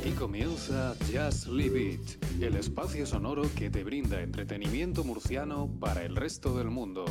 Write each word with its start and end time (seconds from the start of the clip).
Aquí 0.00 0.12
comienza 0.12 0.94
Just 1.12 1.48
Leave 1.48 1.78
It, 1.78 2.42
el 2.42 2.56
espacio 2.56 3.04
sonoro 3.04 3.42
que 3.54 3.68
te 3.68 3.84
brinda 3.84 4.22
entretenimiento 4.22 5.04
murciano 5.04 5.70
para 5.78 6.02
el 6.02 6.16
resto 6.16 6.56
del 6.56 6.68
mundo, 6.68 7.04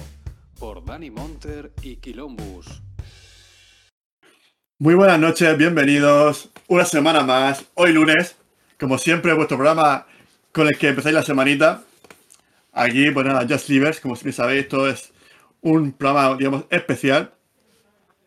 por 0.58 0.84
Dani 0.84 1.12
Monter 1.12 1.72
y 1.84 1.98
Quilombus. 1.98 2.82
Muy 4.80 4.96
buenas 4.96 5.20
noches, 5.20 5.56
bienvenidos 5.56 6.50
una 6.68 6.84
semana 6.84 7.22
más, 7.22 7.64
hoy 7.76 7.94
lunes, 7.94 8.36
como 8.80 8.98
siempre 8.98 9.36
vuestro 9.36 9.58
programa 9.58 10.08
con 10.52 10.66
el 10.66 10.76
que 10.76 10.88
empezáis 10.88 11.14
la 11.14 11.22
semanita. 11.22 11.84
Aquí, 12.74 13.12
pues 13.12 13.24
nada, 13.24 13.46
Just 13.48 13.70
Leavers, 13.70 14.00
como 14.00 14.16
bien 14.16 14.34
sabéis, 14.34 14.64
esto 14.64 14.90
es 14.90 15.12
un 15.62 15.92
programa, 15.92 16.36
digamos, 16.36 16.66
especial. 16.72 17.36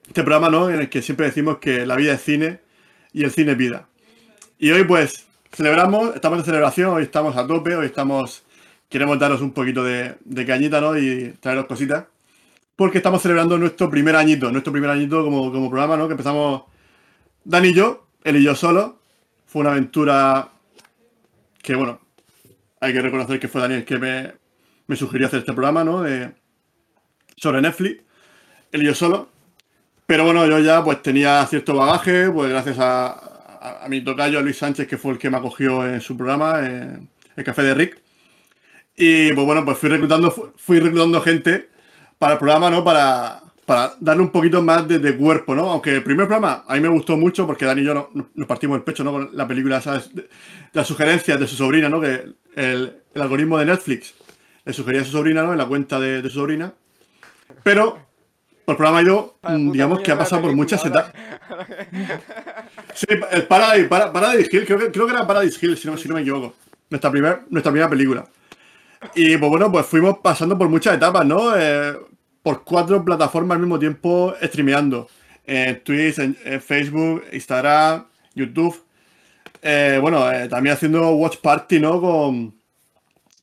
Este 0.07 0.23
programa, 0.23 0.51
¿no? 0.51 0.71
En 0.71 0.79
el 0.79 0.89
que 0.89 1.03
siempre 1.03 1.27
decimos 1.27 1.59
que 1.59 1.85
la 1.85 1.97
vida 1.97 2.13
es 2.13 2.23
cine 2.23 2.61
y 3.13 3.25
el 3.25 3.33
cine 3.33 3.53
es 3.53 3.59
vida. 3.59 3.89
Y 4.63 4.71
hoy 4.71 4.85
pues 4.85 5.27
celebramos, 5.51 6.15
estamos 6.15 6.39
de 6.39 6.45
celebración, 6.45 6.91
hoy 6.91 7.03
estamos 7.03 7.37
a 7.37 7.45
tope, 7.45 7.75
hoy 7.75 7.87
estamos, 7.87 8.45
queremos 8.89 9.19
daros 9.19 9.41
un 9.41 9.51
poquito 9.51 9.83
de, 9.83 10.15
cañita, 10.47 10.81
¿no? 10.81 10.97
Y 10.97 11.35
traeros 11.41 11.67
cositas. 11.67 12.05
Porque 12.77 12.99
estamos 12.99 13.21
celebrando 13.21 13.59
nuestro 13.59 13.91
primer 13.91 14.15
añito, 14.15 14.53
nuestro 14.53 14.73
primer 14.73 14.91
añito 14.91 15.25
como, 15.25 15.51
como 15.51 15.69
programa, 15.69 15.97
¿no? 15.97 16.07
Que 16.07 16.13
empezamos 16.13 16.63
Dani 17.43 17.71
y 17.71 17.75
yo, 17.75 18.07
él 18.23 18.37
y 18.37 18.45
yo 18.45 18.55
solo. 18.55 19.01
Fue 19.47 19.63
una 19.63 19.73
aventura 19.73 20.51
que, 21.61 21.75
bueno, 21.75 21.99
hay 22.79 22.93
que 22.93 23.03
reconocer 23.03 23.41
que 23.41 23.49
fue 23.49 23.63
Daniel 23.63 23.85
que 23.85 23.99
me, 23.99 24.33
me 24.87 24.95
sugirió 24.95 25.27
hacer 25.27 25.41
este 25.41 25.55
programa, 25.55 25.83
¿no? 25.83 26.03
De, 26.03 26.31
sobre 27.37 27.61
Netflix, 27.61 28.01
él 28.71 28.83
y 28.85 28.87
yo 28.87 28.95
solo. 28.95 29.29
Pero 30.07 30.25
bueno, 30.25 30.47
yo 30.47 30.61
ya 30.61 30.85
pues 30.85 31.03
tenía 31.03 31.45
cierto 31.47 31.75
bagaje, 31.75 32.31
pues 32.31 32.49
gracias 32.49 32.79
a, 32.79 33.32
a, 33.63 33.89
mi 33.89 34.03
tocayo 34.03 34.41
Luis 34.43 34.59
Sánchez, 34.59 34.89
que 34.89 34.99
fue 34.99 35.13
el 35.13 35.19
que 35.19 35.31
me 35.31 35.37
acogió 35.37 35.87
en 35.87 36.01
su 36.01 36.17
programa, 36.17 36.61
el 36.61 37.45
Café 37.45 37.63
de 37.63 37.75
Rick. 37.75 37.99
Y 38.97 39.33
pues 39.33 39.47
bueno, 39.47 39.65
pues 39.65 39.79
fui 39.79 39.89
reclutando, 39.89 40.53
fui 40.57 40.81
reclutando 40.81 41.21
gente 41.21 41.71
para 42.19 42.35
el 42.35 42.39
programa, 42.39 42.71
¿no? 42.71 42.85
Para, 42.85 43.41
para 43.65 43.95
darle 44.01 44.23
un 44.23 44.31
poquito 44.31 44.63
más 44.63 44.87
de, 44.87 45.17
cuerpo, 45.17 45.55
¿no? 45.55 45.71
Aunque 45.71 45.95
el 45.95 46.03
primer 46.03 46.27
programa 46.27 46.65
a 46.67 46.75
mí 46.75 46.81
me 46.81 46.89
gustó 46.89 47.17
mucho 47.17 47.47
porque 47.47 47.65
Dani 47.65 47.81
y 47.81 47.85
yo 47.85 48.11
nos, 48.35 48.47
partimos 48.47 48.77
el 48.77 48.83
pecho, 48.83 49.05
¿no? 49.05 49.13
Con 49.13 49.31
la 49.33 49.47
película, 49.47 49.81
¿sabes? 49.81 50.15
De, 50.15 50.29
las 50.73 50.87
sugerencias 50.87 51.39
de 51.39 51.47
su 51.47 51.57
sobrina, 51.57 51.89
¿no? 51.89 52.01
Que 52.01 52.25
el, 52.57 52.99
algoritmo 53.15 53.59
de 53.59 53.67
Netflix 53.67 54.15
le 54.65 54.73
sugería 54.73 55.03
a 55.03 55.05
su 55.05 55.13
sobrina, 55.13 55.43
¿no? 55.43 55.53
En 55.53 55.59
la 55.59 55.67
cuenta 55.67 56.01
de, 56.01 56.23
de 56.23 56.29
su 56.29 56.37
sobrina. 56.37 56.73
Pero 57.63 57.99
el 58.67 58.77
programa 58.77 58.99
ha 58.99 59.03
ido, 59.03 59.39
mm, 59.43 59.73
digamos 59.73 60.01
que 60.01 60.13
ha 60.13 60.19
pasado 60.19 60.43
por 60.43 60.55
muchas 60.55 60.85
etapas. 60.85 61.13
Sí, 62.95 63.07
el 63.31 63.47
Paradise, 63.47 63.89
Paradise 63.89 64.49
Hill, 64.53 64.67
creo 64.67 64.79
que, 64.79 64.91
creo 64.91 65.07
que 65.07 65.13
era 65.13 65.27
Paradise 65.27 65.59
Hill, 65.61 65.77
si 65.77 65.89
no, 65.89 65.97
si 65.97 66.09
no 66.09 66.15
me 66.15 66.21
equivoco. 66.21 66.55
Nuestra, 66.91 67.11
primer, 67.11 67.43
nuestra 67.49 67.73
primera 67.73 67.89
película. 67.89 68.27
Y 69.15 69.37
pues 69.37 69.51
bueno, 69.51 69.73
pues 69.73 69.87
fuimos 69.87 70.19
pasando 70.19 70.57
por 70.57 70.69
muchas 70.69 70.97
etapas, 70.97 71.25
¿no? 71.25 71.57
Eh, 71.57 71.97
por 72.43 72.65
cuatro 72.65 73.05
plataformas 73.05 73.57
al 73.57 73.63
mismo 73.63 73.79
tiempo 73.79 74.35
streameando. 74.43 75.09
En 75.45 75.83
Twitch, 75.83 76.19
en, 76.19 76.61
Facebook, 76.61 77.25
Instagram, 77.33 78.07
YouTube. 78.35 78.85
Eh, 79.63 79.99
bueno, 80.01 80.31
eh, 80.31 80.49
también 80.49 80.75
haciendo 80.75 81.11
Watch 81.11 81.39
Party, 81.39 81.81
¿no? 81.81 82.01
Con, 82.01 82.55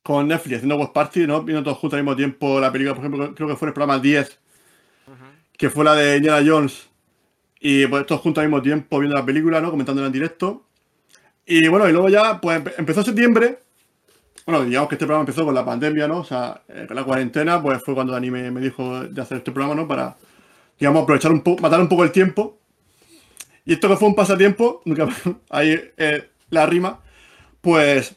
con 0.02 0.28
Netflix, 0.28 0.56
haciendo 0.56 0.76
Watch 0.76 0.92
Party, 0.92 1.26
¿no? 1.26 1.42
Viendo 1.42 1.62
todos 1.64 1.78
juntos 1.78 1.98
al 1.98 2.04
mismo 2.04 2.16
tiempo 2.16 2.60
la 2.60 2.72
película, 2.72 2.94
por 2.94 3.04
ejemplo, 3.04 3.34
creo 3.34 3.48
que 3.48 3.56
fue 3.56 3.68
el 3.68 3.74
programa 3.74 3.98
10 3.98 4.40
que 5.60 5.68
fue 5.68 5.84
la 5.84 5.94
de 5.94 6.16
Indiana 6.16 6.42
Jones. 6.44 6.88
Y 7.60 7.86
pues 7.86 8.06
todos 8.06 8.22
juntos 8.22 8.40
al 8.42 8.48
mismo 8.48 8.62
tiempo 8.62 8.98
viendo 8.98 9.16
la 9.16 9.24
película, 9.24 9.60
¿no? 9.60 9.70
Comentándola 9.70 10.06
en 10.06 10.12
directo. 10.12 10.64
Y 11.44 11.68
bueno, 11.68 11.88
y 11.88 11.92
luego 11.92 12.08
ya, 12.08 12.40
pues 12.40 12.62
empezó 12.78 13.02
septiembre. 13.02 13.58
Bueno, 14.46 14.64
digamos 14.64 14.88
que 14.88 14.94
este 14.94 15.04
programa 15.04 15.22
empezó 15.22 15.44
con 15.44 15.54
la 15.54 15.64
pandemia, 15.64 16.08
¿no? 16.08 16.20
O 16.20 16.24
sea, 16.24 16.62
eh, 16.68 16.86
con 16.86 16.96
la 16.96 17.04
cuarentena, 17.04 17.62
pues 17.62 17.82
fue 17.84 17.94
cuando 17.94 18.14
Dani 18.14 18.30
me, 18.30 18.60
dijo 18.60 19.02
de 19.02 19.20
hacer 19.20 19.38
este 19.38 19.52
programa, 19.52 19.74
¿no? 19.74 19.86
Para, 19.86 20.16
digamos, 20.78 21.02
aprovechar 21.02 21.32
un 21.32 21.42
poco, 21.42 21.60
matar 21.60 21.80
un 21.80 21.88
poco 21.88 22.04
el 22.04 22.12
tiempo. 22.12 22.58
Y 23.66 23.74
esto 23.74 23.88
que 23.88 23.96
fue 23.96 24.08
un 24.08 24.14
pasatiempo, 24.14 24.82
ahí 25.50 25.78
eh, 25.98 26.30
la 26.48 26.66
rima, 26.66 27.00
pues, 27.60 28.16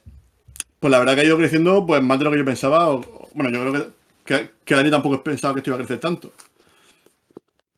pues 0.80 0.92
la 0.92 1.00
verdad 1.00 1.16
que 1.16 1.22
ha 1.22 1.25
ido 1.25 1.38
creciendo 1.38 1.86
pues 1.86 2.02
más 2.02 2.18
de 2.18 2.25
lo 2.25 2.31
que 2.31 2.38
yo 2.38 2.46
pensaba. 2.46 2.88
bueno, 3.34 3.50
yo 3.50 3.62
creo 3.62 3.74
que, 3.74 3.90
que, 4.25 4.52
que 4.64 4.75
Dani 4.75 4.90
tampoco 4.90 5.22
pensaba 5.22 5.54
que 5.54 5.60
esto 5.60 5.72
iba 5.72 5.75
a 5.75 5.80
crecer 5.80 6.00
tanto. 6.00 6.31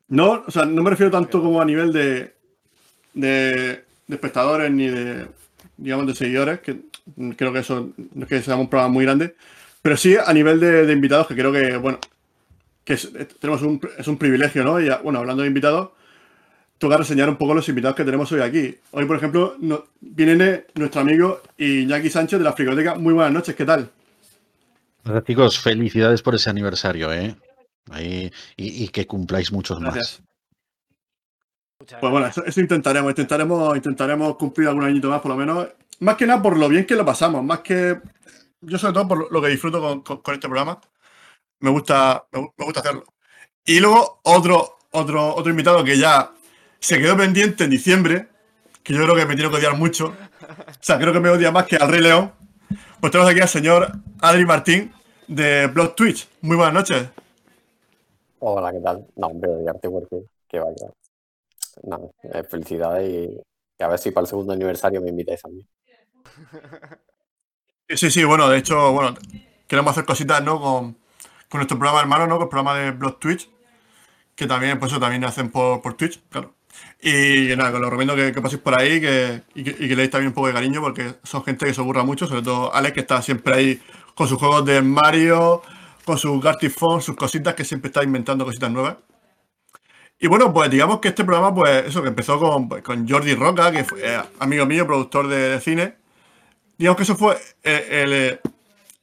No, 0.07 0.43
o 0.45 0.51
sea, 0.51 0.65
no 0.65 0.83
me 0.83 0.89
refiero 0.89 1.11
tanto 1.11 1.41
como 1.41 1.61
a 1.61 1.65
nivel 1.65 1.91
de, 1.91 2.35
de, 3.13 3.83
espectadores 4.07 4.71
ni 4.71 4.87
de, 4.87 5.27
digamos, 5.77 6.07
de 6.07 6.15
seguidores, 6.15 6.59
que 6.59 6.81
creo 7.35 7.51
que 7.51 7.59
eso 7.59 7.91
no 8.13 8.23
es 8.23 8.29
que 8.29 8.41
sea 8.41 8.55
un 8.55 8.69
programa 8.69 8.93
muy 8.93 9.05
grande, 9.05 9.35
pero 9.81 9.97
sí 9.97 10.15
a 10.15 10.31
nivel 10.33 10.59
de, 10.59 10.91
invitados, 10.91 11.27
que 11.27 11.35
creo 11.35 11.51
que, 11.51 11.77
bueno, 11.77 11.99
que 12.83 12.93
es, 12.93 13.09
tenemos 13.39 13.63
un, 13.63 13.81
es 13.97 14.07
un 14.07 14.17
privilegio, 14.17 14.63
¿no? 14.63 14.79
Y, 14.79 14.89
bueno, 15.03 15.19
hablando 15.19 15.41
de 15.41 15.47
invitados, 15.47 15.89
toca 16.77 16.97
reseñar 16.97 17.29
un 17.29 17.37
poco 17.37 17.55
los 17.55 17.67
invitados 17.67 17.95
que 17.95 18.03
tenemos 18.03 18.31
hoy 18.31 18.41
aquí. 18.41 18.75
Hoy, 18.91 19.05
por 19.05 19.17
ejemplo, 19.17 19.57
viene 20.01 20.65
nuestro 20.75 21.01
amigo 21.01 21.41
Iñaki 21.57 22.09
Sánchez 22.09 22.37
de 22.39 22.45
la 22.45 22.53
Frigoteca. 22.53 22.95
Muy 22.95 23.13
buenas 23.13 23.33
noches, 23.33 23.55
¿qué 23.55 23.65
tal? 23.65 23.89
Hola, 25.03 25.23
chicos, 25.23 25.59
felicidades 25.59 26.21
por 26.21 26.35
ese 26.35 26.49
aniversario, 26.49 27.11
¿eh? 27.11 27.35
Y, 28.57 28.87
que 28.89 29.07
cumpláis 29.07 29.51
muchos 29.51 29.79
más. 29.79 30.21
Pues 31.77 32.11
bueno, 32.11 32.27
eso, 32.27 32.61
intentaremos, 32.61 33.11
intentaremos, 33.11 33.75
intentaremos 33.75 34.37
cumplir 34.37 34.67
algún 34.67 34.85
añito 34.85 35.09
más 35.09 35.21
por 35.21 35.31
lo 35.31 35.37
menos. 35.37 35.67
Más 35.99 36.15
que 36.15 36.25
nada 36.25 36.41
por 36.41 36.57
lo 36.57 36.67
bien 36.67 36.85
que 36.85 36.95
lo 36.95 37.05
pasamos, 37.05 37.43
más 37.43 37.59
que 37.59 37.99
yo 38.61 38.77
sobre 38.77 38.93
todo 38.93 39.07
por 39.07 39.31
lo 39.31 39.41
que 39.41 39.49
disfruto 39.49 40.03
con, 40.03 40.33
este 40.33 40.47
programa. 40.47 40.79
Me 41.59 41.69
gusta, 41.69 42.25
me, 42.31 42.49
gusta 42.57 42.79
hacerlo. 42.79 43.05
Y 43.65 43.79
luego 43.79 44.19
otro, 44.23 44.77
otro, 44.91 45.35
otro 45.35 45.49
invitado 45.49 45.83
que 45.83 45.97
ya 45.97 46.31
se 46.79 46.99
quedó 46.99 47.17
pendiente 47.17 47.63
en 47.63 47.69
diciembre, 47.69 48.27
que 48.83 48.93
yo 48.93 49.03
creo 49.03 49.15
que 49.15 49.25
me 49.25 49.35
tiene 49.35 49.49
que 49.49 49.57
odiar 49.57 49.75
mucho. 49.75 50.15
O 50.41 50.73
sea, 50.79 50.99
creo 50.99 51.13
que 51.13 51.19
me 51.19 51.29
odia 51.29 51.51
más 51.51 51.65
que 51.65 51.75
al 51.75 51.89
Rey 51.89 52.01
León. 52.01 52.31
Pues 52.99 53.11
tenemos 53.11 53.31
aquí 53.31 53.41
al 53.41 53.49
señor 53.49 53.91
Adri 54.21 54.45
Martín 54.45 54.93
de 55.27 55.67
Blog 55.67 55.95
Twitch. 55.95 56.27
Muy 56.41 56.55
buenas 56.55 56.73
noches. 56.73 57.09
Hola, 58.47 58.71
¿qué 58.71 58.79
tal? 58.79 59.07
No, 59.15 59.25
hombre, 59.25 59.49
odiarte 59.49 59.89
porque 59.89 60.21
que 60.47 60.59
vaya. 60.59 60.93
No, 61.81 62.11
eh, 62.21 62.43
felicidades 62.43 63.09
y, 63.09 63.83
a 63.83 63.87
ver 63.87 63.97
si 63.97 64.11
para 64.11 64.21
el 64.21 64.27
segundo 64.27 64.53
aniversario 64.53 65.01
me 65.01 65.09
invitáis 65.09 65.43
a 65.45 65.47
mí. 65.47 65.67
Sí, 67.87 68.09
sí, 68.09 68.23
bueno, 68.23 68.49
de 68.49 68.57
hecho, 68.57 68.93
bueno, 68.93 69.15
queremos 69.67 69.91
hacer 69.91 70.05
cositas, 70.05 70.43
¿no? 70.43 70.59
Con, 70.59 70.97
nuestro 71.53 71.77
programa 71.77 72.01
hermano, 72.01 72.27
¿no? 72.27 72.35
Con 72.37 72.43
el 72.43 72.49
programa 72.49 72.75
de 72.77 72.91
Blog 72.91 73.19
Twitch, 73.19 73.49
que 74.35 74.47
también, 74.47 74.79
pues 74.79 74.91
eso 74.91 74.99
también 74.99 75.23
hacen 75.23 75.51
por, 75.51 75.81
Twitch, 75.95 76.21
claro. 76.29 76.55
Y 77.01 77.55
nada, 77.55 77.71
que 77.71 77.77
os 77.77 77.83
recomiendo 77.83 78.15
que, 78.15 78.41
paséis 78.41 78.61
por 78.61 78.79
ahí 78.79 78.99
que, 78.99 79.43
y, 79.53 79.63
que, 79.63 79.71
y 79.71 79.87
que 79.87 79.95
leáis 79.95 80.11
también 80.11 80.29
un 80.29 80.33
poco 80.33 80.47
de 80.47 80.53
cariño 80.53 80.81
porque 80.81 81.15
son 81.23 81.43
gente 81.43 81.65
que 81.65 81.73
se 81.73 81.81
ocurra 81.81 82.03
mucho, 82.03 82.27
sobre 82.27 82.41
todo 82.41 82.73
Alex, 82.73 82.93
que 82.93 82.99
está 83.01 83.21
siempre 83.21 83.53
ahí 83.53 83.81
con 84.15 84.27
sus 84.27 84.39
juegos 84.39 84.65
de 84.65 84.81
Mario, 84.81 85.61
con 86.05 86.17
sus 86.17 86.41
Gartifone, 86.41 87.01
sus 87.01 87.15
cositas, 87.15 87.55
que 87.55 87.65
siempre 87.65 87.89
está 87.89 88.03
inventando 88.03 88.45
cositas 88.45 88.71
nuevas. 88.71 88.97
Y 90.19 90.27
bueno, 90.27 90.53
pues 90.53 90.69
digamos 90.69 90.99
que 90.99 91.09
este 91.09 91.25
programa, 91.25 91.53
pues 91.53 91.87
eso, 91.87 92.01
que 92.01 92.07
empezó 92.07 92.39
con, 92.39 92.69
pues, 92.69 92.81
con 92.83 93.07
Jordi 93.07 93.35
Roca, 93.35 93.71
que 93.71 93.83
fue 93.83 93.99
eh, 94.01 94.21
amigo 94.39 94.65
mío, 94.65 94.87
productor 94.87 95.27
de, 95.27 95.59
cine. 95.59 95.95
Digamos 96.77 96.97
que 96.97 97.03
eso 97.03 97.15
fue 97.15 97.37
el, 97.63 98.39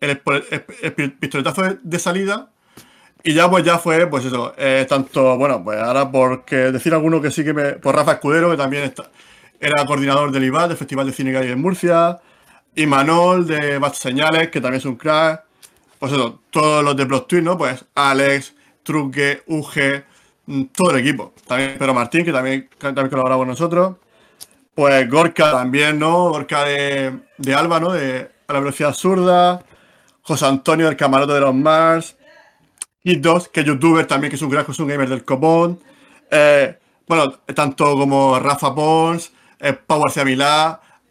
el, 0.01 1.13
pistoletazo 1.19 1.79
de, 1.83 1.99
salida. 1.99 2.51
Y 3.25 3.35
ya 3.35 3.49
pues 3.49 3.65
ya 3.65 3.79
fue, 3.79 4.07
pues 4.09 4.25
eso, 4.25 4.55
eh, 4.57 4.85
tanto, 4.89 5.37
bueno, 5.37 5.63
pues 5.63 5.79
ahora 5.79 6.11
porque 6.11 6.57
decir 6.73 6.93
alguno 6.93 7.21
que 7.21 7.31
sí 7.31 7.45
que 7.45 7.55
me... 7.55 7.73
Pues 7.75 7.95
Rafa 7.95 8.13
Escudero, 8.13 8.51
que 8.51 8.57
también 8.57 8.93
era 9.61 9.87
coordinador 9.87 10.33
del 10.33 10.45
IBAT, 10.45 10.69
del 10.69 10.77
Festival 10.77 11.07
de 11.07 11.13
Cine 11.13 11.33
Gay 11.33 11.51
en 11.51 11.61
Murcia. 11.61 12.21
Y 12.75 12.87
Manol 12.87 13.47
de 13.47 13.79
Bad 13.79 13.93
Señales, 13.93 14.49
que 14.51 14.61
también 14.61 14.79
es 14.81 14.87
un 14.87 14.97
crack 14.97 15.45
pues 16.03 16.15
eso, 16.15 16.41
todos 16.51 16.83
los 16.83 16.97
de 16.97 17.07
Twin, 17.29 17.45
¿no? 17.45 17.57
Pues 17.57 17.85
Alex, 17.95 18.57
Truque, 18.83 19.45
UG, 19.47 20.03
mm, 20.47 20.65
todo 20.75 20.91
el 20.91 20.99
equipo. 20.99 21.33
También 21.47 21.79
Pedro 21.79 21.95
Martín, 21.95 22.25
que 22.25 22.33
también, 22.33 22.69
también 22.77 23.09
colabora 23.09 23.37
con 23.37 23.47
nosotros. 23.47 23.99
Pues 24.75 25.09
Gorka 25.09 25.53
también, 25.53 26.01
¿no? 26.01 26.31
Gorka 26.31 26.65
de, 26.65 27.21
de 27.39 27.55
Alba, 27.55 27.79
¿no? 27.79 27.93
De 27.93 28.29
A 28.49 28.53
la 28.53 28.59
velocidad 28.59 28.93
zurda. 28.95 29.65
José 30.23 30.45
Antonio 30.45 30.87
del 30.87 30.97
camarote 30.97 31.35
de 31.35 31.41
los 31.41 31.55
Mars. 31.55 32.17
Y 33.05 33.15
dos, 33.15 33.47
que 33.47 33.61
es 33.61 33.67
youtuber 33.67 34.05
también, 34.05 34.31
que 34.31 34.35
es 34.35 34.43
un 34.43 34.51
gran 34.51 34.67
es 34.69 34.79
un 34.81 34.89
gamer 34.89 35.09
del 35.09 35.25
copón. 35.25 35.79
Eh, 36.33 36.81
bueno, 37.07 37.31
tanto 37.55 37.97
como 37.97 38.41
Rafa 38.41 38.75
Pons, 38.75 39.33
eh, 39.61 39.75
Pau 39.75 40.03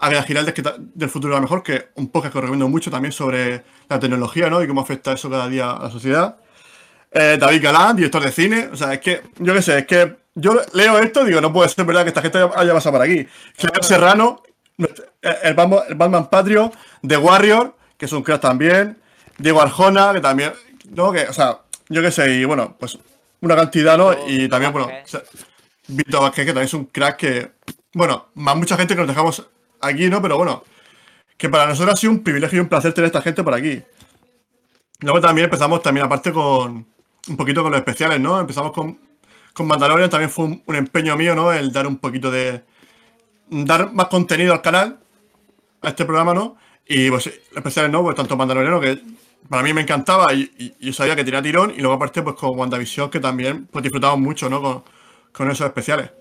Águeda 0.01 0.23
Giraldes, 0.23 0.53
que 0.55 0.63
del 0.77 1.09
futuro 1.09 1.35
va 1.35 1.39
mejor, 1.39 1.61
que 1.61 1.89
un 1.95 2.09
podcast 2.09 2.33
que 2.33 2.39
os 2.39 2.43
recomiendo 2.43 2.67
mucho 2.67 2.89
también 2.89 3.11
sobre 3.11 3.63
la 3.87 3.99
tecnología, 3.99 4.49
¿no? 4.49 4.61
Y 4.63 4.67
cómo 4.67 4.81
afecta 4.81 5.13
eso 5.13 5.29
cada 5.29 5.47
día 5.47 5.71
a 5.71 5.83
la 5.83 5.91
sociedad. 5.91 6.37
Eh, 7.11 7.37
David 7.39 7.63
Galán, 7.63 7.95
director 7.95 8.23
de 8.23 8.31
cine. 8.31 8.69
O 8.73 8.75
sea, 8.75 8.93
es 8.93 8.99
que, 8.99 9.21
yo 9.37 9.53
qué 9.53 9.61
sé, 9.61 9.77
es 9.79 9.85
que 9.85 10.15
yo 10.33 10.59
leo 10.73 10.97
esto 10.97 11.23
y 11.23 11.27
digo, 11.27 11.39
no 11.39 11.53
puede 11.53 11.69
ser 11.69 11.85
verdad 11.85 12.01
que 12.03 12.09
esta 12.09 12.21
gente 12.21 12.39
haya 12.39 12.73
pasado 12.73 12.93
por 12.93 13.01
aquí. 13.01 13.27
Serrano, 13.81 14.41
el 15.21 15.53
Batman, 15.53 15.79
el 15.87 15.95
Batman 15.95 16.29
Patrio, 16.29 16.71
The 17.07 17.17
Warrior, 17.17 17.75
que 17.97 18.05
es 18.05 18.11
un 18.11 18.23
crack 18.23 18.41
también, 18.41 18.97
Diego 19.37 19.61
Arjona, 19.61 20.13
que 20.13 20.21
también, 20.21 20.53
¿no? 20.89 21.11
Que, 21.11 21.27
o 21.27 21.33
sea, 21.33 21.59
yo 21.89 22.01
qué 22.01 22.11
sé, 22.11 22.31
y 22.31 22.45
bueno, 22.45 22.75
pues 22.79 22.97
una 23.41 23.55
cantidad, 23.55 23.97
¿no? 23.97 24.15
Y 24.27 24.47
también, 24.49 24.71
bueno, 24.71 24.89
Víctor 25.87 26.21
Vázquez, 26.21 26.45
que 26.45 26.51
también 26.53 26.65
es 26.65 26.73
un 26.73 26.85
crack 26.85 27.17
que, 27.17 27.51
bueno, 27.93 28.29
más 28.35 28.55
mucha 28.55 28.77
gente 28.77 28.95
que 28.95 29.01
nos 29.01 29.07
dejamos 29.07 29.47
aquí, 29.81 30.09
¿no? 30.09 30.21
Pero 30.21 30.37
bueno, 30.37 30.63
que 31.37 31.49
para 31.49 31.67
nosotros 31.67 31.95
ha 31.95 31.97
sido 31.97 32.13
un 32.13 32.23
privilegio 32.23 32.57
y 32.57 32.61
un 32.61 32.69
placer 32.69 32.93
tener 32.93 33.07
esta 33.07 33.21
gente 33.21 33.43
por 33.43 33.53
aquí. 33.53 33.81
Luego 34.99 35.19
también 35.19 35.45
empezamos 35.45 35.81
también 35.81 36.05
aparte 36.05 36.31
con 36.31 36.85
un 37.27 37.37
poquito 37.37 37.63
con 37.63 37.71
los 37.71 37.79
especiales, 37.79 38.19
¿no? 38.19 38.39
Empezamos 38.39 38.71
con, 38.71 38.99
con 39.53 39.67
Mandalorian, 39.67 40.09
también 40.09 40.29
fue 40.29 40.45
un, 40.45 40.75
empeño 40.75 41.15
mío, 41.17 41.35
¿no? 41.35 41.51
El 41.51 41.71
dar 41.71 41.87
un 41.87 41.97
poquito 41.97 42.29
de... 42.31 42.63
dar 43.49 43.91
más 43.93 44.07
contenido 44.07 44.53
al 44.53 44.61
canal, 44.61 44.99
a 45.81 45.89
este 45.89 46.05
programa, 46.05 46.33
¿no? 46.33 46.57
Y 46.87 47.09
pues 47.09 47.27
especiales, 47.55 47.91
¿no? 47.91 48.03
Pues 48.03 48.15
tanto 48.15 48.37
Mandalorian, 48.37 48.79
que 48.79 49.01
para 49.49 49.63
mí 49.63 49.73
me 49.73 49.81
encantaba 49.81 50.33
y, 50.33 50.75
yo 50.79 50.93
sabía 50.93 51.15
que 51.15 51.23
tenía 51.23 51.41
tirón, 51.41 51.71
y 51.71 51.79
luego 51.79 51.93
aparte 51.93 52.21
pues 52.21 52.35
con 52.35 52.57
WandaVision, 52.57 53.09
que 53.09 53.19
también 53.19 53.67
pues 53.67 53.83
disfrutamos 53.83 54.19
mucho, 54.19 54.49
¿no? 54.49 54.61
Con, 54.61 54.83
con 55.31 55.49
esos 55.49 55.65
especiales. 55.65 56.11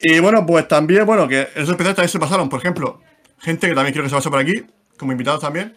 Y 0.00 0.18
bueno, 0.18 0.46
pues 0.46 0.66
también, 0.66 1.04
bueno, 1.04 1.28
que 1.28 1.42
esos 1.54 1.70
especiales 1.70 1.96
también 1.96 2.08
se 2.08 2.18
pasaron, 2.18 2.48
por 2.48 2.58
ejemplo, 2.58 3.00
gente 3.38 3.68
que 3.68 3.74
también 3.74 3.92
quiero 3.92 4.04
que 4.04 4.10
se 4.10 4.16
pase 4.16 4.30
por 4.30 4.38
aquí, 4.38 4.64
como 4.96 5.12
invitados 5.12 5.40
también. 5.40 5.74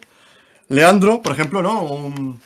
Leandro, 0.68 1.20
por 1.20 1.32
ejemplo, 1.32 1.62
¿no? 1.62 1.82
Un, 1.82 2.40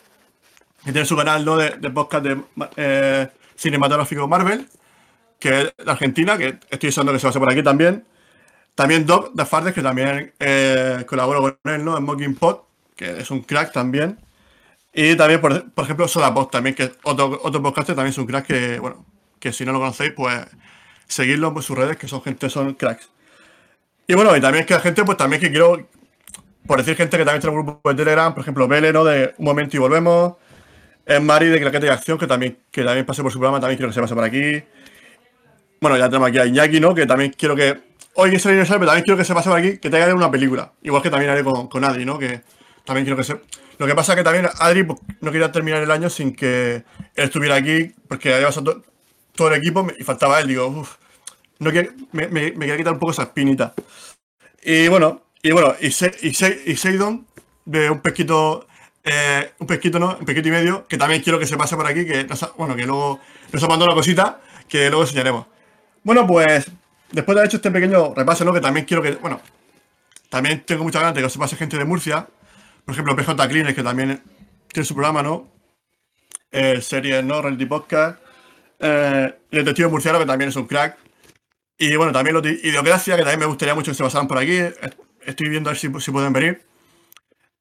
que 0.85 0.93
tiene 0.93 1.07
su 1.07 1.17
canal 1.17 1.45
¿no? 1.45 1.57
de, 1.57 1.71
podcast 1.91 2.25
de 2.25 2.41
eh, 2.77 3.29
cinematográfico 3.55 4.27
Marvel, 4.27 4.69
que 5.39 5.61
es 5.61 5.73
de 5.77 5.91
Argentina, 5.91 6.37
que 6.37 6.59
estoy 6.69 6.89
usando 6.89 7.13
que 7.13 7.21
se 7.21 7.27
pase 7.29 7.39
por 7.39 7.51
aquí 7.51 7.63
también. 7.63 8.05
También 8.75 9.07
Doc 9.07 9.33
de 9.35 9.45
Fardes, 9.45 9.75
que 9.75 9.83
también 9.83 10.33
eh, 10.41 11.05
colaboro 11.07 11.41
con 11.43 11.73
él, 11.73 11.85
¿no? 11.85 11.97
En 11.97 12.05
Mocking 12.05 12.35
Pod, 12.37 12.61
que 12.97 13.21
es 13.21 13.31
un 13.31 13.43
crack 13.43 13.73
también. 13.73 14.19
Y 14.93 15.17
también, 15.17 15.41
por, 15.41 15.53
ejemplo, 15.77 16.09
Sodapod 16.09 16.47
también, 16.47 16.75
que 16.75 16.85
es 16.85 16.91
otro, 17.05 17.39
otro 17.43 17.63
podcast 17.63 17.89
también 17.89 18.09
es 18.09 18.19
un 18.19 18.27
crack 18.27 18.47
que, 18.47 18.79
bueno, 18.81 19.05
que 19.39 19.53
si 19.53 19.65
no 19.65 19.73
lo 19.73 19.79
conocéis, 19.79 20.13
pues 20.13 20.45
seguidlo 21.09 21.53
en 21.55 21.63
sus 21.63 21.77
redes, 21.77 21.97
que 21.97 22.07
son 22.07 22.23
gente, 22.23 22.49
son 22.49 22.75
cracks. 22.75 23.11
Y 24.07 24.15
bueno, 24.15 24.37
y 24.37 24.41
también 24.41 24.65
que 24.65 24.75
la 24.75 24.81
gente, 24.81 25.05
pues 25.05 25.19
también 25.19 25.41
que 25.41 25.51
quiero, 25.51 25.87
por 26.67 26.79
decir 26.79 26.97
gente 26.97 27.19
que 27.19 27.25
también 27.25 27.41
tiene 27.41 27.57
un 27.57 27.65
grupo 27.65 27.89
de 27.91 27.97
Telegram, 27.97 28.33
por 28.33 28.43
ejemplo, 28.43 28.69
Vele, 28.69 28.93
¿no? 28.93 29.05
De 29.05 29.35
Un 29.39 29.45
Momento 29.45 29.77
y 29.77 29.81
Volvemos. 29.81 30.35
Es 31.05 31.21
Mari 31.23 31.47
de 31.47 31.61
Claquete 31.61 31.87
de 31.87 31.93
Acción, 31.93 32.19
que 32.19 32.27
también, 32.27 32.59
que 32.71 32.85
también 32.85 33.07
pase 33.07 33.23
por 33.23 33.33
su 33.33 33.39
programa, 33.39 33.61
también 33.61 33.79
quiero 33.79 33.91
que 33.91 33.95
se 33.95 34.01
pase 34.01 34.15
por 34.15 34.25
aquí. 34.25 34.63
Bueno, 35.81 35.97
ya 35.97 36.09
tenemos 36.09 36.29
aquí 36.29 36.39
a 36.39 36.47
Iñaki, 36.47 36.81
¿no? 36.81 36.95
Que 36.95 37.07
también 37.07 37.33
quiero 37.37 37.57
que. 37.57 37.81
Hoy 38.15 38.35
es 38.35 38.45
el 38.45 38.51
aniversario, 38.51 38.81
pero 38.81 38.89
también 38.89 39.05
quiero 39.05 39.17
que 39.17 39.25
se 39.25 39.35
pase 39.35 39.49
por 39.49 39.59
aquí, 39.59 39.79
que 39.79 39.91
tenga 39.91 40.15
una 40.15 40.31
película. 40.31 40.73
Igual 40.83 41.03
que 41.03 41.11
también 41.11 41.31
haré 41.31 41.45
con, 41.45 41.69
con 41.69 41.85
Adri, 41.85 42.05
¿no? 42.05 42.19
Que 42.19 42.43
también 42.85 43.05
quiero 43.05 43.17
que 43.17 43.25
se. 43.25 43.41
Lo 43.79 43.87
que 43.87 43.95
pasa 43.95 44.13
es 44.13 44.17
que 44.17 44.25
también 44.25 44.49
Adri 44.59 44.83
pues, 44.83 44.99
no 45.21 45.31
quería 45.31 45.53
terminar 45.53 45.83
el 45.83 45.91
año 45.91 46.11
sin 46.11 46.35
que 46.35 46.75
él 46.75 46.85
estuviera 47.25 47.55
aquí, 47.55 47.95
porque 48.09 48.35
había 48.35 48.47
pasado 48.47 48.83
todo 49.39 49.49
el 49.49 49.55
equipo 49.55 49.87
y 49.97 50.03
faltaba 50.03 50.41
él. 50.41 50.49
Digo, 50.49 50.67
uff, 50.67 50.97
no 51.61 51.71
me, 52.13 52.27
me, 52.27 52.53
quería 52.53 52.77
quitar 52.77 52.93
un 52.93 52.99
poco 52.99 53.13
esa 53.13 53.23
espinita. 53.23 53.73
Y 54.63 54.89
bueno, 54.89 55.23
y 55.41 55.53
bueno, 55.53 55.77
y, 55.81 55.87
y, 55.87 56.77
Seidon, 56.77 57.25
de 57.65 57.89
un 57.89 58.01
pesquito, 58.01 58.67
eh, 59.05 59.53
un 59.61 59.67
pesquito, 59.69 60.01
¿no? 60.01 60.17
Un 60.19 60.27
pesquito 60.27 60.49
y 60.49 60.51
medio, 60.51 60.89
que 60.89 60.99
también 60.99 61.23
quiero 61.23 61.39
que 61.39 61.47
se 61.47 61.57
pase 61.57 61.77
por 61.77 61.87
aquí, 61.87 62.05
que 62.05 62.27
bueno, 62.57 62.75
que 62.75 62.85
luego 62.85 63.21
nos 63.53 63.63
ha 63.63 63.69
mandado 63.69 63.93
una 63.93 63.95
cosita 63.95 64.41
que 64.69 64.89
luego 64.89 65.05
enseñaremos. 65.05 65.47
Bueno, 66.03 66.27
pues 66.27 66.69
después 67.13 67.35
de 67.35 67.41
haber 67.41 67.47
hecho 67.49 67.59
este 67.59 67.71
pequeño 67.71 68.15
repaso, 68.15 68.45
¿no? 68.45 68.53
Que 68.53 68.61
también 68.61 68.85
quiero 68.85 69.03
que, 69.03 69.13
bueno, 69.13 69.41
también 70.29 70.65
tengo 70.67 70.83
mucha 70.83 70.99
ganas 70.99 71.15
de 71.15 71.23
que 71.23 71.31
se 71.31 71.39
pase 71.39 71.55
gente 71.55 71.79
de 71.79 71.85
Murcia. 71.85 72.27
Por 72.85 72.93
ejemplo, 72.93 73.15
PJ 73.15 73.49
Cleaner, 73.49 73.75
que 73.75 73.85
también 73.85 74.21
tiene 74.73 74.85
su 74.85 74.95
programa, 74.95 75.23
¿no? 75.23 75.47
Eh, 76.51 76.81
series, 76.81 77.25
¿no? 77.25 77.41
Reality 77.41 77.67
Podcast. 77.67 78.28
Eh, 78.79 79.35
el 79.51 79.59
detective 79.65 79.89
murciano, 79.89 80.19
que 80.19 80.27
también 80.27 80.51
es 80.51 80.57
un 80.57 80.67
crack. 80.67 80.99
Y 81.79 81.95
bueno, 81.97 82.13
también 82.13 82.35
los 82.35 82.43
de 82.43 82.53
Idiocracia, 82.53 83.17
que 83.17 83.23
también 83.23 83.41
me 83.41 83.47
gustaría 83.47 83.75
mucho 83.75 83.93
que 83.93 83.97
se 83.97 84.03
pasaran 84.03 84.29
por 84.29 84.39
aquí. 84.39 84.59
Estoy 85.25 85.49
viendo 85.49 85.71
a 85.71 85.73
ver 85.73 85.79
si, 85.79 86.11
pueden 86.11 86.33
venir. 86.33 86.63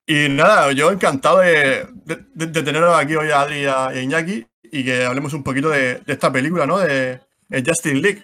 Y 0.06 0.30
nada, 0.30 0.72
yo 0.72 0.92
encantado 0.92 1.40
de, 1.40 1.86
de, 2.06 2.64
teneros 2.64 2.98
aquí 2.98 3.16
hoy 3.16 3.30
a 3.30 3.42
Adri 3.42 3.64
y 3.64 3.66
a, 3.66 3.94
Iñaki 4.02 4.48
y 4.64 4.84
que 4.84 5.06
hablemos 5.06 5.34
un 5.34 5.44
poquito 5.44 5.70
de, 5.70 6.02
esta 6.08 6.32
película, 6.32 6.66
¿no? 6.66 6.80
De, 6.80 7.22
Justin 7.66 8.02
League. 8.02 8.24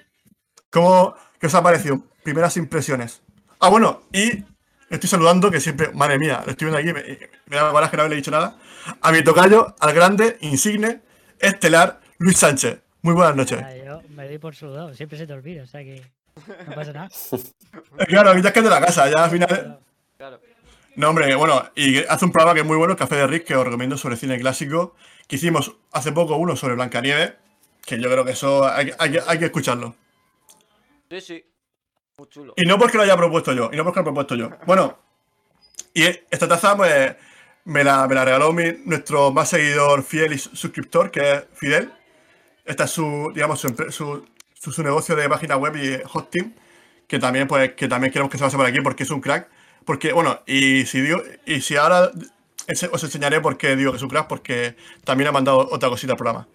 ¿Cómo, 0.69 1.16
¿Qué 1.39 1.48
os 1.48 1.56
ha 1.56 1.63
parecido? 1.63 2.04
Primeras 2.24 2.57
impresiones. 2.57 3.22
Ah, 3.60 3.69
bueno, 3.69 4.04
y 4.12 4.44
estoy 4.89 5.10
saludando, 5.10 5.51
que 5.51 5.60
siempre, 5.60 5.92
madre 5.94 6.18
mía, 6.18 6.42
lo 6.46 6.51
estoy 6.51 6.69
viendo 6.69 6.80
aquí, 6.80 6.94
me, 6.94 7.57
da 7.57 7.89
que 7.89 7.98
no 7.98 8.04
haberle 8.04 8.16
dicho 8.16 8.31
nada. 8.31 8.57
A 9.01 9.12
mi 9.12 9.24
tocayo, 9.24 9.75
al 9.80 9.94
grande, 9.94 10.38
insigne, 10.42 11.01
estelar, 11.39 12.01
Luis 12.18 12.38
Sánchez. 12.38 12.82
Muy 13.03 13.13
buenas 13.13 13.35
noches. 13.35 13.59
yo 13.85 14.01
me 14.15 14.25
doy 14.25 14.38
por 14.38 14.55
saludado, 14.55 14.94
siempre 14.94 15.17
se 15.17 15.27
te 15.27 15.33
olvida, 15.33 15.63
o 15.63 15.67
sea 15.67 15.81
que 15.83 16.01
no 16.67 16.73
pasa 16.73 16.94
nada. 16.94 17.09
claro, 18.07 18.29
a 18.29 18.33
mí 18.33 18.41
ya 18.41 18.53
que 18.53 18.59
es 18.59 18.65
de 18.65 18.71
la 18.71 18.79
casa, 18.79 19.09
ya 19.09 19.25
al 19.25 19.29
final. 19.29 19.79
Claro. 20.17 20.39
No, 20.95 21.09
hombre, 21.09 21.35
bueno, 21.35 21.69
y 21.75 21.97
hace 22.05 22.23
un 22.23 22.31
programa 22.31 22.53
que 22.53 22.61
es 22.61 22.65
muy 22.65 22.77
bueno, 22.77 22.95
Café 22.95 23.17
de 23.17 23.27
Rick, 23.27 23.44
que 23.44 23.55
os 23.57 23.65
recomiendo 23.65 23.97
sobre 23.97 24.15
cine 24.15 24.39
clásico, 24.39 24.95
que 25.27 25.35
hicimos 25.35 25.75
hace 25.91 26.13
poco 26.13 26.38
uno 26.38 26.55
sobre 26.55 26.75
Blancanieves, 26.75 27.33
que 27.85 28.00
yo 28.00 28.09
creo 28.09 28.23
que 28.23 28.31
eso 28.31 28.65
hay, 28.65 28.94
que 29.38 29.45
escucharlo. 29.45 29.95
Sí, 31.09 31.19
sí. 31.19 31.45
Muy 32.17 32.29
chulo. 32.29 32.53
Y 32.55 32.65
no 32.65 32.79
porque 32.79 32.95
lo 32.95 33.03
haya 33.03 33.17
propuesto 33.17 33.51
yo, 33.51 33.69
y 33.73 33.75
no 33.75 33.83
porque 33.83 34.00
lo 34.00 34.01
haya 34.01 34.13
propuesto 34.13 34.35
yo. 34.35 34.50
Bueno, 34.65 34.97
y 35.94 36.03
esta 36.05 36.47
taza, 36.47 36.77
pues, 36.77 37.17
me 37.65 37.83
la, 37.83 38.07
me 38.07 38.15
la 38.15 38.23
regaló 38.23 38.53
mi, 38.53 38.63
nuestro 38.85 39.31
más 39.31 39.50
seguidor 39.50 40.03
fiel 40.03 40.31
y 40.31 40.38
suscriptor, 40.38 41.11
que 41.11 41.33
es 41.33 41.44
Fidel. 41.55 41.91
Esta 42.65 42.86
es 42.86 42.92
su, 42.92 43.31
digamos, 43.33 43.60
su, 43.60 44.25
su, 44.54 44.83
negocio 44.83 45.15
de 45.15 45.27
página 45.27 45.57
web 45.57 45.75
y 45.75 46.01
hosting, 46.12 46.56
que 47.08 47.20
también, 47.20 47.48
pues, 47.48 47.74
que 47.74 47.88
también 47.88 48.12
queremos 48.12 48.32
que 48.32 48.38
se 48.38 48.43
pase 48.43 48.58
por 48.58 48.65
aquí 48.65 48.82
porque 48.82 49.03
es 49.03 49.12
un 49.12 49.22
crack. 49.22 49.50
Porque, 49.86 50.13
bueno, 50.13 50.39
y 50.46 50.86
si 50.86 51.01
digo, 51.01 51.22
y 51.46 51.62
si 51.62 51.75
ahora 51.75 52.12
os 52.91 53.03
enseñaré 53.03 53.41
por 53.41 53.58
qué 53.58 53.75
digo 53.75 53.91
que 53.91 53.98
es 53.98 54.03
un 54.03 54.10
crack, 54.10 54.27
porque 54.27 54.75
también 55.03 55.27
ha 55.27 55.32
mandado 55.32 55.67
otra 55.72 55.89
cosita 55.89 56.13
al 56.13 56.17
programa. 56.17 56.48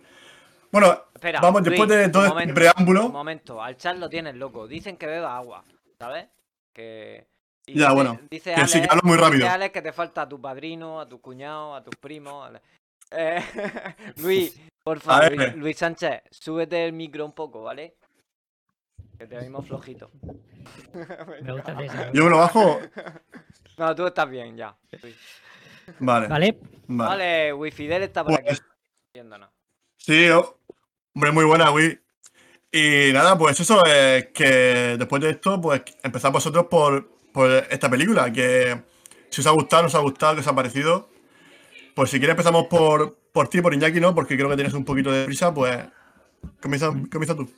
Bueno, 0.71 1.05
vamos, 1.41 1.63
después 1.63 1.89
de 1.89 2.09
todo 2.09 2.39
este 2.39 2.53
preámbulo. 2.53 3.07
Un 3.07 3.13
momento, 3.13 3.63
al 3.63 3.77
chat 3.77 3.97
lo 3.97 4.09
tienes 4.09 4.35
loco. 4.35 4.67
Dicen 4.67 4.97
que 4.97 5.07
beba 5.07 5.37
agua, 5.37 5.65
¿sabes? 5.99 6.27
Que. 6.73 7.27
ya, 7.67 7.93
bueno. 7.93 8.19
Dice 8.31 8.55
que 8.55 8.67
sí, 8.67 8.81
que 8.81 8.89
hablo 8.91 9.03
muy 9.05 9.17
rápido. 9.17 9.47
Dice 9.47 9.73
que 9.73 9.83
te 9.83 9.93
falta 9.93 10.23
a 10.23 10.29
tu 10.29 10.41
padrino, 10.41 11.01
a 11.01 11.09
tu 11.09 11.21
cuñado, 11.21 11.75
a 11.75 11.83
tus 11.83 11.95
primos. 11.97 12.51
Eh, 13.11 13.43
Luis, 14.17 14.61
por 14.89 15.01
favor, 15.01 15.55
Luis, 15.57 15.77
Sánchez, 15.77 16.23
súbete 16.31 16.87
el 16.87 16.95
micro 16.95 17.27
un 17.27 17.35
poco, 17.35 17.63
¿vale? 17.65 17.97
Que 19.19 19.27
te 19.27 19.37
oímos 19.37 19.67
flojito. 19.67 20.11
Me 21.43 21.53
gusta 21.53 21.77
eso. 21.83 22.13
¿Yo 22.15 22.25
me 22.25 22.31
lo 22.31 22.39
bajo? 22.39 22.81
No, 23.77 23.95
tú 23.95 24.07
estás 24.07 24.31
bien, 24.31 24.57
ya. 24.57 24.75
Vale. 25.99 26.29
Vale. 26.29 26.59
Vale, 26.87 27.53
Wi-Fidel 27.53 28.05
está 28.05 28.25
por 28.25 28.33
aquí. 28.33 28.45
Pues, 28.47 28.63
sí, 29.99 30.31
oh, 30.31 30.59
hombre, 31.15 31.33
muy 31.33 31.45
buena, 31.45 31.71
Wi. 31.71 32.01
Y 32.73 33.13
nada, 33.13 33.37
pues 33.37 33.61
eso, 33.61 33.85
es 33.85 34.29
que 34.29 34.97
después 34.99 35.21
de 35.21 35.31
esto, 35.31 35.61
pues 35.61 35.83
empezamos 36.03 36.43
vosotros 36.43 36.67
por, 36.71 37.11
por 37.31 37.51
esta 37.51 37.91
película, 37.91 38.33
que 38.33 38.81
si 39.29 39.43
os 39.43 39.47
ha 39.47 39.51
gustado, 39.51 39.83
no 39.83 39.89
os 39.89 39.95
ha 39.95 40.01
gustado, 40.01 40.35
que 40.37 40.41
os 40.41 40.47
ha 40.47 40.55
parecido. 40.55 41.11
Pues 41.95 42.09
si 42.09 42.19
quieres 42.19 42.33
empezamos 42.33 42.69
por, 42.69 43.18
por 43.33 43.49
ti, 43.49 43.61
por 43.61 43.75
Iñaki, 43.75 44.01
¿no? 44.01 44.15
Porque 44.15 44.37
creo 44.37 44.49
que 44.49 44.57
tienes 44.57 44.75
un 44.75 44.85
poquito 44.85 45.11
de 45.11 45.25
prisa, 45.25 45.53
pues 45.53 45.79
comienza, 46.61 46.89
comienza 47.11 47.35
tú. 47.35 47.49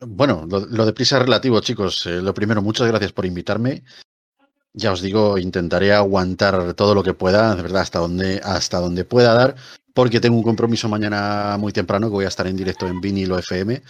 Bueno, 0.00 0.46
lo, 0.48 0.84
de 0.84 0.92
prisa 0.92 1.16
es 1.16 1.22
relativo, 1.22 1.60
chicos. 1.60 2.06
Eh, 2.06 2.20
lo 2.20 2.34
primero, 2.34 2.60
muchas 2.60 2.86
gracias 2.86 3.12
por 3.12 3.24
invitarme. 3.24 3.82
Ya 4.74 4.92
os 4.92 5.00
digo, 5.00 5.38
intentaré 5.38 5.94
aguantar 5.94 6.74
todo 6.74 6.94
lo 6.94 7.02
que 7.02 7.14
pueda, 7.14 7.54
de 7.54 7.62
verdad, 7.62 7.82
hasta 7.82 7.98
donde, 7.98 8.40
hasta 8.44 8.78
donde 8.78 9.06
pueda 9.06 9.32
dar, 9.32 9.56
porque 9.94 10.20
tengo 10.20 10.36
un 10.36 10.42
compromiso 10.42 10.88
mañana 10.88 11.56
muy 11.58 11.72
temprano 11.72 12.08
que 12.08 12.14
voy 12.14 12.24
a 12.26 12.28
estar 12.28 12.46
en 12.46 12.56
directo 12.56 12.86
en 12.86 13.00
Vinilo 13.00 13.38
FM 13.38 13.82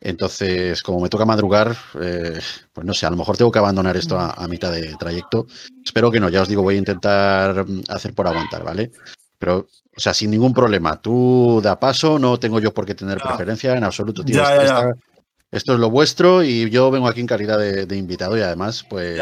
entonces, 0.00 0.82
como 0.82 1.00
me 1.00 1.08
toca 1.08 1.24
madrugar, 1.24 1.76
eh, 2.00 2.38
pues 2.72 2.86
no 2.86 2.94
sé, 2.94 3.06
a 3.06 3.10
lo 3.10 3.16
mejor 3.16 3.36
tengo 3.36 3.50
que 3.50 3.58
abandonar 3.58 3.96
esto 3.96 4.18
a, 4.18 4.46
mitad 4.46 4.70
de 4.70 4.94
trayecto. 4.96 5.46
Espero 5.84 6.10
que 6.10 6.20
no, 6.20 6.28
ya 6.28 6.42
os 6.42 6.48
digo, 6.48 6.62
voy 6.62 6.76
a 6.76 6.78
intentar 6.78 7.66
mm, 7.66 7.82
hacer 7.88 8.14
por 8.14 8.28
aguantar, 8.28 8.62
¿vale? 8.62 8.92
Pero, 9.38 9.68
o 9.96 10.00
sea, 10.00 10.14
sin 10.14 10.30
ningún 10.30 10.52
problema. 10.52 11.00
Tú 11.00 11.60
da 11.62 11.78
paso, 11.78 12.18
no 12.18 12.38
tengo 12.38 12.60
yo 12.60 12.74
por 12.74 12.86
qué 12.86 12.94
tener 12.94 13.18
preferencia 13.18 13.76
en 13.76 13.84
absoluto. 13.84 14.24
Tío, 14.24 14.42
esto 15.50 15.72
es 15.72 15.80
lo 15.80 15.90
vuestro 15.90 16.42
y 16.42 16.68
yo 16.68 16.90
vengo 16.90 17.08
aquí 17.08 17.20
en 17.20 17.26
calidad 17.26 17.58
de, 17.58 17.96
invitado 17.96 18.36
y 18.36 18.42
además, 18.42 18.84
pues, 18.88 19.20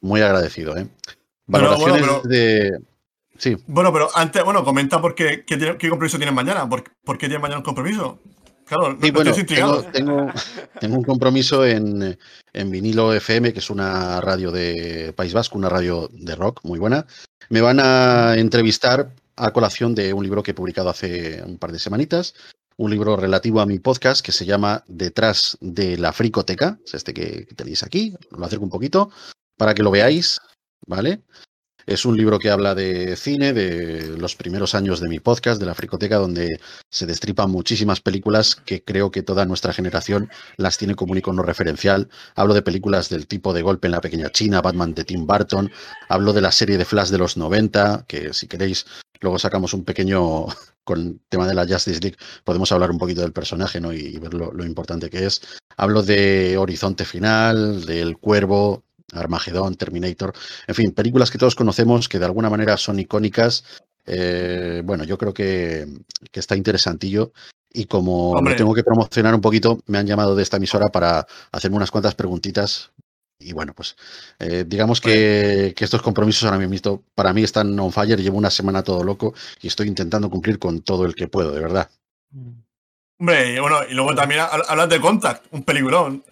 muy 0.00 0.20
agradecido, 0.20 0.76
¿eh? 0.76 0.86
Valoraciones 1.46 2.22
de. 2.24 2.78
Sí. 3.36 3.56
Bueno, 3.66 3.92
pero 3.92 4.08
antes, 4.14 4.44
bueno, 4.44 4.64
comenta 4.64 5.00
por 5.00 5.14
qué, 5.14 5.44
qué, 5.44 5.88
compromiso 5.88 6.18
tienes 6.18 6.34
mañana. 6.34 6.68
¿Por, 6.68 6.84
qué 6.84 7.26
tienes 7.26 7.40
mañana 7.40 7.58
un 7.58 7.64
compromiso? 7.64 8.20
Claro, 8.64 8.96
Sí, 9.00 9.08
no 9.08 9.14
bueno, 9.14 9.30
estoy 9.30 9.42
intrigado. 9.42 9.82
tengo, 9.92 10.12
tengo, 10.16 10.32
tengo 10.80 10.96
un 10.96 11.02
compromiso 11.02 11.66
en, 11.66 12.16
en 12.52 12.70
Vinilo 12.70 13.12
FM, 13.12 13.52
que 13.52 13.58
es 13.58 13.70
una 13.70 14.20
radio 14.20 14.50
de 14.50 15.12
País 15.14 15.34
Vasco, 15.34 15.58
una 15.58 15.68
radio 15.68 16.08
de 16.12 16.34
rock 16.34 16.60
muy 16.62 16.78
buena. 16.78 17.06
Me 17.50 17.60
van 17.60 17.80
a 17.80 18.36
entrevistar 18.36 19.10
a 19.36 19.52
colación 19.52 19.94
de 19.94 20.12
un 20.12 20.22
libro 20.22 20.42
que 20.42 20.52
he 20.52 20.54
publicado 20.54 20.88
hace 20.88 21.42
un 21.44 21.58
par 21.58 21.72
de 21.72 21.78
semanitas, 21.78 22.34
un 22.76 22.90
libro 22.90 23.16
relativo 23.16 23.60
a 23.60 23.66
mi 23.66 23.78
podcast 23.78 24.24
que 24.24 24.32
se 24.32 24.46
llama 24.46 24.84
Detrás 24.88 25.56
de 25.60 25.96
la 25.96 26.12
Fricoteca, 26.12 26.78
es 26.84 26.94
este 26.94 27.14
que, 27.14 27.46
tenéis 27.56 27.82
aquí, 27.82 28.14
lo 28.30 28.44
acerco 28.44 28.64
un 28.64 28.70
poquito 28.70 29.10
para 29.56 29.74
que 29.74 29.82
lo 29.82 29.90
veáis, 29.90 30.40
¿vale? 30.86 31.22
Es 31.86 32.06
un 32.06 32.16
libro 32.16 32.38
que 32.38 32.50
habla 32.50 32.74
de 32.74 33.14
cine, 33.14 33.52
de 33.52 34.16
los 34.16 34.36
primeros 34.36 34.74
años 34.74 35.00
de 35.00 35.08
mi 35.08 35.20
podcast, 35.20 35.60
de 35.60 35.66
la 35.66 35.74
Fricoteca, 35.74 36.16
donde 36.16 36.58
se 36.90 37.04
destripan 37.04 37.50
muchísimas 37.50 38.00
películas 38.00 38.56
que 38.56 38.82
creo 38.82 39.10
que 39.10 39.22
toda 39.22 39.44
nuestra 39.44 39.74
generación 39.74 40.30
las 40.56 40.78
tiene 40.78 40.94
como 40.94 41.12
un 41.12 41.18
icono 41.18 41.42
referencial. 41.42 42.08
Hablo 42.36 42.54
de 42.54 42.62
películas 42.62 43.10
del 43.10 43.26
tipo 43.26 43.52
de 43.52 43.60
Golpe 43.60 43.88
en 43.88 43.92
la 43.92 44.00
Pequeña 44.00 44.30
China, 44.30 44.62
Batman 44.62 44.94
de 44.94 45.04
Tim 45.04 45.26
Burton. 45.26 45.70
Hablo 46.08 46.32
de 46.32 46.40
la 46.40 46.52
serie 46.52 46.78
de 46.78 46.86
Flash 46.86 47.10
de 47.10 47.18
los 47.18 47.36
90, 47.36 48.06
que 48.08 48.32
si 48.32 48.48
queréis, 48.48 48.86
luego 49.24 49.40
sacamos 49.40 49.74
un 49.74 49.84
pequeño 49.84 50.46
con 50.84 51.00
el 51.00 51.20
tema 51.28 51.48
de 51.48 51.54
la 51.54 51.66
Justice 51.66 52.00
League, 52.00 52.16
podemos 52.44 52.70
hablar 52.70 52.92
un 52.92 52.98
poquito 52.98 53.22
del 53.22 53.32
personaje 53.32 53.80
¿no? 53.80 53.92
y, 53.92 53.98
y 53.98 54.18
ver 54.18 54.34
lo, 54.34 54.52
lo 54.52 54.64
importante 54.64 55.10
que 55.10 55.26
es. 55.26 55.40
Hablo 55.76 56.02
de 56.02 56.56
Horizonte 56.56 57.04
Final, 57.04 57.84
del 57.84 58.18
Cuervo, 58.18 58.84
Armagedón, 59.12 59.76
Terminator, 59.76 60.32
en 60.66 60.74
fin, 60.74 60.92
películas 60.92 61.30
que 61.30 61.38
todos 61.38 61.54
conocemos 61.54 62.08
que 62.08 62.18
de 62.18 62.24
alguna 62.26 62.50
manera 62.50 62.76
son 62.76 62.98
icónicas. 63.00 63.64
Eh, 64.06 64.82
bueno, 64.84 65.04
yo 65.04 65.16
creo 65.18 65.32
que, 65.32 65.86
que 66.30 66.40
está 66.40 66.56
interesantillo. 66.56 67.32
Y 67.76 67.86
como 67.86 68.40
me 68.40 68.54
tengo 68.54 68.72
que 68.72 68.84
promocionar 68.84 69.34
un 69.34 69.40
poquito, 69.40 69.80
me 69.86 69.98
han 69.98 70.06
llamado 70.06 70.36
de 70.36 70.44
esta 70.44 70.58
emisora 70.58 70.90
para 70.90 71.26
hacerme 71.50 71.76
unas 71.76 71.90
cuantas 71.90 72.14
preguntitas. 72.14 72.92
Y 73.44 73.52
bueno, 73.52 73.74
pues 73.74 73.96
eh, 74.38 74.64
digamos 74.66 75.00
que, 75.00 75.74
que 75.76 75.84
estos 75.84 76.00
compromisos 76.02 76.44
ahora 76.44 76.58
mismo 76.58 77.02
para 77.14 77.32
mí 77.32 77.42
están 77.42 77.78
on 77.78 77.92
fire. 77.92 78.20
Llevo 78.20 78.38
una 78.38 78.50
semana 78.50 78.82
todo 78.82 79.04
loco 79.04 79.34
y 79.60 79.66
estoy 79.68 79.88
intentando 79.88 80.30
cumplir 80.30 80.58
con 80.58 80.80
todo 80.80 81.04
el 81.04 81.14
que 81.14 81.28
puedo, 81.28 81.52
de 81.52 81.60
verdad. 81.60 81.90
Hombre, 83.18 83.54
y 83.54 83.58
bueno, 83.60 83.78
y 83.88 83.94
luego 83.94 84.14
también 84.14 84.40
hab- 84.40 84.64
hablas 84.68 84.88
de 84.88 85.00
Contact, 85.00 85.44
un 85.52 85.62
peliculón. 85.62 86.24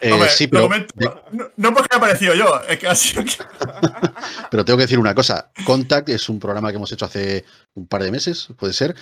Eh, 0.00 0.12
Hombre, 0.12 0.28
sí, 0.28 0.44
lo 0.44 0.50
pero, 0.50 0.68
comento- 0.68 1.22
no, 1.32 1.50
no 1.56 1.74
porque 1.74 1.88
haya 1.90 1.98
aparecido 1.98 2.34
yo, 2.34 2.60
es 2.68 2.78
que 2.78 2.86
ha 2.86 2.94
sido 2.94 3.24
que- 3.24 3.32
pero 4.50 4.64
tengo 4.64 4.76
que 4.76 4.84
decir 4.84 4.98
una 4.98 5.14
cosa. 5.14 5.50
Contact 5.64 6.08
es 6.10 6.28
un 6.28 6.38
programa 6.38 6.70
que 6.70 6.76
hemos 6.76 6.92
hecho 6.92 7.04
hace 7.06 7.44
un 7.74 7.86
par 7.86 8.02
de 8.02 8.12
meses, 8.12 8.48
puede 8.58 8.72
ser. 8.72 8.94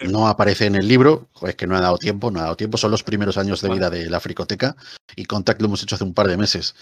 No 0.00 0.28
aparece 0.28 0.66
en 0.66 0.76
el 0.76 0.86
libro, 0.86 1.28
es 1.42 1.56
que 1.56 1.66
no 1.66 1.76
ha 1.76 1.80
dado 1.80 1.98
tiempo, 1.98 2.30
no 2.30 2.38
ha 2.38 2.44
dado 2.44 2.56
tiempo. 2.56 2.78
Son 2.78 2.90
los 2.92 3.02
primeros 3.02 3.36
años 3.36 3.60
de 3.60 3.68
vida 3.68 3.90
de 3.90 4.08
la 4.08 4.20
Fricoteca 4.20 4.76
y 5.16 5.24
Contact 5.24 5.60
lo 5.60 5.66
hemos 5.66 5.82
hecho 5.82 5.96
hace 5.96 6.04
un 6.04 6.14
par 6.14 6.28
de 6.28 6.36
meses. 6.36 6.76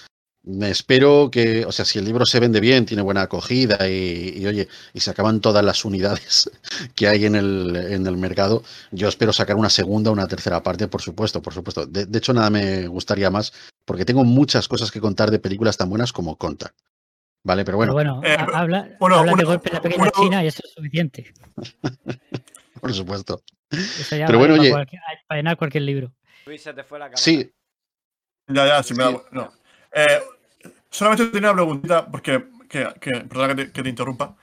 Me 0.48 0.70
espero 0.70 1.28
que, 1.30 1.64
o 1.66 1.72
sea, 1.72 1.84
si 1.84 1.98
el 1.98 2.04
libro 2.04 2.24
se 2.24 2.38
vende 2.38 2.60
bien, 2.60 2.86
tiene 2.86 3.02
buena 3.02 3.22
acogida 3.22 3.88
y, 3.88 4.34
y, 4.38 4.46
oye, 4.46 4.68
y 4.94 5.00
se 5.00 5.10
acaban 5.10 5.40
todas 5.40 5.64
las 5.64 5.84
unidades 5.84 6.48
que 6.94 7.08
hay 7.08 7.24
en 7.26 7.34
el, 7.34 7.74
en 7.74 8.06
el 8.06 8.16
mercado, 8.16 8.62
yo 8.92 9.08
espero 9.08 9.32
sacar 9.32 9.56
una 9.56 9.70
segunda, 9.70 10.12
una 10.12 10.28
tercera 10.28 10.62
parte, 10.62 10.86
por 10.86 11.02
supuesto, 11.02 11.42
por 11.42 11.52
supuesto. 11.52 11.84
De, 11.86 12.06
de 12.06 12.18
hecho, 12.18 12.32
nada 12.32 12.48
me 12.50 12.86
gustaría 12.86 13.28
más, 13.28 13.52
porque 13.84 14.04
tengo 14.04 14.22
muchas 14.24 14.68
cosas 14.68 14.92
que 14.92 15.00
contar 15.00 15.32
de 15.32 15.40
películas 15.40 15.76
tan 15.76 15.90
buenas 15.90 16.12
como 16.12 16.36
Contact. 16.36 16.76
Vale, 17.42 17.64
pero 17.64 17.76
bueno, 17.78 17.94
Pero 17.96 18.14
bueno, 18.14 18.28
Eh, 18.28 18.36
ha- 18.38 18.58
habla, 18.60 18.96
bueno, 19.00 19.16
habla 19.16 19.32
de 19.34 19.44
golpe 19.44 19.70
la 19.72 19.80
pequeña 19.80 20.10
China 20.12 20.44
y 20.44 20.46
eso 20.46 20.62
es 20.64 20.72
suficiente. 20.72 21.32
por 22.80 22.94
supuesto. 22.94 23.42
Eso 23.70 24.16
ya 24.16 24.26
Pero 24.26 24.38
bueno, 24.38 24.54
oye. 24.54 24.70
cualquier- 24.70 25.02
para 25.26 25.38
llenar 25.40 25.56
cualquier 25.56 25.82
libro. 25.82 26.12
Luis, 26.46 26.62
se 26.62 26.72
te 26.72 26.84
fue 26.84 27.00
la 27.00 27.06
cámara. 27.06 27.20
Sí, 27.22 27.50
Ya, 28.48 28.64
ya, 28.66 28.82
si 28.84 28.94
me 28.94 29.02
da. 29.04 29.10
Sí. 29.10 29.16
No. 29.32 29.52
Eh, 29.92 30.20
solamente 30.98 31.26
tenía 31.26 31.50
una 31.52 31.62
preguntita, 31.62 32.06
porque. 32.10 32.44
Que, 32.68 32.84
que, 33.00 33.10
perdona 33.28 33.54
que 33.54 33.66
te, 33.66 33.72
que 33.72 33.82
te 33.84 33.88
interrumpa. 33.88 34.36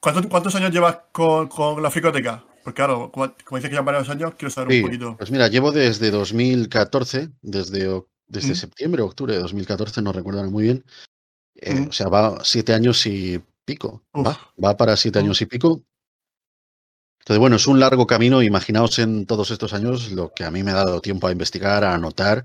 ¿Cuántos, 0.00 0.26
cuántos 0.26 0.54
años 0.56 0.72
llevas 0.72 0.98
con, 1.12 1.46
con 1.48 1.80
la 1.80 1.90
fricoteca? 1.92 2.44
Porque 2.64 2.76
claro, 2.76 3.10
como, 3.12 3.32
como 3.44 3.56
dices 3.58 3.70
que 3.70 3.76
ya 3.76 3.82
varios 3.82 4.08
años, 4.08 4.34
quiero 4.36 4.50
saber 4.50 4.72
Sí, 4.72 4.78
un 4.78 4.84
poquito. 4.86 5.16
pues 5.16 5.30
mira, 5.30 5.46
llevo 5.46 5.70
desde 5.70 6.10
2014, 6.10 7.30
desde, 7.40 8.02
desde 8.26 8.52
Mm. 8.52 8.56
septiembre, 8.56 9.02
octubre 9.02 9.32
de 9.34 9.38
2014, 9.40 10.02
no 10.02 10.12
recuerdo 10.12 10.42
muy 10.50 10.64
bien. 10.64 10.84
Eh, 11.54 11.74
Mm. 11.74 11.88
O 11.88 11.92
sea, 11.92 12.08
va 12.08 12.38
siete 12.44 12.74
años 12.74 13.06
y 13.06 13.40
pico. 13.64 14.02
Uf. 14.12 14.26
Va, 14.26 14.38
va 14.62 14.76
para 14.76 14.96
siete 14.96 15.20
años 15.20 15.40
y 15.40 15.46
pico. 15.46 15.82
Entonces, 17.20 17.38
bueno, 17.38 17.56
es 17.56 17.66
un 17.68 17.78
largo 17.78 18.06
camino. 18.08 18.42
Imaginaos 18.42 18.98
en 18.98 19.24
todos 19.26 19.50
estos 19.52 19.72
años 19.72 20.10
lo 20.12 20.32
que 20.34 20.44
a 20.44 20.50
mí 20.50 20.62
me 20.64 20.72
ha 20.72 20.74
dado 20.76 21.00
tiempo 21.00 21.28
a 21.28 21.32
investigar, 21.32 21.84
a 21.84 21.94
anotar. 21.94 22.44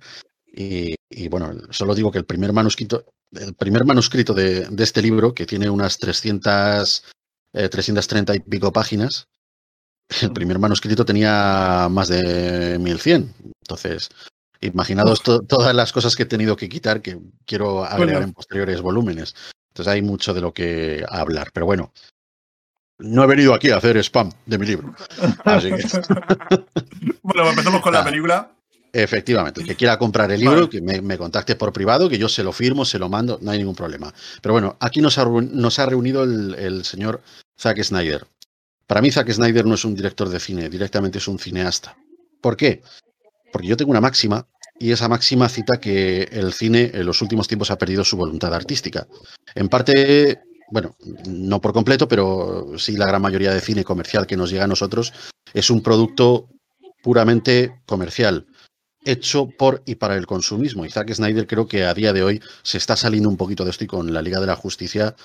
Y, 0.56 0.96
y, 1.10 1.28
bueno, 1.30 1.52
solo 1.72 1.96
digo 1.96 2.12
que 2.12 2.20
el 2.20 2.26
primer 2.26 2.54
manuscrito, 2.54 3.06
el 3.32 3.56
primer 3.56 3.86
manuscrito 3.86 4.34
de, 4.34 4.68
de 4.70 4.84
este 4.84 5.02
libro, 5.02 5.34
que 5.34 5.46
tiene 5.48 5.68
unas 5.70 5.98
300, 5.98 7.04
eh, 7.54 7.70
330 7.70 8.36
y 8.36 8.40
pico 8.40 8.72
páginas, 8.72 9.28
el 10.22 10.32
primer 10.32 10.60
manuscrito 10.60 11.06
tenía 11.06 11.88
más 11.90 12.08
de 12.10 12.78
1100. 12.80 13.34
Entonces, 13.64 14.10
imaginaos 14.62 15.24
to- 15.24 15.40
todas 15.42 15.74
las 15.74 15.92
cosas 15.92 16.16
que 16.16 16.24
he 16.24 16.28
tenido 16.28 16.56
que 16.56 16.70
quitar 16.70 17.02
que 17.02 17.18
quiero 17.46 17.84
agregar 17.84 18.22
en 18.22 18.34
posteriores 18.34 18.80
volúmenes. 18.82 19.34
Entonces, 19.72 19.92
hay 19.92 20.04
mucho 20.04 20.36
de 20.36 20.42
lo 20.42 20.54
que 20.54 21.04
hablar. 21.10 21.50
Pero 21.52 21.66
bueno, 21.66 21.92
no 23.00 23.24
he 23.24 23.28
venido 23.28 23.56
aquí 23.56 23.72
a 23.72 23.78
hacer 23.78 23.98
spam 23.98 24.30
de 24.46 24.58
mi 24.60 24.68
libro. 24.68 24.94
Así 25.46 25.70
que, 25.70 25.84
bueno, 27.24 27.50
empezamos 27.50 27.82
con 27.82 27.94
la 27.94 28.02
Ah. 28.02 28.06
película. 28.06 28.52
Efectivamente, 28.94 29.62
el 29.62 29.68
que 29.68 29.76
quiera 29.76 29.98
comprar 29.98 30.32
el 30.32 30.40
libro, 30.40 30.56
Vale. 30.56 30.70
que 30.70 30.82
me, 30.82 31.02
me 31.02 31.18
contacte 31.18 31.56
por 31.56 31.74
privado, 31.74 32.08
que 32.08 32.20
yo 32.20 32.30
se 32.30 32.44
lo 32.44 32.54
firmo, 32.54 32.86
se 32.86 33.00
lo 33.00 33.10
mando, 33.10 33.40
no 33.42 33.52
hay 33.52 33.58
ningún 33.58 33.76
problema. 33.76 34.14
Pero 34.42 34.54
bueno, 34.54 34.78
aquí 34.80 35.02
nos 35.02 35.18
ha, 35.18 35.26
nos 35.26 35.80
ha 35.80 35.86
reunido 35.88 36.24
el, 36.24 36.54
el 36.56 36.86
señor 36.86 37.22
Zack 37.60 37.82
Snyder. 37.82 38.26
Para 38.86 39.02
mí, 39.02 39.12
Zack 39.12 39.32
Snyder 39.32 39.66
no 39.66 39.76
es 39.76 39.84
un 39.84 39.96
director 39.96 40.30
de 40.30 40.40
cine, 40.40 40.70
directamente 40.70 41.18
es 41.18 41.28
un 41.28 41.40
cineasta. 41.40 41.98
¿Por 42.40 42.56
qué? 42.56 42.84
Porque 43.52 43.68
yo 43.68 43.78
tengo 43.78 43.92
una 43.92 44.02
máxima 44.02 44.46
y 44.80 44.92
esa 44.92 45.08
máxima 45.08 45.50
cita 45.50 45.80
que 45.80 46.24
el 46.32 46.54
cine 46.54 46.92
en 46.94 47.06
los 47.06 47.22
últimos 47.22 47.48
tiempos 47.48 47.72
ha 47.72 47.78
perdido 47.78 48.04
su 48.04 48.18
voluntad 48.18 48.54
artística. 48.54 49.08
En 49.56 49.70
parte, 49.70 50.42
bueno, 50.70 50.96
no 51.28 51.62
por 51.62 51.74
completo, 51.74 52.08
pero 52.08 52.78
sí 52.78 52.98
la 52.98 53.08
gran 53.08 53.22
mayoría 53.22 53.54
de 53.54 53.62
cine 53.62 53.84
comercial 53.84 54.28
que 54.28 54.38
nos 54.38 54.52
llega 54.52 54.66
a 54.66 54.68
nosotros 54.68 55.14
es 55.54 55.70
un 55.70 55.82
producto 55.82 56.50
puramente 57.04 57.82
comercial, 57.86 58.48
hecho 59.06 59.48
por 59.48 59.82
y 59.86 59.96
para 59.96 60.16
el 60.16 60.26
consumismo. 60.26 60.86
Y 60.86 60.90
Zack 60.90 61.14
Snyder 61.14 61.48
creo 61.48 61.68
que 61.68 61.84
a 61.84 61.94
día 61.94 62.14
de 62.14 62.24
hoy 62.24 62.42
se 62.62 62.78
está 62.78 62.96
saliendo 62.96 63.30
un 63.30 63.38
poquito 63.38 63.64
de 63.64 63.72
esto 63.72 63.84
y 63.84 63.88
con 63.88 64.14
la 64.14 64.22
Liga 64.22 64.40
de 64.40 64.48
la 64.48 64.56
Justicia 64.56 65.16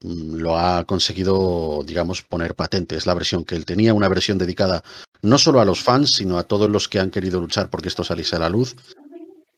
mm, 0.00 0.36
lo 0.36 0.58
ha 0.58 0.84
conseguido, 0.84 1.82
digamos, 1.84 2.22
poner 2.22 2.54
patente. 2.54 2.96
Es 2.96 3.06
la 3.06 3.14
versión 3.14 3.44
que 3.44 3.56
él 3.56 3.64
tenía, 3.64 3.94
una 3.94 4.08
versión 4.08 4.38
dedicada 4.38 4.82
no 5.22 5.38
solo 5.38 5.60
a 5.60 5.64
los 5.64 5.82
fans, 5.82 6.12
sino 6.12 6.38
a 6.38 6.44
todos 6.44 6.70
los 6.70 6.88
que 6.88 7.00
han 7.00 7.10
querido 7.10 7.40
luchar 7.40 7.70
porque 7.70 7.88
esto 7.88 8.04
saliese 8.04 8.36
a 8.36 8.40
la 8.40 8.48
luz. 8.48 8.76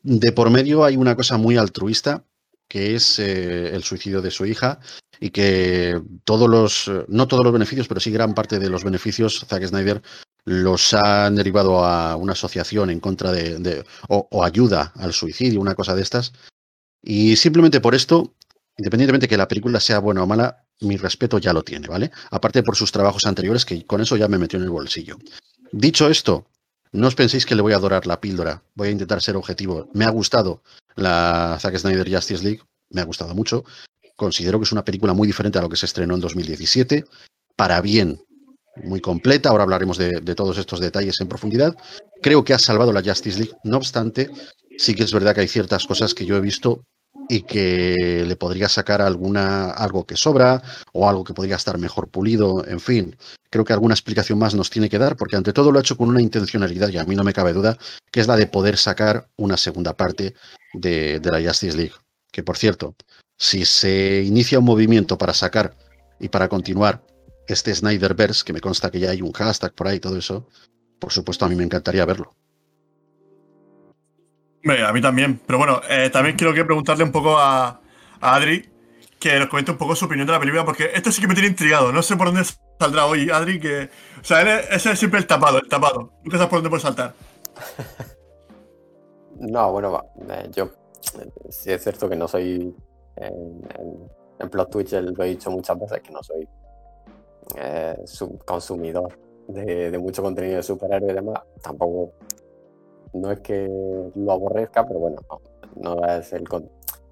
De 0.01 0.31
por 0.31 0.49
medio 0.49 0.83
hay 0.83 0.95
una 0.95 1.15
cosa 1.15 1.37
muy 1.37 1.57
altruista, 1.57 2.23
que 2.67 2.95
es 2.95 3.19
eh, 3.19 3.75
el 3.75 3.83
suicidio 3.83 4.21
de 4.21 4.31
su 4.31 4.45
hija, 4.45 4.79
y 5.19 5.31
que 5.31 6.01
todos 6.23 6.49
los, 6.49 6.87
eh, 6.87 7.05
no 7.07 7.27
todos 7.27 7.43
los 7.43 7.53
beneficios, 7.53 7.87
pero 7.87 7.99
sí 7.99 8.11
gran 8.11 8.33
parte 8.33 8.59
de 8.59 8.69
los 8.69 8.83
beneficios, 8.83 9.45
Zack 9.47 9.65
Snyder 9.65 10.01
los 10.49 10.95
han 10.95 11.35
derivado 11.35 11.85
a 11.85 12.15
una 12.15 12.33
asociación 12.33 12.89
en 12.89 12.99
contra 12.99 13.31
de, 13.31 13.59
de- 13.59 13.85
o, 14.07 14.27
o 14.31 14.43
ayuda 14.43 14.91
al 14.95 15.13
suicidio, 15.13 15.61
una 15.61 15.75
cosa 15.75 15.93
de 15.95 16.01
estas. 16.01 16.33
Y 17.03 17.35
simplemente 17.35 17.79
por 17.81 17.93
esto, 17.93 18.33
independientemente 18.75 19.27
que 19.27 19.37
la 19.37 19.47
película 19.47 19.79
sea 19.79 19.99
buena 19.99 20.23
o 20.23 20.27
mala, 20.27 20.65
mi 20.81 20.97
respeto 20.97 21.37
ya 21.37 21.53
lo 21.53 21.61
tiene, 21.63 21.87
¿vale? 21.87 22.09
Aparte 22.31 22.63
por 22.63 22.75
sus 22.75 22.91
trabajos 22.91 23.25
anteriores, 23.27 23.63
que 23.63 23.85
con 23.85 24.01
eso 24.01 24.17
ya 24.17 24.27
me 24.27 24.39
metió 24.39 24.57
en 24.57 24.63
el 24.65 24.71
bolsillo. 24.71 25.17
Dicho 25.71 26.09
esto, 26.09 26.47
no 26.93 27.05
os 27.07 27.13
penséis 27.15 27.45
que 27.45 27.53
le 27.53 27.61
voy 27.61 27.73
a 27.73 27.75
adorar 27.75 28.07
la 28.07 28.19
píldora. 28.19 28.63
Voy 28.73 28.87
a 28.87 28.91
intentar 28.91 29.21
ser 29.21 29.35
objetivo. 29.35 29.87
Me 29.93 30.05
ha 30.05 30.09
gustado 30.09 30.63
la 30.95 31.57
Zack 31.61 31.77
Snyder 31.77 32.11
Justice 32.11 32.43
League, 32.43 32.61
me 32.89 33.01
ha 33.01 33.05
gustado 33.05 33.35
mucho. 33.35 33.65
Considero 34.15 34.57
que 34.57 34.63
es 34.63 34.71
una 34.71 34.83
película 34.83 35.13
muy 35.13 35.27
diferente 35.27 35.59
a 35.59 35.61
lo 35.61 35.69
que 35.69 35.77
se 35.77 35.85
estrenó 35.85 36.15
en 36.15 36.21
2017, 36.21 37.05
para 37.55 37.81
bien, 37.81 38.19
muy 38.83 39.01
completa. 39.01 39.49
Ahora 39.49 39.63
hablaremos 39.63 39.97
de, 39.97 40.21
todos 40.35 40.57
estos 40.57 40.79
detalles 40.79 41.19
en 41.21 41.27
profundidad. 41.27 41.75
Creo 42.21 42.43
que 42.43 42.53
ha 42.53 42.59
salvado 42.59 42.91
la 42.91 43.03
Justice 43.03 43.39
League. 43.39 43.53
No 43.63 43.77
obstante, 43.77 44.29
sí 44.77 44.95
que 44.95 45.03
es 45.03 45.13
verdad 45.13 45.35
que 45.35 45.41
hay 45.41 45.47
ciertas 45.47 45.85
cosas 45.85 46.13
que 46.13 46.25
yo 46.25 46.35
he 46.37 46.41
visto 46.41 46.83
y 47.27 47.43
que 47.43 48.23
le 48.25 48.35
podría 48.35 48.69
sacar 48.69 49.01
alguna 49.01 49.71
algo 49.71 50.05
que 50.05 50.15
sobra 50.15 50.61
o 50.93 51.07
algo 51.07 51.23
que 51.23 51.33
podría 51.33 51.55
estar 51.55 51.77
mejor 51.77 52.09
pulido, 52.09 52.65
en 52.65 52.79
fin. 52.79 53.15
Creo 53.49 53.65
que 53.65 53.73
alguna 53.73 53.93
explicación 53.93 54.39
más 54.39 54.55
nos 54.55 54.69
tiene 54.69 54.89
que 54.89 54.99
dar 54.99 55.15
porque 55.15 55.35
ante 55.35 55.53
todo 55.53 55.71
lo 55.71 55.79
ha 55.79 55.81
hecho 55.81 55.97
con 55.97 56.09
una 56.09 56.21
intencionalidad 56.21 56.89
y 56.89 56.97
a 56.97 57.03
mí 57.03 57.15
no 57.15 57.23
me 57.23 57.33
cabe 57.33 57.53
duda 57.53 57.77
que 58.11 58.19
es 58.19 58.27
la 58.27 58.35
de 58.35 58.47
poder 58.47 58.77
sacar 58.77 59.27
una 59.37 59.57
segunda 59.57 59.95
parte 59.95 60.33
de 60.73 61.21
la 61.23 61.41
Justice 61.41 61.77
League. 61.77 61.93
Que 62.31 62.43
por 62.43 62.57
cierto, 62.57 62.95
si 63.37 63.63
se 63.65 64.23
inicia 64.25 64.59
un 64.59 64.65
movimiento 64.65 65.17
para 65.17 65.33
sacar 65.33 65.75
y 66.19 66.27
para 66.27 66.49
continuar 66.49 67.01
este 67.53 67.73
Snyderverse, 67.73 68.43
que 68.45 68.53
me 68.53 68.61
consta 68.61 68.91
que 68.91 68.99
ya 68.99 69.11
hay 69.11 69.21
un 69.21 69.31
hashtag 69.31 69.73
por 69.73 69.87
ahí 69.87 69.97
y 69.97 69.99
todo 69.99 70.17
eso, 70.17 70.47
por 70.99 71.11
supuesto 71.11 71.45
a 71.45 71.49
mí 71.49 71.55
me 71.55 71.63
encantaría 71.63 72.05
verlo. 72.05 72.33
A 74.87 74.91
mí 74.93 75.01
también. 75.01 75.39
Pero 75.45 75.57
bueno, 75.57 75.81
eh, 75.89 76.09
también 76.11 76.35
quiero 76.35 76.53
que 76.53 76.65
preguntarle 76.65 77.03
un 77.03 77.11
poco 77.11 77.37
a, 77.37 77.79
a 78.19 78.35
Adri 78.35 78.69
que 79.19 79.37
nos 79.39 79.47
comente 79.49 79.71
un 79.71 79.77
poco 79.77 79.95
su 79.95 80.05
opinión 80.05 80.27
de 80.27 80.33
la 80.33 80.39
película, 80.39 80.63
porque 80.65 80.91
esto 80.93 81.11
sí 81.11 81.21
que 81.21 81.27
me 81.27 81.33
tiene 81.33 81.49
intrigado. 81.49 81.91
No 81.91 82.01
sé 82.01 82.15
por 82.15 82.27
dónde 82.27 82.43
saldrá 82.79 83.05
hoy, 83.05 83.29
Adri, 83.29 83.59
que. 83.59 83.89
O 84.21 84.23
sea, 84.23 84.41
él 84.41 84.47
es- 84.49 84.69
ese 84.71 84.91
es 84.91 84.99
siempre 84.99 85.19
el 85.19 85.27
tapado, 85.27 85.59
el 85.59 85.67
tapado. 85.67 86.13
Nunca 86.23 86.37
sabes 86.37 86.49
por 86.49 86.57
dónde 86.59 86.69
puede 86.69 86.81
saltar. 86.83 87.13
No, 89.39 89.71
bueno, 89.71 89.91
va, 89.93 90.03
eh, 90.35 90.49
yo 90.53 90.65
eh, 90.65 91.29
sí 91.49 91.71
es 91.71 91.81
cierto 91.81 92.09
que 92.09 92.15
no 92.17 92.27
soy 92.27 92.75
en, 93.15 93.33
en, 93.79 94.09
en 94.37 94.49
Plot 94.49 94.69
Twitch, 94.69 94.91
lo 94.91 95.23
he 95.23 95.29
dicho 95.29 95.49
muchas 95.49 95.79
veces, 95.79 96.01
que 96.01 96.11
no 96.11 96.21
soy 96.21 96.45
eh, 97.57 97.95
su- 98.05 98.37
consumidor 98.39 99.17
de, 99.47 99.97
mucho 99.97 100.21
contenido 100.23 100.57
de 100.57 100.63
superhéroes 100.63 101.11
y 101.11 101.15
demás. 101.15 101.41
Tampoco, 101.61 102.13
no 103.13 103.31
es 103.31 103.39
que 103.41 103.67
lo 104.15 104.31
aborrezca, 104.31 104.85
pero 104.85 104.99
bueno, 104.99 105.17
no, 105.75 106.05
es 106.05 106.33
el 106.33 106.43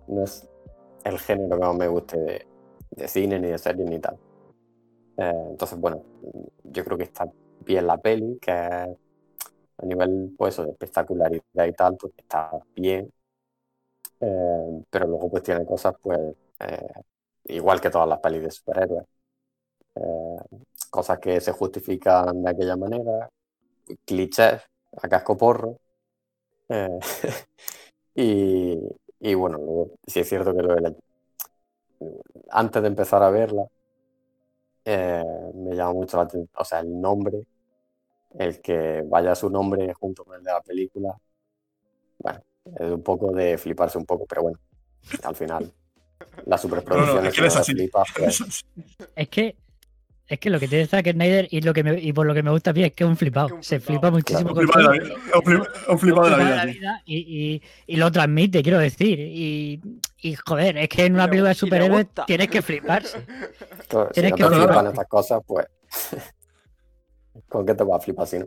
no 0.08 0.24
es 0.24 0.48
el 1.04 1.20
género 1.20 1.58
que 1.58 1.66
más 1.66 1.76
me 1.76 1.88
guste 1.88 2.46
de, 2.92 3.08
cine, 3.08 3.40
ni 3.40 3.50
de 3.50 3.58
serie, 3.58 3.86
ni 3.86 4.00
tal. 4.00 4.18
Eh, 5.18 5.34
entonces, 5.52 5.80
bueno, 5.80 6.04
yo 6.64 6.84
creo 6.84 6.98
que 6.98 7.06
está 7.06 7.28
bien 7.66 7.88
la 7.88 7.98
peli, 7.98 8.38
que 8.40 8.52
a 8.52 9.86
nivel 9.86 10.34
pues 10.38 10.58
de 10.58 10.70
espectacularidad 10.72 11.66
y 11.68 11.74
tal, 11.74 11.98
pues 11.98 12.14
está 12.18 12.52
bien. 12.76 13.12
Eh, 14.20 14.84
pero 14.90 15.08
luego 15.08 15.30
pues 15.30 15.44
tiene 15.44 15.66
cosas 15.66 15.94
pues 16.02 16.20
eh, 16.60 16.88
igual 17.46 17.80
que 17.82 17.90
todas 17.90 18.08
las 18.10 18.20
pelis 18.20 18.42
de 18.44 18.52
superhéroes. 18.52 19.06
Eh, 19.98 20.60
cosas 20.90 21.20
que 21.20 21.42
se 21.42 21.52
justifican 21.52 22.44
de 22.44 22.50
aquella 22.52 22.76
manera, 22.78 23.30
clichés 24.06 24.62
a 25.02 25.10
casco 25.10 25.38
porro. 25.38 25.78
Eh, 26.70 27.00
y, 28.16 28.80
y 29.20 29.34
bueno, 29.36 29.58
luego 29.58 29.92
sí 30.08 30.20
es 30.22 30.30
cierto 30.30 30.56
que 30.56 30.64
lo 30.64 30.76
de 30.76 30.82
la- 30.82 30.96
antes 32.52 32.82
de 32.82 32.88
empezar 32.88 33.22
a 33.24 33.30
verla 33.30 33.66
eh, 34.86 35.24
me 35.56 35.76
llama 35.76 35.94
mucho 35.94 36.18
la 36.18 36.24
atención, 36.24 36.50
o 36.56 36.64
sea, 36.66 36.80
el 36.80 37.00
nombre 37.00 37.44
el 38.38 38.62
que 38.62 39.04
vaya 39.06 39.36
su 39.36 39.50
nombre 39.50 39.94
junto 39.94 40.24
con 40.24 40.36
el 40.36 40.44
de 40.44 40.52
la 40.52 40.62
película, 40.62 41.18
bueno, 42.20 42.40
es 42.66 42.92
un 42.92 43.02
poco 43.02 43.32
de 43.32 43.58
fliparse 43.58 43.98
un 43.98 44.06
poco, 44.06 44.26
pero 44.28 44.44
bueno, 44.44 44.60
al 45.24 45.36
final 45.36 45.74
es 47.28 47.34
que 47.34 47.42
si 47.42 47.46
es 47.46 47.56
no 47.56 47.62
así. 47.62 47.74
flipas, 47.74 48.08
pues, 48.18 48.66
Es 49.16 49.30
que 49.30 49.56
es 50.30 50.40
que 50.40 50.50
lo 50.50 50.60
que 50.60 50.68
tiene 50.68 50.86
Zack 50.88 51.12
Snyder 51.12 51.48
y 51.52 51.62
lo 51.62 51.74
que 51.74 51.84
me- 51.84 52.00
y 52.00 52.12
por 52.12 52.26
lo 52.28 52.34
que 52.34 52.44
me 52.44 52.52
gusta 52.52 52.72
a 52.72 52.74
mí 52.74 52.84
es 52.84 52.92
que 52.94 53.04
es 53.06 53.10
un 53.10 53.16
flipado. 53.18 53.56
Un 53.56 53.64
Se 53.64 53.80
flipa 53.80 54.12
muchísimo 54.12 54.50
Un 54.50 54.56
con 54.56 54.64
flipado 54.64 54.92
de 54.92 55.00
todo. 55.00 55.08
la 55.10 55.16
vida. 55.16 55.16
Un 55.88 56.18
un 56.18 56.24
de 56.50 56.56
la 56.56 56.66
vida. 56.66 57.02
y, 57.06 57.18
y- 57.18 57.62
y 57.88 57.96
lo 57.96 58.12
transmite, 58.12 58.62
quiero 58.62 58.80
decir. 58.80 59.20
Y, 59.20 59.82
y, 60.22 60.36
joder, 60.36 60.78
es 60.78 60.90
que 60.90 61.06
en 61.06 61.14
una 61.14 61.28
película 61.28 61.50
de 61.50 61.56
superhéroes 61.56 62.08
tienes 62.26 62.50
que 62.50 62.62
fliparse. 62.62 63.26
claro, 63.88 64.08
si 64.10 64.14
Tienes 64.22 64.32
no 64.32 64.38
que 64.38 64.44
te 64.44 64.50
flipar. 64.50 64.68
flipan 64.68 64.88
estas 64.88 65.08
cosas, 65.08 65.40
pues 65.48 65.66
¿con 67.50 67.66
qué 67.66 67.74
te 67.74 67.84
vas 67.84 68.02
a 68.02 68.04
flipar 68.04 68.28
si 68.28 68.40
no? 68.40 68.46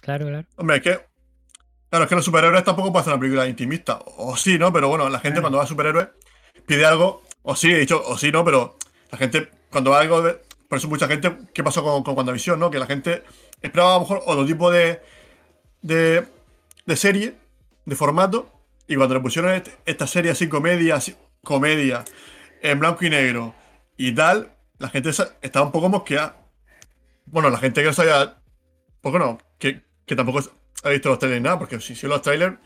Claro, 0.00 0.26
claro. 0.26 0.46
Hombre, 0.56 0.76
es 0.76 0.82
que. 0.82 0.98
Claro, 1.90 2.04
es 2.04 2.08
que 2.08 2.14
los 2.16 2.24
superhéroes 2.24 2.64
tampoco 2.64 2.90
pueden 2.90 3.02
hacer 3.02 3.12
una 3.14 3.20
película 3.20 3.46
intimista. 3.46 4.00
O 4.16 4.36
sí, 4.36 4.58
¿no? 4.58 4.72
Pero 4.72 4.88
bueno, 4.88 5.08
la 5.08 5.18
gente 5.20 5.34
Claro. 5.34 5.42
cuando 5.42 5.58
va 5.58 5.64
a 5.64 5.66
superhéroes 5.66 6.08
pide 6.66 6.84
algo. 6.84 7.22
O 7.42 7.54
sí, 7.54 7.70
he 7.70 7.78
dicho, 7.78 8.02
o 8.04 8.16
sí, 8.18 8.32
¿no? 8.32 8.44
Pero 8.44 8.76
la 9.12 9.18
gente, 9.18 9.48
cuando 9.70 9.90
va 9.92 10.00
algo 10.00 10.22
de. 10.22 10.40
Por 10.68 10.78
eso 10.78 10.88
mucha 10.88 11.06
gente. 11.08 11.36
¿Qué 11.52 11.62
pasó 11.62 11.82
con, 11.82 12.02
con 12.02 12.16
WandaVision, 12.16 12.58
no? 12.58 12.70
Que 12.70 12.78
la 12.78 12.86
gente 12.86 13.22
esperaba 13.62 13.92
a 13.92 13.94
lo 13.94 14.00
mejor 14.00 14.22
otro 14.26 14.46
tipo 14.46 14.70
de. 14.70 15.00
de. 15.82 16.26
de 16.86 16.96
serie, 16.96 17.34
de 17.84 17.96
formato. 17.96 18.50
Y 18.86 18.96
cuando 18.96 19.14
le 19.14 19.20
pusieron 19.20 19.52
este- 19.52 19.76
esta 19.86 20.06
serie 20.06 20.30
así, 20.30 20.48
comedia, 20.48 20.96
así, 20.96 21.16
comedia, 21.42 22.04
en 22.60 22.78
blanco 22.78 23.04
y 23.04 23.10
negro 23.10 23.54
y 23.96 24.12
tal, 24.14 24.52
la 24.78 24.88
gente 24.90 25.10
estaba 25.10 25.64
un 25.66 25.72
poco 25.72 25.88
mosqueada. 25.88 26.36
Bueno, 27.26 27.48
la 27.48 27.58
gente 27.58 27.80
que 27.80 27.86
no 27.86 27.92
sabía 27.94 28.36
pues 29.04 29.12
bueno, 29.12 29.38
que, 29.58 29.82
que 30.06 30.16
tampoco 30.16 30.40
ha 30.82 30.88
visto 30.88 31.10
los 31.10 31.18
trailers 31.18 31.42
nada, 31.42 31.58
porque 31.58 31.78
si, 31.78 31.94
si 31.94 32.06
los 32.06 32.22
trailers 32.22 32.56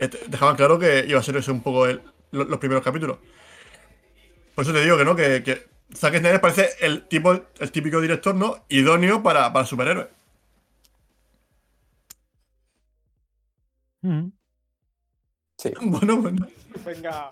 eh, 0.00 0.10
dejaban 0.26 0.56
claro 0.56 0.76
que 0.76 1.04
iba 1.06 1.20
a 1.20 1.22
ser 1.22 1.36
ese 1.36 1.52
un 1.52 1.62
poco 1.62 1.86
los 2.32 2.58
primeros 2.58 2.82
capítulos. 2.82 3.18
Por 4.56 4.64
eso 4.64 4.72
te 4.72 4.82
digo 4.82 4.98
que 4.98 5.04
no, 5.04 5.14
que 5.14 5.68
Zack 5.92 6.18
Snyder 6.18 6.40
parece 6.40 6.70
el 6.80 7.06
tipo, 7.08 7.32
el 7.58 7.70
típico 7.72 8.00
director, 8.00 8.34
¿no? 8.34 8.64
Idóneo 8.68 9.22
para, 9.22 9.52
para 9.52 9.66
superhéroes. 9.66 10.08
Mm. 14.02 14.28
Sí, 15.56 15.72
Bueno, 15.82 16.16
bueno. 16.20 16.46
Venga. 16.84 17.30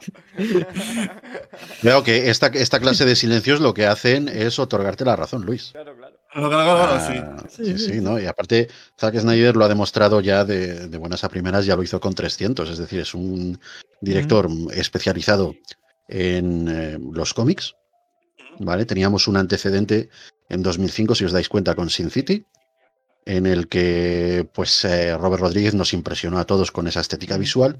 Veo 1.83 2.03
que 2.05 2.31
esta, 2.31 2.47
esta 2.47 2.79
clase 2.79 3.05
de 3.05 3.17
silencios 3.17 3.61
lo 3.61 3.75
que 3.75 3.87
hacen 3.87 4.29
es 4.29 4.59
otorgarte 4.59 5.05
la 5.05 5.17
razón, 5.17 5.45
Luis. 5.45 5.71
Claro, 5.73 5.97
claro. 5.97 6.17
Claro, 6.33 6.49
claro, 6.49 6.77
claro, 6.77 7.01
sí. 7.01 7.21
Ah, 7.23 7.45
sí, 7.49 7.79
sí, 7.79 8.01
¿no? 8.01 8.19
Y 8.19 8.25
aparte, 8.25 8.69
Zack 8.99 9.19
Snyder 9.19 9.55
lo 9.55 9.67
ha 9.67 9.69
demostrado 9.69 10.21
ya 10.23 10.45
de, 10.45 10.89
de 10.89 10.99
buenas 10.99 11.25
a 11.25 11.29
primeras, 11.29 11.67
ya 11.67 11.77
lo 11.77 11.83
hizo 11.83 12.01
con 12.01 12.15
300, 12.15 12.71
es 12.71 12.79
decir, 12.79 13.01
es 13.01 13.13
un 13.13 13.61
director 14.01 14.49
especializado 14.73 15.55
en 16.09 16.69
eh, 16.69 16.99
los 17.13 17.35
cómics, 17.35 17.75
¿vale? 18.59 18.85
Teníamos 18.87 19.29
un 19.29 19.37
antecedente 19.37 20.09
en 20.49 20.63
2005, 20.63 21.15
si 21.15 21.25
os 21.25 21.33
dais 21.33 21.49
cuenta, 21.49 21.75
con 21.75 21.91
Sin 21.91 22.11
City, 22.11 22.47
en 23.25 23.47
el 23.47 23.69
que 23.69 24.49
pues 24.53 24.85
eh, 24.85 25.17
Robert 25.17 25.43
Rodríguez 25.43 25.75
nos 25.75 25.93
impresionó 25.93 26.39
a 26.39 26.45
todos 26.45 26.71
con 26.71 26.87
esa 26.87 27.01
estética 27.01 27.39
visual. 27.39 27.79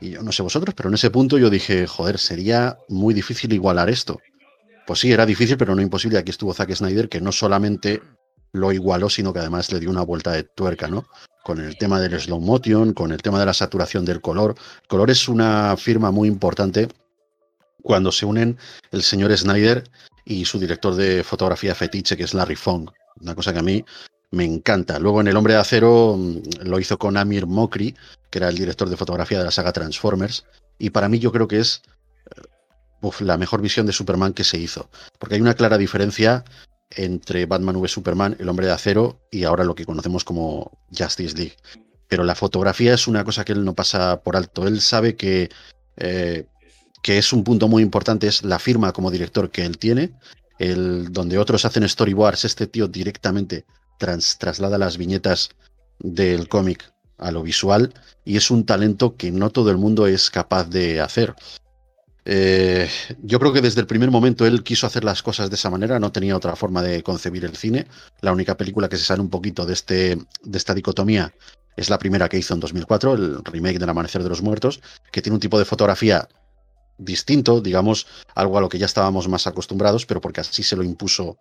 Y 0.00 0.10
yo 0.10 0.22
no 0.22 0.32
sé 0.32 0.42
vosotros, 0.42 0.74
pero 0.74 0.88
en 0.88 0.94
ese 0.94 1.10
punto 1.10 1.38
yo 1.38 1.50
dije, 1.50 1.86
joder, 1.86 2.18
sería 2.18 2.78
muy 2.88 3.14
difícil 3.14 3.52
igualar 3.52 3.90
esto. 3.90 4.20
Pues 4.86 5.00
sí, 5.00 5.12
era 5.12 5.26
difícil, 5.26 5.56
pero 5.56 5.74
no 5.74 5.82
imposible. 5.82 6.18
Aquí 6.18 6.30
estuvo 6.30 6.54
Zack 6.54 6.72
Snyder, 6.74 7.08
que 7.08 7.20
no 7.20 7.32
solamente 7.32 8.00
lo 8.52 8.72
igualó, 8.72 9.10
sino 9.10 9.32
que 9.32 9.40
además 9.40 9.70
le 9.72 9.80
dio 9.80 9.90
una 9.90 10.02
vuelta 10.02 10.32
de 10.32 10.44
tuerca, 10.44 10.88
¿no? 10.88 11.06
Con 11.44 11.60
el 11.60 11.76
tema 11.76 12.00
del 12.00 12.18
slow 12.18 12.40
motion, 12.40 12.94
con 12.94 13.12
el 13.12 13.20
tema 13.20 13.38
de 13.38 13.46
la 13.46 13.52
saturación 13.52 14.04
del 14.04 14.20
color. 14.20 14.54
El 14.82 14.88
color 14.88 15.10
es 15.10 15.28
una 15.28 15.76
firma 15.76 16.10
muy 16.10 16.28
importante 16.28 16.88
cuando 17.88 18.12
se 18.12 18.26
unen 18.26 18.58
el 18.90 19.02
señor 19.02 19.34
Snyder 19.34 19.82
y 20.26 20.44
su 20.44 20.58
director 20.58 20.94
de 20.94 21.24
fotografía 21.24 21.74
fetiche, 21.74 22.18
que 22.18 22.24
es 22.24 22.34
Larry 22.34 22.54
Fong. 22.54 22.90
Una 23.22 23.34
cosa 23.34 23.54
que 23.54 23.60
a 23.60 23.62
mí 23.62 23.82
me 24.30 24.44
encanta. 24.44 24.98
Luego 24.98 25.22
en 25.22 25.28
El 25.28 25.36
Hombre 25.38 25.54
de 25.54 25.60
Acero 25.60 26.14
mm, 26.18 26.66
lo 26.68 26.78
hizo 26.80 26.98
con 26.98 27.16
Amir 27.16 27.46
Mokri, 27.46 27.96
que 28.28 28.40
era 28.40 28.50
el 28.50 28.56
director 28.56 28.90
de 28.90 28.98
fotografía 28.98 29.38
de 29.38 29.44
la 29.44 29.50
saga 29.50 29.72
Transformers. 29.72 30.44
Y 30.78 30.90
para 30.90 31.08
mí 31.08 31.18
yo 31.18 31.32
creo 31.32 31.48
que 31.48 31.60
es 31.60 31.80
eh, 32.36 33.10
la 33.20 33.38
mejor 33.38 33.62
visión 33.62 33.86
de 33.86 33.94
Superman 33.94 34.34
que 34.34 34.44
se 34.44 34.58
hizo. 34.58 34.90
Porque 35.18 35.36
hay 35.36 35.40
una 35.40 35.54
clara 35.54 35.78
diferencia 35.78 36.44
entre 36.90 37.46
Batman 37.46 37.76
v 37.76 37.88
Superman, 37.88 38.36
El 38.38 38.50
Hombre 38.50 38.66
de 38.66 38.72
Acero 38.72 39.18
y 39.30 39.44
ahora 39.44 39.64
lo 39.64 39.74
que 39.74 39.86
conocemos 39.86 40.24
como 40.24 40.78
Justice 40.94 41.38
League. 41.38 41.56
Pero 42.06 42.22
la 42.22 42.34
fotografía 42.34 42.92
es 42.92 43.08
una 43.08 43.24
cosa 43.24 43.46
que 43.46 43.52
él 43.52 43.64
no 43.64 43.74
pasa 43.74 44.20
por 44.22 44.36
alto. 44.36 44.66
Él 44.66 44.82
sabe 44.82 45.16
que, 45.16 45.48
eh, 45.96 46.44
que 47.02 47.18
es 47.18 47.32
un 47.32 47.44
punto 47.44 47.68
muy 47.68 47.82
importante, 47.82 48.26
es 48.26 48.42
la 48.44 48.58
firma 48.58 48.92
como 48.92 49.10
director 49.10 49.50
que 49.50 49.64
él 49.64 49.78
tiene. 49.78 50.12
El, 50.58 51.12
donde 51.12 51.38
otros 51.38 51.64
hacen 51.64 51.88
storyboards, 51.88 52.44
este 52.44 52.66
tío 52.66 52.88
directamente 52.88 53.64
traslada 53.98 54.78
las 54.78 54.96
viñetas 54.96 55.50
del 55.98 56.48
cómic 56.48 56.92
a 57.18 57.30
lo 57.30 57.42
visual 57.42 57.92
y 58.24 58.36
es 58.36 58.50
un 58.50 58.64
talento 58.64 59.16
que 59.16 59.30
no 59.30 59.50
todo 59.50 59.70
el 59.70 59.76
mundo 59.76 60.06
es 60.06 60.30
capaz 60.30 60.64
de 60.64 61.00
hacer. 61.00 61.34
Eh, 62.24 62.88
yo 63.22 63.38
creo 63.40 63.52
que 63.52 63.62
desde 63.62 63.80
el 63.80 63.86
primer 63.86 64.10
momento 64.10 64.46
él 64.46 64.62
quiso 64.62 64.86
hacer 64.86 65.02
las 65.02 65.22
cosas 65.22 65.48
de 65.48 65.56
esa 65.56 65.70
manera, 65.70 65.98
no 65.98 66.12
tenía 66.12 66.36
otra 66.36 66.54
forma 66.56 66.82
de 66.82 67.02
concebir 67.02 67.44
el 67.44 67.56
cine. 67.56 67.86
La 68.20 68.32
única 68.32 68.56
película 68.56 68.88
que 68.88 68.98
se 68.98 69.04
sale 69.04 69.22
un 69.22 69.30
poquito 69.30 69.64
de, 69.64 69.72
este, 69.72 70.18
de 70.42 70.58
esta 70.58 70.74
dicotomía 70.74 71.32
es 71.76 71.88
la 71.90 71.98
primera 71.98 72.28
que 72.28 72.38
hizo 72.38 72.54
en 72.54 72.60
2004, 72.60 73.14
el 73.14 73.44
remake 73.44 73.78
del 73.78 73.88
Amanecer 73.88 74.22
de 74.22 74.28
los 74.28 74.42
Muertos, 74.42 74.80
que 75.10 75.22
tiene 75.22 75.34
un 75.34 75.40
tipo 75.40 75.58
de 75.58 75.64
fotografía 75.64 76.28
distinto, 76.98 77.60
digamos, 77.60 78.06
algo 78.34 78.58
a 78.58 78.60
lo 78.60 78.68
que 78.68 78.78
ya 78.78 78.86
estábamos 78.86 79.28
más 79.28 79.46
acostumbrados, 79.46 80.04
pero 80.04 80.20
porque 80.20 80.40
así 80.40 80.62
se 80.62 80.76
lo 80.76 80.82
impuso 80.82 81.38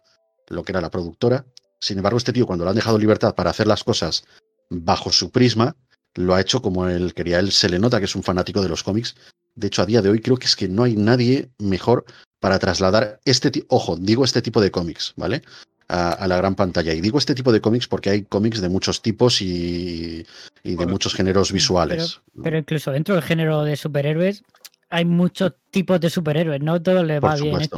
lo 0.48 0.64
que 0.64 0.72
era 0.72 0.82
la 0.82 0.92
productora. 0.92 1.46
Sin 1.80 1.98
embargo, 1.98 2.18
este 2.18 2.34
tío, 2.34 2.46
cuando 2.48 2.64
le 2.64 2.70
han 2.70 2.76
dejado 2.76 2.98
libertad 2.98 3.36
para 3.36 3.50
hacer 3.50 3.68
las 3.68 3.84
cosas 3.84 4.24
bajo 4.70 5.12
su 5.12 5.32
prisma, 5.32 5.76
lo 6.16 6.34
ha 6.34 6.42
hecho 6.42 6.62
como 6.62 6.88
él 6.88 7.14
quería. 7.14 7.40
Él 7.40 7.52
se 7.52 7.70
le 7.70 7.80
nota 7.80 8.00
que 8.00 8.06
es 8.06 8.16
un 8.16 8.24
fanático 8.24 8.62
de 8.62 8.70
los 8.70 8.84
cómics. 8.84 9.16
De 9.56 9.68
hecho, 9.68 9.82
a 9.82 9.86
día 9.86 10.02
de 10.02 10.10
hoy 10.10 10.20
creo 10.20 10.38
que 10.38 10.46
es 10.46 10.56
que 10.56 10.68
no 10.68 10.84
hay 10.84 10.96
nadie 10.96 11.50
mejor 11.60 12.06
para 12.40 12.60
trasladar 12.60 13.20
este 13.26 13.52
tipo, 13.52 13.76
ojo, 13.76 13.98
digo 13.98 14.24
este 14.24 14.42
tipo 14.42 14.62
de 14.62 14.72
cómics, 14.72 15.14
¿vale? 15.16 15.42
A, 15.88 16.12
a, 16.12 16.28
la 16.28 16.38
gran 16.38 16.56
pantalla. 16.56 16.94
Y 16.94 17.02
digo 17.02 17.18
este 17.18 17.34
tipo 17.34 17.52
de 17.52 17.62
cómics 17.62 17.88
porque 17.88 18.10
hay 18.10 18.24
cómics 18.24 18.62
de 18.62 18.70
muchos 18.70 19.02
tipos 19.02 19.42
y, 19.42 20.26
y 20.64 20.70
de 20.72 20.76
Bueno, 20.76 20.92
muchos 20.92 21.14
géneros 21.14 21.52
visuales. 21.52 22.20
Pero 22.44 22.58
incluso 22.58 22.92
dentro 22.92 23.16
del 23.16 23.24
género 23.24 23.64
de 23.64 23.76
superhéroes 23.78 24.44
hay 24.90 25.06
muchos 25.06 25.54
tipos 25.70 26.00
de 26.00 26.10
superhéroes, 26.10 26.62
no 26.62 26.82
todos 26.82 27.06
les 27.06 27.22
va 27.24 27.36
bien 27.44 27.56
esto. 27.62 27.78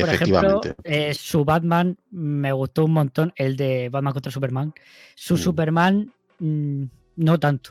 Por 0.00 0.08
ejemplo, 0.14 0.60
eh, 0.84 1.14
su 1.14 1.44
Batman 1.44 1.96
me 2.10 2.52
gustó 2.52 2.84
un 2.84 2.92
montón, 2.92 3.32
el 3.36 3.56
de 3.56 3.88
Batman 3.88 4.12
contra 4.12 4.30
Superman. 4.32 4.72
Su 5.14 5.34
Mm. 5.34 5.38
Superman 5.38 6.12
mm, 6.38 6.84
no 7.16 7.38
tanto. 7.40 7.70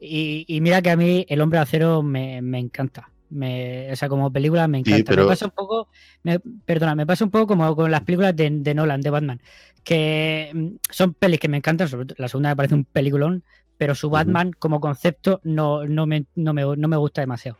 Y, 0.00 0.44
y 0.48 0.60
mira 0.60 0.80
que 0.82 0.90
a 0.90 0.96
mí 0.96 1.24
el 1.28 1.40
hombre 1.40 1.58
de 1.58 1.62
acero 1.64 2.02
me, 2.02 2.40
me 2.42 2.58
encanta. 2.58 3.10
Me, 3.28 3.90
o 3.92 3.96
sea, 3.96 4.08
como 4.08 4.32
película 4.32 4.68
me 4.68 4.78
encanta. 4.78 5.10
pero- 5.10 5.22
Me 5.24 5.28
pasa 5.28 5.46
un 5.46 5.50
poco, 5.52 5.88
me- 6.22 6.38
perdona, 6.64 6.94
me 6.94 7.06
pasa 7.06 7.24
un 7.24 7.30
poco 7.30 7.46
como 7.48 7.74
con 7.74 7.90
las 7.90 8.02
películas 8.02 8.36
de, 8.36 8.48
de 8.50 8.74
Nolan, 8.74 9.00
de 9.00 9.10
Batman, 9.10 9.40
que 9.82 10.50
mm, 10.54 10.66
son 10.90 11.14
pelis 11.14 11.40
que 11.40 11.48
me 11.48 11.56
encantan, 11.56 11.88
sobre 11.88 12.06
todo 12.06 12.16
la 12.18 12.28
segunda 12.28 12.50
me 12.50 12.56
parece 12.56 12.74
un 12.76 12.84
peliculón, 12.84 13.42
pero 13.76 13.94
su 13.94 14.08
Batman 14.10 14.52
como 14.58 14.80
concepto 14.80 15.40
no, 15.44 15.84
no, 15.86 16.06
me, 16.06 16.24
no, 16.34 16.52
me, 16.54 16.62
no 16.76 16.88
me 16.88 16.96
gusta 16.96 17.20
demasiado. 17.20 17.58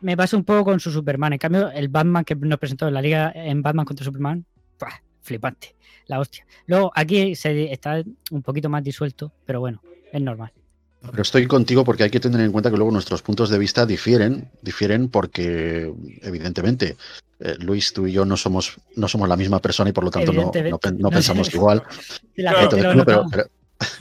Me 0.00 0.16
pasa 0.16 0.36
un 0.36 0.44
poco 0.44 0.64
con 0.64 0.80
su 0.80 0.90
Superman. 0.90 1.32
En 1.32 1.38
cambio, 1.38 1.70
el 1.70 1.88
Batman 1.88 2.24
que 2.24 2.34
nos 2.34 2.58
presentó 2.58 2.88
en 2.88 2.94
la 2.94 3.02
liga 3.02 3.32
en 3.34 3.62
Batman 3.62 3.84
contra 3.84 4.04
Superman, 4.04 4.44
¡buah! 4.78 4.90
flipante, 5.28 5.76
la 6.06 6.18
hostia. 6.18 6.46
Luego 6.66 6.90
aquí 6.94 7.36
se, 7.36 7.72
está 7.72 8.02
un 8.30 8.42
poquito 8.42 8.68
más 8.68 8.82
disuelto, 8.82 9.32
pero 9.44 9.60
bueno, 9.60 9.82
es 10.12 10.20
normal. 10.20 10.52
Pero 11.00 11.22
estoy 11.22 11.46
contigo 11.46 11.84
porque 11.84 12.02
hay 12.02 12.10
que 12.10 12.18
tener 12.18 12.40
en 12.40 12.50
cuenta 12.50 12.70
que 12.70 12.76
luego 12.76 12.90
nuestros 12.90 13.22
puntos 13.22 13.50
de 13.50 13.58
vista 13.58 13.86
difieren, 13.86 14.50
difieren 14.62 15.08
porque 15.08 15.92
evidentemente 16.22 16.96
eh, 17.38 17.54
Luis, 17.60 17.92
tú 17.92 18.06
y 18.08 18.12
yo 18.12 18.24
no 18.24 18.36
somos, 18.36 18.78
no 18.96 19.06
somos 19.06 19.28
la 19.28 19.36
misma 19.36 19.60
persona 19.60 19.90
y 19.90 19.92
por 19.92 20.02
lo 20.02 20.10
tanto 20.10 20.32
no, 20.32 20.50
no 20.98 21.10
pensamos 21.10 21.54
igual. 21.54 21.84
La 22.34 22.52
Claro, 22.52 22.70
gente 22.70 22.88
Entonces, 22.88 23.26
pero 23.30 23.44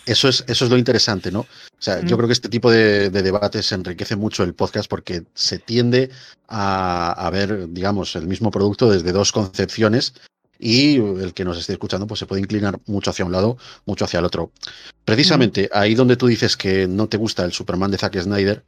eso 0.08 0.28
es, 0.28 0.44
eso 0.48 0.66
es 0.66 0.72
lo 0.72 0.78
interesante, 0.78 1.32
¿no? 1.32 1.42
O 1.42 1.48
sea, 1.80 2.04
yo 2.04 2.18
creo 2.18 2.28
que 2.28 2.34
este 2.34 2.50
tipo 2.50 2.72
de, 2.72 3.10
de 3.10 3.22
debates 3.22 3.72
enriquece 3.72 4.16
mucho 4.16 4.44
el 4.44 4.54
podcast 4.54 4.90
porque 4.90 5.24
se 5.34 5.60
tiende 5.60 6.10
a, 6.48 7.12
a 7.12 7.30
ver, 7.30 7.70
digamos, 7.70 8.16
el 8.16 8.28
mismo 8.28 8.50
producto 8.50 8.90
desde 8.90 9.12
dos 9.12 9.32
concepciones 9.32 10.14
y 10.60 10.96
el 10.96 11.34
que 11.34 11.46
nos 11.46 11.58
esté 11.58 11.74
escuchando 11.74 12.08
pues 12.08 12.20
se 12.20 12.26
puede 12.26 12.42
inclinar 12.42 12.80
mucho 12.88 13.12
hacia 13.12 13.26
un 13.26 13.32
lado, 13.32 13.58
mucho 13.86 14.06
hacia 14.06 14.20
el 14.20 14.26
otro. 14.26 14.52
Precisamente 15.06 15.70
ahí 15.72 15.94
donde 15.94 16.18
tú 16.18 16.28
dices 16.28 16.58
que 16.58 16.88
no 16.88 17.08
te 17.08 17.18
gusta 17.18 17.46
el 17.46 17.54
Superman 17.54 17.92
de 17.92 17.98
Zack 17.98 18.20
Snyder, 18.20 18.64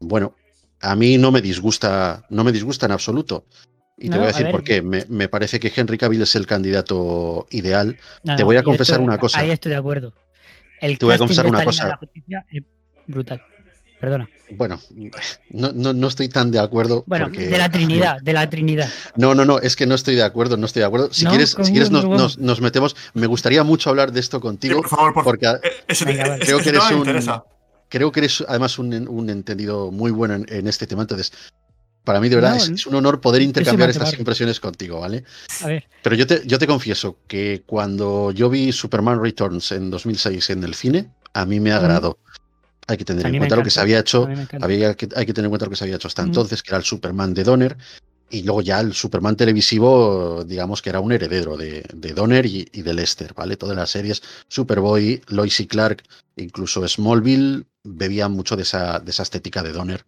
bueno, 0.00 0.34
a 0.80 0.96
mí 0.96 1.18
no 1.18 1.30
me 1.30 1.40
disgusta, 1.40 2.24
no 2.30 2.44
me 2.44 2.52
disgusta 2.52 2.86
en 2.86 2.92
absoluto. 2.92 3.44
Y 3.98 4.10
te 4.10 4.16
voy 4.16 4.24
a 4.24 4.28
decir 4.28 4.50
por 4.50 4.64
qué. 4.64 4.82
Me, 4.82 5.04
me 5.08 5.28
parece 5.28 5.60
que 5.60 5.72
Henry 5.74 5.96
Cavill 5.96 6.22
es 6.22 6.34
el 6.34 6.46
candidato 6.46 7.46
ideal. 7.50 7.96
No, 8.24 8.34
Te 8.34 8.42
voy 8.42 8.56
a 8.56 8.64
confesar 8.64 9.00
una 9.00 9.16
cosa. 9.16 9.38
Ahí 9.38 9.50
estoy 9.50 9.70
de 9.70 9.76
acuerdo. 9.76 10.12
El 10.82 10.98
Te 10.98 11.06
voy 11.06 11.14
a 11.14 11.18
confesar 11.18 11.44
de 11.46 11.50
una 11.50 11.64
cosa. 11.64 11.88
la 11.88 11.96
Justicia 11.96 12.44
es 12.50 12.62
brutal. 13.06 13.42
Perdona. 14.00 14.28
Bueno, 14.50 14.80
no, 15.50 15.70
no, 15.72 15.92
no 15.92 16.08
estoy 16.08 16.28
tan 16.28 16.50
de 16.50 16.58
acuerdo. 16.58 17.04
Bueno, 17.06 17.26
porque- 17.26 17.46
de 17.46 17.56
la 17.56 17.70
Trinidad, 17.70 18.20
de 18.20 18.32
la 18.32 18.50
Trinidad. 18.50 18.88
No, 19.16 19.32
no, 19.34 19.44
no, 19.44 19.60
es 19.60 19.76
que 19.76 19.86
no 19.86 19.94
estoy 19.94 20.16
de 20.16 20.24
acuerdo, 20.24 20.56
no 20.56 20.66
estoy 20.66 20.80
de 20.80 20.86
acuerdo. 20.86 21.12
Si 21.12 21.24
No, 21.24 21.30
quieres, 21.30 21.50
si 21.50 21.56
¿cómo 21.56 21.68
quieres 21.70 21.90
nos, 21.92 22.04
no? 22.04 22.16
nos- 22.16 22.36
nos 22.38 22.60
metemos. 22.60 22.96
Me 23.14 23.26
gustaría 23.28 23.62
mucho 23.62 23.90
hablar 23.90 24.10
de 24.12 24.18
esto 24.20 24.38
Sí, 24.38 24.42
contigo, 24.42 24.80
por 24.82 24.88
favor, 24.90 25.14
por 25.14 25.24
porque 25.24 25.46
eh, 25.46 25.94
Venga, 26.04 26.26
eh, 26.26 26.28
vale. 26.30 26.44
Creo 26.44 26.58
que 26.58 26.64
tema 26.64 26.90
eres 26.90 27.26
un- 27.28 27.42
creo 27.88 28.10
que 28.10 28.20
eres 28.20 28.44
además 28.48 28.78
un, 28.80 29.06
un 29.08 29.30
entendido 29.30 29.92
muy 29.92 30.10
bueno 30.10 30.34
en, 30.34 30.46
en 30.48 30.66
este 30.66 30.86
tema. 30.88 31.02
Entonces, 31.02 31.32
para 32.04 32.20
mí 32.20 32.28
de 32.28 32.36
verdad 32.36 32.56
No, 32.56 32.56
es, 32.56 32.68
es 32.68 32.86
un 32.86 32.94
honor 32.94 33.20
poder 33.20 33.42
intercambiar 33.42 33.90
estas 33.90 34.18
impresiones 34.18 34.60
contigo, 34.60 35.00
¿vale? 35.00 35.24
A 35.62 35.66
ver, 35.66 35.84
Pero 36.02 36.16
yo 36.16 36.26
te, 36.26 36.42
yo 36.46 36.58
te 36.58 36.66
confieso 36.66 37.18
que 37.26 37.62
cuando 37.66 38.30
yo 38.32 38.50
vi 38.50 38.72
Superman 38.72 39.22
Returns 39.22 39.72
en 39.72 39.90
2006 39.90 40.50
en 40.50 40.64
el 40.64 40.74
cine, 40.74 41.10
a 41.32 41.46
mí 41.46 41.60
me 41.60 41.72
agradó. 41.72 42.18
Hay 42.88 42.96
que 42.96 43.04
tener 43.04 43.26
en 43.26 43.38
cuenta 43.38 43.56
lo 43.56 43.62
que 43.62 43.70
se 43.70 43.80
había 43.80 44.00
hecho 44.00 44.28
había 44.60 44.94
que, 44.94 45.08
hay 45.14 45.24
que 45.24 45.32
tener 45.32 45.46
en 45.46 45.50
cuenta 45.50 45.66
lo 45.66 45.70
que 45.70 45.76
se 45.76 45.84
había 45.84 45.96
hecho 45.96 46.08
hasta 46.08 46.22
entonces, 46.22 46.62
que 46.62 46.70
era 46.70 46.78
el 46.78 46.84
Superman 46.84 47.32
de 47.32 47.44
Donner, 47.44 47.76
y 48.28 48.42
luego 48.42 48.62
ya 48.62 48.80
el 48.80 48.94
Superman 48.94 49.36
televisivo, 49.36 50.42
digamos 50.44 50.82
que 50.82 50.90
era 50.90 51.00
un 51.00 51.12
heredero 51.12 51.56
de, 51.56 51.84
de 51.94 52.12
Donner 52.12 52.46
y, 52.46 52.68
y 52.72 52.82
de 52.82 52.94
Lester, 52.94 53.34
¿vale? 53.34 53.56
Todas 53.56 53.76
las 53.76 53.90
series, 53.90 54.22
Superboy, 54.48 55.22
Lois 55.28 55.60
y 55.60 55.66
Clark, 55.66 56.02
incluso 56.36 56.86
Smallville, 56.88 57.64
bebían 57.84 58.32
mucho 58.32 58.56
de 58.56 58.62
esa, 58.62 58.98
de 58.98 59.10
esa 59.10 59.22
estética 59.22 59.62
de 59.62 59.72
Donner. 59.72 60.04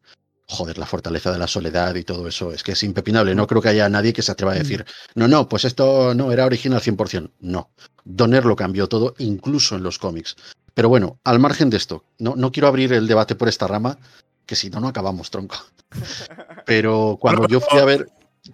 Joder, 0.47 0.77
la 0.77 0.85
fortaleza 0.87 1.33
de 1.33 1.39
la 1.39 1.47
soledad 1.47 1.95
y 1.95 2.05
todo 2.05 2.29
eso, 2.29 2.53
es 2.53 2.63
que 2.63 2.73
es 2.73 2.83
impepinable. 2.83 3.35
No 3.35 3.47
creo 3.47 3.63
que 3.63 3.71
haya 3.71 3.89
nadie 3.89 4.13
que 4.13 4.21
se 4.23 4.31
atreva 4.33 4.53
a 4.53 4.57
decir, 4.57 4.85
no, 5.15 5.27
no, 5.27 5.49
pues 5.49 5.65
esto 5.65 6.15
no 6.15 6.33
era 6.33 6.45
original 6.45 6.81
100%. 6.83 7.31
No, 7.41 7.71
Donner 8.05 8.45
lo 8.45 8.55
cambió 8.55 8.87
todo, 8.87 9.15
incluso 9.19 9.75
en 9.77 9.83
los 9.83 9.99
cómics. 9.99 10.37
Pero 10.75 10.89
bueno, 10.91 11.19
al 11.25 11.39
margen 11.39 11.71
de 11.71 11.79
esto, 11.79 12.05
no, 12.19 12.35
no 12.37 12.53
quiero 12.53 12.69
abrir 12.69 12.93
el 12.93 13.07
debate 13.07 13.35
por 13.37 13.49
esta 13.49 13.67
rama, 13.67 13.99
que 14.45 14.55
si 14.57 14.69
no, 14.69 14.81
no 14.81 14.89
acabamos, 14.89 15.31
tronco. 15.31 15.57
Pero 16.67 17.17
cuando 17.21 17.47
yo 17.49 17.61
fui 17.61 17.79
a 17.79 17.85
ver, 17.85 18.09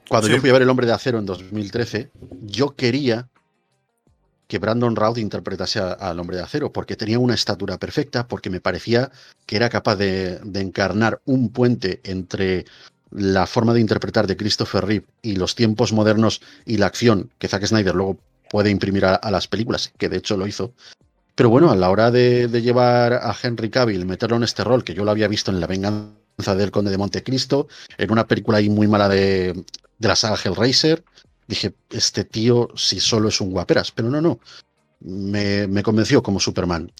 cuando 0.08 0.28
Sí. 0.28 0.34
yo 0.34 0.40
fui 0.40 0.50
a 0.50 0.52
ver 0.52 0.62
El 0.62 0.70
Hombre 0.70 0.86
de 0.86 0.92
Acero 0.92 1.18
en 1.18 1.26
2013, 1.26 2.10
yo 2.42 2.76
quería 2.76 3.28
que 4.50 4.58
Brandon 4.58 4.96
Routh 4.96 5.18
interpretase 5.18 5.78
al 5.78 6.18
Hombre 6.18 6.36
de 6.36 6.42
Acero, 6.42 6.72
porque 6.72 6.96
tenía 6.96 7.20
una 7.20 7.34
estatura 7.34 7.78
perfecta, 7.78 8.26
porque 8.26 8.50
me 8.50 8.60
parecía 8.60 9.12
que 9.46 9.54
era 9.54 9.68
capaz 9.68 9.94
de, 9.94 10.40
encarnar 10.54 11.20
un 11.24 11.50
puente 11.50 12.00
entre 12.02 12.64
la 13.12 13.46
forma 13.46 13.72
de 13.72 13.80
interpretar 13.80 14.26
de 14.26 14.36
Christopher 14.36 14.84
Reeve 14.84 15.06
y 15.22 15.36
los 15.36 15.54
tiempos 15.54 15.92
modernos 15.92 16.42
y 16.66 16.78
la 16.78 16.86
acción 16.86 17.30
que 17.38 17.46
Zack 17.46 17.64
Snyder 17.64 17.94
luego 17.94 18.18
puede 18.50 18.70
imprimir 18.70 19.04
a, 19.04 19.30
las 19.30 19.46
películas, 19.46 19.92
que 19.96 20.08
de 20.08 20.16
hecho 20.16 20.36
lo 20.36 20.48
hizo. 20.48 20.72
Pero 21.36 21.48
bueno, 21.48 21.70
a 21.70 21.76
la 21.76 21.88
hora 21.88 22.10
de, 22.10 22.48
de 22.48 22.60
llevar 22.60 23.12
a 23.12 23.36
Henry 23.40 23.70
Cavill, 23.70 24.04
meterlo 24.04 24.36
en 24.36 24.42
este 24.42 24.64
rol, 24.64 24.82
que 24.82 24.94
yo 24.94 25.04
lo 25.04 25.12
había 25.12 25.28
visto 25.28 25.52
en 25.52 25.60
La 25.60 25.68
venganza 25.68 26.56
del 26.56 26.72
Conde 26.72 26.90
de 26.90 26.98
Montecristo, 26.98 27.68
en 27.96 28.10
una 28.10 28.26
película 28.26 28.58
ahí 28.58 28.68
muy 28.68 28.88
mala 28.88 29.08
de, 29.08 29.64
de 30.00 30.08
la 30.08 30.16
saga 30.16 30.36
Hellraiser, 30.42 31.04
dije, 31.50 31.74
este 31.90 32.24
tío 32.24 32.68
si 32.74 33.00
solo 33.00 33.28
es 33.28 33.40
un 33.40 33.50
guaperas, 33.50 33.90
pero 33.90 34.08
no, 34.08 34.20
no, 34.20 34.40
me, 35.00 35.66
me 35.66 35.82
convenció 35.82 36.22
como 36.22 36.40
Superman. 36.40 36.90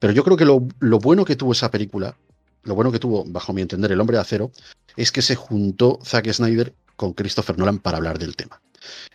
Pero 0.00 0.12
yo 0.12 0.24
creo 0.24 0.36
que 0.36 0.44
lo, 0.44 0.66
lo 0.80 0.98
bueno 0.98 1.24
que 1.24 1.36
tuvo 1.36 1.52
esa 1.52 1.70
película, 1.70 2.16
lo 2.64 2.74
bueno 2.74 2.90
que 2.90 2.98
tuvo, 2.98 3.24
bajo 3.26 3.52
mi 3.52 3.62
entender, 3.62 3.92
El 3.92 4.00
Hombre 4.00 4.16
de 4.16 4.22
Acero, 4.22 4.50
es 4.96 5.12
que 5.12 5.22
se 5.22 5.36
juntó 5.36 5.98
Zack 6.04 6.32
Snyder 6.32 6.74
con 6.96 7.12
Christopher 7.12 7.58
Nolan 7.58 7.78
para 7.78 7.98
hablar 7.98 8.18
del 8.18 8.34
tema. 8.34 8.60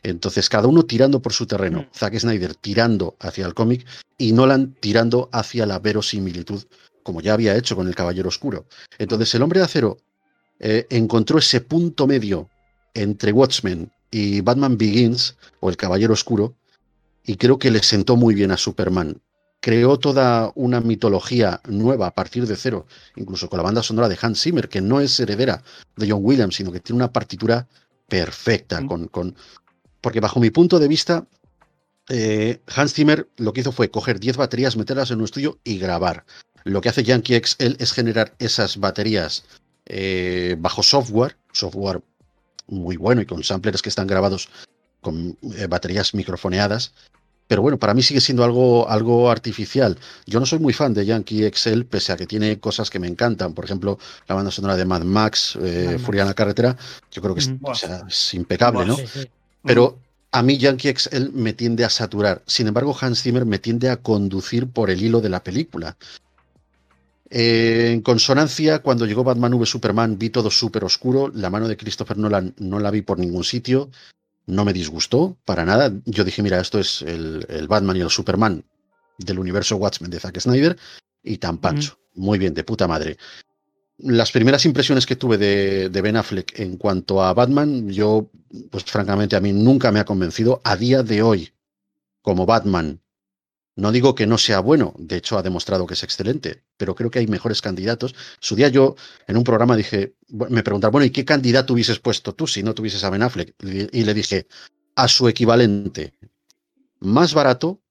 Entonces, 0.04 0.50
cada 0.50 0.68
uno 0.68 0.84
tirando 0.84 1.22
por 1.22 1.34
su 1.34 1.46
terreno, 1.46 1.82
Mm. 1.82 1.88
Zack 1.96 2.20
Snyder 2.20 2.56
tirando 2.56 3.16
hacia 3.20 3.46
el 3.46 3.54
cómic 3.54 3.86
y 4.18 4.34
Nolan 4.34 4.76
tirando 4.80 5.30
hacia 5.32 5.66
la 5.66 5.80
verosimilitud, 5.80 6.64
como 7.04 7.22
ya 7.22 7.34
había 7.34 7.56
hecho 7.56 7.76
con 7.76 7.88
El 7.88 7.96
Caballero 7.96 8.30
Oscuro. 8.30 8.66
Entonces, 8.98 9.34
El 9.36 9.42
Hombre 9.42 9.60
de 9.60 9.66
Acero 9.66 9.98
eh, 10.60 10.86
encontró 10.90 11.40
ese 11.40 11.62
punto 11.62 12.08
medio 12.08 12.50
entre 12.94 13.32
Watchmen 13.32 13.92
y 14.14 14.42
Batman 14.42 14.78
Begins, 14.78 15.36
o 15.60 15.72
El 15.72 15.76
Caballero 15.76 16.14
Oscuro, 16.14 16.56
y 17.26 17.38
creo 17.38 17.58
que 17.58 17.72
le 17.72 17.82
sentó 17.82 18.16
muy 18.16 18.36
bien 18.36 18.52
a 18.52 18.58
Superman. 18.58 19.20
Creó 19.60 19.98
toda 19.98 20.52
una 20.54 20.82
mitología 20.82 21.62
nueva 21.68 22.08
a 22.08 22.14
partir 22.14 22.46
de 22.46 22.56
cero, 22.56 22.86
incluso 23.16 23.50
con 23.50 23.58
la 23.58 23.64
banda 23.64 23.82
sonora 23.82 24.10
de 24.10 24.18
Hans 24.22 24.42
Zimmer, 24.42 24.70
que 24.70 24.82
no 24.82 25.00
es 25.00 25.20
heredera 25.20 25.64
de 25.96 26.12
John 26.12 26.20
Williams, 26.24 26.56
sino 26.56 26.72
que 26.72 26.80
tiene 26.80 26.98
una 26.98 27.12
partitura 27.12 27.68
perfecta. 28.08 28.82
Mm. 28.82 28.88
Con, 28.88 29.08
con... 29.08 29.36
Porque 30.00 30.20
bajo 30.20 30.40
mi 30.40 30.52
punto 30.52 30.78
de 30.78 30.88
vista, 30.88 31.26
eh, 32.10 32.62
Hans 32.76 32.94
Zimmer 32.94 33.28
lo 33.38 33.52
que 33.52 33.62
hizo 33.62 33.72
fue 33.72 33.90
coger 33.90 34.20
10 34.20 34.38
baterías, 34.38 34.78
meterlas 34.78 35.10
en 35.10 35.20
un 35.20 35.26
estudio 35.26 35.58
y 35.64 35.80
grabar. 35.80 36.24
Lo 36.66 36.82
que 36.82 36.90
hace 36.90 37.04
Yankee 37.04 37.42
XL 37.44 37.78
es 37.80 37.94
generar 37.94 38.36
esas 38.38 38.78
baterías 38.78 39.46
eh, 39.86 40.56
bajo 40.60 40.84
software, 40.84 41.36
software 41.52 42.04
muy 42.74 42.98
bueno 42.98 43.22
y 43.22 43.26
con 43.26 43.44
samplers 43.44 43.82
que 43.82 43.90
están 43.90 44.08
grabados 44.08 44.50
con 45.02 45.38
eh, 45.56 45.68
baterías 45.68 46.14
microfoneadas. 46.14 46.94
Pero 47.48 47.62
bueno, 47.62 47.78
para 47.78 47.94
mí 47.94 48.02
sigue 48.02 48.22
siendo 48.22 48.44
algo, 48.44 48.90
algo 48.90 49.30
artificial. 49.30 49.98
Yo 50.26 50.40
no 50.40 50.46
soy 50.46 50.60
muy 50.60 50.74
fan 50.74 50.94
de 50.94 51.06
Yankee 51.06 51.50
XL, 51.54 51.82
pese 51.84 52.14
a 52.14 52.18
que 52.18 52.26
tiene 52.26 52.60
cosas 52.60 52.90
que 52.90 53.00
me 53.00 53.08
encantan. 53.08 53.54
Por 53.54 53.66
ejemplo, 53.66 54.00
la 54.28 54.36
banda 54.36 54.50
sonora 54.50 54.78
de 54.78 54.86
Mad 54.86 55.04
Max, 55.04 55.58
eh, 55.62 55.84
Mad 55.86 55.92
Max. 55.94 56.04
Furia 56.04 56.22
en 56.22 56.28
la 56.30 56.34
carretera. 56.34 56.78
Yo 57.12 57.22
creo 57.22 57.36
que 57.36 57.42
es, 57.42 57.48
Ujú. 57.50 57.70
o 57.70 57.76
sea, 57.76 58.04
es 58.08 58.34
impecable, 58.34 58.86
¿no? 58.86 58.96
Sí, 58.96 59.06
sí. 59.08 59.28
Pero 59.62 60.00
a 60.32 60.42
mí 60.42 60.58
Yankee 60.58 60.94
XL 60.96 61.30
me 61.34 61.54
tiende 61.54 61.86
a 61.86 61.90
saturar. 61.90 62.42
Sin 62.48 62.68
embargo, 62.68 62.96
Hans 63.00 63.22
Zimmer 63.22 63.46
me 63.46 63.60
tiende 63.60 63.90
a 63.90 63.98
conducir 63.98 64.68
por 64.68 64.90
el 64.90 65.04
hilo 65.04 65.22
de 65.22 65.30
la 65.30 65.44
película. 65.44 65.96
Eh, 67.36 67.90
en 67.92 68.02
consonancia, 68.02 68.84
cuando 68.84 69.08
llegó 69.08 69.24
Batman 69.24 69.56
v 69.56 69.66
Superman, 69.66 70.20
vi 70.20 70.30
todo 70.30 70.52
súper 70.52 70.84
oscuro. 70.84 71.32
La 71.34 71.50
mano 71.50 71.68
de 71.68 71.76
Christopher 71.76 72.16
Nolan 72.16 72.54
no 72.60 72.80
la 72.80 72.92
vi 72.92 73.02
por 73.02 73.18
ningún 73.18 73.44
sitio. 73.44 73.90
No 74.46 74.64
me 74.64 74.72
disgustó 74.72 75.36
para 75.44 75.66
nada. 75.66 75.92
Yo 76.06 76.24
dije, 76.24 76.44
mira, 76.44 76.60
esto 76.60 76.78
es 76.78 77.02
el, 77.02 77.44
el 77.50 77.68
Batman 77.68 77.98
y 77.98 78.02
el 78.02 78.12
Superman 78.12 78.64
del 79.18 79.40
universo 79.40 79.78
Watchmen 79.78 80.12
de 80.12 80.20
Zack 80.20 80.40
Snyder 80.42 80.78
y 81.24 81.38
tan 81.38 81.58
pancho. 81.58 81.98
Muy 82.14 82.38
bien, 82.38 82.54
de 82.54 82.64
puta 82.64 82.88
madre. 82.88 83.18
Las 83.98 84.32
primeras 84.32 84.64
impresiones 84.66 85.08
que 85.08 85.16
tuve 85.16 85.40
de, 85.40 85.90
de 85.90 86.02
Ben 86.02 86.18
Affleck 86.18 86.60
en 86.60 86.78
cuanto 86.78 87.24
a 87.24 87.34
Batman, 87.34 87.90
yo, 87.90 88.30
pues 88.70 88.84
francamente, 88.84 89.36
a 89.36 89.42
mí 89.42 89.54
nunca 89.54 89.92
me 89.92 90.00
ha 90.00 90.06
convencido. 90.06 90.62
A 90.64 90.76
día 90.76 91.02
de 91.02 91.24
hoy, 91.24 91.52
como 92.22 92.46
Batman, 92.46 93.02
no 93.76 93.92
digo 93.92 94.14
que 94.14 94.28
no 94.28 94.38
sea 94.38 94.60
bueno, 94.60 94.94
de 94.98 95.18
hecho 95.18 95.38
ha 95.38 95.44
demostrado 95.44 95.88
que 95.88 95.96
es 95.96 96.04
excelente, 96.04 96.64
pero 96.78 96.94
creo 96.94 97.10
que 97.10 97.20
hay 97.20 97.28
mejores 97.28 97.62
candidatos. 97.62 98.14
Su 98.40 98.56
día 98.56 98.68
yo 98.68 98.96
en 99.28 99.38
un 99.38 99.44
programa 99.44 99.76
dije, 99.76 100.16
me 100.30 100.64
preguntaron, 100.64 100.92
bueno, 100.92 101.06
¿y 101.06 101.10
qué 101.10 101.26
candidato 101.26 101.74
hubieses 101.74 102.00
puesto 102.00 102.34
tú 102.34 102.46
si 102.46 102.62
no 102.62 102.76
tuvieses 102.76 103.04
a 103.04 103.10
Ben 103.10 103.24
Affleck? 103.24 103.56
Y 103.92 104.04
le 104.04 104.14
dije, 104.14 104.48
a 104.96 105.08
su 105.08 105.28
equivalente, 105.28 106.14
más 107.00 107.34
barato, 107.34 107.82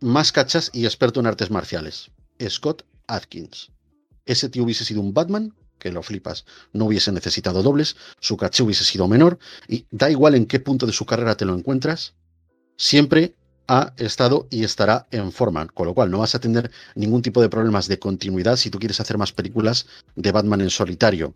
más 0.00 0.32
cachas 0.32 0.70
y 0.72 0.84
experto 0.84 1.20
en 1.20 1.26
artes 1.26 1.50
marciales, 1.50 2.10
Scott 2.48 2.84
Atkins. 3.06 3.70
Ese 4.26 4.48
tío 4.48 4.64
hubiese 4.64 4.84
sido 4.84 5.00
un 5.00 5.14
Batman 5.14 5.54
que 5.78 5.92
lo 5.92 6.02
flipas. 6.02 6.44
No 6.72 6.86
hubiese 6.86 7.12
necesitado 7.12 7.62
dobles, 7.62 7.96
su 8.20 8.36
caché 8.36 8.62
hubiese 8.62 8.84
sido 8.84 9.08
menor 9.08 9.38
y 9.66 9.86
da 9.90 10.10
igual 10.10 10.34
en 10.34 10.46
qué 10.46 10.60
punto 10.60 10.86
de 10.86 10.92
su 10.92 11.06
carrera 11.06 11.36
te 11.36 11.44
lo 11.44 11.54
encuentras, 11.54 12.14
siempre 12.76 13.34
ha 13.68 13.92
estado 13.96 14.46
y 14.50 14.64
estará 14.64 15.06
en 15.10 15.32
forma, 15.32 15.66
con 15.68 15.86
lo 15.86 15.94
cual 15.94 16.10
no 16.10 16.18
vas 16.18 16.34
a 16.34 16.40
tener 16.40 16.70
ningún 16.94 17.22
tipo 17.22 17.40
de 17.40 17.48
problemas 17.48 17.88
de 17.88 17.98
continuidad 17.98 18.56
si 18.56 18.70
tú 18.70 18.78
quieres 18.78 19.00
hacer 19.00 19.18
más 19.18 19.32
películas 19.32 19.86
de 20.16 20.32
Batman 20.32 20.60
en 20.60 20.70
solitario. 20.70 21.34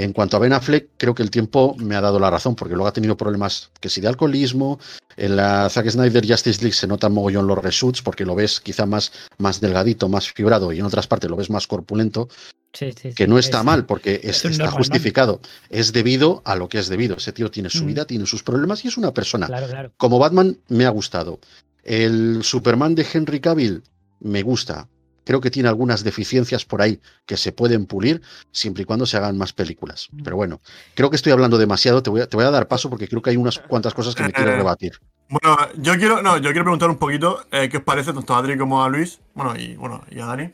En 0.00 0.12
cuanto 0.12 0.36
a 0.36 0.38
Ben 0.40 0.52
Affleck, 0.52 0.90
creo 0.96 1.12
que 1.12 1.24
el 1.24 1.30
tiempo 1.32 1.74
me 1.76 1.96
ha 1.96 2.00
dado 2.00 2.20
la 2.20 2.30
razón, 2.30 2.54
porque 2.54 2.74
luego 2.74 2.86
ha 2.86 2.92
tenido 2.92 3.16
problemas 3.16 3.70
que 3.80 3.88
si 3.88 4.00
de 4.00 4.06
alcoholismo, 4.06 4.78
en 5.16 5.34
la 5.34 5.68
Zack 5.68 5.88
Snyder 5.90 6.24
Justice 6.24 6.60
League 6.62 6.76
se 6.76 6.86
nota 6.86 7.08
mogollón 7.08 7.48
los 7.48 7.58
reshoots, 7.58 8.00
porque 8.02 8.24
lo 8.24 8.36
ves 8.36 8.60
quizá 8.60 8.86
más, 8.86 9.10
más 9.38 9.60
delgadito, 9.60 10.08
más 10.08 10.30
fibrado, 10.32 10.72
y 10.72 10.78
en 10.78 10.84
otras 10.84 11.08
partes 11.08 11.28
lo 11.28 11.34
ves 11.34 11.50
más 11.50 11.66
corpulento, 11.66 12.28
Sí, 12.72 12.92
sí, 12.92 13.12
que 13.12 13.26
no 13.26 13.40
está 13.40 13.58
es- 13.58 13.64
mal, 13.64 13.86
porque 13.86 14.20
es 14.22 14.36
es- 14.36 14.44
un 14.44 14.50
está 14.52 14.64
normal 14.66 14.78
justificado. 14.78 15.40
Es 15.68 15.92
debido 15.92 16.42
a 16.44 16.54
lo 16.54 16.68
que 16.68 16.78
es 16.78 16.86
debido. 16.88 17.16
Ese 17.16 17.32
tío 17.32 17.50
tiene 17.50 17.68
su 17.68 17.82
Mm. 17.82 17.86
vida, 17.88 18.04
tiene 18.04 18.24
sus 18.26 18.44
problemas 18.44 18.84
y 18.84 18.88
es 18.88 18.98
una 18.98 19.12
persona. 19.12 19.46
Claro, 19.48 19.66
claro. 19.66 19.92
Como 19.96 20.20
Batman 20.20 20.58
me 20.68 20.86
ha 20.86 20.90
gustado. 20.90 21.40
El 21.82 22.44
Superman 22.44 22.94
de 22.94 23.04
Henry 23.12 23.40
Cavill 23.40 23.82
me 24.20 24.42
gusta. 24.42 24.86
Creo 25.28 25.42
que 25.42 25.50
tiene 25.50 25.68
algunas 25.68 26.04
deficiencias 26.04 26.64
por 26.64 26.80
ahí 26.80 27.02
que 27.26 27.36
se 27.36 27.52
pueden 27.52 27.84
pulir 27.84 28.22
siempre 28.50 28.84
y 28.84 28.86
cuando 28.86 29.04
se 29.04 29.18
hagan 29.18 29.36
más 29.36 29.52
películas. 29.52 30.08
Mm. 30.10 30.22
Pero 30.22 30.36
bueno, 30.36 30.62
creo 30.94 31.10
que 31.10 31.16
estoy 31.16 31.32
hablando 31.32 31.58
demasiado. 31.58 32.02
Te 32.02 32.08
voy 32.08 32.22
a, 32.22 32.26
te 32.26 32.34
voy 32.34 32.46
a 32.46 32.50
dar 32.50 32.66
paso 32.66 32.88
porque 32.88 33.06
creo 33.08 33.20
que 33.20 33.28
hay 33.28 33.36
unas 33.36 33.58
cuantas 33.58 33.92
cosas 33.92 34.14
que 34.14 34.22
me 34.22 34.32
quiero 34.32 34.52
Eh, 34.52 34.56
rebatir. 34.56 34.98
Bueno, 35.28 35.58
yo 35.76 35.98
quiero, 35.98 36.22
no, 36.22 36.38
yo 36.38 36.44
quiero 36.52 36.64
preguntar 36.64 36.88
un 36.88 36.96
poquito 36.96 37.44
eh, 37.52 37.68
qué 37.68 37.76
os 37.76 37.82
parece 37.82 38.14
tanto 38.14 38.34
a 38.34 38.38
Adri 38.38 38.56
como 38.56 38.82
a 38.82 38.88
Luis, 38.88 39.20
bueno, 39.34 39.54
y 39.60 39.76
bueno, 39.76 40.02
y 40.10 40.18
a 40.18 40.24
Dani. 40.24 40.48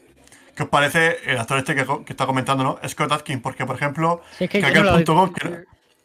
¿Qué 0.56 0.64
os 0.64 0.68
parece 0.68 1.18
el 1.24 1.38
actor 1.38 1.58
este 1.58 1.76
que, 1.76 1.87
está 2.08 2.26
comentando, 2.26 2.64
¿no? 2.64 2.80
Scott 2.88 3.12
Atkins, 3.12 3.42
porque 3.42 3.64
por 3.66 3.76
ejemplo, 3.76 4.22
Sí, 4.38 4.44
es 4.44 4.50
que 4.50 4.60
no 4.60 4.82
lo, 4.82 5.32
que- 5.32 5.64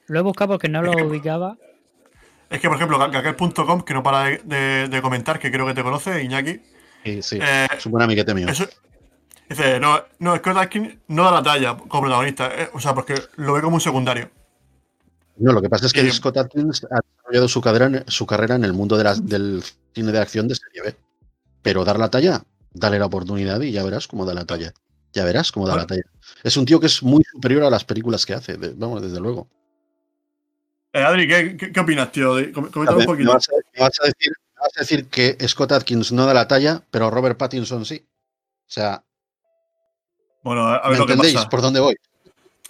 he 0.10 0.22
buscado 0.22 0.48
porque 0.52 0.70
no 0.70 0.82
Es 0.82 0.86
lo 0.86 0.92
que- 0.96 1.04
ubicaba. 1.06 1.58
es 2.52 2.60
que 2.62 2.68
por 2.68 2.78
ejemplo, 2.78 3.10
que 3.10 3.18
aquel 3.18 3.36
punto 3.36 3.66
com 3.66 3.82
que 3.82 3.96
no 3.96 4.04
para 4.04 4.26
de, 4.26 4.42
de- 4.46 4.88
de 4.90 5.02
comentar, 5.02 5.40
que 5.40 5.50
creo 5.52 5.66
que 5.66 5.74
te 5.74 5.82
conoce, 5.82 6.22
Iñaki, 6.24 6.60
Sí, 7.04 7.22
sí. 7.22 7.40
eh, 7.42 7.68
es 7.78 7.86
un 7.86 7.92
buen 7.94 8.04
amiguete 8.04 8.34
mío. 8.34 8.48
eso- 8.50 8.68
dice, 9.50 9.80
no, 9.80 10.04
no, 10.20 10.36
Scott 10.38 10.58
Atkins 10.58 10.98
no 11.08 11.24
da 11.26 11.32
la 11.32 11.44
talla 11.44 11.78
como 11.78 12.02
protagonista, 12.04 12.48
eh, 12.54 12.70
o 12.74 12.80
sea, 12.80 12.94
porque 12.94 13.16
lo 13.38 13.54
ve 13.54 13.62
como 13.62 13.76
un 13.76 13.82
secundario. 13.82 14.30
No, 15.38 15.54
lo 15.54 15.62
que 15.62 15.70
pasa 15.70 15.86
es 15.86 15.94
que 15.94 16.02
Eh, 16.02 16.12
Scott 16.12 16.38
Atkins 16.38 16.84
ha 16.92 17.00
desarrollado 17.02 17.48
su 17.48 17.62
carrera, 17.62 17.86
en- 17.86 18.04
su 18.08 18.26
carrera 18.26 18.56
en 18.56 18.66
el 18.66 18.74
mundo 18.74 18.98
de 18.98 19.04
del 19.24 19.64
cine 19.96 20.12
de 20.12 20.20
acción 20.20 20.48
de 20.48 20.56
serie 20.56 20.82
B. 20.84 20.96
Pero 21.62 21.86
dar 21.86 21.98
la 21.98 22.10
talla, 22.10 22.44
dale 22.74 23.00
la 23.00 23.06
oportunidad 23.06 23.60
y 23.62 23.72
ya 23.72 23.84
verás 23.84 24.08
cómo 24.08 24.26
da 24.26 24.34
la 24.34 24.46
talla. 24.46 24.74
Ya 25.14 25.24
verás 25.24 25.52
cómo 25.52 25.68
da 25.68 25.76
la 25.78 25.88
talla. 25.88 26.04
Es 26.44 26.56
un 26.58 26.66
tío 26.66 26.80
que 26.80 26.86
es 26.88 27.02
muy 27.02 27.24
superior 27.24 27.64
a 27.64 27.70
las 27.70 27.84
películas 27.86 28.26
que 28.26 28.34
hace, 28.34 28.58
de- 28.58 28.74
vamos, 28.76 29.02
desde 29.02 29.20
luego. 29.20 29.48
Eh, 30.94 31.02
Adri, 31.04 31.28
¿qué, 31.28 31.56
qué, 31.58 31.72
qué 31.72 31.80
opinas, 31.80 32.12
tío? 32.12 32.34
Comenta 32.54 32.82
Me, 32.82 32.92
un 32.92 32.98
me 32.98 33.06
poquito. 33.06 33.34
vas 33.34 33.48
a, 33.50 33.54
me 33.74 33.80
vas 33.80 34.00
a 34.02 34.06
decir, 34.08 34.32
vas 34.60 34.72
a 34.78 34.82
decir 34.82 35.08
que 35.10 35.38
Scott 35.48 35.72
Atkins 35.72 36.12
no 36.12 36.26
da 36.26 36.34
la 36.34 36.48
talla, 36.48 36.84
pero 36.92 37.10
Robert 37.10 37.38
Pattinson 37.38 37.86
sí. 37.86 38.06
O 38.06 38.72
sea, 38.72 39.04
Bueno, 40.44 40.68
a, 40.68 40.78
a 40.78 40.84
¿me 40.86 40.90
ver 40.92 41.00
lo 41.00 41.06
que 41.06 41.14
entendéis 41.14 41.36
pasa. 41.36 41.50
por 41.50 41.62
dónde 41.62 41.80
voy? 41.80 41.96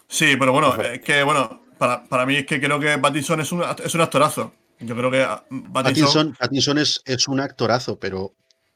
Sí, 0.08 0.36
pero 0.38 0.52
bueno, 0.52 0.76
es 0.82 1.02
que 1.02 1.24
bueno, 1.24 1.62
para, 1.78 2.04
para 2.06 2.26
mí 2.26 2.36
es 2.38 2.46
que 2.46 2.60
creo 2.60 2.80
que 2.80 2.98
Pattinson 2.98 3.42
es 3.42 3.52
un, 3.52 3.64
es 3.84 3.94
un 3.96 4.02
actorazo. 4.02 4.54
Yo 4.80 4.96
creo 4.96 5.12
que 5.12 5.22
ah, 5.24 5.44
Pattinson, 5.74 6.36
Pattinson, 6.40 6.78
es, 6.78 7.02
es 7.06 7.28
un 7.28 7.40
actorazo, 7.42 8.00
pero 8.00 8.34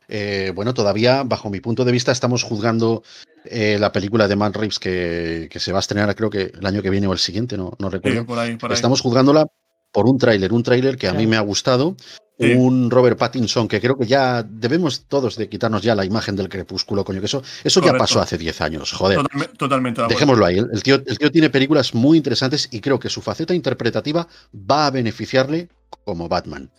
eh, 0.09 0.51
bueno, 0.53 0.73
todavía, 0.73 1.23
bajo 1.23 1.49
mi 1.49 1.61
punto 1.61 1.85
de 1.85 1.91
vista, 1.93 2.11
estamos 2.11 2.43
juzgando 2.43 3.03
eh, 3.45 3.77
la 3.79 3.91
película 3.93 4.27
de 4.27 4.35
Matt 4.35 4.55
Reeves 4.57 4.79
que, 4.79 5.47
que 5.49 5.59
se 5.61 5.71
va 5.71 5.79
a 5.79 5.81
estrenar, 5.81 6.13
creo 6.15 6.29
que 6.29 6.51
el 6.59 6.65
año 6.65 6.81
que 6.81 6.89
viene 6.89 7.07
o 7.07 7.13
el 7.13 7.19
siguiente, 7.19 7.55
no, 7.57 7.71
no 7.79 7.89
sí, 7.89 7.93
recuerdo. 7.93 8.25
por 8.25 8.37
ahí, 8.37 8.57
por 8.57 8.71
ahí. 8.71 8.75
Estamos 8.75 8.99
juzgándola 9.01 9.47
por 9.93 10.07
un 10.07 10.17
tráiler, 10.17 10.51
un 10.51 10.63
tráiler 10.63 10.97
que 10.97 11.07
a 11.07 11.13
mí 11.13 11.25
me 11.27 11.37
ha 11.37 11.41
gustado, 11.41 11.95
Sí. 12.39 12.51
un 12.55 12.89
Robert 12.89 13.15
Pattinson 13.17 13.67
que 13.67 13.79
creo 13.79 13.95
que 13.95 14.07
ya 14.07 14.41
debemos 14.41 15.05
todos 15.07 15.35
de 15.37 15.47
quitarnos 15.47 15.83
ya 15.83 15.93
la 15.93 16.03
imagen 16.03 16.35
del 16.35 16.49
crepúsculo, 16.49 17.05
coño, 17.05 17.19
que 17.19 17.27
eso, 17.27 17.43
eso 17.63 17.79
ya 17.79 17.93
pasó 17.93 18.19
hace 18.21 18.39
10 18.39 18.59
años, 18.61 18.91
joder. 18.91 19.19
Totalme- 19.19 19.55
totalmente 19.55 20.01
de 20.01 20.05
acuerdo. 20.05 20.19
Dejémoslo 20.19 20.45
ahí. 20.47 20.57
El, 20.57 20.69
el 20.73 20.81
tío, 20.81 20.95
el 20.95 21.17
tío 21.19 21.31
tiene 21.31 21.51
películas 21.51 21.93
muy 21.93 22.17
interesantes 22.17 22.67
y 22.71 22.81
creo 22.81 22.99
que 22.99 23.09
su 23.09 23.21
faceta 23.21 23.53
interpretativa 23.53 24.27
va 24.53 24.87
a 24.87 24.91
beneficiarle 24.91 25.69
como 26.05 26.27
Batman. 26.27 26.71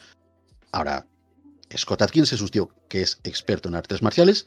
Ahora, 0.73 1.07
Scott 1.77 2.03
Atkins 2.03 2.33
es 2.33 2.41
un 2.41 2.49
tío 2.49 2.69
que 2.89 3.03
es 3.03 3.21
experto 3.23 3.69
en 3.69 3.77
artes 3.77 4.03
marciales 4.03 4.47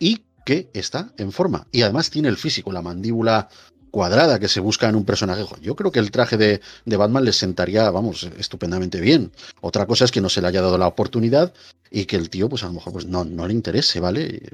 y 0.00 0.24
que 0.44 0.70
está 0.74 1.12
en 1.18 1.30
forma. 1.30 1.68
Y 1.70 1.82
además 1.82 2.10
tiene 2.10 2.28
el 2.28 2.36
físico, 2.36 2.72
la 2.72 2.82
mandíbula 2.82 3.48
cuadrada 3.90 4.38
que 4.38 4.48
se 4.48 4.60
busca 4.60 4.88
en 4.88 4.94
un 4.96 5.04
personaje. 5.04 5.44
Yo 5.60 5.74
creo 5.76 5.90
que 5.92 5.98
el 5.98 6.10
traje 6.10 6.36
de, 6.36 6.60
de 6.84 6.96
Batman 6.96 7.24
le 7.24 7.32
sentaría, 7.32 7.90
vamos, 7.90 8.24
estupendamente 8.38 9.00
bien. 9.00 9.32
Otra 9.60 9.86
cosa 9.86 10.04
es 10.04 10.10
que 10.10 10.20
no 10.20 10.28
se 10.28 10.40
le 10.40 10.48
haya 10.48 10.62
dado 10.62 10.78
la 10.78 10.86
oportunidad 10.86 11.52
y 11.90 12.04
que 12.04 12.16
el 12.16 12.30
tío, 12.30 12.48
pues 12.48 12.62
a 12.62 12.66
lo 12.66 12.74
mejor, 12.74 12.92
pues 12.92 13.06
no, 13.06 13.24
no 13.24 13.46
le 13.46 13.54
interese, 13.54 14.00
¿vale? 14.00 14.50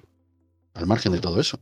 Al 0.74 0.86
margen 0.86 1.12
de 1.12 1.20
todo 1.20 1.40
eso. 1.40 1.58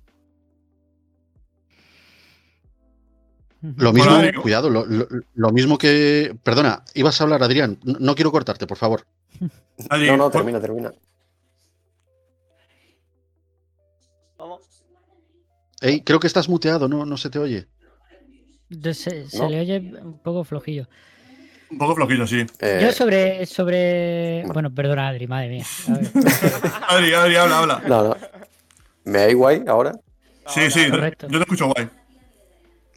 Lo 3.77 3.93
mismo, 3.93 4.17
Bueno, 4.17 4.43
cuidado, 4.43 4.69
lo, 4.71 4.85
lo- 4.87 5.07
lo 5.35 5.51
mismo 5.53 5.79
que. 5.79 6.37
Perdona, 6.43 6.83
ibas 6.95 7.21
a 7.21 7.25
hablar, 7.25 7.45
Adrián. 7.45 7.79
No, 7.85 7.97
no 8.01 8.15
quiero 8.17 8.33
cortarte, 8.33 8.67
por 8.67 8.77
favor. 8.77 9.07
No, 9.39 10.17
no, 10.17 10.31
por- 10.31 10.33
termina, 10.61 10.93
Ey, 15.83 16.01
creo 16.03 16.21
que 16.21 16.27
estás 16.29 16.49
muteado, 16.49 16.89
no, 16.89 17.05
no 17.05 17.17
se 17.17 17.29
te 17.29 17.39
oye. 17.39 17.67
Se, 18.95 19.29
se 19.29 19.39
No. 19.39 19.49
le 19.51 19.61
oye 19.61 19.79
un 20.03 20.19
poco 20.19 20.45
flojillo. 20.45 20.87
un 21.71 21.79
poco 21.79 21.95
flojito, 21.97 22.27
sí. 22.27 22.47
Eh, 22.61 22.81
Yo 22.83 22.93
sobre, 22.93 23.45
sobre. 23.47 24.45
bueno. 24.47 24.73
Perdona, 24.75 25.09
Adri, 25.09 25.27
madre 25.27 25.49
mía. 25.49 25.65
Adri, 26.89 27.13
Adri, 27.13 27.37
habla, 27.37 27.59
habla. 27.59 27.83
no, 27.87 28.09
no. 28.09 28.17
¿Me 29.05 29.19
hay 29.19 29.35
guay 29.35 29.65
ahora? 29.67 29.93
Sí, 30.47 30.71
sí, 30.71 30.91
Correcto. 30.91 31.27
yo 31.29 31.39
te 31.39 31.43
escucho 31.45 31.67
guay. 31.67 31.89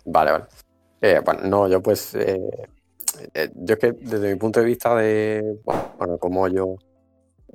Vale, 0.06 0.32
vale. 0.32 0.46
Eh, 1.02 1.20
bueno, 1.26 1.42
no, 1.46 1.68
yo 1.68 1.82
pues. 1.82 2.14
eh, 2.16 2.40
eh, 3.34 3.50
yo 3.56 3.74
es 3.74 3.80
que 3.80 3.92
desde 3.94 4.30
mi 4.34 4.36
punto 4.40 4.60
de 4.60 4.66
vista 4.68 4.96
de. 4.96 5.58
Bueno, 5.98 6.18
como 6.20 6.48
yo 6.48 6.76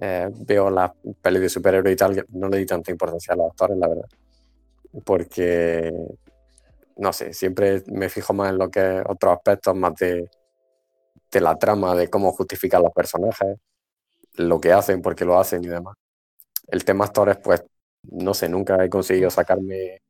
eh, 0.00 0.28
veo 0.46 0.70
las 0.70 0.90
pelis 1.22 1.40
de 1.42 1.48
superhéroes 1.48 1.94
y 1.94 1.96
tal, 1.96 2.24
no 2.32 2.48
le 2.48 2.58
di 2.58 2.66
tanta 2.66 2.90
importancia 2.90 3.34
a 3.34 3.36
los 3.36 3.46
actores, 3.50 3.76
la 3.78 3.88
verdad. 3.88 4.04
Porque. 5.04 5.92
No 6.96 7.12
sé, 7.14 7.32
siempre 7.32 7.82
me 7.86 8.08
fijo 8.10 8.34
más 8.34 8.50
en 8.50 8.58
lo 8.58 8.70
que 8.70 9.02
otros 9.06 9.32
aspectos, 9.34 9.74
más 9.74 9.94
de, 9.94 10.28
de 11.30 11.40
la 11.40 11.56
trama, 11.56 11.94
de 11.94 12.08
cómo 12.08 12.30
justifican 12.32 12.82
los 12.82 12.92
personajes, 12.92 13.56
lo 14.34 14.60
que 14.60 14.72
hacen, 14.72 15.00
por 15.00 15.14
qué 15.14 15.24
lo 15.24 15.38
hacen 15.38 15.64
y 15.64 15.68
demás. 15.68 15.96
El 16.68 16.84
tema 16.84 17.06
actores, 17.06 17.38
pues, 17.42 17.64
no 18.10 18.34
sé, 18.34 18.48
nunca 18.50 18.84
he 18.84 18.90
conseguido 18.90 19.30
sacarme. 19.30 20.02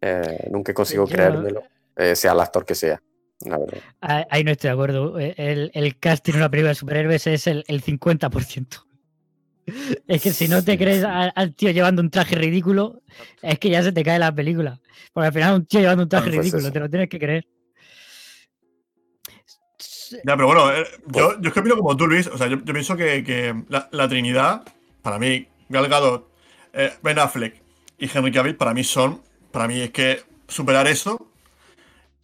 eh, 0.00 0.48
nunca 0.50 0.72
he 0.72 0.74
conseguido 0.74 1.06
Yo- 1.06 1.12
creérmelo, 1.14 1.62
eh, 1.96 2.16
sea 2.16 2.32
el 2.32 2.40
actor 2.40 2.64
que 2.64 2.74
sea, 2.74 3.02
la 3.44 3.58
verdad. 3.58 3.78
Ah, 4.00 4.26
Ahí 4.30 4.42
no 4.42 4.52
estoy 4.52 4.68
de 4.68 4.72
acuerdo. 4.72 5.18
El, 5.18 5.70
el 5.74 5.98
casting 5.98 6.32
en 6.32 6.38
una 6.38 6.50
película 6.50 6.70
de 6.70 6.74
superhéroes 6.76 7.26
es 7.26 7.46
el, 7.46 7.64
el 7.68 7.82
50%. 7.82 8.86
Es 10.06 10.22
que 10.22 10.32
si 10.32 10.48
no 10.48 10.64
te 10.64 10.76
crees 10.76 11.04
al, 11.04 11.32
al 11.34 11.54
tío 11.54 11.70
llevando 11.70 12.02
un 12.02 12.10
traje 12.10 12.34
ridículo, 12.34 13.02
es 13.42 13.58
que 13.58 13.70
ya 13.70 13.82
se 13.82 13.92
te 13.92 14.02
cae 14.02 14.18
la 14.18 14.34
película. 14.34 14.80
Porque 15.12 15.26
al 15.28 15.32
final 15.32 15.54
un 15.54 15.66
tío 15.66 15.80
llevando 15.80 16.02
un 16.04 16.08
traje 16.08 16.30
Claro, 16.30 16.42
pues 16.42 16.52
ridículo, 16.52 16.72
te 16.72 16.80
lo 16.80 16.90
tienes 16.90 17.08
que 17.08 17.18
creer. 17.18 17.46
Ya, 20.24 20.36
pero 20.36 20.46
bueno, 20.46 20.72
eh, 20.72 20.84
yo, 21.06 21.40
yo 21.40 21.48
es 21.48 21.54
que 21.54 21.60
opino 21.60 21.76
como 21.76 21.96
tú, 21.96 22.06
Luis. 22.06 22.26
O 22.26 22.36
sea, 22.36 22.48
yo, 22.48 22.56
yo 22.64 22.72
pienso 22.72 22.96
que, 22.96 23.22
que 23.22 23.54
la, 23.68 23.88
la 23.92 24.08
Trinidad, 24.08 24.62
para 25.02 25.18
mí, 25.18 25.46
Gal 25.68 25.88
Gadot, 25.88 26.30
eh, 26.72 26.92
Ben 27.02 27.18
Affleck 27.18 27.62
y 27.98 28.10
Henry 28.12 28.32
Cavill, 28.32 28.56
para 28.56 28.74
mí 28.74 28.84
son, 28.84 29.22
para 29.52 29.68
mí 29.68 29.80
es 29.80 29.90
que 29.90 30.22
superar 30.48 30.88
eso, 30.88 31.29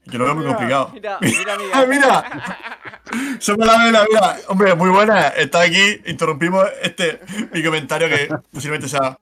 yo 0.07 0.19
lo 0.19 0.25
veo 0.25 0.35
muy 0.35 0.47
complicado. 0.47 0.91
Mira, 0.95 1.19
mira, 1.21 1.57
mira. 1.59 1.71
¡Ah, 1.75 1.85
mira! 1.89 3.39
Somos 3.39 3.67
la 3.67 3.85
vela, 3.85 4.05
mira. 4.09 4.37
Hombre, 4.49 4.75
muy 4.75 4.91
buena. 4.91 5.29
Está 5.29 5.63
aquí. 5.63 6.01
Interrumpimos 6.07 6.67
este 6.83 7.21
mi 7.53 7.63
comentario 7.63 8.09
que 8.09 8.29
posiblemente 8.53 8.89
sea. 8.89 9.19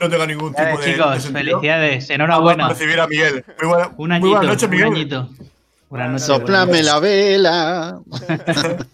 No 0.00 0.08
tenga 0.08 0.26
ningún 0.26 0.54
tipo 0.54 0.78
de, 0.78 0.92
chicos, 0.92 1.26
felicidades, 1.26 1.94
Vamos 2.06 2.10
a 2.10 2.14
enhorabuena. 2.14 2.68
recibir 2.68 3.00
a 3.00 3.08
Miguel. 3.08 3.44
Muy, 3.60 3.68
buena, 3.68 3.88
Un 3.96 4.08
muy 4.20 4.30
buenas 4.30 4.46
noches, 4.46 4.62
un 4.64 4.70
Miguel. 4.70 4.86
añito. 4.88 5.28
Buenas 5.88 6.10
noches. 6.10 6.26
Soplame 6.26 6.82
la 6.84 7.00
vela. 7.00 7.98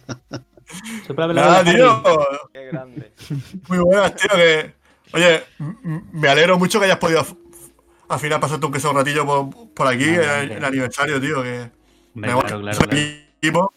Sóplame 1.06 1.34
la 1.34 1.42
Nada, 1.42 1.62
vela, 1.62 1.74
tío. 1.74 2.02
Qué 2.52 2.66
grande. 2.66 3.12
Muy 3.68 3.78
buenas, 3.78 4.14
tío. 4.14 4.30
Que, 4.30 4.74
oye, 5.12 5.42
me 6.12 6.28
alegro 6.28 6.58
mucho 6.58 6.78
que 6.78 6.86
hayas 6.86 6.98
podido 6.98 7.24
al 8.08 8.18
final 8.20 8.40
pasarte 8.40 8.64
aunque 8.64 8.80
sea 8.80 8.90
un 8.90 8.96
ratillo 8.96 9.24
por, 9.26 9.68
por 9.74 9.86
aquí, 9.86 10.04
en 10.08 10.52
el, 10.52 10.64
aniversario, 10.64 11.20
tío. 11.20 11.42
Que 11.42 11.70
me 12.14 12.28
claro, 12.28 12.64
equipo. 13.40 13.72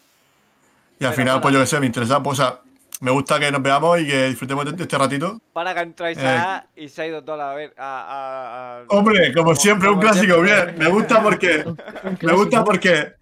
Y 1.00 1.04
al 1.04 1.10
Pero 1.12 1.22
final, 1.22 1.40
pues 1.40 1.54
yo 1.54 1.60
que 1.60 1.66
sé, 1.66 1.80
me 1.80 1.86
interesa. 1.86 2.22
Pues, 2.22 2.38
o 2.40 2.42
sea, 2.42 2.60
me 3.00 3.10
gusta 3.12 3.38
que 3.38 3.52
nos 3.52 3.62
veamos 3.62 4.00
y 4.00 4.06
que 4.08 4.26
disfrutemos 4.28 4.64
de 4.76 4.82
este 4.82 4.98
ratito. 4.98 5.40
Para 5.52 5.72
que 5.74 5.80
entra 5.80 6.08
Eh. 6.10 6.12
Isaac 6.12 6.66
y 6.74 6.88
se 6.88 7.02
ha 7.02 7.06
ido 7.06 7.22
toda 7.22 7.36
la 7.38 7.54
vez 7.54 7.72
a, 7.78 7.82
a- 7.84 8.78
a- 8.80 8.84
Hombre, 8.88 9.32
como 9.32 9.54
siempre, 9.54 9.88
un 9.88 10.00
clásico, 10.00 10.34
siempre. 10.44 10.64
bien. 10.66 10.78
Me 10.78 10.88
gusta 10.88 11.22
porque. 11.22 11.64
Me 12.22 12.32
gusta 12.32 12.64
porque. 12.64 13.12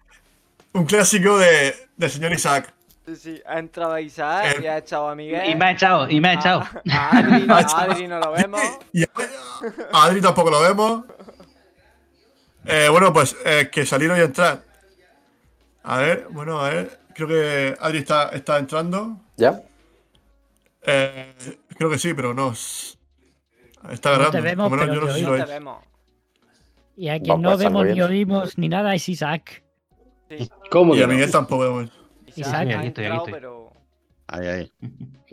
Un 0.73 0.85
clásico 0.85 1.37
de, 1.37 1.75
del 1.95 2.09
señor 2.09 2.33
Isaac. 2.33 2.73
Sí, 3.07 3.15
sí, 3.15 3.41
ha 3.45 3.59
entrado 3.59 3.97
Isaac 3.99 4.57
Eh. 4.57 4.63
y 4.63 4.67
ha 4.67 4.77
echado 4.79 5.07
a 5.07 5.15
Miguel. 5.15 5.49
Y 5.49 5.55
me 5.55 5.65
ha 5.65 5.71
echado, 5.71 6.09
y 6.09 6.19
me 6.19 6.27
ha 6.29 6.33
echado. 6.33 6.59
A, 6.91 7.09
a 7.09 7.17
Adri, 7.17 7.47
a 7.49 7.57
Adri 7.81 8.07
no 8.07 8.19
lo 8.19 8.31
vemos. 8.33 8.61
Y 8.93 9.03
a, 9.03 9.07
a 9.93 10.03
Adri 10.05 10.19
tampoco 10.21 10.51
lo 10.51 10.59
vemos. 10.61 11.05
Eh, 12.65 12.89
bueno, 12.91 13.13
pues 13.13 13.35
eh, 13.45 13.69
que 13.71 13.85
salir 13.85 14.11
y 14.15 14.19
entrar. 14.19 14.61
A 15.83 15.97
ver, 15.99 16.27
bueno, 16.31 16.59
a 16.59 16.69
ver. 16.69 16.99
Creo 17.15 17.27
que 17.29 17.75
Adri 17.79 17.99
está, 17.99 18.29
está 18.29 18.57
entrando. 18.59 19.17
¿Ya? 19.37 19.61
Eh, 20.81 21.33
creo 21.77 21.89
que 21.89 21.97
sí, 21.97 22.13
pero 22.13 22.33
no. 22.33 22.51
Está 22.51 24.09
No 24.09 24.15
agarrando. 24.15 24.31
te 24.31 24.41
vemos, 24.41 24.69
menos 24.71 24.85
pero 24.85 24.93
yo 24.95 25.01
no 25.01 25.07
sé 25.07 25.13
te 25.13 25.19
si 25.19 25.25
No 25.25 25.31
lo 25.31 25.37
te 25.37 25.43
es. 25.43 25.49
vemos. 25.49 25.83
Y 26.97 27.07
a 27.09 27.19
quien 27.21 27.41
no 27.41 27.57
vemos 27.57 27.85
ni 27.85 28.01
oímos 28.01 28.57
ni 28.57 28.67
nada 28.67 28.93
es 28.95 29.07
Isaac. 29.07 29.63
Sí, 30.29 30.49
¿Cómo 30.69 30.93
Y 30.93 30.97
que 30.97 31.03
a 31.05 31.07
no? 31.07 31.13
Miguel 31.13 31.31
tampoco 31.31 31.63
vemos. 31.63 31.91
Isaac 32.41 32.53
ha 32.71 32.79
Aquí 32.79 32.87
estoy, 32.87 33.05
aquí 33.05 33.13
entrado, 33.15 33.17
estoy. 33.25 33.33
pero 33.33 33.71
Ahí, 34.27 34.47
ahí. 34.47 34.71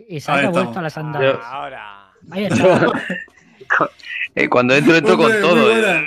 Isaac 0.09 0.45
ha 0.45 0.49
vuelto 0.51 0.79
a 0.79 0.83
las 0.83 0.99
andadas. 0.99 1.39
ahora. 1.45 2.13
Ahí 2.31 2.45
está. 2.45 2.93
Eh, 4.37 4.49
cuando 4.49 4.75
entro, 4.75 4.95
entro 4.97 5.17
con 5.17 5.31
todo. 5.41 5.71
eh. 5.73 6.05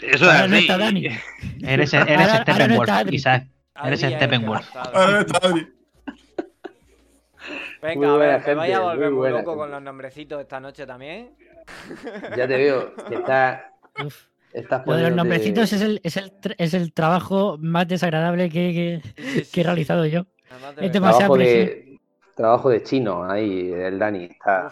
Eso 0.00 0.14
es 0.14 0.22
Ahora 0.22 0.46
no 0.48 0.56
está 0.56 0.76
Dani. 0.78 1.06
Eres, 1.06 1.22
eres 1.64 1.94
Ahora- 1.94 2.12
ahora 2.12 2.26
no 2.26 2.42
Steppenwolf, 2.42 2.88
está 2.88 2.98
Adri. 2.98 3.16
Isaac. 3.16 3.46
Eres 3.84 4.00
Steppenwolf. 4.00 4.76
Ahora 4.76 5.20
está 5.20 5.38
Adri. 5.48 5.72
Venga, 7.82 8.12
a 8.12 8.16
ver, 8.16 8.42
me 8.46 8.54
vaya 8.54 8.76
a 8.76 8.80
gente, 8.80 8.92
volver 8.94 9.10
muy 9.10 9.18
muy 9.20 9.30
loco 9.30 9.44
con 9.56 9.58
gente. 9.60 9.70
los 9.74 9.82
nombrecitos 9.82 10.40
esta 10.40 10.60
noche 10.60 10.86
también. 10.86 11.30
Ya 12.36 12.46
te 12.48 12.56
veo. 12.56 12.94
Que 13.08 13.14
está, 13.14 13.72
Uf. 14.04 14.24
Estás 14.56 14.86
Lo 14.86 14.94
de 14.94 15.02
los 15.04 15.12
nombrecitos 15.14 15.72
es 15.72 15.82
el, 15.82 16.00
es 16.02 16.16
el, 16.16 16.32
es 16.58 16.74
el 16.74 16.92
trabajo 16.92 17.56
más 17.60 17.86
desagradable 17.86 18.48
que, 18.50 19.02
que- 19.52 19.60
he 19.60 19.64
realizado 19.64 20.06
yo. 20.06 20.26
Es 20.80 20.92
demasiado 20.92 21.34
Trabajo 21.34 21.36
de, 21.38 21.98
trabajo 22.34 22.70
de 22.70 22.82
chino 22.82 23.24
ahí, 23.30 23.72
el 23.72 23.98
Dani. 23.98 24.24
Está. 24.24 24.70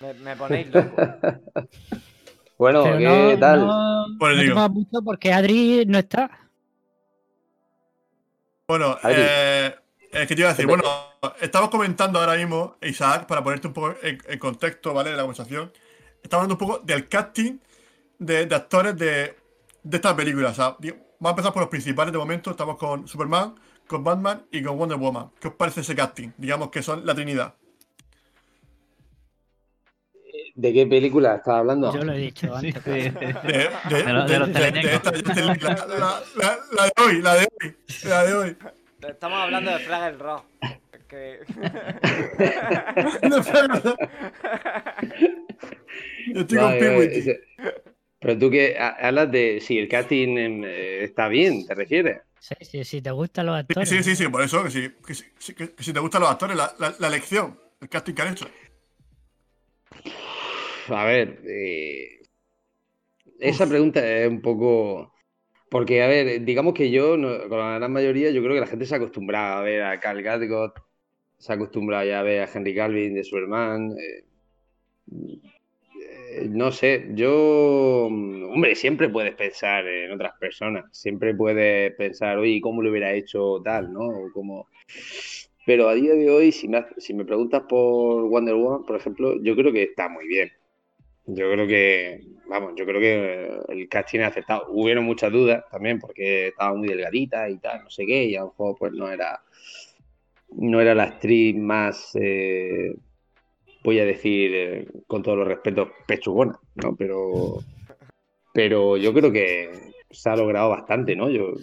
Me, 0.00 0.14
me 0.14 0.36
ponéis 0.36 0.68
loco. 0.72 0.96
Bueno, 2.58 2.84
Pero 2.84 2.98
¿qué 2.98 3.04
no, 3.34 3.38
tal? 3.40 3.66
no, 3.66 4.06
Pues 4.20 4.36
no 4.36 4.42
digo. 4.42 4.68
mucho 4.68 5.02
porque 5.04 5.32
Adri 5.32 5.84
no 5.86 5.98
está. 5.98 6.30
Bueno, 8.68 8.96
eh, 9.02 9.74
es 10.12 10.28
que 10.28 10.34
te 10.36 10.40
iba 10.42 10.50
a 10.50 10.52
decir, 10.52 10.66
bueno, 10.68 10.84
estamos 11.40 11.70
comentando 11.70 12.20
ahora 12.20 12.36
mismo, 12.36 12.76
Isaac, 12.82 13.26
para 13.26 13.42
ponerte 13.42 13.66
un 13.66 13.72
poco 13.72 13.94
en, 14.02 14.18
en 14.28 14.38
contexto, 14.38 14.94
¿vale? 14.94 15.10
De 15.10 15.16
la 15.16 15.22
conversación. 15.22 15.72
Estamos 16.22 16.44
hablando 16.44 16.54
un 16.64 16.68
poco 16.68 16.84
del 16.84 17.08
casting 17.08 17.58
de, 18.24 18.46
de 18.46 18.54
actores 18.54 18.96
de, 18.96 19.36
de 19.82 19.96
esta 19.96 20.14
película. 20.16 20.50
O 20.50 20.54
sea, 20.54 20.76
di- 20.78 20.90
vamos 20.90 21.26
a 21.26 21.30
empezar 21.30 21.52
por 21.52 21.62
los 21.62 21.70
principales 21.70 22.12
de 22.12 22.18
momento. 22.18 22.50
Estamos 22.50 22.76
con 22.76 23.06
Superman, 23.08 23.54
con 23.86 24.02
Batman 24.04 24.46
y 24.50 24.62
con 24.62 24.76
Wonder 24.78 24.98
Woman. 24.98 25.30
¿Qué 25.40 25.48
os 25.48 25.54
parece 25.54 25.80
ese 25.80 25.94
casting? 25.94 26.30
Digamos 26.36 26.70
que 26.70 26.82
son 26.82 27.04
la 27.06 27.14
Trinidad. 27.14 27.54
¿De 30.54 30.72
qué 30.72 30.86
película 30.86 31.36
estás 31.36 31.54
hablando? 31.54 31.94
Yo 31.94 32.04
lo 32.04 32.12
he 32.12 32.18
dicho 32.18 32.54
antes. 32.54 32.84
De, 32.84 33.10
la, 33.10 34.24
de 36.86 36.92
hoy, 37.02 37.22
la 37.22 37.34
de 37.34 37.48
hoy, 37.62 37.76
la 38.04 38.24
de 38.24 38.34
hoy. 38.34 38.56
Estamos 39.00 39.38
hablando 39.40 39.70
de 39.70 39.78
Fraggle 39.80 40.18
Rock. 40.18 40.44
Que... 41.08 41.40
Yo 46.34 46.40
estoy 46.40 46.58
con 46.58 46.66
vale, 46.68 46.80
Peewee. 46.80 47.18
ese- 47.18 47.40
Pero 48.22 48.38
tú 48.38 48.50
que 48.50 48.76
ha- 48.78 48.96
hablas 49.08 49.30
de 49.32 49.60
si 49.60 49.78
el 49.78 49.88
casting 49.88 50.38
em, 50.38 50.64
eh, 50.64 51.04
está 51.04 51.28
bien, 51.28 51.66
¿te 51.66 51.74
refieres? 51.74 52.20
Sí, 52.38 52.54
sí, 52.62 52.84
sí, 52.84 53.02
te 53.02 53.10
gustan 53.10 53.46
los 53.46 53.56
actores. 53.56 53.88
sí, 53.88 54.02
sí, 54.02 54.16
sí, 54.16 54.28
por 54.28 54.42
eso 54.42 54.64
que 54.64 54.70
que, 54.70 55.54
que- 55.54 55.74
que 55.74 55.82
si 55.82 55.92
te 55.92 56.00
gustan 56.00 56.22
los 56.22 56.30
actores, 56.30 56.56
la, 56.56 56.72
la, 56.78 56.94
la 56.98 57.08
elección, 57.08 57.58
el 57.80 57.88
casting 57.88 58.14
que 58.14 58.22
han 58.22 58.32
hecho. 58.32 58.46
A 60.88 61.04
ver, 61.04 61.40
eh, 61.46 62.22
esa 63.40 63.66
pregunta 63.68 64.00
es 64.06 64.28
un 64.28 64.40
poco... 64.40 65.12
Porque, 65.68 66.02
a 66.02 66.06
ver, 66.06 66.44
digamos 66.44 66.74
que 66.74 66.90
yo, 66.90 67.16
no- 67.16 67.48
con 67.48 67.58
la 67.58 67.78
gran 67.78 67.92
mayoría, 67.92 68.30
yo 68.30 68.42
creo 68.42 68.54
que 68.54 68.60
la 68.60 68.66
gente 68.66 68.84
se 68.86 68.94
ha 68.94 68.98
acostumbrado 68.98 69.58
a 69.58 69.62
ver 69.62 69.82
a 69.82 70.00
Cal 70.00 70.22
Gadot, 70.22 70.74
se 71.38 71.52
ha 71.52 71.54
acostumbrado 71.56 72.04
ya 72.04 72.20
a 72.20 72.22
ver 72.22 72.42
a 72.42 72.50
Henry 72.52 72.74
Calvin 72.74 73.14
de 73.14 73.24
Superman. 73.24 73.92
eh, 73.98 74.24
no 76.48 76.72
sé, 76.72 77.08
yo, 77.14 78.08
mm, 78.10 78.44
hombre, 78.52 78.74
siempre 78.74 79.08
puedes 79.08 79.34
pensar 79.34 79.86
en 79.86 80.12
otras 80.12 80.32
personas, 80.38 80.84
siempre 80.92 81.34
puedes 81.34 81.94
pensar, 81.94 82.38
oye, 82.38 82.60
¿cómo 82.60 82.82
lo 82.82 82.90
hubiera 82.90 83.12
hecho 83.12 83.60
tal, 83.64 83.92
no? 83.92 84.30
Como... 84.32 84.68
Pero 85.64 85.88
a 85.88 85.94
día 85.94 86.14
de 86.14 86.28
hoy, 86.30 86.52
si 86.52 86.68
me, 86.68 86.84
si 86.98 87.14
me 87.14 87.24
preguntas 87.24 87.62
por 87.68 88.28
Wonder 88.28 88.54
Woman, 88.54 88.84
por 88.84 88.96
ejemplo, 88.96 89.40
yo 89.42 89.54
creo 89.54 89.72
que 89.72 89.84
está 89.84 90.08
muy 90.08 90.26
bien. 90.26 90.50
Yo 91.26 91.52
creo 91.52 91.68
que, 91.68 92.20
vamos, 92.48 92.72
yo 92.76 92.84
creo 92.84 93.00
que 93.00 93.72
el 93.72 93.88
casting 93.88 94.20
ha 94.20 94.26
aceptado. 94.28 94.66
Hubieron 94.70 95.04
muchas 95.04 95.30
dudas 95.30 95.64
también 95.70 96.00
porque 96.00 96.48
estaba 96.48 96.74
muy 96.74 96.88
delgadita 96.88 97.48
y 97.48 97.58
tal, 97.58 97.84
no 97.84 97.90
sé 97.90 98.04
qué, 98.06 98.24
y 98.24 98.36
a 98.36 98.40
lo 98.40 98.48
mejor 98.48 98.76
pues 98.78 98.92
no 98.92 99.08
era, 99.08 99.40
no 100.56 100.80
era 100.80 100.94
la 100.96 101.04
actriz 101.04 101.56
más, 101.56 102.10
eh, 102.20 102.94
voy 103.82 103.98
a 103.98 104.04
decir, 104.04 104.54
eh, 104.54 104.88
con 105.06 105.22
todos 105.22 105.38
los 105.38 105.48
respetos, 105.48 105.88
pechugona, 106.06 106.58
¿no? 106.76 106.94
Pero, 106.96 107.58
pero 108.52 108.96
yo 108.96 109.12
creo 109.12 109.32
que 109.32 109.70
se 110.10 110.30
ha 110.30 110.36
logrado 110.36 110.70
bastante, 110.70 111.16
¿no? 111.16 111.28
Yo, 111.30 111.54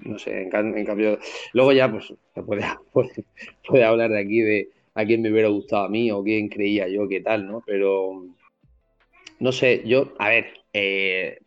no 0.00 0.18
sé, 0.18 0.42
en, 0.42 0.50
cambio, 0.50 1.18
luego 1.52 1.72
ya 1.72 1.90
pues 1.90 2.12
se 2.34 2.42
puede, 2.42 2.64
puede, 3.66 3.84
hablar 3.84 4.10
de 4.10 4.20
aquí 4.20 4.40
de 4.40 4.70
a 4.94 5.04
quién 5.04 5.22
me 5.22 5.30
hubiera 5.30 5.48
gustado 5.48 5.84
a 5.84 5.88
mí 5.88 6.10
o 6.10 6.22
quién 6.22 6.48
creía 6.48 6.88
yo 6.88 7.08
que 7.08 7.20
tal, 7.20 7.46
¿no? 7.46 7.62
Pero 7.66 8.24
no 9.38 9.52
sé, 9.52 9.82
yo, 9.84 10.14
a 10.18 10.30
ver, 10.30 10.46
eh, 10.72 11.38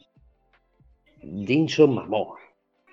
Jinson 1.21 1.95
mamó, 1.95 2.37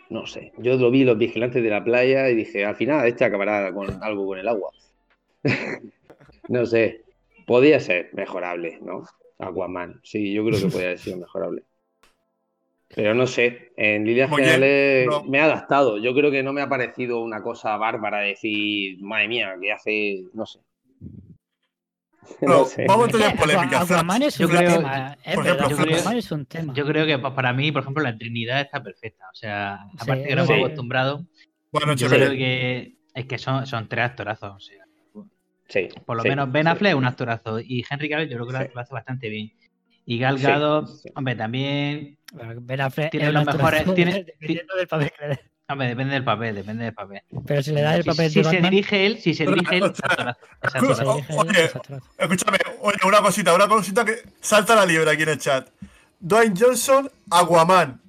no 0.08 0.26
sé, 0.26 0.52
yo 0.58 0.76
lo 0.76 0.90
vi 0.90 1.04
los 1.04 1.18
vigilantes 1.18 1.62
de 1.62 1.70
la 1.70 1.84
playa 1.84 2.30
y 2.30 2.34
dije, 2.36 2.64
al 2.64 2.76
final 2.76 3.06
este 3.06 3.24
acabará 3.24 3.72
con 3.72 4.02
algo 4.02 4.26
con 4.26 4.38
el 4.38 4.48
agua. 4.48 4.70
no 6.48 6.66
sé, 6.66 7.02
podía 7.46 7.80
ser 7.80 8.10
mejorable, 8.12 8.78
¿no? 8.82 9.04
Aquaman, 9.38 10.00
sí, 10.02 10.32
yo 10.32 10.44
creo 10.46 10.58
que 10.60 10.66
podía 10.68 10.86
haber 10.86 10.98
sido 10.98 11.18
mejorable. 11.18 11.62
Pero 12.94 13.14
no 13.14 13.26
sé, 13.26 13.72
en 13.76 14.04
líneas 14.04 14.30
Muy 14.30 14.42
bien, 14.42 14.52
generales 14.54 15.06
no. 15.08 15.24
me 15.24 15.40
ha 15.40 15.44
adaptado. 15.46 15.98
Yo 15.98 16.14
creo 16.14 16.30
que 16.30 16.42
no 16.42 16.52
me 16.52 16.62
ha 16.62 16.68
parecido 16.68 17.20
una 17.20 17.42
cosa 17.42 17.76
bárbara 17.76 18.20
decir, 18.20 19.02
madre 19.02 19.28
mía, 19.28 19.54
que 19.60 19.72
hace, 19.72 20.24
no 20.34 20.46
sé. 20.46 20.60
No, 22.40 22.48
No 22.60 22.64
sé. 22.64 22.84
vamos 22.88 23.06
a 23.06 23.10
Es 23.10 23.12
tener 23.16 23.36
polémica. 23.38 23.80
Aquaman 23.82 24.22
es 24.22 24.36
Yo 24.38 24.46
un 24.48 24.52
creo- 24.56 24.76
tema. 24.78 25.16
Es 25.24 25.36
es 26.16 26.32
un 26.32 26.46
tema. 26.46 26.74
Yo 26.74 26.84
creo 26.84 27.06
que 27.06 27.18
pa- 27.20 27.34
para 27.34 27.52
mí, 27.52 27.70
por 27.70 27.82
ejemplo, 27.82 28.02
la 28.02 28.16
Trinidad 28.18 28.60
está 28.62 28.82
perfecta. 28.82 29.26
O 29.32 29.34
sea, 29.34 29.74
aparte 29.98 30.22
Sí, 30.24 30.28
que 30.28 30.36
no 30.36 30.44
sí. 30.46 30.52
hemos 30.52 30.64
acostumbrado, 30.66 31.24
Buenas 31.70 31.96
yo 32.00 32.08
creo 32.08 32.30
que 32.30 32.96
es 33.14 33.26
que 33.26 33.38
son, 33.38 33.64
son 33.66 33.88
tres 33.88 34.06
actorazos. 34.06 34.54
O 34.56 34.60
sea, 34.60 34.84
Sí, 35.68 35.88
por 36.04 36.16
lo 36.16 36.22
sí, 36.22 36.28
menos 36.28 36.50
Ben. 36.52 36.68
Affleck 36.68 36.90
es 36.92 36.96
un 36.96 37.04
actorazo 37.06 37.60
y 37.60 37.84
Henry 37.88 38.08
Cavill 38.08 38.28
yo 38.28 38.36
creo 38.36 38.46
que 38.46 38.52
lo- 38.52 38.60
Sí. 38.62 38.68
lo 38.74 38.80
hace 38.80 38.94
bastante 38.94 39.28
bien. 39.28 39.52
Y 40.04 40.18
Gal 40.18 40.38
Gadot, 40.38 40.86
sí. 40.88 41.08
hombre, 41.16 41.34
también, 41.34 42.16
Ben 42.60 42.80
Affleck 42.80 43.10
Tiene 43.10 43.26
es 43.26 43.30
un 43.30 43.34
los 43.34 43.46
mejores- 43.46 43.80
actorazo, 43.80 43.94
tiene- 43.94 44.24
dependiendo 44.40 44.76
del 44.76 44.86
papel 44.86 45.10
que 45.18 45.22
le 45.24 45.28
dé. 45.34 45.40
hombre, 45.68 45.88
depende 45.88 46.14
del 46.14 46.24
papel, 46.24 46.54
depende 46.54 46.84
del 46.84 46.94
papel. 46.94 47.22
Pero 47.44 47.62
si 47.62 47.72
le 47.72 47.82
da 47.82 47.96
el 47.96 48.02
Si, 48.04 48.08
papel 48.10 48.30
si 48.30 48.38
de 48.38 48.44
se 48.44 48.50
Batman, 48.56 48.70
dirige 48.70 49.06
él, 49.06 49.18
si 49.18 49.34
se 49.34 49.46
dirige 49.46 49.76
él, 49.78 49.84
actorazo. 49.84 51.18
Oye. 51.36 51.70
Escúchame, 52.18 52.58
oye, 52.82 52.98
una 53.04 53.20
cosita, 53.20 53.52
una 53.54 53.66
cosita 53.66 54.04
que 54.04 54.14
salta 54.40 54.76
la 54.76 54.86
liebre 54.86 55.10
aquí 55.10 55.22
en 55.24 55.28
el 55.30 55.38
chat. 55.38 55.68
Dwayne 56.20 56.54
Johnson, 56.56 57.10
Aquaman. 57.30 58.00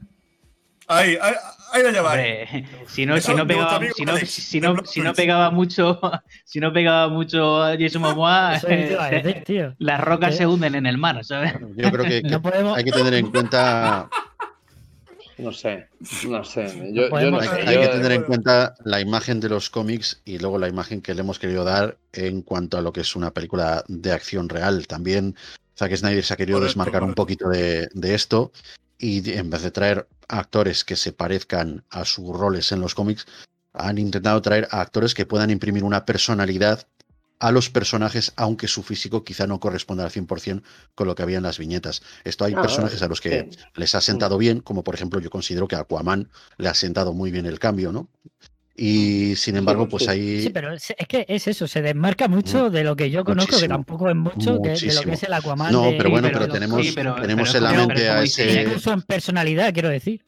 Ahí, 0.87 1.17
ahí, 1.19 1.33
ahí 1.71 1.83
lo 1.83 1.91
lleváis. 1.91 2.49
Hombre, 2.49 2.65
si 2.87 3.05
no, 3.05 3.19
si 3.19 3.33
no 3.35 3.47
pegaba, 3.47 3.79
si 3.95 4.05
no, 4.05 4.17
si 4.17 4.59
no, 4.61 4.75
si 4.85 5.01
no 5.01 5.13
pegaba 5.13 5.51
mucho, 5.51 5.99
si 6.45 6.59
no 6.59 6.71
pegaba 6.73 7.07
mucho 7.09 7.61
Jason 7.79 8.01
Momoa, 8.01 8.59
las 9.79 10.01
rocas 10.01 10.31
¿Qué? 10.31 10.37
se 10.37 10.47
hunden 10.47 10.75
en 10.75 10.85
el 10.85 10.97
mar, 10.97 11.23
¿sabes? 11.23 11.53
Yo 11.75 11.91
creo 11.91 12.05
que, 12.05 12.21
que 12.21 12.29
No 12.29 12.41
podemos- 12.41 12.77
hay 12.77 12.83
que 12.83 12.91
tener 12.91 13.13
en 13.13 13.29
cuenta 13.31 14.09
No 15.37 15.51
sé, 15.51 15.87
no 16.27 16.43
sé. 16.43 16.91
Yo, 16.93 17.03
yo 17.03 17.09
podemos- 17.09 17.45
no 17.45 17.51
Hay, 17.51 17.61
sé. 17.63 17.67
hay 17.69 17.75
yo- 17.75 17.81
que 17.81 17.87
tener 17.89 18.11
en 18.13 18.23
cuenta 18.23 18.75
la 18.83 18.99
imagen 18.99 19.39
de 19.39 19.49
los 19.49 19.69
cómics 19.69 20.21
y 20.25 20.39
luego 20.39 20.57
la 20.57 20.67
imagen 20.67 21.01
que 21.01 21.13
le 21.13 21.21
hemos 21.21 21.37
querido 21.37 21.63
dar 21.63 21.97
en 22.13 22.41
cuanto 22.41 22.77
a 22.77 22.81
lo 22.81 22.91
que 22.91 23.01
es 23.01 23.15
una 23.15 23.31
película 23.31 23.83
de 23.87 24.11
acción 24.11 24.49
real. 24.49 24.87
También 24.87 25.35
Zack 25.77 25.95
Snyder 25.95 26.23
se 26.23 26.33
ha 26.33 26.37
querido 26.37 26.57
Correcto, 26.57 26.69
desmarcar 26.71 27.03
un 27.03 27.13
poquito 27.13 27.49
de, 27.49 27.87
de 27.93 28.15
esto 28.15 28.51
y 28.97 29.31
en 29.33 29.49
vez 29.49 29.61
de 29.61 29.71
traer 29.71 30.07
actores 30.27 30.83
que 30.83 30.95
se 30.95 31.11
parezcan 31.13 31.83
a 31.89 32.05
sus 32.05 32.27
roles 32.35 32.71
en 32.71 32.81
los 32.81 32.95
cómics, 32.95 33.25
han 33.73 33.97
intentado 33.97 34.41
traer 34.41 34.67
a 34.71 34.81
actores 34.81 35.13
que 35.13 35.25
puedan 35.25 35.49
imprimir 35.51 35.83
una 35.83 36.05
personalidad 36.05 36.87
a 37.39 37.51
los 37.51 37.69
personajes, 37.69 38.33
aunque 38.35 38.67
su 38.67 38.81
físico 38.81 39.23
quizá 39.23 39.45
no 39.45 39.59
corresponda 39.59 40.03
al 40.03 40.09
100% 40.11 40.63
con 40.95 41.05
lo 41.07 41.13
que 41.13 41.21
había 41.21 41.37
en 41.37 41.43
las 41.43 41.59
viñetas. 41.59 42.01
Esto 42.23 42.45
hay 42.45 42.55
Ah, 42.55 42.61
personajes 42.63 43.01
a 43.03 43.07
los 43.07 43.21
que 43.21 43.47
sí. 43.51 43.59
les 43.75 43.93
ha 43.93 44.01
sentado 44.01 44.39
bien, 44.39 44.59
como 44.61 44.83
por 44.83 44.95
ejemplo 44.95 45.19
yo 45.19 45.29
considero 45.29 45.67
que 45.67 45.75
a 45.75 45.81
Aquaman 45.81 46.29
le 46.57 46.67
ha 46.69 46.73
sentado 46.73 47.13
muy 47.13 47.29
bien 47.29 47.45
el 47.45 47.59
cambio, 47.59 47.91
¿no? 47.91 48.09
Y 48.79 49.35
sin 49.35 49.57
embargo, 49.57 49.87
pues 49.89 50.07
ahí... 50.07 50.39
Sí, 50.43 50.49
pero 50.51 50.71
es, 50.71 50.93
es 50.95 51.07
que 51.07 51.25
es 51.27 51.47
eso, 51.47 51.67
se 51.67 51.81
desmarca 51.81 52.27
mucho 52.27 52.69
de 52.69 52.83
lo 52.83 52.95
que 52.95 53.09
yo 53.09 53.23
conozco, 53.25 53.59
que 53.59 53.67
tampoco 53.67 54.07
es 54.07 54.15
mucho, 54.15 54.61
que- 54.61 54.69
de 54.73 54.93
lo 54.93 55.01
que 55.01 55.13
es 55.13 55.23
el 55.23 55.33
Aquaman. 55.33 55.71
No, 55.73 55.89
pero 55.97 56.11
bueno, 56.11 56.27
de 56.27 56.33
pero 56.33 56.47
tenemos, 56.47 56.85
Sí, 56.85 56.91
pero- 56.93 57.15
tenemos 57.15 57.51
pero 57.51 57.57
en 57.67 57.71
la 57.73 57.77
mente 57.79 57.95
pero 57.95 58.13
a 58.13 58.23
ese... 58.23 58.61
Incluso 58.61 58.93
en 58.93 59.01
personalidad, 59.01 59.73
quiero 59.73 59.89
decir. 59.89 60.21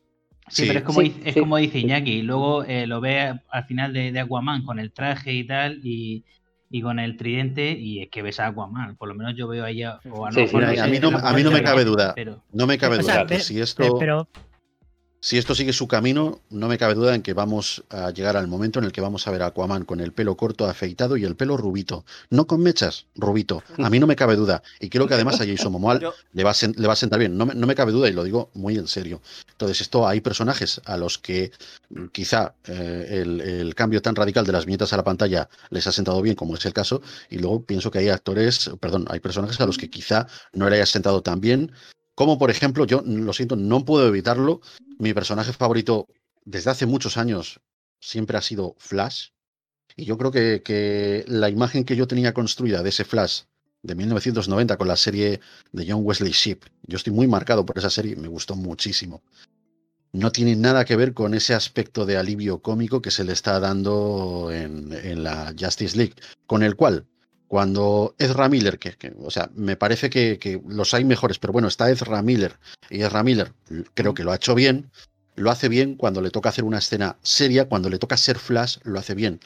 Sí, 0.48 0.64
Sí, 0.64 0.68
pero 0.68 0.80
es 0.80 0.86
como, 0.86 1.02
Sí, 1.02 1.16
es 1.24 1.34
sí. 1.36 1.40
como 1.42 1.58
dice 1.58 1.78
Iñaki, 1.78 2.12
y 2.12 2.22
luego 2.24 2.64
eh, 2.64 2.88
lo 2.88 3.00
ve 3.02 3.20
al 3.52 3.64
final 3.66 3.94
de, 3.94 4.12
de 4.12 4.20
Aquaman 4.20 4.64
con 4.66 4.80
el 4.80 4.92
traje 4.94 5.32
y 5.32 5.46
tal, 5.46 5.80
y, 5.84 6.26
y 6.72 6.82
con 6.82 6.98
el 6.98 7.18
tridente, 7.18 7.72
y 7.74 8.02
es 8.02 8.10
que 8.10 8.24
ves 8.24 8.40
a 8.40 8.48
Aquaman. 8.48 8.96
Por 8.96 9.10
lo 9.10 9.14
menos 9.14 9.36
yo 9.38 9.48
veo 9.48 9.64
ahí 9.64 9.84
a, 9.84 10.00
o 10.12 10.26
a 10.26 10.32
Sí, 10.32 10.48
sí, 10.48 10.52
por 10.52 10.64
a 10.66 10.72
mí 10.88 10.98
no- 11.00 11.10
a 11.20 11.34
mí 11.34 11.44
no 11.44 11.52
me 11.52 11.62
cabe 11.62 11.86
duda. 11.86 12.14
pero- 12.16 12.44
No 12.52 12.66
me 12.66 12.80
cabe 12.80 12.96
O 12.98 13.02
duda 13.04 13.14
sea, 13.14 13.26
que 13.28 13.40
si 13.42 13.62
esto... 13.62 14.00
pero 14.00 14.28
Si 15.22 15.38
esto 15.38 15.54
sigue 15.54 15.74
su 15.74 15.86
camino, 15.90 16.40
no 16.50 16.70
me 16.70 16.78
cabe 16.78 16.94
duda 16.94 17.14
en 17.14 17.22
que 17.22 17.34
vamos 17.34 17.84
a 17.90 18.10
llegar 18.12 18.38
al 18.38 18.48
momento 18.48 18.80
en 18.80 18.86
el 18.86 18.94
que 18.94 19.02
vamos 19.02 19.28
a 19.28 19.32
ver 19.32 19.42
a 19.42 19.48
Aquaman 19.48 19.84
con 19.84 20.00
el 20.00 20.14
pelo 20.14 20.38
corto, 20.38 20.66
afeitado 20.66 21.18
y 21.18 21.26
el 21.26 21.36
pelo 21.36 21.58
rubito. 21.58 22.06
No 22.30 22.48
con 22.48 22.62
mechas, 22.62 23.06
rubito. 23.16 23.62
A 23.80 23.90
mí 23.90 24.00
no 24.00 24.08
me 24.08 24.16
cabe 24.16 24.38
duda. 24.38 24.64
Y 24.80 24.88
creo 24.90 25.08
que 25.10 25.16
además 25.16 25.42
a 25.42 25.46
Jason 25.46 25.74
Momoa 25.74 26.00
Yo- 26.02 26.14
le 26.32 26.44
va, 26.46 26.52
a 26.52 26.54
sen- 26.54 26.74
le 26.78 26.88
va 26.88 26.94
a 26.94 26.96
sentar 26.96 27.20
bien. 27.20 27.38
No 27.38 27.46
me, 27.46 27.54
no 27.54 27.68
me 27.68 27.76
cabe 27.76 27.92
duda 27.92 28.08
y 28.08 28.14
lo 28.14 28.24
digo 28.24 28.50
muy 28.54 28.78
en 28.78 28.88
serio. 28.88 29.22
Entonces, 29.52 29.82
esto 29.82 30.08
hay 30.08 30.22
personajes 30.22 30.80
a 30.86 30.96
los 30.96 31.18
que 31.18 31.52
mm, 31.90 32.06
quizá 32.14 32.56
eh, 32.68 33.20
el, 33.22 33.42
el 33.42 33.76
cambio 33.76 34.02
tan 34.02 34.16
radical 34.16 34.46
de 34.46 34.54
las 34.54 34.66
viñetas 34.66 34.94
a 34.94 34.98
la 34.98 35.04
pantalla 35.04 35.50
les 35.70 35.86
ha 35.86 35.92
sentado 35.92 36.22
bien, 36.22 36.36
como 36.38 36.56
es 36.56 36.66
el 36.66 36.72
caso. 36.72 37.02
Y 37.30 37.40
luego 37.40 37.62
pienso 37.66 37.92
que 37.92 38.00
hay 38.00 38.08
actores, 38.08 38.72
perdón, 38.80 39.06
hay 39.10 39.20
personajes 39.20 39.60
a 39.60 39.66
los 39.66 39.78
que 39.78 39.90
quizá 39.90 40.28
no 40.54 40.70
le 40.70 40.78
haya 40.78 40.86
sentado 40.86 41.22
tan 41.22 41.42
bien. 41.42 41.74
Como 42.20 42.38
por 42.38 42.52
ejemplo, 42.52 42.86
yo 42.86 43.02
lo 43.06 43.32
siento, 43.32 43.56
no 43.56 43.86
puedo 43.86 44.06
evitarlo. 44.06 44.60
Mi 44.98 45.14
personaje 45.14 45.54
favorito 45.54 46.06
desde 46.44 46.70
hace 46.70 46.86
muchos 46.86 47.16
años 47.16 47.62
siempre 48.02 48.38
ha 48.38 48.42
sido 48.42 48.76
Flash. 48.78 49.30
Y 49.96 50.04
yo 50.04 50.18
creo 50.18 50.30
que, 50.30 51.24
la 51.30 51.48
imagen 51.48 51.86
que 51.86 51.96
yo 51.96 52.08
tenía 52.08 52.34
construida 52.34 52.84
de 52.84 52.90
ese 52.90 53.06
Flash 53.06 53.44
de 53.84 53.96
1990 53.96 54.76
con 54.76 54.90
la 54.90 54.98
serie 54.98 55.40
de 55.72 55.86
John 55.90 56.02
Wesley 56.04 56.34
Shipp, 56.34 56.66
yo 56.84 56.98
estoy 56.98 57.14
muy 57.14 57.26
marcado 57.26 57.66
por 57.66 57.78
esa 57.78 57.90
serie, 57.90 58.18
me 58.18 58.28
gustó 58.28 58.58
muchísimo. 58.58 59.22
No 60.12 60.34
tiene 60.34 60.58
nada 60.58 60.84
que 60.84 60.98
ver 60.98 61.14
con 61.14 61.34
ese 61.34 61.54
aspecto 61.54 62.06
de 62.06 62.18
alivio 62.18 62.60
cómico 62.62 63.02
que 63.02 63.12
se 63.12 63.24
le 63.24 63.32
está 63.32 63.62
dando 63.62 64.50
en 64.52 65.24
la 65.24 65.56
Justice 65.58 65.96
League, 65.96 66.16
con 66.46 66.64
el 66.64 66.76
cual, 66.76 67.06
cuando 67.50 68.16
Ezra 68.20 68.48
Miller, 68.48 68.80
que, 68.80 68.94
que, 68.94 69.12
o 69.22 69.30
sea, 69.32 69.50
me 69.56 69.76
parece 69.76 70.10
que, 70.10 70.38
que 70.40 70.62
los 70.68 70.94
hay 70.94 71.04
mejores, 71.04 71.40
pero 71.40 71.52
bueno, 71.52 71.68
está 71.68 71.90
Ezra 71.92 72.22
Miller 72.22 72.58
y 72.90 73.02
Ezra 73.02 73.24
Miller 73.24 73.52
creo 73.96 74.14
que 74.14 74.24
lo 74.24 74.32
ha 74.32 74.36
hecho 74.36 74.56
bien, 74.56 74.90
lo 75.36 75.52
hace 75.52 75.68
bien 75.68 75.96
cuando 75.96 76.22
le 76.22 76.30
toca 76.30 76.50
hacer 76.50 76.64
una 76.64 76.78
escena 76.78 77.18
seria, 77.24 77.68
cuando 77.68 77.90
le 77.90 77.98
toca 78.00 78.16
ser 78.18 78.38
Flash, 78.40 78.78
lo 78.84 79.00
hace 79.00 79.16
bien. 79.16 79.40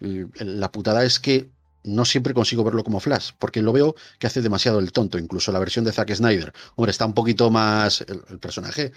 L- 0.00 0.28
La 0.38 0.70
putada 0.70 1.04
es 1.04 1.18
que 1.18 1.48
no 1.84 2.04
siempre 2.04 2.34
consigo 2.34 2.64
verlo 2.64 2.84
como 2.84 3.00
Flash, 3.00 3.30
porque 3.38 3.62
lo 3.62 3.72
veo 3.72 3.94
que 4.18 4.26
hace 4.26 4.42
demasiado 4.42 4.78
el 4.78 4.92
tonto, 4.92 5.16
incluso 5.18 5.50
la 5.50 5.58
versión 5.58 5.84
de 5.86 5.92
Zack 5.92 6.12
Snyder. 6.14 6.52
Hombre, 6.76 6.90
está 6.90 7.06
un 7.06 7.14
poquito 7.14 7.50
más. 7.50 8.02
El, 8.02 8.20
el 8.28 8.38
personaje 8.38 8.92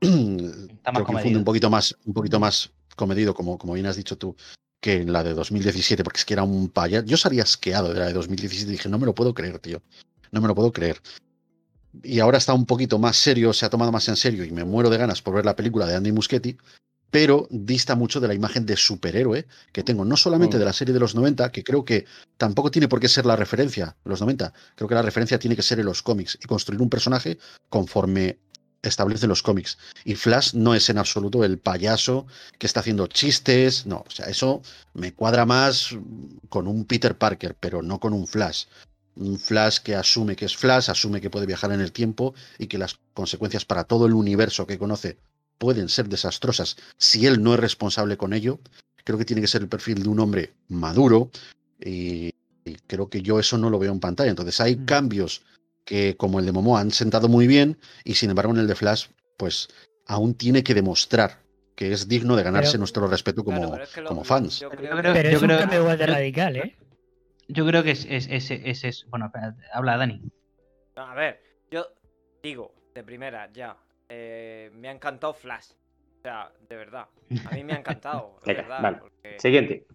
Está 0.00 0.10
más 0.10 0.70
creo 0.94 1.04
que 1.04 1.04
comedido. 1.04 1.38
un 1.38 1.44
poquito 1.44 1.68
más, 1.70 1.96
un 2.06 2.14
poquito 2.14 2.40
más 2.40 2.70
comedido, 2.96 3.34
como, 3.34 3.58
como 3.58 3.74
bien 3.74 3.86
has 3.86 3.96
dicho 3.96 4.16
tú, 4.16 4.34
que 4.80 4.94
en 4.94 5.12
la 5.12 5.22
de 5.22 5.34
2017, 5.34 6.02
porque 6.02 6.18
es 6.18 6.24
que 6.24 6.34
era 6.34 6.42
un 6.42 6.68
payaso. 6.68 7.06
Yo 7.06 7.16
salía 7.16 7.42
asqueado 7.42 7.92
de 7.92 8.00
la 8.00 8.06
de 8.06 8.12
2017 8.14 8.70
y 8.70 8.76
dije, 8.76 8.88
no 8.88 8.98
me 8.98 9.06
lo 9.06 9.14
puedo 9.14 9.34
creer, 9.34 9.58
tío. 9.58 9.82
No 10.32 10.40
me 10.40 10.48
lo 10.48 10.54
puedo 10.54 10.72
creer. 10.72 11.00
Y 12.02 12.20
ahora 12.20 12.38
está 12.38 12.54
un 12.54 12.66
poquito 12.66 12.98
más 12.98 13.16
serio, 13.16 13.52
se 13.52 13.66
ha 13.66 13.70
tomado 13.70 13.92
más 13.92 14.08
en 14.08 14.16
serio 14.16 14.44
y 14.44 14.50
me 14.52 14.64
muero 14.64 14.90
de 14.90 14.96
ganas 14.96 15.22
por 15.22 15.34
ver 15.34 15.44
la 15.44 15.56
película 15.56 15.86
de 15.86 15.96
Andy 15.96 16.12
Muschietti, 16.12 16.56
pero 17.10 17.48
dista 17.50 17.96
mucho 17.96 18.20
de 18.20 18.28
la 18.28 18.34
imagen 18.34 18.64
de 18.64 18.76
superhéroe 18.76 19.46
que 19.72 19.82
tengo, 19.82 20.04
no 20.04 20.16
solamente 20.16 20.56
Mm. 20.56 20.60
de 20.60 20.64
la 20.64 20.72
serie 20.72 20.94
de 20.94 21.00
los 21.00 21.16
90, 21.16 21.50
que 21.50 21.64
creo 21.64 21.84
que 21.84 22.06
tampoco 22.36 22.70
tiene 22.70 22.86
por 22.86 23.00
qué 23.00 23.08
ser 23.08 23.26
la 23.26 23.34
referencia, 23.34 23.96
los 24.04 24.20
90, 24.20 24.52
creo 24.76 24.88
que 24.88 24.94
la 24.94 25.02
referencia 25.02 25.38
tiene 25.40 25.56
que 25.56 25.62
ser 25.62 25.80
en 25.80 25.86
los 25.86 26.02
cómics 26.02 26.38
y 26.40 26.46
construir 26.46 26.80
un 26.80 26.88
personaje 26.88 27.38
conforme 27.68 28.38
establece 28.82 29.26
los 29.26 29.42
cómics. 29.42 29.78
Y 30.04 30.14
Flash 30.14 30.54
no 30.54 30.74
es 30.74 30.88
en 30.88 30.98
absoluto 30.98 31.44
el 31.44 31.58
payaso 31.58 32.26
que 32.58 32.66
está 32.66 32.80
haciendo 32.80 33.06
chistes, 33.06 33.86
no, 33.86 34.04
o 34.06 34.10
sea, 34.10 34.26
eso 34.26 34.62
me 34.94 35.12
cuadra 35.12 35.44
más 35.46 35.96
con 36.48 36.66
un 36.66 36.84
Peter 36.84 37.16
Parker, 37.16 37.56
pero 37.58 37.82
no 37.82 38.00
con 38.00 38.12
un 38.12 38.26
Flash. 38.26 38.64
Un 39.16 39.38
Flash 39.38 39.78
que 39.78 39.94
asume 39.94 40.36
que 40.36 40.46
es 40.46 40.56
Flash, 40.56 40.88
asume 40.88 41.20
que 41.20 41.30
puede 41.30 41.46
viajar 41.46 41.72
en 41.72 41.80
el 41.80 41.92
tiempo 41.92 42.34
y 42.58 42.68
que 42.68 42.78
las 42.78 42.98
consecuencias 43.12 43.64
para 43.64 43.84
todo 43.84 44.06
el 44.06 44.14
universo 44.14 44.66
que 44.66 44.78
conoce 44.78 45.18
pueden 45.58 45.88
ser 45.90 46.08
desastrosas 46.08 46.76
si 46.96 47.26
él 47.26 47.42
no 47.42 47.52
es 47.52 47.60
responsable 47.60 48.16
con 48.16 48.32
ello. 48.32 48.60
Creo 49.04 49.18
que 49.18 49.24
tiene 49.24 49.42
que 49.42 49.48
ser 49.48 49.62
el 49.62 49.68
perfil 49.68 50.02
de 50.02 50.08
un 50.08 50.20
hombre 50.20 50.52
maduro 50.68 51.30
y, 51.80 52.32
y 52.64 52.74
creo 52.86 53.10
que 53.10 53.20
yo 53.20 53.38
eso 53.38 53.58
no 53.58 53.68
lo 53.68 53.78
veo 53.78 53.92
en 53.92 54.00
pantalla. 54.00 54.30
Entonces 54.30 54.58
hay 54.60 54.76
Mm. 54.76 54.84
cambios 54.86 55.42
que 55.84 56.16
como 56.16 56.38
el 56.38 56.46
de 56.46 56.52
Momoa 56.52 56.80
han 56.80 56.90
sentado 56.90 57.28
muy 57.28 57.46
bien 57.46 57.78
y 58.04 58.14
sin 58.14 58.30
embargo 58.30 58.52
en 58.52 58.58
el 58.60 58.66
de 58.66 58.74
Flash 58.74 59.06
pues 59.36 59.68
aún 60.06 60.34
tiene 60.34 60.62
que 60.62 60.74
demostrar 60.74 61.38
que 61.74 61.92
es 61.92 62.08
digno 62.08 62.36
de 62.36 62.42
ganarse 62.42 62.72
Pero- 62.72 62.80
nuestro 62.80 63.06
respeto 63.08 63.42
como, 63.44 63.58
Claro, 63.58 63.72
pero 63.72 63.84
es 63.84 63.90
que 63.90 64.00
lo- 64.02 64.08
como 64.08 64.24
fans. 64.24 64.60
yo 64.60 64.68
Pero 64.70 64.82
creo 64.82 64.90
yo 64.90 64.96
que- 64.96 65.02
creo- 65.02 65.14
Pero 65.14 65.28
es 65.30 65.42
un 65.42 65.48
cambio 65.48 65.80
igual 65.80 65.98
de 65.98 66.06
yo- 66.06 66.12
radical, 66.12 66.56
¿eh? 66.56 66.76
Yo 67.48 67.66
creo 67.66 67.82
que 67.82 67.92
es, 67.92 68.06
es, 68.08 68.28
es, 68.28 68.50
es- 68.50 68.84
es- 68.84 69.06
bueno, 69.08 69.26
espera, 69.26 69.56
habla 69.72 69.96
Dani. 69.96 70.20
A 70.96 71.14
ver, 71.14 71.40
yo 71.70 71.86
digo, 72.42 72.74
de 72.94 73.02
primera, 73.02 73.50
ya. 73.52 73.76
eh, 74.10 74.70
me 74.74 74.88
ha 74.88 74.92
encantado 74.92 75.32
Flash. 75.32 75.70
O 76.18 76.22
sea, 76.22 76.52
de 76.68 76.76
verdad. 76.76 77.06
A 77.50 77.54
mí 77.54 77.64
me 77.64 77.72
ha 77.72 77.76
encantado. 77.78 78.38
de 78.44 78.52
Venga, 78.54 78.62
verdad. 78.62 78.82
vale. 78.82 78.96
porque- 78.98 79.36
Siguiente. 79.40 79.86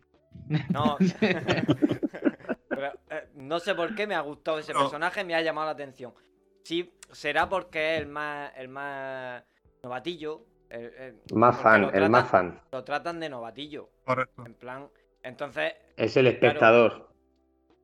No. 0.70 0.98
Pero, 2.76 2.94
eh, 3.10 3.28
no 3.36 3.60
sé 3.60 3.74
por 3.76 3.96
qué 3.96 4.06
me 4.08 4.16
ha 4.16 4.22
gustado 4.22 4.60
ese 4.60 4.74
No. 4.74 4.80
personaje, 4.82 5.24
me 5.24 5.36
ha 5.36 5.42
llamado 5.42 5.66
la 5.68 5.72
atención. 5.74 6.14
Sí, 6.64 6.94
será 7.12 7.48
porque 7.48 7.96
es 7.96 8.02
el 8.02 8.08
más, 8.08 8.52
el 8.58 8.68
más 8.70 9.44
novatillo. 9.84 10.46
el- 10.68 10.94
el- 10.96 11.22
Más 11.36 11.62
fan, 11.62 11.84
lo 11.84 11.92
el 11.94 12.10
más 12.10 12.24
tratan- 12.28 12.54
fan. 12.54 12.62
Lo 12.72 12.84
tratan 12.84 13.20
de 13.20 13.30
novatillo. 13.30 13.90
Correcto. 14.04 14.46
En 14.46 14.56
plan. 14.56 14.90
Entonces, 15.22 15.74
Es 15.96 16.18
el 16.18 16.26
espectador. 16.28 17.08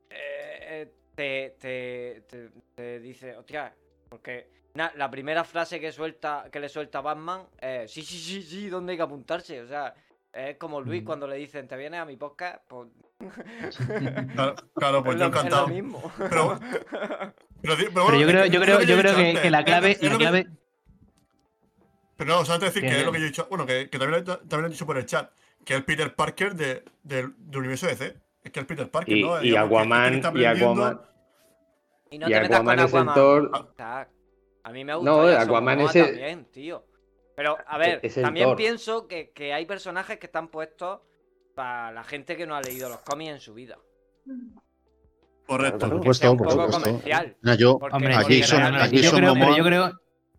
eh, 0.09 0.59
eh, 0.61 0.93
te, 1.15 1.55
te, 1.59 2.21
te, 2.27 2.49
te 2.75 2.99
dice, 2.99 3.37
hostia, 3.37 3.73
porque 4.09 4.49
na- 4.73 4.91
la 4.95 5.09
primera 5.11 5.43
frase 5.43 5.79
que 5.79 5.91
suelta, 5.91 6.49
que 6.51 6.59
le 6.59 6.69
suelta 6.69 7.01
Batman 7.01 7.47
es 7.59 7.91
sí, 7.91 8.01
sí, 8.01 8.17
sí, 8.17 8.41
sí, 8.41 8.69
¿dónde 8.69 8.91
hay 8.93 8.97
que 8.97 9.03
apuntarse? 9.03 9.61
O 9.61 9.67
sea, 9.67 9.93
es 10.33 10.57
como 10.57 10.81
Luis 10.81 11.03
Mm. 11.03 11.05
cuando 11.05 11.27
le 11.27 11.35
dicen, 11.35 11.67
¿te 11.67 11.77
vienes 11.77 11.99
a 11.99 12.05
mi 12.05 12.17
podcast? 12.17 12.63
Pues, 12.67 12.89
Claro, 14.36 14.55
claro, 14.76 15.03
pues 15.03 15.15
es 15.15 15.22
yo 15.22 15.28
lo- 15.30 15.34
es 15.36 15.38
encantado. 15.38 15.67
mismo. 15.67 16.11
Pero- 16.17 16.59
Pero, 17.61 17.76
di- 17.76 17.84
pero 17.84 17.91
Pero 17.93 18.03
bueno, 18.05 18.17
yo 18.19 18.26
es 18.28 18.32
creo, 18.32 18.43
que- 18.43 18.49
yo 18.49 18.59
es 18.59 18.65
creo, 18.65 18.80
lo 18.80 18.84
yo 18.86 18.97
creo 18.99 19.15
que, 19.15 19.28
antes. 19.28 19.41
que 19.41 19.51
la 19.51 19.59
Es- 19.59 19.65
clave, 19.65 19.91
es 19.91 20.01
la 20.03 20.09
que- 20.09 20.17
clave, 20.17 20.47
Pero 22.17 22.30
no, 22.36 22.45
solamente 22.45 22.65
decir 22.67 22.82
que 22.84 22.89
Que- 22.89 22.99
es 22.99 23.05
lo 23.05 23.11
que 23.11 23.19
yo 23.19 23.26
he 23.26 23.28
dicho. 23.30 23.47
Bueno, 23.49 23.65
que, 23.65 23.89
que 23.89 23.97
también, 23.99 24.24
lo 24.26 24.34
he- 24.34 24.38
también 24.38 24.61
lo 24.61 24.67
he 24.67 24.72
dicho 24.72 24.86
por 24.86 24.97
el 24.97 25.05
chat. 25.05 25.32
Que 25.65 25.74
es 25.74 25.80
el 25.80 25.86
Peter 25.86 26.13
Parker 26.15 26.55
de, 26.55 26.84
del 27.03 27.34
del 27.38 27.59
universo 27.59 27.88
DC. 27.88 28.15
Es 28.43 28.51
que 28.51 28.59
el 28.59 28.65
Peter 28.65 28.89
Parker, 28.89 29.15
Y, 29.17 29.24
¿no? 29.24 29.39
y 29.39 29.45
Digamos 29.49 29.69
que- 29.69 29.76
que 29.76 29.80
Aquaman, 29.80 30.13
y 30.36 30.45
Aquaman, 30.45 31.01
Y 32.09 32.17
no 32.19 32.28
y 32.28 32.32
te 32.34 32.39
metas 32.41 32.59
con 32.59 32.69
Aquaman 32.69 32.80
es 32.80 32.93
el 32.93 32.97
Aquaman. 32.99 33.15
Thor. 33.15 33.51
O 33.53 33.74
sea, 33.78 34.09
a 34.63 34.72
mí 34.72 34.84
me 34.86 34.95
gusta 34.95 35.11
No, 35.11 35.28
Aquaman 35.28 35.80
es 35.82 35.95
el- 35.95 36.05
también, 36.05 36.45
tío. 36.45 36.86
Pero, 37.36 37.57
a 37.65 37.78
ver, 37.78 37.99
es 38.03 38.15
también 38.15 38.47
Thor. 38.49 38.57
pienso 38.57 39.07
que, 39.07 39.32
que 39.32 39.53
hay 39.53 39.65
personajes 39.65 40.17
que 40.19 40.26
están 40.26 40.47
puestos 40.49 40.99
para 41.56 41.91
la 41.91 42.04
gente 42.04 42.36
que 42.38 42.45
no 42.47 42.56
ha 42.56 42.62
leído 42.62 42.89
los 42.89 42.99
cómics 43.02 43.32
en 43.34 43.39
su 43.39 43.54
vida. 43.54 43.78
Correcto. 45.47 45.80
Por 45.89 45.97
supuesto, 45.97 46.38
por 46.38 46.47
poco 46.47 46.52
supuesto. 46.66 46.82
comercial. 46.89 47.36
Mira, 47.41 47.56
yo, 47.56 47.78
Porque- 47.80 47.95
hombre, 47.95 48.16
a 48.16 48.22
porque 48.22 48.41
Jason- 48.41 48.62
a 48.62 48.70
realmente- 48.70 48.95
yo 48.97 49.04
Jason 49.04 49.20
creo, 49.20 49.36
Momoa- 49.36 49.58
yo 49.58 49.64
creo, 49.66 49.91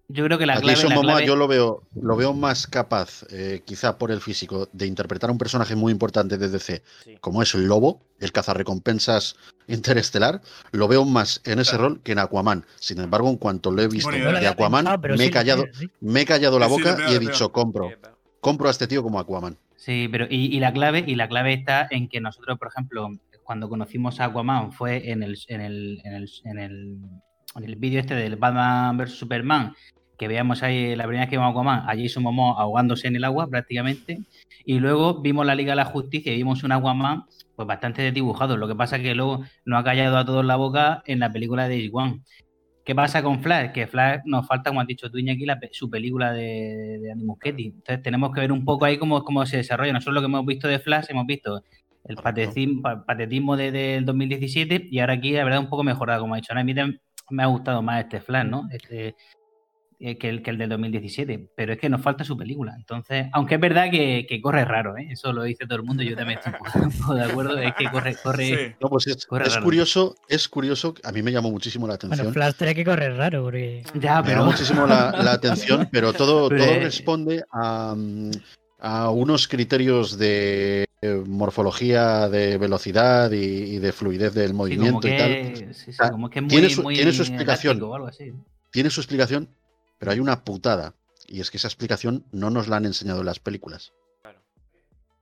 yo 0.08 0.24
creo 0.24 0.38
que 0.38 0.46
la 0.46 0.54
a 0.54 0.60
clave, 0.60 0.74
Jason 0.74 0.90
la 0.90 0.96
Momoa 0.96 1.12
clave- 1.14 1.26
yo 1.26 1.36
lo 1.36 1.48
veo, 1.48 1.82
lo 2.00 2.16
veo 2.16 2.32
más 2.32 2.66
capaz, 2.66 3.24
eh, 3.30 3.62
quizá 3.64 3.98
por 3.98 4.10
el 4.10 4.20
físico, 4.22 4.68
de 4.72 4.86
interpretar 4.86 5.28
a 5.28 5.32
un 5.32 5.38
personaje 5.38 5.76
muy 5.76 5.92
importante 5.92 6.38
de 6.38 6.48
DC, 6.48 6.82
Sí. 7.04 7.16
como 7.20 7.42
es 7.42 7.54
el 7.54 7.66
Lobo, 7.66 8.00
el 8.20 8.32
cazarrecompensas 8.32 9.36
interestelar, 9.66 10.40
lo 10.70 10.88
veo 10.88 11.04
más 11.04 11.42
en 11.44 11.58
ese 11.58 11.76
rol 11.76 12.00
que 12.02 12.12
en 12.12 12.18
Aquaman. 12.18 12.64
Sin 12.80 12.98
embargo, 13.00 13.28
en 13.28 13.36
cuanto 13.36 13.70
lo 13.70 13.82
he 13.82 13.88
visto 13.88 14.08
Buena 14.08 14.24
No 14.24 14.30
lo 14.32 14.38
idea. 14.38 14.48
de 14.48 14.54
Aquaman, 14.54 14.84
pensado, 14.84 15.00
pero 15.02 15.14
me 15.14 15.18
sí 15.18 15.24
he 15.24 15.30
callado, 15.30 15.64
sí. 15.74 15.90
me 16.00 16.20
he 16.22 16.26
callado 16.26 16.58
la 16.58 16.68
Sí, 16.68 16.74
sí, 16.76 16.80
boca 16.82 17.10
y 17.10 17.14
he 17.14 17.18
dicho 17.18 17.52
compro, 17.52 17.90
compro 18.40 18.68
a 18.68 18.70
este 18.70 18.86
tío 18.86 19.02
como 19.02 19.20
Aquaman. 19.20 19.58
Sí, 19.82 20.08
pero 20.12 20.26
y, 20.30 20.56
y 20.56 20.60
la 20.60 20.72
clave 20.72 21.02
y 21.04 21.16
la 21.16 21.26
clave 21.26 21.54
está 21.54 21.88
en 21.90 22.08
que 22.08 22.20
nosotros, 22.20 22.56
por 22.56 22.68
ejemplo, 22.68 23.08
cuando 23.42 23.68
conocimos 23.68 24.20
a 24.20 24.26
Aquaman 24.26 24.70
fue 24.70 25.10
en 25.10 25.24
el 25.24 25.36
en 25.48 25.60
el 25.60 26.00
en 26.04 26.14
el, 26.14 26.30
en 26.44 26.58
el, 26.60 26.98
en 27.56 27.64
el 27.64 27.74
vídeo 27.74 27.98
este 27.98 28.14
del 28.14 28.36
Batman 28.36 28.96
vs 28.96 29.18
Superman, 29.18 29.74
que 30.16 30.28
veamos 30.28 30.62
ahí 30.62 30.94
la 30.94 31.02
primera 31.02 31.24
vez 31.24 31.30
que 31.30 31.36
vimos 31.36 31.48
a 31.48 31.50
Aquaman, 31.50 31.80
a 31.80 32.00
Jason 32.00 32.22
Momoa 32.22 32.60
ahogándose 32.60 33.08
en 33.08 33.16
el 33.16 33.24
agua 33.24 33.48
prácticamente, 33.48 34.20
y 34.64 34.78
luego 34.78 35.20
vimos 35.20 35.44
la 35.44 35.56
Liga 35.56 35.72
de 35.72 35.76
la 35.78 35.84
Justicia 35.84 36.32
y 36.32 36.36
vimos 36.36 36.62
un 36.62 36.70
Aquaman 36.70 37.24
pues 37.56 37.66
bastante 37.66 38.02
desdibujado. 38.02 38.56
Lo 38.56 38.68
que 38.68 38.76
pasa 38.76 38.98
es 38.98 39.02
que 39.02 39.16
luego 39.16 39.42
nos 39.64 39.80
ha 39.80 39.82
callado 39.82 40.16
a 40.16 40.24
todos 40.24 40.44
la 40.44 40.54
boca 40.54 41.02
en 41.06 41.18
la 41.18 41.32
película 41.32 41.66
de 41.66 41.90
One. 41.92 42.20
¿Qué 42.84 42.94
pasa 42.94 43.22
con 43.22 43.40
Flash? 43.42 43.70
Que 43.72 43.86
Flash 43.86 44.20
nos 44.24 44.46
falta, 44.46 44.70
como 44.70 44.80
has 44.80 44.86
dicho 44.86 45.08
tú, 45.10 45.18
Iñaki, 45.18 45.46
la 45.46 45.58
su 45.70 45.88
película 45.88 46.32
de, 46.32 46.98
de 47.00 47.12
Andy 47.12 47.24
Muschietti. 47.24 47.66
Entonces 47.66 48.02
tenemos 48.02 48.32
que 48.32 48.40
ver 48.40 48.50
un 48.52 48.64
poco 48.64 48.84
ahí 48.84 48.98
cómo, 48.98 49.22
cómo 49.24 49.46
se 49.46 49.58
desarrolla. 49.58 49.92
Nosotros 49.92 50.14
lo 50.14 50.20
que 50.20 50.26
hemos 50.26 50.44
visto 50.44 50.66
de 50.66 50.78
Flash, 50.80 51.06
hemos 51.08 51.26
visto 51.26 51.62
el 52.04 52.16
patetismo, 52.16 52.82
patetismo 53.06 53.56
de- 53.56 53.70
del 53.70 54.04
2017 54.04 54.88
y 54.90 54.98
ahora 54.98 55.12
aquí, 55.14 55.30
la 55.32 55.44
verdad, 55.44 55.60
un 55.60 55.68
poco 55.68 55.84
mejorado, 55.84 56.22
como 56.22 56.34
ha 56.34 56.38
dicho. 56.38 56.52
A 56.52 56.64
mí 56.64 56.74
me 56.74 57.42
ha 57.42 57.46
gustado 57.46 57.82
más 57.82 58.02
este 58.04 58.20
Flash, 58.20 58.46
¿no? 58.48 58.68
Este, 58.72 59.14
eh, 60.04 60.18
que, 60.18 60.28
el, 60.28 60.42
que 60.42 60.50
el 60.50 60.58
del 60.58 60.68
2017. 60.70 61.50
Pero 61.56 61.72
es 61.72 61.78
que 61.78 61.88
nos 61.88 62.02
falta 62.02 62.24
su 62.24 62.36
película. 62.36 62.74
Entonces, 62.76 63.26
aunque 63.32 63.54
es 63.54 63.60
verdad 63.60 63.90
que, 63.90 64.26
que 64.28 64.40
corre 64.40 64.64
raro, 64.64 64.96
¿eh? 64.98 65.06
Eso 65.12 65.32
lo 65.32 65.44
dice 65.44 65.64
todo 65.66 65.76
el 65.76 65.84
mundo 65.84 66.02
yo 66.02 66.16
también 66.16 66.38
estoy 66.38 66.52
de 67.16 67.22
acuerdo. 67.24 67.56
Es 67.58 67.72
que 67.74 67.84
corre, 67.90 68.16
corre, 68.22 68.46
Sí. 68.46 68.74
No, 68.80 68.88
pues 68.88 69.06
es, 69.06 69.24
Corre 69.26 69.46
es 69.46 69.52
raro. 69.54 69.64
curioso, 69.64 70.16
es 70.28 70.48
curioso, 70.48 70.94
a 71.04 71.12
mí 71.12 71.22
me 71.22 71.30
llamó 71.32 71.50
muchísimo 71.50 71.86
la 71.86 71.94
atención. 71.94 72.18
Bueno, 72.18 72.32
Flash 72.32 72.54
tiene 72.56 72.74
que 72.74 72.84
correr 72.84 73.16
raro, 73.16 73.44
porque. 73.44 73.84
Ya, 74.00 74.16
Me 74.20 74.24
pero 74.28 74.38
llamó 74.40 74.50
muchísimo 74.50 74.86
la, 74.86 75.12
la 75.22 75.32
atención, 75.32 75.88
pero 75.92 76.12
todo, 76.12 76.48
Pero, 76.48 76.64
todo 76.64 76.74
responde 76.80 77.44
a, 77.52 77.94
mm, 77.96 78.30
a 78.80 79.10
unos 79.10 79.46
criterios 79.46 80.18
de 80.18 80.84
eh, 81.00 81.22
morfología, 81.26 82.28
de 82.28 82.58
velocidad 82.58 83.30
y, 83.30 83.36
y 83.36 83.78
de 83.78 83.92
fluidez 83.92 84.34
del 84.34 84.48
Sí, 84.48 84.52
como 84.52 84.62
movimiento 84.64 85.06
y 85.08 85.16
tal. 85.16 85.56
sí, 85.56 85.66
sí, 85.72 85.92
sea, 85.92 86.10
como 86.10 86.28
que 86.28 86.40
es 86.40 86.42
muy, 86.42 86.50
tiene 86.50 86.70
su- 86.70 86.82
muy 86.82 86.94
tiene 86.96 87.12
su 87.12 87.22
explicación. 87.22 87.76
algo 87.76 88.06
así. 88.08 88.32
Tiene 88.70 88.88
su 88.90 89.00
explicación, 89.00 89.48
pero 90.02 90.10
hay 90.10 90.18
una 90.18 90.42
putada. 90.44 90.94
Y 91.28 91.40
es 91.40 91.52
que 91.52 91.58
esa 91.58 91.68
explicación 91.68 92.24
no 92.32 92.50
nos 92.50 92.66
la 92.66 92.76
han 92.78 92.86
enseñado 92.86 93.20
en 93.20 93.26
las 93.26 93.38
películas. 93.38 93.92
Claro. 94.22 94.40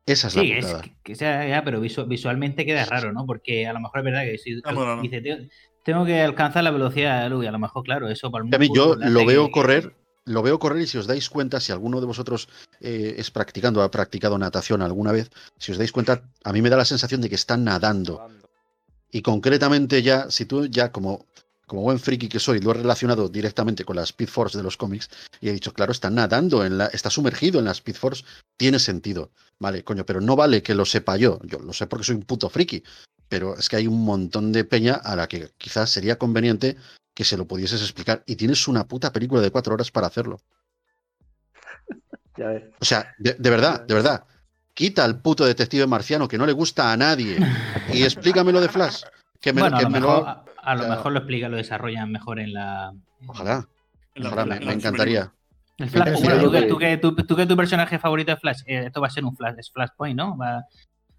Esa 0.07 0.29
es 0.29 0.33
Sí, 0.33 0.39
la 0.49 0.57
es 0.59 0.65
putada. 0.65 0.83
que, 0.83 0.95
que 1.05 1.15
sea, 1.17 1.47
ya, 1.47 1.63
pero 1.63 1.83
visu- 1.83 2.09
visualmente 2.09 2.65
queda 2.65 2.87
raro, 2.87 3.13
¿no? 3.13 3.27
Porque 3.27 3.67
a 3.67 3.75
lo 3.75 3.81
mejor 3.81 3.99
es 3.99 4.05
verdad 4.07 4.23
que 4.23 4.39
si 4.39 4.59
Ah, 4.65 4.73
no. 4.73 5.03
dice, 5.03 5.21
"Tengo- 5.21 5.49
tengo 5.85 6.07
que 6.07 6.23
alcanzar 6.23 6.65
la 6.65 6.71
velocidad 6.71 7.17
de 7.19 7.23
la 7.25 7.29
luz, 7.29 7.45
y 7.45 7.49
a 7.49 7.53
lo 7.53 7.59
mejor, 7.59 7.85
claro, 7.85 8.09
eso 8.09 8.31
para 8.31 8.43
el 8.47 8.55
A 8.55 8.59
mí 8.59 8.71
yo 8.75 8.95
lo 8.97 9.27
veo 9.27 9.47
que- 9.47 9.53
correr, 9.53 9.95
lo 10.25 10.41
veo 10.43 10.59
correr 10.59 10.81
y 10.81 10.87
si 10.87 10.97
os 10.97 11.07
dais 11.07 11.29
cuenta, 11.29 11.61
si 11.61 11.73
alguno 11.73 12.01
de 12.01 12.07
vosotros 12.07 12.49
eh, 12.81 13.17
es 13.19 13.31
practicando, 13.31 13.83
ha 13.83 13.91
practicado 13.91 14.39
natación 14.39 14.81
alguna 14.81 15.13
vez, 15.13 15.31
si 15.59 15.73
os 15.73 15.77
dais 15.79 15.93
cuenta, 15.93 16.23
a 16.43 16.53
mí 16.55 16.63
me 16.63 16.71
da 16.71 16.79
la 16.79 16.87
sensación 16.87 17.21
de 17.21 17.29
que 17.29 17.35
está 17.35 17.59
nadando. 17.59 18.27
Y 19.13 19.21
concretamente 19.21 20.03
ya, 20.03 20.31
si 20.31 20.47
tú 20.47 20.65
ya 20.65 20.91
como, 20.91 21.27
como 21.71 21.83
buen 21.83 22.01
friki 22.01 22.29
que 22.29 22.41
soy, 22.41 22.59
lo 22.59 22.73
he 22.73 22.75
relacionado 22.75 23.29
directamente 23.29 23.85
con 23.85 23.95
la 23.95 24.03
Speed 24.03 24.29
Force 24.29 24.59
de 24.59 24.65
los 24.65 24.77
cómics 24.77 25.09
y 25.41 25.49
he 25.51 25.53
dicho, 25.53 25.73
claro, 25.73 25.93
está 25.93 26.11
nadando, 26.11 26.65
en 26.65 26.79
la, 26.79 26.87
está 26.87 27.11
sumergido 27.11 27.61
en 27.61 27.67
la 27.67 27.71
Speed 27.71 27.95
Force, 27.95 28.25
tiene 28.57 28.81
sentido. 28.81 29.31
Vale, 29.61 29.85
coño, 29.85 30.05
pero 30.05 30.21
no 30.21 30.35
vale 30.35 30.65
que 30.65 30.75
lo 30.75 30.85
sepa 30.85 31.17
yo. 31.17 31.39
Yo 31.45 31.61
lo 31.61 31.73
sé 31.73 31.87
porque 31.87 32.05
soy 32.05 32.17
un 32.17 32.23
puto 32.23 32.51
friki. 32.51 32.83
Pero 33.29 33.57
es 33.57 33.69
que 33.69 33.77
hay 33.77 33.87
un 33.87 34.05
montón 34.05 34.51
de 34.51 34.65
peña 34.65 34.95
a 34.95 35.15
la 35.15 35.29
que 35.29 35.51
quizás 35.59 35.91
sería 35.91 36.19
conveniente 36.19 36.77
que 37.15 37.23
se 37.25 37.37
lo 37.37 37.45
pudieses 37.45 37.81
explicar. 37.81 38.25
Y 38.27 38.35
tienes 38.35 38.67
una 38.67 38.89
puta 38.89 39.13
película 39.13 39.41
de 39.41 39.53
cuatro 39.53 39.73
horas 39.75 39.93
para 39.93 40.09
hacerlo. 40.09 40.41
Ya 42.37 42.47
ves. 42.49 42.65
O 42.81 42.85
sea, 42.85 43.15
de, 43.19 43.35
de 43.35 43.51
verdad, 43.51 43.87
de 43.87 43.95
verdad. 43.95 44.25
Quita 44.75 45.05
al 45.05 45.21
puto 45.23 45.45
detective 45.45 45.87
marciano 45.87 46.27
que 46.27 46.39
no 46.39 46.47
le 46.47 46.53
gusta 46.53 46.91
a 46.93 46.97
nadie 46.97 47.39
y 47.93 48.03
explícamelo 48.03 48.61
de 48.61 48.69
Flash. 48.69 49.03
Que 49.41 49.53
me, 49.53 49.61
bueno, 49.63 49.77
a 49.77 49.79
que 49.81 49.85
lo, 49.85 49.91
me 49.91 50.01
mejor, 50.01 50.25
lo- 50.25 50.45
a, 50.63 50.75
lo 50.75 50.89
mejor 50.89 51.13
lo 51.13 51.19
explica, 51.21 51.49
lo 51.49 51.57
desarrollan 51.57 52.11
mejor 52.11 52.39
en 52.41 52.53
la. 52.53 52.93
Ojalá, 53.27 53.67
En 54.15 54.23
la- 54.25 54.29
ojalá, 54.31 54.43
en 54.43 54.49
me, 54.49 54.55
la- 54.55 54.67
me 54.67 54.73
en 54.73 54.81
su 54.81 54.87
encantaría. 54.89 55.33
El 55.79 55.89
Flash, 55.91 56.13
tú, 56.41 56.51
que, 56.51 56.63
tú, 56.63 56.79
que, 56.79 56.97
tú, 56.99 57.15
tú 57.17 57.37
que 57.37 57.47
tu 57.47 57.57
personaje 57.57 57.99
favorito 57.99 58.33
es 58.33 58.39
Flash, 58.41 58.61
eh, 58.67 58.85
esto 58.87 59.01
va 59.01 59.07
a 59.07 59.11
ser 59.11 59.25
un 59.25 59.35
Flash, 59.35 59.55
es 59.59 59.71
Flashpoint, 59.71 60.17
¿no? 60.17 60.37
Va- 60.37 60.65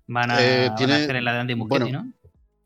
van, 0.08 0.30
a, 0.32 0.42
Eh, 0.42 0.66
van 0.66 0.74
a 0.74 0.76
tiene- 0.76 0.94
hacer 0.96 1.16
en 1.16 1.26
la 1.26 1.34
de 1.34 1.40
Andy 1.40 1.56
Muschietti, 1.56 1.84
bueno, 1.92 2.04
¿no? 2.04 2.14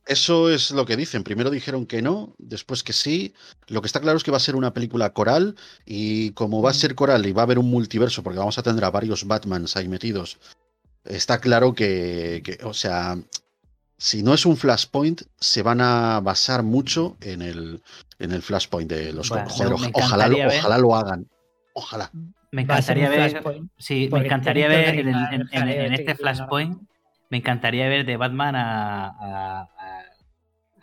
Eso 0.08 0.52
es 0.52 0.70
lo 0.70 0.86
que 0.86 0.98
dicen. 0.98 1.24
Primero 1.24 1.50
dijeron 1.50 1.86
que 1.88 2.02
no, 2.04 2.36
después 2.38 2.84
que 2.84 2.94
sí. 2.94 3.34
Lo 3.68 3.82
que 3.82 3.88
está 3.88 4.00
claro 4.02 4.18
es 4.18 4.24
que 4.24 4.30
va 4.30 4.38
a 4.38 4.42
ser 4.42 4.56
una 4.56 4.72
película 4.72 5.12
coral 5.14 5.56
y 5.84 6.30
como 6.32 6.62
va 6.62 6.70
a 6.70 6.74
ser 6.76 6.94
coral 6.94 7.26
y 7.26 7.32
va 7.32 7.42
a 7.42 7.46
haber 7.46 7.58
un 7.58 7.72
multiverso, 7.72 8.22
porque 8.22 8.38
vamos 8.38 8.58
a 8.60 8.62
tener 8.64 8.84
a 8.84 8.92
varios 8.92 9.26
Batmans 9.26 9.76
ahí 9.78 9.88
metidos, 9.88 10.38
está 11.06 11.40
claro 11.40 11.74
que, 11.74 12.42
que, 12.44 12.60
o 12.64 12.74
sea, 12.76 13.18
si 13.98 14.24
no 14.24 14.34
es 14.34 14.46
un 14.46 14.58
Flashpoint, 14.58 15.22
se 15.40 15.62
van 15.64 15.82
a 15.82 16.20
basar 16.22 16.64
mucho 16.64 17.18
en 17.22 17.42
el, 17.42 17.82
en 18.20 18.32
el 18.32 18.42
Flashpoint 18.42 18.90
de 18.90 19.14
los... 19.14 19.30
Bueno, 19.30 19.50
joder, 19.50 19.74
ojalá, 19.94 20.28
lo- 20.28 20.38
ojalá 20.48 20.78
lo 20.78 20.96
hagan. 20.96 21.28
Ojalá. 21.74 22.10
Me 22.52 22.62
encantaría 22.62 23.10
ver. 23.10 23.44
Sí, 23.78 24.10
me 24.12 24.20
encantaría 24.26 24.68
ver 24.68 25.00
en, 25.00 25.94
este 25.94 26.16
Flashpoint. 26.16 26.82
Me 27.30 27.38
encantaría 27.38 27.90
ver 27.90 28.06
de 28.06 28.16
Batman 28.18 28.56
a- 28.56 29.68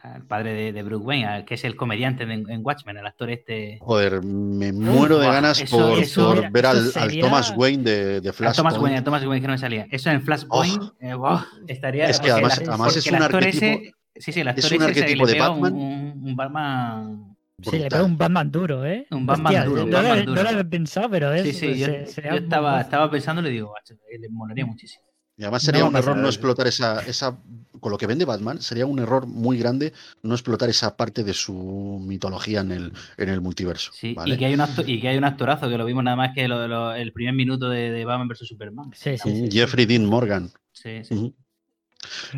al 0.02 0.22
padre 0.26 0.52
de, 0.52 0.72
de 0.72 0.82
Bruce 0.82 1.04
Wayne, 1.04 1.26
al 1.26 1.44
que 1.44 1.54
es 1.54 1.64
el 1.64 1.76
comediante 1.76 2.24
en, 2.24 2.48
en 2.50 2.60
Watchmen, 2.64 2.96
el 2.96 3.06
actor 3.06 3.30
este. 3.30 3.78
Joder, 3.80 4.22
me 4.22 4.72
muero 4.72 5.18
de 5.18 5.26
ganas 5.28 5.60
eso- 5.60 5.78
por, 5.78 5.98
eso- 5.98 6.26
por 6.26 6.36
mira, 6.38 6.50
ver 6.50 6.66
al, 6.66 6.76
al 6.78 6.84
sería- 6.92 7.22
Thomas 7.24 7.52
Wayne 7.56 7.82
de, 7.84 8.20
de 8.20 8.28
A 8.28 8.32
Flashpoint. 8.32 8.56
Thomas 8.56 8.78
Wayne, 8.82 8.98
a 8.98 9.04
Thomas 9.04 9.22
Wayne 9.24 9.40
que 9.40 9.46
no 9.46 9.52
me 9.52 9.58
salía. 9.58 9.86
Eso 9.90 10.10
en 10.10 10.22
Flashpoint, 10.22 10.82
eh, 11.00 11.14
buah, 11.14 11.44
estaría. 11.68 12.06
Es 12.06 12.18
que 12.20 12.30
además- 12.30 12.58
el- 12.58 12.68
además 12.68 12.96
es 12.96 13.06
el 13.06 13.14
un 13.14 13.22
actor 13.22 13.42
arquetipo- 13.44 13.80
ese- 13.80 13.92
sí, 14.16 14.32
sí, 14.32 14.40
el 14.40 14.48
actor 14.48 14.64
es 14.64 14.70
un 14.72 14.76
ese 14.76 14.84
arquetipo 14.86 15.26
le 15.26 15.32
de 15.32 15.38
Batman. 15.38 15.72
Un, 15.72 16.22
un 16.28 16.36
Batman. 16.36 17.36
Sí, 17.62 17.78
le 17.78 17.88
pega 17.88 18.02
un 18.02 18.18
Batman 18.18 18.50
duro, 18.50 18.84
¿eh? 18.84 19.06
Un 19.12 19.24
Batman 19.24 19.46
Hostia, 19.46 19.64
duro, 19.66 19.84
un 19.84 19.90
no, 19.90 19.96
lo- 20.02 20.08
Batman 20.08 20.24
no 20.26 20.30
duro. 20.32 20.42
lo 20.42 20.48
había 20.48 20.64
pensado, 20.64 21.08
pero 21.10 21.32
es. 21.32 21.44
Sí, 21.44 21.52
sí, 21.52 21.78
yo, 21.78 21.86
se- 22.06 22.22
yo 22.22 22.30
un 22.30 22.42
estaba, 22.42 22.80
estaba 22.80 23.08
pensando 23.08 23.40
y 23.40 23.44
le 23.44 23.50
digo, 23.50 23.72
"Macho, 23.72 23.94
eh, 24.10 24.18
le 24.18 24.28
molaría 24.30 24.66
muchísimo. 24.66 25.04
Y 25.42 25.44
además 25.44 25.62
sería 25.64 25.80
No, 25.80 25.88
un 25.88 25.96
error 25.96 26.16
no 26.16 26.28
explotar 26.28 26.68
esa, 26.68 27.00
esa. 27.00 27.36
Con 27.80 27.90
lo 27.90 27.98
que 27.98 28.06
vende 28.06 28.24
Batman, 28.24 28.62
sería 28.62 28.86
un 28.86 29.00
error 29.00 29.26
muy 29.26 29.58
grande 29.58 29.92
no 30.22 30.34
explotar 30.34 30.70
esa 30.70 30.96
parte 30.96 31.24
de 31.24 31.34
su 31.34 32.00
mitología 32.00 32.60
en 32.60 32.70
el, 32.70 32.92
en 33.16 33.28
el 33.28 33.40
multiverso. 33.40 33.90
Sí, 33.92 34.14
¿vale? 34.14 34.34
y, 34.36 34.38
que 34.38 34.46
hay 34.46 34.54
un 34.54 34.60
acto- 34.60 34.84
y 34.86 35.00
que 35.00 35.08
hay 35.08 35.16
un 35.18 35.24
actorazo, 35.24 35.68
que 35.68 35.76
lo 35.76 35.84
vimos 35.84 36.04
nada 36.04 36.16
más 36.16 36.30
que 36.32 36.46
lo- 36.46 36.68
lo- 36.68 36.94
el 36.94 37.12
primer 37.12 37.34
minuto 37.34 37.68
de, 37.68 37.90
de 37.90 38.04
Batman 38.04 38.28
vs 38.28 38.46
Superman. 38.46 38.92
Sí, 38.94 39.18
sí, 39.18 39.28
Mm, 39.30 39.34
sí. 39.46 39.48
Jeffrey 39.50 39.84
Dean 39.84 40.06
Morgan. 40.06 40.48
Sí, 40.70 41.02
sí. 41.02 41.12
Ujú. 41.14 41.34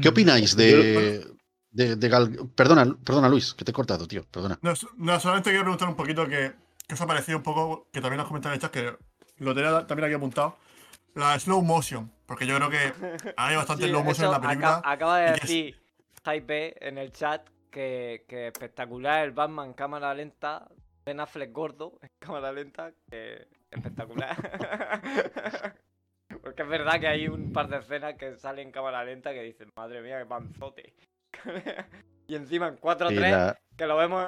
¿Qué 0.01 0.09
opináis 0.09 0.57
de, 0.57 1.27
de, 1.73 1.97
de 1.97 2.09
Gal- 2.11 2.49
Perdona, 2.55 2.97
perdona, 3.05 3.29
Luis, 3.29 3.53
que 3.53 3.67
te 3.67 3.71
he 3.71 3.75
cortado, 3.75 4.09
tío. 4.09 4.25
Perdona. 4.31 4.59
No, 4.63 5.21
solamente 5.21 5.51
quiero 5.51 5.65
preguntar 5.65 5.89
un 5.91 5.97
poquito 5.97 6.27
que, 6.27 6.53
que 6.89 6.95
os 6.95 7.01
ha 7.03 7.07
parecido 7.07 7.37
un 7.37 7.45
poco, 7.45 7.87
que 7.93 8.01
también 8.01 8.17
nos 8.17 8.29
comentan 8.29 8.53
en 8.53 8.55
el 8.55 8.61
chat, 8.63 8.71
que 8.73 8.97
lo 9.41 9.55
tenía 9.55 9.87
también 9.87 10.07
aquí 10.07 10.15
apuntado. 10.15 10.57
La 11.15 11.39
slow 11.39 11.61
motion, 11.63 12.11
porque 12.27 12.47
yo 12.47 12.57
creo 12.57 12.71
que 12.71 12.93
hay 13.37 13.57
bastante 13.57 13.87
Sí, 13.87 13.93
motion 13.93 14.27
en 14.27 14.33
la 14.33 14.41
película. 14.41 14.77
aca- 14.77 14.91
acaba 14.93 15.19
de 15.21 15.33
decir 15.33 15.81
Hype 16.25 16.87
en 16.89 16.99
el 16.99 17.13
chat 17.13 17.47
que, 17.71 18.25
que 18.29 18.47
espectacular 18.49 19.25
el 19.25 19.33
Batman 19.33 19.69
en 19.69 19.73
cámara 19.75 20.15
lenta. 20.15 20.67
Ben 21.05 21.21
Affleck 21.21 21.53
gordo 21.53 21.99
en 22.01 22.09
cámara 22.19 22.53
lenta. 22.53 22.93
Que 23.11 23.47
espectacular. 23.71 24.37
Porque 26.43 26.63
es 26.63 26.69
verdad 26.69 26.99
que 27.01 27.07
hay 27.09 27.29
un 27.29 27.53
par 27.53 27.69
de 27.69 27.79
escenas 27.79 28.15
que 28.15 28.37
salen 28.37 28.69
en 28.69 28.73
cámara 28.73 29.05
lenta 29.05 29.33
que 29.33 29.43
dicen, 29.43 29.71
madre 29.77 30.01
mía, 30.03 30.19
qué 30.19 30.27
panzote. 30.27 30.95
y 32.27 32.35
encima 32.35 32.69
en 32.69 32.79
4-3, 32.79 33.13
Y 33.13 33.15
la, 33.17 33.59
que 33.77 33.87
lo 33.87 33.97
vemos. 33.97 34.27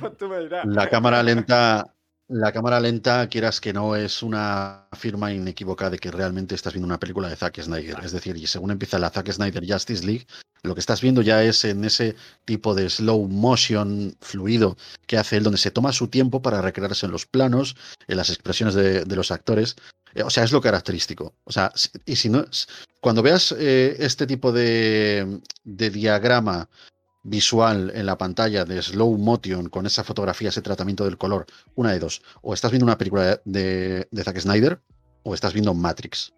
pues 0.00 0.16
tú 0.16 0.28
me 0.28 0.38
dirás. 0.40 0.64
la 0.66 0.88
cámara 0.88 1.22
lenta. 1.22 1.94
La 2.34 2.50
cámara 2.50 2.80
lenta, 2.80 3.28
quieras 3.28 3.60
que 3.60 3.74
no, 3.74 3.94
es 3.94 4.22
una 4.22 4.88
firma 4.92 5.34
inequívoca 5.34 5.90
de 5.90 5.98
que 5.98 6.10
realmente 6.10 6.54
estás 6.54 6.72
viendo 6.72 6.86
una 6.86 6.98
película 6.98 7.28
de 7.28 7.36
Zack 7.36 7.60
Snyder. 7.60 7.98
Es 8.02 8.12
decir, 8.12 8.34
y 8.38 8.46
según 8.46 8.70
empieza 8.70 8.98
la 8.98 9.10
Zack 9.10 9.30
Snyder 9.30 9.62
Justice 9.70 10.02
League, 10.02 10.26
lo 10.62 10.72
que 10.72 10.80
estás 10.80 11.02
viendo 11.02 11.20
ya 11.20 11.42
es 11.44 11.62
en 11.66 11.84
ese 11.84 12.16
tipo 12.46 12.74
de 12.74 12.88
slow 12.88 13.28
motion 13.28 14.16
fluido 14.22 14.78
que 15.06 15.18
hace 15.18 15.36
él, 15.36 15.42
donde 15.42 15.58
se 15.58 15.72
toma 15.72 15.92
su 15.92 16.08
tiempo 16.08 16.40
para 16.40 16.62
recrearse 16.62 17.04
en 17.04 17.12
los 17.12 17.26
planos, 17.26 17.76
en 18.08 18.16
las 18.16 18.30
expresiones 18.30 18.74
de, 18.74 19.04
de 19.04 19.16
los 19.16 19.30
actores. 19.30 19.76
Eh, 20.14 20.22
O 20.22 20.30
sea, 20.30 20.44
es 20.44 20.52
lo 20.52 20.62
característico. 20.62 21.34
O 21.44 21.52
sea, 21.52 21.70
y 22.06 22.16
si 22.16 22.30
no, 22.30 22.46
cuando 23.02 23.20
veas 23.20 23.54
eh, 23.58 23.96
este 23.98 24.26
tipo 24.26 24.52
de, 24.52 25.38
de 25.64 25.90
diagrama 25.90 26.70
visual 27.22 27.92
en 27.94 28.06
la 28.06 28.18
pantalla 28.18 28.64
de 28.64 28.82
slow 28.82 29.16
motion 29.16 29.68
con 29.68 29.86
esa 29.86 30.04
fotografía, 30.04 30.48
ese 30.48 30.62
tratamiento 30.62 31.04
del 31.04 31.18
color, 31.18 31.46
una 31.74 31.92
de 31.92 31.98
dos. 31.98 32.22
O 32.42 32.54
estás 32.54 32.70
viendo 32.70 32.86
una 32.86 32.98
película 32.98 33.40
de, 33.44 34.08
de 34.10 34.24
Zack 34.24 34.38
Snyder 34.40 34.80
o 35.22 35.34
estás 35.34 35.52
viendo 35.52 35.74
Matrix. 35.74 36.32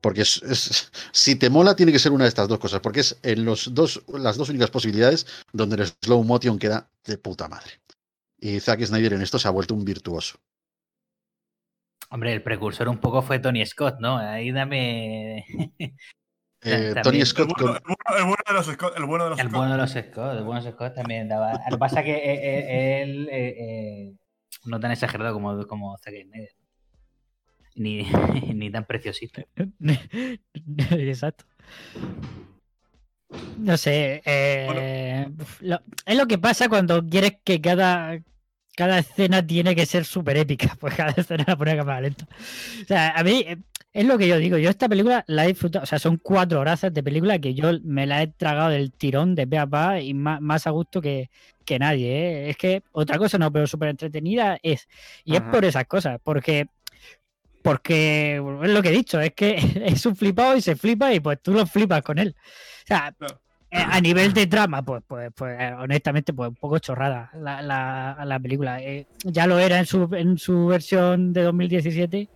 Porque 0.00 0.22
es, 0.22 0.90
si 1.12 1.36
te 1.36 1.50
mola, 1.50 1.76
tiene 1.76 1.92
que 1.92 1.98
ser 1.98 2.12
una 2.12 2.24
de 2.24 2.28
estas 2.28 2.48
dos 2.48 2.58
cosas, 2.58 2.80
porque 2.80 3.00
es 3.00 3.18
en 3.22 3.44
los 3.44 3.74
dos, 3.74 4.02
las 4.08 4.36
dos 4.36 4.48
únicas 4.48 4.70
posibilidades 4.70 5.26
donde 5.52 5.76
el 5.76 5.86
slow 6.02 6.24
motion 6.24 6.58
queda 6.58 6.90
de 7.04 7.18
puta 7.18 7.48
madre. 7.48 7.80
Y 8.38 8.60
Zack 8.60 8.84
Snyder 8.84 9.14
en 9.14 9.22
esto 9.22 9.38
se 9.38 9.48
ha 9.48 9.50
vuelto 9.50 9.74
un 9.74 9.84
virtuoso. 9.84 10.38
Hombre, 12.12 12.32
el 12.32 12.42
precursor 12.42 12.88
un 12.88 12.98
poco 12.98 13.22
fue 13.22 13.38
Tony 13.38 13.64
Scott, 13.64 14.00
¿no? 14.00 14.18
Ahí 14.18 14.50
dame. 14.50 15.44
Eh. 16.62 16.94
Tony 17.02 17.20
El 17.20 17.26
Scott 17.26 17.48
bueno, 17.58 17.72
con- 17.72 17.76
el 17.76 17.82
bueno- 17.84 18.18
el 18.18 18.24
bueno 18.24 18.42
de 18.46 18.52
los 18.54 18.66
Scott. 18.66 18.96
El 18.96 19.04
bueno 19.06 19.24
de 19.24 19.30
los 19.30 19.38
El 19.38 19.46
Scott. 19.48 19.56
bueno 19.56 19.72
de 19.72 19.78
los 19.78 19.90
Scott, 19.90 20.36
el 20.36 20.44
bueno 20.44 20.60
de 20.60 20.66
los 20.66 20.74
Scott 20.74 20.94
también 20.94 21.28
daba. 21.28 21.52
Lo 21.52 21.76
que 21.76 21.78
pasa 21.78 22.02
que 22.02 22.12
eh, 22.12 22.20
eh, 22.34 23.02
él. 23.02 23.28
eh, 23.30 23.54
eh, 23.58 24.14
no 24.66 24.78
tan 24.78 24.90
exagerado 24.90 25.32
como, 25.32 25.66
como 25.66 25.96
Zack 25.98 26.14
Snyder. 26.22 26.50
Ni, 27.76 28.02
ni 28.54 28.70
tan 28.70 28.84
preciosito. 28.84 29.42
Exacto. 30.90 31.44
No 33.58 33.76
sé. 33.76 34.22
eh, 34.24 35.28
lo- 35.60 35.80
es 36.04 36.16
lo 36.16 36.26
que 36.26 36.38
pasa 36.38 36.68
cuando 36.68 37.02
quieres 37.06 37.34
que 37.44 37.60
cada, 37.60 38.18
cada 38.76 38.98
escena 38.98 39.46
tiene 39.46 39.74
que 39.76 39.86
ser 39.86 40.04
súper 40.04 40.36
épica. 40.36 40.76
Pues 40.80 40.94
cada 40.94 41.12
escena 41.12 41.44
la 41.46 41.56
pone 41.56 41.72
a 41.72 41.76
cámara 41.76 42.00
lenta. 42.02 42.26
O 42.82 42.86
sea, 42.86 43.10
a 43.16 43.22
mí 43.22 43.46
es 43.92 44.04
lo 44.06 44.18
que 44.18 44.28
yo 44.28 44.38
digo. 44.38 44.56
Yo 44.58 44.70
esta 44.70 44.88
película 44.88 45.24
la 45.26 45.44
he 45.44 45.48
disfrutado. 45.48 45.82
O 45.82 45.86
sea, 45.86 45.98
son 45.98 46.16
cuatro 46.18 46.60
horas 46.60 46.80
de 46.92 47.02
película 47.02 47.38
que 47.38 47.54
yo 47.54 47.72
me 47.82 48.06
la 48.06 48.22
he 48.22 48.28
tragado 48.28 48.70
del 48.70 48.92
tirón 48.92 49.34
de 49.34 49.46
pe 49.46 49.58
a 49.58 49.66
pa 49.66 50.00
y 50.00 50.14
más, 50.14 50.40
más 50.40 50.66
a 50.66 50.70
gusto 50.70 51.00
que, 51.00 51.30
que 51.64 51.78
nadie. 51.78 52.08
¿eh? 52.46 52.50
Es 52.50 52.56
que 52.56 52.82
otra 52.92 53.18
cosa 53.18 53.38
no, 53.38 53.50
pero 53.52 53.66
súper 53.66 53.88
entretenida 53.88 54.58
es. 54.62 54.88
Y 55.24 55.34
es 55.34 55.40
por 55.42 55.64
esas 55.64 55.86
cosas. 55.86 56.20
Porque 56.22 56.66
porque 57.62 58.36
es 58.36 58.70
lo 58.70 58.82
que 58.82 58.88
he 58.88 58.92
dicho, 58.92 59.20
es 59.20 59.34
que 59.34 59.56
es 59.84 60.06
un 60.06 60.16
flipado 60.16 60.56
y 60.56 60.62
se 60.62 60.76
flipa 60.76 61.12
y 61.12 61.20
pues 61.20 61.40
tú 61.42 61.52
lo 61.52 61.66
flipas 61.66 62.02
con 62.02 62.18
él. 62.18 62.34
O 62.38 62.86
sea, 62.86 63.14
eh, 63.70 63.76
a 63.86 64.00
nivel 64.00 64.32
de 64.32 64.46
trama, 64.46 64.82
pues, 64.82 65.02
pues, 65.06 65.30
pues 65.34 65.60
eh, 65.60 65.72
honestamente, 65.78 66.32
pues 66.32 66.48
un 66.48 66.56
poco 66.56 66.78
chorrada 66.78 67.30
la, 67.34 67.62
la- 67.62 68.24
la 68.24 68.40
película. 68.40 68.82
Eh, 68.82 69.06
ya 69.24 69.46
lo 69.46 69.58
era 69.58 69.78
en 69.78 69.86
su, 69.86 70.08
en 70.14 70.38
su 70.38 70.66
versión 70.66 71.32
de 71.32 71.42
2017 71.42 72.28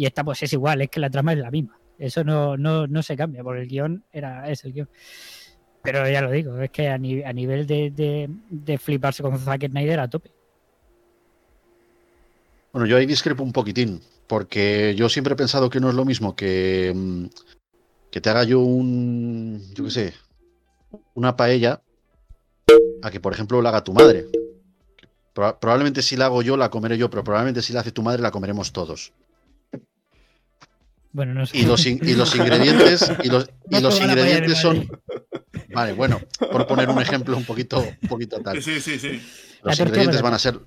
y 0.00 0.06
esta 0.06 0.24
pues 0.24 0.42
es 0.42 0.50
igual, 0.54 0.80
es 0.80 0.88
que 0.88 0.98
la 0.98 1.10
trama 1.10 1.34
es 1.34 1.40
la 1.40 1.50
misma. 1.50 1.78
Eso 1.98 2.24
no, 2.24 2.56
no, 2.56 2.86
no 2.86 3.02
se 3.02 3.18
cambia, 3.18 3.42
porque 3.42 3.60
el 3.60 3.68
guion 3.68 4.02
era, 4.10 4.50
es 4.50 4.64
el 4.64 4.72
guion. 4.72 4.88
Pero 5.82 6.08
ya 6.08 6.22
lo 6.22 6.30
digo, 6.30 6.58
es 6.58 6.70
que 6.70 6.88
a, 6.88 6.96
ni- 6.96 7.22
a 7.22 7.30
nivel 7.34 7.66
de, 7.66 8.78
fliparse 8.78 9.22
con 9.22 9.38
Zack 9.38 9.68
Snyder 9.68 10.00
a 10.00 10.08
tope. 10.08 10.30
Bueno, 12.72 12.86
yo 12.86 12.96
ahí 12.96 13.04
discrepo 13.04 13.42
un 13.42 13.52
poquitín, 13.52 14.00
porque 14.26 14.94
yo 14.96 15.10
siempre 15.10 15.34
he 15.34 15.36
pensado 15.36 15.68
que 15.68 15.80
no 15.80 15.90
es 15.90 15.94
lo 15.94 16.06
mismo 16.06 16.34
que, 16.34 16.90
mm, 16.96 17.24
que 18.10 18.22
te 18.22 18.30
haga 18.30 18.44
yo 18.44 18.60
un, 18.60 19.62
yo 19.74 19.84
qué 19.84 19.90
sé, 19.90 20.14
una 21.12 21.36
paella, 21.36 21.82
a 23.02 23.10
que 23.10 23.20
por 23.20 23.34
ejemplo 23.34 23.60
la 23.60 23.68
haga 23.68 23.84
tu 23.84 23.92
madre. 23.92 24.24
Proba- 25.34 25.58
probablemente 25.60 26.00
si 26.00 26.16
la 26.16 26.24
hago 26.24 26.40
yo, 26.40 26.56
la 26.56 26.70
comeré 26.70 26.96
yo, 26.96 27.10
pero 27.10 27.22
probablemente 27.22 27.60
si 27.60 27.74
la 27.74 27.80
hace 27.80 27.92
tu 27.92 28.00
madre, 28.02 28.22
la 28.22 28.30
comeremos 28.30 28.72
todos. 28.72 29.12
Bueno, 31.12 31.34
no 31.34 31.46
sé. 31.46 31.58
Y 31.58 31.64
los, 31.64 31.84
in- 31.86 32.00
y 32.02 32.14
los 32.14 32.34
ingredientes, 32.36 33.10
y 33.22 33.28
los, 33.28 33.50
y 33.70 33.80
los 33.80 34.00
ingredientes 34.00 34.58
son. 34.58 34.88
Vale, 35.72 35.92
bueno, 35.92 36.20
por 36.50 36.66
poner 36.66 36.88
un 36.88 37.00
ejemplo 37.00 37.36
un 37.36 37.44
poquito, 37.44 37.80
un 38.02 38.08
poquito 38.08 38.40
tal. 38.40 38.62
Sí, 38.62 38.80
sí, 38.80 38.98
sí. 38.98 39.20
Los 39.62 39.78
ingredientes 39.78 40.22
van 40.22 40.34
a 40.34 40.38
ser. 40.38 40.58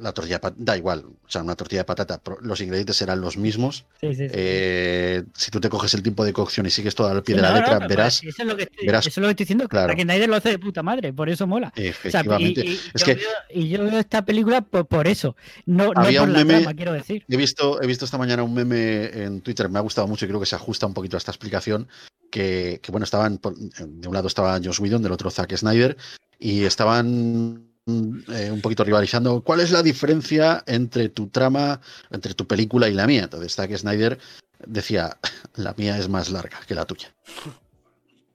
La 0.00 0.12
tortilla 0.12 0.36
de 0.36 0.40
patata, 0.40 0.62
da 0.64 0.76
igual, 0.76 1.04
o 1.06 1.28
sea, 1.30 1.42
una 1.42 1.54
tortilla 1.54 1.82
de 1.82 1.84
patata, 1.84 2.20
los 2.40 2.60
ingredientes 2.60 2.96
serán 2.96 3.20
los 3.20 3.36
mismos. 3.36 3.84
Sí, 4.00 4.08
sí, 4.14 4.24
sí. 4.28 4.30
Eh, 4.32 5.22
si 5.34 5.50
tú 5.52 5.60
te 5.60 5.68
coges 5.68 5.94
el 5.94 6.02
tiempo 6.02 6.24
de 6.24 6.32
cocción 6.32 6.66
y 6.66 6.70
sigues 6.70 6.94
todo 6.96 7.06
al 7.08 7.22
pie 7.22 7.36
de 7.36 7.42
la 7.42 7.50
no, 7.50 7.54
no, 7.54 7.60
letra, 7.60 7.86
verás, 7.86 8.22
Eso 8.24 8.42
es 8.42 8.48
lo 8.48 8.56
que 8.56 8.64
estoy, 8.64 8.86
verás- 8.86 9.06
eso 9.06 9.20
es 9.20 9.22
lo 9.22 9.26
que 9.28 9.30
estoy 9.30 9.44
diciendo. 9.44 9.68
claro. 9.68 9.94
Que 9.94 10.02
Snyder 10.02 10.28
lo 10.28 10.36
hace 10.36 10.48
de 10.50 10.58
puta 10.58 10.82
madre, 10.82 11.12
por 11.12 11.28
eso 11.28 11.46
mola. 11.46 11.68
O 11.68 11.76
sea, 11.76 11.84
y, 11.84 11.88
efectivamente. 11.88 12.64
y 12.66 12.72
Es 12.72 12.80
yo 12.96 13.04
que 13.06 13.14
veo, 13.14 13.28
y 13.54 13.68
yo 13.68 13.84
veo 13.84 13.98
esta 14.00 14.24
película 14.24 14.62
por, 14.62 14.86
por 14.86 15.06
eso, 15.06 15.36
no, 15.66 15.92
Había 15.94 16.20
por 16.20 16.28
un 16.28 16.32
la 16.34 16.40
meme- 16.44 16.56
trama, 16.62 16.74
quiero 16.74 16.92
decir. 16.92 17.24
he 17.28 17.36
visto, 17.36 17.80
he 17.80 17.86
visto 17.86 18.04
esta 18.04 18.18
mañana 18.18 18.42
un 18.42 18.54
meme 18.54 19.06
en 19.22 19.40
Twitter, 19.42 19.68
me 19.68 19.78
ha 19.78 19.82
gustado 19.82 20.08
mucho 20.08 20.24
y 20.24 20.28
creo 20.28 20.40
que 20.40 20.46
se 20.46 20.56
ajusta 20.56 20.86
un 20.86 20.94
poquito 20.94 21.16
a 21.16 21.18
esta 21.18 21.30
explicación. 21.30 21.86
Que, 22.30 22.80
que, 22.82 22.90
bueno, 22.90 23.04
estaban, 23.04 23.38
por- 23.38 23.56
de 23.56 24.08
un 24.08 24.12
lado 24.12 24.28
estaba 24.28 24.58
Josh 24.62 24.80
Whedon, 24.80 25.02
del 25.02 25.12
otro 25.12 25.30
Zack 25.30 25.56
Snyder, 25.56 25.96
y 26.38 26.64
estaban 26.64 27.67
eh, 27.88 28.50
un 28.50 28.60
poquito 28.60 28.84
rivalizando. 28.84 29.42
¿Cuál 29.42 29.60
es 29.60 29.70
la 29.70 29.82
diferencia 29.82 30.62
entre 30.66 31.08
tu 31.08 31.28
trama, 31.28 31.80
entre 32.10 32.34
tu 32.34 32.46
película 32.46 32.88
y 32.88 32.94
la 32.94 33.06
mía? 33.06 33.24
Entonces 33.24 33.54
Zack 33.54 33.74
Snyder 33.76 34.18
decía, 34.66 35.18
la 35.56 35.74
mía 35.76 35.98
es 35.98 36.08
más 36.08 36.30
larga 36.30 36.58
que 36.66 36.74
la 36.74 36.84
tuya. 36.84 37.14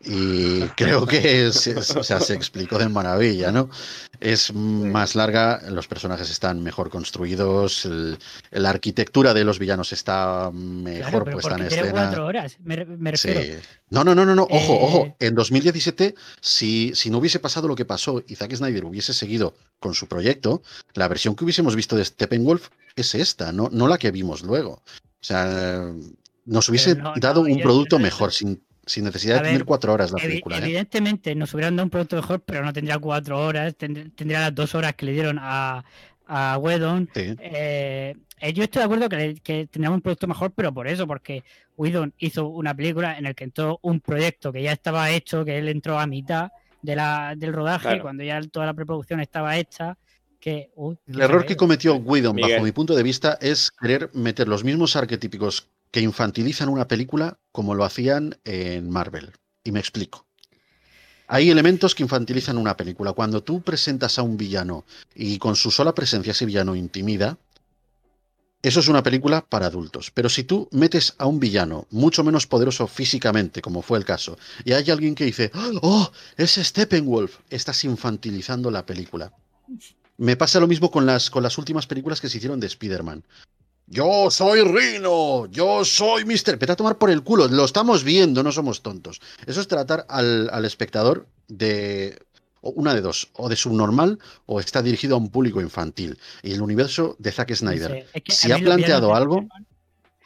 Y 0.06 0.62
creo 0.76 1.06
que 1.06 1.48
es, 1.48 1.68
es- 1.68 1.96
o 1.96 2.04
sea, 2.04 2.20
se 2.20 2.34
explicó 2.34 2.78
de 2.78 2.90
maravilla, 2.90 3.52
¿no? 3.52 3.70
Es 4.20 4.54
más 4.54 5.16
larga, 5.16 5.62
los 5.70 5.88
personajes 5.88 6.30
están 6.30 6.62
mejor 6.62 6.90
construidos, 6.90 7.86
el- 7.86 8.18
la 8.52 8.70
arquitectura 8.70 9.34
de 9.34 9.44
los 9.44 9.60
villanos 9.60 9.94
está 9.94 10.50
mejor 10.54 11.24
Claro, 11.24 11.32
puesta 11.32 11.56
en 11.56 11.64
escena. 11.68 11.92
cuatro 11.92 12.26
horas, 12.26 12.58
me, 12.64 12.84
me 12.86 13.16
Sí. 13.18 13.30
No, 13.90 14.04
no, 14.04 14.14
no, 14.16 14.26
no, 14.26 14.36
no. 14.36 14.44
Ojo, 14.44 14.74
Eh, 14.74 14.80
ojo. 14.82 15.16
En 15.20 15.36
2017, 15.36 16.16
si, 16.42 16.92
si 16.96 17.10
no 17.10 17.20
hubiese 17.20 17.40
pasado 17.40 17.68
lo 17.68 17.76
que 17.76 17.86
pasó 17.86 18.24
y 18.28 18.36
Zack 18.36 18.56
Snyder 18.56 18.86
hubiese 18.86 19.14
seguido 19.14 19.54
con 19.80 19.94
su 19.94 20.08
proyecto, 20.08 20.62
la 20.96 21.08
versión 21.08 21.36
que 21.36 21.44
hubiésemos 21.44 21.76
visto 21.76 21.96
de 21.96 22.04
Steppenwolf 22.06 22.70
es 22.96 23.16
esta, 23.16 23.52
no, 23.52 23.70
no 23.72 23.88
la 23.88 23.98
que 23.98 24.12
vimos 24.12 24.42
luego. 24.44 24.82
O 25.22 25.26
sea, 25.26 25.92
nos 26.46 26.68
hubiese 26.70 26.96
no, 26.96 27.14
dado 27.18 27.44
no, 27.48 27.54
un 27.54 27.62
producto 27.62 28.00
mejor, 28.00 28.34
sin, 28.34 28.62
sin 28.86 29.06
necesidad 29.06 29.38
A 29.40 29.42
de 29.44 29.50
tener 29.50 29.66
cuatro 29.66 29.94
horas 29.94 30.12
la 30.12 30.18
Evi- 30.20 30.22
película. 30.28 30.58
¿eh? 30.58 30.62
Evidentemente 30.64 31.36
nos 31.36 31.54
hubieran 31.54 31.76
dado 31.76 31.86
un 31.86 31.90
producto 31.90 32.16
mejor, 32.18 32.42
pero 32.42 32.64
no 32.64 32.74
tendría 32.74 32.98
cuatro 33.00 33.40
horas, 33.40 33.76
tend- 33.78 34.14
tendría 34.16 34.42
las 34.42 34.56
dos 34.56 34.76
horas 34.76 34.94
que 34.96 35.06
le 35.06 35.14
dieron 35.14 35.38
a, 35.40 35.84
a 36.28 36.58
Whedon. 36.58 37.10
Sí. 37.14 37.36
Eh, 37.40 38.16
eh, 38.40 38.54
yo 38.54 38.64
estoy 38.64 38.82
de 38.82 38.86
acuerdo 38.86 39.08
que, 39.10 39.36
que 39.42 39.68
tendríamos 39.68 39.98
un 39.98 40.02
producto 40.02 40.28
mejor, 40.28 40.52
pero 40.52 40.74
por 40.74 40.88
eso, 40.88 41.08
porque 41.08 41.44
Whedon 41.78 42.14
hizo 42.18 42.48
una 42.48 42.74
película 42.76 43.18
en 43.18 43.24
la 43.24 43.34
que 43.34 43.46
entró 43.46 43.80
un 43.82 44.00
proyecto 44.02 44.52
que 44.52 44.62
ya 44.62 44.74
estaba 44.74 45.10
hecho, 45.12 45.46
que 45.46 45.58
él 45.58 45.70
entró 45.70 45.98
a 46.00 46.06
mitad 46.08 46.52
de 46.82 46.96
la, 46.98 47.34
del 47.38 47.54
rodaje, 47.54 47.84
Claro. 47.88 48.02
cuando 48.02 48.24
ya 48.24 48.42
toda 48.42 48.66
la 48.66 48.74
preproducción 48.74 49.20
estaba 49.22 49.56
hecha. 49.58 49.98
Que, 50.42 50.72
uy, 50.76 50.98
El 51.08 51.22
error 51.22 51.46
que 51.46 51.56
cometió 51.56 51.96
Whedon, 51.96 52.36
Miguel. 52.36 52.52
bajo 52.56 52.66
mi 52.66 52.74
punto 52.74 52.94
de 52.96 53.02
vista, 53.04 53.38
es 53.40 53.72
querer 53.72 54.10
meter 54.14 54.50
los 54.50 54.66
mismos 54.66 54.98
arquetípicos 54.98 55.70
que 55.94 56.02
infantilizan 56.02 56.70
una 56.70 56.88
película 56.88 57.38
como 57.52 57.76
lo 57.76 57.86
hacían 57.86 58.36
en 58.46 58.90
Marvel. 58.90 59.32
Y 59.64 59.72
me 59.72 59.80
explico. 59.80 60.26
Hay 61.28 61.52
elementos 61.52 61.94
que 61.94 62.02
infantilizan 62.02 62.58
una 62.58 62.76
película. 62.76 63.14
Cuando 63.14 63.44
tú 63.44 63.62
presentas 63.62 64.18
a 64.18 64.24
un 64.24 64.36
villano 64.36 64.86
y 65.14 65.38
con 65.38 65.56
su 65.56 65.70
sola 65.70 65.94
presencia 65.94 66.32
ese 66.32 66.48
villano 66.48 66.76
intimida, 66.76 67.38
eso 68.64 68.80
es 68.80 68.88
una 68.88 69.04
película 69.04 69.46
para 69.48 69.68
adultos. 69.68 70.10
Pero 70.10 70.30
si 70.30 70.44
tú 70.44 70.68
metes 70.72 71.14
a 71.20 71.28
un 71.28 71.40
villano 71.40 71.86
mucho 71.92 72.24
menos 72.24 72.48
poderoso 72.48 72.88
físicamente, 72.88 73.62
como 73.62 73.84
fue 73.84 74.00
el 74.00 74.06
caso, 74.06 74.40
y 74.66 74.74
hay 74.74 74.90
alguien 74.90 75.14
que 75.14 75.26
dice, 75.26 75.52
¡Oh, 75.84 76.12
es 76.38 76.56
Steppenwolf! 76.56 77.38
Estás 77.52 77.84
infantilizando 77.84 78.72
la 78.72 78.84
película. 78.84 79.32
Me 80.18 80.36
pasa 80.38 80.60
lo 80.60 80.68
mismo 80.68 80.90
con 80.90 81.06
las, 81.06 81.30
con 81.30 81.44
las 81.44 81.60
últimas 81.60 81.86
películas 81.86 82.20
que 82.20 82.30
se 82.30 82.38
hicieron 82.38 82.60
de 82.60 82.66
Spider-Man. 82.66 83.24
Yo 83.88 84.32
soy 84.32 84.62
Rino, 84.64 85.46
yo 85.48 85.84
soy 85.86 86.26
Mister. 86.26 86.58
Vete 86.58 86.72
a 86.72 86.76
tomar 86.76 86.98
por 86.98 87.10
el 87.12 87.22
culo, 87.22 87.48
lo 87.48 87.66
estamos 87.66 88.04
viendo, 88.04 88.42
no 88.42 88.52
somos 88.52 88.82
tontos. 88.82 89.22
Eso 89.46 89.62
es 89.62 89.68
tratar 89.68 90.06
al, 90.10 90.50
al 90.52 90.66
espectador 90.66 91.28
de 91.48 92.18
una 92.62 92.96
de 92.96 93.02
dos, 93.02 93.30
o 93.34 93.50
de 93.50 93.58
subnormal 93.58 94.20
o 94.46 94.60
está 94.62 94.82
dirigido 94.82 95.16
a 95.16 95.20
un 95.20 95.30
público 95.30 95.60
infantil. 95.62 96.18
Y 96.42 96.54
el 96.54 96.62
universo 96.62 97.16
de 97.20 97.32
Zack 97.34 97.50
No 97.50 97.56
Snyder, 97.58 97.92
sé, 97.92 98.06
es 98.14 98.24
que 98.24 98.32
si 98.32 98.52
ha 98.54 98.58
planteado 98.58 99.14
algo, 99.14 99.46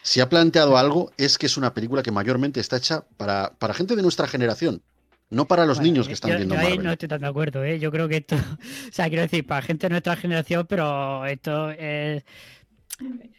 si 0.04 0.22
ha 0.22 0.30
planteado 0.30 0.78
algo, 0.78 1.12
es 1.18 1.38
que 1.40 1.48
es 1.48 1.58
una 1.58 1.74
película 1.74 2.04
que 2.04 2.12
mayormente 2.12 2.60
está 2.60 2.78
hecha 2.78 3.04
para, 3.18 3.54
para 3.58 3.74
gente 3.74 3.96
de 3.96 4.04
nuestra 4.04 4.28
generación, 4.28 4.84
no 5.32 5.46
para 5.48 5.66
los 5.66 5.80
Bueno, 5.80 5.92
niños 5.92 6.08
que 6.08 6.14
están 6.14 6.30
yo- 6.32 6.38
viendo 6.38 6.54
yo 6.56 6.62
ahí 6.62 6.68
Marvel. 6.70 6.86
no 6.86 6.92
estoy 6.92 7.10
tan 7.10 7.22
de 7.22 7.28
acuerdo, 7.28 7.64
¿eh? 7.64 7.80
Yo 7.80 7.92
creo 7.92 8.08
que 8.08 8.18
esto, 8.18 8.36
o 8.62 8.92
sea, 8.94 9.08
quiero 9.10 9.24
decir, 9.24 9.46
para 9.46 9.64
gente 9.64 9.88
de 9.88 9.90
nuestra 9.90 10.16
generación, 10.16 10.68
pero 10.70 11.26
esto 11.26 11.72
es 11.72 11.78
eh, 11.80 12.24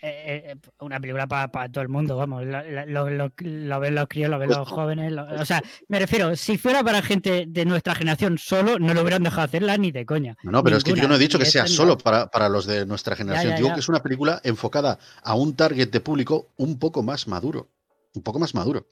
eh, 0.02 0.54
una 0.80 1.00
película 1.00 1.26
para 1.26 1.68
todo 1.70 1.82
el 1.82 1.88
mundo, 1.88 2.16
vamos. 2.16 2.44
Lo, 2.44 2.62
lo- 2.86 3.10
lo- 3.10 3.32
lo 3.38 3.80
ven 3.80 3.94
los 3.94 4.08
críos, 4.08 4.30
lo 4.30 4.38
ven 4.38 4.48
los 4.50 4.68
jóvenes. 4.68 5.12
lo- 5.12 5.24
o 5.24 5.44
sea, 5.44 5.62
me 5.88 5.98
refiero, 5.98 6.36
si 6.36 6.58
fuera 6.58 6.82
para 6.84 7.02
gente 7.02 7.44
de 7.48 7.64
nuestra 7.64 7.94
generación 7.94 8.38
solo, 8.38 8.78
no 8.78 8.94
lo 8.94 9.00
hubieran 9.02 9.22
dejado 9.22 9.42
hacerla 9.42 9.76
ni 9.76 9.90
de 9.90 10.06
coña. 10.06 10.36
No, 10.42 10.52
no, 10.52 10.62
pero 10.64 10.76
es 10.76 10.84
que 10.84 10.94
yo 10.94 11.08
no 11.08 11.16
he 11.16 11.18
dicho 11.18 11.38
que 11.38 11.44
sea 11.46 11.66
solo 11.66 11.98
para, 11.98 12.28
para 12.30 12.48
los 12.48 12.66
de 12.66 12.86
nuestra 12.86 13.16
generación. 13.16 13.50
ya, 13.52 13.56
Digo 13.56 13.68
ya. 13.68 13.74
que 13.74 13.80
es 13.80 13.88
una 13.88 14.02
película 14.02 14.40
enfocada 14.44 14.98
a 15.22 15.34
un 15.34 15.56
target 15.56 15.90
de 15.90 16.00
público 16.00 16.48
un 16.56 16.78
poco 16.78 17.02
más 17.02 17.26
maduro. 17.26 17.68
Un 18.14 18.22
poco 18.22 18.38
más 18.38 18.54
maduro. 18.54 18.86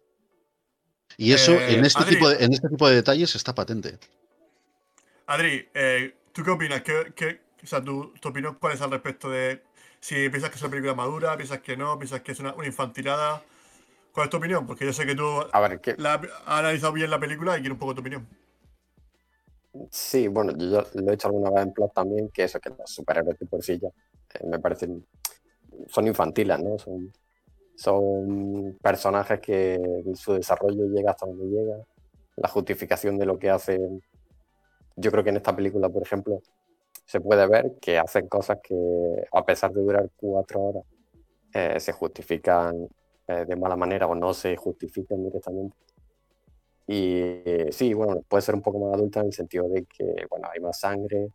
Y 1.17 1.33
eso 1.33 1.53
Eh, 1.53 1.75
en, 1.79 1.85
este 1.85 2.03
Adri. 2.03 2.15
tipo 2.17 2.29
de, 2.29 2.45
en 2.45 2.53
este 2.53 2.69
tipo 2.69 2.89
de 2.89 2.95
detalles 2.97 3.35
está 3.35 3.55
patente. 3.55 3.99
Adri, 5.27 5.69
eh, 5.75 6.15
¿tú 6.33 6.43
qué 6.45 6.51
opinas? 6.51 6.83
¿Qué, 6.83 7.13
qué- 7.15 7.41
o 7.63 7.67
sea, 7.67 7.83
tu, 7.83 8.13
tu 8.21 8.29
opinión 8.29 8.57
cuál 8.61 8.75
es 8.75 8.81
al 8.81 8.91
respecto 8.91 9.29
de 9.31 9.63
si 10.07 10.29
piensas 10.29 10.51
que 10.51 10.57
es 10.57 10.63
una 10.63 10.71
película 10.71 10.95
madura, 10.95 11.37
piensas 11.37 11.61
que 11.61 11.77
no, 11.77 11.99
piensas 11.99 12.21
que 12.21 12.31
es 12.31 12.39
una, 12.39 12.55
una 12.55 12.67
infantilada? 12.67 13.43
¿Cuál 14.13 14.27
es 14.27 14.31
tu 14.31 14.37
opinión? 14.37 14.65
Porque 14.65 14.85
yo 14.87 14.93
sé 14.93 15.05
que 15.05 15.17
tú 15.17 15.27
A 15.51 15.61
ver, 15.61 15.81
que, 15.81 15.97
la, 15.99 16.15
has 16.15 16.61
analizado 16.61 16.93
bien 16.93 17.11
la 17.11 17.19
película 17.19 17.59
y 17.59 17.61
quiero 17.61 17.75
un 17.75 17.81
poco 17.81 17.97
tu 17.97 18.03
opinión. 18.03 18.25
sí, 19.91 20.29
bueno, 20.29 20.53
yo 20.57 20.87
lo 20.95 21.11
he 21.11 21.15
hecho 21.15 21.27
alguna 21.27 21.51
vez 21.51 21.65
en 21.65 21.73
plot 21.73 21.93
también, 21.93 22.29
que 22.29 22.45
eso, 22.45 22.61
que 22.61 22.71
los 22.71 22.89
superhéroes 22.89 23.37
de 23.37 23.47
por 23.47 23.65
sí 23.65 23.81
ya 23.81 23.89
eh, 23.89 24.47
me 24.47 24.61
parecen. 24.61 25.05
Son 25.89 26.07
infantiles, 26.07 26.61
¿no? 26.61 26.79
Son, 26.79 27.13
son 27.75 28.79
personajes 28.81 29.41
que 29.41 30.05
su 30.15 30.35
desarrollo 30.35 30.85
llega 30.87 31.11
hasta 31.11 31.27
donde 31.27 31.47
llega. 31.47 31.79
La 32.37 32.49
justificación 32.49 33.19
de 33.19 33.27
lo 33.27 33.41
que 33.41 33.51
hace. 33.51 33.81
Yo 34.95 35.11
creo 35.11 35.25
que 35.25 35.31
en 35.31 35.39
esta 35.39 35.57
película, 35.57 35.89
por 35.89 36.03
ejemplo, 36.05 36.43
se 37.07 37.21
puede 37.21 37.47
ver 37.47 37.73
que 37.81 37.99
hacen 37.99 38.29
cosas 38.29 38.59
que, 38.63 38.75
a 39.33 39.45
pesar 39.45 39.73
de 39.73 39.81
durar 39.81 40.11
cuatro 40.17 40.61
horas, 40.61 40.85
eh, 41.55 41.79
se 41.79 41.93
justifican 41.93 42.89
eh, 43.29 43.45
de 43.47 43.57
mala 43.57 43.77
manera 43.77 44.07
o 44.09 44.15
no 44.15 44.35
se 44.35 44.57
justifican 44.57 45.23
directamente. 45.23 45.77
Y 46.89 47.19
eh, 47.45 47.69
sí, 47.71 47.95
bueno, 47.95 48.23
puede 48.29 48.43
ser 48.43 48.57
un 48.57 48.63
poco 48.63 48.81
más 48.81 48.95
adulta 48.95 49.21
en 49.21 49.27
el 49.27 49.33
sentido 49.33 49.69
de 49.69 49.85
que, 49.85 50.27
bueno, 50.29 50.49
hay 50.53 50.61
más 50.61 50.81
sangre, 50.81 51.29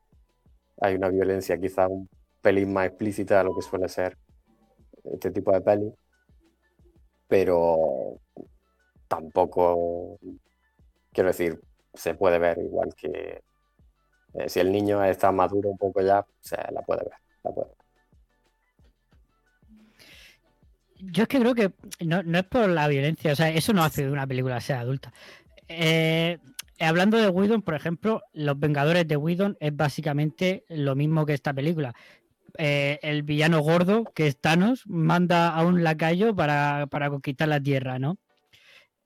hay 0.82 0.96
una 0.96 1.10
violencia 1.10 1.58
quizá 1.58 1.88
un 1.88 2.10
pelín 2.42 2.74
más 2.74 2.88
explícita 2.88 3.38
de 3.38 3.44
lo 3.46 3.56
que 3.56 3.62
suele 3.62 3.88
ser 3.88 4.18
este 5.06 5.32
tipo 5.32 5.52
de 5.54 5.62
peli, 5.62 5.94
pero 7.28 8.20
tampoco, 9.08 10.20
quiero 11.12 11.30
decir, 11.30 11.62
se 11.94 12.14
puede 12.14 12.40
ver 12.40 12.58
igual 12.60 12.94
que 12.96 13.42
eh, 14.34 14.50
si 14.50 14.60
el 14.60 14.72
niño 14.72 15.04
está 15.04 15.32
maduro 15.32 15.70
un 15.70 15.78
poco 15.78 16.02
ya, 16.02 16.26
se 16.40 16.56
la 16.72 16.82
puede 16.82 17.04
ver. 17.04 17.66
Yo 21.00 21.24
es 21.24 21.30
que 21.30 21.40
creo 21.40 21.56
que 21.56 21.72
no, 22.06 22.20
es 22.20 22.44
por 22.46 22.70
la 22.70 22.88
violencia, 22.88 23.34
o 23.34 23.36
sea, 23.36 23.50
eso 23.50 23.74
no 23.74 23.84
hace 23.84 24.06
de 24.06 24.12
una 24.12 24.28
película 24.28 24.62
sea 24.62 24.82
adulta. 24.82 25.12
Eh, 25.68 26.38
hablando 26.80 27.18
de 27.18 27.30
Whedon, 27.30 27.62
por 27.64 27.74
ejemplo, 27.74 28.22
Los 28.34 28.60
Vengadores 28.60 29.08
de 29.08 29.18
Whedon 29.18 29.58
es 29.60 29.76
básicamente 29.76 30.64
lo 30.70 30.96
mismo 30.96 31.26
que 31.26 31.34
esta 31.34 31.54
película. 31.54 31.94
Eh, 32.58 33.00
el 33.02 33.24
villano 33.24 33.62
gordo, 33.62 34.04
que 34.14 34.28
es 34.28 34.40
Thanos, 34.40 34.84
manda 34.86 35.50
a 35.50 35.66
un 35.66 35.84
lacayo 35.84 36.36
para, 36.36 36.88
conquistar 37.10 37.48
la 37.48 37.62
Tierra, 37.62 37.98
¿no? 37.98 38.18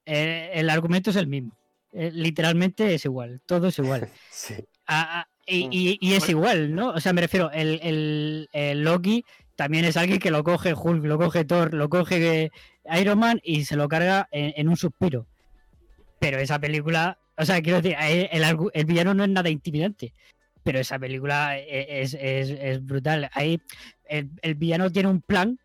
El 0.05 0.69
argumento 0.69 1.09
es 1.09 1.15
el 1.15 1.27
mismo. 1.27 1.57
Eh, 1.97 2.11
literalmente 2.13 2.93
es 2.93 3.05
igual, 3.05 3.41
todo 3.45 3.67
es 3.69 3.79
igual. 3.79 4.09
Sí. 4.31 4.55
Ah, 4.87 5.27
y, 5.47 5.67
y- 5.71 5.97
y 6.01 6.13
es 6.13 6.27
igual, 6.29 6.75
¿no? 6.75 6.89
O 6.89 6.99
sea, 6.99 7.13
me 7.13 7.21
refiero, 7.21 7.49
el, 7.51 7.79
el- 7.81 8.49
el 8.51 8.81
Loki 8.83 9.23
también 9.55 9.85
es 9.85 9.95
alguien 9.95 10.19
que 10.19 10.29
lo 10.31 10.43
coge 10.43 10.73
Hulk, 10.73 11.05
lo 11.05 11.17
coge 11.17 11.45
Thor, 11.45 11.73
lo 11.73 11.87
coge 11.89 12.51
Iron 12.99 13.19
Man 13.19 13.39
y 13.43 13.63
se 13.65 13.75
lo 13.77 13.87
carga 13.87 14.27
en, 14.31 14.53
en 14.57 14.67
un 14.69 14.75
suspiro. 14.75 15.25
Pero 16.19 16.39
esa 16.39 16.59
película, 16.59 17.17
o 17.37 17.45
sea, 17.45 17.61
quiero 17.61 17.81
decir, 17.81 17.95
ahí 17.97 18.27
el, 18.31 18.43
argu- 18.43 18.71
el 18.73 18.85
villano 18.85 19.13
no 19.13 19.23
es 19.23 19.29
nada 19.29 19.49
intimidante. 19.49 20.13
Pero 20.63 20.79
esa 20.79 20.97
película 20.99 21.57
e- 21.57 22.01
es, 22.01 22.13
es- 22.15 22.49
es 22.49 22.85
brutal. 22.85 23.29
Ahí 23.33 23.61
el, 24.09 24.29
el 24.41 24.55
villano 24.55 24.89
tiene 24.91 25.09
un 25.09 25.21
plan 25.21 25.59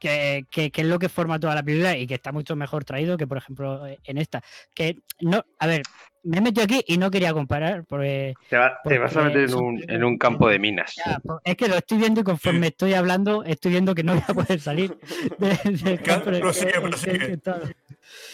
que, 0.00 0.46
que- 0.50 0.70
que 0.72 0.80
es 0.80 0.86
lo 0.88 0.98
que 0.98 1.08
forma 1.08 1.38
toda 1.38 1.54
la 1.54 1.62
película 1.62 1.96
y 1.96 2.06
que 2.08 2.14
está 2.14 2.32
mucho 2.32 2.56
mejor 2.56 2.84
traído 2.84 3.16
que, 3.16 3.26
por 3.28 3.38
ejemplo, 3.38 3.86
en 3.86 4.18
esta. 4.18 4.42
Que 4.74 4.96
no, 5.20 5.44
a 5.60 5.66
ver, 5.68 5.82
me 6.24 6.38
he 6.38 6.40
metido 6.40 6.64
aquí 6.64 6.82
y 6.86 6.98
no 6.98 7.10
quería 7.10 7.32
comparar, 7.32 7.84
porque 7.84 8.34
Te, 8.48 8.56
va- 8.56 8.78
te 8.82 8.98
vas 8.98 9.16
a 9.16 9.22
meter 9.22 9.48
en 9.50 9.54
un, 9.54 9.84
en 9.90 10.02
un 10.04 10.18
campo 10.18 10.48
de 10.48 10.58
minas. 10.58 10.94
ya, 10.96 11.20
pues, 11.22 11.38
es 11.44 11.54
que 11.56 11.68
lo 11.68 11.76
estoy 11.76 11.98
viendo 11.98 12.20
y 12.22 12.24
conforme 12.24 12.66
estoy 12.68 12.94
hablando, 12.94 13.44
estoy 13.44 13.70
viendo 13.70 13.94
que 13.94 14.02
no 14.02 14.14
voy 14.14 14.22
a 14.26 14.34
poder 14.34 14.58
salir 14.60 14.98
de- 15.38 15.70
del 15.70 16.02
campo 16.02 16.30
Prosigue, 16.30 16.80
prosigue. 16.80 17.38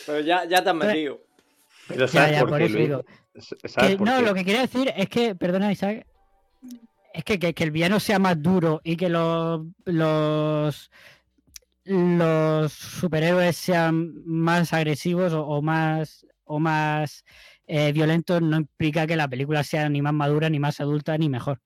Pero 0.07 0.21
ya, 0.21 0.45
ya 0.47 0.63
te 0.65 0.71
has 0.71 0.77
metido. 0.77 1.21
Pero 1.89 2.01
Ya, 2.07 2.09
¿sabes 2.09 2.33
ya, 2.33 2.41
por 2.41 2.49
por 2.51 2.59
qué, 2.59 2.65
eso 2.65 2.75
Luis? 2.75 2.87
digo. 2.89 3.05
¿Sabes 3.69 3.91
Que- 3.91 3.97
por 3.99 4.07
no, 4.07 4.17
qué? 4.19 4.23
lo 4.23 4.35
que 4.35 4.45
quería 4.45 4.61
decir 4.63 4.93
es 4.97 5.09
que, 5.09 5.35
perdona 5.35 5.71
Isaac, 5.73 6.07
es 7.13 7.25
que, 7.25 7.39
que, 7.39 7.55
que 7.55 7.65
el 7.65 7.71
villano 7.71 7.99
sea 8.01 8.19
más 8.19 8.41
duro 8.43 8.81
y 8.85 8.97
que 8.97 9.09
los, 9.09 9.63
los, 9.85 10.91
los 11.87 12.73
superhéroes 12.73 13.57
sean 13.57 14.13
más 14.25 14.73
agresivos 14.73 15.33
o, 15.33 15.45
o 15.47 15.63
más, 15.63 16.27
o 16.45 16.59
más 16.59 17.25
eh, 17.67 17.93
violentos 17.93 18.43
no 18.43 18.57
implica 18.57 19.07
que 19.07 19.17
la 19.17 19.29
película 19.29 19.63
sea 19.65 19.89
ni 19.89 20.03
más 20.03 20.13
madura, 20.15 20.51
ni 20.51 20.59
más 20.59 20.81
adulta, 20.81 21.17
ni 21.17 21.29
mejor. 21.29 21.61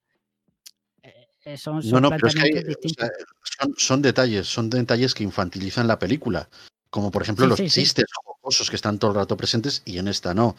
Eh, 1.02 1.56
son, 1.56 1.76
No, 1.76 1.82
son 1.82 2.02
no, 2.02 2.10
pero 2.10 2.26
es 2.28 2.34
que 2.34 2.40
hay- 2.42 2.50
planteamientos 2.52 2.76
o 2.76 2.88
distintos. 2.88 3.08
sea, 3.16 3.26
son, 3.60 3.74
son 3.78 4.02
detalles, 4.02 4.46
son 4.46 4.70
detalles 4.70 5.14
que 5.14 5.24
infantilizan 5.24 5.86
la 5.86 5.98
película. 5.98 6.48
Como 6.90 7.10
por 7.10 7.22
ejemplo 7.22 7.44
Sí, 7.46 7.50
los 7.50 7.58
sí, 7.58 7.68
sí. 7.70 7.80
chistes 7.82 8.04
jocosos 8.24 8.68
que 8.68 8.76
están 8.76 8.98
todo 8.98 9.12
el 9.12 9.16
rato 9.16 9.36
presentes 9.36 9.82
y 9.84 9.98
en 9.98 10.08
esta 10.08 10.34
no. 10.34 10.56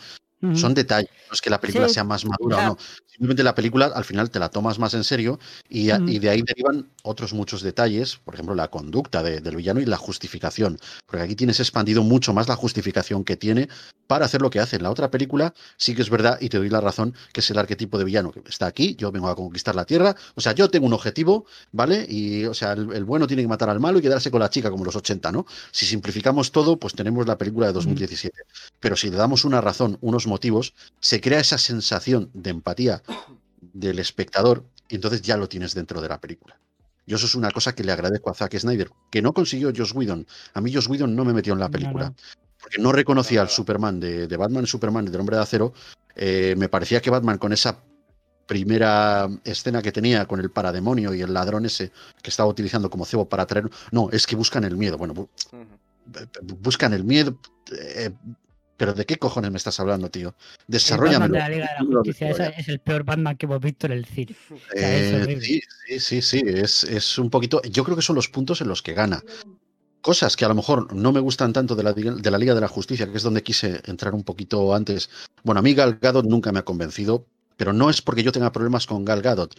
Son 0.55 0.73
detalles, 0.73 1.09
no 1.29 1.33
es 1.33 1.41
que 1.41 1.49
la 1.49 1.59
película 1.61 1.87
Sí, 1.87 1.93
sea 1.93 2.03
más 2.03 2.25
madura 2.25 2.57
o 2.57 2.61
no. 2.69 2.77
Simplemente 3.07 3.43
la 3.43 3.53
película 3.53 3.85
al 3.93 4.03
final 4.05 4.29
te 4.31 4.39
la 4.39 4.49
tomas 4.49 4.79
más 4.79 4.93
en 4.95 5.03
serio 5.03 5.39
y, 5.69 5.91
y 6.09 6.19
de 6.19 6.29
ahí 6.29 6.41
derivan 6.41 6.89
otros 7.03 7.33
muchos 7.33 7.61
detalles, 7.61 8.17
por 8.17 8.33
ejemplo, 8.33 8.55
la 8.55 8.69
conducta 8.69 9.21
de- 9.21 9.41
del 9.41 9.55
villano 9.55 9.79
y 9.81 9.85
la 9.85 9.97
justificación. 9.97 10.79
Porque 11.05 11.23
aquí 11.23 11.35
tienes 11.35 11.59
expandido 11.59 12.03
mucho 12.03 12.33
más 12.33 12.47
la 12.47 12.55
justificación 12.55 13.23
que 13.23 13.37
tiene 13.37 13.67
para 14.07 14.25
hacer 14.25 14.41
lo 14.41 14.49
que 14.49 14.59
hace. 14.59 14.77
En 14.77 14.83
la 14.83 14.89
otra 14.91 15.11
película 15.11 15.53
sí 15.77 15.93
que 15.95 16.01
es 16.01 16.09
verdad 16.09 16.37
y 16.41 16.49
te 16.49 16.57
doy 16.57 16.69
la 16.69 16.81
razón 16.81 17.13
que 17.33 17.41
es 17.41 17.49
el 17.51 17.57
arquetipo 17.59 17.97
de 17.97 18.03
villano 18.05 18.31
que 18.31 18.41
está 18.47 18.65
aquí, 18.65 18.95
yo 18.97 19.11
vengo 19.11 19.29
a 19.29 19.35
conquistar 19.35 19.75
la 19.75 19.85
Tierra, 19.85 20.15
o 20.35 20.41
sea, 20.41 20.53
yo 20.53 20.69
tengo 20.69 20.85
un 20.87 20.93
objetivo, 20.93 21.45
¿vale? 21.71 22.05
Y, 22.09 22.45
o 22.45 22.53
sea, 22.53 22.73
el, 22.73 22.91
el 22.93 23.05
bueno 23.05 23.27
tiene 23.27 23.43
que 23.43 23.47
matar 23.47 23.69
al 23.69 23.79
malo 23.79 23.99
y 23.99 24.01
quedarse 24.01 24.31
con 24.31 24.39
la 24.41 24.49
chica 24.49 24.69
como 24.71 24.83
los 24.83 24.95
80, 24.95 25.31
¿no? 25.31 25.45
Si 25.71 25.85
simplificamos 25.85 26.51
todo, 26.51 26.77
pues 26.77 26.93
tenemos 26.93 27.27
la 27.27 27.37
película 27.37 27.67
de 27.67 27.73
2017. 27.73 28.41
Pero 28.79 28.95
si 28.95 29.09
le 29.09 29.17
damos 29.17 29.45
una 29.45 29.61
razón, 29.61 29.97
unos 30.01 30.27
motivos, 30.31 30.73
se 30.99 31.19
crea 31.21 31.39
esa 31.39 31.57
sensación 31.57 32.29
de 32.33 32.49
empatía 32.49 33.03
del 33.73 33.99
espectador 33.99 34.65
y 34.89 34.95
entonces 34.95 35.21
ya 35.21 35.37
lo 35.37 35.47
tienes 35.47 35.73
dentro 35.75 36.01
de 36.01 36.09
la 36.09 36.19
película. 36.19 36.57
Yo 37.05 37.17
eso 37.17 37.25
es 37.25 37.35
una 37.35 37.51
cosa 37.51 37.73
que 37.75 37.83
le 37.83 37.91
agradezco 37.91 38.29
a 38.29 38.33
Zack 38.33 38.57
Snyder, 38.57 38.89
que 39.11 39.21
no 39.21 39.33
consiguió 39.33 39.71
Joss 39.75 39.93
Whedon. 39.93 40.25
A 40.53 40.61
mí 40.61 40.73
Joss 40.73 40.87
Whedon 40.87 41.15
no 41.15 41.25
me 41.25 41.33
metió 41.33 41.53
en 41.53 41.59
la 41.59 41.69
película, 41.69 42.09
no. 42.09 42.15
porque 42.61 42.77
no 42.79 42.91
reconocía 42.91 43.41
No, 43.41 43.43
al. 43.43 43.49
Superman 43.49 43.99
de, 43.99 44.27
de 44.27 44.37
Batman, 44.37 44.65
Superman 44.67 45.07
y 45.07 45.11
del 45.11 45.19
Hombre 45.19 45.35
de 45.37 45.41
Acero. 45.43 45.73
Eh, 46.15 46.55
me 46.57 46.69
parecía 46.69 47.01
que 47.01 47.09
Batman 47.09 47.37
con 47.37 47.53
esa 47.53 47.79
primera 48.47 49.29
escena 49.45 49.81
que 49.81 49.91
tenía 49.91 50.25
con 50.25 50.39
el 50.41 50.51
parademonio 50.51 51.13
y 51.13 51.21
el 51.21 51.33
ladrón 51.33 51.65
ese 51.65 51.91
que 52.21 52.29
estaba 52.29 52.49
utilizando 52.49 52.89
como 52.89 53.05
cebo 53.05 53.27
para 53.27 53.45
traer... 53.45 53.69
No, 53.91 54.09
es 54.11 54.27
que 54.27 54.35
buscan 54.35 54.63
el 54.65 54.75
miedo. 54.77 54.97
Bueno, 54.97 55.13
bu- 55.13 55.29
buscan 56.59 56.93
el 56.93 57.03
miedo. 57.03 57.37
eh, 57.95 58.11
pero 58.81 58.95
¿de 58.95 59.05
qué 59.05 59.17
cojones 59.17 59.51
me 59.51 59.57
estás 59.57 59.79
hablando, 59.79 60.09
tío? 60.09 60.29
El 60.29 60.33
Batman 60.33 60.65
Desarróllamelo. 60.67 61.33
de 61.33 61.39
la 61.39 61.49
Liga 61.49 61.69
de 61.77 61.85
la 61.85 61.99
Justicia 61.99 62.47
es 62.47 62.67
el 62.67 62.79
peor 62.79 63.03
Batman 63.03 63.37
que 63.37 63.45
hemos 63.45 63.61
visto 63.61 63.85
en 63.85 63.91
el 63.91 64.05
cine. 64.05 64.35
sea, 64.75 64.97
es 64.97 65.29
Eh, 65.29 65.39
sí, 65.39 65.99
sí, 65.99 66.21
sí, 66.23 66.41
es, 66.43 66.83
es 66.85 67.19
un 67.19 67.29
poquito. 67.29 67.61
Yo 67.61 67.83
creo 67.83 67.95
que 67.95 68.01
son 68.01 68.15
los 68.15 68.27
puntos 68.27 68.59
en 68.59 68.69
los 68.69 68.81
que 68.81 68.93
gana. 68.93 69.23
Cosas 70.01 70.35
que 70.35 70.45
a 70.45 70.47
lo 70.47 70.55
mejor 70.55 70.95
no 70.95 71.11
me 71.11 71.19
gustan 71.19 71.53
tanto 71.53 71.75
de 71.75 71.83
la, 71.83 71.93
de 71.93 72.31
la 72.31 72.39
Liga 72.39 72.55
de 72.55 72.61
la 72.61 72.67
Justicia, 72.67 73.05
que 73.05 73.17
es 73.17 73.21
donde 73.21 73.43
quise 73.43 73.81
entrar 73.85 74.15
un 74.15 74.23
poquito 74.23 74.73
antes. 74.73 75.11
Bueno, 75.43 75.59
a 75.59 75.61
mí 75.61 75.75
Gal 75.75 75.99
Gadot 76.01 76.25
nunca 76.25 76.51
me 76.51 76.57
ha 76.57 76.65
convencido, 76.65 77.27
pero 77.57 77.73
no 77.73 77.91
es 77.91 78.01
porque 78.01 78.23
yo 78.23 78.31
tenga 78.31 78.51
problemas 78.51 78.87
con 78.87 79.05
Gal 79.05 79.21
Gadot. 79.21 79.53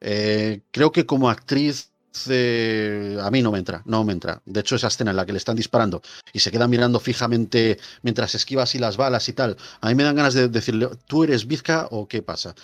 Eh, 0.00 0.62
creo 0.72 0.90
que 0.90 1.06
como 1.06 1.30
actriz 1.30 1.92
a 2.26 3.30
mí 3.30 3.42
no 3.42 3.52
me 3.52 3.58
entra, 3.58 3.82
no 3.84 4.04
me 4.04 4.12
entra. 4.12 4.40
De 4.44 4.60
hecho, 4.60 4.76
esa 4.76 4.88
escena 4.88 5.10
en 5.10 5.16
la 5.16 5.26
que 5.26 5.32
le 5.32 5.38
están 5.38 5.56
disparando 5.56 6.02
y 6.32 6.40
se 6.40 6.50
queda 6.50 6.68
mirando 6.68 7.00
fijamente 7.00 7.78
mientras 8.02 8.34
esquiva 8.34 8.62
así 8.62 8.78
las 8.78 8.96
balas 8.96 9.28
y 9.28 9.32
tal, 9.32 9.56
a 9.80 9.88
mí 9.88 9.94
me 9.94 10.04
dan 10.04 10.16
ganas 10.16 10.34
de 10.34 10.48
decirle, 10.48 10.88
¿tú 11.06 11.24
eres 11.24 11.46
Vizca 11.46 11.88
o 11.90 12.06
qué 12.06 12.22
pasa? 12.22 12.54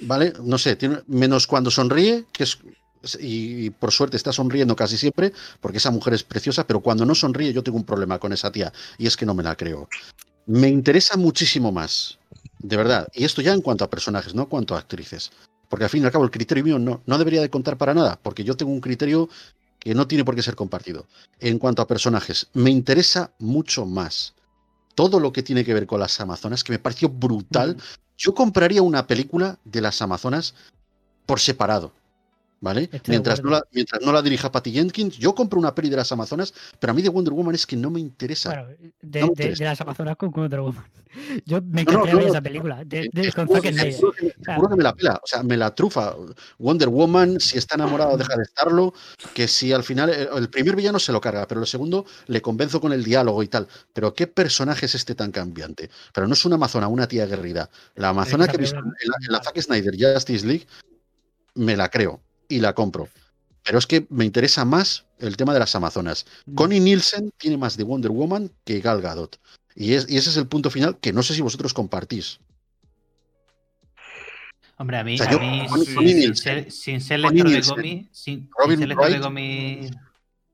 ¿Vale? 0.00 0.32
No 0.42 0.58
sé, 0.58 0.76
menos 1.06 1.46
cuando 1.46 1.70
sonríe, 1.70 2.26
que 2.32 2.44
es. 2.44 2.58
Y, 3.18 3.66
y 3.66 3.70
por 3.70 3.90
suerte 3.90 4.16
está 4.16 4.32
sonriendo 4.32 4.76
casi 4.76 4.96
siempre, 4.96 5.32
porque 5.60 5.78
esa 5.78 5.90
mujer 5.90 6.14
es 6.14 6.22
preciosa, 6.22 6.64
pero 6.66 6.80
cuando 6.80 7.04
no 7.04 7.16
sonríe 7.16 7.52
yo 7.52 7.64
tengo 7.64 7.76
un 7.76 7.84
problema 7.84 8.20
con 8.20 8.32
esa 8.32 8.52
tía, 8.52 8.72
y 8.96 9.08
es 9.08 9.16
que 9.16 9.26
no 9.26 9.34
me 9.34 9.42
la 9.42 9.56
creo. 9.56 9.88
Me 10.46 10.68
interesa 10.68 11.16
muchísimo 11.16 11.72
más, 11.72 12.20
de 12.60 12.76
verdad, 12.76 13.08
y 13.12 13.24
esto 13.24 13.42
ya 13.42 13.52
en 13.54 13.60
cuanto 13.60 13.84
a 13.84 13.90
personajes, 13.90 14.36
no 14.36 14.42
en 14.42 14.48
cuanto 14.48 14.76
a 14.76 14.78
actrices, 14.78 15.32
porque 15.72 15.84
al 15.84 15.90
fin 15.90 16.02
y 16.02 16.04
al 16.04 16.12
cabo 16.12 16.24
el 16.24 16.30
criterio 16.30 16.62
mío 16.62 16.78
no, 16.78 17.00
no 17.06 17.16
debería 17.16 17.40
de 17.40 17.48
contar 17.48 17.78
para 17.78 17.94
nada, 17.94 18.20
porque 18.22 18.44
yo 18.44 18.54
tengo 18.58 18.70
un 18.70 18.82
criterio 18.82 19.30
que 19.78 19.94
no 19.94 20.06
tiene 20.06 20.22
por 20.22 20.34
qué 20.34 20.42
ser 20.42 20.54
compartido. 20.54 21.06
En 21.40 21.58
cuanto 21.58 21.80
a 21.80 21.86
personajes, 21.86 22.48
me 22.52 22.68
interesa 22.68 23.32
mucho 23.38 23.86
más 23.86 24.34
todo 24.94 25.18
lo 25.18 25.32
que 25.32 25.42
tiene 25.42 25.64
que 25.64 25.72
ver 25.72 25.86
con 25.86 25.98
las 25.98 26.20
Amazonas, 26.20 26.62
que 26.62 26.72
me 26.72 26.78
pareció 26.78 27.08
brutal. 27.08 27.78
Yo 28.18 28.34
compraría 28.34 28.82
una 28.82 29.06
película 29.06 29.58
de 29.64 29.80
las 29.80 30.02
Amazonas 30.02 30.52
por 31.24 31.40
separado. 31.40 31.94
¿Vale? 32.62 32.82
Estoy 32.92 33.00
Mientras 33.08 33.42
no, 33.42 33.50
la, 33.50 33.64
mientras 33.72 34.00
no 34.02 34.12
la 34.12 34.22
dirija 34.22 34.52
Patty 34.52 34.70
Jenkins, 34.70 35.18
yo 35.18 35.34
compro 35.34 35.58
una 35.58 35.74
peli 35.74 35.90
de 35.90 35.96
las 35.96 36.12
Amazonas, 36.12 36.54
pero 36.78 36.92
a 36.92 36.94
mí 36.94 37.02
de 37.02 37.08
Wonder 37.08 37.34
Woman 37.34 37.56
es 37.56 37.66
que 37.66 37.74
no 37.74 37.90
me 37.90 37.98
interesa. 37.98 38.50
Bueno, 38.50 38.68
de, 39.02 39.20
No 39.20 39.26
me 39.26 39.32
de- 39.34 39.42
interesa. 39.42 39.64
de 39.64 39.70
las 39.70 39.80
Amazonas 39.80 40.16
con 40.16 40.30
Wonder 40.30 40.60
Woman. 40.60 40.84
Yo 41.44 41.60
me 41.60 41.80
encantaría 41.80 42.12
no, 42.12 42.18
ver 42.20 42.28
esa 42.28 42.40
película. 42.40 42.84
De, 42.84 43.00
Eh, 43.00 43.10
te 43.12 43.32
con 43.32 43.48
Zack 43.48 43.62
que- 43.62 43.72
me 44.76 44.82
la 44.84 44.94
pela, 44.94 45.20
o 45.20 45.26
sea, 45.26 45.42
me 45.42 45.56
la 45.56 45.74
trufa. 45.74 46.14
Wonder 46.60 46.88
Woman, 46.88 47.40
si 47.40 47.58
está 47.58 47.74
enamorado, 47.74 48.16
deja 48.16 48.36
de 48.36 48.44
estarlo. 48.44 48.94
Que 49.34 49.48
si 49.48 49.72
al 49.72 49.82
final 49.82 50.10
el, 50.10 50.28
el 50.36 50.48
primer 50.48 50.76
villano 50.76 51.00
se 51.00 51.10
lo 51.10 51.20
carga, 51.20 51.48
pero 51.48 51.62
el 51.62 51.66
segundo 51.66 52.06
le 52.28 52.40
convenzo 52.42 52.80
con 52.80 52.92
el 52.92 53.02
diálogo 53.02 53.42
y 53.42 53.48
tal. 53.48 53.66
Pero 53.92 54.14
qué 54.14 54.28
personaje 54.28 54.86
es 54.86 54.94
este 54.94 55.16
tan 55.16 55.32
cambiante. 55.32 55.90
Pero 56.14 56.28
no 56.28 56.34
es 56.34 56.44
una 56.44 56.54
amazona, 56.54 56.86
una 56.86 57.08
tía 57.08 57.26
guerrida. 57.26 57.68
La 57.96 58.10
amazona 58.10 58.46
que 58.46 58.54
he 58.54 58.60
visto 58.60 58.78
en 58.78 58.84
la, 58.84 59.16
en 59.26 59.32
la 59.32 59.42
Zack 59.42 59.60
Snyder 59.60 59.94
Justice 59.98 60.46
League, 60.46 60.68
me 61.56 61.76
la 61.76 61.88
creo 61.90 62.20
y 62.54 62.60
la 62.60 62.74
compro. 62.74 63.08
Pero 63.64 63.78
es 63.78 63.86
que 63.86 64.06
me 64.10 64.24
interesa 64.24 64.64
más 64.64 65.06
el 65.18 65.36
tema 65.36 65.52
de 65.54 65.60
las 65.60 65.74
Amazonas. 65.74 66.26
Mm. 66.46 66.54
Connie 66.54 66.80
Nielsen 66.80 67.30
tiene 67.38 67.56
más 67.56 67.76
de 67.76 67.84
Wonder 67.84 68.10
Woman 68.10 68.50
que 68.64 68.80
Gal 68.80 69.00
Gadot. 69.00 69.38
Y, 69.74 69.94
es- 69.94 70.06
y 70.10 70.16
ese 70.16 70.30
es 70.30 70.36
el 70.36 70.46
punto 70.48 70.70
final 70.70 70.98
que 70.98 71.12
no 71.12 71.22
sé 71.22 71.34
si 71.34 71.40
vosotros 71.42 71.72
compartís. 71.72 72.40
Hombre, 74.78 74.96
a 74.98 75.04
mí, 75.04 75.14
O 75.14 75.18
sea, 75.18 75.28
a 75.28 75.30
yo- 75.32 75.40
mí 75.40 75.66
Connie- 75.68 76.22
sin, 76.24 76.36
ser, 76.36 76.70
sin 76.72 77.00
ser 77.00 77.22
Connie 77.22 77.42
lector 77.44 77.76
de 77.76 77.82
cómics, 77.82 78.08
sin, 78.18 78.38
sin 78.40 78.50
Robin 78.58 78.78
ser 78.78 78.88
lector 78.88 79.06
de 79.06 79.12
Wright. 79.12 79.22
cómics. 79.24 79.96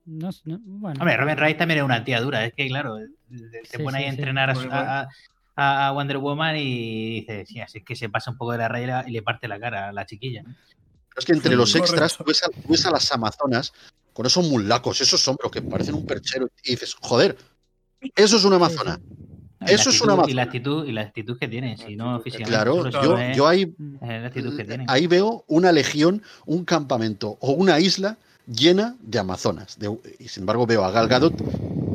No, 0.04 0.30
no, 0.44 0.58
bueno. 0.64 1.00
Hombre, 1.00 1.16
Robin 1.16 1.36
Wright 1.36 1.56
también 1.58 1.78
es 1.78 1.84
una 1.84 2.04
tía 2.04 2.20
dura. 2.20 2.44
Es 2.44 2.52
que, 2.54 2.68
claro, 2.68 2.96
te 2.98 3.76
Sí, 3.78 3.82
pone 3.82 3.98
ahí 3.98 4.04
a 4.04 4.10
sí, 4.12 4.16
entrenar 4.18 4.50
a, 4.50 4.54
Robin 4.54 4.70
a- 4.72 5.08
a- 5.56 5.88
a 5.88 5.92
Wonder 5.92 6.18
Woman 6.18 6.56
y 6.56 7.20
dices, 7.20 7.48
sí, 7.48 7.60
así 7.60 7.78
es 7.78 7.84
que 7.84 7.96
se 7.96 8.08
pasa 8.08 8.30
un 8.30 8.36
poco 8.38 8.52
de 8.52 8.58
la 8.58 8.68
raya 8.68 9.04
y 9.06 9.12
le 9.12 9.22
parte 9.22 9.48
la 9.48 9.58
cara 9.58 9.88
a 9.88 9.92
la 9.92 10.04
chiquilla. 10.06 10.44
Es 11.18 11.24
que 11.24 11.32
entre 11.32 11.54
los 11.56 11.74
extras, 11.74 12.16
tú 12.16 12.24
ves, 12.26 12.42
a, 12.42 12.48
tú 12.48 12.68
ves 12.68 12.86
a 12.86 12.90
las 12.90 13.10
amazonas 13.12 13.72
con 14.12 14.26
esos 14.26 14.44
mulacos, 14.48 15.00
esos 15.00 15.26
hombros 15.28 15.50
que 15.52 15.62
parecen 15.62 15.94
un 15.94 16.04
perchero, 16.06 16.48
y 16.64 16.70
dices, 16.72 16.94
joder, 17.00 17.36
eso 18.16 18.36
es 18.36 18.44
una 18.44 18.56
amazona. 18.56 19.00
Eso 19.66 19.90
es 19.90 20.00
una 20.00 20.14
actitud- 20.14 20.28
Y 20.30 20.34
la 20.34 20.42
amazona. 20.42 20.42
actitud, 20.42 20.86
y 20.86 20.92
la 20.92 21.00
actitud 21.02 21.38
que 21.38 21.48
tiene, 21.48 21.76
si 21.76 21.96
no 21.96 22.20
físicamente. 22.20 22.50
Claro, 22.52 22.88
yo, 22.90 23.18
es- 23.18 23.36
yo 23.36 23.46
ahí, 23.48 23.62
es 24.00 24.08
la 24.08 24.26
actitud 24.26 24.56
que 24.56 24.64
tiene. 24.64 24.84
ahí 24.88 25.06
veo 25.08 25.44
una 25.48 25.72
legión, 25.72 26.22
un 26.46 26.64
campamento 26.64 27.36
o 27.40 27.52
una 27.52 27.78
isla 27.80 28.16
llena 28.46 28.96
de 29.00 29.18
amazonas. 29.18 29.78
De- 29.78 29.98
y 30.20 30.28
sin 30.28 30.42
embargo 30.42 30.64
veo 30.66 30.84
a 30.84 30.90
Gal 30.92 31.08
Gadot 31.08 31.34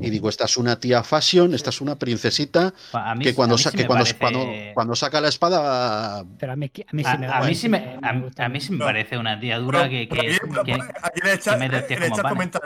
y 0.06 0.10
digo, 0.10 0.30
esta 0.30 0.46
es 0.46 0.58
una 0.58 0.80
tía 0.80 1.04
fashion, 1.04 1.54
esta 1.54 1.70
es 1.70 1.82
una 1.82 1.98
princesita 1.98 2.74
a 2.94 3.16
mí- 3.16 3.24
que 3.24 3.34
cuando, 3.34 3.56
a 3.56 3.58
mí 3.58 3.64
sa- 3.64 3.72
sí 3.72 3.78
que 3.78 3.84
me 3.84 3.88
cuando, 3.88 4.06
parece- 4.06 4.20
cuando, 4.20 4.46
cuando 4.74 4.96
saca 4.96 5.22
la 5.22 5.30
espada 5.30 6.24
Pero 6.40 6.52
a 6.52 6.56
mí, 6.56 6.72
a 6.88 6.96
mí 6.96 7.04
sí 7.04 7.10
A, 7.10 7.18
me 7.18 7.28
a 7.28 7.42
mí 7.42 7.56
sí 7.56 7.70
me, 7.70 7.78
a, 8.02 8.44
a 8.46 8.50
mí 8.50 8.62
sí 8.62 8.72
me 8.74 8.80
parece 8.86 9.18
una 9.18 9.40
tía 9.40 9.58
dura 9.60 9.88
que, 9.90 10.08
Por 10.08 10.20
que, 10.20 10.28
aquí, 10.28 10.40
por- 10.48 10.64
que- 10.66 10.74
aquí 10.74 11.20
en 11.24 11.28
el 11.28 11.40
chat, 11.40 11.60
comenta, 12.30 12.60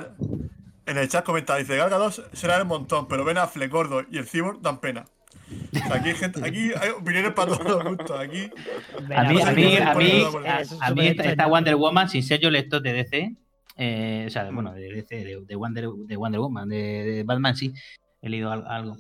en 0.85 0.97
el 0.97 1.07
chat 1.09 1.23
comenta, 1.25 1.55
dice 1.57 1.75
Gal 1.77 1.89
Gadot 1.89 2.33
será 2.33 2.57
el 2.57 2.65
montón, 2.65 3.07
pero 3.07 3.23
Ben 3.25 3.38
Affleck 3.38 3.71
gordo 3.71 4.03
y 4.09 4.17
el 4.17 4.25
Cyborg 4.25 4.61
dan 4.61 4.79
pena. 4.79 5.05
O 5.73 5.77
sea, 5.88 5.95
aquí 5.95 6.09
hay 6.09 6.15
gente, 6.15 6.41
aquí 6.45 6.71
hay 6.79 6.89
opiniones 6.89 7.31
para 7.33 7.55
todos 7.55 7.65
los 7.83 7.83
gustos. 7.97 8.19
Aquí 8.19 8.49
A 9.15 9.23
mí, 9.23 9.41
a 9.41 9.51
mí, 9.51 9.77
a 9.77 9.93
mí, 9.93 10.23
a, 10.45 10.61
a 10.88 10.91
mí 10.91 11.07
esta. 11.07 11.47
Wonder 11.47 11.75
Woman, 11.75 12.09
sin 12.09 12.21
ser 12.23 12.39
yo 12.41 12.49
lector 12.49 12.81
de 12.81 12.91
DC, 12.93 13.35
eh, 13.78 14.23
o 14.23 14.28
Mm. 14.28 14.30
sea, 14.30 14.51
bueno, 14.51 14.73
de 14.73 15.03
de, 15.09 15.41
de 15.45 15.55
Wonder, 15.55 15.88
de 16.07 16.15
Wonder 16.17 16.39
Woman, 16.41 16.67
de, 16.69 16.78
de 17.03 17.23
Batman 17.23 17.55
sí, 17.55 17.73
he 18.21 18.30
leído 18.30 18.51
al- 18.51 18.65
algo. 18.67 18.97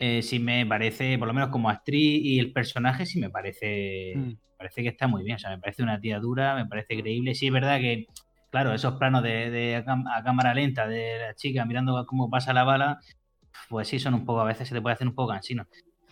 Eh, 0.00 0.22
sí 0.22 0.38
me 0.38 0.64
parece, 0.66 1.18
por 1.18 1.26
lo 1.26 1.34
menos 1.34 1.50
como 1.50 1.68
actriz 1.70 2.20
y 2.24 2.38
el 2.38 2.52
personaje, 2.52 3.04
sí 3.06 3.18
me 3.18 3.30
parece, 3.30 4.12
Mm. 4.16 4.32
parece 4.56 4.82
que 4.82 4.88
está 4.88 5.08
muy 5.08 5.24
bien. 5.24 5.36
O 5.36 5.38
sea, 5.38 5.50
me 5.50 5.58
parece 5.58 5.82
una 5.82 6.00
tía 6.00 6.20
dura, 6.20 6.54
me 6.54 6.66
parece 6.66 7.00
creíble. 7.00 7.34
Sí, 7.34 7.46
es 7.48 7.52
verdad 7.52 7.78
que, 7.80 8.06
claro, 8.50 8.72
esos 8.74 8.94
planos 8.94 9.22
de, 9.24 9.50
de 9.50 9.76
a, 9.76 9.84
a 10.16 10.22
cámara 10.22 10.54
lenta 10.54 10.86
de 10.86 11.18
la 11.18 11.34
chica 11.34 11.64
mirando 11.64 12.04
cómo 12.06 12.30
pasa 12.30 12.52
la 12.52 12.62
bala, 12.64 12.98
pues 13.68 13.88
sí, 13.88 13.98
son 13.98 14.14
un 14.14 14.24
poco, 14.24 14.40
a 14.40 14.44
veces 14.44 14.68
se 14.68 14.74
te 14.74 14.80
puede 14.80 14.94
hacer 14.94 15.08
un 15.08 15.14
poco 15.14 15.32
cansino. 15.32 15.66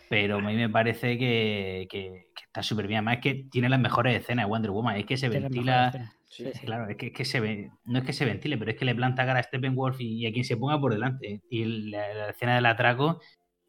Pero 0.09 0.37
a 0.39 0.41
mí 0.41 0.55
me 0.55 0.69
parece 0.69 1.19
que, 1.19 1.87
que- 1.91 2.27
que 2.35 2.45
está 2.45 2.63
súper 2.63 2.87
bien. 2.87 2.99
Además, 2.99 3.17
es 3.17 3.21
que 3.23 3.35
tiene 3.51 3.69
las 3.69 3.81
mejores 3.81 4.21
escenas 4.21 4.45
de 4.47 4.51
Wonder 4.51 4.71
Woman. 4.71 4.97
Es 4.97 5.07
que 5.07 5.17
se 5.17 5.29
Tiene 5.29 5.49
ventila. 5.49 6.16
Sí, 6.29 6.45
sí. 6.55 6.67
Claro, 6.67 6.89
es 6.91 6.97
que, 6.97 7.07
es 7.07 7.13
que 7.13 7.25
se 7.25 7.41
ve, 7.41 7.71
no 7.85 7.99
es 8.01 8.05
que 8.05 8.13
se 8.13 8.25
ventile, 8.25 8.59
pero 8.59 8.71
es 8.73 8.77
que 8.77 8.85
le 8.85 8.95
planta 8.95 9.25
cara 9.25 9.41
a 9.41 9.43
Steppenwolf 9.43 10.01
y, 10.01 10.23
y 10.23 10.27
a 10.27 10.33
quien 10.33 10.45
se 10.45 10.57
ponga 10.57 10.81
por 10.81 10.93
delante. 10.93 11.41
Y 11.51 11.65
la, 11.91 12.13
la 12.15 12.31
escena 12.31 12.57
del 12.57 12.67
atraco, 12.67 13.21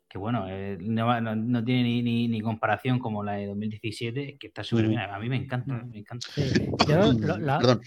que 0.09 0.17
bueno, 0.17 0.45
eh, 0.49 0.77
no, 0.81 1.05
va- 1.05 1.21
no- 1.21 1.35
no 1.35 1.63
tiene 1.63 1.83
ni, 1.83 2.01
ni- 2.01 2.27
ni 2.27 2.41
comparación 2.41 2.97
como 2.99 3.23
la 3.23 3.33
de 3.33 3.45
2017, 3.45 4.37
que 4.39 4.47
está 4.47 4.63
súper 4.63 4.87
bien. 4.87 4.99
A 5.01 5.19
mí 5.19 5.29
me 5.29 5.35
encanta, 5.37 5.73
Mm. 5.73 5.89
me 5.91 5.99
encanta. 5.99 6.27
Sí. 6.33 6.43
Yo 6.87 6.97
lo, 7.13 7.37
lo- 7.37 7.57
Perdón. 7.59 7.81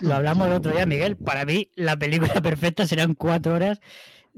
lo 0.00 0.14
hablamos 0.14 0.46
el 0.46 0.52
otro 0.54 0.72
día, 0.72 0.86
Miguel. 0.86 1.16
Para 1.16 1.44
mí, 1.44 1.68
la 1.74 1.96
película 1.96 2.34
perfecta 2.42 2.86
serán 2.86 3.14
cuatro 3.14 3.54
horas 3.54 3.80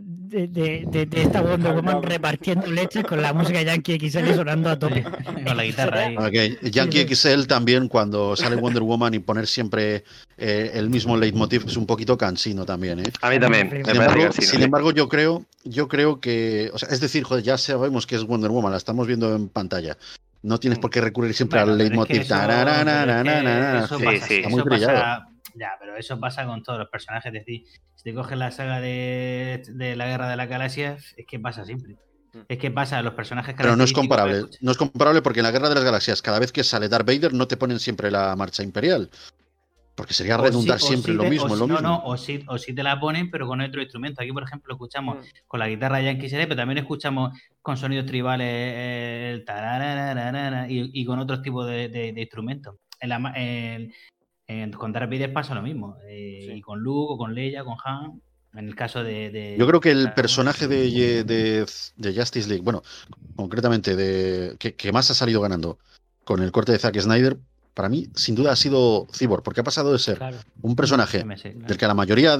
de, 0.01 0.47
de- 0.47 0.85
de- 0.87 1.07
de 1.07 1.23
esta 1.23 1.41
Wonder 1.41 1.73
Woman 1.75 2.03
repartiendo 2.03 2.69
leches 2.69 3.03
con 3.05 3.21
la 3.21 3.33
música 3.33 3.61
Yankee 3.63 3.99
XL 3.99 4.33
sonando 4.35 4.71
a 4.71 4.79
tope. 4.79 5.03
Con 5.49 5.57
la 5.57 5.65
guitarra 5.65 6.01
ahí. 6.07 6.57
Yankee 6.63 7.05
Sí, 7.09 7.15
XL 7.17 7.47
también 7.47 7.89
cuando 7.89 8.37
sale 8.37 8.55
Wonder 8.57 8.83
Woman 8.83 9.15
y 9.15 9.19
poner 9.19 9.47
siempre 9.49 10.05
eh, 10.37 10.71
el 10.75 10.89
mismo 10.91 11.17
leitmotiv 11.17 11.65
es 11.67 11.77
un 11.77 11.87
poquito 11.87 12.17
cansino 12.17 12.65
también, 12.65 13.01
¿eh? 13.01 13.05
A 13.23 13.31
mí 13.31 13.41
también. 13.41 13.71
Sin 13.85 13.97
embargo, 13.97 14.33
sin 14.33 14.63
embargo, 14.63 14.93
yo 14.93 15.09
creo, 15.09 15.45
yo 15.65 15.89
creo 15.89 16.21
que, 16.21 16.71
o 16.73 16.79
sea, 16.79 16.89
es 16.91 17.01
decir, 17.01 17.25
joder, 17.25 17.43
ya 17.43 17.59
sabemos 17.59 18.07
que 18.07 18.15
es 18.15 18.25
Wonder 18.25 18.51
Woman, 18.51 18.71
la 18.71 18.79
estamos 18.79 19.07
viendo 19.07 19.35
en 19.35 19.49
pantalla. 19.49 19.97
No 20.43 20.61
tienes 20.61 20.79
por 20.79 20.91
qué 20.91 21.01
recurrir 21.01 21.35
siempre 21.35 21.59
Bueno, 21.59 21.73
al 21.73 21.79
pero 21.79 21.85
es 22.03 22.07
que 22.07 22.15
leitmotiv. 22.15 22.21
eso- 22.23 22.35
Tarararararara, 22.35 23.23
pero 23.25 23.49
es 23.49 23.73
que 23.73 23.79
eso 23.85 23.99
sí, 23.99 24.05
pasa- 24.05 24.27
sí, 24.29 24.35
está 24.37 24.49
muy 24.51 24.61
eso 24.61 24.69
brillado. 24.69 25.25
Ya, 25.59 25.73
pero 25.81 25.97
eso 25.97 26.19
pasa 26.21 26.47
con 26.47 26.63
todos 26.63 26.79
los 26.79 26.89
personajes. 26.89 27.27
Es 27.27 27.33
decir, 27.45 27.65
si 27.95 28.05
te 28.05 28.15
coges 28.15 28.39
la 28.39 28.51
saga 28.51 28.81
de, 28.81 29.63
de 29.69 29.97
la 29.97 30.07
Guerra 30.07 30.29
de 30.29 30.37
la 30.37 30.47
Galaxia, 30.47 30.97
es 31.17 31.27
que 31.27 31.39
pasa 31.41 31.65
siempre. 31.65 31.95
Mm. 32.35 32.39
Es 32.49 32.59
que 32.59 32.71
pasa, 32.71 33.03
los 33.03 33.15
personajes 33.15 33.55
Pero 33.57 33.75
no 33.75 33.85
es 33.85 33.93
comparable. 33.93 34.37
escucha, 34.39 34.59
No 34.61 34.71
es 34.71 34.77
comparable 34.77 35.23
porque 35.23 35.41
en 35.41 35.45
la 35.45 35.51
Guerra 35.51 35.69
de 35.71 35.75
las 35.75 35.85
Galaxias, 35.85 36.23
cada 36.23 36.39
vez 36.39 36.53
que 36.53 36.63
sale 36.63 36.89
Darth 36.89 37.07
Vader, 37.07 37.33
no 37.33 37.49
te 37.49 37.57
ponen 37.57 37.79
siempre 37.81 38.11
la 38.11 38.37
marcha 38.37 38.63
imperial. 38.63 39.11
Porque 39.95 40.15
sería 40.15 40.39
o 40.39 40.43
redundar 40.45 40.79
siempre 40.79 41.11
sí 41.11 41.17
lo 41.19 41.25
mismo, 41.25 41.47
o 41.53 41.57
lo 41.57 41.67
no, 41.67 41.75
mismo. 41.75 41.81
no, 41.81 42.03
o 42.05 42.17
sí, 42.17 42.45
o 42.47 42.57
sí 42.57 42.73
te 42.73 42.85
la 42.85 43.01
ponen, 43.01 43.33
pero 43.33 43.49
con 43.49 43.61
otro 43.61 43.83
instrumento. 43.83 44.23
Aquí, 44.23 44.31
por 44.31 44.45
ejemplo, 44.45 44.75
escuchamos 44.75 45.17
Mm. 45.17 45.29
con 45.49 45.59
la 45.59 45.67
guitarra 45.69 46.01
Yankee 46.01 46.29
CD, 46.29 46.45
pero 46.47 46.55
también 46.55 46.79
escuchamos 46.79 47.37
con 47.63 47.77
sonidos 47.77 48.07
tribales 48.07 48.47
el 49.43 49.45
y, 50.71 51.01
y 51.01 51.05
con 51.05 51.19
otros 51.19 51.43
tipos 51.43 51.67
de, 51.67 51.89
de- 51.89 52.13
de 52.13 52.21
instrumentos. 52.21 52.77
En 53.01 53.09
la 53.09 53.19
ma- 53.19 53.33
en- 53.37 53.93
en- 54.49 54.73
con 54.73 54.93
Darth 54.93 55.11
Vader 55.11 55.33
pasa 55.33 55.55
lo 55.55 55.63
mismo. 55.63 55.97
eh, 56.09 56.45
Sí. 56.47 56.53
Y 56.55 56.61
con 56.63 56.81
Luke, 56.81 57.13
o 57.15 57.19
con 57.19 57.35
Leia, 57.35 57.63
con 57.65 57.77
Han. 57.85 58.21
En 58.55 58.67
el 58.67 58.75
caso 58.75 59.05
de. 59.05 59.31
de- 59.31 59.57
Yo 59.59 59.67
creo 59.67 59.81
que 59.81 59.91
el 59.91 60.13
personaje 60.15 60.67
de, 60.67 61.23
de, 61.23 61.67
de 61.97 62.15
Justice 62.15 62.49
League, 62.49 62.63
bueno, 62.65 62.83
concretamente 63.37 63.95
de 63.95 64.57
que, 64.59 64.75
que 64.75 64.91
más 64.91 65.11
ha 65.11 65.15
salido 65.15 65.41
ganando 65.43 65.79
con 66.25 66.43
el 66.43 66.51
corte 66.51 66.73
de 66.73 66.79
Zack 66.79 66.99
Snyder, 66.99 67.37
para 67.75 67.89
mí, 67.91 68.09
sin 68.15 68.35
duda, 68.35 68.53
ha 68.53 68.57
sido 68.57 69.07
Cyborg, 69.13 69.43
porque 69.43 69.61
ha 69.61 69.65
pasado 69.65 69.93
de 69.93 69.99
ser 69.99 70.17
Claro. 70.19 70.39
un 70.63 70.75
personaje 70.75 71.21
MS, 71.25 71.43
claro. 71.53 71.67
del 71.69 71.77
que 71.79 71.85
a 71.85 71.89
la 71.89 71.95
mayoría 71.95 72.39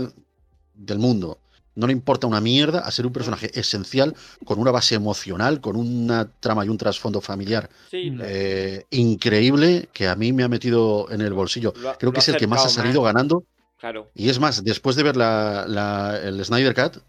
del 0.75 0.99
mundo 0.99 1.39
no 1.79 1.87
le 1.87 1.93
importa 1.93 2.27
una 2.27 2.41
mierda 2.41 2.81
a 2.81 2.91
ser 2.91 3.07
un 3.07 3.13
personaje 3.13 3.51
esencial 3.59 4.15
con 4.45 4.59
una 4.59 4.73
base 4.73 4.97
emocional, 4.97 5.61
con 5.61 5.77
una 5.77 6.29
trama 6.41 6.65
y 6.65 6.69
un 6.69 6.77
trasfondo 6.77 7.21
familiar 7.21 7.71
Sí, 7.91 8.11
Mm. 8.11 8.17
lo- 8.17 8.25
eh, 8.27 8.85
increíble 8.91 9.89
que 9.93 10.09
a 10.09 10.17
mí 10.17 10.33
me 10.33 10.43
ha 10.43 10.49
metido 10.49 11.07
en 11.11 11.21
el 11.21 11.33
bolsillo. 11.33 11.73
lo 11.77 11.97
Creo 11.97 12.09
lo 12.11 12.13
que 12.13 12.21
es 12.21 12.29
el 12.29 12.37
que 12.37 12.47
más 12.49 12.67
ha 12.67 12.69
salido 12.71 13.03
ganando 13.03 13.45
Claro. 13.79 14.11
y 14.15 14.29
es 14.29 14.41
más, 14.41 14.65
después 14.65 14.97
de 14.97 15.05
ver 15.05 15.17
la, 15.17 15.65
la- 15.69 16.19
el 16.23 16.45
Snyder 16.45 16.75
Cut, 16.75 17.03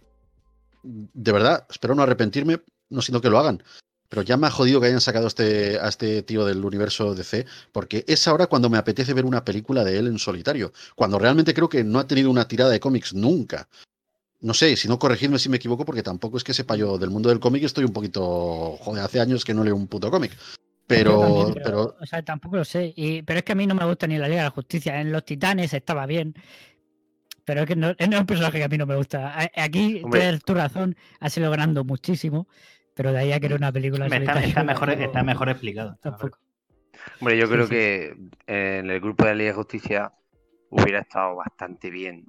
de 0.84 1.32
verdad, 1.32 1.66
espero 1.70 1.96
no 1.96 2.04
arrepentirme, 2.04 2.62
no 2.90 3.02
siento 3.02 3.22
que 3.22 3.30
lo 3.30 3.40
hagan. 3.40 3.62
Pero 4.08 4.24
ya 4.24 4.38
me 4.38 4.48
ha 4.48 4.52
jodido 4.52 4.82
que 4.82 4.88
hayan 4.88 5.02
sacado 5.02 5.26
a 5.26 5.28
este, 5.28 5.80
a 5.80 5.88
este 5.88 6.24
tío 6.24 6.44
del 6.46 6.64
universo 6.66 7.14
DC, 7.14 7.46
porque 7.72 8.04
es 8.08 8.28
ahora 8.28 8.48
cuando 8.48 8.68
me 8.70 8.78
apetece 8.80 9.14
ver 9.14 9.26
una 9.26 9.44
película 9.46 9.84
de 9.84 10.00
él 10.00 10.08
en 10.08 10.18
solitario, 10.18 10.74
cuando 10.96 11.20
realmente 11.20 11.54
creo 11.54 11.70
que 11.70 11.84
no 11.84 12.00
ha 12.00 12.08
tenido 12.08 12.32
una 12.32 12.48
tirada 12.48 12.72
de 12.72 12.80
cómics 12.80 13.14
nunca. 13.14 13.68
No 14.42 14.54
sé, 14.54 14.76
si 14.78 14.88
no 14.88 14.98
corregidme 15.00 15.38
si 15.38 15.50
me 15.50 15.58
equivoco, 15.58 15.84
porque 15.86 16.04
tampoco 16.04 16.38
es 16.38 16.44
que 16.44 16.54
sepa 16.54 16.76
yo 16.76 16.98
del 16.98 17.10
mundo 17.10 17.30
del 17.30 17.40
cómic, 17.40 17.64
estoy 17.64 17.84
un 17.84 17.92
poquito, 17.92 18.78
joder, 18.78 19.04
hace 19.04 19.20
años 19.20 19.44
que 19.44 19.54
no 19.54 19.64
leo 19.64 19.76
un 19.76 19.88
puto 19.88 20.10
cómic. 20.10 20.32
Pero, 20.88 21.20
también, 21.20 21.62
pero 21.64 21.96
o 22.00 22.06
sea, 22.06 22.24
tampoco 22.24 22.56
lo 22.56 22.66
sé. 22.66 22.92
Y, 22.96 23.22
pero 23.22 23.40
es 23.40 23.44
que 23.46 23.52
a 23.52 23.56
mí 23.56 23.68
no 23.68 23.76
me 23.76 23.86
gusta 23.86 24.08
ni 24.08 24.18
la 24.18 24.28
Liga 24.28 24.42
de 24.42 24.48
la 24.48 24.52
Justicia. 24.52 25.00
En 25.00 25.12
Los 25.12 25.24
Titanes 25.24 25.72
estaba 25.74 26.08
bien. 26.08 26.34
Pero 27.46 27.62
es 27.62 27.68
que 27.68 27.76
no, 27.76 27.94
es 27.96 28.08
un 28.08 28.26
personaje 28.26 28.58
que 28.58 28.64
a 28.64 28.68
mí 28.68 28.78
no 28.78 28.88
me 28.88 28.96
gusta. 28.96 29.50
Aquí 29.56 30.02
tienes 30.12 30.44
tu 30.44 30.56
razón, 30.56 30.96
ha 31.20 31.30
sido 31.30 31.52
ganando 31.52 31.84
muchísimo. 31.84 32.48
Pero 32.96 33.12
de 33.12 33.20
ahí 33.20 33.32
a 33.32 33.40
que 33.40 33.46
era 33.46 33.56
una 33.56 33.72
película. 33.72 34.06
Hombre, 34.06 34.20
está, 34.20 34.64
mejor, 34.64 34.90
está 34.90 35.24
mejor 35.24 35.50
explicado. 35.50 35.96
tampoco. 36.02 36.40
Hombre, 37.20 37.38
yo 37.38 37.46
Sí, 37.46 37.54
creo 37.54 37.66
sí, 37.66 37.70
que 37.70 38.18
en 38.48 38.90
el 38.90 39.00
grupo 39.00 39.26
de 39.26 39.30
la 39.30 39.36
Liga 39.36 39.50
de 39.52 39.56
Justicia 39.56 40.12
hubiera 40.70 41.02
estado 41.02 41.36
bastante 41.36 41.92
bien 41.92 42.26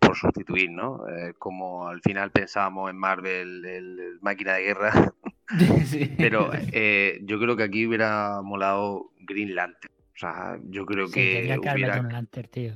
por 0.00 0.16
sustituir, 0.16 0.70
¿no? 0.70 1.08
Eh, 1.08 1.34
como 1.38 1.88
al 1.88 2.00
final 2.00 2.30
pensábamos 2.30 2.90
en 2.90 2.96
Marvel, 2.96 3.64
el, 3.64 3.98
el 3.98 4.18
máquina 4.20 4.54
de 4.54 4.62
guerra, 4.62 5.12
Sí. 5.86 6.10
pero 6.18 6.50
eh, 6.72 7.20
yo 7.22 7.38
creo 7.38 7.56
que 7.56 7.62
aquí 7.64 7.86
hubiera 7.86 8.40
molado 8.42 9.10
Green 9.20 9.54
Lantern. 9.54 9.92
O 10.14 10.18
sea, 10.18 10.58
yo 10.70 10.86
creo 10.86 11.08
Sí, 11.08 11.12
que 11.12 11.58
hubiera, 11.74 12.00
Lantern, 12.02 12.48
tío. 12.48 12.72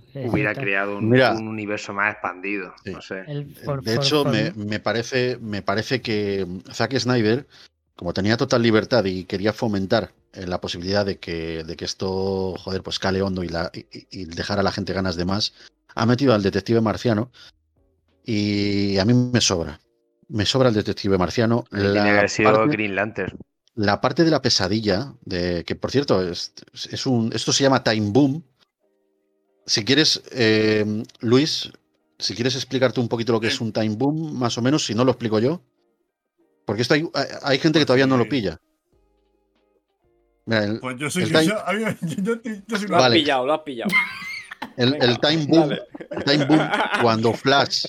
Creado 0.54 0.98
un, 0.98 1.08
Mira. 1.08 1.32
un 1.32 1.48
universo 1.48 1.94
más 1.94 2.12
expandido. 2.12 2.74
Sí. 2.84 2.92
No 2.92 3.00
sé. 3.00 3.22
El 3.26 3.54
De 3.82 3.94
hecho, 3.94 4.26
me, 4.26 4.52
me 4.52 4.78
parece, 4.78 5.38
me 5.40 5.62
parece 5.62 6.02
que 6.02 6.46
Zack 6.70 6.98
Snyder, 6.98 7.46
como 7.96 8.12
tenía 8.12 8.36
total 8.36 8.62
libertad 8.62 9.06
y 9.06 9.24
quería 9.24 9.54
fomentar 9.54 10.12
eh, 10.34 10.46
la 10.46 10.60
posibilidad 10.60 11.06
de 11.06 11.18
que, 11.18 11.64
de 11.64 11.76
que 11.76 11.86
esto, 11.86 12.56
joder, 12.58 12.82
pues 12.82 12.98
cale 12.98 13.22
hondo 13.22 13.42
y, 13.42 13.48
la, 13.48 13.70
y, 13.72 13.80
y- 13.90 14.06
y 14.10 14.24
dejar 14.26 14.58
a 14.58 14.62
la 14.62 14.70
gente 14.70 14.92
ganas 14.92 15.16
de 15.16 15.24
más, 15.24 15.54
ha 15.94 16.06
metido 16.06 16.34
al 16.34 16.42
detective 16.42 16.80
marciano 16.80 17.30
y 18.24 18.98
a 18.98 19.04
mí 19.04 19.12
me 19.14 19.40
sobra. 19.40 19.80
Me 20.28 20.46
sobra 20.46 20.68
el 20.68 20.74
detective 20.74 21.18
marciano. 21.18 21.64
Tiene 21.70 21.84
que 21.88 21.94
La 21.94 22.10
haber 22.18 22.30
sido 22.30 22.52
parte, 22.52 22.72
Green 22.72 22.94
Lantern. 22.94 23.36
la 23.74 24.00
parte 24.00 24.24
de 24.24 24.30
la 24.30 24.40
pesadilla, 24.42 25.14
de 25.24 25.64
que 25.64 25.74
por 25.74 25.90
cierto, 25.90 26.22
es, 26.28 26.52
es 26.90 27.06
un, 27.06 27.32
esto 27.34 27.52
se 27.52 27.62
llama 27.64 27.82
Time 27.82 28.10
Boom. 28.10 28.44
Si 29.66 29.84
quieres, 29.84 30.22
eh, 30.32 31.02
Luis, 31.20 31.70
si 32.18 32.34
quieres 32.34 32.54
explicarte 32.54 33.00
un 33.00 33.08
poquito 33.08 33.32
lo 33.32 33.40
que 33.40 33.48
es 33.48 33.60
un 33.60 33.72
Time 33.72 33.96
Boom, 33.96 34.38
más 34.38 34.56
o 34.58 34.62
menos, 34.62 34.84
si 34.86 34.94
no 34.94 35.04
lo 35.04 35.12
explico 35.12 35.38
yo. 35.40 35.62
Porque 36.66 36.82
esto 36.82 36.94
hay, 36.94 37.08
hay- 37.42 37.58
gente 37.58 37.78
que 37.80 37.86
todavía 37.86 38.06
no 38.06 38.16
lo 38.16 38.28
pilla. 38.28 38.58
Mira, 40.46 40.64
el, 40.64 40.80
Pues 40.80 40.96
yo 40.98 41.10
soy. 41.10 41.24
Time- 41.24 41.46
yo- 41.46 41.56
yo, 42.22 42.42
yo- 42.42 42.52
Lo 42.68 42.96
has 42.96 43.02
Vale. 43.02 43.16
pillado, 43.16 43.46
lo 43.46 43.54
has 43.54 43.60
pillado. 43.62 43.90
El- 44.76 45.18
time 45.20 45.46
boom, 45.46 45.68
dale. 45.68 45.82
el 46.10 46.24
time 46.24 46.44
boom, 46.46 46.60
cuando 47.02 47.32
Flash, 47.32 47.86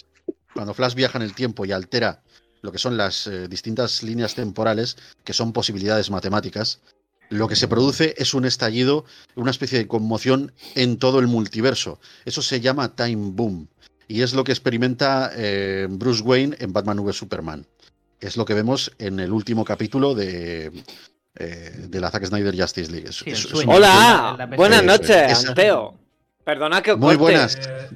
cuando 0.54 0.74
Flash 0.74 0.94
viaja 0.96 1.18
en 1.18 1.24
el 1.24 1.34
tiempo 1.34 1.66
y 1.66 1.72
altera 1.72 2.22
lo 2.62 2.72
que 2.72 2.78
son 2.78 2.96
las 2.98 3.26
eh, 3.28 3.48
distintas 3.48 4.04
líneas 4.04 4.36
temporales, 4.36 4.98
que 5.24 5.34
son 5.34 5.52
posibilidades 5.54 6.12
matemáticas, 6.12 6.80
lo 7.30 7.48
que 7.48 7.56
se 7.56 7.68
produce 7.68 8.14
es 8.18 8.34
un 8.34 8.46
estallido, 8.46 9.06
una 9.36 9.52
especie 9.52 9.80
de 9.80 9.88
conmoción 9.88 10.52
en 10.76 10.98
todo 10.98 11.20
el 11.20 11.28
multiverso. 11.28 12.00
Eso 12.26 12.42
se 12.42 12.60
llama 12.60 12.94
time 12.96 13.32
boom. 13.32 13.68
Y 14.08 14.22
es 14.22 14.34
lo 14.34 14.44
que 14.44 14.52
experimenta 14.52 15.32
eh, 15.36 15.88
Bruce 15.90 16.22
Wayne 16.22 16.58
en 16.60 16.74
Batman 16.74 17.00
v 17.00 17.14
Superman. 17.14 17.66
Es 18.20 18.36
lo 18.38 18.44
que 18.46 18.54
vemos 18.54 18.92
en 19.00 19.20
el 19.22 19.32
último 19.32 19.64
capítulo 19.64 20.14
de, 20.14 20.72
eh, 21.36 21.86
de 21.88 22.00
la 22.02 22.12
Zack 22.12 22.26
Snyder 22.26 22.56
Justice 22.60 22.92
League. 22.92 23.08
Es- 23.10 23.16
Sí, 23.20 23.24
el 23.30 23.34
es- 23.38 23.46
es 23.46 23.50
sueño. 23.50 23.70
un- 23.72 23.76
Hola, 23.78 24.36
La- 24.38 24.46
la- 24.46 24.56
buenas 24.58 24.84
noches, 24.84 25.46
Anteo. 25.48 25.98
Perdona 26.44 26.82
que 26.82 26.92
os 26.94 26.98
Muy 26.98 27.18
corte, 27.18 27.34
buenas. 27.36 27.56
Eh, 27.56 27.90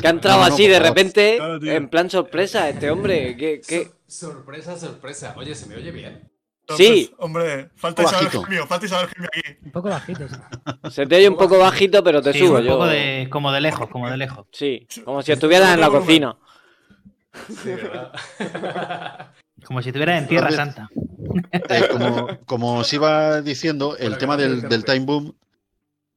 Que 0.00 0.06
ha 0.06 0.10
entrado 0.16 0.40
No, 0.40 0.48
no, 0.48 0.54
así 0.54 0.66
de 0.66 0.78
repente, 0.78 1.34
Claro, 1.36 1.58
en 1.62 1.88
plan 1.88 2.08
sorpresa, 2.10 2.68
este 2.68 2.90
hombre. 2.90 3.36
¿Qué, 3.36 3.60
qué? 3.66 3.90
sor- 4.06 4.32
sorpresa, 4.34 4.76
sorpresa. 4.78 5.34
Oye, 5.36 5.54
¿se 5.54 5.66
me 5.66 5.76
oye 5.76 5.90
bien? 5.90 6.28
Sí. 6.76 7.12
Hombre, 7.18 7.70
falta 7.74 8.02
Isabel. 8.04 8.28
Gemio, 8.30 8.66
falta 8.66 8.86
Isabel 8.86 9.08
Gemio 9.08 9.28
aquí. 9.32 9.58
Un 9.64 9.72
poco 9.72 9.88
bajito. 9.90 10.26
sí. 10.28 10.36
Se 10.90 11.06
te 11.06 11.16
oye 11.16 11.28
un 11.28 11.36
poco 11.36 11.58
bajito, 11.58 12.02
pero 12.02 12.22
te 12.22 12.32
Sí, 12.32 12.38
subo 12.38 12.56
un 12.58 12.62
yo. 12.62 12.72
poco 12.72 12.86
de, 12.86 13.28
como 13.30 13.52
de 13.52 13.60
lejos, 13.60 13.88
como 13.90 14.08
de 14.08 14.16
lejos. 14.16 14.46
Sí, 14.52 14.86
como 15.04 15.20
si 15.22 15.32
estuvieras 15.32 15.74
en 15.74 15.80
la 15.80 15.90
cocina. 15.90 16.36
Sí, 17.48 17.70
¿verdad? 17.74 18.12
Como 19.64 19.82
si 19.82 19.88
estuvieras 19.90 20.22
en 20.22 20.28
Tierra 20.28 20.50
Santa. 20.50 20.88
Eh, 21.52 21.88
como, 21.90 22.38
como 22.46 22.74
os 22.78 22.92
iba 22.92 23.42
diciendo, 23.42 23.96
el 23.98 24.16
tema 24.18 24.36
del, 24.36 24.62
del 24.68 24.84
time 24.84 25.00
boom, 25.00 25.34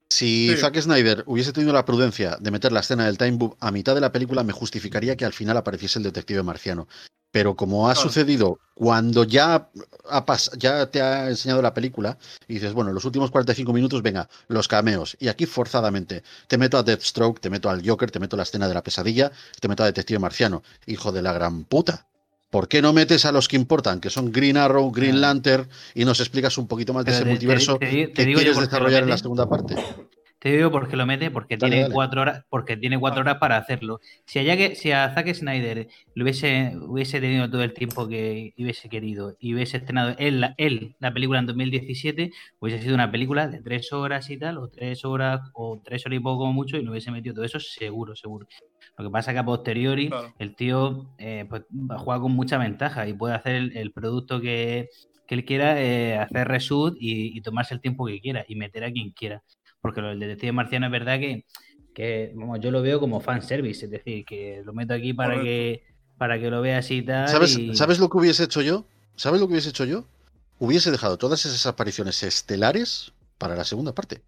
si 0.10 0.49
Sí. 0.49 0.58
Zack 0.58 0.80
Snyder 0.82 1.24
hubiese 1.26 1.51
tenido 1.53 1.74
la 1.74 1.86
prudencia 1.86 2.38
de 2.39 2.51
meter 2.51 2.72
la 2.72 2.80
escena 2.82 3.06
del 3.06 3.18
time 3.18 3.34
boom 3.38 3.56
a 3.60 3.72
mitad 3.72 3.95
de 3.95 4.01
la 4.01 4.12
película, 4.12 4.43
me 4.43 4.53
justificaría 4.53 5.16
que 5.16 5.26
al 5.26 5.34
final 5.34 5.58
apareciese 5.58 5.99
el 5.99 6.03
detective 6.03 6.43
marciano. 6.43 6.88
Pero 7.32 7.56
como 7.56 7.89
ha 7.89 7.93
Claro. 7.93 8.08
sucedido 8.08 8.60
cuando 8.76 9.26
ya, 9.26 9.70
ha 10.10 10.26
pas- 10.26 10.56
ya 10.58 10.86
te 10.89 11.01
ha 11.01 11.28
enseñado 11.28 11.62
la 11.62 11.74
película 11.74 12.18
y 12.47 12.53
dices, 12.53 12.72
bueno, 12.72 12.93
los 12.93 13.03
últimos 13.03 13.30
45 13.30 13.74
minutos, 13.74 14.01
venga, 14.01 14.30
los 14.47 14.70
cameos. 14.70 15.18
Y 15.20 15.28
aquí 15.28 15.45
forzadamente 15.45 16.24
te 16.47 16.58
meto 16.58 16.78
a 16.78 16.84
Deathstroke, 16.84 17.41
te 17.41 17.49
meto 17.49 17.70
al 17.70 17.86
Joker, 17.86 18.10
te 18.10 18.20
meto 18.20 18.36
a 18.36 18.38
la 18.38 18.43
escena 18.43 18.70
de 18.70 18.74
la 18.74 18.84
pesadilla, 18.84 19.34
te 19.60 19.68
meto 19.68 19.84
a 19.84 19.88
Detective 19.88 20.20
Marciano. 20.20 20.64
Hijo 20.86 21.12
de 21.12 21.22
la 21.24 21.34
gran 21.34 21.66
puta. 21.66 22.08
¿Por 22.50 22.68
qué 22.68 22.82
no 22.82 22.93
metes 22.93 23.26
a 23.26 23.32
los 23.32 23.48
que 23.48 23.56
importan, 23.58 24.00
que 24.00 24.10
son 24.10 24.32
Green 24.32 24.56
Arrow, 24.58 24.91
Green 24.91 25.20
Lantern, 25.20 25.68
y 25.93 26.06
nos 26.06 26.20
explicas 26.20 26.58
un 26.58 26.68
poquito 26.68 26.93
más 26.93 27.04
de 27.04 27.12
Pero 27.12 27.16
ese 27.18 27.24
te- 27.26 27.30
multiverso 27.30 27.78
te 27.78 27.86
di- 27.88 28.08
te 28.08 28.14
que 28.14 28.26
digo 28.26 28.39
quieres 28.39 28.56
lo 28.56 28.62
desarrollar 28.62 29.04
en 29.04 29.10
la 29.10 29.18
segunda 29.18 29.50
parte? 29.50 29.76
Te 30.38 30.56
digo 30.56 30.70
por 30.70 30.88
qué 30.88 30.96
lo 30.96 31.08
mete, 31.08 31.32
porque 31.32 31.58
Dale, 31.58 31.72
tiene 31.72 31.82
dale. 31.84 31.93
cuatro 31.96 32.22
horas, 32.22 32.46
porque 32.50 32.78
tiene 32.78 33.00
cuatro 33.00 33.22
horas 33.22 33.38
para 33.39 33.58
hacerlo. 33.58 34.00
Si 34.28 34.38
a, 34.38 34.43
Jack- 34.43 34.76
si 34.76 34.91
a 34.91 35.12
Zack 35.14 35.34
Snyder 35.34 35.88
le 36.14 36.24
hubiese, 36.24 36.74
hubiese 36.88 37.20
tenido 37.20 37.50
todo 37.50 37.64
el 37.64 37.74
tiempo 37.74 38.08
que 38.08 38.54
hubiese 38.58 38.88
querido 38.88 39.36
y 39.39 39.56
hubiese 39.56 39.78
estrenado 39.78 40.14
él, 40.20 40.41
la- 40.41 40.54
él 40.58 40.96
la 41.00 41.12
película 41.12 41.39
en 41.39 41.48
2017, 41.48 42.32
hubiese 42.60 42.84
sido 42.84 42.93
una 42.93 43.12
película 43.12 43.48
de 43.48 43.60
tres 43.62 43.91
horas 43.91 44.30
y 44.30 44.38
tal, 44.38 44.60
o 44.60 44.68
tres 44.68 45.04
horas, 45.04 45.41
o 45.54 45.82
tres 45.84 46.06
horas 46.06 46.18
y 46.18 46.22
poco 46.22 46.39
como 46.39 46.54
mucho, 46.54 46.78
y 46.78 46.84
no 46.84 46.91
hubiese 46.91 47.10
metido 47.12 47.34
todo 47.34 47.46
eso, 47.46 47.60
seguro, 47.60 48.16
seguro. 48.16 48.46
Lo 48.98 49.06
que 49.06 49.12
pasa 49.12 49.32
es 49.32 49.36
que 49.36 49.39
a 49.39 49.46
posteriori 49.46 50.08
Claro. 50.10 50.34
el 50.39 50.56
tío 50.56 51.10
eh, 51.18 51.46
pues, 51.50 51.64
va 51.72 51.96
a 51.96 52.00
jugar 52.00 52.20
con 52.22 52.32
mucha 52.32 52.58
ventaja 52.58 53.08
y 53.08 53.14
puede 53.14 53.34
hacer 53.36 53.56
el, 53.56 53.76
el 53.78 53.91
producto 53.91 54.39
que, 54.39 54.89
que 55.28 55.36
él 55.36 55.43
quiera, 55.46 55.82
eh, 55.82 56.18
hacer 56.18 56.48
reshoot 56.48 56.96
y, 57.00 57.38
y 57.38 57.41
tomarse 57.41 57.74
el 57.74 57.82
tiempo 57.82 58.06
que 58.06 58.22
quiera 58.22 58.46
y 58.48 58.56
meter 58.56 58.84
a 58.86 58.91
quien 58.91 59.12
quiera. 59.12 59.43
Porque 59.82 60.02
lo 60.02 60.10
del 60.10 60.20
detective 60.20 60.52
marciano 60.54 60.86
es 60.86 60.91
verdad 60.91 61.20
que, 61.20 61.46
que 61.93 62.32
vamos, 62.36 62.60
yo 62.62 62.72
lo 62.72 62.82
veo 62.82 63.00
como 63.00 63.20
fanservice, 63.20 63.86
es 63.86 63.91
decir, 63.91 64.24
que 64.26 64.62
lo 64.66 64.74
meto 64.74 64.93
aquí 64.93 65.14
para 65.14 65.36
Correcto. 65.36 65.46
que 65.46 65.84
para 66.18 66.39
que 66.39 66.50
lo 66.50 66.62
veas 66.62 66.89
y 66.91 67.02
tal. 67.02 67.28
¿Sabes, 67.28 67.58
y- 67.58 67.76
¿Sabes 67.76 68.00
lo 68.00 68.10
que 68.10 68.18
hubiese 68.18 68.46
hecho 68.46 68.62
yo? 68.62 68.86
¿Sabes 69.18 69.41
lo 69.41 69.48
que 69.48 69.54
hubiese 69.54 69.70
hecho 69.70 69.84
yo? 69.86 70.06
Hubiese 70.60 70.89
dejado 70.91 71.18
todas 71.18 71.46
esas 71.46 71.66
apariciones 71.66 72.24
estelares 72.24 73.12
para 73.38 73.56
la 73.58 73.66
segunda 73.66 73.93
parte. 73.93 74.22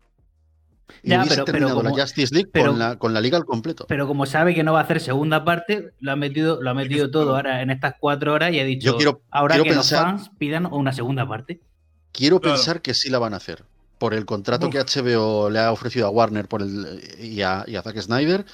Y 1.03 1.09
Ya, 1.09 1.17
hubiese 1.19 1.29
pero- 1.35 1.45
pero 1.45 1.53
terminado 1.57 1.75
como- 1.83 1.95
la 1.97 2.01
Justice 2.03 2.33
League 2.33 2.49
pero- 2.51 2.71
con, 2.71 2.79
la, 2.79 2.95
con 2.97 3.13
la 3.13 3.21
liga 3.21 3.37
al 3.37 3.45
completo. 3.45 3.85
Pero 3.87 4.07
como 4.07 4.25
sabe 4.25 4.55
que 4.55 4.63
no 4.63 4.73
va 4.73 4.79
a 4.79 4.83
hacer 4.83 4.99
segunda 5.01 5.43
parte, 5.45 5.91
lo 5.99 6.11
ha 6.11 6.15
metido, 6.15 6.61
lo 6.61 6.69
ha 6.69 6.73
metido 6.73 7.11
todo 7.11 7.35
ahora 7.35 7.61
en 7.61 7.69
estas 7.69 7.95
cuatro 7.99 8.33
horas 8.33 8.53
y 8.53 8.59
ha 8.59 8.63
dicho 8.63 8.91
Yo 8.91 8.95
quiero- 8.97 9.21
ahora 9.31 9.55
quiero 9.55 9.63
que 9.65 9.69
pensar- 9.71 10.11
los 10.13 10.21
fans 10.23 10.31
pidan 10.37 10.65
una 10.65 10.93
segunda 10.93 11.27
parte. 11.27 11.59
Quiero 12.11 12.39
Claro. 12.39 12.55
pensar 12.55 12.81
que 12.81 12.93
sí 12.93 13.09
la 13.09 13.19
van 13.19 13.33
a 13.33 13.37
hacer. 13.37 13.63
Por 13.99 14.13
el 14.13 14.25
contrato 14.25 14.67
Uf. 14.67 14.71
que 14.73 14.79
HBO 14.79 15.49
le 15.49 15.59
ha 15.59 15.71
ofrecido 15.71 16.07
a 16.07 16.09
Warner 16.09 16.47
por 16.47 16.61
el, 16.61 17.01
y, 17.19 17.41
a, 17.41 17.63
y 17.67 17.75
a 17.75 17.81
Zack 17.81 17.99
Snyder. 17.99 18.45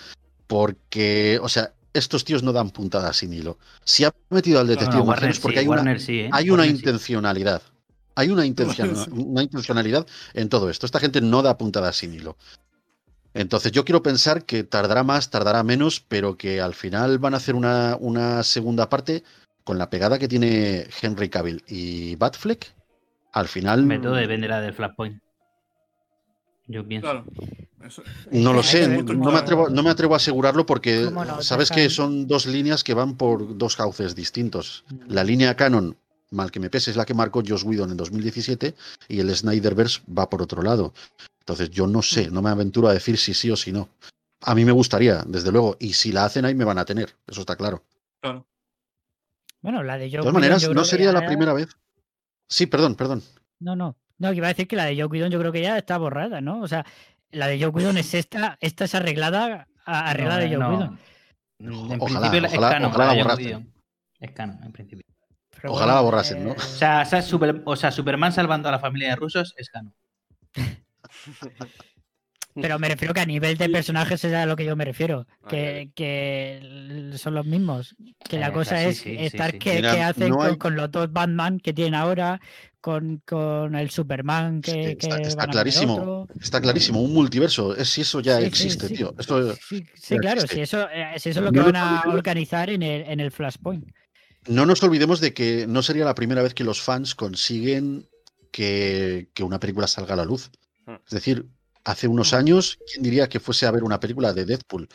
Porque, 0.47 1.39
o 1.41 1.49
sea, 1.49 1.73
estos 1.93 2.25
tíos 2.25 2.43
no 2.43 2.51
dan 2.53 2.69
puntadas 2.71 3.17
sin 3.17 3.33
hilo. 3.33 3.57
Si 3.83 4.03
ha 4.03 4.11
metido 4.29 4.59
al 4.59 4.67
detective 4.67 4.97
no, 4.99 5.03
Warner 5.03 5.31
es 5.31 5.39
porque 5.39 5.57
sí, 5.57 5.61
hay 5.61 5.67
una, 5.67 5.99
sí, 5.99 6.19
¿eh? 6.21 6.29
hay 6.31 6.49
una 6.49 6.63
sí. 6.63 6.69
Hay 8.15 8.29
una, 8.29 8.45
intencionalidad 8.45 10.07
en 10.33 10.49
todo 10.49 10.69
esto. 10.69 10.85
Esta 10.85 10.99
gente 10.99 11.21
no 11.21 11.41
da 11.41 11.57
puntadas 11.57 11.97
sin 11.97 12.13
hilo. 12.13 12.37
Entonces 13.33 13.71
yo 13.71 13.83
quiero 13.83 14.03
pensar 14.03 14.45
que 14.45 14.63
tardará 14.63 15.03
más, 15.03 15.31
tardará 15.31 15.63
menos, 15.63 15.99
pero 15.99 16.37
que 16.37 16.61
al 16.61 16.75
final 16.75 17.17
van 17.17 17.33
a 17.33 17.37
hacer 17.37 17.55
una, 17.55 17.97
una 17.99 18.43
segunda 18.43 18.89
parte 18.89 19.23
con 19.63 19.77
la 19.77 19.89
pegada 19.89 20.19
que 20.19 20.27
tiene 20.27 20.87
Henry 21.01 21.29
Cavill 21.29 21.63
y 21.67 22.15
Batfleck. 22.15 22.73
Al 23.31 23.47
final 23.47 23.79
El 23.79 23.85
método 23.87 24.13
dependerá 24.13 24.61
del 24.61 24.73
Flashpoint. 24.73 25.19
Yo 26.67 26.87
pienso. 26.87 27.07
Claro. 27.07 27.25
Eso- 27.83 28.03
no 28.31 28.53
lo 28.53 28.63
sé, 28.63 28.87
no, 28.87 29.31
me 29.31 29.37
atrevo, 29.37 29.69
no 29.69 29.83
me 29.83 29.89
atrevo 29.89 30.13
a 30.13 30.17
asegurarlo 30.17 30.65
porque 30.65 31.11
sabes 31.41 31.69
que 31.69 31.89
son 31.89 32.27
dos 32.27 32.45
líneas 32.45 32.83
que 32.83 32.93
van 32.93 33.17
por 33.17 33.57
dos 33.57 33.75
cauces 33.75 34.15
distintos. 34.15 34.85
La 35.07 35.23
línea 35.23 35.55
canon, 35.55 35.97
mal 36.33 36.51
que 36.51 36.59
me 36.59 36.69
pese, 36.69 36.91
es 36.91 36.97
la 36.97 37.05
que 37.05 37.13
marcó 37.13 37.41
Joss 37.47 37.63
Whedon 37.63 37.91
en 37.91 37.97
2017 37.97 38.75
y 39.07 39.19
el 39.19 39.33
Snyderverse 39.35 40.01
va 40.17 40.29
por 40.29 40.41
otro 40.41 40.61
lado. 40.61 40.93
Entonces 41.39 41.69
yo 41.69 41.87
no 41.87 42.01
sé, 42.01 42.29
no 42.29 42.41
me 42.41 42.49
aventuro 42.49 42.87
a 42.87 42.93
decir 42.93 43.17
si 43.17 43.33
sí 43.33 43.49
o 43.51 43.55
si 43.55 43.71
no. 43.71 43.89
A 44.41 44.55
mí 44.55 44.65
me 44.65 44.71
gustaría, 44.73 45.23
desde 45.25 45.51
luego, 45.51 45.77
y 45.79 45.93
si 45.93 46.11
la 46.11 46.25
hacen 46.25 46.45
ahí 46.45 46.55
me 46.55 46.65
van 46.65 46.77
a 46.77 46.85
tener, 46.85 47.15
eso 47.27 47.41
está 47.41 47.55
claro. 47.55 47.83
Claro. 48.21 48.45
Bueno, 49.61 49.81
la 49.83 49.97
de 49.97 50.05
Joe 50.09 50.17
De 50.17 50.17
todas 50.19 50.33
maneras, 50.33 50.69
no 50.69 50.83
sería 50.83 51.11
la 51.13 51.25
primera 51.25 51.53
vez. 51.53 51.69
Sí, 52.49 52.65
perdón, 52.67 52.95
perdón. 52.95 53.23
No, 53.59 53.75
no. 53.75 53.95
No, 54.17 54.29
que 54.31 54.37
iba 54.37 54.47
a 54.47 54.49
decir 54.49 54.67
que 54.67 54.75
la 54.75 54.85
de 54.85 54.95
Joe 54.95 55.05
Whedon 55.05 55.31
yo 55.31 55.39
creo 55.39 55.51
que 55.51 55.61
ya 55.61 55.77
está 55.77 55.97
borrada, 55.97 56.41
¿no? 56.41 56.61
O 56.61 56.67
sea, 56.67 56.85
la 57.31 57.47
de 57.47 57.57
Joe 57.59 57.69
Whedon 57.69 57.97
es 57.97 58.13
esta, 58.13 58.57
esta 58.61 58.85
es 58.85 58.95
arreglada, 58.95 59.67
a- 59.85 60.09
arreglada 60.09 60.39
No, 60.39 60.43
de 60.43 60.49
Joe 60.49 60.59
no. 60.59 60.69
Whedon. 60.77 60.99
En 61.59 62.01
Ojalá, 62.01 62.19
principio 62.29 62.47
es 62.47 62.53
ojalá- 62.53 62.69
canon. 62.71 62.91
ojalá 62.91 63.15
la. 63.15 63.61
Es 64.19 64.31
canon, 64.31 64.59
en 64.63 64.71
principio. 64.73 65.05
Pero 65.63 65.75
Ojalá 65.75 65.93
la 65.93 66.01
bueno, 66.01 66.11
borrasen, 66.11 66.43
¿no? 66.43 66.51
eh, 66.51 66.55
O 66.57 66.61
sea, 66.61 67.03
o 67.03 67.05
sea, 67.09 67.21
Super- 67.21 67.61
o 67.63 67.75
sea, 67.77 67.89
Superman 67.89 68.33
salvando 68.33 68.67
a 68.67 68.71
la 68.73 68.79
familia 68.79 69.11
de 69.11 69.15
rusos 69.15 69.53
es 69.57 69.69
canon. 69.69 69.93
Pero 72.55 72.77
me 72.77 72.87
refiero 72.87 73.13
que 73.15 73.21
a 73.21 73.25
nivel 73.25 73.57
de 73.57 73.67
personajes 73.69 74.23
es 74.23 74.31
a 74.33 74.45
lo 74.45 74.55
que 74.55 74.63
yo 74.65 74.75
me 74.75 74.85
refiero. 74.85 75.25
Que, 75.49 75.89
que 75.95 77.11
son 77.17 77.33
los 77.33 77.45
mismos. 77.47 77.95
Que 78.29 78.35
Eh, 78.35 78.39
la 78.39 78.49
o 78.49 78.53
cosa 78.53 78.77
sí, 78.77 78.85
es 78.89 78.97
sí, 78.99 79.15
estar 79.17 79.51
sí. 79.53 79.57
que, 79.59 79.75
Mira, 79.75 79.91
que 79.95 80.01
hacen 80.03 80.29
no 80.29 80.35
con, 80.37 80.47
hay- 80.47 80.57
con 80.57 80.75
los 80.75 80.91
dos 80.91 81.11
Batman 81.11 81.59
que 81.59 81.73
tienen 81.73 81.95
ahora, 81.95 82.39
con, 82.79 83.23
con 83.25 83.73
el 83.73 83.89
Superman 83.89 84.61
que, 84.61 84.71
Sí, 84.71 84.79
está- 85.07 85.17
que 85.21 85.47
clarísimo. 85.49 86.27
Está 86.39 86.61
clarísimo, 86.61 87.01
un 87.01 87.13
multiverso. 87.13 87.75
Es 87.75 87.89
si 87.89 88.01
eso 88.01 88.19
ya 88.19 88.39
existe, 88.41 88.87
sí. 88.89 88.95
tío. 88.97 89.15
Esto, 89.17 89.53
Sí, 89.55 89.83
sí, 89.95 90.15
ya 90.15 90.19
claro, 90.19 90.41
existe. 90.41 90.55
si 90.55 90.61
eso, 90.61 90.87
eh, 90.91 91.13
si 91.17 91.29
eso 91.29 91.39
es 91.39 91.45
lo 91.45 91.51
que 91.51 91.57
No 91.59 91.65
van 91.65 91.75
a 91.77 92.03
organizar 92.09 92.69
en 92.69 92.83
el, 92.83 93.01
en 93.09 93.19
el 93.19 93.31
Flashpoint. 93.31 93.87
No 94.47 94.65
nos 94.65 94.83
olvidemos 94.83 95.19
de 95.19 95.33
que 95.33 95.67
no 95.67 95.83
sería 95.83 96.05
la 96.05 96.15
primera 96.15 96.41
vez 96.41 96.53
que 96.53 96.63
los 96.63 96.81
fans 96.81 97.15
consiguen 97.15 98.07
que, 98.51 99.29
que 99.33 99.43
una 99.43 99.59
película 99.59 99.87
salga 99.87 100.13
a 100.13 100.17
la 100.17 100.25
luz. 100.25 100.51
Hmm. 100.85 100.95
Es 101.05 101.11
decir, 101.11 101.47
hace 101.83 102.07
unos 102.07 102.33
años, 102.33 102.79
¿quién 102.91 103.03
diría 103.03 103.29
que 103.29 103.39
fuese 103.39 103.65
a 103.65 103.71
ver 103.71 103.83
una 103.83 103.99
película 103.99 104.33
de 104.33 104.45
Deadpool? 104.45 104.87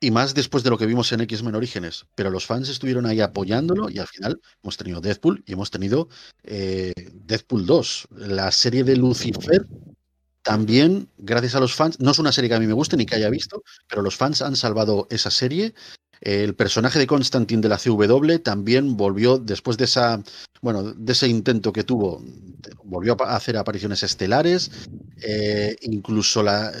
Y 0.00 0.10
más 0.12 0.34
después 0.34 0.62
de 0.62 0.70
lo 0.70 0.78
que 0.78 0.86
vimos 0.86 1.10
en 1.12 1.20
X-Men 1.22 1.56
Orígenes. 1.56 2.06
Pero 2.14 2.30
los 2.30 2.46
fans 2.46 2.68
estuvieron 2.68 3.06
ahí 3.06 3.20
apoyándolo 3.20 3.90
y 3.90 3.98
al 3.98 4.06
final 4.06 4.40
hemos 4.62 4.76
tenido 4.76 5.00
Deadpool 5.00 5.42
y 5.44 5.52
hemos 5.52 5.70
tenido 5.70 6.08
eh, 6.44 6.92
Deadpool 7.12 7.66
2. 7.66 8.08
La 8.12 8.52
serie 8.52 8.84
de 8.84 8.96
Lucifer 8.96 9.66
también, 10.42 11.10
gracias 11.18 11.56
a 11.56 11.60
los 11.60 11.74
fans, 11.74 11.98
no 12.00 12.12
es 12.12 12.18
una 12.18 12.32
serie 12.32 12.48
que 12.48 12.54
a 12.54 12.60
mí 12.60 12.66
me 12.66 12.72
guste 12.72 12.96
ni 12.96 13.06
que 13.06 13.16
haya 13.16 13.28
visto, 13.28 13.64
pero 13.88 14.02
los 14.02 14.16
fans 14.16 14.40
han 14.40 14.56
salvado 14.56 15.06
esa 15.10 15.30
serie. 15.30 15.74
El 16.20 16.54
personaje 16.54 16.98
de 16.98 17.06
Constantine 17.06 17.62
de 17.62 17.68
la 17.68 17.78
CW 17.78 18.38
también 18.42 18.96
volvió 18.96 19.38
después 19.38 19.76
de 19.76 19.84
esa, 19.84 20.22
bueno, 20.62 20.82
de 20.82 21.12
ese 21.12 21.28
intento 21.28 21.72
que 21.72 21.84
tuvo, 21.84 22.22
volvió 22.84 23.16
a 23.22 23.36
hacer 23.36 23.56
apariciones 23.56 24.02
estelares. 24.02 24.70
eh, 25.22 25.76
incluso 25.82 26.42
la 26.42 26.72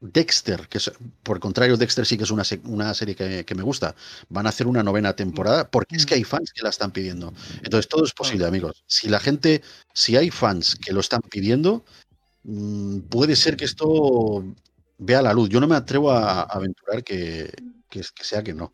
Dexter, 0.00 0.68
que 0.68 0.78
es, 0.78 0.92
por 1.22 1.40
contrario, 1.40 1.76
Dexter 1.76 2.04
sí 2.04 2.18
que 2.18 2.24
es 2.24 2.30
una, 2.30 2.42
una 2.64 2.92
serie 2.92 3.14
que, 3.14 3.44
que 3.44 3.54
me 3.54 3.62
gusta. 3.62 3.94
Van 4.28 4.46
a 4.46 4.50
hacer 4.50 4.66
una 4.66 4.82
novena 4.82 5.16
temporada 5.16 5.70
porque 5.70 5.96
es 5.96 6.04
que 6.04 6.14
hay 6.14 6.24
fans 6.24 6.52
que 6.52 6.62
la 6.62 6.68
están 6.68 6.90
pidiendo. 6.92 7.32
Entonces, 7.62 7.88
todo 7.88 8.04
es 8.04 8.12
posible, 8.12 8.46
amigos. 8.46 8.84
Si 8.86 9.08
la 9.08 9.18
gente, 9.20 9.62
si 9.94 10.16
hay 10.16 10.30
fans 10.30 10.76
que 10.76 10.92
lo 10.92 11.00
están 11.00 11.22
pidiendo, 11.22 11.84
mm, 12.44 13.00
puede 13.08 13.36
ser 13.36 13.56
que 13.56 13.64
esto 13.64 14.44
vea 14.98 15.22
la 15.22 15.32
luz. 15.32 15.48
Yo 15.48 15.60
no 15.60 15.66
me 15.68 15.76
atrevo 15.76 16.10
a 16.12 16.42
aventurar 16.42 17.02
que, 17.02 17.50
que, 18.02 18.24
sea 18.24 18.42
que 18.42 18.54
no. 18.54 18.72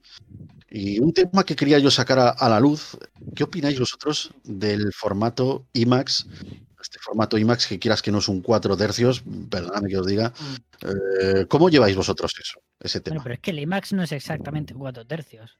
Y 0.70 0.98
un 1.00 1.12
tema 1.12 1.44
que 1.44 1.56
quería 1.56 1.78
yo 1.78 1.90
sacar 1.90 2.18
a, 2.18 2.28
a 2.30 2.48
la 2.48 2.60
luz, 2.60 2.96
¿qué 3.34 3.44
opináis 3.44 3.78
vosotros 3.78 4.32
del 4.44 4.92
formato 4.92 5.66
IMAX? 5.72 6.26
Este 6.80 6.98
formato 7.00 7.36
IMAX 7.36 7.66
que 7.66 7.78
quieras 7.78 8.00
que 8.00 8.10
no 8.10 8.18
es 8.18 8.28
un 8.28 8.40
4 8.40 8.76
tercios, 8.76 9.22
perdóname 9.50 9.88
que 9.90 9.98
os 9.98 10.06
diga. 10.06 10.32
Eh, 10.82 11.46
¿Cómo 11.46 11.68
lleváis 11.68 11.94
vosotros 11.96 12.32
eso, 12.40 12.60
ese 12.80 13.00
tema? 13.00 13.14
Bueno, 13.16 13.22
pero 13.24 13.34
es 13.34 13.40
que 13.40 13.50
el 13.50 13.58
IMAX 13.58 13.92
no 13.92 14.02
es 14.02 14.12
exactamente 14.12 14.72
4 14.74 15.06
tercios. 15.06 15.58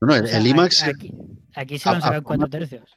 No, 0.00 0.08
no, 0.08 0.14
el, 0.16 0.24
O 0.24 0.26
sea, 0.28 0.38
el 0.38 0.46
IMAX 0.46 0.82
Aquí, 0.84 1.12
aquí 1.54 1.78
se 1.78 1.84
sacado 1.84 2.12
a 2.14 2.16
en 2.16 2.22
4 2.22 2.46
formato- 2.46 2.50
tercios. 2.50 2.90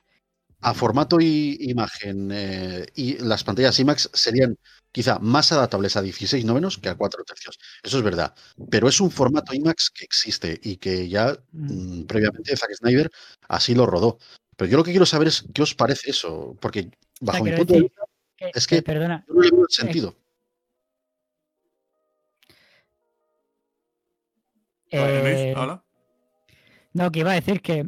a 0.62 0.74
formato 0.74 1.18
y 1.20 1.58
imagen 1.62 2.30
eh, 2.32 2.86
y 2.96 3.18
las 3.18 3.44
pantallas 3.44 3.78
IMAX 3.80 4.10
serían 4.14 4.58
quizá 4.92 5.20
más 5.20 5.52
adaptables 5.52 5.96
a 5.96 6.02
16 6.02 6.44
novenos 6.46 6.78
que 6.78 6.90
a 6.90 6.96
4 6.96 7.24
tercios. 7.24 7.58
Eso 7.84 7.98
es 7.98 8.04
verdad. 8.04 8.34
Pero 8.70 8.88
es 8.90 9.00
un 9.02 9.12
formato 9.12 9.54
IMAX 9.54 9.90
que 9.92 10.04
existe 10.06 10.60
y 10.64 10.78
que 10.78 11.08
ya 11.10 11.38
mm, 11.52 12.04
previamente 12.04 12.56
Zack 12.58 12.74
Snyder 12.76 13.10
así 13.48 13.76
lo 13.76 13.86
rodó. 13.86 14.18
Pero 14.58 14.72
yo 14.72 14.78
lo 14.78 14.84
que 14.84 14.92
quiero 14.92 15.06
saber 15.06 15.28
es 15.30 15.46
qué 15.54 15.62
os 15.62 15.74
parece 15.76 16.10
eso, 16.12 16.56
porque 16.60 16.80
O 16.82 16.84
sea, 16.84 16.90
bajo 17.22 17.44
mi 17.44 17.52
punto 17.52 17.74
de 17.74 17.82
vista 17.82 18.02
que- 18.36 18.52
es 18.54 18.68
que 18.68 18.82
perdona, 18.82 19.24
yo 19.28 19.34
no 19.36 19.42
le 19.42 19.52
veo 19.52 19.62
el 19.62 19.68
sentido. 19.70 20.16
Eh. 24.92 25.54
No, 26.94 27.12
que 27.12 27.20
iba 27.20 27.32
a 27.32 27.36
decir 27.36 27.62
que, 27.62 27.86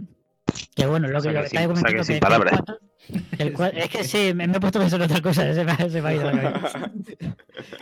que 0.76 0.86
bueno, 0.86 1.08
lo 1.08 1.22
que, 1.22 1.32
lo 1.32 1.42
que 1.42 1.50
sin- 1.50 1.58
estaba 1.58 1.74
comentando 1.74 2.04
saca 2.04 2.04
sin 2.04 2.06
que- 2.06 2.08
que 2.08 2.14
el 2.14 2.20
palabras. 2.20 2.54
cuatro- 2.58 2.80
que 2.80 2.91
el 3.38 3.56
es 3.76 3.90
que 3.90 4.04
sí, 4.04 4.34
me, 4.34 4.48
me 4.48 4.58
he 4.58 4.60
puesto 4.60 4.80
a 4.80 4.82
pensar 4.84 5.02
en 5.02 5.06
otra 5.06 5.22
cosa, 5.22 5.54
se 5.54 5.64
me, 5.66 5.90
se 5.90 6.02
me 6.02 6.10
ha 6.10 6.14
ido 6.14 6.32
la 6.32 6.42
cabeza. 6.42 6.92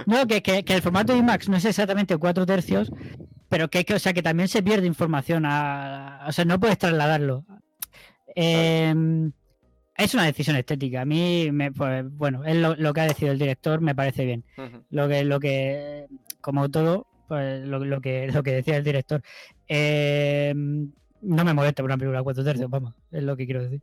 No, 0.06 0.26
que, 0.28 0.42
que, 0.42 0.64
que 0.64 0.74
el 0.74 0.82
formato 0.82 1.16
IMAX 1.16 1.50
no 1.50 1.58
es 1.58 1.66
exactamente 1.66 2.18
4 2.18 2.46
tercios, 2.46 2.92
pero 3.50 3.70
que, 3.70 3.86
que, 3.86 3.94
o 3.96 4.00
sea, 4.00 4.14
que 4.14 4.24
también 4.24 4.48
se 4.48 4.64
pierde 4.64 4.88
información, 4.88 5.46
a, 5.46 6.26
o 6.28 6.32
sea, 6.32 6.46
no 6.46 6.60
puedes 6.60 6.78
trasladarlo. 6.78 7.46
Eh, 8.36 8.94
es 9.98 10.14
una 10.14 10.24
decisión 10.26 10.56
estética. 10.56 11.02
A 11.02 11.06
mí, 11.06 11.50
me, 11.52 11.72
pues, 11.72 12.06
bueno, 12.12 12.46
es 12.46 12.56
lo, 12.56 12.76
lo 12.76 12.94
que 12.94 13.02
ha 13.02 13.08
decidido 13.08 13.34
el 13.34 13.40
director, 13.40 13.82
me 13.82 13.96
parece 13.96 14.26
bien. 14.26 14.46
Lo 14.90 15.10
que, 15.10 15.26
lo 15.26 15.40
que, 15.40 16.06
como 16.40 16.70
todo, 16.70 17.06
pues 17.28 17.68
lo, 17.68 17.84
lo 17.84 18.00
que, 18.00 18.32
lo 18.32 18.42
que 18.42 18.54
decía 18.54 18.78
el 18.78 18.84
director. 18.84 19.22
Eh, 19.68 20.54
no 20.56 21.44
me 21.44 21.54
molesta 21.54 21.84
por 21.84 21.90
una 21.90 21.98
película 21.98 22.24
4 22.24 22.44
tercios, 22.44 22.70
vamos, 22.70 22.94
es 23.12 23.24
lo 23.24 23.36
que 23.36 23.46
quiero 23.46 23.64
decir. 23.64 23.82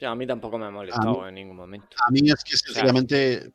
Ya, 0.00 0.10
a 0.10 0.14
mí 0.14 0.26
tampoco 0.26 0.58
me 0.58 0.66
ha 0.66 0.70
molestado 0.70 1.26
en 1.26 1.34
ningún 1.34 1.56
momento. 1.56 1.88
A 2.06 2.10
mí 2.10 2.20
es 2.30 2.44
que 2.44 2.56
sencillamente 2.56 3.50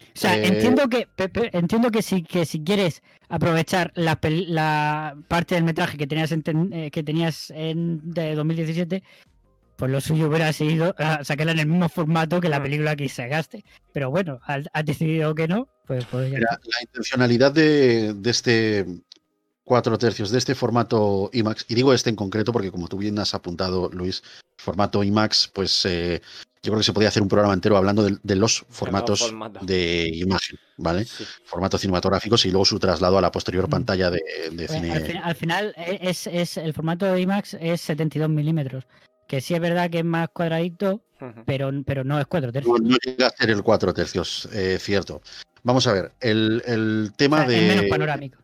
O 0.00 0.04
sea, 0.14 0.34
Eh, 0.36 0.48
entiendo 0.48 0.88
que 0.88 1.06
pe- 1.06 1.28
pe- 1.28 1.50
entiendo 1.56 1.90
que 1.90 2.02
si 2.02 2.22
que 2.22 2.44
si 2.44 2.62
quieres 2.62 3.02
aprovechar 3.28 3.92
la, 3.94 5.16
parte 5.28 5.54
del 5.54 5.64
metraje 5.64 5.96
que 5.96 6.06
tenías 6.06 6.32
en, 6.32 6.42
eh, 6.72 6.90
que 6.90 7.02
tenías 7.02 7.50
en 7.50 8.12
de 8.12 8.34
2017, 8.34 9.02
pues 9.76 9.90
lo 9.90 10.00
suyo 10.00 10.28
hubiera 10.28 10.52
sido 10.52 10.94
ah, 10.98 11.20
sacarla 11.24 11.52
en 11.52 11.60
el 11.60 11.66
mismo 11.66 11.88
formato 11.88 12.40
que 12.40 12.48
la 12.48 12.60
Mm. 12.60 12.62
película 12.62 12.96
que 12.96 13.08
sacaste. 13.08 13.64
Pero 13.92 14.10
bueno, 14.10 14.40
has 14.44 14.84
decidido 14.84 15.34
que 15.34 15.48
no, 15.48 15.68
pues, 15.86 16.04
pues 16.06 16.30
ya 16.30 16.38
Mira, 16.38 16.60
la 16.62 16.82
intencionalidad 16.82 17.52
de, 17.52 18.12
de 18.14 18.30
este 18.30 18.84
cuatro 19.64 19.96
tercios, 19.98 20.30
de 20.30 20.38
este 20.38 20.54
formato 20.54 21.30
IMAX, 21.32 21.64
y 21.68 21.74
digo 21.74 21.92
este 21.92 22.10
en 22.10 22.16
concreto 22.16 22.52
porque 22.52 22.70
como 22.70 22.88
tú 22.88 22.96
bien 22.98 23.18
has 23.18 23.34
apuntado, 23.34 23.88
Luis, 23.92 24.22
formato 24.56 25.02
IMAX, 25.02 25.50
pues 25.52 25.84
eh, 25.86 26.20
yo 26.62 26.70
creo 26.70 26.78
que 26.78 26.84
se 26.84 26.92
podía 26.92 27.08
hacer 27.08 27.22
un 27.22 27.28
programa 27.28 27.54
entero 27.54 27.76
hablando 27.76 28.02
de, 28.04 28.16
de 28.22 28.36
los 28.36 28.64
formatos 28.68 29.32
de 29.62 30.08
imagen, 30.14 30.58
¿vale? 30.76 31.04
Sí. 31.04 31.24
Formatos 31.44 31.80
cinematográficos 31.80 32.44
y 32.46 32.50
luego 32.50 32.64
su 32.64 32.78
traslado 32.78 33.18
a 33.18 33.20
la 33.20 33.32
posterior 33.32 33.68
pantalla 33.68 34.10
de, 34.10 34.20
de 34.52 34.66
Pues, 34.66 34.70
cine. 34.80 34.92
al, 34.92 35.02
fin- 35.04 35.16
al 35.22 35.34
final 35.34 35.74
eh, 35.76 35.98
es, 36.02 36.26
es 36.26 36.56
el 36.56 36.72
formato 36.74 37.06
de 37.06 37.20
IMAX 37.20 37.54
es 37.60 37.80
72 37.80 38.28
milímetros. 38.28 38.84
Que 39.28 39.40
sí 39.40 39.54
es 39.54 39.60
verdad 39.60 39.88
que 39.88 40.00
es 40.00 40.04
más 40.04 40.28
cuadradito, 40.28 41.02
Ujú. 41.20 41.44
pero, 41.46 41.70
pero 41.86 42.04
no 42.04 42.20
es 42.20 42.26
4 42.26 42.48
No, 42.48 42.52
tercios. 42.52 42.80
no 42.82 42.96
llega 43.04 43.28
a 43.28 43.30
ser 43.30 43.50
el 43.50 43.62
cuatro 43.62 43.94
tercios, 43.94 44.46
eh, 44.52 44.76
cierto. 44.78 45.22
Vamos 45.62 45.86
a 45.86 45.92
ver, 45.92 46.12
el, 46.20 46.62
el 46.66 47.08
O 47.10 47.16
tema 47.16 47.38
sea, 47.38 47.48
de... 47.48 47.56
es 47.70 47.76
menos 47.76 47.90
panorámico. 47.90 48.38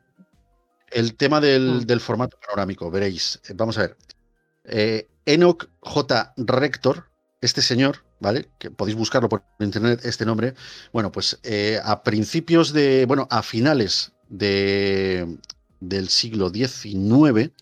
El 0.91 1.15
tema 1.17 1.41
del, 1.41 1.83
Mm. 1.83 1.87
del 1.87 2.01
formato 2.01 2.39
panorámico, 2.41 2.91
veréis. 2.91 3.41
Eh, 3.49 3.53
Vamos 3.55 3.79
a 3.79 3.83
ver. 3.83 3.97
Eh, 4.65 5.09
Enoch 5.27 5.69
J. 5.81 6.33
Rector, 6.37 7.11
este 7.41 7.63
señor, 7.63 8.05
¿vale? 8.21 8.49
Que 8.59 8.71
podéis 8.71 8.97
buscarlo 8.97 9.29
por 9.29 9.43
internet, 9.61 10.01
este 10.05 10.25
nombre. 10.25 10.55
Bueno, 10.93 11.13
pues 11.13 11.39
eh, 11.43 11.81
a 11.85 12.03
principios 12.03 12.73
de. 12.73 13.05
Bueno, 13.07 13.27
a 13.31 13.43
finales 13.43 14.13
de, 14.29 15.39
del 15.81 16.09
siglo 16.09 16.51
XIX, 16.51 17.53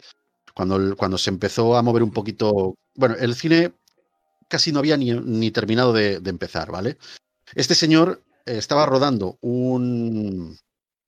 cuando, 0.54 0.96
cuando 0.96 1.18
se 1.18 1.30
empezó 1.30 1.76
a 1.76 1.82
mover 1.82 2.02
un 2.02 2.12
poquito. 2.12 2.74
Bueno, 2.94 3.16
el 3.18 3.34
cine 3.34 3.72
casi 4.48 4.72
no 4.72 4.78
había 4.78 4.96
ni, 4.96 5.12
ni 5.12 5.50
terminado 5.50 5.92
de, 5.92 6.20
de 6.20 6.30
empezar, 6.30 6.70
¿vale? 6.70 6.96
Este 7.54 7.74
señor 7.74 8.22
estaba 8.46 8.86
rodando 8.86 9.38
un, 9.40 10.56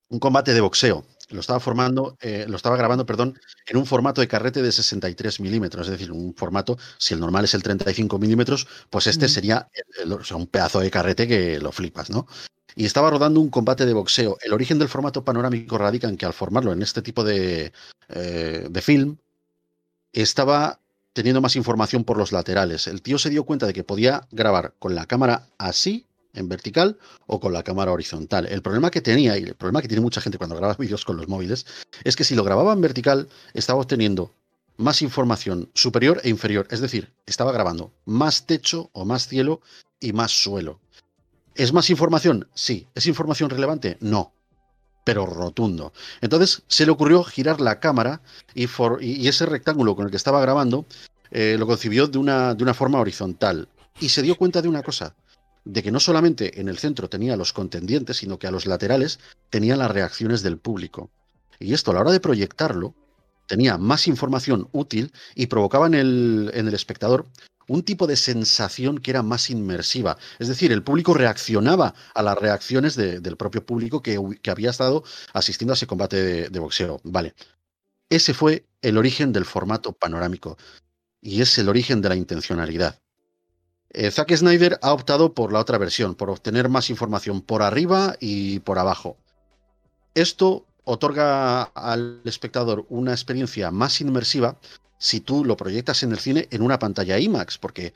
un 0.09 0.19
combate 0.19 0.53
de 0.55 0.61
boxeo. 0.61 1.07
Lo 1.31 1.41
estaba 1.41 1.61
formando, 1.61 2.17
eh, 2.21 2.47
lo 2.49 2.57
estaba 2.57 2.77
grabando, 2.77 3.05
perdón, 3.05 3.39
en 3.67 3.77
un 3.77 3.85
formato 3.85 4.21
de 4.21 4.29
carrete 4.29 4.63
de 4.63 4.73
63 4.73 5.41
milímetros, 5.41 5.87
es 5.87 5.93
decir, 5.93 6.11
un 6.11 6.35
formato, 6.35 6.79
si 6.97 7.13
el 7.15 7.21
normal 7.21 7.45
es 7.45 7.53
el 7.55 7.63
35 7.63 8.19
milímetros, 8.19 8.67
pues 8.89 9.07
este 9.07 9.27
Mm. 9.27 9.29
sería 9.29 9.69
el- 9.75 10.03
el- 10.05 10.13
o 10.15 10.25
sea, 10.25 10.37
un 10.39 10.47
pedazo 10.47 10.81
de 10.81 10.91
carrete 10.91 11.29
que 11.29 11.59
lo 11.61 11.71
flipas, 11.71 12.09
¿no? 12.09 12.27
Y 12.75 12.87
estaba 12.87 13.11
rodando 13.11 13.41
un 13.41 13.51
combate 13.51 13.85
de 13.85 13.93
boxeo. 13.93 14.39
El 14.43 14.53
origen 14.53 14.79
del 14.79 14.89
formato 14.89 15.23
panorámico 15.25 15.77
radica 15.77 16.09
en 16.09 16.17
que 16.17 16.27
al 16.27 16.33
formarlo 16.33 16.73
en 16.73 16.81
este 16.83 17.03
tipo 17.03 17.25
de, 17.25 17.73
eh, 18.09 18.67
de 18.71 18.81
film, 18.83 19.17
estaba 20.13 20.79
teniendo 21.13 21.41
más 21.41 21.57
información 21.57 22.05
por 22.05 22.17
los 22.17 22.33
laterales. 22.33 22.87
El 22.87 23.03
tío 23.03 23.19
se 23.19 23.31
dio 23.31 23.45
cuenta 23.45 23.67
de 23.67 23.73
que 23.73 23.85
podía 23.85 24.27
grabar 24.31 24.75
con 24.79 24.95
la 24.95 25.07
cámara 25.07 25.47
así, 25.59 26.07
en 26.39 26.49
vertical, 26.49 26.99
o 27.27 27.41
con 27.41 27.53
la 27.53 27.63
cámara 27.63 27.93
horizontal. 27.93 28.47
El 28.47 28.63
problema 28.63 28.91
que 28.91 29.01
tenía, 29.01 29.37
y 29.37 29.43
el 29.43 29.55
problema 29.55 29.83
que 29.83 29.89
tiene 29.89 30.01
mucha 30.01 30.21
gente 30.21 30.39
cuando 30.39 30.57
graba 30.57 30.75
vídeos 30.79 31.05
con 31.05 31.17
los 31.17 31.29
móviles, 31.29 31.67
es 32.05 32.17
que 32.17 32.25
si 32.25 32.35
lo 32.35 32.45
grababa 32.45 32.73
en 32.73 32.81
vertical, 32.81 33.29
estaba 33.55 33.81
obteniendo 33.81 34.33
más 34.79 35.03
información 35.03 35.71
superior 35.75 36.21
e 36.25 36.31
inferior. 36.31 36.67
Es 36.71 36.81
decir, 36.81 37.13
estaba 37.27 37.53
grabando 37.53 37.93
más 38.07 38.47
techo 38.47 38.91
o 38.93 39.05
más 39.05 39.29
cielo 39.29 39.61
y 40.01 40.13
más 40.13 40.33
suelo. 40.33 40.81
¿Es 41.55 41.73
más 41.73 41.91
información? 41.91 42.49
Sí. 42.55 42.87
¿Es 42.95 43.07
información 43.07 43.51
relevante? 43.51 43.99
No. 44.01 44.33
Pero 45.05 45.27
rotundo. 45.27 45.93
Entonces 46.21 46.63
se 46.69 46.87
le 46.87 46.93
ocurrió 46.93 47.25
girar 47.25 47.61
la 47.61 47.81
cámara 47.81 48.23
y, 48.55 48.69
ese 49.27 49.47
rectángulo 49.47 49.97
con 49.97 50.05
el 50.05 50.11
que 50.11 50.17
estaba 50.17 50.41
grabando 50.41 50.87
eh, 51.31 51.57
lo 51.59 51.67
concibió 51.67 52.07
de 52.07 52.19
una, 52.19 52.55
de 52.55 52.63
una 52.63 52.75
forma 52.75 53.01
horizontal. 53.01 53.69
Y 54.01 54.11
se 54.11 54.23
dio 54.23 54.37
cuenta 54.37 54.63
de 54.63 54.69
una 54.69 54.85
cosa, 54.85 55.17
de 55.65 55.83
que 55.83 55.91
no 55.93 56.01
solamente 56.01 56.61
en 56.61 56.69
el 56.69 56.79
centro 56.79 57.09
tenía 57.09 57.37
los 57.37 57.53
contendientes, 57.53 58.19
sino 58.19 58.39
que 58.39 58.47
a 58.47 58.51
los 58.51 58.67
laterales 58.67 59.19
tenía 59.51 59.77
las 59.77 59.91
reacciones 59.91 60.43
del 60.43 60.59
público. 60.59 61.11
Y 61.59 61.75
esto 61.75 61.91
a 61.91 61.95
la 61.95 62.01
hora 62.01 62.13
de 62.13 62.21
proyectarlo 62.21 62.95
tenía 63.47 63.79
más 63.79 64.07
información 64.07 64.69
útil 64.73 65.13
y 65.35 65.47
provocaba 65.47 65.87
en 65.87 65.95
el, 65.95 66.71
espectador 66.73 67.27
un 67.67 67.83
tipo 67.83 68.07
de 68.07 68.17
sensación 68.17 68.99
que 68.99 69.11
era 69.11 69.23
más 69.23 69.51
inmersiva. 69.51 70.17
Es 70.39 70.49
decir, 70.49 70.73
el 70.73 70.83
público 70.83 71.13
reaccionaba 71.15 71.95
a 72.15 72.23
las 72.23 72.39
reacciones 72.39 72.95
de- 72.97 73.21
del 73.21 73.37
propio 73.37 73.65
público 73.65 74.01
que 74.03 74.51
había 74.51 74.71
estado 74.71 75.05
asistiendo 75.35 75.73
a 75.73 75.77
ese 75.77 75.87
combate 75.87 76.17
de, 76.23 76.49
de 76.49 76.59
boxeo. 76.61 77.01
Vale. 77.05 77.35
Ese 78.11 78.33
fue 78.33 78.65
el 78.81 78.97
origen 78.97 79.33
del 79.33 79.45
formato 79.45 79.93
panorámico 79.93 80.57
y 81.21 81.43
es 81.43 81.59
el 81.59 81.69
origen 81.69 82.01
de 82.01 82.09
la 82.09 82.17
intencionalidad. 82.17 82.99
Eh, 83.91 84.11
Zack 84.11 84.35
Snyder 84.37 84.79
ha 84.83 84.93
optado 84.93 85.33
por 85.33 85.53
la 85.53 85.61
otra 85.61 85.79
versión, 85.79 86.15
por 86.15 86.31
obtener 86.31 86.69
más 86.69 86.91
información 86.91 87.41
por 87.41 87.63
arriba 87.63 88.17
y 88.21 88.61
por 88.61 88.79
abajo. 88.79 89.17
Esto 90.15 90.67
otorga 90.85 91.63
al 91.63 92.21
espectador 92.25 92.87
una 92.89 93.13
experiencia 93.13 93.71
más 93.71 94.01
inmersiva 94.01 94.59
si 94.99 95.21
tú 95.21 95.45
lo 95.45 95.57
proyectas 95.57 96.03
en 96.03 96.13
el 96.13 96.19
cine 96.19 96.49
en 96.51 96.63
una 96.63 96.79
pantalla 96.79 97.19
IMAX, 97.19 97.59
porque 97.59 97.95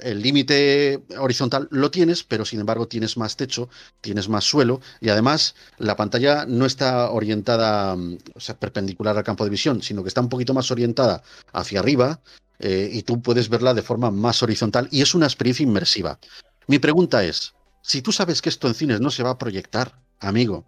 el 0.00 0.20
límite 0.22 1.02
horizontal 1.18 1.68
lo 1.70 1.90
tienes, 1.90 2.22
pero 2.24 2.44
sin 2.44 2.60
embargo 2.60 2.88
tienes 2.88 3.16
más 3.16 3.36
techo, 3.36 3.68
tienes 4.00 4.28
más 4.28 4.44
suelo 4.44 4.80
y 5.00 5.08
además 5.08 5.54
la 5.78 5.96
pantalla 5.96 6.44
no 6.46 6.66
está 6.66 7.10
orientada, 7.10 7.94
mm, 7.96 8.18
o 8.34 8.40
sea, 8.40 8.58
perpendicular 8.58 9.16
al 9.16 9.24
campo 9.24 9.44
de 9.44 9.50
visión, 9.50 9.82
sino 9.82 10.02
que 10.02 10.08
está 10.08 10.20
un 10.20 10.28
poquito 10.28 10.54
más 10.54 10.70
orientada 10.70 11.22
hacia 11.52 11.80
arriba 11.80 12.20
eh, 12.58 12.90
y 12.92 13.02
tú 13.02 13.20
puedes 13.20 13.48
verla 13.48 13.74
de 13.74 13.82
forma 13.82 14.10
más 14.10 14.42
horizontal 14.42 14.88
y 14.90 15.02
es 15.02 15.14
una 15.14 15.26
experiencia 15.26 15.64
inmersiva. 15.64 16.18
Mi 16.66 16.78
pregunta 16.78 17.22
es, 17.24 17.54
si 17.82 18.02
tú 18.02 18.12
sabes 18.12 18.42
que 18.42 18.48
esto 18.48 18.66
en 18.68 18.74
cines 18.74 19.00
no 19.00 19.10
se 19.10 19.22
va 19.22 19.30
a 19.30 19.38
proyectar, 19.38 19.94
amigo, 20.20 20.64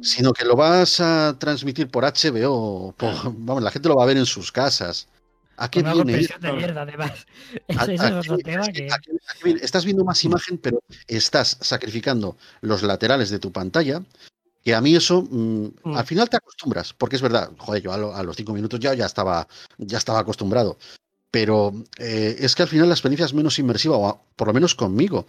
sino 0.00 0.32
que 0.32 0.44
lo 0.44 0.56
vas 0.56 1.00
a 1.00 1.36
transmitir 1.38 1.88
por 1.90 2.04
HBO. 2.04 2.94
por- 2.96 3.14
vamos, 3.24 3.62
la 3.62 3.70
gente 3.70 3.88
lo 3.88 3.96
va 3.96 4.04
a 4.04 4.06
ver 4.06 4.16
en 4.16 4.26
sus 4.26 4.52
casas. 4.52 5.08
¿A 5.56 5.70
qué 5.70 5.82
viene? 5.82 6.12
de 6.40 6.52
mierda, 6.52 6.82
además. 6.82 7.26
Ese 7.66 7.94
es 7.94 8.00
otro 8.00 8.38
tema 8.38 8.66
que- 8.68 8.88
Estás 9.62 9.84
viendo 9.84 10.04
más 10.04 10.22
imagen, 10.24 10.58
pero 10.58 10.82
estás 11.06 11.56
sacrificando 11.60 12.36
los 12.60 12.82
laterales 12.82 13.30
de 13.30 13.38
tu 13.38 13.52
pantalla. 13.52 14.02
Que 14.62 14.74
a 14.74 14.80
mí 14.80 14.96
eso, 14.96 15.22
mm, 15.22 15.66
Mm. 15.84 15.96
al 15.96 16.04
final 16.06 16.28
te 16.28 16.36
acostumbras, 16.38 16.92
porque 16.92 17.16
es 17.16 17.22
verdad, 17.22 17.50
joder, 17.56 17.82
yo 17.82 17.92
a, 17.92 17.98
lo- 17.98 18.14
a 18.14 18.22
los 18.24 18.34
cinco 18.36 18.52
minutos 18.52 18.80
ya, 18.80 18.94
ya, 18.94 19.06
estaba, 19.06 19.46
ya 19.78 19.96
estaba 19.98 20.18
acostumbrado. 20.18 20.76
Pero 21.30 21.72
eh, 21.98 22.36
es 22.40 22.54
que 22.54 22.62
al 22.62 22.68
final 22.68 22.88
la 22.88 22.94
experiencia 22.94 23.26
es 23.26 23.34
menos 23.34 23.58
inmersiva, 23.58 23.96
o 23.96 24.08
a- 24.08 24.20
por 24.36 24.48
lo 24.48 24.54
menos 24.54 24.74
conmigo. 24.74 25.26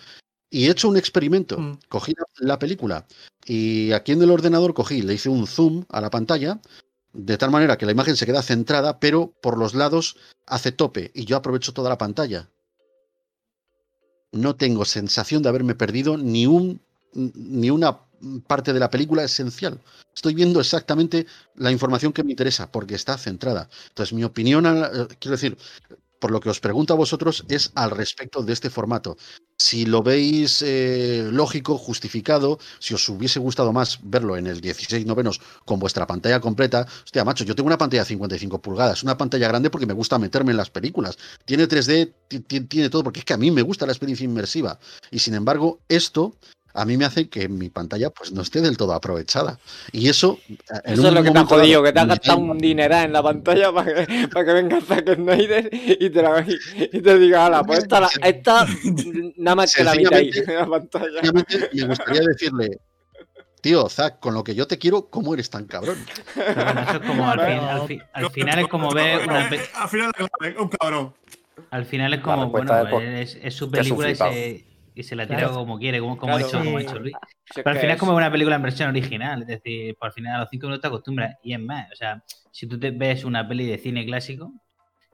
Y 0.50 0.66
he 0.68 0.72
hecho 0.72 0.90
un 0.90 0.98
experimento. 0.98 1.60
Mm. 1.60 1.80
Cogí 1.90 2.14
la, 2.18 2.26
la 2.48 2.60
película 2.60 3.06
y 3.46 3.92
aquí 3.92 4.14
en 4.14 4.22
el 4.24 4.32
ordenador 4.32 4.74
cogí, 4.74 5.02
le 5.04 5.14
hice 5.14 5.30
un 5.30 5.46
zoom 5.46 5.86
a 5.90 6.02
la 6.02 6.10
pantalla, 6.10 6.60
de 7.14 7.38
tal 7.38 7.52
manera 7.52 7.78
que 7.78 7.86
la 7.86 7.92
imagen 7.92 8.16
se 8.16 8.26
queda 8.26 8.42
centrada, 8.42 9.00
pero 9.00 9.34
por 9.42 9.58
los 9.58 9.74
lados 9.74 10.18
hace 10.46 10.72
tope 10.72 11.12
y 11.14 11.26
yo 11.26 11.38
aprovecho 11.38 11.74
toda 11.74 11.90
la 11.90 11.98
pantalla. 11.98 12.50
No 14.32 14.56
tengo 14.56 14.86
sensación 14.86 15.42
de 15.42 15.50
haberme 15.50 15.76
perdido 15.76 16.18
ni 16.18 16.46
un 16.46 16.82
ni 17.14 17.70
una 17.70 17.98
parte 18.48 18.74
de 18.74 18.80
la 18.80 18.90
película 18.90 19.24
esencial. 19.24 19.80
Estoy 20.14 20.34
viendo 20.34 20.60
exactamente 20.60 21.26
la 21.56 21.72
información 21.72 22.14
que 22.14 22.24
me 22.24 22.32
interesa 22.32 22.72
porque 22.72 22.96
está 22.96 23.18
centrada. 23.18 23.70
Entonces, 23.90 24.14
mi 24.14 24.24
opinión, 24.24 24.66
eh, 24.66 25.08
quiero 25.20 25.36
decir, 25.36 25.58
por 26.20 26.32
lo 26.32 26.40
que 26.40 26.50
os 26.50 26.60
pregunto 26.60 26.94
a 26.94 26.98
vosotros, 26.98 27.46
es 27.50 27.72
al 27.76 27.92
respecto 27.92 28.44
de 28.44 28.54
este 28.54 28.70
formato. 28.70 29.18
Si 29.60 29.86
lo 29.86 30.04
veis 30.04 30.62
eh, 30.66 31.28
lógico, 31.32 31.78
justificado, 31.78 32.60
si 32.80 32.94
os 32.94 33.08
hubiese 33.10 33.40
gustado 33.40 33.74
más 33.74 34.00
verlo 34.04 34.38
en 34.38 34.46
el 34.48 34.62
16 34.62 35.06
novenos 35.06 35.42
con 35.66 35.80
vuestra 35.80 36.06
pantalla 36.06 36.40
completa, 36.40 36.86
hostia, 37.04 37.26
macho, 37.26 37.44
yo 37.44 37.56
tengo 37.56 37.68
una 37.68 37.78
pantalla 37.78 38.04
de 38.04 38.08
55 38.10 38.62
pulgadas, 38.62 39.02
una 39.04 39.18
pantalla 39.18 39.48
grande 39.48 39.70
porque 39.72 39.88
me 39.88 39.94
gusta 39.94 40.20
meterme 40.20 40.52
en 40.52 40.58
las 40.58 40.70
películas. 40.70 41.18
Tiene 41.46 41.68
3D, 41.68 42.14
ti- 42.28 42.40
ti- 42.42 42.62
tiene 42.62 42.90
todo, 42.90 43.04
porque 43.04 43.20
es 43.20 43.26
que 43.26 43.34
a 43.34 43.38
mí 43.38 43.50
me 43.50 43.64
gusta 43.64 43.86
la 43.88 43.94
experiencia 43.94 44.26
inmersiva. 44.26 44.80
Y 45.12 45.20
sin 45.20 45.34
embargo, 45.34 45.80
esto 45.90 46.36
a 46.78 46.86
mí 46.86 46.96
me 46.96 47.06
hace 47.06 47.28
que 47.28 47.50
mi 47.50 47.70
pantalla 47.70 48.12
pues 48.12 48.32
no 48.32 48.42
esté 48.44 48.62
del 48.62 48.78
todo 48.78 48.94
aprovechada. 48.94 49.60
Y 49.92 50.10
eso... 50.10 50.40
en 50.48 50.58
Eso 50.94 51.02
un 51.02 51.08
es 51.08 51.14
lo 51.14 51.24
que 51.24 51.32
te 51.32 51.40
ha 51.40 51.46
jodido, 51.46 51.82
dado, 51.82 51.84
que 51.86 51.94
te 51.94 52.00
has 52.00 52.08
gastado 52.08 52.38
un 52.38 52.58
dineral 52.60 53.06
en 53.06 53.14
la 53.14 53.24
pantalla 53.24 53.72
para 53.74 54.06
que, 54.06 54.28
para 54.28 54.46
que 54.46 54.54
venga 54.54 54.82
Zack 54.82 55.16
Snyder 55.16 55.70
y 55.74 56.10
te, 56.10 56.22
la, 56.22 56.46
y, 56.48 56.58
y 56.98 57.02
te 57.02 57.18
diga, 57.18 57.48
ala, 57.48 57.64
pues 57.64 57.80
esta, 57.80 58.00
la- 58.02 58.10
esta 58.24 58.68
nada 59.38 59.56
más 59.56 59.74
que 59.76 59.84
la 59.84 59.96
mitad 59.96 60.14
ahí 60.14 60.32
en 60.48 60.56
la 60.56 60.68
pantalla. 60.68 61.22
Me 61.74 61.86
gustaría 61.88 62.22
decirle, 62.22 62.78
tío, 63.62 63.90
Zack, 63.90 64.20
con 64.20 64.34
lo 64.36 64.44
que 64.44 64.54
yo 64.54 64.68
te 64.68 64.78
quiero, 64.78 65.08
¿cómo 65.10 65.34
eres 65.34 65.50
tan 65.50 65.66
cabrón? 65.66 65.98
Pero 66.36 66.54
bueno, 66.64 66.82
eso 66.82 66.92
es 66.94 67.00
como 67.08 67.30
al, 67.30 67.40
fin- 67.40 67.60
al 67.60 67.88
fi- 67.88 68.02
al 68.14 68.30
final 68.32 68.60
es 68.60 68.68
como 68.68 68.92
ver 68.94 69.28
una 69.28 69.50
pe- 69.50 69.62
Al 69.74 69.90
final, 69.90 70.12
un 70.60 70.70
cabrón. 70.70 71.14
al 71.72 71.86
final 71.86 72.14
es 72.14 72.22
como 72.22 72.44
respuesta 72.44 72.84
bueno, 72.84 73.18
es 73.18 73.38
es, 73.42 73.54
su 73.56 73.66
es 73.66 73.72
película 73.72 74.12
y 74.12 74.16
se, 74.16 74.64
y 75.02 75.04
se 75.04 75.16
la 75.16 75.26
tira 75.26 75.40
Claro. 75.40 75.54
como 75.56 75.78
quiere, 75.80 76.00
como, 76.00 76.18
como 76.18 76.36
ha 76.36 76.42
hecho, 76.42 76.60
como 76.60 76.78
ha 76.78 76.82
hecho 76.82 77.00
Luis. 77.00 77.16
Pero 77.56 77.70
al 77.70 77.76
que 77.76 77.80
final 77.82 77.96
es 77.96 78.00
como 78.00 78.16
una 78.16 78.32
película 78.32 78.56
en 78.56 78.62
versión 78.62 78.90
original, 78.90 79.42
es 79.42 79.48
decir, 79.48 79.96
por 79.96 80.08
al 80.08 80.14
final 80.14 80.36
a 80.36 80.40
los 80.42 80.50
cinco 80.50 80.68
minutos 80.68 80.82
te 80.82 80.88
acostumbras. 80.88 81.36
Y 81.44 81.54
es 81.54 81.60
más, 81.60 81.92
o 81.92 81.96
sea, 81.96 82.24
si 82.52 82.68
tú 82.68 82.80
te 82.80 82.92
ves 82.92 83.24
una 83.24 83.48
peli 83.48 83.66
de 83.66 83.78
cine 83.78 84.06
clásico, 84.06 84.54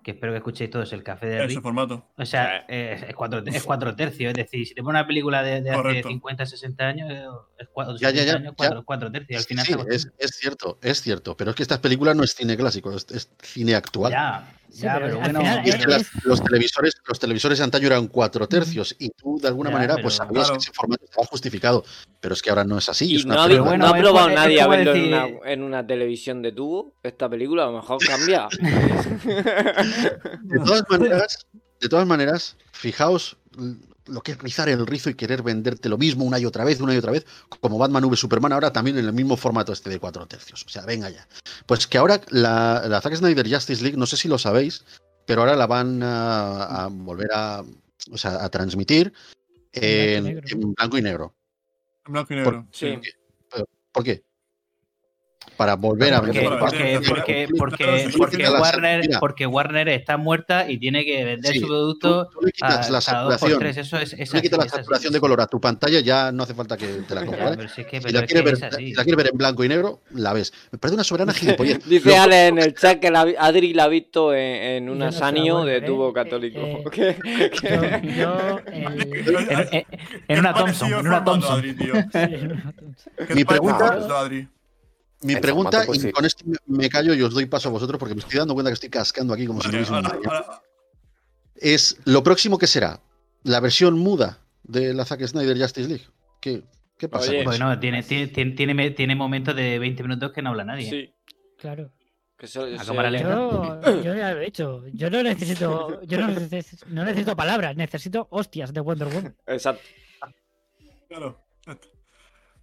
que 0.04 0.12
espero 0.12 0.34
que 0.34 0.38
escuchéis 0.40 0.70
todos 0.70 0.92
el 0.92 1.02
café 1.02 1.28
de 1.28 1.38
Ese 1.38 1.48
Rick, 1.48 1.62
formato. 1.62 2.12
o 2.18 2.26
sea, 2.26 2.58
es, 2.68 3.04
es 3.04 3.16
cuatro, 3.16 3.42
es 3.46 3.64
cuatro 3.64 3.96
tercios, 3.96 4.32
es 4.32 4.36
decir, 4.36 4.68
si 4.68 4.74
te 4.74 4.84
pones 4.84 5.00
una 5.00 5.08
película 5.08 5.42
de, 5.42 5.62
de 5.62 5.70
hace 5.70 5.78
Correcto. 5.82 6.10
50, 6.10 6.46
60 6.46 6.84
años, 6.86 7.10
es 7.58 7.70
cuatro, 7.72 7.96
Ya, 7.96 8.10
ya, 8.10 8.24
70 8.24 8.26
ya, 8.26 8.38
años, 8.38 8.52
ya. 8.52 8.56
cuatro, 8.58 8.84
cuatro 8.84 9.12
tercios, 9.12 9.40
al 9.40 9.46
final 9.46 9.66
Sí, 9.66 9.76
es, 9.90 10.12
es 10.18 10.32
cierto, 10.36 10.78
es 10.82 11.02
cierto. 11.02 11.38
Pero 11.38 11.52
es 11.52 11.56
que 11.56 11.64
esta 11.64 11.80
película 11.82 12.14
no 12.14 12.24
es 12.26 12.34
cine 12.36 12.58
clásico, 12.58 12.92
es, 12.92 13.08
es 13.12 13.32
cine 13.42 13.76
actual. 13.76 14.12
Ya, 14.12 14.46
Sí, 14.74 14.82
ya, 14.82 14.96
pero 14.96 15.06
pero 15.06 15.18
al 15.18 15.22
bueno. 15.34 15.40
final 15.40 15.62
Y 15.66 15.70
es 15.70 15.76
que 15.76 15.86
las- 15.88 16.02
es- 16.02 16.26
los 16.26 16.44
televisores, 16.44 16.94
los 17.08 17.20
televisores 17.20 17.58
de 17.60 17.64
antaño 17.64 17.86
eran 17.88 18.08
cuatro 18.08 18.48
tercios 18.48 18.96
y 18.98 19.10
tú 19.12 19.38
de 19.40 19.48
alguna 19.48 19.70
Ya, 19.70 19.76
manera 19.76 19.96
pues 20.02 20.16
sabías 20.16 20.46
Claro. 20.46 20.54
que 20.54 20.58
ese 20.64 20.72
formato 20.74 21.06
estaba 21.06 21.28
justificado, 21.28 21.86
pero 22.20 22.34
es 22.34 22.42
que 22.42 22.50
ahora 22.50 22.64
no 22.64 22.80
es 22.80 22.90
así. 22.90 23.06
Y 23.06 23.18
es 23.18 23.26
una 23.26 23.36
no 23.36 23.42
ha, 23.42 23.46
película- 23.46 23.70
bueno, 23.70 23.86
no 23.88 23.94
ha 23.94 23.98
es 23.98 24.04
probado 24.04 24.30
es 24.30 24.36
nadie 24.36 24.62
a 24.62 24.66
en, 24.66 25.08
una, 25.08 25.28
en 25.46 25.62
una 25.64 25.86
televisión 25.86 26.42
de 26.42 26.52
tubo, 26.54 26.96
esta 27.04 27.30
película, 27.30 27.64
a 27.64 27.68
lo 27.68 27.74
mejor 27.74 28.00
cambia. 28.08 28.48
De 30.44 30.60
todas 30.66 30.84
maneras, 30.90 31.46
de 31.80 31.90
todas 31.90 32.08
maneras, 32.08 32.58
fijaos 32.72 33.38
lo 34.08 34.22
que 34.22 34.34
es 34.34 34.38
rizar 34.40 34.70
el 34.70 34.86
rizo 34.86 35.10
y 35.10 35.16
querer 35.16 35.44
venderte 35.44 35.90
lo 35.90 35.98
mismo 35.98 36.26
una 36.26 36.40
y 36.40 36.46
otra 36.46 36.64
vez, 36.66 36.82
una 36.82 36.94
y 36.94 36.98
otra 36.98 37.12
vez, 37.12 37.26
como 37.62 37.78
Batman 37.78 38.04
v 38.06 38.16
Superman, 38.18 38.52
ahora 38.54 38.74
también 38.74 38.98
en 38.98 39.06
el 39.06 39.14
mismo 39.14 39.38
formato 39.38 39.72
este 39.74 39.90
de 39.90 40.00
cuatro 40.00 40.26
tercios. 40.28 40.64
O 40.66 40.70
sea, 40.70 40.86
venga 40.86 41.10
ya. 41.10 41.28
Pues 41.66 41.88
que 41.88 41.98
ahora 41.98 42.22
la, 42.30 42.84
la 42.88 43.02
Zack 43.02 43.16
Snyder 43.16 43.50
Justice 43.50 43.82
League, 43.82 43.98
no 43.98 44.06
sé 44.06 44.18
si 44.18 44.28
lo 44.28 44.38
sabéis, 44.38 44.84
pero 45.26 45.42
ahora 45.42 45.56
la 45.56 45.68
van 45.68 46.04
a, 46.04 46.84
a 46.84 46.88
volver 46.88 47.30
a, 47.34 47.64
o 48.12 48.18
sea, 48.18 48.44
a 48.44 48.50
transmitir 48.50 49.14
En 49.72 50.28
en, 50.28 50.44
blanco 50.44 50.48
y 50.48 50.52
negro. 50.52 50.60
en 50.62 50.74
blanco 50.74 50.98
y 50.98 51.02
negro. 51.02 51.36
En 52.06 52.14
blanco 52.14 52.34
y 52.34 52.36
negro. 52.38 52.68
Sí. 52.72 53.00
¿Por 53.92 54.04
qué? 54.04 54.24
Para 55.58 55.76
volver 55.76 56.14
a 56.16 56.20
Porque, 56.22 56.42
porque, 56.60 57.00
porque, 57.08 57.48
porque, 57.58 58.10
porque 58.18 58.50
Warner, 58.50 59.02
mira. 59.02 59.20
porque 59.20 59.46
Warner 59.46 59.88
está 59.90 60.18
muerta 60.18 60.70
y 60.70 60.80
tiene 60.80 61.06
que 61.06 61.24
vender 61.24 61.54
Sí, 61.54 61.60
su 61.60 61.68
producto 61.68 62.26
Tú, 62.26 62.40
tú 62.40 62.46
le 62.48 62.52
quitas 62.52 62.88
a 62.90 62.92
la 62.92 63.02
cada 63.02 63.22
dos 63.24 63.32
por 63.40 63.50
saturación. 63.52 63.60
tres. 63.60 63.78
Eso 63.78 63.98
es, 63.98 64.14
es 64.14 64.30
tú 64.30 64.36
le 64.38 64.42
quitas 64.42 64.58
la 64.58 64.66
así. 64.66 64.76
saturación 64.78 65.14
de 65.14 65.20
color 65.20 65.42
a 65.42 65.48
tu 65.48 65.62
pantalla, 65.62 66.00
ya 66.00 66.32
no 66.32 66.44
hace 66.44 66.56
falta 66.56 66.76
que 66.76 66.88
te 67.08 67.14
la 67.16 67.24
compres. 67.26 67.56
¿vale? 67.58 67.70
si 67.70 67.82
es 67.82 67.88
que, 67.88 68.02
Si 68.02 68.10
la, 68.12 68.20
es 68.22 68.26
quieres 68.26 68.44
ver, 68.62 68.72
si 68.78 68.94
la 68.94 69.04
quieres 69.04 69.18
ver 69.18 69.28
en 69.32 69.38
blanco 69.38 69.64
y 69.64 69.70
negro, 69.70 70.02
la 70.16 70.34
ves. 70.34 70.52
Me 70.72 70.80
parece 70.80 70.96
una 70.96 71.04
soberana 71.04 71.34
gilipollez. 71.34 71.86
Dice 71.88 72.18
Ale 72.18 72.48
en 72.48 72.58
el 72.58 72.74
chat 72.74 73.00
que 73.00 73.12
la, 73.12 73.22
Adri 73.40 73.74
la 73.76 73.84
ha 73.84 73.88
visto 73.90 74.34
en, 74.34 74.40
en 74.40 74.90
un 74.90 74.98
no 74.98 75.06
asanio 75.06 75.60
a 75.60 75.66
de 75.66 75.72
ver, 75.80 75.86
tubo 75.86 76.10
eh, 76.10 76.14
católico. 76.14 76.60
eh, 76.60 76.84
¿Qué? 76.92 77.16
Yo, 78.18 78.60
yo 79.26 79.40
el- 79.40 79.50
En, 79.50 79.68
en- 79.72 79.86
en 80.28 80.40
una 80.40 80.54
Thompson, 80.54 80.92
en 80.94 81.08
una 81.08 81.24
Thompson. 81.24 81.62
¿Qué 82.12 83.36
Mi 83.36 83.46
pregunta-? 83.46 84.00
Mi 85.24 85.36
pregunta, 85.38 85.72
formato, 85.72 85.88
pues 85.88 86.00
y 86.00 86.02
sí. 86.08 86.12
con 86.12 86.26
esto 86.26 86.46
me- 86.68 86.90
callo 86.90 87.14
y 87.14 87.22
os 87.22 87.34
doy 87.34 87.46
paso 87.46 87.70
a 87.70 87.72
vosotros 87.72 88.00
porque 88.00 88.16
me 88.16 88.22
estoy 88.22 88.40
dando 88.40 88.54
cuenta 88.54 88.70
que 88.70 88.74
estoy 88.76 88.90
cascando 88.90 89.34
aquí 89.34 89.46
como 89.46 89.62
si 89.62 89.68
no 89.70 89.76
hubiese 89.76 89.92
un 89.94 90.08
Es 91.56 91.98
lo 92.06 92.24
próximo 92.24 92.58
que 92.58 92.68
será 92.68 93.00
la 93.44 93.60
versión 93.60 93.98
muda 93.98 94.40
de 94.64 94.94
la 94.94 95.06
Zack 95.06 95.26
Snyder 95.26 95.58
Justice 95.58 95.88
League. 95.88 96.06
¿Qué, 96.42 96.64
qué 96.98 97.08
pasa? 97.10 97.32
Oye? 97.32 97.44
Bueno, 97.44 97.80
tiene, 97.80 98.04
tiene, 98.04 98.28
tiene, 98.28 98.52
tiene, 98.54 98.92
tiene 98.92 99.16
momentos 99.16 99.56
de 99.56 99.80
20 99.80 100.04
minutos 100.04 100.32
que 100.32 100.42
no 100.42 100.50
habla 100.52 100.64
nadie. 100.66 100.90
Sí. 100.90 101.14
Claro. 101.58 101.92
Que 102.38 102.48
se- 102.48 102.60
A 102.60 102.80
se- 102.80 102.86
cámara 102.86 103.10
lenta. 103.12 103.30
Yo, 103.30 104.02
yo 104.04 104.16
ya 104.16 104.34
lo 104.34 104.42
he 104.42 104.46
dicho. 104.46 104.84
Yo 104.94 105.10
no 105.10 105.24
necesito, 105.24 106.02
yo 106.04 106.20
no 106.20 106.28
necesito, 106.28 106.86
no 106.90 107.06
necesito 107.06 107.36
palabras, 107.36 107.76
necesito 107.78 108.28
hostias 108.32 108.74
de 108.74 108.82
Wonder 108.82 109.08
Woman. 109.08 109.36
Exacto. 109.48 109.84
Claro. 111.08 111.40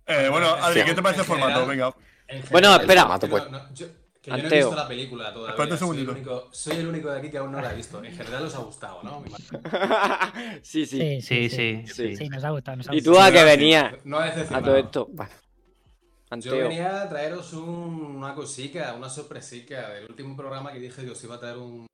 Eh, 0.07 0.29
bueno, 0.31 0.49
Adri, 0.49 0.83
¿qué 0.85 0.93
te 0.95 1.03
parece 1.03 1.21
el 1.23 1.27
formato? 1.27 1.67
Venga. 1.67 1.95
En 2.31 2.43
Bueno, 2.51 2.75
espera. 2.77 3.03
yo 3.03 3.09
no- 3.09 3.29
pues. 3.29 3.51
no- 3.51 3.75
yo- 3.75 3.87
que 4.23 4.31
yo 4.31 4.37
no 4.37 4.43
he 4.43 4.45
Anteo. 4.45 4.67
visto 4.69 4.83
la 4.83 4.89
película 4.89 5.33
todavía. 5.33 5.51
Espérate 5.51 5.73
un 5.73 5.79
soy, 5.95 6.01
el 6.03 6.09
único, 6.11 6.49
soy 6.53 6.77
el 6.77 6.87
único 6.89 7.11
de 7.11 7.19
aquí 7.19 7.31
que 7.31 7.39
aún 7.39 7.53
no 7.53 7.61
la 7.61 7.71
ha 7.71 7.73
visto. 7.73 8.05
En 8.05 8.15
general 8.15 8.45
os 8.45 8.55
ha 8.55 8.59
gustado, 8.59 9.03
¿no? 9.03 9.23
sí, 10.63 10.87
sí. 10.87 11.21
Sí, 11.21 11.21
Sí, 11.23 11.49
sí, 11.49 11.85
Sí. 11.87 11.93
sí. 11.95 12.17
Sí, 12.17 12.29
nos 12.29 12.45
ha 12.45 12.51
gustado, 12.51 12.77
nos 12.77 12.89
ha 12.89 12.95
¿Y 12.95 12.99
gustado. 12.99 13.17
tú 13.17 13.23
a 13.23 13.33
qué 13.33 13.39
Sí, 13.39 13.45
venías 13.45 13.95
No 14.05 14.19
ha 14.19 14.27
a 14.27 14.63
todo 14.63 14.77
esto? 14.77 15.07
Bueno, 15.11 15.33
Yo 15.33 16.35
Anteo. 16.35 16.69
venía 16.69 17.03
a 17.03 17.09
traeros 17.09 17.53
un- 17.55 18.17
una 18.17 18.35
cosica, 18.35 18.95
una 18.95 19.09
sorpresica 19.11 19.89
del 19.91 20.07
último 20.11 20.37
programa 20.37 20.73
que 20.73 20.79
dije 20.79 21.03
que 21.05 21.11
os 21.11 21.25
iba 21.25 21.35
a 21.37 21.41
traer 21.41 21.57
un 21.57 21.87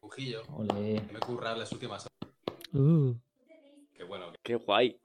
dibujillo. 0.00 0.42
Ole. 0.56 1.02
Que 1.06 1.12
me 1.12 1.18
he 1.18 1.20
currado 1.20 1.56
las 1.58 1.70
últimas 1.72 2.06
horas. 2.06 2.34
Uh, 2.72 3.14
Que 3.94 4.04
bueno, 4.04 4.32
Qué 4.42 4.54
guay. 4.54 4.98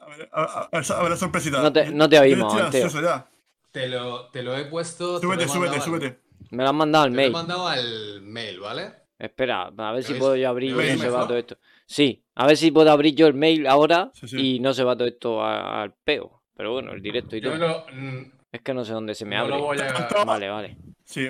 A 0.00 0.06
ver, 0.06 0.28
a, 0.32 0.42
a- 0.42 0.68
a- 0.72 0.98
a 0.98 1.02
ver 1.02 1.10
la 1.10 1.16
sorpresita. 1.16 1.60
No 1.62 1.72
te- 1.72 1.90
no 1.90 2.08
te 2.08 2.18
oímos, 2.18 2.54
Anteo. 2.54 2.88
ya. 2.88 3.26
Te 3.72 3.88
lo, 3.88 4.28
te 4.30 4.42
lo 4.42 4.56
he 4.56 4.66
puesto. 4.66 5.14
lo 5.14 5.18
Súbete, 5.20 5.48
súbete, 5.48 5.80
súbete. 5.80 6.20
Me 6.50 6.62
lo 6.62 6.68
han 6.68 6.76
mandado 6.76 7.04
al 7.04 7.10
Te 7.10 7.16
lo 7.16 7.20
he 7.20 7.24
mail. 7.24 7.32
mandado 7.32 7.66
al 7.68 8.22
mail, 8.22 8.60
¿vale? 8.60 8.92
Espera, 9.18 9.72
a 9.76 9.92
ver 9.92 10.02
si 10.02 10.12
¿Me 10.14 10.18
puedo 10.18 10.36
yo 10.36 10.48
abrir 10.48 10.74
¿Me 10.74 10.88
y 10.88 10.92
no 10.96 10.98
se 10.98 11.08
va 11.08 11.26
todo 11.26 11.36
esto. 11.38 11.56
Sí, 11.86 12.24
a 12.34 12.46
ver 12.46 12.56
si 12.56 12.70
puedo 12.72 12.90
abrir 12.90 13.14
yo 13.14 13.26
el 13.28 13.34
mail 13.34 13.66
ahora 13.66 14.10
Sí, 14.14 14.26
sí. 14.28 14.56
y 14.56 14.60
no 14.60 14.74
se 14.74 14.82
va 14.84 14.96
todo 14.96 15.06
esto 15.08 15.44
al 15.44 15.94
peo. 15.94 16.42
Pero 16.56 16.72
bueno, 16.72 16.92
el 16.92 17.00
directo 17.00 17.36
y 17.36 17.40
Yo 17.40 17.50
todo. 17.56 17.58
lo, 17.58 17.86
mm, 17.92 18.32
Es 18.52 18.60
que 18.62 18.74
no 18.74 18.84
sé 18.84 18.92
dónde 18.92 19.14
se 19.14 19.24
me 19.24 19.36
no 19.36 19.42
abre. 19.42 19.56
lo 19.56 19.62
voy 19.62 19.78
a. 19.78 20.24
Vale, 20.24 20.48
vale. 20.48 20.76
Sí. 21.04 21.28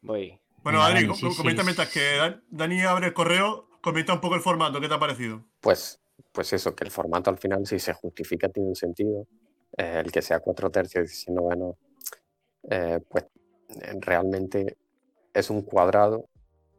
Voy. 0.00 0.40
Bueno, 0.62 0.82
Adri, 0.82 1.12
sí, 1.14 1.28
comenta 1.36 1.62
mientras 1.62 1.88
que 1.92 2.16
Dan- 2.16 2.42
Dani 2.50 2.80
abre 2.82 3.06
el 3.08 3.14
correo, 3.14 3.68
comenta 3.80 4.12
un 4.14 4.20
poco 4.20 4.34
el 4.34 4.40
formato, 4.40 4.80
¿qué 4.80 4.88
te 4.88 4.94
ha 4.94 4.98
parecido? 4.98 5.44
pues, 5.60 6.00
pues 6.32 6.52
eso, 6.52 6.74
que 6.74 6.84
el 6.84 6.90
formato 6.90 7.30
al 7.30 7.38
final, 7.38 7.66
si 7.66 7.78
se 7.78 7.92
justifica, 7.92 8.48
tiene 8.48 8.68
un 8.70 8.74
sentido. 8.76 9.26
Eh, 9.76 10.02
el 10.04 10.10
que 10.10 10.22
sea 10.22 10.40
4 10.40 10.70
tercios 10.70 11.04
y 11.04 11.06
16 11.06 11.36
novenos, 11.36 11.76
eh, 12.70 13.00
pues 13.08 13.24
eh, 13.80 13.98
realmente 14.00 14.76
es 15.32 15.50
un 15.50 15.62
cuadrado 15.62 16.28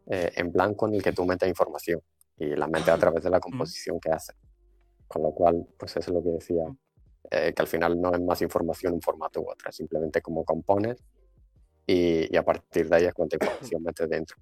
eh, 0.08 0.32
en 0.36 0.52
blanco 0.52 0.88
en 0.88 0.96
el 0.96 1.04
que 1.04 1.14
tú 1.14 1.26
metes 1.26 1.48
información 1.48 2.02
y 2.38 2.56
la 2.56 2.68
metes 2.68 2.90
a 2.90 2.98
través 2.98 3.24
de 3.24 3.30
la 3.30 3.40
composición 3.40 4.00
que 4.00 4.12
hace. 4.12 4.34
Con 5.08 5.24
lo 5.24 5.32
cual, 5.32 5.68
pues 5.78 5.96
eso 5.98 6.12
es 6.12 6.14
lo 6.14 6.24
que 6.24 6.30
decía, 6.30 6.64
que 7.30 7.54
al 7.58 7.68
final 7.68 8.00
no 8.00 8.12
es 8.12 8.22
más 8.22 8.42
información 8.42 8.94
un 8.94 9.02
formato 9.02 9.42
u 9.42 9.50
otro, 9.50 9.72
simplemente 9.72 10.22
cómo 10.22 10.44
compones 10.44 11.04
y, 11.86 12.34
y 12.34 12.38
a 12.38 12.44
partir 12.44 12.90
de 12.90 12.96
ahí 12.96 13.06
es 13.06 13.14
cuánta 13.14 13.36
información 13.36 13.84
metes 13.84 14.10
dentro. 14.10 14.38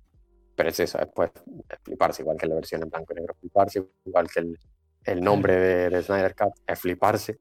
Pero 0.55 0.69
es 0.69 0.79
eso, 0.79 0.99
es 0.99 1.07
pues 1.13 1.31
es 1.69 1.79
fliparse, 1.83 2.21
igual 2.21 2.37
que 2.37 2.47
la 2.47 2.55
versión 2.55 2.83
en 2.83 2.89
blanco 2.89 3.13
y 3.13 3.15
negro, 3.15 3.35
fliparse, 3.39 3.83
igual 4.05 4.29
que 4.29 4.39
el, 4.39 4.59
el 5.03 5.21
nombre 5.21 5.55
de, 5.55 5.89
de 5.89 6.03
Snyder 6.03 6.35
Cut 6.35 6.53
es 6.65 6.79
fliparse. 6.79 7.39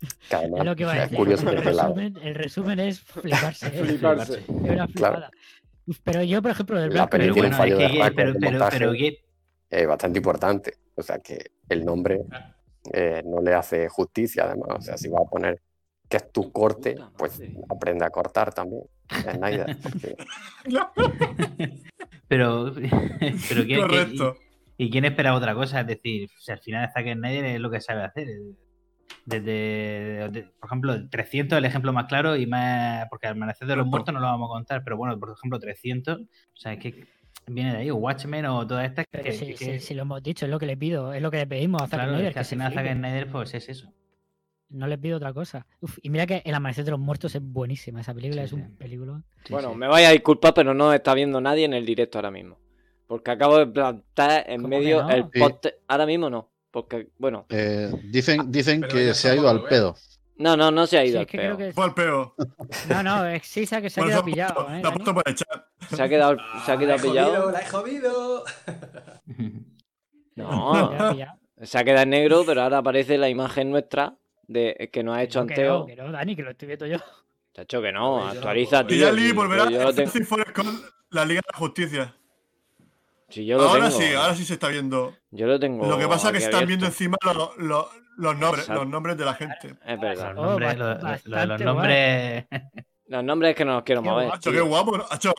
Además 0.30 0.60
Es 0.60 0.66
lo 0.66 0.76
que 0.76 0.82
iba 0.82 0.92
a 0.92 1.00
decir. 1.00 1.16
curioso 1.16 1.50
el, 1.50 1.62
resumen, 1.62 2.16
el 2.22 2.34
resumen 2.34 2.80
es 2.80 3.00
fliparse. 3.00 3.66
¿eh? 3.74 3.84
Fliparse. 3.84 4.44
Una 4.48 4.66
Claro. 4.74 4.88
flipada. 4.92 5.30
Uf, 5.86 5.98
Pero 6.02 6.22
yo, 6.22 6.42
por 6.42 6.50
ejemplo, 6.50 6.80
del 6.80 6.90
tiene 7.10 7.28
un 7.30 7.36
Bueno, 7.36 7.56
fallo 7.56 7.78
es 7.78 7.92
que, 7.92 7.98
pero, 7.98 8.32
pero, 8.34 8.50
montaje. 8.50 8.78
pero, 8.78 8.92
que- 8.92 9.24
eh, 9.70 9.86
bastante 9.86 10.18
importante. 10.18 10.74
O 10.96 11.02
sea 11.02 11.18
que 11.20 11.50
el 11.68 11.84
nombre 11.84 12.20
eh, 12.92 13.22
no 13.24 13.40
le 13.40 13.54
hace 13.54 13.88
justicia, 13.88 14.44
además. 14.44 14.68
O 14.78 14.80
sea, 14.80 14.96
si 14.96 15.08
vas 15.08 15.22
a 15.26 15.30
poner 15.30 15.60
que 16.08 16.16
es 16.18 16.32
tu 16.32 16.50
corte, 16.52 16.96
pues 17.18 17.40
aprende 17.68 18.04
a 18.04 18.10
cortar 18.10 18.52
también. 18.54 18.82
Snyder, 19.08 19.76
porque 19.82 20.16
pero, 22.28 22.72
pero 22.74 23.62
¿qué- 23.62 23.66
qué- 23.68 23.76
Correcto. 23.80 24.36
y, 24.78 24.86
y 24.86 24.90
quién 24.90 25.04
espera 25.04 25.34
otra 25.34 25.54
cosa? 25.54 25.80
Es 25.82 25.86
decir, 25.86 26.28
si 26.40 26.50
al 26.52 26.58
final 26.60 26.90
Zack 26.92 27.12
Snyder 27.12 27.44
es 27.44 27.60
lo 27.60 27.70
que 27.70 27.80
sabe 27.80 28.02
hacer. 28.02 28.26
Desde, 29.24 30.28
de- 30.30 30.42
por 30.60 30.68
ejemplo, 30.68 31.08
300 31.10 31.58
el 31.58 31.64
ejemplo 31.64 31.92
más 31.92 32.06
claro 32.06 32.36
y 32.36 32.46
más. 32.46 33.06
Porque 33.10 33.26
Amanecer 33.26 33.66
de 33.66 33.76
los 33.76 33.86
Muertos 33.86 34.14
no 34.14 34.20
lo 34.20 34.26
vamos 34.26 34.48
a 34.50 34.52
contar, 34.54 34.82
pero 34.84 34.96
bueno, 34.96 35.18
por 35.18 35.32
ejemplo, 35.36 35.58
300, 35.58 36.20
o 36.20 36.26
sea, 36.54 36.72
es 36.74 36.78
que 36.78 37.04
viene 37.48 37.72
de 37.72 37.78
ahí, 37.78 37.90
o 37.90 37.96
Watchmen 37.96 38.46
o 38.46 38.66
todas 38.66 38.86
estas 38.86 39.04
que. 39.10 39.32
si, 39.32 39.46
que- 39.54 39.56
si- 39.56 39.80
si 39.80 39.94
lo 39.94 40.02
hemos 40.02 40.22
dicho, 40.22 40.44
es 40.46 40.50
lo 40.50 40.58
que 40.58 40.66
le 40.66 40.76
pido, 40.76 41.12
es 41.12 41.20
lo 41.22 41.30
que 41.30 41.38
le 41.38 41.46
pedimos 41.46 41.82
a 41.82 41.86
Zack 41.86 41.98
claro, 42.00 42.12
Snyder, 42.12 42.26
es 42.26 42.30
que 42.30 42.34
que 42.34 42.38
al 42.40 42.44
se 42.44 42.54
final 42.56 42.72
Zack. 42.72 42.92
Snyder, 42.92 43.30
pues 43.30 43.54
es 43.54 43.68
eso. 43.68 43.92
No 44.68 44.88
le 44.88 44.98
pido 44.98 45.16
otra 45.18 45.32
cosa. 45.32 45.64
Uf, 45.80 45.96
y 46.02 46.10
mira 46.10 46.26
que 46.26 46.42
El 46.44 46.52
Amanecer 46.54 46.84
de 46.84 46.90
los 46.90 46.98
Muertos 46.98 47.34
es 47.36 47.42
buenísima. 47.42 48.00
Esa 48.00 48.12
película 48.12 48.42
Sí, 48.42 48.44
es 48.46 48.50
sí. 48.50 48.56
un 48.56 48.76
película. 48.76 49.22
Sí, 49.44 49.52
Bueno, 49.52 49.70
sí. 49.70 49.76
me 49.76 49.86
vaya 49.86 50.08
a 50.08 50.12
disculpar, 50.12 50.54
pero 50.54 50.74
no 50.74 50.92
está 50.92 51.14
viendo 51.14 51.40
nadie 51.40 51.64
en 51.66 51.72
el 51.74 51.86
directo 51.86 52.18
ahora 52.18 52.32
mismo. 52.32 52.58
Porque 53.06 53.30
acabo 53.30 53.58
de 53.58 53.68
plantar 53.68 54.44
en 54.50 54.62
¿Cómo 54.62 54.70
que 54.70 54.78
medio 54.80 55.02
no? 55.04 55.10
el 55.10 55.22
Sí. 55.32 55.38
post. 55.38 55.66
Ahora 55.86 56.04
mismo 56.06 56.28
no. 56.30 56.50
Porque, 56.76 57.08
bueno. 57.16 57.46
Eh, 57.48 57.90
dicen 58.04 58.52
dicen 58.52 58.82
Pero 58.82 58.92
que 58.92 59.14
se 59.14 59.30
ha 59.30 59.34
ido 59.34 59.48
al 59.48 59.62
pedo. 59.64 59.96
No, 60.36 60.58
no, 60.58 60.70
no 60.70 60.86
se 60.86 60.98
ha 60.98 61.02
Sí, 61.04 61.08
ido 61.08 61.20
es 61.20 61.20
al 61.22 61.26
que 61.26 61.38
peo. 61.38 61.56
que. 61.56 61.72
Fue 61.72 61.84
al 61.86 61.94
peo. 61.94 62.34
No, 62.90 63.02
no, 63.02 63.24
es 63.24 63.46
Sisa 63.46 63.80
que 63.80 63.88
se 63.88 63.98
ha 63.98 64.04
quedado 64.04 64.20
ha 64.20 64.24
pillado. 64.26 64.68
¿eh, 64.70 64.82
ha 64.84 64.92
puesto 64.92 65.14
por 65.14 65.22
el 65.26 65.34
chat. 65.36 65.64
Se 65.88 66.02
ha 66.02 66.06
quedado, 66.06 66.36
se 66.66 66.72
ha 66.72 66.74
Ah, 66.74 66.78
quedado 66.78 66.86
la 66.86 66.96
he 66.96 66.98
pillado. 67.00 67.30
jodido, 67.30 67.50
la 67.50 67.60
he 67.62 67.66
jodido. 67.70 68.44
Se 70.36 70.42
ha 70.42 70.44
No, 70.44 71.16
se 71.62 71.78
ha 71.78 71.84
quedado 71.84 72.02
en 72.02 72.10
negro, 72.10 72.42
pero 72.44 72.60
ahora 72.60 72.76
aparece 72.76 73.16
la 73.16 73.30
imagen 73.30 73.70
nuestra 73.70 74.18
de 74.46 74.90
que 74.92 75.02
nos 75.02 75.16
ha 75.16 75.22
hecho 75.22 75.40
No, 75.40 75.46
que 75.46 75.54
no, 75.54 75.60
Anteo. 75.62 75.86
que 75.86 75.96
no, 75.96 76.12
Dani, 76.12 76.36
que 76.36 76.42
lo 76.42 76.50
estoy 76.50 76.68
viendo 76.68 76.86
yo. 76.86 76.98
Chacho, 77.54 77.80
que 77.80 77.90
no, 77.90 78.18
Yo 78.18 78.24
no 78.26 78.30
actualiza, 78.32 78.82
puedo, 78.84 78.94
Y 78.94 78.98
tío. 78.98 79.28
ya 79.28 79.32
volverá 79.34 79.62
a 79.62 79.66
la 81.08 81.24
Liga 81.24 81.40
de 81.40 81.48
la 81.50 81.58
Justicia. 81.58 82.14
Si 83.28 83.44
yo 83.46 83.56
lo 83.58 83.64
Ahora 83.68 83.88
tengo, 83.88 84.00
sí, 84.00 84.14
ahora 84.14 84.34
sí 84.34 84.44
se 84.44 84.54
está 84.54 84.68
viendo. 84.68 85.14
Yo 85.30 85.46
lo 85.46 85.58
tengo. 85.58 85.86
Lo 85.86 85.98
que 85.98 86.06
pasa 86.08 86.28
es 86.28 86.32
que 86.38 86.44
están 86.44 86.66
viendo 86.66 86.86
encima 86.86 87.16
los, 87.24 87.56
nombres, 87.58 88.60
Exacto. 88.60 88.74
los 88.74 88.86
nombres 88.88 89.16
de 89.16 89.24
la 89.24 89.34
gente. 89.34 89.74
Es 89.84 90.00
verdad. 90.00 90.34
Los 90.34 90.44
Oh, 90.44 90.48
nombres, 90.50 90.78
lo- 90.78 90.94
lo- 90.94 91.00
lo 91.24 91.46
los 91.46 91.60
nombres. 91.60 92.46
Los 93.08 93.24
nombres 93.24 93.50
es 93.50 93.56
que 93.56 93.64
no 93.64 93.74
los 93.74 93.82
quiero 93.84 94.02
Qué 94.02 94.08
mover. 94.08 94.28
Hacho, 94.32 94.50
tío. 94.50 94.52
qué 94.52 94.60
guapo, 94.68 94.98
¿no? 94.98 95.04
Hacho, 95.10 95.32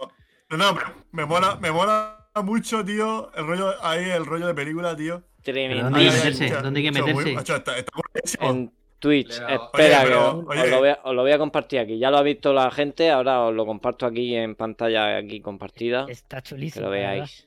no, 0.50 0.58
no, 0.58 0.78
me 1.12 1.26
mola, 1.26 1.58
me 1.60 1.72
mola 1.72 2.30
mucho, 2.44 2.84
tío, 2.86 3.32
el 3.36 3.46
rollo 3.48 3.74
ahí, 3.84 4.06
el 4.10 4.26
rollo 4.26 4.48
de 4.48 4.54
película, 4.54 4.96
tío. 4.96 5.24
¿Pero 5.44 5.56
Tremendo. 5.56 5.84
dónde 5.86 6.00
hay 6.02 6.06
que 6.10 6.16
meterse? 6.16 6.50
¿Dónde 6.62 6.80
hay 6.80 6.86
que 6.86 6.92
meterse? 6.92 7.36
hacho, 7.38 7.56
está, 7.56 7.78
está 7.78 7.92
buenísimo. 8.14 8.50
En 8.50 8.74
Twitch. 9.00 9.40
Le 9.40 9.56
Espera, 9.56 10.00
Oye, 10.00 10.00
que 10.00 10.04
pero, 10.08 10.38
os, 10.40 10.70
lo 10.70 10.80
voy 10.80 10.90
a, 10.90 11.00
os 11.04 11.16
lo 11.16 11.22
voy 11.22 11.32
a 11.32 11.38
compartir 11.38 11.80
aquí. 11.80 11.98
Ya 12.00 12.10
lo 12.12 12.18
ha 12.18 12.22
visto 12.22 12.54
la 12.54 12.70
gente, 12.72 13.10
ahora 13.12 13.42
os 13.44 13.54
lo 13.56 13.66
comparto 13.66 14.06
aquí 14.06 14.36
en 14.36 14.56
pantalla 14.56 15.18
aquí 15.18 15.42
compartida. 15.42 16.06
Está 16.10 16.42
Que 16.42 16.50
chulísimo. 16.50 16.86
lo 16.86 16.92
la 16.92 16.98
verdad. 16.98 17.14
veáis 17.16 17.47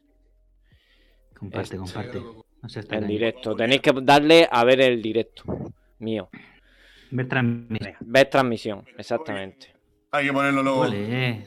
Comparte, 1.40 1.62
Este, 1.62 1.76
comparte. 1.78 2.20
No 2.20 2.68
en 2.96 3.06
directo. 3.06 3.56
Tenéis 3.56 3.80
que 3.80 3.92
darle 4.02 4.46
a 4.50 4.62
ver 4.64 4.82
el 4.82 5.00
directo 5.00 5.44
mío. 5.98 6.28
Ver 7.10 7.28
transmisión. 7.28 7.96
Ver 8.00 8.30
transmisión, 8.30 8.84
exactamente. 8.98 9.74
Hay 10.12 10.26
que 10.26 10.32
ponerlo 10.32 10.62
luego. 10.62 10.80
Ole. 10.80 11.46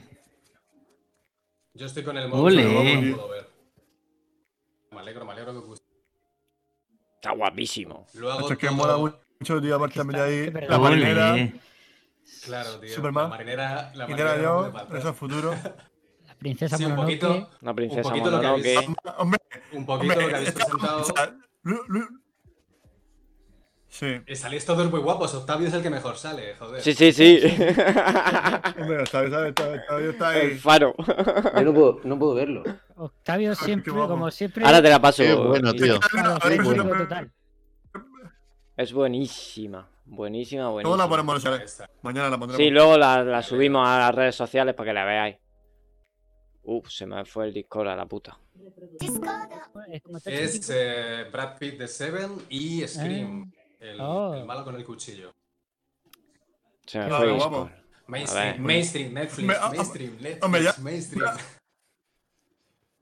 Yo 1.76 1.86
estoy 1.86 2.04
con 2.04 2.18
el 2.18 2.28
modo 2.28 2.44
ver. 2.46 3.48
Me 4.92 5.00
alegro, 5.00 5.26
me 5.26 5.32
alegro 5.34 5.54
que 5.54 5.60
guste. 5.68 5.86
Está 7.16 7.32
guapísimo. 7.34 8.08
Hacho, 8.10 8.54
es 8.54 8.58
que 8.58 8.68
todo- 8.68 8.76
mola 8.76 8.98
mucho, 9.40 9.62
tío, 9.62 9.76
aparte 9.76 9.96
también 9.96 10.20
de 10.20 10.26
ahí. 10.26 10.68
La 10.68 10.80
marinera. 10.80 11.52
Claro, 12.44 12.80
tío. 12.80 12.90
Superman. 12.90 13.24
La 13.26 13.30
marinera, 13.30 13.92
la 13.94 14.08
marinera 14.08 14.72
faltar. 14.72 14.98
eso 14.98 15.10
es 15.10 15.16
futuro. 15.16 15.54
Princesa 16.44 16.78
Sí, 16.78 16.84
un 16.86 16.92
Mononoke. 16.92 17.20
poquito, 17.20 17.50
Una 17.62 17.72
un 17.72 17.76
princesa 17.76 18.02
poquito 18.10 18.30
lo 18.32 18.40
que 18.42 18.48
habéis, 18.48 18.76
Mononoke. 18.88 19.16
Hombre, 19.20 19.40
un 19.72 19.86
poquito 19.86 20.14
lo 20.14 20.20
que 20.20 20.24
hombre, 20.26 20.38
habéis 20.38 20.52
presentado. 20.52 21.04
Sí, 23.88 24.08
Eh, 24.26 24.36
Salís 24.36 24.66
todos 24.66 24.90
muy 24.90 25.00
guapos. 25.02 25.36
Octavio 25.36 25.68
es 25.68 25.74
el 25.76 25.84
que 25.84 25.90
mejor 25.92 26.18
sale, 26.18 26.56
joder. 26.58 26.82
Sí, 26.82 26.94
sí, 26.94 27.12
sí. 27.14 27.40
hombre, 27.44 29.06
¿sabes? 29.06 29.30
¿sabes? 29.32 29.50
Está, 29.50 29.76
está, 29.76 30.00
está 30.02 30.40
el 30.42 30.52
ahí. 30.54 30.58
faro. 30.58 30.96
Yo 30.98 31.62
no 31.62 31.74
puedo, 31.74 32.00
no 32.04 32.18
puedo 32.20 32.34
verlo. 32.34 32.64
Octavio 32.96 33.54
siempre, 33.54 33.94
como 33.94 34.32
siempre. 34.32 34.66
Ahora 34.66 34.82
te 34.82 34.90
la 34.90 35.00
paso. 35.00 35.22
Qué 35.24 35.36
bueno, 35.36 35.74
tío. 35.74 36.00
total. 36.00 37.32
Es 38.76 38.92
buenísima. 38.94 39.88
Buenísima, 40.06 40.64
Luego 40.64 40.74
buenísima. 40.74 40.98
la 41.04 41.08
ponemos, 41.10 41.36
Ahí 41.36 41.42
¿sabes? 41.42 41.62
está. 41.72 41.90
Mañana 42.02 42.30
la 42.32 42.38
pondremos. 42.40 42.58
Sí, 42.58 42.70
luego 42.72 42.98
la, 42.98 43.24
la 43.24 43.42
subimos 43.44 43.88
a 43.88 44.00
las 44.00 44.16
redes 44.16 44.36
sociales 44.36 44.74
para 44.76 44.90
que 44.90 44.94
la 44.94 45.06
veáis. 45.06 45.36
Uf, 46.64 46.90
se 46.90 47.06
me 47.06 47.26
fue 47.26 47.46
el 47.48 47.54
Discord 47.54 47.88
a 47.90 47.96
la 47.96 48.06
puta. 48.06 48.38
Es, 50.26 50.70
eh, 50.74 51.26
Brad 51.32 51.58
Pitt 51.58 51.78
de 51.78 51.88
Seven 51.88 52.32
y 52.50 52.88
Scream. 52.88 53.52
El, 53.80 54.00
Oh. 54.00 54.34
el 54.34 54.46
malo 54.46 54.64
con 54.64 54.76
el 54.76 54.86
cuchillo. 54.86 55.34
Se 56.86 57.00
me 57.00 57.06
Ah, 57.06 57.18
fue 57.18 57.26
ver. 57.28 57.84
Mainstream, 58.08 58.62
mainstream, 58.62 59.14
Netflix, 59.14 59.48
Me- 59.48 59.56
ah, 59.60 59.70
mainstream, 59.70 60.12
Netflix, 60.14 60.44
hombre, 60.44 60.64
ya- 60.64 60.76
mainstream. 60.82 61.38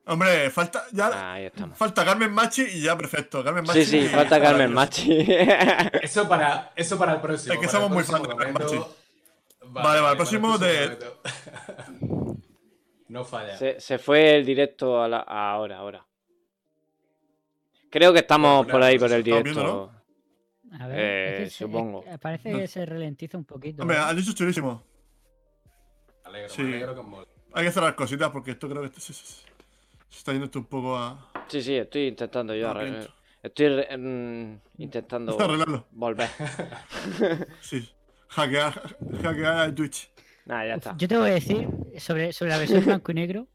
Hombre, 0.06 0.50
falta 0.50 0.86
ya 0.92 1.08
Ah, 1.14 1.34
Ahí 1.34 1.46
estamos. 1.46 1.78
falta 1.78 2.04
Carmen 2.04 2.32
Machi 2.32 2.64
y 2.64 2.82
ya 2.82 2.98
perfecto. 2.98 3.44
Carmen 3.44 3.64
Machi. 3.66 3.86
Sí, 3.86 4.02
sí, 4.02 4.08
falta 4.08 4.42
Carmen 4.42 4.74
Machi. 4.74 5.20
Eso 6.02 6.28
para, 6.28 6.72
eso 6.76 6.98
para 6.98 7.14
el 7.14 7.22
próximo. 7.22 7.54
Es 7.54 7.60
que 7.60 7.68
somos 7.68 7.90
muy 7.92 8.04
fans 8.04 8.24
de 8.24 8.28
Carmen 8.30 8.54
momento. 8.54 8.96
Vale, 9.68 10.02
vale, 10.02 10.12
el 10.12 10.18
próximo 10.18 10.58
de- 10.58 10.88
momento. 10.88 12.31
No 13.12 13.26
falla. 13.26 13.58
se, 13.58 13.80
se 13.80 13.98
fue 14.00 14.38
el 14.38 14.46
directo 14.46 15.02
a 15.02 15.08
la- 15.08 15.20
ahora, 15.20 15.78
ahora. 15.78 16.06
Creo 17.90 18.14
que 18.14 18.20
estamos 18.20 18.66
por 18.68 18.82
ahí 18.82 18.98
por 18.98 19.12
el 19.12 19.22
viendo, 19.22 19.44
directo. 19.50 19.92
A 20.80 20.88
ver, 20.88 21.00
Eh, 21.00 21.34
es 21.34 21.40
que 21.44 21.50
se- 21.50 21.66
supongo. 21.66 22.04
es- 22.08 22.18
parece 22.20 22.52
que 22.54 22.68
se 22.68 22.86
ralentiza 22.86 23.38
un 23.38 23.44
poquito. 23.44 23.82
Hombre, 23.82 23.98
has 23.98 24.16
dicho 24.16 24.32
chulísimo. 24.34 24.82
Alegro, 26.24 26.50
Sí. 26.50 26.62
alegro 26.62 26.96
con. 26.96 27.26
Hay 27.54 27.66
que 27.66 27.72
cerrar 27.72 27.94
cositas 27.96 28.30
porque 28.30 28.52
esto 28.52 28.70
creo 28.70 28.82
que 28.90 29.00
se, 29.00 29.12
se- 29.14 29.24
se 29.26 30.18
está 30.18 30.32
yendo 30.32 30.46
esto 30.46 30.60
un 30.60 30.66
poco 30.66 30.96
a. 30.98 31.32
Sí, 31.50 31.62
sí, 31.62 31.76
estoy 31.76 32.08
intentando 32.08 32.56
yo 32.56 32.70
arreglar-. 32.70 33.14
Estoy 33.44 33.86
mm, 33.98 34.60
intentando 34.78 35.38
arreglarlo. 35.38 35.86
volver. 35.92 36.30
Sí. 37.60 37.90
Hackear, 38.30 38.96
hackear 39.22 39.68
el 39.68 39.76
Twitch. 39.76 40.10
Nada, 40.46 40.66
ya 40.68 40.76
está. 40.76 40.96
Yo 40.98 41.08
te 41.10 41.18
voy 41.18 41.32
a 41.32 41.34
decir 41.34 41.68
sobre, 42.00 42.34
sobre 42.34 42.52
la 42.52 42.58
versión 42.58 42.86
blanco 42.86 43.12
y 43.12 43.16
negro 43.16 43.48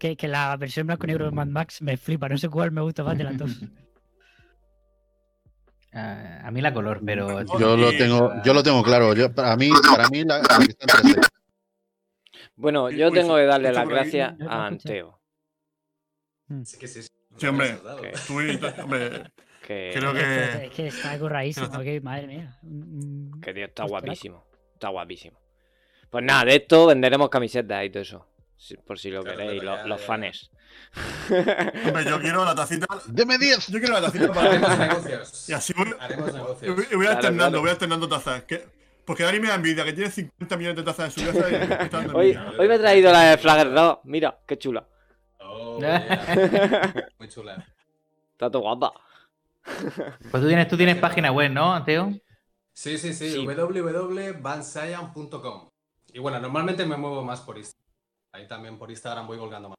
que, 0.00 0.16
que 0.16 0.28
la 0.28 0.56
versión 0.56 0.86
blanco 0.86 1.04
y 1.04 1.08
negro 1.08 1.26
de 1.26 1.30
Mad 1.30 1.46
Max 1.46 1.82
me 1.82 1.96
flipa. 1.96 2.28
No 2.28 2.38
sé 2.38 2.48
cuál 2.48 2.72
me 2.72 2.80
gusta 2.80 3.04
más 3.04 3.16
de 3.16 3.24
las 3.24 3.38
dos. 3.38 3.50
Ah, 5.92 6.42
a 6.44 6.52
mí 6.52 6.60
la 6.60 6.72
color, 6.72 7.00
pero. 7.04 7.42
Yo 7.58 7.76
lo 7.76 7.90
tengo, 7.90 8.32
yo 8.44 8.54
lo 8.54 8.62
tengo 8.62 8.80
claro. 8.80 9.12
Yo, 9.12 9.34
para 9.34 9.56
mí, 9.56 9.70
para 9.90 10.08
mí 10.08 10.22
la, 10.22 10.38
la 10.38 10.58
que 10.58 10.70
está 10.70 11.00
en 11.00 11.14
3D. 11.14 11.26
Bueno, 12.54 12.90
yo 12.90 13.10
tengo 13.10 13.34
que 13.34 13.44
darle 13.44 13.72
las 13.72 13.88
gracias 13.88 14.34
a. 14.48 14.66
Anteo. 14.66 15.20
Sí, 16.62 16.78
que 16.78 16.86
sí. 16.86 17.02
sí. 17.02 17.08
Sí, 17.36 17.46
hombre. 17.48 17.76
Que, 19.66 19.90
Creo 19.92 20.10
Es 20.12 20.22
que, 20.22 20.58
que. 20.58 20.64
es 20.66 20.70
que 20.70 20.86
está 20.86 21.18
curradísimo, 21.18 21.80
que 21.80 22.00
madre 22.00 22.26
mía. 22.28 22.58
Que 23.42 23.52
tío, 23.52 23.64
está 23.64 23.84
guapísimo. 23.84 24.44
Está 24.74 24.90
guapísimo. 24.90 25.40
Pues 26.10 26.24
nada, 26.24 26.44
de 26.44 26.56
esto 26.56 26.86
venderemos 26.86 27.28
camisetas 27.28 27.84
y 27.84 27.90
todo 27.90 28.02
eso. 28.02 28.26
por 28.86 28.98
si 28.98 29.10
lo 29.10 29.22
Claro, 29.22 29.38
queréis, 29.38 29.62
lo- 29.62 29.86
los 29.86 30.00
fans. 30.00 30.50
Hombre, 31.30 32.04
yo 32.04 32.20
quiero 32.20 32.44
la 32.44 32.54
tacita. 32.54 32.86
¡Deme 33.06 33.38
10! 33.38 33.68
Yo 33.68 33.78
quiero 33.78 33.94
la 33.94 34.02
tacita 34.02 34.24
Haremos 34.40 34.68
para. 34.68 34.86
negocios. 34.88 35.48
Y 35.48 35.52
así 35.52 35.72
voy. 35.72 35.94
Haremos 36.00 36.32
negocios. 36.34 36.74
voy 36.76 36.86
y 36.90 36.94
voy 36.94 37.04
Claro, 37.06 37.16
alternando, 37.18 37.48
claro. 37.50 37.60
voy 37.60 37.70
alternando 37.70 38.08
tazas. 38.08 38.42
que- 38.44 38.66
Porque 39.04 39.22
Dani 39.24 39.40
me 39.40 39.48
da 39.48 39.54
envidia, 39.54 39.84
que 39.84 39.92
tiene 39.92 40.10
50 40.10 40.56
millones 40.56 40.76
de 40.76 40.82
tazas 40.84 41.16
en 41.16 41.24
su 41.24 41.32
casa 41.32 41.48
y 41.48 41.52
me 41.52 41.62
está 41.84 41.96
dando 41.98 42.16
Hoy, 42.16 42.30
envidia. 42.32 42.60
hoy 42.60 42.68
me 42.68 42.74
he 42.74 42.78
traído 42.78 43.12
la 43.12 43.20
de 43.30 43.38
Flagger 43.38 43.72
2. 43.72 43.98
Mira, 44.04 44.38
qué 44.46 44.58
chula. 44.58 44.84
Oh, 45.40 45.78
yeah. 45.80 46.92
Muy 47.18 47.28
chula. 47.28 47.66
Está 48.32 48.50
todo 48.50 48.62
guapa. 48.62 48.92
Pues 50.30 50.42
tú 50.42 50.46
tienes, 50.48 50.68
tú 50.68 50.76
tienes 50.76 50.96
página 50.96 51.32
web, 51.32 51.50
¿no, 51.50 51.82
Teo? 51.84 52.12
Sí, 52.72 52.98
sí, 52.98 53.12
sí, 53.14 53.30
Sí. 53.30 53.46
www.bansayan.com. 53.46 55.69
Y 56.12 56.18
bueno, 56.18 56.40
normalmente 56.40 56.84
me 56.86 56.96
muevo 56.96 57.22
más 57.24 57.40
por 57.40 57.56
Instagram. 57.58 57.80
Ahí 58.32 58.46
también 58.48 58.78
por 58.78 58.90
Instagram 58.90 59.26
voy 59.26 59.38
colgando 59.38 59.70
más. 59.70 59.76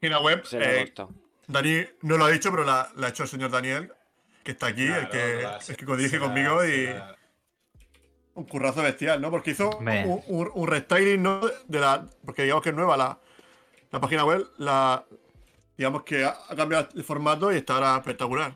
Página 0.00 0.20
web. 0.20 0.44
Se 0.44 0.82
eh. 0.82 0.94
Dani 1.46 1.84
no 2.02 2.16
lo 2.18 2.24
ha 2.26 2.30
dicho, 2.30 2.50
pero 2.50 2.64
la, 2.64 2.90
la 2.96 3.06
ha 3.06 3.10
hecho 3.10 3.22
el 3.24 3.28
señor 3.28 3.50
Daniel, 3.50 3.92
que 4.44 4.52
está 4.52 4.66
aquí, 4.68 4.86
el 4.86 5.08
que, 5.08 5.38
claro, 5.40 5.58
el 5.66 5.76
que 5.76 5.86
la- 6.18 6.20
conmigo 6.20 6.64
y 6.64 6.86
la- 6.86 7.16
un 8.34 8.44
currazo 8.44 8.82
bestial, 8.82 9.20
¿no? 9.20 9.30
Porque 9.30 9.50
hizo 9.52 9.76
un, 10.04 10.22
un, 10.28 10.50
un 10.54 10.68
restyling, 10.68 11.20
¿no? 11.22 11.40
De 11.66 11.80
la, 11.80 12.08
porque 12.24 12.42
digamos 12.44 12.62
que 12.62 12.68
es 12.70 12.76
nueva 12.76 12.96
la, 12.96 13.18
la 13.90 14.00
página 14.00 14.24
web, 14.24 14.46
la, 14.58 15.04
digamos 15.76 16.04
que 16.04 16.24
ha, 16.24 16.36
ha 16.48 16.54
cambiado 16.54 16.88
el 16.94 17.02
formato 17.02 17.52
y 17.52 17.56
está 17.56 17.74
ahora 17.74 17.96
espectacular. 17.96 18.54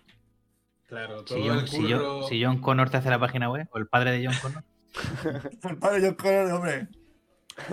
Claro, 0.92 1.24
todo 1.24 1.38
Si 1.38 1.46
el 1.46 1.48
John, 1.48 1.66
si, 1.68 1.76
John, 1.90 1.98
curro. 2.00 2.28
si 2.28 2.44
John 2.44 2.58
Connor 2.60 2.90
te 2.90 2.98
hace 2.98 3.08
la 3.08 3.18
página 3.18 3.48
web, 3.50 3.66
o 3.72 3.78
el 3.78 3.86
padre 3.86 4.10
de 4.12 4.26
John 4.26 4.34
Connor. 4.42 4.64
El 5.70 5.78
padre 5.78 6.00
de 6.02 6.06
John 6.08 6.16
Connor, 6.16 6.52
hombre. 6.52 6.88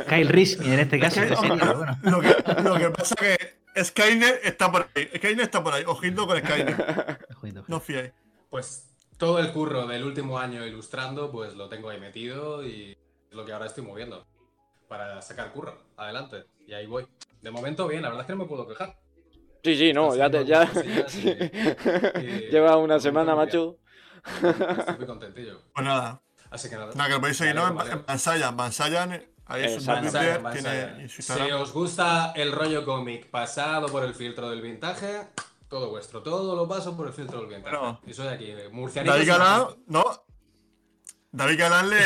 Kyle 0.08 0.30
Reese, 0.30 0.64
en 0.64 0.80
este 0.80 1.02
caso, 1.02 1.22
Es 1.22 1.38
que, 1.38 1.52
hombre, 1.52 1.74
bueno. 1.74 1.98
lo, 2.04 2.22
que, 2.22 2.36
lo 2.64 2.76
que 2.78 2.90
pasa 2.92 3.16
que 3.16 3.60
Skynet 3.84 4.40
está 4.46 4.72
por 4.72 4.88
ahí. 4.96 5.10
Skynet 5.18 5.42
está 5.42 5.62
por 5.62 5.74
ahí. 5.74 5.84
Ojito 5.86 6.26
con 6.28 6.38
Skynet. 6.40 6.78
No 7.68 7.82
fiéis. 7.82 8.14
Pues 8.50 8.90
todo 9.18 9.40
el 9.40 9.52
curro 9.52 9.86
del 9.86 10.06
último 10.06 10.40
año 10.40 10.66
ilustrando, 10.66 11.30
pues 11.30 11.56
lo 11.56 11.68
tengo 11.68 11.90
ahí 11.90 12.00
metido 12.00 12.66
y 12.66 12.92
es 13.30 13.36
lo 13.36 13.44
que 13.46 13.52
ahora 13.52 13.66
estoy 13.66 13.84
moviendo 13.84 14.26
para 14.88 15.22
sacar 15.22 15.52
curro. 15.52 15.78
Adelante. 15.98 16.46
Y 16.66 16.74
ahí 16.74 16.86
voy. 16.86 17.06
De 17.42 17.52
momento 17.52 17.86
bien, 17.86 18.02
la 18.02 18.08
verdad 18.10 18.22
es 18.24 18.28
que 18.28 18.34
no 18.34 18.44
me 18.44 18.50
puedo 18.50 18.66
quejar. 18.66 18.98
Sí, 19.64 19.76
sí, 19.76 19.94
no, 19.94 20.16
ya 20.16 20.30
te. 20.30 20.46
Ya... 20.46 20.70
Lleva 22.52 22.78
una 22.78 22.96
bonito 22.96 23.00
semana, 23.00 23.36
macho. 23.36 23.78
Estoy 24.26 24.96
muy 24.98 25.06
contentillo. 25.06 25.62
Pues 25.74 25.86
nada. 25.86 26.22
Así 26.52 26.70
que 26.70 26.76
nada. 26.76 26.92
Nada, 26.96 27.08
que 27.08 27.14
lo 27.14 27.20
podéis 27.22 27.38
seguir, 27.38 27.56
¿no? 27.56 27.68
En. 27.68 28.06
Bansayan. 28.06 28.56
Bansayan. 28.58 29.26
Ahí 29.46 29.64
es 29.64 29.88
un 29.88 31.10
Si 31.10 31.52
os 31.52 31.74
gusta 31.74 32.34
el 32.36 32.52
rollo 32.52 32.86
cómic 32.86 33.30
pasado 33.32 33.88
por 33.88 34.04
el 34.04 34.14
filtro 34.14 34.50
del 34.50 34.62
vintage, 34.62 35.28
todo 35.68 35.90
vuestro. 35.90 36.22
Todo 36.22 36.56
lo 36.56 36.68
paso 36.68 36.96
por 36.96 37.08
el 37.08 37.14
filtro 37.14 37.40
del 37.40 37.48
vintage. 37.50 37.76
Bueno. 37.76 38.00
y 38.06 38.14
soy 38.14 38.28
aquí, 38.28 38.54
murcianito. 38.72 39.14
David 39.14 39.28
Galán. 39.28 39.68
¿no? 39.88 40.04
David 41.32 41.60
Galán 41.60 41.90
le, 41.90 41.98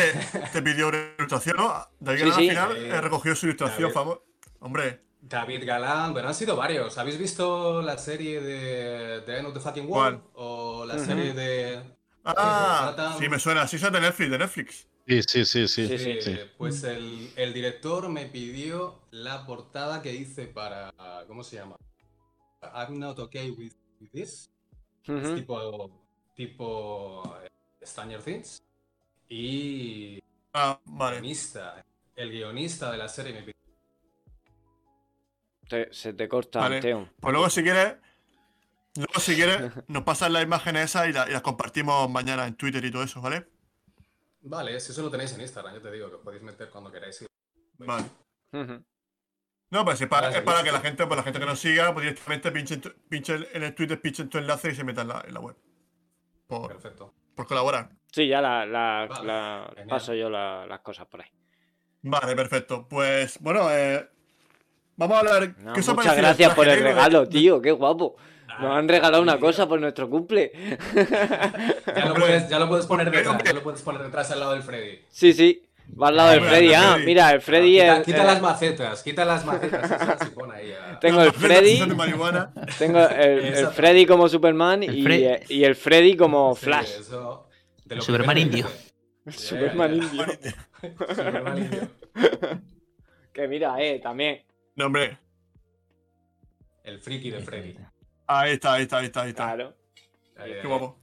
te 0.51 0.61
pidió 0.61 0.87
una 0.89 0.97
ilustración, 1.17 1.57
¿no? 1.57 1.73
David 1.99 2.19
Sí, 2.19 2.25
Galán 2.29 2.39
sí. 2.39 2.49
al 2.49 2.75
final 2.77 2.77
eh, 2.77 3.01
recogió 3.01 3.35
su 3.35 3.45
ilustración, 3.47 3.83
David. 3.83 3.93
favor. 3.93 4.25
Hombre, 4.59 5.03
David 5.25 5.65
Galán, 5.65 6.11
bueno, 6.11 6.27
han 6.27 6.35
sido 6.35 6.55
varios. 6.57 6.97
¿Habéis 6.97 7.17
visto 7.17 7.81
la 7.81 7.97
serie 7.97 8.41
de 8.41 9.21
The 9.21 9.37
End 9.37 9.47
of 9.47 9.53
the 9.53 9.59
Fucking 9.61 9.85
World? 9.89 10.19
¿Cuál? 10.21 10.31
O 10.35 10.85
la 10.85 10.99
serie 10.99 11.33
de. 11.33 11.81
Ah, 12.25 13.15
sí, 13.17 13.29
me 13.29 13.39
suena. 13.39 13.65
Sí, 13.67 13.77
es 13.77 13.81
de 13.81 14.01
Netflix, 14.01 14.31
de 14.31 14.37
Netflix. 14.37 14.87
Sí, 15.07 15.21
sí, 15.23 15.45
sí, 15.45 15.67
sí. 15.67 15.87
Sí, 15.87 15.97
Sí, 15.97 16.21
sí. 16.21 16.39
Pues 16.57 16.83
el, 16.83 17.31
el 17.37 17.53
director 17.53 18.09
me 18.09 18.25
pidió 18.25 18.99
la 19.11 19.45
portada 19.45 20.01
que 20.01 20.13
hice 20.13 20.47
para. 20.47 20.93
¿Cómo 21.27 21.43
se 21.43 21.55
llama? 21.55 21.77
I'm 22.61 22.99
not 22.99 23.17
okay 23.19 23.49
with, 23.51 23.73
with 24.01 24.09
this. 24.11 24.49
Es 25.05 25.35
tipo, 25.35 25.89
tipo 26.35 27.37
eh, 27.43 27.49
Stranger 27.85 28.21
Things. 28.21 28.61
Y 29.29 30.21
Ah, 30.53 30.79
el 30.85 30.93
vale. 30.93 31.15
guionista, 31.19 31.83
el 32.15 32.29
guionista 32.29 32.91
de 32.91 32.97
la 32.97 33.07
serie 33.07 33.33
me 33.33 33.39
pidió. 33.39 33.53
Te- 35.73 35.91
se 35.91 36.13
te 36.13 36.29
corta, 36.29 36.59
Vale. 36.59 36.79
Teo. 36.81 37.09
Pues 37.19 37.31
luego, 37.33 37.49
si 37.49 37.63
quieres, 37.63 37.95
luego, 38.95 39.19
si 39.19 39.33
quieres, 39.35 39.71
nos 39.87 40.03
pasas 40.03 40.29
las 40.29 40.43
imágenes 40.43 40.85
esas 40.85 41.07
y, 41.07 41.13
la- 41.13 41.27
y 41.27 41.31
las 41.31 41.41
compartimos 41.41 42.07
mañana 42.11 42.45
en 42.45 42.53
Twitter 42.55 42.85
y 42.85 42.91
todo 42.91 43.01
eso, 43.01 43.19
¿vale? 43.21 43.47
Vale, 44.41 44.79
si 44.79 44.91
eso 44.91 45.01
lo 45.01 45.09
tenéis 45.09 45.33
en 45.33 45.41
Instagram, 45.41 45.73
yo 45.73 45.81
te 45.81 45.91
digo 45.91 46.09
que 46.09 46.15
os 46.17 46.21
podéis 46.21 46.43
meter 46.43 46.69
cuando 46.69 46.91
queráis. 46.91 47.23
y- 47.23 47.25
Vale. 47.79 48.05
No, 49.71 49.83
pues 49.83 49.99
es 49.99 50.07
para, 50.07 50.27
Vale, 50.27 50.37
es 50.37 50.43
para 50.43 50.59
sí, 50.59 50.65
que 50.65 50.71
la 50.71 50.79
gente, 50.81 51.07
pues 51.07 51.17
la 51.17 51.23
gente 51.23 51.39
que 51.39 51.45
nos 51.47 51.59
siga, 51.59 51.91
pues 51.91 52.03
directamente 52.05 52.51
pinche, 52.51 52.75
en 52.75 52.81
tu- 52.81 52.93
pinche 53.09 53.33
en 53.51 53.63
el 53.63 53.73
Twitter, 53.73 53.99
pinche 53.99 54.21
en 54.21 54.29
tu 54.29 54.37
enlace 54.37 54.69
y 54.69 54.75
se 54.75 54.83
meta 54.83 55.01
en 55.01 55.07
la, 55.07 55.23
en 55.27 55.33
la 55.33 55.39
web. 55.39 55.55
Por, 56.45 56.67
Perfecto. 56.67 57.15
por 57.35 57.47
colaborar. 57.47 57.89
Sí, 58.11 58.27
ya 58.27 58.41
la, 58.41 58.63
la- 58.67 59.07
Vale, 59.09 59.25
la- 59.25 59.65
genial. 59.69 59.87
paso 59.87 60.13
yo 60.13 60.29
la- 60.29 60.67
las 60.67 60.81
cosas 60.81 61.07
por 61.07 61.21
ahí. 61.21 61.29
Vale, 62.03 62.35
perfecto. 62.35 62.87
Pues 62.87 63.39
bueno, 63.39 63.71
eh, 63.71 64.07
vamos 64.95 65.17
a 65.17 65.19
hablar. 65.19 65.55
No, 65.59 65.73
¿Qué 65.73 65.79
os 65.79 65.89
ha 65.89 65.93
muchas 65.93 66.05
parecido 66.05 66.27
gracias 66.27 66.53
por 66.53 66.65
traje 66.65 66.79
el 66.79 66.83
regalo, 66.85 67.27
tío. 67.27 67.61
Qué 67.61 67.71
guapo. 67.71 68.15
Nos 68.59 68.77
han 68.77 68.87
regalado 68.87 69.21
una 69.23 69.39
cosa 69.39 69.67
por 69.67 69.79
nuestro 69.79 70.09
cumple. 70.09 70.51
Ya 71.95 72.05
lo 72.05 72.15
puedes, 72.15 72.49
ya 72.49 72.59
lo 72.59 72.67
puedes 72.67 72.85
poner 72.85 73.11
detrás, 73.11 73.43
ya 73.43 73.53
lo 73.53 73.63
puedes 73.63 73.81
poner 73.81 74.01
detrás 74.01 74.31
al 74.31 74.39
lado 74.39 74.53
del 74.53 74.63
Freddy. 74.63 74.99
Sí, 75.09 75.33
sí. 75.33 75.63
Va 76.01 76.07
al 76.07 76.15
lado 76.15 76.31
del 76.31 76.41
Freddy. 76.41 76.73
Ah, 76.73 76.97
mira, 77.03 77.31
el 77.31 77.41
Freddy 77.41 77.73
quita 77.73 77.97
es. 77.97 78.05
quita 78.05 78.23
las 78.23 78.41
macetas, 78.41 79.03
quita 79.03 79.25
las 79.25 79.45
macetas 79.45 79.91
esas 79.91 80.31
ahí 80.53 80.73
Tengo 81.01 81.21
el 81.21 81.31
Freddy. 81.33 81.79
Tengo 82.79 82.99
el. 82.99 83.67
Freddy 83.67 84.05
como 84.05 84.27
Superman 84.29 84.83
y, 84.83 85.05
eh, 85.07 85.43
y 85.49 85.63
el 85.63 85.75
Freddy 85.75 86.15
como 86.15 86.55
Flash. 86.55 86.89
El 87.89 88.01
Superman 88.01 88.37
indio. 88.37 88.67
El 89.25 89.33
Superman 89.33 89.93
indio. 89.95 90.25
Superman 91.09 91.57
indio. 91.57 91.89
Que 93.33 93.47
mira, 93.47 93.75
eh, 93.79 93.99
también. 93.99 94.41
No, 94.75 94.85
hombre. 94.87 95.17
El 96.83 96.99
friki 96.99 97.31
de 97.31 97.39
Freddy. 97.39 97.77
Ahí 98.27 98.53
está, 98.53 98.73
ahí 98.73 98.83
está, 98.83 98.97
ahí 98.99 99.05
está, 99.05 99.21
ahí 99.21 99.29
está. 99.29 99.45
Claro. 99.45 99.73
Ahí, 100.37 100.51
Qué 100.53 100.59
ahí. 100.61 100.67
guapo. 100.67 100.97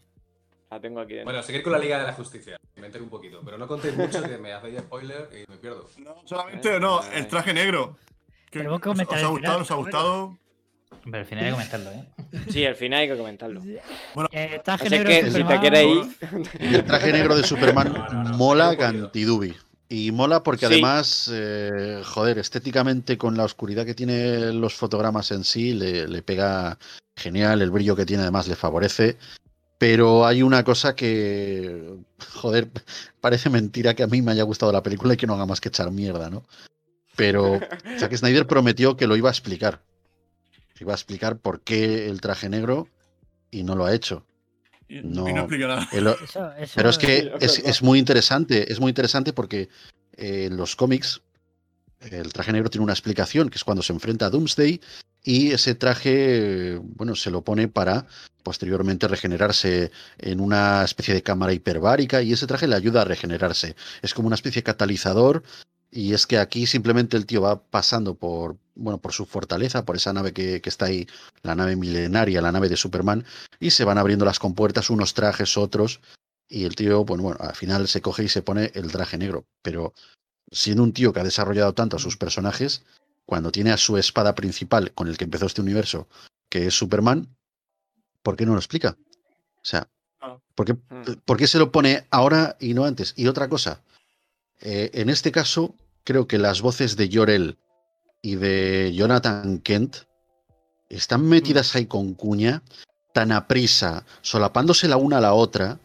La 0.71 0.81
tengo 0.81 1.01
aquí 1.01 1.15
dentro. 1.15 1.33
Bueno, 1.33 1.43
seguir 1.43 1.63
con 1.63 1.73
la 1.73 1.79
Liga 1.79 1.99
de 1.99 2.05
la 2.05 2.13
Justicia. 2.13 2.57
Me 2.77 2.87
entero 2.87 3.03
un 3.05 3.11
poquito, 3.11 3.41
pero 3.45 3.59
no 3.59 3.67
contéis 3.67 3.97
mucho 3.97 4.23
que 4.23 4.39
me 4.39 4.53
hacéis 4.53 4.79
spoiler 4.81 5.29
y 5.33 5.51
me 5.51 5.59
pierdo. 5.59 5.89
No, 5.99 6.17
solamente, 6.25 6.79
no, 6.79 7.03
el 7.11 7.27
traje 7.27 7.53
negro. 7.53 7.97
Que 8.51 8.67
os, 8.67 8.75
os 8.75 8.81
comentar 8.81 9.19
ha 9.19 9.27
gustado, 9.29 9.37
final, 9.37 9.63
os 9.63 9.71
ha 9.71 9.75
bueno. 9.75 9.87
gustado. 9.91 10.39
Pero 11.05 11.17
al 11.19 11.25
final 11.25 11.45
hay 11.45 11.51
que 11.51 11.55
comentarlo, 11.55 11.91
¿eh? 11.93 12.05
Sí, 12.51 12.65
al 12.65 12.75
final 12.77 13.01
hay 13.01 13.09
que 13.09 13.17
comentarlo. 13.17 13.63
Eh, 14.33 14.61
traje 14.65 14.91
negro 14.91 15.09
que 15.09 15.23
de 15.25 15.31
si 15.31 15.45
te 15.45 15.59
quieres 15.61 15.87
ir. 15.87 16.17
El 16.61 16.85
traje 16.85 17.13
negro 17.13 17.37
de 17.37 17.43
Superman 17.45 17.93
No, 17.93 18.09
no, 18.09 18.23
no, 18.25 18.37
mola 18.37 18.77
cantidubi. 18.77 19.57
Y 19.93 20.13
mola 20.13 20.45
porque 20.45 20.67
Sí. 20.67 20.73
además, 20.73 21.29
eh, 21.33 22.03
joder, 22.05 22.39
estéticamente 22.39 23.19
con 23.19 23.37
la 23.37 23.45
oscuridad 23.45 23.85
que 23.85 23.95
tiene 23.95 24.53
los 24.53 24.75
fotogramas 24.75 25.33
en 25.33 25.43
sí, 25.43 25.75
le, 25.75 26.07
le 26.07 26.23
pega 26.23 26.79
genial, 27.17 27.61
el 27.61 27.73
brillo 27.73 27.97
que 27.97 28.07
tiene 28.07 28.23
además 28.23 28.47
le 28.47 28.55
favorece. 28.55 29.19
Pero 29.79 30.25
hay 30.27 30.43
una 30.43 30.63
cosa 30.63 30.95
que, 30.95 31.97
joder, 32.35 32.69
parece 33.21 33.51
mentira 33.51 33.95
que 33.95 34.05
a 34.05 34.07
mí 34.07 34.23
me 34.23 34.31
haya 34.31 34.45
gustado 34.45 34.71
la 34.71 34.83
película 34.85 35.15
y 35.15 35.17
que 35.17 35.27
no 35.27 35.35
haga 35.35 35.45
más 35.47 35.61
que 35.61 35.71
echar 35.71 35.91
mierda, 35.91 36.31
¿no? 36.31 36.45
Pero 37.17 37.59
Zack 37.99 38.15
Snyder 38.17 38.47
prometió 38.47 38.97
que 38.97 39.09
lo 39.09 39.17
iba 39.17 39.29
a 39.29 39.33
explicar. 39.33 39.83
Iba 40.79 40.93
a 40.93 40.97
explicar 40.97 41.37
por 41.37 41.63
qué 41.63 42.09
el 42.09 42.21
traje 42.21 42.49
negro 42.49 42.87
y 43.51 43.65
no 43.65 43.75
lo 43.75 43.87
ha 43.87 43.93
hecho. 43.93 44.25
Y 44.91 45.03
No. 45.03 45.29
y 45.29 45.33
no 45.33 45.41
explica 45.43 45.69
nada. 45.69 45.89
Él- 45.93 46.09
Eso- 46.25 46.53
eso 46.59 46.73
pero 46.75 46.91
es 46.91 46.99
que 46.99 47.33
es 47.41 47.59
es, 47.61 47.83
muy 47.83 47.99
interesante, 47.99 48.71
es 48.73 48.81
muy 48.81 48.89
interesante 48.91 49.33
porque 49.33 49.69
eh, 50.17 50.47
en 50.47 50.57
los 50.57 50.75
cómics 50.75 51.23
el 52.01 52.33
traje 52.33 52.53
negro 52.53 52.71
tiene 52.71 52.83
una 52.85 52.93
explicación, 52.95 53.51
que 53.51 53.57
es 53.59 53.65
cuando 53.65 53.83
se 53.83 53.93
enfrenta 53.93 54.27
a 54.27 54.31
Doomsday 54.31 54.81
y 55.23 55.53
ese 55.53 55.75
traje, 55.75 56.75
eh, 56.75 56.81
bueno, 56.83 57.15
se 57.15 57.31
lo 57.31 57.43
pone 57.43 57.69
para 57.69 58.07
posteriormente 58.43 59.07
regenerarse 59.07 59.91
en 60.19 60.41
una 60.41 60.83
especie 60.83 61.13
de 61.15 61.23
cámara 61.23 61.53
hiperbárica 61.53 62.23
y 62.23 62.33
ese 62.33 62.47
traje 62.47 62.67
le 62.67 62.75
ayuda 62.75 63.03
a 63.03 63.05
regenerarse. 63.05 63.77
Es 64.03 64.15
como 64.15 64.27
una 64.29 64.35
especie 64.35 64.61
de 64.61 64.65
catalizador 64.65 65.43
y 65.91 66.15
es 66.15 66.27
que 66.27 66.39
aquí 66.39 66.67
simplemente 66.67 67.17
el 67.17 67.27
tío 67.27 67.43
va 67.43 67.63
pasando 67.63 68.15
por, 68.15 68.57
bueno, 68.75 68.99
por 68.99 69.13
su 69.13 69.27
fortaleza, 69.27 69.85
por 69.85 69.97
esa 69.97 70.13
nave 70.13 70.33
que, 70.33 70.61
que 70.61 70.69
está 70.69 70.87
ahí, 70.87 71.07
la 71.43 71.55
nave 71.55 71.77
milenaria, 71.77 72.41
la 72.41 72.53
nave 72.53 72.69
de 72.69 72.77
Superman, 72.77 73.25
y 73.59 73.71
se 73.71 73.85
van 73.85 73.99
abriendo 73.99 74.25
las 74.25 74.39
compuertas, 74.39 74.91
unos 74.91 75.15
trajes, 75.15 75.57
otros, 75.57 76.01
y 76.49 76.65
el 76.65 76.75
tío, 76.77 77.05
bueno, 77.05 77.23
bueno, 77.23 77.39
al 77.41 77.55
final 77.55 77.87
se 77.89 78.01
coge 78.01 78.25
y 78.25 78.29
se 78.29 78.43
pone 78.43 78.71
el 78.75 78.91
traje 78.91 79.19
negro. 79.19 79.45
Pero 79.63 79.95
siendo 80.51 80.83
un 80.83 80.93
tío 80.93 81.13
que 81.13 81.21
ha 81.21 81.25
desarrollado 81.25 81.75
tanto 81.75 81.97
a 81.97 82.01
sus 82.01 82.17
personajes, 82.17 82.83
cuando 83.25 83.53
tiene 83.53 83.71
a 83.71 83.77
su 83.77 83.97
espada 83.97 84.35
principal 84.35 84.93
con 84.93 85.07
el 85.07 85.17
que 85.17 85.25
empezó 85.25 85.47
este 85.47 85.61
universo, 85.61 86.09
que 86.49 86.67
es 86.67 86.75
Superman, 86.75 87.29
¿por 88.23 88.37
qué 88.37 88.47
no 88.47 88.53
lo 88.53 88.59
explica? 88.59 88.97
O 89.57 89.65
sea, 89.65 89.89
Claro. 90.19 90.43
¿por 90.55 90.67
qué, 90.67 90.73
Hmm. 90.73 91.03
por 91.25 91.37
qué 91.39 91.47
se 91.47 91.59
lo 91.59 91.71
pone 91.73 92.07
ahora 92.11 92.57
y 92.61 92.75
no 92.75 92.85
antes? 92.85 93.15
Y 93.17 93.29
otra 93.29 93.49
cosa, 93.49 93.81
eh, 94.61 94.91
en 94.93 95.09
este 95.09 95.31
caso, 95.33 95.75
creo 96.05 96.27
que 96.27 96.39
las 96.39 96.63
voces 96.63 96.97
de 96.97 97.11
Jorel 97.13 97.59
y 98.23 98.37
de 98.37 98.93
Jonathan 98.95 99.59
Kent 99.59 99.97
están 100.89 101.27
metidas 101.27 101.75
ahí 101.75 101.87
con 101.87 102.15
cuña, 102.15 102.63
tan 103.13 103.33
a 103.33 103.47
prisa, 103.47 104.05
solapándose 104.23 104.89
la 104.89 104.97
una 104.97 105.19
a 105.19 105.21
la 105.21 105.35
otra, 105.35 105.79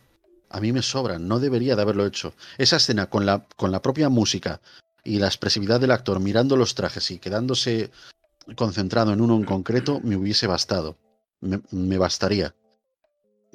a 0.49 0.59
mí 0.59 0.71
me 0.71 0.81
sobran, 0.81 1.27
no 1.27 1.39
debería 1.39 1.75
de 1.75 1.81
haberlo 1.81 2.05
hecho. 2.05 2.33
Esa 2.57 2.77
escena 2.77 3.07
con 3.07 3.25
la, 3.25 3.45
con 3.55 3.71
la 3.71 3.81
propia 3.81 4.09
música 4.09 4.61
y 5.03 5.19
la 5.19 5.27
expresividad 5.27 5.79
del 5.79 5.91
actor 5.91 6.19
mirando 6.19 6.55
los 6.55 6.75
trajes 6.75 7.11
y 7.11 7.19
quedándose 7.19 7.91
concentrado 8.55 9.13
en 9.13 9.21
uno 9.21 9.35
en 9.35 9.43
concreto, 9.43 9.99
me 10.03 10.15
hubiese 10.15 10.47
bastado. 10.47 10.97
Me, 11.41 11.61
me 11.71 11.97
bastaría. 11.97 12.55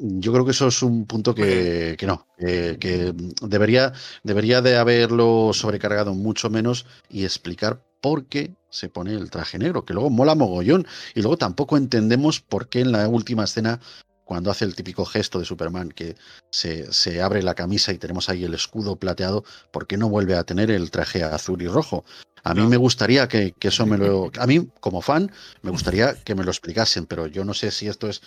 Yo 0.01 0.32
creo 0.32 0.44
que 0.44 0.52
eso 0.52 0.68
es 0.68 0.82
un 0.82 1.06
punto 1.06 1.35
que, 1.35 1.94
que 1.98 2.06
no, 2.06 2.27
que, 2.39 2.78
que 2.81 3.14
debería, 3.43 3.93
debería 4.22 4.62
de 4.62 4.77
haberlo 4.77 5.52
sobrecargado 5.52 6.14
mucho 6.14 6.48
menos 6.48 6.86
y 7.10 7.24
explicar 7.24 7.82
por 8.01 8.27
qué 8.27 8.55
se 8.70 8.89
pone 8.89 9.12
el 9.12 9.31
traje 9.31 9.59
negro, 9.59 9.85
que 9.85 9.93
luego 9.93 10.10
mola 10.10 10.35
mogollón 10.35 10.86
y 11.14 11.20
luego 11.20 11.36
tampoco 11.36 11.77
entendemos 11.77 12.40
por 12.40 12.68
qué 12.68 12.81
en 12.81 12.93
la 12.93 13.06
última 13.09 13.44
escena 13.44 13.81
cuando 14.24 14.51
hace 14.51 14.64
el 14.64 14.77
típico 14.77 15.05
gesto 15.05 15.40
de 15.40 15.44
Superman 15.44 15.90
que 15.90 16.14
se, 16.52 16.93
se, 16.93 17.20
abre 17.20 17.43
la 17.43 17.55
camisa 17.55 17.93
y 17.93 17.98
tenemos 17.98 18.28
ahí 18.28 18.44
el 18.44 18.55
escudo 18.55 18.94
plateado, 18.94 19.44
¿por 19.72 19.89
qué 19.89 19.97
no 19.97 20.09
vuelve 20.09 20.36
a 20.36 20.44
tener 20.44 20.70
el 20.70 20.93
traje 20.93 21.24
azul 21.24 21.60
y 21.62 21.66
rojo? 21.66 22.05
A 22.42 22.54
mí 22.54 22.62
No. 22.62 22.68
me 22.68 22.76
gustaría 22.76 23.28
que, 23.28 23.52
que 23.52 23.68
eso 23.68 23.86
me 23.86 23.98
lo... 23.98 24.30
A 24.40 24.46
mí, 24.46 24.68
como 24.80 25.02
fan, 25.02 25.30
me 25.62 25.70
gustaría 25.70 26.14
que 26.24 26.34
me 26.34 26.44
lo 26.44 26.50
explicasen, 26.50 27.06
pero 27.06 27.26
yo 27.26 27.44
no 27.44 27.54
sé 27.54 27.70
si 27.70 27.86
esto 27.88 28.08
es... 28.08 28.22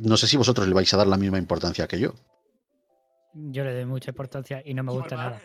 No 0.00 0.16
sé 0.16 0.26
si 0.26 0.36
vosotros 0.36 0.66
le 0.66 0.74
vais 0.74 0.92
a 0.94 0.96
dar 0.96 1.06
la 1.06 1.16
misma 1.16 1.38
importancia 1.38 1.86
que 1.86 1.98
yo. 2.00 2.14
Yo 3.34 3.64
le 3.64 3.74
doy 3.74 3.84
mucha 3.86 4.10
importancia 4.10 4.62
y 4.64 4.74
no 4.74 4.82
me 4.82 4.92
gusta 4.92 5.14
Bueno, 5.16 5.30
nada. 5.30 5.42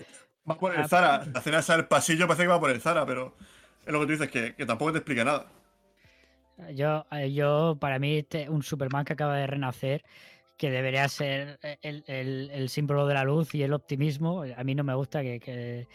Va 0.49 0.57
por 0.57 0.75
el 0.75 0.87
Zara. 0.87 1.25
La 1.33 1.39
escena 1.39 1.59
esa 1.59 1.75
del 1.75 1.87
pasillo 1.87 2.27
parece 2.27 2.43
que 2.43 2.47
va 2.49 2.59
por 2.59 2.69
el 2.71 2.81
Zara, 2.81 3.05
pero 3.05 3.35
es 3.85 3.91
lo 3.93 3.99
que 3.99 4.05
tú 4.05 4.11
dices, 4.13 4.29
que, 4.31 4.55
que 4.55 4.65
tampoco 4.65 4.91
te 4.93 4.97
explica 4.99 5.23
nada. 5.23 5.51
Yo, 6.73 7.05
eh, 7.11 7.33
yo 7.33 7.77
para 7.79 7.99
mí, 7.99 8.19
este, 8.19 8.49
un 8.49 8.63
Superman 8.63 9.03
que 9.05 9.13
acaba 9.13 9.35
de 9.35 9.45
renacer, 9.45 10.03
que 10.57 10.71
debería 10.71 11.07
ser 11.09 11.59
el, 11.81 12.03
el- 12.07 12.49
el 12.53 12.69
símbolo 12.69 13.05
de 13.07 13.13
la 13.13 13.23
luz 13.25 13.53
y 13.55 13.61
el 13.63 13.73
optimismo, 13.73 14.43
a 14.43 14.63
mí 14.63 14.73
no 14.73 14.83
me 14.83 14.95
gusta 14.95 15.21
que... 15.21 15.39
que- 15.39 15.87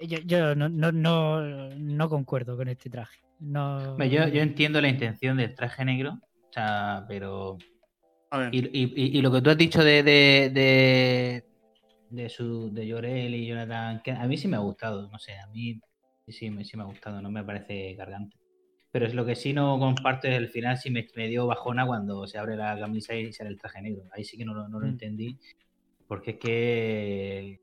Yo, 0.00 0.18
yo 0.18 0.54
no, 0.54 0.68
no, 0.68 0.92
no, 0.92 1.40
no 1.76 2.08
concuerdo 2.08 2.56
con 2.56 2.68
este 2.68 2.90
traje. 2.90 3.20
No, 3.38 3.96
Yo, 4.04 4.28
yo 4.28 4.42
entiendo 4.42 4.80
la 4.80 4.88
intención 4.88 5.36
del 5.36 5.54
traje 5.54 5.84
negro, 5.84 6.12
o 6.12 6.52
sea, 6.52 7.04
pero. 7.08 7.58
A 8.30 8.38
ver. 8.38 8.54
Y, 8.54 8.58
y- 8.58 8.92
y- 8.96 9.18
y 9.18 9.22
lo 9.22 9.30
que 9.32 9.40
tú 9.42 9.50
has 9.50 9.58
dicho 9.58 9.82
de, 9.84 10.02
de, 10.02 10.50
de, 10.52 11.44
de 12.10 12.28
su 12.28 12.72
de 12.72 12.86
Llorel 12.86 13.34
y 13.34 13.46
Jonathan, 13.46 14.00
que 14.02 14.12
a 14.12 14.26
mí 14.26 14.36
sí 14.36 14.48
me 14.48 14.56
ha 14.56 14.60
gustado, 14.60 15.08
no 15.10 15.18
sé, 15.18 15.38
a 15.38 15.46
mí 15.48 15.80
sí, 16.26 16.32
sí, 16.32 16.50
me, 16.50 16.64
sí 16.64 16.76
me 16.76 16.82
ha 16.82 16.86
gustado, 16.86 17.20
no 17.22 17.30
me 17.30 17.44
parece 17.44 17.94
cargante. 17.96 18.36
Pero 18.90 19.06
es 19.06 19.14
lo 19.14 19.26
que 19.26 19.34
sí 19.34 19.52
no 19.52 19.78
comparto 19.78 20.28
es 20.28 20.36
el 20.36 20.48
final, 20.48 20.78
sí 20.78 20.90
me, 20.90 21.06
me 21.16 21.28
dio 21.28 21.46
bajona 21.46 21.84
cuando 21.86 22.26
se 22.26 22.38
abre 22.38 22.56
la 22.56 22.78
camisa 22.78 23.14
y 23.14 23.32
sale 23.32 23.50
el 23.50 23.58
traje 23.58 23.82
negro. 23.82 24.04
Ahí 24.12 24.24
sí 24.24 24.36
que 24.36 24.44
no, 24.44 24.54
lo- 24.54 24.68
no 24.68 24.78
lo 24.80 24.86
Mm. 24.86 24.90
entendí, 24.90 25.38
porque 26.06 26.32
es 26.32 26.36
que 26.38 27.60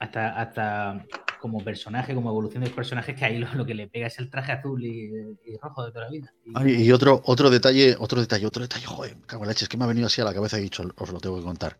hasta, 0.00 0.40
hasta 0.40 1.06
como 1.40 1.64
personaje, 1.64 2.14
como 2.14 2.30
evolución 2.30 2.62
del 2.62 2.72
personaje, 2.72 3.14
que 3.14 3.24
ahí 3.24 3.38
lo, 3.38 3.52
lo 3.54 3.64
que 3.66 3.74
le 3.74 3.88
pega 3.88 4.06
es 4.06 4.18
el 4.18 4.28
traje 4.30 4.52
azul 4.52 4.84
y, 4.84 5.10
y 5.44 5.56
rojo 5.60 5.84
de 5.84 5.90
toda 5.92 6.04
la 6.04 6.10
vida. 6.10 6.32
Y- 6.44 6.52
Ay, 6.54 6.82
y 6.84 6.92
otro, 6.92 7.22
otro 7.24 7.50
detalle, 7.50 7.96
otro 7.98 8.20
detalle, 8.20 8.46
otro 8.46 8.62
detalle, 8.62 8.86
joder, 8.86 9.16
cago 9.26 9.42
en 9.42 9.46
la 9.48 9.52
leche, 9.52 9.64
es 9.64 9.68
que 9.68 9.76
me 9.76 9.84
ha 9.84 9.88
venido 9.88 10.06
así 10.06 10.20
a 10.20 10.24
la 10.24 10.34
cabeza 10.34 10.56
y 10.58 10.60
he 10.60 10.64
dicho, 10.64 10.84
os 10.96 11.10
lo 11.10 11.20
tengo 11.20 11.36
que 11.38 11.42
contar. 11.44 11.78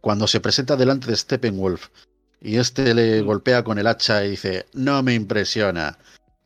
Cuando 0.00 0.26
se 0.26 0.40
presenta 0.40 0.76
delante 0.76 1.06
de 1.08 1.16
Steppenwolf 1.16 1.88
y 2.40 2.56
este 2.56 2.94
le 2.94 3.20
golpea 3.22 3.62
con 3.62 3.78
el 3.78 3.86
hacha 3.86 4.24
y 4.24 4.30
dice, 4.30 4.66
no 4.72 5.02
me 5.02 5.14
impresiona. 5.14 5.98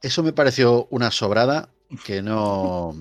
Eso 0.02 0.22
me 0.22 0.32
pareció 0.32 0.86
una 0.90 1.10
sobrada 1.10 1.70
que 2.04 2.20
no. 2.20 2.94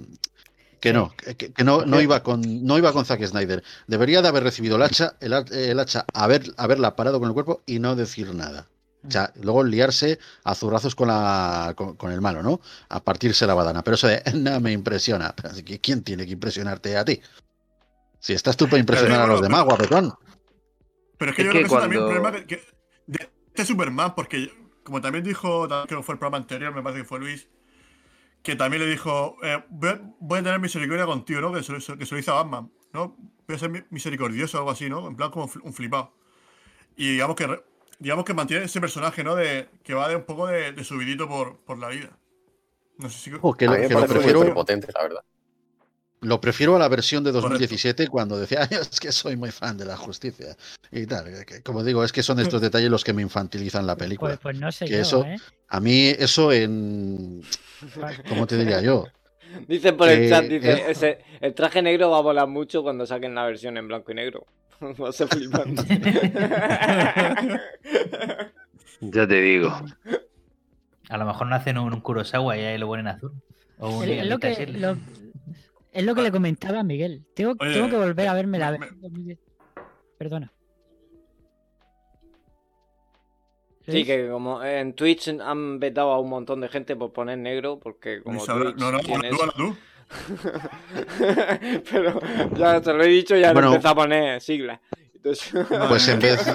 Que 0.79 0.93
no, 0.93 1.11
que, 1.17 1.35
que 1.51 1.63
no, 1.63 1.83
no 1.85 1.99
iba 1.99 2.21
con, 2.21 2.63
no 2.63 2.77
iba 2.77 2.93
con 2.93 3.05
Zack 3.05 3.25
Snyder. 3.25 3.63
Debería 3.87 4.21
de 4.21 4.27
haber 4.27 4.43
recibido 4.43 4.75
el 4.75 4.83
hacha, 4.83 5.15
el, 5.19 5.33
el 5.33 5.79
hacha, 5.79 6.05
haber, 6.13 6.43
haberla 6.57 6.95
parado 6.95 7.19
con 7.19 7.27
el 7.27 7.33
cuerpo 7.33 7.63
y 7.65 7.79
no 7.79 7.95
decir 7.95 8.35
nada. 8.35 8.67
O 9.07 9.11
sea, 9.11 9.31
luego 9.41 9.63
liarse 9.63 10.19
a 10.43 10.55
zurrazos 10.55 10.95
con, 10.95 11.07
la, 11.07 11.73
con, 11.75 11.95
con 11.95 12.11
el 12.11 12.21
malo, 12.21 12.41
¿no? 12.43 12.59
A 12.89 13.03
partirse 13.03 13.45
la 13.47 13.53
badana. 13.53 13.83
Pero 13.83 13.95
eso 13.95 14.07
de 14.07 14.21
no 14.35 14.59
me 14.59 14.71
impresiona. 14.71 15.33
Pero 15.35 15.49
así 15.49 15.63
que, 15.63 15.79
¿Quién 15.79 16.03
tiene 16.03 16.25
que 16.25 16.31
impresionarte 16.33 16.97
a 16.97 17.05
ti? 17.05 17.21
Si 18.19 18.33
estás 18.33 18.57
tú 18.57 18.65
para 18.67 18.79
impresionar 18.79 19.21
a 19.21 19.27
los 19.27 19.41
demás, 19.41 19.63
guapetón. 19.65 20.13
Pero 21.17 21.31
es 21.31 21.35
que 21.37 21.41
Es 21.43 21.47
yo 21.47 21.51
que 21.53 21.59
creo 21.59 21.69
que 21.69 21.73
eso 21.75 21.79
también 21.79 22.01
es 22.01 22.07
cuando- 22.09 22.19
un 22.19 22.31
problema 22.31 22.47
que, 22.47 22.63
de 23.07 23.29
este 23.47 23.65
Superman, 23.65 24.15
porque 24.15 24.51
como 24.83 25.01
también 25.01 25.23
dijo, 25.23 25.67
creo 25.67 25.85
que 25.99 26.03
fue 26.03 26.13
el 26.13 26.19
programa 26.19 26.37
anterior, 26.37 26.73
me 26.73 26.81
parece 26.83 27.01
que 27.03 27.07
fue 27.07 27.19
Luis, 27.19 27.47
que 28.43 28.55
también 28.55 28.83
le 28.83 28.89
dijo, 28.89 29.37
eh, 29.43 29.63
voy, 29.69 29.89
a, 29.89 30.01
voy 30.19 30.39
a 30.39 30.43
tener 30.43 30.59
misericordia 30.59 31.05
contigo, 31.05 31.41
¿no? 31.41 31.53
Que 31.53 31.63
se, 31.63 31.71
lo- 31.71 31.97
que 31.97 32.05
se 32.05 32.13
lo 32.15 32.19
hizo 32.19 32.31
a 32.33 32.43
Batman, 32.43 32.71
¿no? 32.93 33.15
Voy 33.47 33.55
a 33.55 33.59
ser 33.59 33.69
mi- 33.69 33.83
misericordioso 33.89 34.57
o 34.57 34.59
algo 34.61 34.71
así, 34.71 34.89
¿no? 34.89 35.07
En 35.07 35.15
plan 35.15 35.31
como 35.31 35.49
un 35.63 35.73
flipado. 35.73 36.13
Y 36.95 37.11
digamos 37.13 37.35
que, 37.35 37.47
re- 37.47 37.63
digamos 37.99 38.25
que 38.25 38.33
mantiene 38.33 38.65
ese 38.65 38.79
personaje, 38.81 39.23
¿no? 39.23 39.35
De, 39.35 39.69
que 39.83 39.93
va 39.93 40.07
de 40.09 40.15
un 40.15 40.23
poco 40.23 40.47
de, 40.47 40.71
de 40.71 40.83
subidito 40.83 41.27
por, 41.27 41.57
por 41.63 41.77
la 41.77 41.89
vida. 41.89 42.17
No 42.97 43.09
sé 43.09 43.17
si... 43.19 43.31
Oh, 43.41 43.53
que 43.53 43.65
A 43.65 43.69
lo, 43.69 43.75
que 43.75 43.81
lo 43.83 43.87
parece 43.89 43.99
muy 43.99 44.07
prefiero, 44.15 44.39
prepotente, 44.41 44.87
la 44.95 45.03
verdad. 45.03 45.21
lo 46.21 46.39
prefiero 46.41 46.75
a 46.75 46.79
la 46.79 46.87
versión 46.87 47.23
de 47.23 47.31
2017 47.31 48.07
cuando 48.07 48.39
decía, 48.39 48.61
"Ay, 48.71 48.77
es 48.79 48.99
que 48.99 49.11
soy 49.11 49.35
muy 49.35 49.51
fan 49.51 49.77
de 49.77 49.85
la 49.85 49.97
justicia. 49.97 50.55
Y 50.91 51.05
tal. 51.05 51.45
que- 51.45 51.61
como 51.61 51.83
digo, 51.83 52.03
es 52.03 52.11
que 52.11 52.23
son 52.23 52.39
estos 52.39 52.61
detalles 52.61 52.89
los 52.89 53.03
que 53.03 53.13
me 53.13 53.21
infantilizan 53.21 53.85
la 53.85 53.95
película. 53.95 54.31
Pues, 54.37 54.39
pues 54.41 54.59
no 54.59 54.71
sé 54.71 54.85
que 54.85 54.91
yo, 54.93 54.99
eso- 55.01 55.23
¿eh? 55.25 55.35
A 55.67 55.79
mí 55.79 56.07
eso 56.07 56.51
en... 56.53 57.41
¿Cómo 58.29 58.47
te 58.47 58.57
diría 58.57 58.81
yo? 58.81 59.05
Dice 59.67 59.93
por 59.93 60.09
el 60.09 60.29
chat, 60.29 60.45
dice, 60.45 60.71
eh. 60.71 60.85
ese, 60.89 61.19
el 61.39 61.53
traje 61.53 61.81
negro 61.81 62.09
va 62.09 62.17
a 62.17 62.21
volar 62.21 62.47
mucho 62.47 62.83
cuando 62.83 63.05
saquen 63.05 63.35
la 63.35 63.45
versión 63.45 63.77
en 63.77 63.87
blanco 63.87 64.11
y 64.11 64.15
negro. 64.15 64.45
va 65.01 65.09
a 65.09 65.11
ser 65.11 65.27
flipante. 65.27 65.83
Ya 69.01 69.27
te 69.27 69.41
digo. 69.41 69.71
A 71.09 71.17
lo 71.17 71.25
mejor 71.25 71.47
no 71.47 71.55
hacen 71.55 71.77
un, 71.77 71.93
un 71.93 71.99
Kurosawa 72.01 72.57
y 72.57 72.61
ahí 72.61 72.77
lo 72.77 72.87
ponen 72.87 73.07
azul. 73.07 73.33
O 73.77 73.89
un 73.97 74.03
Es, 74.05 74.09
es 74.21 74.27
lo 74.27 74.39
que, 74.39 74.67
lo- 74.67 74.97
es 75.91 76.03
lo 76.05 76.15
que 76.15 76.21
le 76.21 76.31
comentaba 76.31 76.79
a 76.79 76.83
Miguel. 76.83 77.25
Tengo, 77.35 77.55
Oye, 77.59 77.73
tengo 77.73 77.89
que 77.89 77.97
volver 77.97 78.27
a 78.29 78.33
verme 78.33 78.57
la 78.57 78.71
me- 78.71 78.77
versión 78.79 79.01
2010. 79.01 79.39
Perdona. 80.17 80.51
Sí, 83.87 84.03
que 84.05 84.29
como 84.29 84.63
en 84.63 84.93
Twitch 84.93 85.27
han 85.27 85.79
vetado 85.79 86.11
a 86.11 86.19
un 86.19 86.29
montón 86.29 86.61
de 86.61 86.69
gente 86.69 86.95
por 86.95 87.13
poner 87.13 87.37
negro, 87.37 87.79
porque 87.79 88.23
como 88.23 88.43
Twitch 88.43 88.75
no, 88.77 88.91
no, 88.93 88.99
tiene 89.01 89.29
tú, 89.29 89.35
eso. 89.35 89.77
Pero 91.91 92.19
ya 92.55 92.81
te 92.81 92.93
lo 92.93 93.03
he 93.03 93.07
dicho, 93.07 93.35
ya 93.35 93.53
Bueno. 93.53 93.69
empezó 93.71 93.89
a 93.89 93.95
poner 93.95 94.41
siglas. 94.41 94.79
Entonces- 95.15 95.53
Pues 95.89 96.07
en 96.07 96.19
vez, 96.21 96.45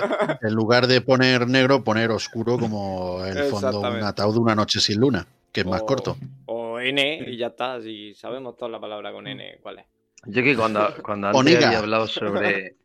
en 0.43 0.55
lugar 0.55 0.87
de 0.87 1.01
poner 1.01 1.47
negro, 1.49 1.83
poner 1.83 2.11
oscuro 2.11 2.59
como 2.59 3.25
el 3.25 3.45
fondo 3.45 3.81
un 3.81 4.03
ataúd 4.03 4.35
de 4.35 4.41
una 4.41 4.55
noche 4.55 4.81
sin 4.81 5.01
luna, 5.01 5.27
que 5.53 5.61
es 5.63 5.67
más 5.67 5.83
corto. 5.83 6.17
O 6.47 6.79
N 6.79 7.25
y 7.27 7.37
ya 7.37 7.49
está, 7.49 7.81
si 7.81 8.15
sabemos 8.15 8.57
toda 8.57 8.71
la 8.71 8.81
palabra 8.81 9.13
con 9.13 9.27
N, 9.27 9.59
¿cuál 9.63 9.81
es? 9.81 9.87
Yo 10.27 10.43
que 10.43 10.55
cuando, 10.55 10.95
cuando 11.03 11.29
antes 11.29 11.41
Oniga. 11.41 11.67
había 11.69 11.79
hablado 11.79 12.07
sobre. 12.07 12.77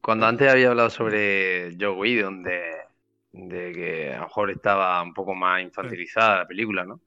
Cuando 0.00 0.26
antes 0.26 0.50
había 0.50 0.70
hablado 0.70 0.90
sobre 0.90 1.76
Joe 1.78 1.90
Whedon, 1.90 2.42
de, 2.42 2.60
de 3.32 3.72
que 3.72 4.12
a 4.12 4.16
lo 4.16 4.22
mejor 4.24 4.50
estaba 4.50 5.00
un 5.02 5.14
poco 5.14 5.34
más 5.34 5.62
infantilizada 5.62 6.38
la 6.38 6.46
película, 6.46 6.84
¿no? 6.84 6.98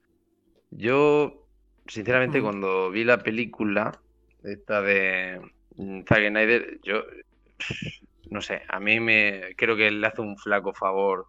Yo, 0.71 1.44
sinceramente, 1.88 2.41
cuando 2.41 2.90
vi 2.91 3.03
la 3.03 3.18
película, 3.20 3.91
esta 4.44 4.82
de 4.82 5.40
mm, 5.78 6.02
Zack 6.07 6.28
Snyder, 6.30 6.80
yo. 6.84 7.03
No 8.30 8.41
sé, 8.41 8.62
a 8.68 8.80
mí 8.80 8.99
me. 8.99 9.56
Creo 9.56 9.76
que 9.76 9.91
le 9.91 10.07
hace 10.07 10.22
un 10.22 10.38
flaco 10.38 10.74
favor 10.74 11.28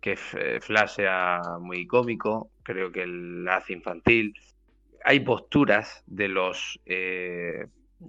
que 0.00 0.12
F- 0.12 0.60
Flash 0.60 0.96
sea 0.96 1.42
muy 1.60 1.86
cómico, 1.86 2.50
creo 2.62 2.92
que 2.92 3.06
la 3.06 3.56
hace 3.56 3.72
infantil. 3.74 4.34
Hay 5.04 5.20
posturas 5.20 6.02
de 6.06 6.28
los. 6.28 6.80
eh, 6.86 7.66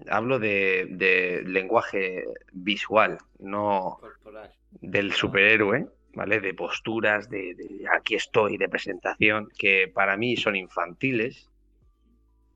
hablo 0.09 0.39
de, 0.39 0.87
de 0.91 1.43
lenguaje 1.45 2.25
visual, 2.53 3.17
no 3.39 3.97
Corporal. 3.99 4.51
del 4.71 5.13
superhéroe, 5.13 5.87
¿vale? 6.13 6.39
De 6.39 6.53
posturas, 6.53 7.29
de, 7.29 7.55
de 7.55 7.85
aquí 7.97 8.15
estoy, 8.15 8.57
de 8.57 8.69
presentación, 8.69 9.49
que 9.57 9.87
para 9.93 10.17
mí 10.17 10.37
son 10.37 10.55
infantiles. 10.55 11.48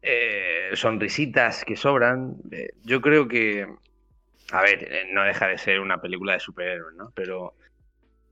Eh, 0.05 0.71
sonrisitas 0.73 1.63
que 1.63 1.77
sobran. 1.77 2.35
Eh, 2.51 2.73
yo 2.83 3.01
creo 3.01 3.27
que. 3.29 3.65
A 4.51 4.61
ver, 4.61 4.83
eh, 4.83 5.07
no 5.13 5.23
deja 5.23 5.47
de 5.47 5.57
ser 5.57 5.79
una 5.79 6.01
película 6.01 6.33
de 6.33 6.41
superhéroes, 6.41 6.93
¿no? 6.95 7.11
Pero. 7.15 7.53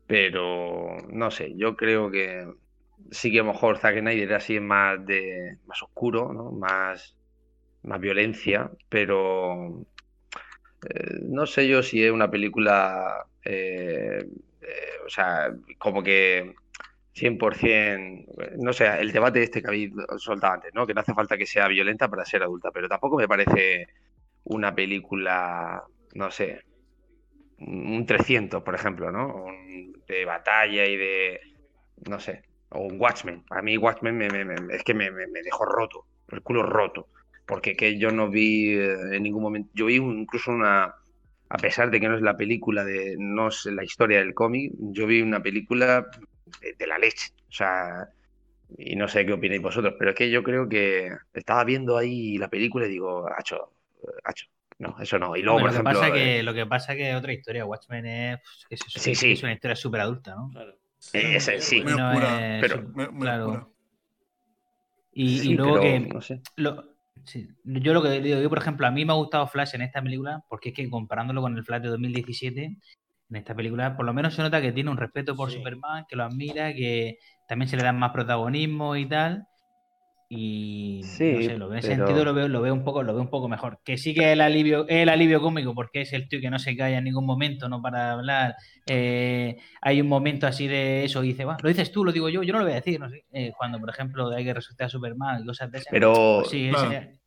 Pero. 0.05 0.97
No 1.09 1.31
sé, 1.31 1.53
yo 1.55 1.77
creo 1.77 2.11
que. 2.11 2.45
Sí 3.09 3.31
que 3.31 3.39
a 3.39 3.43
lo 3.43 3.53
mejor 3.53 3.77
Zack 3.77 3.99
Snyder 3.99 4.33
así 4.33 4.57
es 4.57 4.61
más 4.61 5.03
de. 5.05 5.57
más 5.65 5.81
oscuro, 5.81 6.33
¿no? 6.33 6.51
Más. 6.51 7.15
más 7.83 8.01
violencia, 8.01 8.69
pero. 8.89 9.85
no 11.21 11.45
sé 11.45 11.69
yo 11.69 11.81
si 11.83 12.03
es 12.03 12.11
una 12.11 12.29
película. 12.29 13.25
o 15.05 15.09
sea, 15.09 15.53
como 15.77 16.03
que 16.03 16.53
100%, 17.13 18.31
no 18.59 18.73
sé, 18.73 18.87
el 18.99 19.11
debate 19.11 19.43
este 19.43 19.61
que 19.61 19.67
habéis 19.67 19.91
soltado 20.17 20.53
antes, 20.53 20.71
¿no? 20.73 20.87
Que 20.87 20.93
no 20.93 21.01
hace 21.01 21.13
falta 21.13 21.37
que 21.37 21.45
sea 21.45 21.67
violenta 21.67 22.09
para 22.09 22.25
ser 22.25 22.43
adulta, 22.43 22.71
pero 22.71 22.87
tampoco 22.89 23.17
me 23.17 23.27
parece 23.27 23.87
una 24.45 24.73
película, 24.75 25.83
no 26.15 26.31
sé, 26.31 26.61
un 27.59 28.05
300, 28.05 28.63
por 28.63 28.75
ejemplo, 28.75 29.11
¿no? 29.11 29.33
Un- 29.35 29.93
de 30.07 30.25
batalla 30.25 30.85
y 30.85 30.97
de, 30.97 31.39
no 32.09 32.19
sé, 32.19 32.43
o 32.71 32.81
un 32.81 32.99
Watchmen. 32.99 33.43
A 33.51 33.61
mí 33.61 33.77
Watchmen 33.77 34.17
me- 34.17 34.29
me- 34.29 34.45
me- 34.45 34.75
es 34.75 34.83
que 34.83 34.93
me, 34.93 35.09
dejó 35.43 35.65
roto, 35.65 36.07
el 36.29 36.41
culo 36.43 36.63
roto. 36.63 37.09
porque 37.45 37.75
que 37.75 37.99
yo 37.99 38.11
no 38.11 38.29
vi 38.29 38.71
eh, 38.77 38.93
en 39.17 39.23
ningún 39.23 39.43
momento, 39.43 39.69
yo 39.73 39.87
vi 39.87 39.95
incluso 39.97 40.51
una, 40.51 40.93
a 41.49 41.59
pesar 41.61 41.91
de 41.91 41.99
que 41.99 42.07
no 42.09 42.15
es 42.15 42.21
la 42.21 42.37
película 42.37 42.83
de, 42.85 43.15
no 43.19 43.49
es 43.49 43.65
la 43.65 43.83
historia 43.83 44.19
del 44.19 44.33
cómic, 44.33 44.71
yo 44.79 45.07
vi 45.07 45.21
una 45.21 45.41
película 45.43 46.07
de, 46.59 46.73
de 46.73 46.87
la 46.87 46.97
leche, 46.97 47.31
o 47.47 47.51
sea, 47.51 48.09
y 48.77 48.95
no 48.95 49.07
sé 49.07 49.25
qué 49.25 49.33
opináis 49.33 49.61
vosotros, 49.61 49.95
pero 49.97 50.11
es 50.11 50.15
que 50.17 50.29
yo 50.31 50.43
creo 50.43 50.67
que 50.67 51.09
estaba 51.33 51.63
viendo 51.63 51.97
ahí 51.97 52.37
la 52.37 52.49
película 52.49 52.85
y 52.87 52.89
digo, 52.89 53.27
hacho, 53.37 53.73
hacho, 54.23 54.45
no, 54.79 54.95
eso 54.99 55.19
no, 55.19 55.35
y 55.35 55.41
luego, 55.41 55.59
por 55.59 55.67
lo, 55.67 55.71
que 55.73 55.75
ejemplo, 55.81 55.99
pasa 55.99 56.09
eh, 56.09 56.13
que, 56.37 56.43
lo 56.43 56.53
que 56.53 56.65
pasa 56.65 56.95
que 56.95 57.15
otra 57.15 57.33
historia, 57.33 57.65
Watchmen 57.65 58.05
es, 58.05 58.39
que 58.67 58.75
es, 58.75 58.81
Sí, 58.87 59.13
sí. 59.15 59.31
es 59.33 59.43
una 59.43 59.53
historia 59.53 59.75
súper 59.75 60.01
adulta, 60.01 60.35
¿no? 60.35 60.49
Claro. 60.51 60.71
eh, 61.13 61.35
ese, 61.35 61.59
sí, 61.59 61.81
Muy 61.81 61.93
Y 61.93 61.95
no 61.95 62.07
oscura, 62.09 62.57
es- 62.59 62.61
pero- 62.61 62.81
Muy- 62.89 63.07
muy 63.09 63.21
claro. 63.21 63.45
oscura. 63.47 63.67
Y, 65.13 65.53
luego 65.55 65.73
pero 65.73 65.81
que 65.83 65.99
no 66.13 66.21
sé. 66.21 66.41
lo- 66.55 66.85
sí, 67.25 67.49
yo 67.65 67.93
lo 67.93 68.01
que 68.01 68.21
digo, 68.21 68.39
yo 68.39 68.49
por 68.49 68.59
ejemplo, 68.59 68.87
a 68.87 68.91
mí 68.91 69.03
me 69.05 69.11
ha 69.11 69.15
gustado 69.17 69.45
Flash 69.47 69.75
en 69.75 69.81
esta 69.81 70.01
película 70.01 70.43
porque 70.49 70.69
es 70.69 70.75
que 70.75 70.89
comparándolo 70.89 71.41
con 71.41 71.57
el 71.57 71.63
Flash 71.65 71.81
de 71.81 71.89
2017, 71.89 72.77
en 73.31 73.37
esta 73.37 73.55
película 73.55 73.95
por 73.95 74.05
lo 74.05 74.13
menos 74.13 74.35
se 74.35 74.41
nota 74.43 74.61
que 74.61 74.71
tiene 74.71 74.91
un 74.91 74.97
respeto 74.97 75.35
por 75.35 75.49
Sí. 75.49 75.57
Superman, 75.57 76.05
que 76.07 76.15
lo 76.15 76.23
admira, 76.25 76.73
que 76.73 77.17
también 77.47 77.67
se 77.69 77.77
le 77.77 77.83
dan 77.83 77.97
más 77.97 78.11
protagonismo 78.11 78.95
y 78.95 79.07
tal. 79.07 79.45
Y 80.33 81.01
Sí, 81.03 81.33
no 81.33 81.41
sé, 81.41 81.57
lo, 81.57 81.71
en 81.73 81.79
ese 81.79 81.89
pero- 81.89 82.05
sentido 82.07 82.23
lo 82.23 82.33
veo, 82.33 82.47
lo 82.47 82.61
veo 82.61 82.73
un 82.73 82.85
poco, 82.85 83.03
lo 83.03 83.11
veo 83.13 83.21
un 83.21 83.29
poco 83.29 83.49
mejor. 83.49 83.79
Que 83.83 83.97
sí 83.97 84.13
que 84.13 84.31
el 84.31 84.39
alivio, 84.39 84.85
el 84.87 85.09
alivio 85.09 85.41
cómico, 85.41 85.73
porque 85.75 86.01
es 86.01 86.13
el 86.13 86.29
tío 86.29 86.39
que 86.39 86.49
no 86.49 86.57
se 86.57 86.77
calla 86.77 86.99
en 86.99 87.03
ningún 87.03 87.25
momento, 87.25 87.67
no 87.67 87.81
para 87.81 88.05
de 88.05 88.11
hablar. 88.11 88.55
Eh, 88.87 89.57
hay 89.81 89.99
un 89.99 90.07
momento 90.07 90.47
así 90.47 90.67
de 90.67 91.03
eso, 91.03 91.21
y 91.21 91.29
dice, 91.29 91.43
"Va, 91.43 91.57
lo 91.61 91.67
dices 91.67 91.91
tú, 91.91 92.05
lo 92.05 92.13
digo 92.13 92.29
yo, 92.29 92.43
yo 92.43 92.53
no 92.53 92.59
lo 92.59 92.65
voy 92.65 92.71
a 92.71 92.75
decir, 92.75 92.97
no 92.97 93.09
sé. 93.09 93.25
Eh, 93.33 93.51
cuando, 93.57 93.77
por 93.77 93.89
ejemplo, 93.89 94.29
hay 94.31 94.45
que 94.45 94.53
resucitar 94.53 94.85
a 94.85 94.89
Superman 94.89 95.41
y 95.43 95.45
cosas 95.45 95.69
de 95.69 95.79
esas. 95.79 95.91
Pero, 95.91 96.13
Pues 96.39 96.49
sí, 96.49 96.71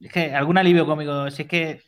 es 0.00 0.10
que 0.12 0.34
algún 0.34 0.56
alivio 0.56 0.86
cómico, 0.86 1.30
si 1.30 1.42
es 1.42 1.48
que. 1.48 1.80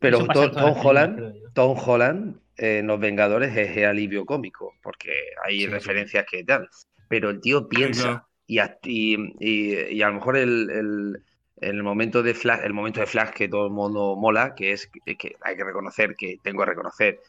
pero 0.00 0.24
Tom, 0.26 0.50
Tom 0.52 0.74
Holland. 0.82 1.34
Tom 1.52 1.76
Holland 1.86 2.36
en 2.56 2.86
Los 2.86 3.00
Vengadores 3.00 3.56
es 3.56 3.76
el 3.76 3.86
alivio 3.86 4.24
cómico, 4.24 4.74
porque 4.82 5.10
hay 5.44 5.58
Sí, 5.60 5.64
sí. 5.66 5.70
referencias 5.70 6.24
que 6.30 6.44
tal. 6.44 6.68
Pero 7.08 7.30
el 7.30 7.40
tío 7.40 7.68
piensa 7.68 8.26
y, 8.46 8.58
a, 8.58 8.78
y, 8.82 9.16
y- 9.40 10.02
a 10.02 10.08
lo 10.08 10.14
mejor 10.14 10.36
el, 10.36 10.70
el- 10.70 11.22
el 11.60 11.82
momento 11.82 12.22
de 12.22 12.34
Flash, 12.34 12.60
el 12.64 12.72
momento 12.72 13.00
de 13.00 13.06
Flash 13.06 13.30
que 13.30 13.48
todo 13.48 13.66
el 13.66 13.72
mundo 13.72 14.16
mola, 14.16 14.54
que 14.54 14.72
es 14.72 14.88
que, 15.04 15.16
que 15.16 15.36
hay 15.42 15.56
que 15.56 15.64
reconocer, 15.64 16.14
que 16.16 16.36
tengo 16.42 16.60
que 16.64 16.70
reconocer, 16.70 17.20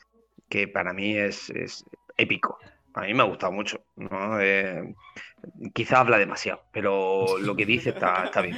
que 0.50 0.68
para 0.68 0.92
mí 0.94 1.16
es, 1.18 1.50
es 1.52 1.84
épico. 2.18 2.58
A 2.96 3.02
mí 3.02 3.14
me 3.14 3.22
ha 3.22 3.26
gustado 3.26 3.52
mucho, 3.52 3.84
¿no? 3.96 4.40
Eh, 4.42 4.96
quizá 5.74 6.00
habla 6.00 6.18
demasiado, 6.18 6.62
pero 6.72 7.38
lo 7.38 7.56
que 7.56 7.66
dice 7.66 7.90
está, 7.90 8.26
está 8.26 8.42
bien. 8.42 8.58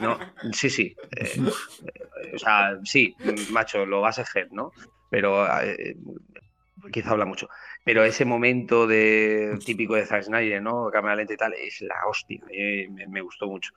No, 0.00 0.18
sí, 0.52 0.70
sí. 0.70 0.94
eh, 1.16 1.32
eh, 1.86 2.34
o 2.34 2.38
sea, 2.38 2.78
sí, 2.84 3.14
macho, 3.50 3.84
lo 3.86 4.00
vas 4.00 4.18
a 4.18 4.22
hacer, 4.22 4.48
¿no? 4.52 4.72
Pero 5.10 5.46
eh, 5.62 5.96
quizá 6.92 7.10
habla 7.12 7.24
mucho. 7.26 7.48
Pero 7.84 8.04
ese 8.04 8.24
momento 8.24 8.86
de 8.86 9.60
típico 9.64 9.94
de 9.94 10.06
Zack 10.06 10.24
Snyder, 10.24 10.62
¿no? 10.62 10.90
Cámara 10.90 11.16
lenta 11.16 11.34
y 11.34 11.36
tal, 11.36 11.54
es 11.54 11.80
la 11.82 11.94
hostia. 12.08 12.40
eh, 12.50 12.88
me, 12.90 13.06
me 13.08 13.20
gustó 13.20 13.46
mucho. 13.46 13.72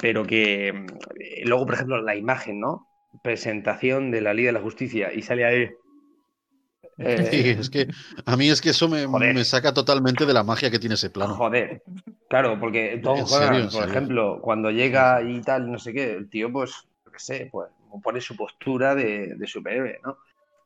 Pero 0.00 0.26
que 0.26 0.68
eh, 0.70 1.42
luego, 1.44 1.66
por 1.66 1.74
ejemplo, 1.74 2.02
la 2.02 2.16
imagen, 2.16 2.60
¿no? 2.60 2.88
Presentación 3.22 4.10
de 4.10 4.20
la 4.20 4.34
Liga 4.34 4.48
de 4.48 4.52
la 4.54 4.60
Justicia 4.60 5.12
y 5.12 5.22
sale 5.22 5.44
ahí. 5.44 5.70
eh, 6.98 7.30
Sí, 7.30 7.48
es 7.48 7.70
que 7.70 7.88
a 8.24 8.36
mí 8.36 8.48
es 8.50 8.60
que 8.60 8.70
eso 8.70 8.88
me, 8.88 9.06
me 9.06 9.44
saca 9.44 9.72
totalmente 9.74 10.26
de 10.26 10.32
la 10.32 10.44
magia 10.44 10.70
que 10.70 10.78
tiene 10.78 10.94
ese 10.94 11.10
plano. 11.10 11.34
Joder, 11.36 11.82
claro, 12.28 12.58
porque 12.60 13.00
Tom 13.02 13.24
Holland, 13.24 13.72
por 13.72 13.84
ejemplo, 13.88 14.40
cuando 14.40 14.70
llega 14.70 15.20
y 15.22 15.40
tal, 15.42 15.70
no 15.70 15.78
sé 15.78 15.92
qué, 15.92 16.12
el 16.12 16.30
tío, 16.30 16.52
pues, 16.52 16.72
qué 17.12 17.18
sé, 17.18 17.48
pues 17.50 17.70
pone 18.02 18.20
su 18.20 18.36
postura 18.36 18.94
de, 18.94 19.34
de 19.34 19.46
superhéroe, 19.46 19.98
¿no? 20.04 20.18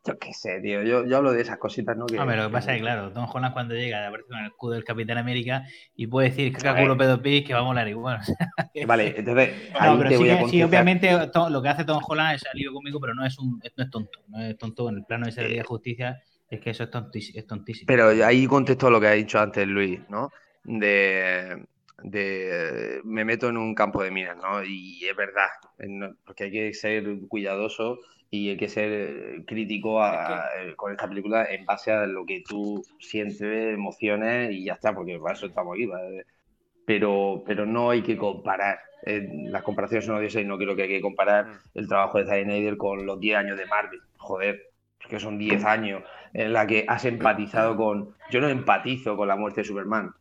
Yo 0.07 0.19
qué 0.19 0.33
sé, 0.33 0.61
tío, 0.61 0.83
yo, 0.83 1.05
yo 1.07 1.17
hablo 1.17 1.33
de 1.33 1.43
esas 1.43 1.59
cositas, 1.59 1.97
¿no? 1.97 2.07
Que, 2.07 2.19
Hombre, 2.19 2.37
lo 2.37 2.45
que 2.49 2.53
pasa 2.53 2.73
es 2.73 2.77
que, 2.79 2.83
claro, 2.83 3.11
Tom 3.13 3.27
Holland 3.33 3.55
cuando 3.55 3.75
llega 3.75 4.07
aparece 4.07 4.29
con 4.29 4.39
el 4.41 4.47
escudo 4.49 4.73
del 4.75 4.85
Capitán 4.85 5.17
América 5.19 5.65
y 5.95 6.07
puede 6.09 6.29
decir 6.29 6.53
caca 6.53 6.71
A 6.71 6.75
ver. 6.75 6.87
culo 6.87 6.97
pedo 6.99 7.23
pis 7.23 7.45
que 7.47 7.55
va 7.55 7.61
a 7.61 7.63
molar 7.63 7.89
igual. 7.89 8.19
Vale, 8.83 9.15
entonces, 9.19 9.55
ahí 9.79 9.95
No, 9.95 9.99
pero 9.99 10.13
te 10.13 10.17
sí, 10.17 10.25
voy 10.25 10.31
a 10.31 10.45
sí, 10.45 10.63
obviamente 10.63 11.11
lo 11.51 11.63
que 11.63 11.69
hace 11.69 11.85
Tom 11.85 12.01
Holland 12.07 12.37
es 12.37 12.47
alivio 12.47 12.73
cómico, 12.73 13.01
pero 13.01 13.15
no 13.15 13.25
es 13.25 13.39
un 13.39 13.59
no 13.77 13.85
es 13.85 13.91
tonto. 13.91 14.21
No 14.29 14.41
es 14.41 14.57
tonto 14.59 14.89
en 14.89 14.97
el 14.97 15.05
plano 15.05 15.25
de 15.27 15.31
esa 15.31 15.43
Liga 15.43 15.63
de 15.63 15.69
Justicia, 15.69 16.23
es 16.49 16.61
que 16.61 16.71
eso 16.71 16.85
es, 16.85 16.91
tontis- 16.91 17.33
es 17.35 17.47
tontísimo. 17.47 17.87
Pero 17.87 18.09
ahí 18.25 18.47
contesto 18.47 18.91
lo 18.91 19.01
que 19.01 19.09
ha 19.09 19.13
dicho 19.13 19.39
antes 19.41 19.67
Luis, 19.67 20.01
¿no? 20.09 20.31
De, 20.65 21.65
de 22.03 23.01
me 23.05 23.25
meto 23.25 23.49
en 23.49 23.57
un 23.57 23.75
campo 23.75 24.03
de 24.03 24.11
minas, 24.11 24.37
¿no? 24.37 24.63
Y 24.65 25.05
es 25.05 25.17
verdad, 25.17 25.49
en- 25.79 26.17
porque 26.25 26.45
hay 26.45 26.51
que 26.53 26.75
ser 26.75 27.05
cuidadoso 27.29 27.99
y 28.35 28.49
hay 28.49 28.57
que 28.57 28.69
ser 28.69 29.45
crítico 29.47 30.03
a- 30.03 30.49
eh, 30.59 30.75
con 30.75 30.91
esta 30.91 31.07
película 31.07 31.45
en 31.45 31.67
base 31.67 31.93
a 31.93 32.07
lo 32.07 32.25
que 32.25 32.43
tú 32.49 32.83
sientes, 32.99 33.43
emociones 33.75 34.53
y 34.53 34.65
ya 34.65 34.73
está, 34.73 34.95
porque 34.95 35.19
para 35.21 35.35
eso 35.35 35.47
estamos 35.47 35.75
aquí. 35.75 35.85
¿vale? 35.85 36.25
Pero, 36.87 37.43
pero 37.47 37.67
no 37.67 37.91
hay 37.91 38.03
que 38.03 38.17
comparar. 38.17 38.79
eh, 39.05 39.29
las 39.51 39.65
comparaciones 39.65 40.07
son 40.07 40.15
odiosas 40.15 40.43
y 40.43 40.45
no 40.45 40.57
creo 40.57 40.77
que 40.77 40.85
hay 40.85 40.89
que 40.89 41.01
comparar 41.01 41.47
Mm. 41.47 41.59
el 41.75 41.89
trabajo 41.89 42.19
de 42.19 42.25
Zack 42.25 42.45
Snyder 42.45 42.77
con 42.77 43.05
los 43.05 43.19
10 43.19 43.37
años 43.37 43.59
de 43.59 43.67
Marvel. 43.67 44.01
Joder, 44.17 44.63
es 45.01 45.07
que 45.09 45.19
son 45.19 45.39
10 45.39 45.65
años 45.65 46.05
en 46.33 46.53
la 46.53 46.69
que 46.69 46.85
has 46.87 47.05
empatizado 47.05 47.77
con. 47.77 48.15
Yo 48.31 48.41
no 48.41 48.49
empatizo 48.49 49.17
con 49.17 49.27
la 49.27 49.35
muerte 49.35 49.63
de 49.63 49.65
Superman. 49.67 50.15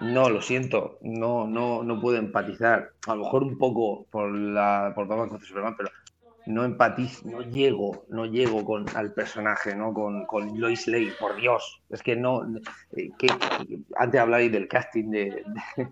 No, 0.00 0.30
lo 0.30 0.40
siento, 0.40 0.98
no, 1.02 1.48
no, 1.48 1.82
no 1.82 2.00
puedo 2.00 2.16
empatizar. 2.16 2.90
A 3.08 3.16
lo 3.16 3.24
mejor 3.24 3.42
un 3.42 3.58
poco 3.58 4.06
por 4.10 4.30
la 4.30 4.92
por 4.94 5.08
contra 5.08 5.40
Superman, 5.40 5.74
pero 5.76 5.90
no 6.48 6.64
empatizo, 6.64 7.28
no 7.28 7.42
llego, 7.42 8.06
no 8.08 8.24
llego 8.24 8.64
con 8.64 8.86
al 8.96 9.12
personaje, 9.12 9.76
¿no? 9.76 9.92
Con, 9.92 10.24
con 10.24 10.58
Lois 10.58 10.86
Lane, 10.86 11.12
por 11.20 11.36
Dios. 11.36 11.82
Es 11.90 12.02
que 12.02 12.16
no. 12.16 12.42
eh, 12.96 13.10
que, 13.18 13.26
que- 13.26 13.78
antes 13.96 14.18
hablabais 14.20 14.50
del 14.50 14.66
casting 14.66 15.10
de, 15.10 15.44
de, 15.76 15.88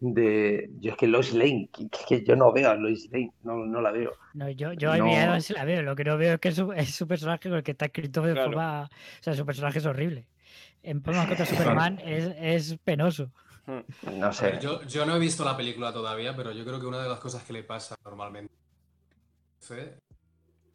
de- 0.00 0.70
Yo 0.80 0.92
es 0.92 0.96
que 0.96 1.06
Lois 1.06 1.32
Lane, 1.34 1.68
que, 1.72 1.88
que 2.08 2.24
yo 2.24 2.36
no 2.36 2.52
veo 2.52 2.70
a 2.70 2.74
Lois 2.74 3.08
Lane, 3.12 3.32
no, 3.42 3.66
no 3.66 3.80
la 3.82 3.90
veo. 3.92 4.12
No, 4.32 4.48
yo, 4.48 4.72
yo 4.72 4.92
a 4.92 4.96
No. 4.96 5.12
Adams 5.12 5.44
sí 5.46 5.52
la 5.52 5.64
veo, 5.64 5.82
lo 5.82 5.94
que 5.94 6.04
no 6.04 6.16
veo 6.16 6.34
es 6.34 6.40
que 6.40 6.48
es 6.48 6.54
su, 6.56 6.72
es 6.72 6.94
su 6.94 7.06
personaje 7.06 7.48
con 7.48 7.58
el 7.58 7.62
que 7.62 7.72
está 7.72 7.86
escrito 7.86 8.22
de 8.22 8.32
Claro. 8.32 8.48
forma. 8.50 8.84
O 8.84 9.22
sea, 9.22 9.34
su 9.34 9.44
personaje 9.44 9.78
es 9.78 9.86
horrible. 9.86 10.26
En 10.82 11.02
Batman 11.02 11.26
contra 11.26 11.44
Superman 11.44 11.98
es, 12.04 12.34
es 12.40 12.78
penoso. 12.82 13.30
No 13.66 14.26
A 14.28 14.32
sé. 14.32 14.52
ver, 14.52 14.60
yo, 14.60 14.82
yo 14.84 15.04
no 15.04 15.16
he 15.16 15.18
visto 15.18 15.44
la 15.44 15.54
película 15.54 15.92
todavía, 15.92 16.34
pero 16.34 16.52
yo 16.52 16.64
creo 16.64 16.80
que 16.80 16.86
una 16.86 17.02
de 17.02 17.08
las 17.10 17.18
cosas 17.20 17.42
que 17.42 17.52
le 17.52 17.62
pasa 17.62 17.94
normalmente 18.04 18.54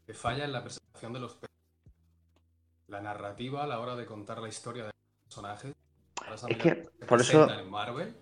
que 0.06 0.14
falla 0.14 0.46
en 0.46 0.52
la 0.52 0.64
presentación 0.64 1.14
de 1.14 1.20
los 1.20 1.38
la 2.88 3.02
narrativa 3.02 3.64
a 3.64 3.68
la 3.68 3.80
hora 3.80 3.96
de 3.96 4.06
contar 4.06 4.40
la 4.40 4.50
historia 4.50 4.84
de 4.84 4.90
los 4.90 5.24
personajes. 5.26 5.74
Es 6.48 6.58
que, 6.58 6.76
por 7.08 7.22
eso- 7.22 7.32
presentan 7.46 7.60
en 7.60 7.70
Marvel. 7.72 8.16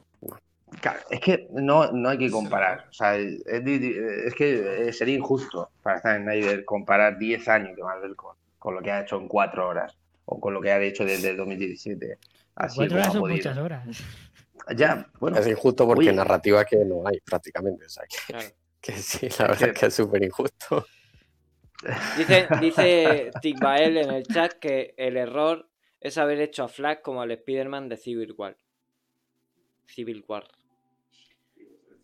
Claro, 0.80 1.02
es 1.10 1.20
que 1.20 1.48
no, 1.52 1.92
no 1.92 2.08
hay 2.10 2.18
que 2.18 2.32
comparar. 2.32 2.88
O 2.90 2.94
sea, 2.94 3.18
es, 3.18 4.34
que 4.36 4.88
eh, 4.88 4.94
sería 4.94 5.16
injusto 5.18 5.70
para 5.84 6.00
Zack 6.00 6.22
Snyder 6.22 6.64
comparar 6.64 7.18
10 7.18 7.46
años 7.50 7.76
de 7.76 7.84
Marvel 7.84 8.16
con, 8.16 8.38
con 8.58 8.76
lo 8.76 8.82
que 8.82 8.90
ha 8.90 9.02
hecho 9.02 9.18
en 9.18 9.28
4 9.28 9.68
horas 9.68 9.98
o 10.24 10.40
con 10.40 10.54
lo 10.54 10.62
que 10.62 10.72
ha 10.72 10.82
hecho 10.82 11.04
desde 11.04 11.32
el 11.32 11.38
2017. 11.38 12.18
Así 12.56 12.78
Cuatro 12.78 12.88
como 12.90 12.96
horas 12.96 13.08
ha 13.10 13.12
son 13.12 13.22
podido. 13.22 13.38
muchas 13.38 13.58
horas. 13.58 13.88
Ya, 14.78 15.10
bueno, 15.20 15.38
Es 15.40 15.48
injusto 15.48 15.86
porque 15.86 16.00
oye, 16.00 16.14
narrativa 16.14 16.64
que 16.64 16.78
no 16.86 17.06
hay 17.06 17.20
prácticamente. 17.20 17.86
O 17.86 17.90
sea, 17.90 18.04
que, 18.08 18.18
Claro. 18.32 18.48
Que 18.82 18.94
sí, 18.94 19.28
la 19.40 19.48
verdad 19.48 19.70
es 19.70 19.80
que 19.80 19.86
es 19.88 19.94
súper 19.94 20.24
injusto. 20.24 20.86
Dice, 22.18 22.48
dice 22.62 23.32
Tigbael 23.42 23.98
en 23.98 24.10
el 24.12 24.24
chat 24.28 24.54
que 24.54 24.94
el 24.98 25.18
error 25.18 25.68
es 26.00 26.18
haber 26.18 26.42
hecho 26.42 26.64
a 26.64 26.68
Flash 26.68 27.00
como 27.04 27.22
al 27.22 27.32
Spider-Man 27.32 27.90
de 27.90 27.98
Civil 27.98 28.34
War. 28.38 28.58
Civil 29.88 30.24
War. 30.28 30.44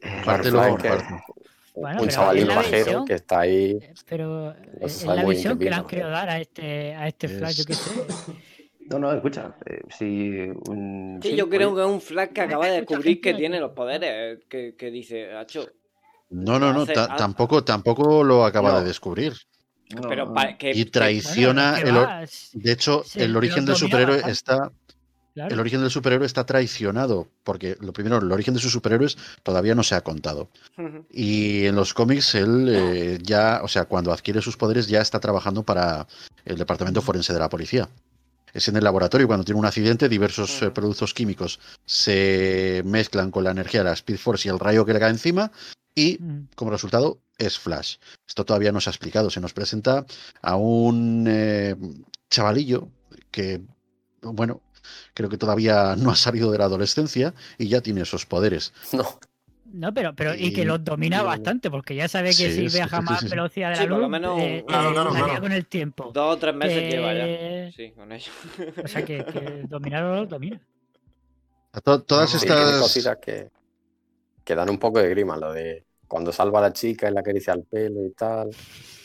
eh, 0.03 0.77
que-. 0.81 1.79
Bueno, 1.79 2.01
un 2.01 2.07
chavalín 2.09 2.47
bajero 2.47 3.05
que 3.05 3.13
está 3.13 3.41
ahí. 3.41 3.79
Pero 4.09 4.53
No 4.79 4.87
es 4.87 5.05
la 5.05 5.25
visión 5.25 5.59
que 5.59 5.65
le 5.65 5.75
han 5.75 5.87
querido 5.87 6.09
dar 6.09 6.29
a 6.29 6.39
este, 6.39 6.95
a 6.95 7.07
este 7.07 7.27
Flash, 7.27 7.57
yo 7.57 7.65
qué 7.65 7.75
sé. 7.75 7.91
No, 8.89 8.99
no, 8.99 9.11
escucha. 9.11 9.53
eh, 9.65 9.81
si, 9.89 10.39
un- 10.69 11.19
Sí, 11.21 11.31
sí, 11.31 11.35
yo 11.35 11.49
creo 11.49 11.71
oye, 11.71 11.75
que 11.75 11.81
es 11.81 11.87
un 11.87 11.99
Flash 12.01 12.29
que 12.29 12.41
acaba 12.41 12.67
de 12.67 12.77
descubrir 12.77 13.19
que 13.19 13.33
tiene 13.33 13.59
los 13.59 13.71
poderes. 13.73 14.09
eh, 14.13 14.39
Que, 14.47 14.75
que 14.75 14.89
dice, 14.91 15.33
Hacho. 15.33 15.67
No, 16.29 16.59
no, 16.59 16.73
no, 16.73 16.81
ha- 16.81 17.15
tampoco, 17.15 17.63
tampoco 17.63 18.23
lo 18.23 18.45
acaba 18.45 18.73
No. 18.73 18.79
de 18.79 18.85
descubrir. 18.85 19.33
no, 19.95 20.01
Pero 20.09 20.25
no, 20.25 20.33
pa- 20.33 20.57
que, 20.57 20.71
Y 20.71 20.83
que- 20.83 20.91
traiciona 20.91 21.79
Bueno, 21.81 22.09
el, 22.19 22.29
De 22.61 22.71
hecho, 22.73 23.03
Sí, 23.05 23.21
el 23.21 23.35
origen 23.37 23.65
del 23.65 23.77
superhéroe 23.77 24.21
está. 24.29 24.69
claro. 25.33 25.53
El 25.53 25.59
origen 25.61 25.79
del 25.79 25.89
superhéroe 25.91 26.25
está 26.25 26.45
traicionado, 26.45 27.29
porque 27.45 27.77
lo 27.79 27.93
primero, 27.93 28.17
el 28.17 28.29
origen 28.29 28.53
de 28.53 28.59
sus 28.59 28.73
superhéroes 28.73 29.17
todavía 29.43 29.75
no 29.75 29.83
se 29.83 29.95
ha 29.95 30.01
contado. 30.01 30.49
Y 31.09 31.65
en 31.67 31.75
los 31.77 31.93
cómics, 31.93 32.35
él 32.35 32.67
eh, 32.69 33.17
ya, 33.21 33.61
o 33.63 33.69
sea, 33.69 33.85
cuando 33.85 34.11
adquiere 34.11 34.41
sus 34.41 34.57
poderes, 34.57 34.87
ya 34.87 34.99
está 34.99 35.21
trabajando 35.21 35.63
para 35.63 36.05
el 36.43 36.57
departamento 36.57 37.01
forense 37.01 37.31
de 37.31 37.39
la 37.39 37.47
policía. 37.47 37.87
Es 38.53 38.67
en 38.67 38.75
el 38.75 38.83
laboratorio, 38.83 39.27
cuando 39.27 39.45
tiene 39.45 39.59
un 39.59 39.65
accidente, 39.67 40.09
diversos 40.09 40.61
eh, 40.63 40.71
productos 40.71 41.13
químicos 41.13 41.59
se 41.85 42.81
mezclan 42.85 43.31
con 43.31 43.43
la 43.45 43.51
energía 43.51 43.81
de 43.81 43.89
la 43.89 43.93
Speed 43.93 44.17
Force 44.17 44.47
y 44.47 44.51
el 44.51 44.59
rayo 44.59 44.85
que 44.85 44.91
le 44.93 44.99
cae 44.99 45.11
encima, 45.11 45.49
y 45.97 46.17
Mm. 46.21 46.47
como 46.55 46.69
resultado 46.71 47.19
es 47.39 47.57
Flash. 47.59 47.97
Esto 48.27 48.45
todavía 48.45 48.71
no 48.71 48.79
se 48.79 48.89
ha 48.89 48.93
explicado. 48.93 49.29
Se 49.31 49.41
nos 49.41 49.53
presenta 49.53 50.05
a 50.41 50.55
un 50.55 51.25
eh, 51.27 51.75
chavalillo 52.29 52.89
que, 53.31 53.61
bueno, 54.21 54.61
creo 55.15 55.27
que 55.29 55.37
todavía 55.37 55.95
no 55.97 56.11
ha 56.11 56.15
salido 56.15 56.51
de 56.51 56.59
la 56.59 56.65
adolescencia 56.65 57.33
y 57.57 57.67
ya 57.67 57.81
tiene 57.81 58.01
esos 58.01 58.25
poderes. 58.25 58.73
No, 58.93 59.03
No, 59.73 59.93
pero, 59.93 60.15
pero 60.15 60.33
y 60.33 60.53
que 60.53 60.63
los 60.63 60.81
domina 60.83 61.23
bastante, 61.23 61.69
porque 61.69 61.93
ya 61.95 62.07
sabe 62.07 62.29
que 62.29 62.49
Sí, 62.51 62.69
si 62.69 62.77
viaja 62.77 62.99
sí, 62.99 63.03
más 63.03 63.19
sí, 63.19 63.25
sí. 63.25 63.31
velocidad 63.31 63.69
de 63.71 63.75
la 63.75 63.81
Sí, 63.81 63.87
por 63.87 63.97
lo 63.97 64.03
luz, 64.03 64.09
menos- 64.09 64.39
eh, 64.39 64.63
Claro, 64.67 64.93
claro, 64.93 65.09
varía 65.11 65.25
claro. 65.25 65.41
con 65.41 65.51
el 65.51 65.65
tiempo. 65.67 66.11
Dos 66.13 66.35
o 66.35 66.37
tres 66.39 66.55
meses 66.55 66.79
Que- 66.83 66.89
lleva 66.89 67.13
ya. 67.13 67.71
Sí, 67.75 67.91
con 67.91 68.11
ello. 68.11 68.31
O 68.83 68.87
sea, 68.87 69.03
que, 69.03 69.25
que 69.25 69.63
dominarlo 69.67 70.15
lo 70.15 70.25
domina. 70.25 70.61
To- 71.83 72.01
todas 72.03 72.31
tiene 72.31 72.45
estas... 72.55 72.81
cositas 72.81 73.17
que, 73.21 73.51
que 74.45 74.55
dan 74.55 74.69
un 74.69 74.79
poco 74.79 74.99
de 74.99 75.09
grima, 75.09 75.37
lo 75.37 75.51
de 75.53 75.85
cuando 76.07 76.31
salva 76.31 76.59
a 76.59 76.63
la 76.63 76.73
chica 76.73 77.09
y 77.09 77.13
le 77.13 77.19
acaricia 77.19 77.53
el 77.53 77.63
pelo 77.63 78.05
y 78.05 78.11
tal. 78.11 78.49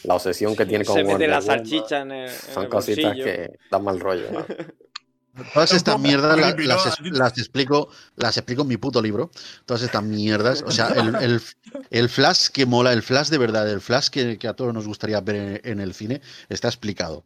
La 0.05 0.15
obsesión 0.15 0.57
que 0.57 0.67
tiene 0.67 0.85
con 0.85 0.97
Se 0.97 1.05
mete 1.05 1.29
la 1.29 1.41
salchicha 1.41 2.01
en 2.03 2.13
el, 2.13 2.31
en 2.31 2.37
Son 2.55 2.65
el 2.65 2.69
cositas 2.69 3.05
bolsillo. 3.05 3.25
que 3.25 3.51
dan 3.71 3.85
mal 3.85 4.01
rollo. 4.01 4.31
¿no? 4.33 4.45
Todas 5.55 5.73
estas 5.73 5.99
mierdas 5.99 6.37
la- 6.39 6.55
las, 6.55 7.39
explico, 7.39 7.89
las 8.17 8.37
explico 8.37 8.63
en 8.63 8.69
mi 8.69 8.77
puto 8.77 9.01
libro. 9.01 9.31
Todas 9.65 9.83
estas 9.83 10.03
mierdas. 10.03 10.63
O 10.67 10.71
sea, 10.71 10.89
el, 10.89 11.15
el- 11.23 11.41
el 11.91 12.09
flash 12.11 12.49
que 12.49 12.67
mola, 12.67 12.93
el 12.93 13.03
flash 13.03 13.29
de 13.29 13.39
verdad, 13.39 13.71
el 13.71 13.81
flash 13.81 14.09
que, 14.09 14.37
que 14.39 14.47
a 14.49 14.53
todos 14.55 14.75
nos 14.75 14.87
gustaría 14.87 15.21
ver 15.23 15.37
en, 15.37 15.61
en 15.65 15.81
el 15.81 15.95
cine, 15.95 16.21
está 16.51 16.69
explicado. 16.69 17.25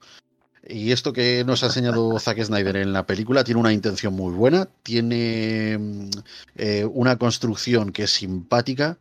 Y 0.68 0.92
esto 0.92 1.12
que 1.12 1.44
nos 1.44 1.62
ha 1.62 1.66
enseñado 1.66 2.18
Zack 2.18 2.42
Snyder 2.42 2.76
en 2.76 2.92
la 2.92 3.06
película 3.06 3.42
tiene 3.44 3.60
una 3.60 3.72
intención 3.72 4.12
muy 4.14 4.32
buena, 4.34 4.68
tiene 4.82 5.76
mm, 5.78 6.10
eh, 6.56 6.84
una 6.92 7.16
construcción 7.18 7.90
que 7.92 8.04
es 8.04 8.10
simpática, 8.10 8.98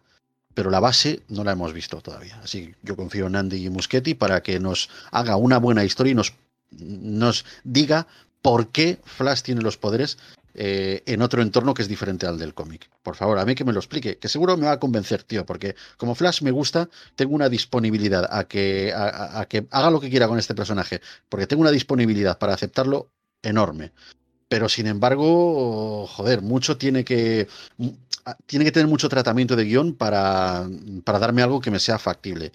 pero 0.56 0.72
la 0.72 0.80
base 0.80 1.22
no 1.28 1.44
la 1.44 1.52
hemos 1.52 1.74
visto 1.74 2.02
todavía. 2.02 2.40
Así 2.42 2.68
que 2.68 2.76
yo 2.82 2.96
confío 2.96 3.28
en 3.28 3.36
Andy 3.36 3.66
y 3.66 3.70
Muschietti 3.70 4.16
para 4.16 4.42
que 4.42 4.60
nos 4.60 4.90
haga 5.12 5.36
una 5.36 5.60
buena 5.60 5.84
historia 5.84 6.12
y 6.12 6.16
nos, 6.16 7.46
diga 7.64 8.08
por 8.42 8.70
qué 8.70 9.00
Flash 9.04 9.42
tiene 9.42 9.62
los 9.62 9.78
poderes 9.78 10.18
eh, 10.54 11.04
en 11.06 11.22
otro 11.22 11.42
entorno 11.42 11.74
que 11.74 11.82
es 11.82 11.90
diferente 11.90 12.26
al 12.26 12.40
del 12.40 12.54
cómic. 12.54 12.90
Por 13.04 13.16
favor, 13.16 13.38
a 13.38 13.46
mí 13.46 13.54
que 13.54 13.66
me 13.66 13.74
lo 13.74 13.80
explique, 13.80 14.18
que 14.18 14.30
seguro 14.30 14.56
me 14.56 14.66
va 14.66 14.74
a 14.74 14.80
convencer, 14.80 15.24
tío, 15.24 15.46
porque 15.46 15.76
como 15.98 16.16
Flash 16.16 16.42
me 16.42 16.52
gusta, 16.52 16.90
tengo 17.16 17.36
una 17.36 17.50
disponibilidad 17.50 18.26
a 18.32 18.46
que, 18.46 18.94
a 18.96 19.46
que 19.50 19.68
haga 19.72 19.92
lo 19.92 20.00
que 20.00 20.10
quiera 20.10 20.28
con 20.28 20.40
este 20.40 20.56
personaje, 20.56 21.02
porque 21.28 21.48
tengo 21.48 21.62
una 21.62 21.72
disponibilidad 21.72 22.38
para 22.38 22.54
aceptarlo 22.54 23.10
enorme. 23.44 23.92
Pero 24.48 24.70
sin 24.70 24.86
embargo, 24.88 26.06
joder, 26.08 26.42
mucho 26.42 26.78
tiene 26.78 27.04
que. 27.04 27.48
Tiene 28.46 28.66
que 28.66 28.72
tener 28.72 28.88
mucho 28.88 29.10
tratamiento 29.10 29.56
de 29.56 29.66
guion 29.66 29.94
para, 29.94 30.68
para 31.04 31.20
darme 31.20 31.44
algo 31.44 31.62
que 31.62 31.72
me 31.72 31.80
sea 31.80 32.00
factible. 32.00 32.52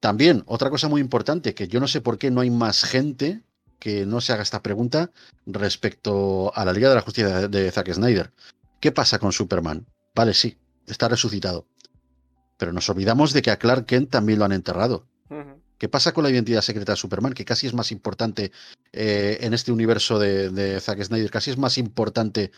También, 0.00 0.42
otra 0.46 0.70
cosa 0.70 0.88
muy 0.88 1.00
importante, 1.00 1.54
que 1.54 1.68
yo 1.68 1.78
no 1.78 1.86
sé 1.86 2.00
por 2.00 2.18
qué 2.18 2.30
no 2.30 2.40
hay 2.40 2.50
más 2.50 2.84
gente 2.84 3.42
que 3.78 4.06
no 4.06 4.20
se 4.20 4.32
haga 4.32 4.42
esta 4.42 4.62
pregunta 4.62 5.10
respecto 5.46 6.52
a 6.54 6.64
la 6.64 6.72
Liga 6.72 6.88
de 6.88 6.94
la 6.94 7.00
Justicia 7.00 7.48
de, 7.48 7.70
Zack 7.70 7.92
Snyder. 7.92 8.32
¿Qué 8.80 8.92
pasa 8.92 9.18
con 9.18 9.32
Superman? 9.32 9.86
Vale, 10.14 10.34
sí, 10.34 10.58
está 10.86 11.08
resucitado. 11.08 11.66
Pero 12.58 12.72
nos 12.72 12.88
olvidamos 12.88 13.32
de 13.32 13.42
que 13.42 13.50
a 13.50 13.58
Clark 13.58 13.86
Kent 13.86 14.10
también 14.10 14.38
lo 14.38 14.44
han 14.44 14.52
enterrado. 14.52 15.06
¿Qué 15.78 15.88
pasa 15.88 16.12
con 16.12 16.24
la 16.24 16.30
identidad 16.30 16.60
secreta 16.60 16.92
de 16.92 16.96
Superman? 16.96 17.32
Que 17.32 17.46
casi 17.46 17.66
es 17.66 17.72
más 17.72 17.90
importante 17.90 18.52
eh, 18.92 19.38
en 19.40 19.54
este 19.54 19.72
universo 19.72 20.18
de, 20.18 20.50
de 20.50 20.78
Zack 20.78 21.02
Snyder, 21.02 21.30
casi 21.30 21.50
es 21.50 21.56
más 21.56 21.78
importante 21.78 22.52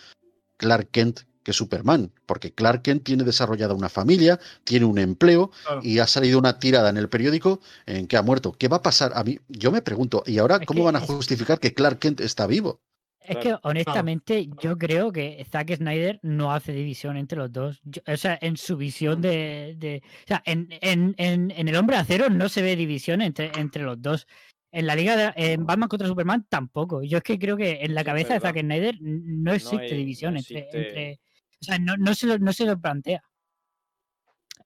Clark 0.56 0.90
Kent 0.90 1.20
que 1.42 1.52
Superman, 1.52 2.12
porque 2.26 2.52
Clark 2.52 2.82
Kent 2.82 3.04
tiene 3.04 3.24
desarrollada 3.24 3.74
una 3.74 3.88
familia, 3.88 4.38
tiene 4.64 4.86
un 4.86 4.98
empleo 4.98 5.50
Claro. 5.64 5.80
y 5.82 5.98
ha 5.98 6.06
salido 6.06 6.38
una 6.38 6.58
tirada 6.58 6.90
en 6.90 6.96
el 6.96 7.08
periódico 7.08 7.60
en 7.86 8.06
que 8.06 8.16
ha 8.16 8.22
muerto. 8.22 8.52
¿Qué 8.52 8.68
va 8.68 8.78
a 8.78 8.82
pasar? 8.82 9.12
A 9.14 9.24
mí, 9.24 9.38
yo 9.48 9.70
me 9.72 9.82
pregunto, 9.82 10.22
¿y 10.26 10.38
ahora 10.38 10.58
Es 10.60 10.66
cómo 10.66 10.80
que 10.80 10.84
van 10.84 10.96
a 10.96 11.00
es- 11.00 11.04
justificar 11.06 11.58
que 11.58 11.74
Clark 11.74 11.98
Kent 11.98 12.20
está 12.20 12.46
vivo? 12.46 12.80
Es 13.24 13.36
que 13.36 13.54
honestamente 13.62 14.48
yo 14.60 14.76
creo 14.76 15.12
que 15.12 15.46
Zack 15.48 15.76
Snyder 15.76 16.18
no 16.22 16.52
hace 16.52 16.72
división 16.72 17.16
entre 17.16 17.38
los 17.38 17.52
dos. 17.52 17.80
Yo- 17.84 18.02
o 18.06 18.16
sea, 18.16 18.36
en 18.42 18.56
su 18.56 18.76
visión 18.76 19.20
de... 19.22 19.76
de- 19.78 20.02
o 20.24 20.26
sea, 20.26 20.42
en, 20.44 20.68
en, 20.80 21.14
en, 21.18 21.52
en 21.52 21.68
El 21.68 21.76
Hombre 21.76 21.96
Acero 21.98 22.30
no 22.30 22.48
se 22.48 22.62
ve 22.62 22.74
división 22.74 23.22
entre, 23.22 23.52
entre 23.56 23.84
los 23.84 24.02
dos. 24.02 24.26
En 24.72 24.86
la 24.88 24.96
Liga 24.96 25.16
de 25.16 25.32
en 25.36 25.66
Batman 25.66 25.88
contra 25.88 26.08
Superman 26.08 26.46
tampoco. 26.48 27.02
Yo 27.04 27.18
es 27.18 27.22
que 27.24 27.38
creo 27.38 27.56
que 27.56 27.82
en 27.82 27.94
la 27.94 28.00
Sí, 28.00 28.06
cabeza 28.06 28.34
de 28.34 28.40
Zack. 28.40 28.58
Snyder 28.58 28.96
no 29.00 29.52
existe 29.52 29.84
hay- 29.84 29.90
no 29.92 29.96
división 29.98 30.36
entre... 30.36 31.20
O 31.62 31.64
sea, 31.64 31.78
no, 31.78 31.96
no, 31.96 32.14
se 32.14 32.26
lo, 32.26 32.38
no 32.38 32.52
se 32.52 32.66
lo 32.66 32.78
plantea. 32.78 33.22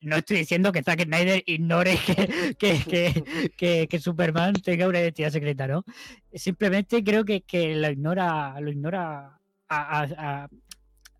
No 0.02 0.16
estoy 0.16 0.38
diciendo 0.38 0.72
que 0.72 0.82
Zack 0.82 1.02
Snyder 1.04 1.42
ignore 1.46 1.96
que, 2.06 2.54
que, 2.58 2.84
que, 2.84 3.50
que- 3.56 3.88
que 3.88 3.98
Superman 3.98 4.54
tenga 4.54 4.88
una 4.88 5.00
identidad 5.00 5.30
secreta, 5.30 5.66
¿no? 5.66 5.84
Simplemente 6.34 7.02
creo 7.04 7.24
que, 7.24 7.42
que 7.42 7.74
lo 7.76 7.90
ignora, 7.90 8.58
lo 8.60 8.70
ignora 8.70 9.38
a, 9.68 10.00
a- 10.00 10.42
a- 10.44 10.48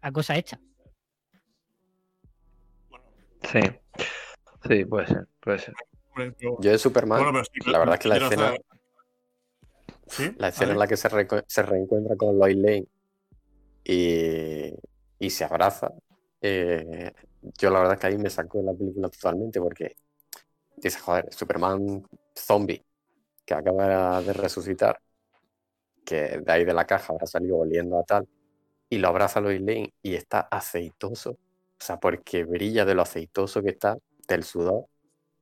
a 0.02 0.12
cosa 0.12 0.36
hecha. 0.36 0.58
Sí. 3.42 3.60
Sí, 4.68 4.84
puede 4.84 5.06
ser, 5.06 5.26
puede 5.40 5.58
ser. 5.58 5.74
Yo 6.60 6.70
de 6.70 6.78
Superman, 6.78 7.18
bueno, 7.22 7.32
pero 7.32 7.44
sí, 7.44 7.70
la 7.70 7.78
verdad 7.78 7.94
es 7.94 8.00
que 8.00 8.08
la 8.08 8.16
escena, 8.16 8.46
hacer- 8.48 8.62
¿Sí? 10.08 10.34
la 10.38 10.48
escena 10.48 10.72
en 10.72 10.78
la 10.78 10.86
que 10.86 10.96
se, 10.96 11.08
se 11.46 11.62
reencuentra 11.62 12.16
con 12.16 12.38
Lois 12.38 12.56
Lane 12.56 12.86
y, 13.84 14.72
y 15.18 15.30
se 15.30 15.44
abraza, 15.44 15.92
eh, 16.40 17.12
yo 17.58 17.70
la 17.70 17.78
verdad 17.78 17.94
es 17.94 18.00
que 18.00 18.06
ahí 18.08 18.18
me 18.18 18.30
sacó 18.30 18.62
la 18.62 18.72
película 18.72 19.08
totalmente 19.08 19.60
porque 19.60 19.96
dice, 20.76 20.98
joder, 20.98 21.32
Superman 21.32 22.06
zombie 22.34 22.84
que 23.44 23.54
acaba 23.54 24.20
de 24.22 24.32
resucitar, 24.32 25.00
que 26.04 26.38
de 26.38 26.52
ahí 26.52 26.64
de 26.64 26.74
la 26.74 26.86
caja 26.86 27.12
habrá 27.12 27.26
salido 27.26 27.58
oliendo 27.58 27.98
a 27.98 28.04
tal, 28.04 28.28
y 28.88 28.98
lo 28.98 29.08
abraza 29.08 29.40
Lois 29.40 29.60
Lane 29.60 29.94
y 30.02 30.14
está 30.14 30.40
aceitoso, 30.40 31.30
o 31.30 31.38
sea, 31.78 31.98
porque 31.98 32.44
brilla 32.44 32.84
de 32.84 32.94
lo 32.94 33.02
aceitoso 33.02 33.62
que 33.62 33.70
está, 33.70 33.96
del 34.26 34.42
sudor, 34.44 34.86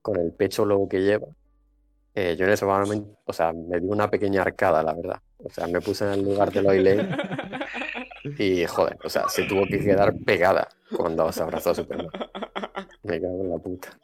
con 0.02 0.18
el 0.18 0.32
pecho 0.32 0.64
lobo 0.64 0.88
que 0.88 1.00
lleva. 1.00 1.28
Eh, 2.14 2.36
yo 2.36 2.44
en 2.44 2.52
ese 2.52 2.64
momento, 2.64 3.18
o 3.24 3.32
sea, 3.32 3.52
me 3.52 3.80
dio 3.80 3.90
una 3.90 4.10
pequeña 4.10 4.42
arcada, 4.42 4.82
la 4.82 4.94
verdad. 4.94 5.20
O 5.38 5.50
sea, 5.50 5.66
me 5.66 5.80
puse 5.80 6.04
en 6.04 6.12
el 6.12 6.22
lugar 6.24 6.52
de 6.52 6.62
Lois 6.62 6.82
Lane 6.82 7.16
y, 8.38 8.64
joder, 8.66 8.96
o 9.04 9.08
sea, 9.08 9.28
se 9.28 9.44
tuvo 9.44 9.66
que 9.66 9.78
quedar 9.80 10.14
pegada 10.24 10.68
cuando 10.96 11.30
se 11.32 11.42
abrazó 11.42 11.70
a 11.70 11.74
Superman. 11.74 12.08
Me 13.02 13.20
cago 13.20 13.42
en 13.44 13.50
la 13.50 13.58
puta. 13.58 13.98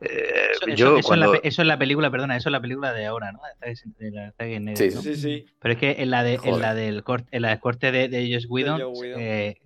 Eh, 0.00 0.52
Eso, 0.52 0.66
eso- 0.66 0.74
yo 0.76 0.98
eso 0.98 1.14
en 1.14 1.20
la 1.20 1.26
cuando... 1.26 1.32
pe- 1.42 1.48
eso 1.48 1.62
es 1.62 1.68
la 1.68 1.78
película, 1.78 2.10
perdona, 2.10 2.36
eso 2.36 2.48
es 2.48 2.52
la 2.52 2.60
película 2.60 2.92
de 2.92 3.06
ahora, 3.06 3.32
¿no? 3.32 3.40
De 3.60 3.72
Zack- 3.74 3.96
de 3.96 4.10
la 4.12 4.76
Sí, 4.76 4.90
¿no? 4.94 5.02
Sí, 5.02 5.16
sí. 5.16 5.46
Pero 5.60 5.74
es 5.74 5.80
que 5.80 5.96
en 5.98 6.10
la, 6.10 6.22
de, 6.22 6.38
en 6.42 6.60
la 6.60 6.74
del 6.74 7.02
corte, 7.02 7.28
en 7.32 7.42
la 7.42 7.48
del 7.48 7.60
corte 7.60 7.90
de, 7.92 8.08
de 8.08 8.32
Joss 8.32 8.46
Whedon, 8.48 8.80
eh, 9.18 9.56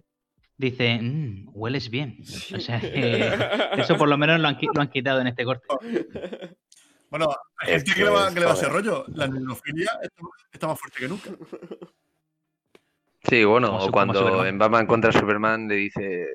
dice, 0.57 0.99
"Mm, 1.03 1.51
hueles 1.53 1.91
bien. 1.91 2.17
O 2.55 2.61
sea, 2.61 2.81
que 2.81 3.31
eso 3.79 3.97
por 3.97 4.09
lo 4.09 4.17
menos 4.17 4.41
lo 4.41 4.49
han, 4.49 4.59
lo 4.75 4.81
han 4.81 4.89
quitado 4.89 5.21
en 5.21 5.27
este 5.27 5.45
corte. 5.45 5.67
Bueno, 7.11 7.29
hay 7.59 7.75
Es 7.75 7.83
gente 7.85 7.93
que 7.99 8.05
le 8.05 8.11
va, 8.11 8.29
que, 8.29 8.35
que 8.35 8.41
le 8.41 8.47
va 8.47 8.53
a 8.53 8.55
hacer 8.55 8.71
rollo. 8.71 9.05
La 9.09 9.27
neurofilia 9.29 9.91
está, 10.03 10.23
está 10.51 10.67
más 10.67 10.81
fuerte 10.81 10.99
que 11.01 11.09
nunca. 11.09 11.31
Sí, 13.25 13.45
bueno, 13.45 13.77
o 13.77 13.91
cuando 13.93 14.45
en 14.45 14.59
Batman 14.59 14.87
contra 14.87 15.13
Superman 15.13 15.69
le 15.69 15.77
dice, 15.77 16.27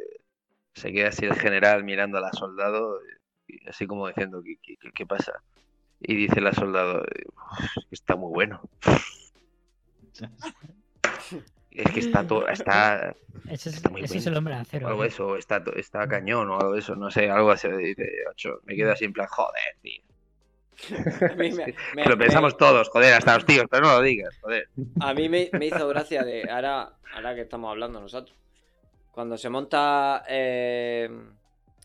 se 0.74 0.92
queda 0.92 1.10
así 1.10 1.26
el 1.26 1.36
general 1.36 1.84
mirando 1.84 2.18
a 2.18 2.22
la 2.22 2.32
soldado, 2.32 3.00
y 3.48 3.68
así 3.68 3.86
como 3.86 4.08
diciendo, 4.08 4.42
¿qué, 4.44 4.56
qué- 4.62 4.78
qué- 4.80 4.92
qué 4.94 5.06
pasa? 5.06 5.34
Y 6.00 6.16
dice 6.16 6.40
la 6.42 6.54
soldado, 6.54 7.02
"Uf, 7.02 7.84
está 7.92 8.16
muy 8.16 8.32
bueno. 8.32 8.62
Es 11.72 11.92
que 11.92 12.00
está 12.00 12.26
todo, 12.26 12.48
está, 12.48 13.16
Ese 13.50 13.70
es, 13.70 13.76
Está 13.76 13.90
muy 13.90 14.02
ese 14.04 14.18
es 14.18 14.24
bueno. 14.26 14.32
el 14.32 14.38
hombre 14.38 14.56
de 14.56 14.62
acero. 14.62 14.88
algo 14.88 15.04
¿eh? 15.04 15.08
eso, 15.08 15.36
está, 15.38 15.64
está 15.76 16.08
cañón 16.08 16.50
o 16.50 16.60
algo 16.60 16.74
de 16.74 16.80
eso, 16.80 16.96
no 16.96 17.10
sé, 17.12 17.30
algo 17.30 17.52
así. 17.52 17.68
Dice, 17.70 18.10
"Ocho", 18.32 18.60
me 18.64 18.76
quedo 18.76 18.92
así 18.92 19.06
en 19.06 19.14
plan, 19.14 19.28
joder, 19.28 19.76
tío. 19.82 20.02
A 21.30 21.36
mí 21.36 21.52
me- 21.52 21.66
me- 21.96 22.04
Que 22.04 22.10
lo 22.10 22.18
me- 22.18 22.24
pensamos 22.26 22.56
todos, 22.58 22.90
joder, 22.90 23.14
hasta 23.14 23.36
los 23.36 23.46
tíos, 23.46 23.66
pero 23.70 23.84
no 23.88 23.94
lo 23.98 24.02
digas, 24.02 24.38
joder. 24.42 24.70
A 25.00 25.14
mí 25.14 25.28
me, 25.30 25.50
me 25.54 25.68
hizo 25.68 25.88
gracia 25.88 26.24
de 26.24 26.50
ahora, 26.50 26.94
ahora 27.14 27.36
que 27.36 27.42
estamos 27.42 27.70
hablando 27.72 28.00
nosotros. 28.00 28.38
Cuando 29.12 29.38
se 29.38 29.50
monta 29.50 30.24
eh, 30.30 31.10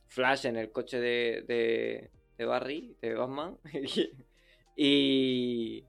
Flash 0.09 0.47
en 0.47 0.57
el 0.57 0.71
coche 0.71 1.01
de, 1.01 1.45
de, 1.49 2.11
de 2.37 2.45
Barry, 2.45 2.95
de 3.01 3.15
Batman, 3.15 3.57
y, 4.77 5.85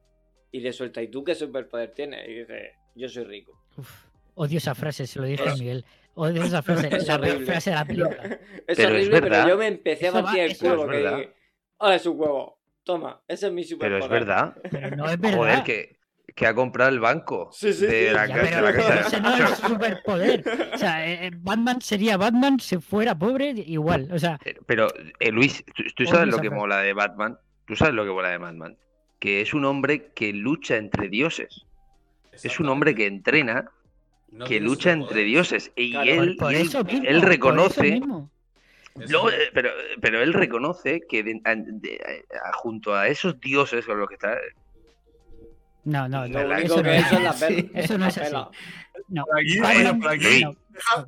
y 0.52 0.60
le 0.60 0.74
suelta, 0.74 1.02
¿y 1.02 1.08
tú 1.10 1.24
qué 1.24 1.36
superpoder 1.36 1.92
tienes? 1.94 2.28
Y 2.28 2.34
dice, 2.40 2.74
yo 2.96 3.10
soy 3.10 3.24
rico. 3.26 3.60
Uf, 3.78 4.06
odio 4.36 4.58
esa 4.58 4.76
frase, 4.76 5.08
se 5.08 5.20
lo 5.20 5.26
dije 5.26 5.44
a 5.44 5.54
Es- 5.54 5.60
Miguel. 5.60 5.86
Odio 6.16 6.44
esa 6.44 6.62
frase, 6.62 6.88
Es 6.96 7.08
la 7.08 7.18
peor 7.20 7.32
horrible. 7.36 7.52
frase 7.52 7.70
de 7.72 7.76
la 7.76 7.86
película. 7.86 8.24
Es 8.68 8.78
Pero 8.78 8.82
es 8.82 8.86
horrible, 8.86 9.10
pero 9.22 9.22
verdad. 9.32 9.48
yo 9.48 9.58
me 9.58 9.68
empecé 9.68 10.08
a 10.10 10.12
partir 10.12 10.40
el 10.42 10.58
culo 10.58 10.82
es 10.84 10.88
verdad. 10.88 11.18
dije, 11.18 11.34
¡Hola, 11.78 12.00
su 12.00 12.12
huevo! 12.12 12.60
Toma, 12.84 13.22
ese 13.28 13.48
es 13.48 13.54
mi 13.54 13.64
Pero 13.64 14.00
superpoder. 14.02 14.04
es 14.04 14.10
verdad. 14.10 14.58
Pero 14.72 14.96
no 14.96 15.06
es 15.10 15.20
verdad. 15.20 15.38
Joder, 15.38 15.64
que, 15.64 16.00
que 16.36 16.48
ha 16.48 16.54
comprado 16.54 16.90
el 16.90 17.00
banco 17.00 17.50
Sí, 17.54 17.72
sí, 17.74 17.86
de 17.86 18.12
la, 18.12 18.26
Ya, 18.28 18.36
ca- 18.36 18.42
de 18.44 18.50
pero 18.50 18.62
la 18.62 18.74
casa. 18.74 19.00
ese 19.02 19.22
no 19.22 19.36
es 19.36 19.58
superpoder. 19.58 20.44
O 20.74 20.78
sea, 20.78 21.08
eh, 21.08 21.28
eh, 21.28 21.32
Batman 21.36 21.82
sería 21.82 22.18
Batman 22.18 22.60
si 22.60 22.78
fuera 22.80 23.18
pobre 23.18 23.52
igual. 23.52 24.10
O 24.12 24.20
sea, 24.20 24.38
Pero- 24.44 24.62
Pero, 24.66 24.88
eh, 25.20 25.32
Luis, 25.32 25.64
¿tú, 25.96 26.06
sabes 26.06 26.28
lo 26.28 26.40
que 26.40 26.50
mola 26.50 26.80
de 26.80 26.94
Batman? 26.94 27.38
¿Tú 27.66 27.76
sabes 27.76 27.94
lo 27.94 28.04
que 28.04 28.12
mola 28.12 28.30
de 28.30 28.38
Batman? 28.38 28.78
Que 29.20 29.40
es 29.42 29.54
un 29.54 29.64
hombre 29.66 30.12
que 30.14 30.34
lucha 30.34 30.76
entre 30.76 31.08
dioses. 31.08 31.66
Es 32.34 32.60
un 32.60 32.68
hombre 32.68 32.94
que 32.96 33.06
entrena, 33.06 33.70
No 34.32 34.46
que 34.46 34.60
lucha 34.60 34.92
entre 34.92 35.24
dioses. 35.24 35.72
Y 35.78 35.92
Claro, 35.92 36.24
él, 36.24 36.36
por 36.38 36.52
y 36.52 36.56
él- 36.56 36.62
eso 36.64 36.84
mismo. 36.84 37.00
él 37.02 37.06
por 37.06 37.16
eso 37.18 37.28
reconoce 37.28 37.82
mismo. 37.92 38.30
Es- 38.99 39.11
eh, 39.11 39.49
pero, 39.53 39.70
pero 40.02 40.22
él 40.22 40.34
reconoce 40.34 41.02
que 41.10 41.24
de- 41.24 41.41
an- 41.45 41.82
de- 41.82 41.99
a- 42.44 42.53
junto 42.57 42.95
a 42.95 43.07
esos 43.07 43.40
dioses 43.40 43.86
con 43.86 43.99
los 43.99 44.07
que 44.07 44.15
está. 44.15 44.38
No, 45.86 46.07
no, 46.07 46.26
Lo 46.28 46.48
no, 46.48 46.56
eso 46.56 46.78
no 46.78 46.84
que 46.84 46.98
es 46.98 47.06
eso 47.11 47.48
es. 47.48 47.65
Eso 47.74 47.98
no 47.98 48.07
es 48.07 48.18
así. 48.18 48.34
No, 49.10 49.26
Por 49.26 49.38
aquí, 49.40 49.60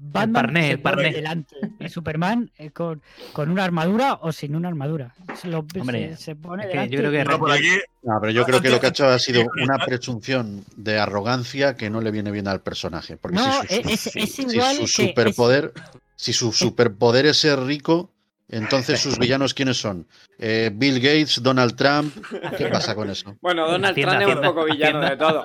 Batman- 0.02 0.58
el 0.58 0.80
parné. 0.80 1.12
delante 1.14 1.56
y 1.80 1.90
Superman 1.90 2.52
eh, 2.58 2.72
con, 2.72 3.02
con 3.34 3.50
una 3.50 3.64
armadura 3.64 4.16
o 4.22 4.32
sin 4.32 4.56
una 4.56 4.68
armadura. 4.68 5.14
Se, 5.36 5.48
lo- 5.48 5.66
Hombre, 5.80 6.16
se, 6.18 6.24
se 6.24 6.36
pone 6.36 6.64
es 6.64 6.68
que 6.68 6.74
delante 6.74 6.96
yo 6.96 7.00
creo 7.00 7.12
que 7.12 7.38
por 7.38 7.52
aquí, 7.52 7.70
No, 8.04 8.20
pero 8.20 8.32
yo 8.32 8.46
creo 8.46 8.62
que 8.62 8.70
lo 8.70 8.80
que 8.80 8.88
ha 8.88 8.90
hecho 8.90 9.08
ha 9.08 9.18
sido 9.18 9.44
una 9.64 9.78
presunción 9.86 10.64
de 10.76 11.00
arrogancia 11.00 11.76
que 11.76 11.90
no 11.90 12.02
le 12.02 12.12
viene 12.12 12.32
bien 12.32 12.48
al 12.48 12.62
personaje. 12.62 13.18
Porque 13.18 13.38
No, 13.38 13.62
si 13.64 13.82
su, 13.82 13.90
es- 14.20 14.32
si 14.34 14.42
igual 14.44 14.76
su 14.76 14.82
que- 14.84 14.88
superpoder, 15.10 15.72
si 16.16 16.34
su 16.34 16.52
superpoder 16.52 17.26
es 17.26 17.38
ser 17.38 17.60
rico, 17.62 18.12
entonces 18.48 19.00
sus 19.00 19.18
villanos 19.18 19.54
quiénes 19.54 19.78
son? 19.78 20.08
Eh, 20.38 20.70
Bill 20.74 21.00
Gates, 21.00 21.42
Donald 21.42 21.76
Trump. 21.76 22.14
¿Qué 22.58 22.68
pasa 22.68 22.94
con 22.94 23.10
eso? 23.10 23.36
Bueno, 23.42 23.68
Donald 23.68 23.94
Hacienda, 23.94 24.18
Trump 24.20 24.30
es 24.32 24.36
un 24.36 24.42
poco 24.44 24.66
villano 24.66 25.02
de 25.02 25.18
todo. 25.18 25.44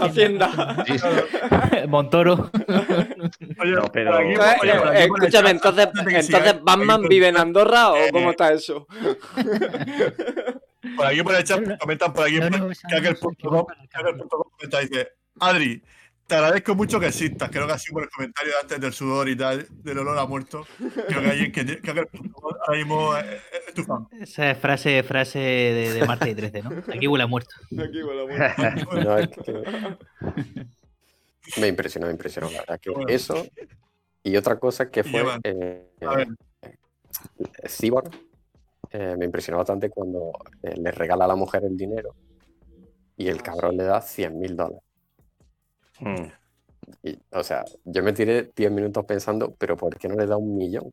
Hacienda. 0.00 0.84
Sí, 0.86 0.94
Montoro. 1.88 2.50
oye, 3.60 3.70
No, 3.72 3.82
pero- 3.92 4.16
aquí, 4.16 4.32
Eh, 4.32 4.56
oye, 4.62 4.72
eh, 4.72 5.04
escúchame, 5.04 5.50
entonces, 5.50 5.86
que 5.86 6.00
entonces 6.00 6.26
sigáis, 6.26 6.56
¿Batman 6.62 7.02
vive 7.08 7.28
en 7.28 7.36
Andorra 7.36 7.90
o 7.92 7.96
Eh, 7.96 8.08
cómo 8.12 8.30
está 8.30 8.52
eso? 8.52 8.86
Por 10.96 11.06
aquí 11.06 11.22
por 11.22 11.34
el 11.34 11.44
chat 11.44 11.60
comentan 11.78 12.12
por 12.12 12.24
aquí 12.26 12.40
que 12.40 12.40
que 12.40 12.46
aquel 12.46 12.70
es 12.72 12.80
que 12.80 13.14
punto 13.20 13.66
aquel 13.94 14.16
comenta, 14.28 14.80
dice 14.80 15.08
Adri, 15.38 15.82
te 16.30 16.36
agradezco 16.36 16.76
mucho 16.76 17.00
que 17.00 17.08
existas. 17.08 17.50
Creo 17.50 17.66
que 17.66 17.72
así 17.72 17.90
por 17.92 18.04
el 18.04 18.08
comentario 18.08 18.52
de 18.52 18.58
antes 18.60 18.80
del 18.80 18.92
sudor 18.92 19.28
y 19.28 19.36
tal, 19.36 19.66
del 19.82 19.98
olor 19.98 20.16
a 20.16 20.26
muerto. 20.26 20.64
Creo 21.08 21.22
que 21.22 21.28
alguien 21.28 21.50
que, 21.50 21.66
que 21.66 22.06
punto 22.06 22.32
com 22.40 22.52
ahora 22.66 22.78
mismo 22.78 23.16
es, 23.16 23.24
es- 23.24 23.40
es 23.68 23.74
tu 23.74 23.82
fan. 23.82 24.06
Esa 24.20 24.50
es 24.52 24.58
frase, 24.58 25.02
frase 25.02 25.38
de, 25.40 25.92
de 25.92 26.06
Marte 26.06 26.30
y 26.30 26.34
13, 26.36 26.62
¿no? 26.62 26.70
Aquí 26.94 27.08
huele 27.08 27.24
a 27.24 27.26
muerto. 27.26 27.50
Aquí. 27.72 28.00
No, 29.04 29.18
es 29.18 29.28
que- 29.28 29.96
Me 31.60 31.66
impresionó, 31.66 32.06
me 32.06 32.12
impresionó, 32.12 32.48
la 32.50 32.60
verdad 32.60 32.78
que 32.80 32.90
Bueno. 32.90 33.08
eso. 33.08 33.44
Y 34.22 34.36
otra 34.36 34.56
cosa 34.58 34.88
que 34.88 35.02
fue 35.02 35.24
eh, 35.42 35.90
A 36.06 36.14
ver, 36.14 36.28
Cyborg, 37.68 38.10
eh, 38.92 39.16
me 39.18 39.24
impresionó 39.24 39.58
bastante 39.58 39.90
cuando 39.90 40.30
eh, 40.62 40.74
le 40.76 40.92
regala 40.92 41.24
a 41.24 41.28
la 41.28 41.34
mujer 41.36 41.64
el 41.64 41.76
dinero 41.76 42.14
y 43.16 43.26
el 43.28 43.42
cabrón 43.42 43.76
le 43.76 43.82
da 43.84 44.00
100 44.00 44.38
mil 44.38 44.54
dólares. 44.56 44.82
Hmm. 46.00 46.26
Y, 47.02 47.16
o 47.32 47.42
sea, 47.42 47.64
yo 47.84 48.02
me 48.02 48.12
tiré 48.12 48.50
10 48.56 48.70
minutos 48.72 49.04
pensando, 49.04 49.54
pero 49.58 49.76
¿por 49.76 49.96
qué 49.96 50.08
no 50.08 50.16
le 50.16 50.26
da 50.26 50.36
un 50.36 50.56
millón? 50.56 50.92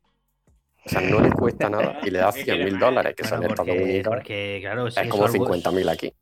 O 0.86 0.90
sea, 0.90 1.02
no 1.02 1.20
le 1.20 1.32
cuesta 1.32 1.70
nada 1.70 2.00
y 2.04 2.12
le 2.12 2.20
da 2.20 2.32
100 2.32 2.64
mil 2.66 2.78
dólares, 2.80 3.16
que 3.16 3.24
son 3.24 3.40
Claro, 3.40 3.54
Estados 3.54 3.68
porque, 3.70 3.84
Unidos. 3.84 4.08
porque, 4.08 4.58
claro, 4.62 4.88
Es 4.88 4.94
sigue 4.96 5.10
como 5.10 5.28
su 5.28 5.34
algo- 5.34 5.46
50 5.46 5.72
mil 5.72 5.90
aquí. 5.90 6.14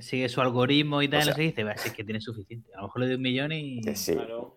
Sigue 0.00 0.28
su 0.28 0.40
algoritmo 0.40 1.02
y 1.02 1.08
tal, 1.08 1.22
sea- 1.22 1.30
no 1.32 1.36
sé 1.36 1.40
qué, 1.40 1.46
dice, 1.48 1.64
"Va, 1.64 1.76
si 1.76 1.88
es 1.88 1.94
que 1.94 2.04
tiene 2.04 2.20
suficiente. 2.20 2.70
A 2.74 2.78
lo 2.78 2.82
mejor 2.84 3.00
le 3.02 3.06
doy 3.06 3.14
un 3.16 3.22
millón 3.22 3.52
y. 3.52 3.80
Que 3.80 3.94
sí, 3.96 4.14
Claro. 4.14 4.56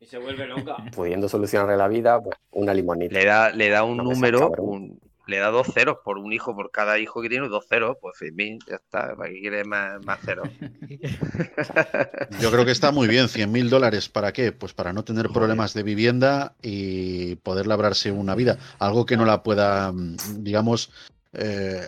Y 0.00 0.06
se 0.06 0.18
vuelve 0.18 0.46
loca. 0.46 0.76
pudiendo 0.96 1.28
solucionarle 1.28 1.76
la 1.76 1.86
vida, 1.88 2.20
pues 2.20 2.36
una 2.52 2.74
limonita. 2.74 3.14
Le 3.14 3.24
da, 3.24 3.50
le 3.50 3.68
da 3.68 3.84
un 3.84 3.96
sea 3.98 4.04
número, 4.04 4.50
un- 4.58 4.98
le 5.26 5.38
da 5.38 5.48
dos 5.50 5.68
ceros 5.72 5.98
por 6.04 6.18
un 6.18 6.32
hijo, 6.32 6.54
por 6.54 6.70
cada 6.70 6.98
hijo 6.98 7.22
que 7.22 7.28
tiene, 7.28 7.48
dos 7.48 7.66
ceros. 7.68 7.96
Pues 8.00 8.18
fin, 8.18 8.58
ya 8.68 8.76
está. 8.76 9.14
¿Para 9.16 9.30
qué 9.30 9.40
quieres 9.40 9.66
más, 9.66 10.04
más 10.04 10.20
ceros? 10.20 10.48
Yo 12.40 12.50
creo 12.50 12.64
que 12.64 12.72
está 12.72 12.90
muy 12.90 13.08
bien. 13.08 13.28
100 13.28 13.50
mil 13.52 13.70
dólares, 13.70 14.08
¿para 14.08 14.32
qué? 14.32 14.52
Pues 14.52 14.72
para 14.72 14.92
no 14.92 15.04
tener 15.04 15.28
problemas 15.28 15.74
de 15.74 15.82
vivienda 15.82 16.54
y 16.62 17.36
poder 17.36 17.66
labrarse 17.66 18.10
una 18.10 18.34
vida. 18.34 18.58
Algo 18.78 19.06
que 19.06 19.16
no 19.16 19.24
la 19.24 19.42
pueda, 19.42 19.92
mm, 19.92 20.16
digamos, 20.42 20.90
eh, 21.32 21.80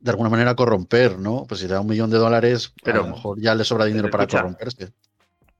de 0.00 0.10
alguna 0.10 0.30
manera 0.30 0.54
corromper, 0.54 1.18
¿no? 1.18 1.44
Pues 1.48 1.60
si 1.60 1.66
da 1.66 1.80
un 1.80 1.86
millón 1.86 2.10
de 2.10 2.18
dólares, 2.18 2.72
Pero- 2.82 3.00
a 3.04 3.06
lo 3.06 3.14
mejor 3.14 3.40
ya 3.40 3.54
le 3.54 3.64
sobra 3.64 3.84
dinero 3.84 4.10
para 4.10 4.24
Escucha. 4.24 4.42
corromperse. 4.42 4.88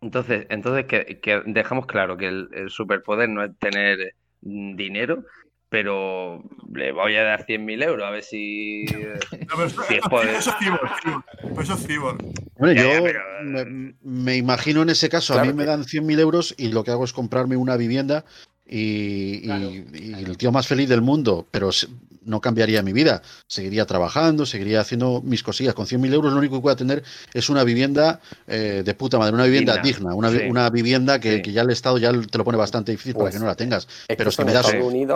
Entonces, 0.02 0.47
entonces 0.48 0.86
que, 0.86 1.20
que 1.20 1.43
dejamos 1.44 1.86
claro 1.86 2.16
que 2.16 2.27
el, 2.27 2.48
el 2.55 2.70
superpoder 2.70 3.28
no 3.28 3.44
es 3.44 3.51
tener 3.59 4.15
mm, 4.40 4.74
dinero, 4.77 5.24
pero 5.71 6.43
le 6.75 6.93
voy 6.93 7.17
a 7.17 7.23
dar 7.23 7.47
100.000 7.47 7.83
euros 7.85 8.07
a 8.07 8.11
ver 8.11 8.23
si. 8.25 8.85
no, 8.85 9.55
pero 9.57 9.67
eso, 9.67 9.83
es 9.89 9.99
eso 11.63 11.75
es 11.75 11.87
cyborg. 11.87 12.19
Bueno, 12.59 12.75
Ya, 12.75 12.99
yo 12.99 13.03
pero- 13.05 13.21
me, 13.45 13.95
me 14.03 14.37
imagino 14.37 14.83
en 14.83 14.91
ese 14.91 15.09
caso, 15.09 15.39
a 15.39 15.45
mí 15.45 15.53
me 15.53 15.65
dan 15.65 15.85
100.000 15.85 16.19
euros 16.21 16.55
y 16.59 16.69
lo 16.69 16.85
que 16.85 16.91
hago 16.91 17.05
es 17.05 17.13
comprarme 17.13 17.57
una 17.57 17.77
vivienda 17.77 18.25
y, 18.67 19.37
y- 19.37 19.43
Claro. 19.43 19.71
y 19.71 20.13
el 20.25 20.37
tío 20.37 20.53
más 20.53 20.67
feliz 20.67 20.89
del 20.89 21.01
mundo, 21.03 21.47
pero 21.51 21.73
se- 21.73 21.89
no 22.23 22.41
cambiaría 22.41 22.83
mi 22.83 22.93
vida. 22.93 23.23
Seguiría 23.47 23.87
trabajando, 23.87 24.47
seguiría 24.47 24.81
haciendo 24.81 25.23
mis 25.23 25.43
cosillas. 25.43 25.75
Con 25.75 25.87
100.000 25.87 26.13
euros 26.13 26.33
lo 26.33 26.39
único 26.39 26.57
que 26.57 26.63
voy 26.63 26.73
a 26.73 26.77
tener 26.77 27.03
es 27.35 27.49
una 27.49 27.65
vivienda 27.65 28.21
eh, 28.47 28.83
de 28.85 28.95
puta 28.95 29.19
madre, 29.19 29.35
una 29.35 29.45
vivienda 29.45 29.75
Digna, 29.79 30.11
digna, 30.11 30.15
una, 30.15 30.31
sí. 30.31 30.39
una 30.49 30.71
vivienda 30.71 31.19
que, 31.21 31.37
Sí. 31.37 31.43
que 31.43 31.53
ya 31.53 31.63
el 31.63 31.71
Estado 31.71 31.99
ya 31.99 32.13
te 32.13 32.39
lo 32.39 32.45
pone 32.45 32.59
bastante 32.59 32.93
difícil 32.93 33.15
para 33.15 33.31
que 33.31 33.39
no 33.39 33.47
la 33.47 33.55
tengas. 33.55 33.87
Pero 34.09 34.31
si 34.31 34.45
me 34.45 34.53
das- 34.53 34.71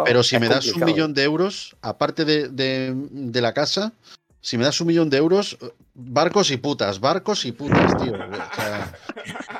Pero 0.04 0.22
si 0.22 0.38
me 0.38 0.48
das 0.48 0.66
un 0.68 0.84
millón 0.84 1.14
de 1.14 1.22
euros, 1.24 1.76
aparte 1.82 2.24
de, 2.24 2.48
de- 2.48 2.92
de 2.94 3.40
la 3.40 3.52
casa, 3.52 3.92
si 4.40 4.58
me 4.58 4.64
das 4.64 4.80
un 4.80 4.86
millón 4.88 5.08
de 5.10 5.16
euros, 5.16 5.56
barcos 5.94 6.50
y 6.50 6.56
putas, 6.58 7.00
barcos 7.00 7.44
y 7.46 7.52
putas, 7.52 7.96
tío. 8.02 8.12
O 8.14 8.54
sea, 8.56 8.92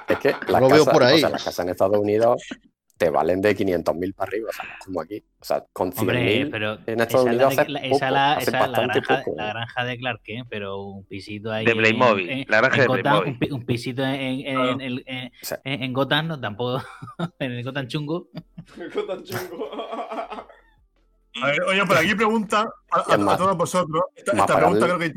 Es 0.09 0.19
que 0.19 0.35
Lo 0.49 0.69
veo 0.69 0.85
por 0.85 1.03
ahí. 1.03 1.17
o 1.17 1.21
sea, 1.21 1.29
las 1.31 1.43
casas 1.43 1.65
en 1.65 1.71
Estados 1.71 1.99
Unidos 1.99 2.43
te 2.97 3.11
valen 3.11 3.41
de 3.41 3.57
500.000 3.57 4.15
para 4.15 4.29
arriba, 4.29 4.51
o 4.51 4.53
sea, 4.53 4.65
como 4.85 5.01
aquí. 5.01 5.25
O 5.41 5.45
sea, 5.45 5.65
con 5.73 5.93
100.000 5.93 6.01
Hombre, 6.01 6.49
pero 6.51 6.75
en 6.87 7.01
esa 7.01 7.03
Estados 7.03 7.11
es 7.11 7.25
la, 7.25 7.31
Unidos 7.33 7.53
hace 7.59 7.65
poco, 7.73 7.97
esa 7.97 8.11
la, 8.11 8.33
hace 8.33 8.43
esa 8.51 8.65
es 8.65 8.71
la 8.71 8.81
granja, 8.81 9.23
poco. 9.25 9.37
la 9.37 9.47
granja 9.49 9.85
de 9.85 9.99
Clark 9.99 10.23
Kent, 10.23 10.47
pero 10.49 10.83
un 10.83 11.05
pisito 11.05 11.53
ahí 11.53 11.67
De 11.67 11.75
Playmobil, 11.75 12.31
en, 12.31 12.45
la 12.49 12.57
granja 12.59 12.77
en 12.77 12.83
de 12.83 12.87
Gotham, 12.87 13.03
Playmobil. 13.03 13.33
un, 13.33 13.39
pi- 13.39 13.51
un 13.51 13.67
pisito 13.67 14.05
en, 14.05 14.15
en, 14.15 14.47
en- 14.47 14.81
en- 14.81 15.03
en- 15.07 15.33
sea- 15.43 15.61
en- 15.65 15.83
en 15.83 15.93
Gotham, 15.93 16.29
no, 16.29 16.41
tampoco, 16.41 16.83
en 17.41 17.53
el 17.53 17.65
Gotham 17.65 17.89
chungo. 17.89 18.29
Chungo. 19.25 19.69
A 21.43 21.49
ver, 21.49 21.63
oye, 21.63 21.85
por 21.85 21.97
aquí 21.97 22.15
pregunta 22.15 22.61
a, 22.93 22.97
a- 22.97 23.33
a 23.33 23.37
todos 23.37 23.57
vosotros. 23.57 24.03
Esta, 24.15 24.47
pregunta 24.47 24.87
creo 24.87 24.99
que. 25.01 25.13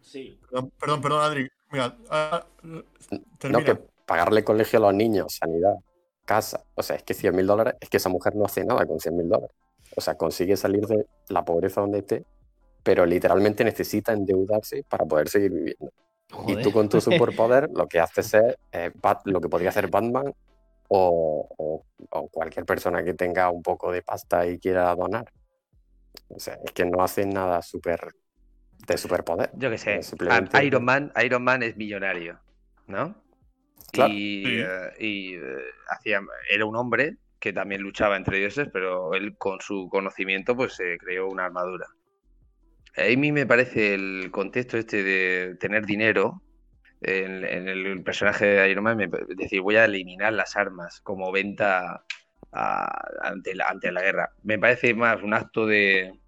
Sí. 0.00 0.40
Perdón, 0.80 1.00
perdón, 1.02 1.22
Adri. 1.22 1.46
Mira, 1.70 1.94
ah, 2.10 2.42
No, 3.50 3.62
que 3.62 3.74
pagarle 4.06 4.42
colegio 4.44 4.78
a 4.78 4.82
los 4.82 4.94
niños, 4.94 5.34
sanidad, 5.34 5.74
casa. 6.26 6.62
O 6.74 6.82
sea, 6.82 6.96
es 6.96 7.02
que 7.02 7.14
100 7.14 7.34
mil 7.34 7.46
dólares, 7.46 7.74
es 7.80 7.88
que 7.88 7.96
esa 7.96 8.10
mujer 8.10 8.36
no 8.36 8.44
hace 8.44 8.64
nada 8.66 8.84
con 8.84 9.00
100 9.00 9.16
mil 9.16 9.28
dólares. 9.28 9.56
O 9.96 10.00
sea, 10.02 10.16
consigue 10.16 10.56
salir 10.58 10.86
de 10.86 11.06
la 11.30 11.44
pobreza 11.44 11.80
donde 11.80 12.00
esté, 12.00 12.24
pero 12.82 13.06
literalmente 13.06 13.64
necesita 13.64 14.12
endeudarse 14.12 14.84
para 14.88 15.06
poder 15.06 15.28
seguir 15.30 15.52
viviendo. 15.52 15.90
Y 16.48 16.54
tú 16.56 16.60
Joder. 16.60 16.72
con 16.72 16.88
tu 16.90 17.00
superpoder 17.00 17.70
lo 17.72 17.86
que 17.86 18.00
haces 18.00 18.34
es 18.34 18.56
eh, 18.72 18.90
Bat- 19.00 19.22
lo 19.24 19.40
que 19.40 19.48
podría 19.48 19.70
hacer 19.70 19.88
Batman 19.88 20.34
o, 20.88 21.48
o- 21.56 21.84
o 22.10 22.28
cualquier 22.28 22.64
persona 22.66 23.02
que 23.02 23.14
tenga 23.14 23.50
un 23.50 23.62
poco 23.62 23.90
de 23.92 24.02
pasta 24.02 24.46
y 24.46 24.58
quiera 24.58 24.94
donar. 24.94 25.32
O 26.28 26.38
sea, 26.40 26.58
es 26.64 26.72
que 26.72 26.84
no 26.84 27.02
hacen 27.02 27.30
nada 27.30 27.62
super 27.62 28.12
de 28.86 28.98
superpoder. 28.98 29.50
Yo 29.54 29.70
qué 29.70 29.78
sé. 29.78 30.02
Simplemente- 30.02 30.64
Iron 30.64 30.84
Man, 30.84 31.12
Iron 31.24 31.42
Man 31.42 31.62
es 31.62 31.76
millonario, 31.76 32.38
¿no? 32.86 33.14
Claro. 33.92 34.12
Y, 34.12 34.42
Sí. 34.44 34.58
eh, 34.58 34.90
y, 34.98 35.34
eh, 35.34 35.40
hacía, 35.88 36.20
era 36.50 36.64
un 36.66 36.76
hombre 36.76 37.16
que 37.40 37.52
también 37.52 37.82
luchaba 37.82 38.16
entre 38.16 38.38
dioses, 38.38 38.68
pero 38.72 39.14
él 39.14 39.36
con 39.36 39.60
su 39.60 39.88
conocimiento 39.88 40.56
pues 40.56 40.74
se 40.74 40.98
creó 40.98 41.28
una 41.28 41.44
armadura. 41.46 41.86
A 42.96 43.16
mí 43.16 43.30
me 43.30 43.46
parece 43.46 43.94
el 43.94 44.30
contexto 44.30 44.78
este 44.78 45.02
de 45.02 45.56
tener 45.60 45.84
dinero 45.84 46.42
en, 47.02 47.44
en 47.44 47.68
el 47.68 48.02
personaje 48.02 48.46
de 48.46 48.70
Iron 48.70 48.84
Man, 48.84 48.96
me 48.96 49.08
decir, 49.36 49.60
voy 49.60 49.76
a 49.76 49.84
eliminar 49.84 50.32
las 50.32 50.56
armas 50.56 51.00
como 51.02 51.30
venta 51.30 52.04
a- 52.52 53.08
ante, 53.22 53.54
la, 53.54 53.68
ante 53.68 53.92
la 53.92 54.00
guerra. 54.02 54.30
Me 54.42 54.58
parece 54.58 54.94
más 54.94 55.22
un 55.22 55.34
acto 55.34 55.66
de, 55.66 56.18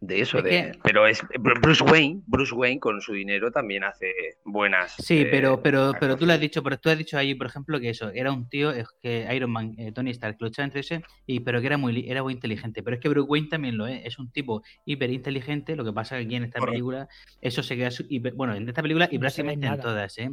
de 0.00 0.20
eso, 0.20 0.38
Es 0.38 0.44
de, 0.44 0.50
que- 0.50 0.72
pero 0.82 1.06
es 1.06 1.22
Bru- 1.22 1.60
Bruce 1.60 1.82
Wayne, 1.84 2.22
Bruce 2.26 2.54
Wayne 2.54 2.80
con 2.80 3.00
su 3.00 3.12
dinero 3.12 3.50
también 3.50 3.84
hace 3.84 4.12
buenas. 4.44 4.94
Sí, 4.98 5.20
eh, 5.20 5.28
pero, 5.30 5.62
pero, 5.62 5.92
pero 5.98 6.16
tú 6.16 6.26
lo 6.26 6.32
has 6.32 6.40
dicho, 6.40 6.62
pero 6.62 6.78
tú 6.78 6.90
has 6.90 6.98
dicho 6.98 7.16
ahí, 7.18 7.34
por 7.34 7.46
ejemplo, 7.46 7.80
que 7.80 7.90
eso, 7.90 8.10
era 8.14 8.30
un 8.32 8.48
tío, 8.48 8.70
es 8.70 8.86
que 9.02 9.26
Iron 9.34 9.50
Man, 9.50 9.74
eh, 9.78 9.92
Tony 9.92 10.10
Stark, 10.10 10.36
luchaba 10.40 10.64
entre 10.64 10.80
ese, 10.80 11.02
y, 11.26 11.40
pero 11.40 11.60
que 11.60 11.66
era 11.66 11.78
muy, 11.78 12.08
era 12.08 12.22
muy 12.22 12.34
inteligente. 12.34 12.82
Pero 12.82 12.96
es 12.96 13.00
que 13.02 13.08
Bruce 13.08 13.28
Wayne 13.28 13.48
también 13.48 13.76
lo 13.76 13.86
es, 13.86 14.04
es 14.04 14.18
un 14.18 14.30
tipo 14.30 14.62
hiper 14.84 15.10
inteligente, 15.10 15.76
lo 15.76 15.84
que 15.84 15.92
pasa 15.92 16.16
que 16.18 16.24
aquí 16.24 16.36
en 16.36 16.44
esta 16.44 16.58
Correcto. 16.58 16.72
película, 16.72 17.08
eso 17.40 17.62
se 17.62 17.76
queda, 17.76 17.88
hiper- 17.88 18.34
bueno, 18.34 18.54
en 18.54 18.68
esta 18.68 18.82
película 18.82 19.08
y 19.10 19.16
No 19.16 19.20
prácticamente 19.20 19.66
en 19.66 19.80
todas, 19.80 20.18
¿eh? 20.18 20.30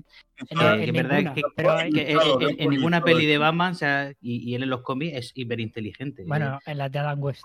Que- 0.49 0.55
en 0.83 0.93
verdad 0.93 1.17
ninguna, 1.17 1.33
que, 1.35 1.41
pero 1.55 1.79
en- 1.79 1.91
Claro, 1.93 2.41
en, 2.41 2.55
en 2.59 2.65
no, 2.65 2.71
ninguna 2.71 3.03
peli 3.03 3.25
de. 3.25 3.37
Batman, 3.37 3.71
o 3.71 3.75
sea, 3.75 4.11
y, 4.21 4.49
y 4.49 4.55
él 4.55 4.63
en 4.63 4.69
los 4.69 4.81
cómics 4.81 5.15
es 5.17 5.31
hiper 5.35 5.59
inteligente. 5.59 6.23
Bueno, 6.25 6.59
en 6.65 6.77
las 6.77 6.91
de 6.91 6.99
Adam 6.99 7.21
West. 7.21 7.43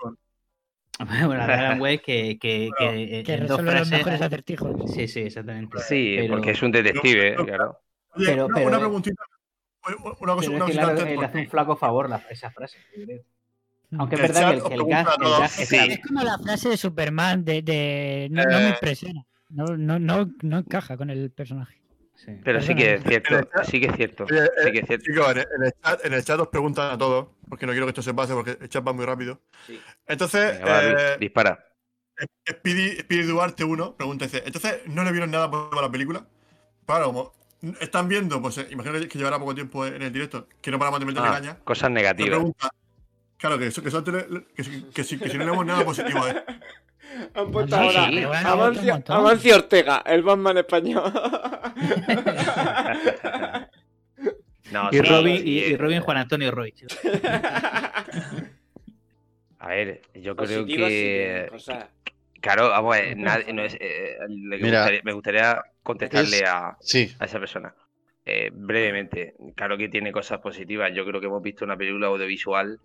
bueno, 1.27 1.35
la 1.35 1.47
de 1.47 1.53
Adam 1.53 1.81
West 1.81 2.03
que, 2.03 2.37
que, 2.39 2.69
que, 2.77 3.23
Que 3.25 3.33
en 3.33 3.47
dos 3.47 3.57
resuelve 3.59 3.79
los 3.79 3.89
mejores 3.89 4.21
acertijos. 4.21 4.91
Sí, 4.93 5.07
sí, 5.07 5.21
exactamente. 5.21 5.79
Sí, 5.79 6.15
Pero- 6.19 6.33
porque 6.35 6.51
es 6.51 6.61
un 6.61 6.71
detective, 6.71 7.31
Pero- 7.31 7.45
claro. 7.45 7.79
Oye, 8.15 8.25
Pero- 8.25 8.45
una, 8.47 8.55
pero- 8.55 8.67
una 8.67 8.79
preguntita. 8.79 9.23
Una 9.87 9.95
cosa, 9.95 10.17
una 10.21 10.33
es 10.33 10.47
que, 10.49 10.59
cosita 10.59 10.87
antes, 10.89 11.03
eh, 11.03 11.07
le 11.07 11.15
porque- 11.15 11.25
hace 11.27 11.37
un 11.39 11.47
flaco 11.49 11.75
favor 11.77 12.09
la- 12.09 12.21
esa 12.29 12.51
frase, 12.51 12.77
yo 12.97 13.05
creo. 13.05 13.21
Mm. 13.91 13.99
Aunque 14.01 14.15
es 14.15 14.21
verdad 14.21 14.49
que 14.51 14.57
el, 14.57 14.63
que 14.63 14.73
el 14.75 14.85
gas, 14.85 15.07
el 15.19 15.29
gas 15.29 15.59
es 15.59 15.69
Sí. 15.69 15.75
clave. 15.77 15.93
Es 15.93 15.99
como 16.05 16.23
la 16.23 16.37
frase 16.37 16.69
de 16.69 16.77
Superman 16.77 17.45
de, 17.45 17.61
de- 17.61 18.27
no, 18.29 18.43
no 18.43 18.57
me 18.59 18.65
Eh. 18.67 18.69
impresiona. 18.69 19.25
No, 19.49 19.65
no, 19.77 19.97
no, 19.97 20.29
no 20.43 20.57
encaja 20.59 20.95
con 20.97 21.09
el 21.09 21.31
personaje. 21.31 21.78
Sí. 22.25 22.31
Pero 22.43 22.61
sí 22.61 22.75
que 22.75 22.95
es 22.95 23.03
cierto, 23.03 23.39
sí 23.63 23.79
que 23.79 23.85
es 23.87 23.95
cierto, 23.95 24.25
Oye, 24.25 24.43
eh, 24.43 24.49
sí 24.65 24.71
que 24.73 24.79
es 24.79 24.87
cierto. 24.87 25.05
Chicos, 25.05 25.31
en 25.31 25.37
el, 25.37 25.47
en 25.55 25.63
el 25.63 25.73
chat, 25.81 26.05
en 26.05 26.13
el 26.13 26.23
chat 26.25 26.39
os 26.39 26.47
preguntan 26.49 26.91
a 26.91 26.97
todos, 26.97 27.27
porque 27.47 27.65
no 27.65 27.71
quiero 27.71 27.85
que 27.85 27.91
esto 27.91 28.01
se 28.01 28.13
pase, 28.13 28.33
porque 28.33 28.57
el 28.59 28.67
chat 28.67 28.85
va 28.85 28.91
muy 28.91 29.05
rápido. 29.05 29.39
Sí. 29.65 29.79
Entonces, 30.05 30.59
Venga, 30.59 30.71
va, 30.71 30.83
eh, 30.83 31.17
dispara. 31.19 31.65
Speedy, 32.49 32.97
Speedy 32.99 33.23
Duarte 33.23 33.63
1 33.63 33.95
pregunta, 33.95 34.25
dice, 34.25 34.43
entonces, 34.45 34.81
¿no 34.87 35.03
le 35.05 35.11
vieron 35.13 35.31
nada 35.31 35.49
por 35.49 35.81
la 35.81 35.89
película? 35.89 36.25
Claro, 36.85 37.05
como 37.05 37.33
están 37.79 38.09
viendo, 38.09 38.41
pues 38.41 38.57
eh, 38.57 38.67
imagino 38.69 38.99
que- 39.07 39.17
llevará 39.17 39.39
poco 39.39 39.55
tiempo 39.55 39.85
en 39.85 40.01
el 40.01 40.11
directo, 40.11 40.47
que 40.61 40.71
no 40.71 40.77
paramos 40.79 40.99
de 40.99 41.05
meterle 41.05 41.29
Ah, 41.29 41.33
caña. 41.33 41.57
cosas 41.63 41.89
negativas. 41.91 42.29
pregunta, 42.31 42.69
claro, 43.37 43.57
que, 43.57 43.67
eso- 43.67 43.81
que, 43.81 43.87
eso 43.87 44.03
que, 44.03 44.63
si- 44.63 44.83
que 44.93 45.03
si, 45.05 45.17
que 45.17 45.29
si 45.29 45.37
no 45.37 45.45
leemos 45.45 45.65
nada 45.65 45.85
positivo, 45.85 46.27
¿eh? 46.27 46.43
Han 47.33 47.51
puesto 47.51 47.75
Sí, 47.75 47.81
ahora 47.83 48.07
pero 48.13 48.27
bueno, 48.29 48.49
Amancio, 49.07 49.55
Ortega, 49.55 50.03
el 50.05 50.23
Batman 50.23 50.57
español. 50.57 51.03
No, 54.71 54.89
Y, 54.91 54.97
sí, 54.97 55.01
Robin, 55.01 55.35
y, 55.47 55.51
y 55.59 55.77
Robin 55.77 56.01
Juan 56.01 56.17
Antonio 56.17 56.51
Roy. 56.51 56.73
A 59.57 59.67
ver, 59.69 60.01
yo 60.13 60.35
creo 60.35 60.65
sí 60.67 60.75
que. 60.75 61.49
Claro, 62.39 62.69
vamos, 62.69 62.95
a 62.95 62.99
ver, 63.01 63.17
nadie- 63.17 63.51
no 63.51 63.63
es, 63.63 63.75
eh, 63.79 64.15
me, 64.29 64.57
Mira, 64.57 64.79
gustaría, 64.81 65.01
me 65.03 65.13
gustaría 65.13 65.61
contestarle 65.83 66.37
es- 66.37 66.43
a, 66.47 66.77
Sí, 66.79 67.13
a 67.19 67.25
esa 67.25 67.39
persona. 67.39 67.73
Eh, 68.25 68.51
brevemente, 68.53 69.33
claro 69.55 69.77
que 69.77 69.89
tiene 69.89 70.11
cosas 70.11 70.39
positivas. 70.39 70.91
Yo 70.93 71.03
creo 71.05 71.19
que 71.19 71.27
hemos 71.27 71.41
visto 71.41 71.65
una 71.65 71.75
película 71.75 72.07
audiovisual 72.07 72.79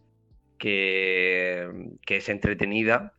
que, 0.58 1.68
que 2.04 2.16
es 2.16 2.28
entretenida, 2.30 3.12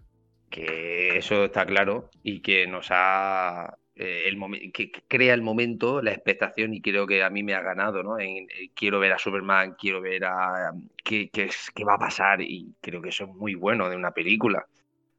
que 0.56 1.18
eso 1.18 1.46
está 1.46 1.66
claro, 1.66 2.10
y 2.24 2.42
que 2.42 2.68
nos 2.68 2.88
ha. 2.92 3.78
eh, 3.96 4.24
el 4.28 4.72
que 4.74 4.92
crea 5.08 5.34
el 5.34 5.42
momento, 5.42 6.02
la 6.02 6.12
expectación, 6.12 6.74
y 6.74 6.82
creo 6.82 7.08
que 7.08 7.24
a 7.24 7.30
mí 7.30 7.44
me 7.44 7.54
ha 7.56 7.62
ganado, 7.62 8.04
¿no? 8.04 8.20
En- 8.20 8.48
en 8.50 8.70
quiero 8.76 9.00
ver 9.00 9.14
a 9.14 9.18
Superman, 9.20 9.76
quiero 9.80 10.02
ver 10.02 10.26
a. 10.26 10.72
qué, 11.04 11.30
qué 11.32 11.44
es- 11.46 11.72
qué 11.76 11.84
va 11.86 11.96
a 11.96 12.00
pasar, 12.00 12.42
y 12.42 12.76
creo 12.82 13.02
que 13.02 13.10
eso 13.10 13.24
es 13.26 13.30
muy 13.32 13.56
bueno 13.56 13.90
de 13.90 13.96
una 13.96 14.12
película, 14.12 14.66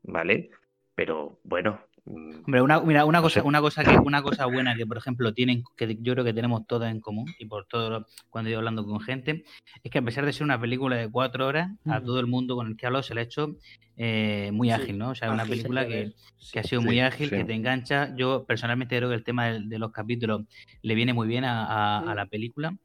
¿vale? 0.03 0.51
Pero 0.95 1.39
bueno. 1.45 1.81
Mm, 2.07 2.45
Hombre, 2.47 2.62
una, 2.62 2.81
mira, 2.81 3.05
una 3.05 3.20
cosa, 3.20 3.43
una 3.43 3.61
cosa 3.61 3.83
que, 3.85 3.99
una 4.05 4.23
cosa 4.23 4.47
buena 4.47 4.74
que, 4.77 4.87
por 4.87 4.97
ejemplo, 4.97 5.35
tienen, 5.35 5.62
que 5.77 5.97
yo 6.01 6.12
creo 6.15 6.24
que 6.24 6.33
tenemos 6.33 6.66
todas 6.66 6.91
en 6.93 7.01
común, 7.01 7.27
y 7.39 7.47
por 7.47 7.66
todo 7.66 7.91
lo- 7.91 8.07
cuando 8.31 8.51
yo 8.51 8.59
hablando 8.59 8.85
con 8.85 9.01
gente, 9.01 9.45
es 9.83 9.91
que 9.91 9.99
a 9.99 10.03
pesar 10.03 10.24
de 10.24 10.33
ser 10.33 10.45
una 10.45 10.61
película 10.61 10.97
de 10.97 11.11
cuatro 11.11 11.47
horas, 11.47 11.70
a 11.87 11.97
Ujú. 11.99 12.07
todo 12.07 12.20
el 12.20 12.27
mundo 12.27 12.55
con 12.57 12.69
el 12.69 12.77
que 12.77 12.87
hablo 12.87 13.03
se 13.03 13.15
le 13.15 13.20
ha 13.23 13.24
hecho 13.24 13.57
eh, 13.97 14.51
muy 14.53 14.69
Sí, 14.69 14.73
ágil, 14.74 14.99
¿no? 14.99 15.11
O 15.11 15.15
sea, 15.15 15.31
una 15.33 15.43
ágil 15.43 15.51
de 15.51 15.57
película 15.62 15.87
que, 15.89 16.12
que 16.53 16.59
ha 16.61 16.62
sido 16.62 16.81
Sí, 16.83 16.87
muy 16.87 17.01
ágil, 17.01 17.31
que 17.31 17.45
te 17.45 17.55
engancha. 17.55 18.15
Yo 18.16 18.45
personalmente 18.47 18.97
creo 18.97 19.09
que 19.09 19.15
el 19.15 19.24
tema 19.24 19.47
de, 19.47 19.61
de 19.65 19.78
los 19.78 19.91
capítulos 19.91 20.43
le 20.83 20.95
viene 20.95 21.15
muy 21.15 21.27
bien 21.27 21.45
a, 21.45 21.65
a- 21.65 21.99
a 22.11 22.12
Mm. 22.12 22.16
la 22.16 22.27
película. 22.27 22.77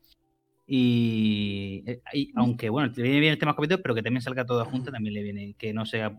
Y, 0.65 1.84
eh, 1.85 2.02
y 2.14 2.31
aunque, 2.35 2.69
bueno, 2.69 2.91
te 2.93 3.02
viene 3.02 3.19
bien 3.19 3.34
el 3.34 3.38
tema 3.39 3.49
de 3.49 3.53
los 3.53 3.57
capítulos, 3.57 3.81
pero 3.84 3.93
que 3.95 4.03
también 4.03 4.22
salga 4.22 4.45
todo 4.45 4.64
junto, 4.65 4.89
también 4.91 5.14
le 5.14 5.22
viene, 5.23 5.53
que 5.57 5.73
no 5.73 5.85
sea 5.85 6.15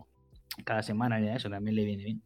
cada 0.63 0.83
semana 0.83 1.19
de 1.19 1.35
eso, 1.35 1.49
también 1.49 1.75
le 1.75 1.85
viene 1.85 2.03
bien. 2.03 2.21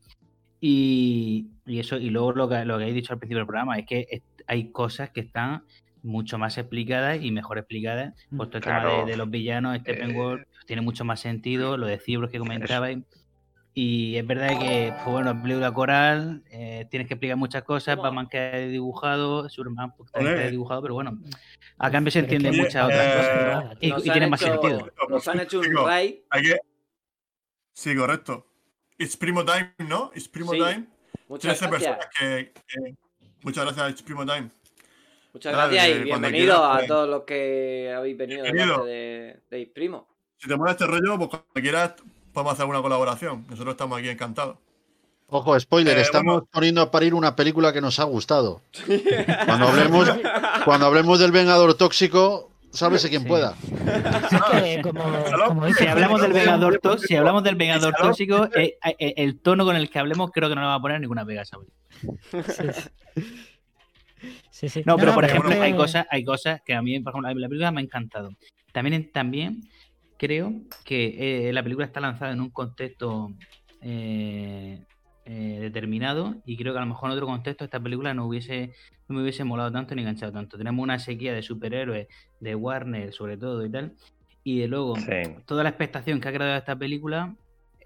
Y, 0.70 1.48
y 1.66 1.80
eso, 1.80 1.96
y 1.96 2.10
luego 2.10 2.34
lo 2.34 2.50
que, 2.50 2.66
lo 2.66 2.78
que 2.78 2.90
he 2.90 2.92
dicho 2.94 3.14
al 3.14 3.20
principio 3.20 3.38
del 3.38 3.48
programa 3.48 3.78
es 3.80 3.86
que 3.86 4.06
es- 4.12 4.22
hay 4.48 4.70
cosas 4.72 5.12
que 5.12 5.22
están 5.22 5.64
mucho 6.04 6.38
más 6.38 6.58
explicadas 6.58 7.20
y 7.22 7.32
mejor 7.32 7.58
explicadas. 7.58 8.14
Pues 8.36 8.50
todo 8.50 8.58
el 8.58 8.64
tema 8.66 8.84
de, 9.06 9.12
de 9.12 9.18
los 9.18 9.30
villanos, 9.30 9.78
este 9.78 9.94
Eh, 9.94 9.96
Penguin, 9.96 10.46
tiene 10.66 10.82
mucho 10.82 11.06
más 11.06 11.22
sentido, 11.22 11.78
lo 11.78 11.86
de 11.88 12.00
Cibros 12.00 12.30
que 12.32 12.40
comentabais. 12.40 13.00
Y 13.74 14.16
es 14.18 14.26
verdad 14.28 14.60
que, 14.60 14.92
pues 14.92 15.06
bueno, 15.06 15.32
en 15.32 15.42
película 15.42 15.72
coral 15.74 16.44
eh, 16.52 16.86
tienes 16.90 17.08
que 17.08 17.14
explicar 17.14 17.38
muchas 17.38 17.64
cosas, 17.64 17.96
¿Cómo? 17.96 18.04
Batman 18.04 18.28
queda 18.28 18.58
dibujado, 18.58 19.48
Superman 19.50 19.94
pues, 19.96 20.12
queda 20.12 20.50
dibujado, 20.50 20.82
pero 20.82 20.96
bueno, 20.96 21.18
a 21.78 21.92
cambio 21.92 22.12
se 22.12 22.20
entiende 22.20 22.52
que- 22.52 22.58
muchas 22.58 22.86
otras 22.86 23.06
eh, 23.06 23.18
cosas. 23.18 23.78
Y, 23.80 23.90
Nos 23.90 24.06
y 24.06 24.10
han 24.10 24.14
tiene 24.14 24.28
más 24.28 24.40
sentido. 24.42 24.92
Nos 25.10 25.28
han 25.30 25.40
hecho 25.40 25.60
un 25.60 25.86
raid. 25.86 26.16
Sí, 27.74 27.96
correcto. 27.96 28.48
It's 28.98 29.16
Primo 29.18 29.44
Time, 29.46 29.74
¿no? 29.80 30.12
It's 30.16 30.28
Primo 30.28 30.52
Sí, 30.54 30.60
Time. 30.60 30.86
Muchas 31.30 31.58
13 31.60 31.68
gracias. 31.68 31.98
personas 31.98 32.08
que, 32.20 32.54
que- 32.68 32.96
Muchas 33.44 33.66
gracias, 33.66 33.90
It's 33.92 34.02
Primo 34.04 34.26
Time. 34.26 34.50
Muchas 35.34 35.52
Nada, 35.54 35.68
gracias 35.68 35.88
y 35.88 36.04
quieras, 36.32 36.60
a 36.60 36.74
pues. 36.78 36.88
todos 36.88 37.10
los 37.10 37.24
que 37.24 37.94
habéis 37.96 38.18
venido 38.18 38.44
de 38.44 38.52
Bienvenido. 38.52 38.86
de, 38.86 39.40
de 39.52 39.72
Primo. 39.74 40.08
Si 40.38 40.48
te 40.48 40.56
mola 40.56 40.72
este 40.72 40.86
rollo, 40.88 41.18
pues 41.18 41.30
cuando 41.30 41.48
quieras 41.56 41.94
podemos 42.34 42.54
hacer 42.54 42.66
una 42.66 42.82
colaboración. 42.82 43.46
Nosotros 43.50 43.74
estamos 43.74 44.00
aquí 44.00 44.10
encantados. 44.10 44.58
ojo, 45.28 45.60
spoiler, 45.60 45.98
Eh, 45.98 46.02
estamos 46.02 46.34
bueno. 46.36 46.50
poniendo 46.52 46.82
a 46.82 46.90
parir 46.92 47.14
una 47.14 47.36
película 47.36 47.72
que 47.74 47.82
nos 47.82 48.00
ha 48.00 48.04
gustado. 48.06 48.62
Cuando 49.46 49.68
hablemos, 49.68 50.10
cuando 50.66 50.86
hablemos 50.88 51.20
del 51.20 51.32
Vengador 51.32 51.74
Tóxico, 51.76 52.52
sábese 52.72 53.10
quien 53.10 53.24
Sí. 53.24 53.28
pueda. 53.28 53.56
Es 54.64 54.76
que, 54.78 54.82
como, 54.82 55.04
como 55.48 55.66
dice 55.66 55.84
Si 55.84 55.88
hablamos 55.88 56.22
del 56.22 56.34
Vengador 56.34 56.80
tóxico, 56.80 57.08
si 57.08 57.16
hablamos 57.16 57.44
del 57.44 57.56
Vengador 57.56 57.94
tóxico, 57.96 58.50
eh, 58.56 58.78
eh, 59.00 59.14
el 59.18 59.40
tono 59.40 59.66
con 59.66 59.76
el 59.76 59.90
que 59.90 60.00
hablemos 60.00 60.32
creo 60.32 60.50
que 60.50 60.56
no 60.56 60.62
le 60.62 60.68
va 60.68 60.76
a 60.76 60.82
poner 60.82 61.00
ninguna 61.02 61.26
pega, 61.26 61.44
¿sabes? 61.46 61.68
Sí, 62.02 62.64
sí. 62.74 63.32
Sí, 64.50 64.70
sí. 64.70 64.82
No, 64.86 64.98
pero 64.98 65.14
por 65.14 65.24
ejemplo, 65.26 65.52
hay 65.62 65.76
cosas, 65.76 66.08
hay 66.10 66.24
cosas 66.24 66.62
que 66.66 66.74
a 66.74 66.82
mí, 66.82 67.00
por 67.00 67.12
ejemplo, 67.14 67.30
la 67.40 67.48
película 67.48 67.72
me 67.72 67.82
ha 67.82 67.84
encantado. 67.84 68.32
También, 68.72 69.12
también 69.12 69.62
creo 70.18 70.52
que 70.84 71.50
eh, 71.50 71.54
la 71.54 71.62
película 71.62 71.86
está 71.86 72.00
lanzada 72.00 72.32
en 72.32 72.42
un 72.42 72.50
contexto 72.50 73.32
eh, 73.82 74.84
eh, 75.28 75.60
determinado 75.62 76.36
y 76.46 76.56
creo 76.58 76.74
que 76.74 76.80
a 76.80 76.82
lo 76.82 76.88
mejor 76.88 77.10
en 77.10 77.14
otro 77.18 77.28
contexto 77.28 77.66
esta 77.66 77.80
película 77.80 78.14
no 78.14 78.26
hubiese 78.28 78.72
no 79.08 79.16
me 79.16 79.22
hubiese 79.22 79.44
molado 79.44 79.72
tanto 79.72 79.94
ni 79.96 80.02
enganchado 80.02 80.32
tanto. 80.32 80.58
Tenemos 80.58 80.82
una 80.84 81.00
sequía 81.00 81.34
de 81.34 81.42
superhéroes 81.44 82.08
de 82.40 82.56
Warner 82.56 83.14
sobre 83.14 83.38
todo 83.38 83.66
y 83.66 83.70
tal 83.72 83.94
y 84.44 84.60
de 84.60 84.68
luego 84.68 84.96
Sí. 84.96 85.12
toda 85.46 85.64
la 85.64 85.70
expectación 85.70 86.20
que 86.22 86.30
ha 86.30 86.34
creado 86.34 86.58
esta 86.58 86.76
película, 86.78 87.36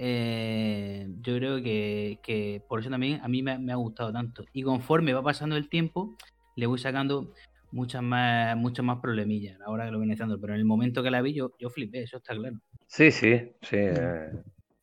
eh, 0.04 1.08
yo 1.22 1.36
creo 1.38 1.62
que, 1.62 2.20
que 2.24 2.62
por 2.68 2.80
eso 2.80 2.90
también 2.90 3.20
a 3.24 3.28
mí 3.28 3.42
me, 3.44 3.58
me 3.60 3.72
ha 3.72 3.76
gustado 3.76 4.12
tanto. 4.12 4.46
Y 4.54 4.64
conforme 4.64 5.14
va 5.14 5.24
pasando 5.24 5.56
el 5.58 5.70
tiempo, 5.70 6.16
le 6.56 6.66
voy 6.68 6.80
sacando 6.80 7.34
muchas 7.72 8.04
más, 8.04 8.56
muchas 8.58 8.84
más 8.86 9.00
problemillas 9.00 9.60
ahora 9.66 9.86
que 9.86 9.92
lo 9.92 10.00
viene 10.00 10.14
haciendo. 10.14 10.40
Pero 10.40 10.54
en 10.54 10.60
el 10.60 10.66
momento 10.66 11.02
que 11.04 11.12
la 11.12 11.22
vi, 11.22 11.34
yo, 11.34 11.54
yo 11.60 11.70
flipé, 11.70 12.04
eso 12.04 12.18
está 12.18 12.36
claro. 12.36 12.58
Sí, 12.88 13.12
sí, 13.12 13.40
sí. 13.62 13.76
eh, 13.78 14.32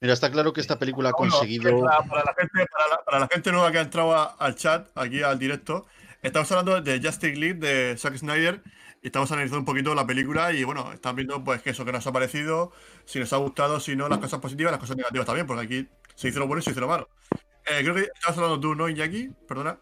Mira, 0.00 0.14
está 0.14 0.30
claro 0.30 0.52
que 0.52 0.60
esta 0.60 0.78
película 0.78 1.08
ha 1.10 1.12
Bueno, 1.12 1.32
conseguido. 1.32 1.80
Para, 1.80 2.02
para 2.04 2.24
la 2.24 2.34
gente, 2.34 2.66
para, 2.70 2.88
la, 2.88 3.04
para 3.04 3.18
la 3.20 3.28
gente 3.28 3.50
nueva 3.52 3.72
que 3.72 3.78
ha 3.78 3.82
entrado 3.82 4.14
a- 4.16 4.24
al 4.38 4.54
chat, 4.54 4.88
aquí 4.96 5.22
al 5.22 5.38
directo, 5.38 5.86
estamos 6.22 6.50
hablando 6.52 6.80
de 6.80 7.00
Justice 7.02 7.34
League 7.36 7.54
de 7.58 7.96
Zack 7.96 8.16
Snyder 8.16 8.62
y 9.02 9.06
estamos 9.08 9.30
analizando 9.32 9.58
un 9.60 9.64
poquito 9.64 9.94
la 9.94 10.06
película 10.06 10.52
y 10.52 10.62
bueno, 10.64 10.92
estamos 10.92 11.16
viendo 11.16 11.42
pues 11.42 11.62
que 11.62 11.70
eso 11.70 11.84
que 11.84 11.92
nos 11.92 12.06
ha 12.06 12.12
parecido, 12.12 12.70
si 13.04 13.18
nos 13.18 13.32
ha 13.32 13.38
gustado, 13.38 13.80
si 13.80 13.96
no, 13.96 14.08
las 14.08 14.18
cosas 14.18 14.40
positivas, 14.40 14.70
las 14.70 14.80
cosas 14.80 14.96
negativas 14.96 15.26
también, 15.26 15.46
porque 15.46 15.64
aquí 15.64 15.88
se 16.14 16.28
hizo 16.28 16.38
lo 16.38 16.46
bueno 16.46 16.60
y 16.60 16.62
se 16.62 16.70
hizo 16.70 16.80
lo 16.80 16.88
malo. 16.88 17.08
Eh, 17.66 17.80
creo 17.82 17.94
que 17.94 18.02
estabas 18.02 18.38
hablando 18.38 18.60
tú, 18.60 18.74
¿no, 18.76 18.88
Iñaki? 18.88 19.30
Perdona. 19.48 19.78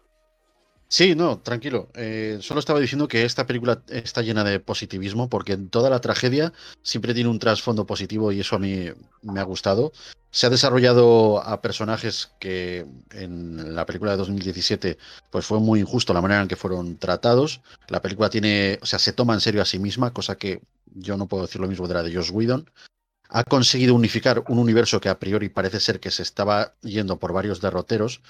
Sí, 0.89 1.15
no, 1.15 1.39
tranquilo. 1.39 1.89
Eh, 1.95 2.37
solo 2.41 2.61
estaba 2.61 2.79
diciendo 2.79 3.09
que 3.09 3.25
esta 3.25 3.45
película 3.45 3.83
está 3.89 4.21
llena 4.21 4.45
de 4.45 4.61
positivismo 4.61 5.29
porque 5.29 5.57
toda 5.57 5.89
la 5.89 5.99
tragedia 5.99 6.53
siempre 6.81 7.13
tiene 7.13 7.29
un 7.29 7.39
trasfondo 7.39 7.85
positivo 7.85 8.31
y 8.31 8.39
eso 8.39 8.55
a 8.55 8.59
mí 8.59 8.89
me 9.21 9.39
ha 9.41 9.43
gustado. 9.43 9.91
Se 10.31 10.45
ha 10.45 10.49
desarrollado 10.49 11.43
a 11.43 11.61
personajes 11.61 12.31
que 12.39 12.85
en 13.11 13.75
la 13.75 13.85
película 13.85 14.11
de 14.11 14.17
2017 14.17 14.97
pues 15.29 15.45
fue 15.45 15.59
muy 15.59 15.81
injusto 15.81 16.13
la 16.13 16.21
manera 16.21 16.41
en 16.41 16.47
que 16.47 16.55
fueron 16.55 16.97
tratados. 16.97 17.61
La 17.89 18.01
película 18.01 18.29
tiene, 18.29 18.79
o 18.81 18.85
sea, 18.85 18.99
se 18.99 19.11
toma 19.11 19.33
en 19.33 19.41
serio 19.41 19.61
a 19.61 19.65
sí 19.65 19.79
misma, 19.79 20.13
cosa 20.13 20.37
que 20.37 20.61
yo 20.95 21.17
no 21.17 21.27
puedo 21.27 21.45
decir 21.45 21.59
lo 21.59 21.67
mismo 21.67 21.87
de 21.87 21.93
la 21.95 22.03
de 22.03 22.15
Josh 22.15 22.31
Whedon. 22.31 22.69
ha 23.29 23.43
conseguido 23.43 23.95
unificar 23.95 24.43
un 24.47 24.59
universo 24.59 25.01
que 25.01 25.09
a 25.09 25.19
priori 25.19 25.49
parece 25.49 25.79
ser 25.81 25.99
que 25.99 26.11
se 26.11 26.23
estaba 26.23 26.75
yendo 26.81 27.19
por 27.19 27.33
varios 27.33 27.61
derroteros, 27.61 28.21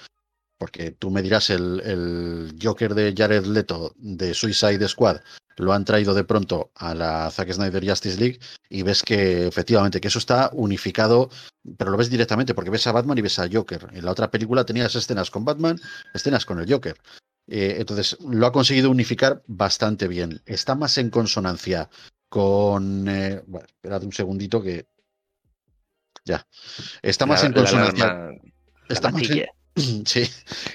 porque 0.58 0.90
tú 0.90 1.10
me 1.10 1.22
dirás, 1.22 1.50
el, 1.50 1.80
el 1.84 2.58
Joker 2.60 2.94
de 2.94 3.14
Jared 3.16 3.46
Leto 3.46 3.94
de 3.96 4.34
Suicide 4.34 4.86
Squad 4.88 5.20
lo 5.56 5.72
han 5.72 5.84
traído 5.84 6.14
de 6.14 6.24
pronto 6.24 6.70
a 6.74 6.94
la 6.94 7.30
Zack 7.30 7.52
Snyder 7.52 7.88
Justice 7.88 8.18
League 8.18 8.38
y 8.68 8.82
ves 8.82 9.02
que 9.02 9.46
efectivamente 9.46 10.00
que 10.00 10.08
eso 10.08 10.18
está 10.18 10.50
unificado, 10.52 11.30
pero 11.76 11.90
lo 11.90 11.96
ves 11.96 12.10
directamente 12.10 12.54
porque 12.54 12.70
ves 12.70 12.86
a 12.86 12.92
Batman 12.92 13.18
y 13.18 13.22
ves 13.22 13.38
a 13.38 13.48
Joker. 13.50 13.88
En 13.92 14.04
la 14.04 14.12
otra 14.12 14.30
película 14.30 14.64
tenías 14.64 14.94
escenas 14.94 15.30
con 15.30 15.44
Batman, 15.44 15.80
escenas 16.14 16.44
con 16.44 16.60
el 16.60 16.70
Joker. 16.72 16.96
Eh, 17.48 17.76
entonces 17.78 18.16
lo 18.20 18.46
ha 18.46 18.52
conseguido 18.52 18.90
unificar 18.90 19.42
bastante 19.46 20.06
bien. 20.06 20.42
Está 20.44 20.74
más 20.74 20.98
en 20.98 21.10
consonancia 21.10 21.88
con... 22.28 23.08
Eh, 23.08 23.42
bueno, 23.46 23.66
esperad 23.66 24.04
un 24.04 24.12
segundito 24.12 24.62
que... 24.62 24.86
Ya. 26.24 26.46
Está 27.00 27.26
más 27.26 27.40
La- 27.42 27.46
en 27.48 27.52
consonancia... 27.54 28.06
la 28.06 28.32
está 28.88 29.10
más 29.10 29.22
en-. 29.30 29.46
Sí, 30.04 30.22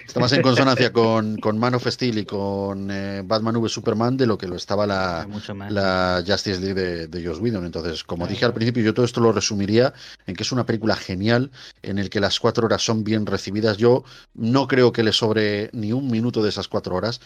está 0.05 0.19
más 0.19 0.31
en 0.33 0.41
consonancia 0.41 0.91
con, 0.91 1.37
con 1.37 1.57
Man 1.57 1.75
of 1.75 1.87
Steel 1.87 2.19
y 2.19 2.25
con 2.25 2.89
eh, 2.91 3.21
Batman 3.25 3.55
v 3.57 3.69
Superman 3.69 4.17
de 4.17 4.27
lo 4.27 4.37
que 4.37 4.47
lo 4.47 4.55
estaba 4.55 4.85
la, 4.85 6.23
Justice 6.25 6.59
League 6.59 6.73
de, 6.73 7.07
de 7.07 7.25
Joss 7.25 7.39
Whedon. 7.39 7.65
Entonces, 7.65 8.03
como 8.03 8.27
dije 8.27 8.45
al 8.45 8.53
principio, 8.53 8.83
yo 8.83 8.93
todo 8.93 9.05
esto 9.05 9.21
lo 9.21 9.31
resumiría 9.31 9.93
en 10.25 10.35
que 10.35 10.43
es 10.43 10.51
una 10.51 10.65
película 10.65 10.95
genial, 10.95 11.51
en 11.81 11.99
el 11.99 12.09
que 12.09 12.19
las 12.19 12.39
cuatro 12.39 12.65
horas 12.65 12.83
son 12.83 13.03
bien 13.03 13.25
recibidas. 13.25 13.77
Yo 13.77 14.03
no 14.33 14.67
creo 14.67 14.91
que 14.91 15.03
le 15.03 15.11
sobre 15.11 15.69
ni 15.73 15.91
un 15.91 16.09
minuto 16.09 16.43
de 16.43 16.49
esas 16.49 16.67
cuatro 16.67 16.95
horas. 16.95 17.19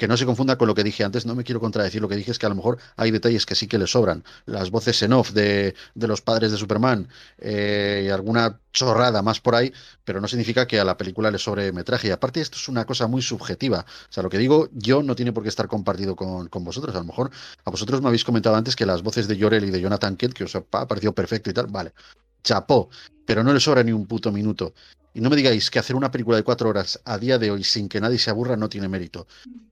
Que 0.00 0.08
no 0.08 0.16
se 0.16 0.24
confunda 0.24 0.56
con 0.56 0.66
lo 0.66 0.74
que 0.74 0.82
dije 0.82 1.04
antes, 1.04 1.26
no 1.26 1.34
me 1.34 1.44
quiero 1.44 1.60
contradecir. 1.60 2.00
Lo 2.00 2.08
que 2.08 2.16
dije 2.16 2.30
es 2.30 2.38
que 2.38 2.46
a 2.46 2.48
lo 2.48 2.54
mejor 2.54 2.78
hay 2.96 3.10
detalles 3.10 3.44
que 3.44 3.54
sí 3.54 3.66
que 3.68 3.76
le 3.76 3.86
sobran. 3.86 4.24
Las 4.46 4.70
voces 4.70 5.02
en 5.02 5.12
off 5.12 5.32
de, 5.32 5.74
de 5.94 6.08
los 6.08 6.22
padres 6.22 6.50
de 6.52 6.56
Superman 6.56 7.06
eh, 7.36 8.04
y 8.06 8.08
alguna 8.08 8.60
chorrada 8.72 9.20
más 9.20 9.40
por 9.42 9.54
ahí, 9.54 9.74
pero 10.02 10.22
no 10.22 10.26
significa 10.26 10.66
que 10.66 10.80
a 10.80 10.84
la 10.84 10.96
película 10.96 11.30
le 11.30 11.36
sobre 11.36 11.70
metraje. 11.72 12.08
Y 12.08 12.12
aparte, 12.12 12.40
esto 12.40 12.56
es 12.56 12.66
una 12.70 12.86
cosa 12.86 13.08
muy 13.08 13.20
subjetiva. 13.20 13.84
O 14.08 14.12
sea, 14.12 14.22
lo 14.22 14.30
que 14.30 14.38
digo 14.38 14.70
yo 14.72 15.02
no 15.02 15.14
tiene 15.14 15.34
por 15.34 15.42
qué 15.42 15.50
estar 15.50 15.68
compartido 15.68 16.16
con, 16.16 16.48
con 16.48 16.64
vosotros. 16.64 16.96
A 16.96 17.00
lo 17.00 17.04
mejor 17.04 17.30
a 17.66 17.70
vosotros 17.70 18.00
me 18.00 18.08
habéis 18.08 18.24
comentado 18.24 18.56
antes 18.56 18.76
que 18.76 18.86
las 18.86 19.02
voces 19.02 19.28
de 19.28 19.38
Jorel 19.38 19.66
y 19.66 19.70
de 19.70 19.82
Jonathan 19.82 20.16
Kent, 20.16 20.32
que 20.32 20.44
os 20.44 20.56
ha 20.56 20.62
parecido 20.62 21.14
perfecto 21.14 21.50
y 21.50 21.52
tal, 21.52 21.66
vale, 21.66 21.92
chapó, 22.42 22.90
pero 23.24 23.42
no 23.42 23.52
le 23.52 23.60
sobra 23.60 23.82
ni 23.82 23.92
un 23.92 24.06
puto 24.06 24.32
minuto. 24.32 24.74
Y 25.12 25.20
no 25.20 25.30
me 25.30 25.36
digáis 25.36 25.70
que 25.70 25.78
hacer 25.78 25.96
una 25.96 26.10
película 26.10 26.36
de 26.36 26.44
cuatro 26.44 26.68
horas 26.68 27.00
a 27.04 27.18
día 27.18 27.38
de 27.38 27.50
hoy 27.50 27.64
sin 27.64 27.88
que 27.88 28.00
nadie 28.00 28.18
se 28.18 28.30
aburra 28.30 28.56
no 28.56 28.68
tiene 28.68 28.88
mérito. 28.88 29.26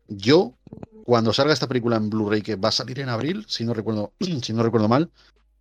Yo, 0.08 0.54
cuando 1.04 1.32
salga 1.32 1.52
esta 1.52 1.68
película 1.68 1.96
en 1.96 2.10
Blu-ray, 2.10 2.42
que 2.42 2.56
va 2.56 2.70
a 2.70 2.72
salir 2.72 3.00
en 3.00 3.08
abril, 3.08 3.44
si 3.48 3.64
no 3.64 3.74
recuerdo, 3.74 4.12
si 4.42 4.52
no 4.52 4.62
recuerdo 4.62 4.88
mal, 4.88 5.10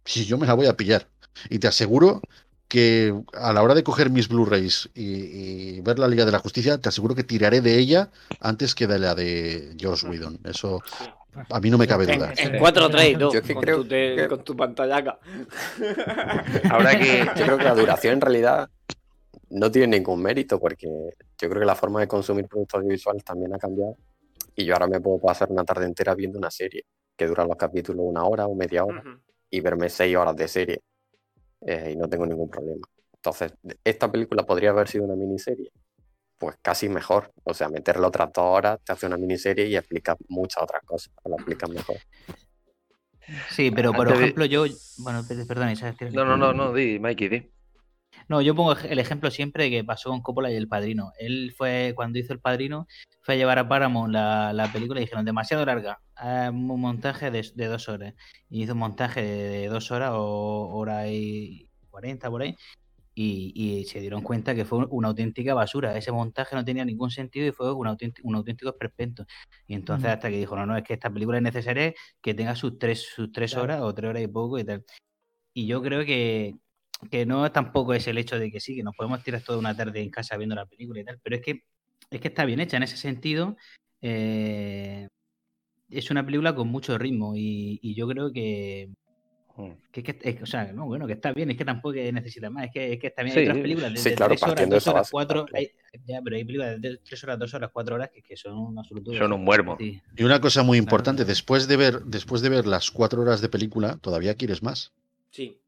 si 0.06 0.26
yo 0.26 0.38
me 0.38 0.48
la 0.48 0.54
voy 0.54 0.68
a 0.68 0.78
pillar. 0.78 1.08
Y 1.50 1.60
te 1.60 1.68
aseguro 1.68 2.22
que 2.68 3.14
a 3.34 3.54
la 3.54 3.62
hora 3.62 3.76
de 3.76 3.84
coger 3.84 4.10
mis 4.10 4.28
Blu-rays 4.28 4.90
y, 4.94 5.04
y 5.04 5.82
ver 5.82 6.00
la 6.00 6.08
Liga 6.08 6.26
de 6.26 6.32
la 6.32 6.40
Justicia, 6.40 6.80
te 6.80 6.90
aseguro 6.90 7.16
que 7.16 7.24
tiraré 7.24 7.62
de 7.62 7.78
ella 7.78 8.10
antes 8.42 8.76
que 8.76 8.88
de 8.88 9.00
la 9.00 9.16
de 9.16 9.78
Josh 9.80 10.06
Whedon. 10.06 10.40
Eso 10.44 10.82
a 11.50 11.60
mí 11.60 11.70
no 11.70 11.78
me 11.78 11.88
cabe 11.88 12.06
En, 12.12 12.20
duda. 12.20 12.34
en 12.38 12.58
4-3, 12.60 13.18
¿no? 13.18 13.32
Yo 13.32 13.40
es 13.40 13.46
que 13.46 13.54
con, 13.54 13.64
creo 13.64 13.78
tu 13.78 13.88
te- 13.88 14.16
que- 14.16 14.28
con 14.28 14.44
tu 14.44 14.56
pantallaca. 14.56 15.20
Habrá 16.70 16.98
que. 16.98 17.26
Yo 17.38 17.46
creo 17.46 17.58
que 17.58 17.64
la 17.64 17.76
duración 17.76 18.14
en 18.16 18.22
realidad 18.22 18.70
no 19.50 19.72
tiene 19.72 19.98
ningún 19.98 20.22
mérito 20.22 20.60
porque 20.60 20.88
yo 20.88 21.50
creo 21.50 21.60
que 21.60 21.66
la 21.66 21.76
forma 21.76 22.00
de 22.02 22.08
consumir 22.08 22.48
productos 22.48 22.80
audiovisuales 22.80 23.24
también 23.24 23.54
ha 23.54 23.58
cambiado 23.58 23.96
y 24.56 24.66
yo 24.66 24.74
ahora 24.74 24.88
me 24.88 25.00
puedo 25.00 25.20
pasar 25.20 25.50
una 25.52 25.64
tarde 25.64 25.86
entera 25.86 26.16
viendo 26.16 26.38
una 26.38 26.52
serie 26.52 26.84
que 27.16 27.28
dura 27.28 27.46
los 27.46 27.56
capítulos 27.56 28.06
una 28.06 28.24
hora 28.26 28.48
o 28.48 28.56
media 28.56 28.84
hora 28.84 29.04
y 29.50 29.60
verme 29.62 29.90
seis 29.90 30.16
horas 30.18 30.36
de 30.36 30.48
serie 30.48 30.82
eh, 31.62 31.92
y 31.94 31.96
no 31.96 32.10
tengo 32.10 32.26
ningún 32.26 32.50
problema. 32.50 32.86
Entonces, 33.14 33.54
esta 33.84 34.12
película 34.12 34.44
podría 34.44 34.70
haber 34.72 34.88
sido 34.88 35.06
una 35.06 35.16
miniserie. 35.16 35.70
Pues 36.38 36.56
casi 36.62 36.88
mejor. 36.90 37.32
O 37.44 37.54
sea, 37.54 37.70
meterle 37.70 38.06
otras 38.06 38.30
dos 38.34 38.46
horas, 38.46 38.80
te 38.84 38.92
hace 38.92 39.08
una 39.08 39.18
miniserie 39.18 39.66
y 39.68 39.76
explica 39.76 40.16
muchas 40.30 40.64
otras 40.64 40.84
cosas. 40.84 41.12
o 41.24 41.30
La 41.30 41.36
explicas 41.38 41.70
mejor. 41.70 41.98
Sí, 43.50 43.72
pero 43.72 43.92
por 43.92 44.08
Antes 44.08 44.20
de- 44.20 44.24
ejemplo, 44.26 44.46
yo. 44.46 44.66
Bueno, 45.00 45.24
per- 45.28 45.46
perdón, 45.48 45.72
Isaac, 45.72 45.96
¿quieres 45.98 46.14
No, 46.14 46.24
no, 46.24 46.38
no, 46.38 46.54
no, 46.54 46.74
di, 46.74 47.00
Mikey, 47.00 47.28
di. 47.28 47.52
No, 48.30 48.42
yo 48.42 48.56
pongo 48.56 48.74
el 48.74 49.00
ejemplo 49.00 49.30
siempre 49.32 49.66
de 49.66 49.70
que 49.70 49.84
pasó 49.84 50.10
con 50.10 50.22
Coppola 50.22 50.50
y 50.52 50.56
El 50.56 50.68
Padrino. 50.68 51.12
Él 51.20 51.54
fue, 51.58 51.94
cuando 51.96 52.20
hizo 52.20 52.34
El 52.34 52.40
Padrino, 52.40 52.88
fue 53.22 53.36
a 53.36 53.38
llevar 53.38 53.60
a 53.60 53.68
Paramount 53.68 54.12
la, 54.14 54.54
la 54.54 54.72
película 54.72 55.00
y 55.00 55.04
dijeron, 55.04 55.26
demasiado 55.26 55.66
larga, 55.66 56.00
un 56.50 56.80
montaje 56.80 57.32
de, 57.32 57.46
de 57.54 57.66
dos 57.68 57.90
horas. 57.90 58.14
Y 58.50 58.64
hizo 58.64 58.74
un 58.74 58.80
montaje 58.80 59.22
de, 59.22 59.50
de 59.60 59.68
dos 59.68 59.92
horas 59.92 60.12
o 60.14 60.70
hora 60.74 61.08
y 61.10 61.70
cuarenta 61.90 62.30
por 62.30 62.42
ahí. 62.44 62.56
Y, 63.20 63.52
y 63.56 63.86
se 63.86 64.00
dieron 64.00 64.22
cuenta 64.22 64.54
que 64.54 64.64
fue 64.64 64.86
una 64.92 65.08
auténtica 65.08 65.56
basura. 65.56 65.98
Ese 65.98 66.12
montaje 66.12 66.56
no 66.56 66.64
tenía 66.64 66.86
ningún 66.86 67.10
sentido 67.10 67.48
y 67.48 67.52
fue 67.52 67.74
un 67.74 67.88
auténtico, 67.88 68.28
un 68.28 68.36
auténtico 68.36 68.70
esperpento. 68.70 69.26
Y 69.66 69.74
entonces 69.74 70.10
hasta 70.12 70.30
que 70.30 70.38
dijo, 70.38 70.56
no, 70.56 70.68
no, 70.68 70.78
es 70.78 70.84
que 70.84 70.94
esta 70.94 71.10
película 71.10 71.38
es 71.38 71.44
necesaria 71.44 71.96
que 72.22 72.36
tenga 72.36 72.56
sus 72.56 72.78
tres, 72.78 73.02
sus 73.16 73.32
tres 73.32 73.54
Claro. 73.54 73.64
horas 73.64 73.82
o 73.82 73.96
tres 73.96 74.10
horas 74.12 74.22
y 74.22 74.28
poco 74.28 74.60
y 74.60 74.64
tal. 74.66 74.86
Y 75.56 75.66
yo 75.66 75.82
creo 75.82 76.06
que, 76.06 76.58
que 77.10 77.26
no 77.26 77.52
tampoco 77.52 77.96
es 77.96 78.06
el 78.08 78.20
hecho 78.20 78.38
de 78.38 78.52
que 78.52 78.60
sí, 78.60 78.76
que 78.76 78.84
nos 78.84 78.96
podemos 78.96 79.24
tirar 79.24 79.42
toda 79.42 79.58
una 79.58 79.76
tarde 79.76 80.00
en 80.00 80.12
casa 80.12 80.38
viendo 80.38 80.54
la 80.54 80.68
película 80.68 81.00
y 81.00 81.04
tal, 81.04 81.20
pero 81.24 81.38
es 81.38 81.42
que, 81.42 81.64
es 82.12 82.22
que 82.22 82.28
está 82.28 82.46
bien 82.46 82.60
hecha 82.60 82.78
en 82.78 82.84
ese 82.84 82.98
sentido. 82.98 83.58
eh, 84.02 85.08
es 85.90 86.12
una 86.12 86.24
película 86.24 86.54
con 86.54 86.68
mucho 86.68 86.98
ritmo 87.00 87.36
y, 87.36 87.80
y 87.82 87.96
yo 87.96 88.08
creo 88.08 88.32
que. 88.32 88.90
Que, 89.92 90.04
que- 90.04 90.20
es- 90.22 90.42
o 90.42 90.46
sea, 90.46 90.72
no, 90.72 90.86
bueno, 90.86 91.08
que 91.08 91.14
está 91.14 91.34
bien, 91.34 91.50
es 91.52 91.58
que 91.58 91.66
tampoco 91.66 91.94
que 91.94 92.12
necesita 92.12 92.50
más, 92.50 92.66
es 92.66 92.72
que, 92.72 92.94
es 92.94 93.00
que 93.00 93.10
también 93.10 93.34
Sí, 93.34 93.40
hay 93.40 93.46
otras 93.48 93.62
películas 93.62 93.92
de, 93.94 93.98
sí, 94.00 94.10
de 94.12 94.16
claro, 94.16 94.30
tres 94.32 94.44
horas, 94.44 94.50
partiendo 94.54 94.74
de 94.74 94.78
dos 94.78 94.84
esa 94.84 94.92
horas, 94.92 95.46
hay- 95.54 95.72
ya, 96.06 96.20
pero 96.24 96.36
hay 96.36 96.46
películas 96.46 96.82
de 96.82 96.98
tres 97.04 97.24
horas, 97.24 97.40
dos 97.40 97.54
horas, 97.56 97.70
cuatro 97.74 97.96
horas 97.96 98.10
que, 98.14 98.22
que 98.22 98.38
son 98.38 98.58
un 98.58 98.78
absoluto. 98.78 99.14
Son 99.14 99.34
un 99.34 99.44
muermo. 99.44 99.76
Sí. 99.80 100.00
Y 100.16 100.24
una 100.24 100.40
cosa 100.40 100.62
muy 100.64 100.78
importante, 100.78 101.22
Claro. 101.24 101.30
después 101.30 101.68
de 101.68 101.76
ver, 101.78 102.02
después 102.04 102.42
de 102.42 102.50
ver 102.50 102.68
las 102.68 102.92
cuatro 102.92 103.22
horas 103.22 103.42
de 103.42 103.50
película, 103.50 103.98
todavía 104.00 104.36
quieres 104.36 104.62
más. 104.62 104.92
Sí. 105.32 105.60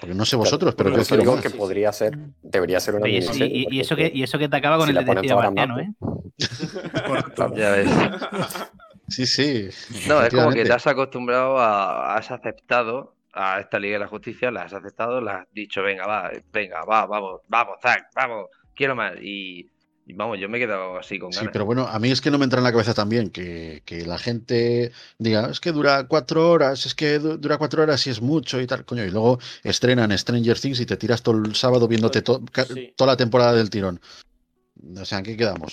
Porque 0.00 0.12
no 0.14 0.24
sé 0.24 0.34
vosotros, 0.34 0.74
pero 0.74 0.90
Por 0.90 1.04
yo 1.04 1.16
digo 1.16 1.40
que 1.40 1.50
podría 1.50 1.92
ser, 1.92 2.18
debería 2.42 2.80
ser 2.80 2.96
una 2.96 3.08
Y 3.08 3.18
eso, 3.18 3.32
y- 3.36 3.78
eso 3.78 3.94
es 3.94 4.10
que, 4.10 4.18
y 4.18 4.24
eso 4.24 4.38
que 4.40 4.48
te 4.48 4.56
acaba 4.56 4.76
con 4.76 4.88
si 4.88 4.96
el 4.96 5.04
detective 5.04 5.36
marciano, 5.36 5.78
¿eh? 5.78 5.92
Ya 7.56 7.70
ves. 7.70 7.88
Sí, 9.08 9.26
sí. 9.26 9.68
No, 10.08 10.22
es 10.22 10.32
como 10.34 10.50
que 10.50 10.64
te 10.64 10.72
has 10.72 10.86
acostumbrado 10.86 11.58
a. 11.58 12.16
Has 12.16 12.30
aceptado 12.30 13.14
a 13.32 13.60
esta 13.60 13.78
Liga 13.78 13.94
de 13.94 13.98
la 14.00 14.08
Justicia, 14.08 14.50
la 14.50 14.62
has 14.62 14.72
aceptado, 14.72 15.20
la 15.20 15.38
has 15.38 15.48
dicho, 15.52 15.82
venga, 15.82 16.06
va, 16.06 16.30
venga, 16.52 16.84
va, 16.84 17.04
vamos, 17.06 17.40
vamos, 17.48 17.76
Zack, 17.82 18.06
vamos, 18.14 18.46
quiero 18.74 18.94
más. 18.94 19.14
Y, 19.20 19.68
y 20.06 20.12
vamos, 20.12 20.38
yo 20.38 20.48
me 20.48 20.58
he 20.58 20.60
quedado 20.60 20.96
así 20.98 21.18
con 21.18 21.32
Sí, 21.32 21.38
ganas. 21.40 21.52
pero 21.52 21.64
bueno, 21.64 21.86
a 21.88 21.98
mí 21.98 22.10
es 22.10 22.20
que 22.20 22.30
no 22.30 22.38
me 22.38 22.44
entra 22.44 22.58
en 22.60 22.64
la 22.64 22.70
cabeza 22.72 22.94
también 22.94 23.30
que, 23.30 23.82
que 23.84 24.06
la 24.06 24.18
gente 24.18 24.92
diga, 25.18 25.48
es 25.50 25.58
que 25.60 25.72
dura 25.72 26.06
cuatro 26.06 26.48
horas, 26.50 26.86
es 26.86 26.94
que 26.94 27.18
du- 27.18 27.36
dura 27.38 27.58
cuatro 27.58 27.82
horas 27.82 28.06
y 28.06 28.10
es 28.10 28.20
mucho 28.22 28.60
y 28.60 28.66
tal, 28.66 28.84
coño, 28.84 29.04
y 29.04 29.10
luego 29.10 29.38
estrenan 29.64 30.16
Stranger 30.16 30.58
Things 30.60 30.78
y 30.80 30.86
te 30.86 30.96
tiras 30.96 31.22
todo 31.22 31.36
el 31.44 31.54
sábado 31.56 31.88
viéndote 31.88 32.22
to- 32.22 32.42
Sí. 32.72 32.94
toda 32.96 33.12
la 33.12 33.16
temporada 33.16 33.52
del 33.54 33.68
tirón. 33.70 34.00
O 34.96 35.04
sea, 35.04 35.18
¿en 35.18 35.24
qué 35.24 35.36
quedamos? 35.36 35.72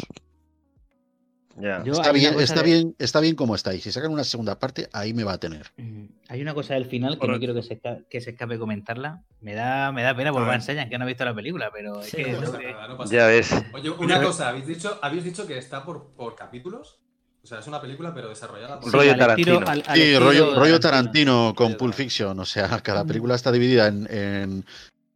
Yo- 1.62 1.94
Está 1.94 2.12
bien, 2.12 2.40
está 2.40 2.62
de- 2.62 2.64
bien, 2.64 2.96
está 3.00 3.20
bien 3.20 3.36
como 3.36 3.56
está. 3.56 3.74
Y 3.74 3.82
si 3.82 3.92
sacan 3.92 4.12
una 4.12 4.24
segunda 4.24 4.58
parte, 4.60 4.90
ahí 4.94 5.14
me 5.14 5.24
va 5.24 5.34
a 5.34 5.38
tener. 5.40 5.68
Ujú. 5.78 6.08
Hay 6.30 6.42
una 6.42 6.54
cosa 6.54 6.74
del 6.74 6.86
final 6.86 7.14
que 7.14 7.20
Correcto. 7.20 7.34
no 7.34 7.40
quiero 7.40 7.54
que 7.54 7.64
se, 7.64 7.82
esca- 7.82 8.06
que 8.10 8.22
se 8.22 8.32
escape 8.32 8.58
comentarla. 8.58 9.24
Me 9.42 9.54
da, 9.54 9.92
me 9.92 10.04
da 10.04 10.16
pena 10.16 10.32
por 10.32 10.42
A 10.42 10.46
ver. 10.46 10.52
Van 10.54 10.62
Sayan, 10.62 10.90
que 10.90 10.98
no 10.98 11.04
ha 11.04 11.08
visto 11.08 11.24
la 11.26 11.34
película, 11.36 11.70
pero 11.74 12.02
es 12.02 12.12
que 12.14 12.32
No 12.32 12.40
pasa 12.42 12.58
que- 12.58 12.72
nada, 12.72 12.88
no 12.88 12.98
pasa 12.98 13.12
Ya 13.14 13.20
nada. 13.20 13.30
ves. 13.32 13.52
Oye, 13.74 13.90
una 13.92 14.22
cosa, 14.22 14.50
¿habéis 14.50 14.68
dicho, 14.68 14.98
habéis 15.02 15.24
dicho 15.24 15.46
que 15.48 15.58
está 15.58 15.84
por, 15.86 16.12
por 16.16 16.36
capítulos? 16.36 17.00
O 17.44 17.48
sea, 17.48 17.58
es 17.60 17.66
una 17.68 17.82
película, 17.82 18.14
pero 18.14 18.30
desarrollada 18.30 18.80
por. 18.80 18.92
Sí, 18.92 18.98
Rollo 18.98 19.18
Tarantino. 19.18 19.58
al- 19.66 19.84
al 19.88 19.98
Sí, 19.98 20.16
rollo, 20.18 20.54
rollo 20.56 20.80
Tarantino 20.80 21.54
con 21.56 21.70
Pulp 21.70 21.78
Tarantino. 21.80 21.94
Fiction. 21.94 22.40
O 22.40 22.46
sea, 22.46 22.68
cada 22.84 23.04
película 23.04 23.34
está 23.36 23.52
dividida 23.52 23.88
en, 23.88 24.08
en 24.12 24.66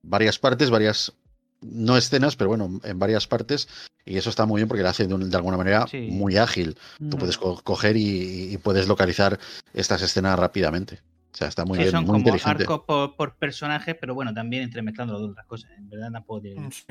varias 0.02 0.40
partes, 0.40 0.70
varias, 0.72 1.14
no 1.62 1.98
escenas, 1.98 2.36
pero 2.36 2.50
bueno, 2.50 2.80
en 2.84 3.00
varias 3.00 3.28
partes. 3.28 3.68
Y 4.06 4.18
eso 4.18 4.30
está 4.30 4.46
muy 4.46 4.60
bien 4.60 4.68
porque 4.68 4.84
lo 4.84 4.90
hace 4.90 5.08
de, 5.08 5.14
un- 5.14 5.30
de 5.30 5.36
alguna 5.38 5.58
manera 5.58 5.88
Sí. 5.88 6.10
muy 6.12 6.38
ágil. 6.38 6.76
Tú 6.98 7.18
Mm. 7.18 7.20
puedes 7.20 7.38
co- 7.38 7.60
coger 7.64 7.98
y, 7.98 8.54
y 8.54 8.58
puedes 8.60 8.88
localizar 8.88 9.40
estas 9.74 10.02
escenas 10.02 10.38
rápidamente. 10.38 11.00
O 11.34 11.38
sea, 11.38 11.48
está 11.48 11.66
muy 11.66 11.78
Sí, 11.78 11.84
bien, 11.84 11.92
son 11.92 12.02
muy 12.04 12.08
como 12.08 12.18
inteligente. 12.20 12.64
arcos 12.64 12.82
por, 12.88 13.16
por 13.16 13.36
personajes, 13.36 13.96
pero 14.00 14.14
bueno, 14.14 14.34
también 14.34 14.64
entremezclando 14.64 15.20
de 15.20 15.26
otras 15.32 15.46
cosas. 15.48 15.72
En 15.78 15.90
verdad 15.90 16.12
tampoco 16.12 16.42
tiene. 16.42 16.62
Mm, 16.62 16.72
sí. 16.72 16.86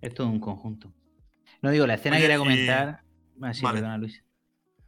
Es 0.00 0.14
todo 0.14 0.28
un 0.28 0.38
conjunto. 0.38 0.92
No 1.62 1.70
digo, 1.70 1.86
la 1.86 1.94
escena 1.94 2.16
Oye, 2.16 2.24
quería 2.24 2.36
y- 2.36 2.38
comentar. 2.38 3.00
Ah, 3.40 3.54
sí, 3.54 3.62
Vale. 3.62 3.78
perdona, 3.78 3.98
Luis. 3.98 4.22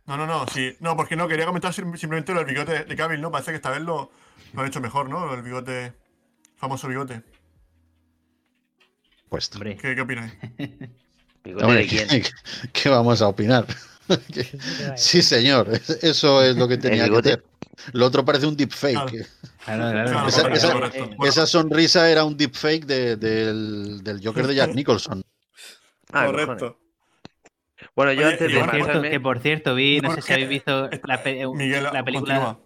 No, 0.06 0.16
no, 0.16 0.26
no, 0.26 0.46
sí. 0.48 0.76
No, 0.80 0.94
porque 0.96 1.16
no, 1.16 1.26
quería 1.26 1.46
comentar 1.46 1.72
sim- 1.72 1.96
simplemente 1.96 2.32
lo 2.32 2.40
del 2.44 2.48
bigote 2.54 2.84
de 2.84 2.96
Cavill, 2.96 3.20
¿no? 3.20 3.30
Parece 3.32 3.50
que 3.50 3.56
esta 3.56 3.70
vez 3.70 3.80
lo, 3.80 4.10
lo 4.52 4.60
han 4.60 4.68
hecho 4.68 4.80
mejor, 4.80 5.08
¿no? 5.08 5.32
El 5.34 5.42
bigote, 5.42 5.94
famoso 6.56 6.86
bigote. 6.86 7.22
Pues, 9.28 9.50
Hombre, 9.54 9.76
¿Qué, 9.76 9.94
qué 9.94 10.00
opináis? 10.00 10.32
¿qué, 11.42 12.22
qué 12.72 12.88
vamos 12.88 13.22
a 13.22 13.28
opinar? 13.28 13.66
Sí, 14.96 15.20
señor, 15.20 15.68
eso 16.00 16.40
es 16.42 16.56
lo 16.56 16.68
que 16.68 16.76
tenía 16.78 17.08
que 17.08 17.16
hacer. 17.16 17.44
Lo 17.92 18.06
otro 18.06 18.24
parece 18.24 18.46
un 18.46 18.56
deepfake. 18.56 18.92
Claro. 18.94 19.10
Claro, 19.64 19.90
claro. 19.90 20.50
Claro, 20.52 21.26
Esa- 21.26 21.46
sonrisa 21.46 22.08
era 22.08 22.24
un 22.24 22.36
deepfake 22.36 22.86
de- 22.86 23.16
del, 23.16 24.02
del 24.04 24.24
Joker 24.24 24.46
de 24.46 24.54
Jack 24.54 24.74
Nicholson. 24.74 25.22
Ah, 26.12 26.26
correcto. 26.26 26.78
Bueno, 27.96 28.12
yo 28.12 28.20
Oye, 28.20 28.32
antes 28.32 28.48
de 28.48 28.54
Que 28.54 28.60
por, 28.60 28.70
cierto, 28.70 28.86
marcharme... 28.86 29.10
que 29.10 29.20
por 29.20 29.38
cierto, 29.40 29.74
vi, 29.74 30.00
no 30.00 30.14
sé 30.14 30.22
si 30.22 30.32
habéis 30.32 30.48
visto 30.48 30.88
la, 31.04 31.22
pe- 31.22 31.46
Miguel, 31.48 31.82
la 31.82 32.04
película. 32.04 32.34
continúa. 32.36 32.60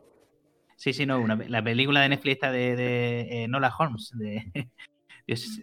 Sí, 0.76 0.92
sí, 0.92 1.06
no, 1.06 1.20
una- 1.20 1.36
la 1.36 1.62
película 1.64 2.02
de 2.02 2.10
Netflix 2.10 2.34
esta 2.34 2.52
de, 2.52 2.76
de 2.76 3.44
eh, 3.44 3.48
Nola 3.48 3.74
Holmes. 3.78 4.10
De, 4.14 4.68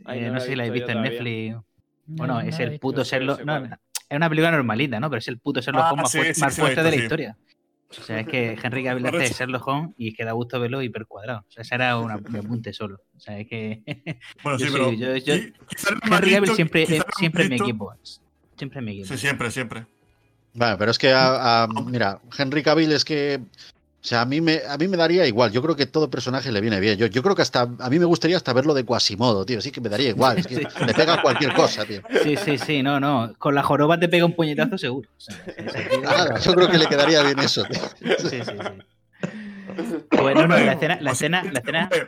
Ay, 0.06 0.20
eh, 0.26 0.30
no 0.30 0.40
sé 0.40 0.48
si 0.50 0.56
la 0.56 0.64
habéis 0.64 0.74
visto 0.74 0.92
en 0.92 0.98
todavía. 0.98 1.12
Netflix. 1.12 1.58
Bueno, 2.08 2.34
No, 2.36 2.40
es 2.42 2.60
el 2.60 2.80
puto 2.80 3.04
Sherlock. 3.04 3.40
no, 3.40 3.46
cuál 3.60 3.80
es. 4.10 4.16
una 4.18 4.30
película 4.30 4.52
normalita, 4.52 5.00
¿no? 5.00 5.10
Pero 5.10 5.20
es 5.20 5.28
el 5.28 5.40
puto 5.40 5.60
Sherlock 5.62 5.84
Ah, 5.84 5.92
Holmes 5.92 6.04
más, 6.04 6.12
sí, 6.12 6.18
fuerte- 6.20 6.34
sí, 6.36 6.42
más 6.42 6.54
sí, 6.54 6.62
la 6.62 6.68
he 6.68 6.72
fuerte 6.76 6.84
de 6.90 6.96
la 6.98 7.04
historia. 7.04 7.38
O 7.90 7.94
sea, 7.94 8.20
es 8.20 8.28
que 8.28 8.58
Henry 8.64 8.84
Cavill 8.84 9.06
hace 9.08 9.18
de. 9.18 9.28
Sherlock 9.30 9.68
Holmes 9.68 9.92
y 9.98 10.10
es 10.10 10.16
que 10.16 10.24
da 10.26 10.32
gusto 10.34 10.60
verlo 10.60 10.82
hiper 10.82 11.06
cuadrado. 11.06 11.40
O 11.48 11.52
sea, 11.52 11.62
ese 11.62 11.76
era 11.76 11.98
una- 11.98 12.16
un 12.18 12.36
apunte 12.36 12.72
solo. 12.74 13.02
O 13.16 13.20
sea, 13.20 13.40
es 13.40 13.48
que 13.48 13.82
Bueno, 14.44 14.58
Yo 14.60 14.66
sí, 14.68 14.72
pero. 14.72 14.92
yo- 14.94 15.16
yo- 15.18 15.34
Henry 15.36 16.32
Cavill 16.32 16.52
siempre, 16.56 16.86
más 16.90 17.06
siempre 17.18 17.44
en 17.44 17.50
mi 17.50 17.56
equipo. 17.56 17.94
Siempre 18.58 18.80
en 18.80 18.86
mi 18.86 18.92
equipo. 18.92 19.08
Sí, 19.08 19.18
siempre, 19.18 19.52
siempre. 19.52 19.86
Vale, 20.54 20.78
pero 20.78 20.92
es 20.92 20.98
que, 20.98 21.12
a- 21.12 21.64
a- 21.64 21.68
mira, 21.68 22.20
Henry 22.38 22.64
Cavill 22.64 22.92
es 22.94 23.04
que. 23.06 23.40
O 24.00 24.08
sea, 24.08 24.22
a 24.22 24.26
mí, 24.26 24.40
me, 24.40 24.62
a 24.70 24.78
mí 24.78 24.88
me 24.88 24.96
daría 24.96 25.26
igual. 25.28 25.52
Yo 25.52 25.62
creo 25.62 25.76
que 25.76 25.86
todo 25.86 26.10
personaje 26.10 26.52
le 26.52 26.62
viene 26.62 26.80
bien. 26.80 26.98
Yo, 26.98 27.08
yo 27.08 27.22
creo 27.24 27.36
que 27.36 27.42
hasta. 27.42 27.62
A 27.80 27.90
mí 27.90 28.00
me 28.00 28.06
gustaría 28.06 28.38
hasta 28.38 28.54
verlo 28.54 28.74
de 28.74 28.86
Quasimodo, 28.86 29.46
tío. 29.46 29.60
Sí 29.60 29.72
que 29.72 29.82
me 29.82 29.90
daría 29.90 30.10
igual. 30.10 30.38
Es 30.38 30.48
que 30.48 30.56
le 30.86 30.94
pega 30.94 31.22
cualquier 31.22 31.54
cosa, 31.54 31.84
tío. 31.84 32.02
Sí, 32.24 32.38
sí, 32.38 32.58
sí, 32.58 32.84
no, 32.84 33.00
no. 33.00 33.34
Con 33.38 33.56
la 33.56 33.64
joroba 33.64 34.00
te 34.00 34.08
pega 34.08 34.26
un 34.26 34.34
puñetazo 34.34 34.78
seguro. 34.78 35.10
O 35.18 35.20
sea, 35.20 35.36
Nada, 36.04 36.40
yo 36.40 36.54
creo 36.54 36.70
que 36.70 36.78
le 36.78 36.86
quedaría 36.86 37.24
bien 37.24 37.40
eso, 37.40 37.64
tío. 37.66 37.82
Sí, 38.20 38.30
sí, 38.30 38.42
sí. 38.46 38.54
Bueno, 40.22 40.48
no, 40.48 40.58
la 40.58 40.74
escena, 40.74 40.98
la 41.02 41.12
escena, 41.12 41.44
la 41.44 41.60
escena. 41.60 41.90
Eh, 41.92 42.08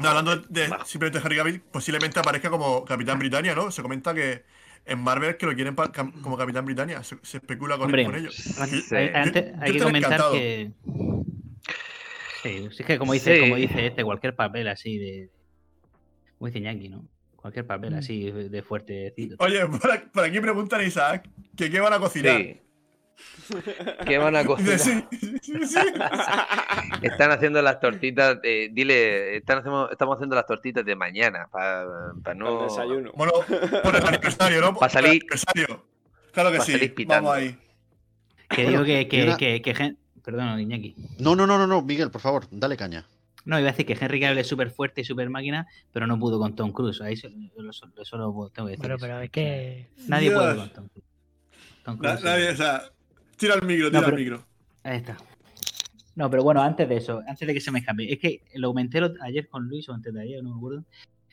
No, 0.00 0.08
hablando 0.08 0.36
de 0.36 0.68
simplemente 0.86 1.18
Henry 1.22 1.36
Cavill, 1.36 1.60
posiblemente 1.60 2.20
aparezca 2.20 2.48
como 2.48 2.84
Capitán 2.84 3.18
Britannia, 3.18 3.54
¿no? 3.54 3.70
Se 3.70 3.82
comenta 3.82 4.14
que 4.14 4.44
en 4.88 4.98
Marvel 5.00 5.36
que 5.36 5.46
lo 5.46 5.54
quieren 5.54 5.74
pa- 5.74 5.92
cam- 5.92 6.12
como 6.22 6.36
Capitán 6.36 6.64
Britannia. 6.64 7.02
Se, 7.02 7.16
se 7.22 7.36
especula 7.38 7.76
con, 7.76 7.86
Hombre, 7.86 8.04
con 8.04 8.14
ello. 8.16 8.30
Sí. 8.30 8.52
Hay, 8.94 9.10
antes- 9.14 9.52
yo 9.52 9.56
hay 9.60 9.72
que 9.72 9.78
comentar 9.78 10.12
encantado. 10.12 10.32
que. 10.32 10.70
Sí, 12.42 12.68
es 12.78 12.86
que 12.86 12.98
como 12.98 13.12
dice, 13.12 13.34
Sí. 13.34 13.40
como 13.40 13.56
dice 13.56 13.86
este, 13.86 14.04
cualquier 14.04 14.34
papel 14.34 14.68
así 14.68 14.96
de. 14.98 15.30
Como 16.38 16.46
dice 16.48 16.60
Ñaki, 16.60 16.88
¿no? 16.88 17.04
Cualquier 17.36 17.66
papel 17.66 17.94
Mm. 17.94 17.98
así 17.98 18.30
de 18.30 18.62
fuertecito. 18.62 19.36
Oye, 19.40 19.66
por 19.66 19.90
aquí, 19.90 20.06
por 20.12 20.24
aquí 20.24 20.40
preguntan 20.40 20.80
a 20.80 20.84
Isaac 20.84 21.28
que 21.56 21.70
qué 21.70 21.80
van 21.80 21.92
a 21.92 21.98
cocinar. 21.98 22.36
Sí. 22.40 22.60
¿Qué 24.06 24.18
van 24.18 24.36
a 24.36 24.44
cocinar? 24.44 24.78
sí, 24.78 25.04
sí, 25.10 25.38
sí. 25.66 25.78
Están 27.02 27.30
haciendo 27.30 27.60
las 27.62 27.80
tortitas, 27.80 28.40
de- 28.42 28.70
dile, 28.72 29.36
están 29.36 29.58
estamos 29.58 30.16
haciendo 30.16 30.36
las 30.36 30.46
tortitas 30.46 30.84
de 30.84 30.94
mañana 30.96 31.48
para 31.50 31.84
Para 32.22 32.34
no... 32.34 32.62
el 32.62 32.68
desayuno. 32.68 33.12
Bueno, 33.14 33.32
por 33.82 33.96
el 33.96 34.06
aniversario, 34.06 34.60
¿no? 34.60 34.74
Pa' 34.74 34.88
salir- 34.88 35.22
aniversario. 35.22 35.84
Claro 36.32 36.52
que 36.52 36.58
pa' 36.58 36.64
sí. 36.64 36.94
Vamos 37.06 37.34
ahí. 37.34 37.58
Que 38.48 38.66
digo 38.66 38.84
que, 38.84 39.08
que, 39.08 39.22
una- 39.24 39.36
que, 39.36 39.62
que 39.62 39.96
Perdón, 40.24 40.60
Iñaki. 40.60 40.94
No, 41.18 41.34
no, 41.34 41.46
no, 41.46 41.56
no, 41.58 41.66
no, 41.66 41.80
Miguel, 41.82 42.10
por 42.10 42.20
favor, 42.20 42.46
dale 42.50 42.76
caña. 42.76 43.06
No, 43.46 43.58
iba 43.58 43.68
a 43.68 43.72
decir 43.72 43.86
que 43.86 43.96
Henry 43.98 44.20
Cavill 44.20 44.38
es 44.38 44.46
súper 44.46 44.70
fuerte 44.70 45.00
y 45.00 45.04
súper 45.04 45.30
máquina, 45.30 45.66
pero 45.90 46.06
no 46.06 46.18
pudo 46.18 46.38
con 46.38 46.54
Tom 46.54 46.70
Cruise. 46.70 47.00
Ahí 47.00 47.14
eso, 47.14 47.28
eso- 47.70 47.88
eso 47.98 48.16
lo 48.18 48.50
tengo 48.54 48.66
que 48.68 48.72
decir. 48.72 48.82
Pero, 48.82 48.96
eso. 48.96 49.00
pero 49.06 49.20
es 49.22 49.30
que. 49.30 49.88
Nadie 50.06 50.28
Dios. 50.28 50.42
puede 50.42 50.56
con 50.56 50.68
Tom 50.70 50.88
Cruise. 50.88 51.06
Tom 51.82 51.96
Cruise, 51.96 52.22
nadie, 52.22 52.50
o 52.50 52.56
sea, 52.56 52.82
tira 53.38 53.54
el 53.54 53.62
micro, 53.62 53.86
No, 53.86 53.90
tira 53.90 54.04
pero- 54.04 54.16
el 54.16 54.22
micro. 54.24 54.44
Ahí 54.82 54.96
está. 54.98 55.16
No, 56.14 56.28
pero 56.30 56.42
bueno, 56.42 56.60
antes 56.62 56.88
de 56.88 56.96
eso, 56.96 57.22
antes 57.28 57.46
de 57.46 57.54
que 57.54 57.60
se 57.60 57.70
me 57.70 57.78
escape, 57.78 58.12
es 58.12 58.18
que 58.18 58.42
lo 58.54 58.68
comenté 58.68 59.00
ayer 59.22 59.48
con 59.48 59.68
Luis 59.68 59.88
o 59.88 59.94
antes 59.94 60.12
de 60.12 60.20
ayer, 60.22 60.42
no 60.42 60.50
me 60.50 60.56
acuerdo, 60.56 60.84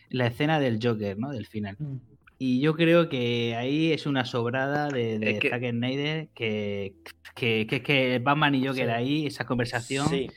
la 0.10 0.28
escena 0.28 0.60
del 0.60 0.80
Joker, 0.82 1.18
¿no? 1.18 1.32
Del 1.32 1.48
final. 1.48 1.76
Mm. 1.80 1.96
Y 2.38 2.60
yo 2.60 2.76
creo 2.76 3.08
que 3.10 3.56
ahí 3.56 3.92
es 3.94 4.06
una 4.06 4.26
sobrada 4.26 4.90
de, 4.90 5.18
de 5.20 5.32
Es 5.32 5.40
que- 5.40 5.50
Zack 5.50 5.70
Snyder 5.72 6.28
que, 6.36 6.94
que, 7.34 7.66
que, 7.68 7.82
que 7.82 8.20
Batman 8.20 8.54
y 8.56 8.68
Joker 8.68 8.86
Sí. 8.88 8.92
ahí, 8.92 9.26
esa 9.26 9.46
conversación. 9.46 10.08
Sí, 10.10 10.28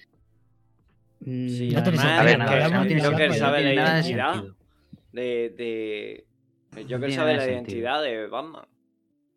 mm, 1.20 1.48
sí. 1.48 1.68
No 1.70 1.82
tiene 1.82 1.98
A 1.98 2.22
ver, 2.22 2.38
Joker- 2.38 3.34
sabe 3.34 3.64
no 3.64 3.82
la 3.82 3.94
de 3.94 4.04
identidad 4.04 4.44
de, 5.12 5.54
de- 5.56 6.24
El 6.76 6.82
Joker 6.84 6.98
tiene 7.00 7.14
sabe 7.14 7.36
la 7.36 7.44
de 7.44 7.52
identidad 7.52 8.02
de 8.02 8.26
Batman. 8.28 8.64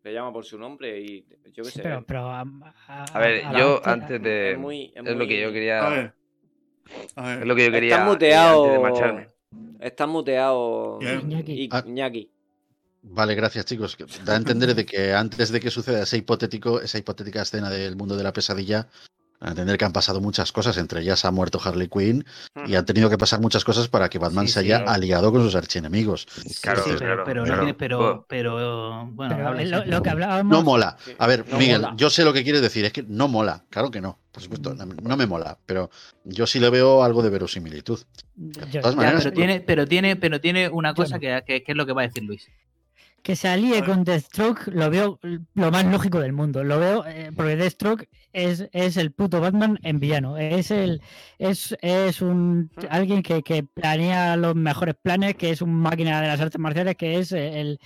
Le 0.04 0.12
llama 0.12 0.32
por 0.32 0.44
su 0.44 0.58
nombre 0.58 1.00
y 1.00 1.24
yo 1.52 1.62
qué 1.62 1.70
Sí, 1.70 1.70
sé. 1.76 1.82
pero, 1.82 2.04
pero 2.04 2.28
a, 2.30 2.40
a- 2.88 3.04
A 3.04 3.18
ver, 3.20 3.44
a 3.46 3.58
yo 3.58 3.74
hostia- 3.76 3.92
antes 3.92 4.22
de... 4.22 4.52
es 4.52 4.58
muy- 4.58 4.92
es 4.94 5.06
Es 5.06 5.16
lo 5.16 5.26
que 5.26 5.40
yo 5.40 5.52
quería... 5.52 5.86
A 5.86 5.90
ver. 5.90 6.12
A 7.16 7.26
ver. 7.28 7.38
Es 7.42 7.46
lo 7.46 7.54
que 7.54 7.66
yo 7.66 7.72
quería... 7.72 7.94
Está 7.94 8.02
eh, 8.04 8.08
muteado. 8.10 8.64
antes 8.64 8.72
de 8.72 8.78
marcharme. 8.82 9.28
Está 9.80 10.06
muteado. 10.06 10.98
Iñaki. 11.00 11.68
Ah. 11.70 11.84
Iñaki. 11.86 12.30
Vale, 13.04 13.34
gracias, 13.34 13.64
chicos. 13.64 13.96
Da 14.24 14.34
a 14.34 14.36
entender 14.36 14.74
de 14.74 14.84
que 14.86 15.12
antes 15.12 15.50
de 15.52 15.60
que 15.60 15.70
suceda 15.70 16.02
ese 16.02 16.16
hipotético, 16.18 16.80
esa 16.80 16.98
hipotética 16.98 17.42
escena 17.42 17.68
del 17.70 17.96
mundo 17.96 18.16
de 18.16 18.22
la 18.22 18.32
pesadilla, 18.32 18.88
a 19.44 19.48
entender 19.48 19.76
que 19.76 19.84
han 19.84 19.92
pasado 19.92 20.20
muchas 20.20 20.52
cosas, 20.52 20.76
entre 20.78 21.00
ellas 21.00 21.24
ha 21.24 21.30
muerto 21.32 21.60
Harley 21.62 21.88
Quinn 21.88 22.24
y 22.66 22.74
han 22.76 22.84
tenido 22.86 23.10
que 23.10 23.18
pasar 23.18 23.40
muchas 23.40 23.64
cosas 23.64 23.88
para 23.88 24.08
que 24.08 24.18
Batman 24.18 24.46
Sí, 24.46 24.52
se 24.54 24.60
sí. 24.60 24.66
haya 24.72 24.84
aliado 24.86 25.32
con 25.32 25.42
sus 25.42 25.54
archienemigos. 25.56 26.26
Claro, 26.60 26.82
Sí, 26.84 26.90
pero, 26.90 26.98
claro, 26.98 27.22
pero, 27.24 27.40
no 27.40 27.46
claro. 27.54 27.76
pero, 27.76 28.26
pero, 28.28 29.06
bueno, 29.12 29.34
pero 29.36 29.58
en 29.58 29.90
lo, 29.90 30.02
que 30.02 30.10
hablábamos. 30.10 30.50
No 30.50 30.62
mola. 30.62 30.96
A 31.18 31.26
ver, 31.26 31.44
No 31.50 31.58
Miguel, 31.58 31.80
mola. 31.82 31.94
yo 31.96 32.08
sé 32.08 32.24
lo 32.24 32.32
que 32.32 32.44
quieres 32.44 32.62
decir, 32.62 32.84
es 32.84 32.92
que 32.92 33.02
no 33.02 33.26
mola. 33.28 33.64
Claro 33.68 33.90
que 33.90 34.00
no, 34.00 34.18
por 34.30 34.42
supuesto, 34.42 34.74
no, 34.74 34.86
no 34.86 35.16
me 35.16 35.26
mola, 35.26 35.58
pero 35.66 35.90
yo 36.24 36.46
sí 36.46 36.60
le 36.60 36.70
veo 36.70 37.02
algo 37.02 37.22
de 37.22 37.30
verosimilitud. 37.30 37.98
yo- 38.36 38.80
todas 38.80 38.94
Ya, 38.94 38.96
maneras, 38.96 39.22
pero 39.24 39.34
tiene, 39.34 39.60
pero 39.60 39.86
tiene, 39.86 40.16
pero 40.16 40.40
tiene 40.40 40.68
una 40.68 40.94
cosa 40.94 41.16
no. 41.16 41.20
que, 41.20 41.42
que- 41.46 41.62
que 41.64 41.72
es 41.72 41.76
lo 41.76 41.84
que 41.84 41.92
va 41.92 42.02
a 42.02 42.06
decir 42.06 42.22
Luis. 42.22 42.48
Que 43.22 43.36
se 43.36 43.46
alíe 43.48 43.84
con 43.84 44.02
Deathstroke 44.02 44.66
lo 44.72 44.90
veo 44.90 45.20
lo 45.54 45.70
más 45.70 45.84
lógico 45.84 46.18
del 46.18 46.32
mundo. 46.32 46.64
Lo 46.64 46.80
veo 46.80 47.04
eh, 47.06 47.30
porque 47.36 47.54
Deathstroke 47.54 48.08
es, 48.32 48.68
es 48.72 48.96
el 48.96 49.12
puto 49.12 49.40
Batman 49.40 49.78
en 49.84 50.00
villano. 50.00 50.36
Es 50.38 50.72
el 50.72 51.00
es, 51.38 51.76
es 51.82 52.20
un 52.20 52.70
alguien 52.90 53.22
que, 53.22 53.42
que 53.42 53.62
planea 53.62 54.36
los 54.36 54.56
mejores 54.56 54.96
planes, 55.00 55.36
que 55.36 55.50
es 55.50 55.62
un 55.62 55.72
máquina 55.72 56.20
de 56.20 56.26
las 56.26 56.40
artes 56.40 56.58
marciales, 56.60 56.96
que 56.96 57.20
es 57.20 57.30
el 57.30 57.78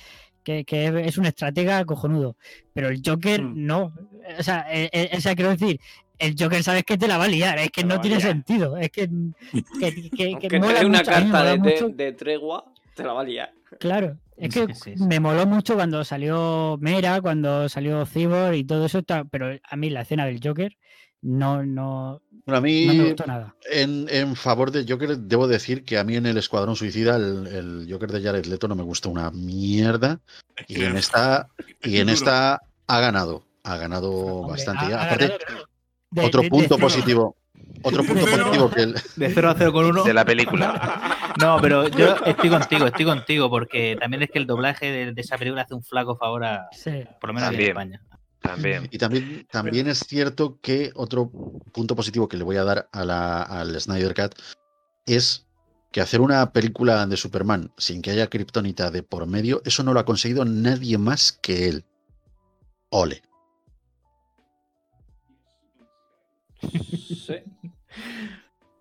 que, 0.43 0.65
que 0.65 0.87
es 1.07 1.19
un 1.19 1.27
estratega 1.27 1.85
cojonudo. 1.85 2.37
Pero 2.73 2.89
el 2.89 3.03
Joker 3.05 3.43
Mm. 3.43 3.67
no. 3.67 3.93
O 4.39 4.43
sea, 4.43 4.65
eh, 4.71 4.89
eh, 4.93 5.11
o 5.19 5.21
sea, 5.21 5.35
quiero 5.35 5.51
decir, 5.51 5.79
el 6.19 6.35
Joker 6.39 6.63
sabes 6.63 6.85
que 6.85 6.97
te 6.97 7.09
la 7.09 7.19
va 7.19 7.25
a 7.25 7.29
liar, 7.29 7.59
es 7.59 7.71
que 7.71 7.83
Te 7.83 7.87
no 7.89 8.01
tiene 8.01 8.21
sentido. 8.21 8.79
Es 8.79 8.91
que, 8.91 9.07
que, 9.81 10.11
que- 10.11 10.49
que 10.49 10.59
mola 10.61 10.81
una 10.81 11.01
mucho, 11.01 11.11
carta 11.11 11.27
mola 11.27 11.45
de, 11.51 11.59
mucho. 11.59 11.89
de 11.91 12.13
tregua, 12.13 12.65
te 12.95 13.03
la 13.05 13.13
va 13.13 13.21
a 13.21 13.25
liar. 13.25 13.53
Claro, 13.81 14.17
es 14.37 14.55
que 14.55 14.67
Sí, 14.75 14.75
sí, 14.75 14.97
sí. 14.97 15.05
me 15.05 15.21
moló 15.21 15.47
mucho 15.47 15.75
cuando 15.75 16.05
salió 16.05 16.77
Mera, 16.81 17.21
cuando 17.21 17.69
salió 17.69 18.05
Cyborg 18.07 18.55
y 18.55 18.65
todo 18.65 18.87
eso, 18.87 19.03
pero 19.31 19.49
a 19.63 19.77
mí 19.77 19.91
la 19.91 20.03
escena 20.03 20.27
del 20.27 20.41
Joker 20.43 20.77
no, 21.23 21.65
no, 21.65 22.21
Bueno, 22.45 22.59
a 22.59 22.61
mí, 22.61 22.87
no 22.87 22.95
me 22.95 23.05
gustó 23.05 23.27
nada. 23.27 23.57
en, 23.71 24.07
en 24.11 24.37
favor 24.37 24.71
de 24.71 24.85
Joker, 24.89 25.17
debo 25.19 25.49
decir 25.49 25.85
que 25.85 25.99
a 25.99 26.05
mí 26.05 26.15
en 26.17 26.27
el 26.27 26.37
Escuadrón 26.37 26.77
Suicida, 26.77 27.17
el, 27.17 27.47
el 27.49 27.87
Joker 27.91 28.13
de 28.13 28.23
Jared 28.23 28.45
Leto 28.47 28.69
no 28.69 28.77
me 28.77 28.83
gusta 28.85 29.09
una 29.09 29.31
mierda. 29.31 30.21
Es 30.57 30.67
Y 30.69 30.85
en 30.85 30.97
esta, 30.97 31.49
es 31.81 31.91
y 31.91 31.97
en 31.99 32.07
duro. 32.07 32.15
esta 32.15 32.61
ha 32.87 33.01
ganado. 33.01 33.45
Ha 33.65 33.77
ganado 33.79 34.13
Hombre, 34.13 34.51
bastante. 34.53 34.85
ha- 34.85 34.89
Y 34.89 34.93
ha 34.93 35.03
aparte, 35.05 35.29
ganado, 35.29 35.67
de- 36.11 36.25
otro 36.25 36.43
de- 36.43 36.49
punto 36.51 36.79
positivo. 36.79 37.37
Otro 37.83 38.03
punto 38.05 38.25
positivo 38.27 38.71
que 38.71 38.83
el, 38.83 38.95
De 39.17 39.33
0 39.35 39.51
a 39.51 39.55
0 39.57 39.73
con 39.73 39.85
1. 39.87 40.05
De 40.05 40.15
la 40.15 40.25
película. 40.25 41.13
No, 41.39 41.59
pero 41.61 41.87
yo 41.89 42.17
estoy 42.25 42.49
contigo, 42.49 42.87
estoy 42.87 43.05
contigo, 43.05 43.51
porque 43.51 43.95
también 44.01 44.23
es 44.23 44.31
que 44.31 44.39
el 44.39 44.47
doblaje 44.47 44.91
de, 44.91 45.13
de 45.13 45.21
esa 45.21 45.37
película 45.37 45.61
hace 45.63 45.75
un 45.75 45.83
flaco 45.83 46.17
favor 46.17 46.43
a, 46.45 46.67
Sí. 46.73 47.05
por 47.21 47.29
lo 47.29 47.35
menos 47.35 47.51
aquí 47.51 47.57
en 47.67 47.75
También. 47.75 47.93
España. 47.99 48.03
También. 48.41 48.89
Y 48.91 48.97
también, 48.97 49.47
también 49.53 49.87
es 49.87 49.99
cierto 49.99 50.59
que 50.63 50.93
otro 50.95 51.31
punto 51.75 51.95
positivo 51.95 52.27
que 52.27 52.39
le 52.39 52.45
voy 52.45 52.57
a 52.57 52.65
dar 52.65 52.89
a 52.91 53.05
la, 53.05 53.43
al 53.43 53.79
Snyder 53.79 54.15
Cut 54.15 54.35
es 55.05 55.47
que 55.93 56.01
hacer 56.01 56.23
una 56.23 56.53
película 56.53 57.05
de 57.07 57.19
Superman 57.19 57.71
sin 57.77 58.01
que 58.01 58.13
haya 58.13 58.29
kriptonita 58.31 58.91
de 58.91 59.03
por 59.03 59.27
medio, 59.27 59.61
eso 59.67 59.83
no 59.83 59.93
lo 59.93 60.01
ha 60.01 60.07
conseguido 60.07 60.43
nadie 60.47 60.97
más 60.97 61.33
que 61.43 61.69
él. 61.69 61.85
Ole. 62.89 63.21
Sí. 66.73 67.35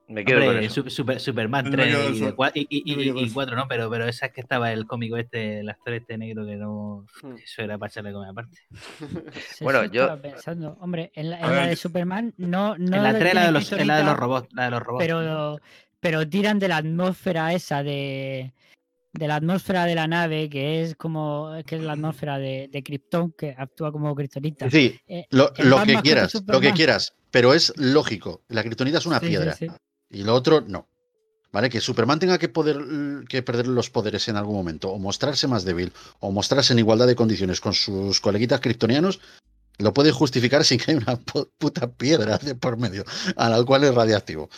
Me 0.08 0.24
quedo 0.24 0.40
con 0.42 0.50
Hombre, 0.50 0.66
eso. 0.68 0.88
Super- 0.88 1.20
Superman 1.20 1.66
Yo 1.66 1.72
me 1.72 1.78
3 1.78 1.88
quedo 1.96 2.52
y, 2.54 2.60
y, 2.60 2.68
y- 2.70 2.92
yo 2.92 2.98
me 2.98 3.02
y- 3.02 3.06
quedo 3.06 3.14
con 3.16 3.24
y 3.24 3.26
eso. 3.26 3.34
4, 3.34 3.56
¿no? 3.56 3.68
Pero, 3.68 3.90
pero 3.90 4.06
esa 4.08 4.28
es 4.28 4.34
que 4.34 4.42
estaba 4.42 4.72
el 4.72 4.86
cómico 4.86 5.18
este, 5.18 5.62
el 5.62 5.70
actor 5.70 5.94
este 5.96 6.18
negro 6.18 6.46
que 6.46 6.56
no. 6.58 7.08
Hmm. 7.24 7.36
Eso 7.44 7.64
era 7.64 7.78
para 7.80 7.90
echarle 7.90 8.14
comida 8.14 8.30
aparte. 8.30 8.58
Sí, 9.56 9.64
Bueno, 9.64 9.82
sí, 9.84 9.90
yo- 9.92 10.04
estaba 10.04 10.22
pensando, 10.22 10.78
hombre, 10.80 11.12
en 11.16 11.32
la, 11.32 11.40
en 11.64 11.70
de 11.70 11.76
Superman 11.76 12.34
no, 12.38 12.78
no 12.78 12.98
en 12.98 13.04
la 13.04 13.18
3 13.18 13.34
la 13.34 13.46
de 13.48 13.52
los, 13.52 13.72
en 13.72 13.88
la 13.88 13.98
de 13.98 14.04
los 14.04 14.14
kriptonita, 14.14 14.16
robots. 14.16 14.54
La 14.54 14.64
de 14.66 14.72
los 14.72 14.84
robots. 14.84 15.04
pero, 15.04 15.60
pero 16.00 16.30
tiran 16.30 16.60
de 16.60 16.68
la 16.68 16.78
atmósfera 16.78 17.54
esa 17.54 17.82
de 17.82 18.54
de 19.12 19.30
la 19.30 19.36
atmósfera 19.38 19.86
de 19.86 19.96
la 19.96 20.08
nave 20.08 20.50
que 20.50 20.82
es 20.84 20.94
como 20.98 21.54
que 21.66 21.78
es 21.78 21.82
la 21.82 21.94
atmósfera 21.94 22.38
de, 22.38 22.68
de 22.70 22.84
Krypton 22.84 23.32
que 23.32 23.56
actúa 23.58 23.90
como 23.90 24.14
kriptonita 24.14 24.70
Sí, 24.70 25.00
Eh, 25.08 25.26
lo, 25.30 25.54
Batman 25.58 25.86
que 25.88 26.02
quieras, 26.02 26.44
lo 26.46 26.60
que 26.60 26.74
quieras. 26.74 27.16
Pero 27.36 27.54
es 27.54 27.74
lógico. 27.76 28.44
La 28.48 28.64
kriptonita 28.64 29.00
es 29.00 29.06
una 29.06 29.20
Sí, 29.20 29.26
piedra 29.28 29.54
sí. 29.58 29.68
y 30.10 30.24
lo 30.24 30.34
otro 30.34 30.62
no. 30.62 30.88
¿Vale? 31.52 31.70
Que 31.70 31.82
Superman 31.82 32.18
tenga 32.18 32.38
que, 32.38 32.48
poder, 32.48 32.78
que 33.28 33.44
perder 33.44 33.68
los 33.68 33.90
poderes 33.90 34.30
en 34.30 34.38
algún 34.38 34.56
momento, 34.56 34.90
o 34.90 35.00
mostrarse 35.00 35.46
más 35.46 35.66
débil, 35.66 35.92
o 36.22 36.32
mostrarse 36.32 36.72
en 36.72 36.80
igualdad 36.80 37.08
de 37.08 37.16
condiciones 37.18 37.60
con 37.60 37.74
sus 37.74 38.22
coleguitas 38.22 38.62
kryptonianos, 38.62 39.20
lo 39.80 39.94
puede 39.94 40.14
justificar 40.14 40.64
sin 40.64 40.80
que 40.80 40.92
haya 40.92 41.00
una 41.02 41.20
pu- 41.20 41.50
puta 41.58 41.92
piedra 41.92 42.38
de 42.38 42.56
por 42.56 42.78
medio, 42.78 43.04
a 43.36 43.50
la 43.50 43.62
cual 43.66 43.84
es 43.84 43.94
radiactivo. 43.94 44.50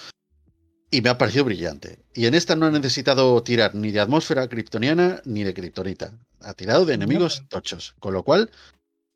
Y 0.91 1.01
me 1.01 1.09
ha 1.09 1.17
parecido 1.17 1.45
brillante. 1.45 2.05
Y 2.13 2.27
en 2.27 2.35
esta 2.35 2.55
no 2.55 2.67
ha 2.67 2.71
necesitado 2.71 3.41
tirar 3.41 3.73
ni 3.73 3.89
de 3.91 4.01
atmósfera 4.01 4.47
kryptoniana 4.47 5.19
ni 5.25 5.43
de 5.43 5.55
kriptonita. 5.55 6.13
Ha 6.41 6.53
tirado 6.53 6.85
de 6.85 6.93
enemigos 6.93 7.41
tochos. 7.49 7.95
Con 7.99 8.13
lo 8.13 8.21
cual, 8.21 8.51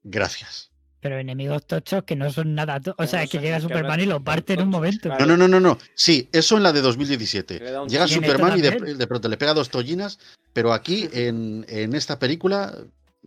gracias. 0.02 0.71
Pero 1.02 1.18
enemigos 1.18 1.66
tochos 1.66 2.04
que 2.04 2.16
no 2.16 2.32
son 2.32 2.54
nada. 2.54 2.80
to- 2.80 2.94
O 2.98 3.08
sea, 3.08 3.20
no 3.20 3.24
es 3.26 3.30
que 3.32 3.40
llega 3.40 3.58
que 3.58 3.64
Superman 3.64 4.00
y 4.00 4.06
lo 4.06 4.24
parte 4.24 4.54
en 4.54 4.62
un 4.62 4.70
momento. 4.70 5.10
No, 5.20 5.26
no, 5.26 5.36
no, 5.36 5.48
no, 5.48 5.60
no. 5.60 5.78
Sí, 5.96 6.30
eso 6.32 6.58
en 6.58 6.64
la 6.64 6.72
de 6.72 6.82
2017. 6.82 7.60
Le 7.60 7.72
da 7.72 7.82
un 7.82 7.90
Llega. 7.90 8.08
Superman 8.08 8.58
y 8.58 8.62
de, 8.62 9.08
pronto 9.08 9.28
le 9.28 9.36
pega 9.38 9.54
dos 9.56 9.70
tollinas, 9.70 10.20
pero 10.54 10.72
aquí 10.74 11.10
en, 11.14 11.66
en 11.68 11.96
esta 11.96 12.20
película, 12.20 12.78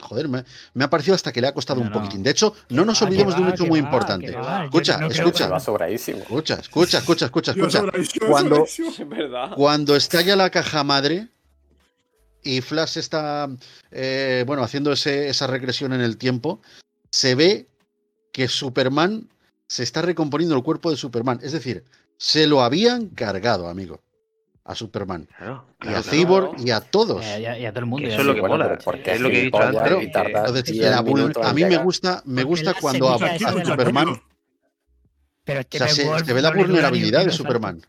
joder, 0.01 0.28
me, 0.28 0.44
me 0.74 0.84
ha 0.84 0.88
parecido 0.90 1.16
hasta 1.16 1.32
que 1.32 1.40
le 1.40 1.48
ha 1.48 1.52
costado 1.52 1.80
No, 1.80 1.86
un 1.86 1.92
no. 1.92 1.98
poquitín. 2.01 2.22
De 2.22 2.30
hecho, 2.30 2.55
no 2.68 2.84
nos 2.84 3.02
va, 3.02 3.06
olvidemos 3.09 3.34
de 3.34 3.42
un 3.42 3.48
hecho 3.48 3.66
muy 3.66 3.80
va, 3.80 3.86
importante. 3.86 4.30
va. 4.30 4.64
Escucha, 4.66 4.98
no 4.98 5.09
escucha. 5.09 5.48
Va. 5.48 5.56
Escucha, 5.56 6.55
escucha, 6.60 6.98
escucha, 6.98 7.26
escucha, 7.26 7.51
escucha. 7.52 7.82
Cuando-. 8.28 8.64
Cuando 9.56 9.96
estalla 9.96 10.36
la 10.36 10.48
caja 10.51 10.84
madre 10.84 11.26
y 12.42 12.60
Flash 12.60 12.98
está, 12.98 13.48
eh, 13.90 14.44
bueno, 14.46 14.62
haciendo 14.62 14.92
ese- 14.92 15.28
esa 15.28 15.46
regresión 15.48 15.92
en 15.92 16.02
el 16.02 16.18
tiempo, 16.18 16.60
se 17.14 17.36
ve 17.36 17.68
que 18.32 18.48
Superman 18.48 19.28
se 19.68 19.84
está 19.84 20.02
recomponiendo 20.02 20.56
el 20.56 20.64
cuerpo 20.64 20.90
de 20.90 20.96
Superman. 20.96 21.38
Es 21.44 21.52
decir, 21.52 21.84
se 22.16 22.48
lo 22.48 22.60
habían 22.60 23.06
cargado, 23.10 23.68
amigo, 23.68 24.00
a 24.64 24.74
Superman. 24.74 25.28
Claro, 25.38 25.64
Y 25.76 25.82
claro, 25.84 25.98
a 25.98 26.02
claro. 26.02 26.16
Cyborg 26.18 26.60
y 26.66 26.70
a 26.72 26.80
todos. 26.80 27.22
Y 27.24 27.28
a, 27.28 27.38
y 27.38 27.46
a- 27.46 27.58
y 27.60 27.66
a 27.66 27.70
todo 27.70 27.80
el 27.80 27.86
mundo. 27.86 28.08
Eso 28.08 28.18
es 28.20 28.26
lo 28.26 28.34
que 28.34 28.40
bueno, 28.40 28.56
mola. 28.56 28.78
porque 28.84 29.12
Es 29.12 29.20
lo 29.20 29.28
que 29.30 29.38
he 29.38 29.44
dicho 29.44 29.58
gilipollas 29.58 29.92
antes. 29.92 30.08
y 30.08 30.10
tarda 30.10 30.28
que- 30.32 30.38
Entonces, 30.38 30.64
10 30.72 30.90
la 30.90 31.02
vul- 31.04 31.14
minutos 31.14 31.46
a 31.46 31.54
mí 31.54 31.64
me 31.64 31.76
gusta, 31.76 32.22
me 32.26 32.42
gusta 32.42 32.74
cuando 32.80 33.10
a, 33.12 33.38
Superman 33.38 34.20
Pero 35.44 35.58
o 35.58 35.60
este 35.60 35.78
sea, 35.78 35.88
se, 36.24 36.32
ve 36.32 36.42
la 36.42 36.50
vulnerabilidad 36.50 37.24
de 37.24 37.30
Superman. 37.30 37.80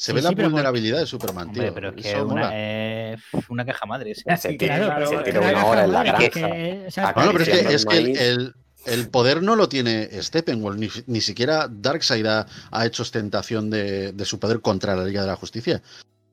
Se 0.00 0.12
Sí, 0.12 0.16
ve 0.16 0.22
la 0.22 0.30
sí, 0.30 0.34
vulnerabilidad 0.36 0.98
de 1.00 1.04
Superman, 1.06 1.48
Hombre, 1.48 1.64
tío. 1.64 1.74
pero 1.74 1.88
es 1.90 1.94
que 2.02 2.22
una, 2.22 2.50
eh, 2.54 3.18
una 3.50 3.66
caja 3.66 3.84
madre. 3.84 4.14
Se 4.14 4.22
tira, 4.54 4.78
Claro, 4.78 5.06
se 5.06 5.10
pero 5.18 5.24
tira 5.24 5.40
es 5.40 5.46
que 5.46 5.54
una 5.56 5.66
hora 5.66 5.84
en 5.84 5.92
la 5.92 6.02
granja. 6.04 6.28
que- 6.30 6.84
o 6.88 6.90
sea, 6.90 7.12
Bueno, 7.12 7.32
pero 7.32 7.42
es 7.44 7.48
que, 7.50 7.60
Acariciando 7.60 7.76
es 7.76 7.84
que 7.84 7.98
el, 7.98 8.16
el- 8.16 8.54
el 8.86 9.08
poder 9.10 9.42
no 9.42 9.56
lo 9.56 9.68
tiene 9.68 10.08
Steppenwolf, 10.22 10.78
ni, 10.78 10.88
ni 11.06 11.20
siquiera 11.20 11.68
Darkseid 11.70 12.24
ha, 12.24 12.46
ha 12.70 12.86
hecho 12.86 13.02
ostentación 13.02 13.68
de, 13.68 14.12
de 14.12 14.24
su 14.24 14.38
poder 14.38 14.62
contra 14.62 14.96
la 14.96 15.04
Liga 15.04 15.20
de 15.20 15.26
la 15.26 15.36
Justicia. 15.36 15.82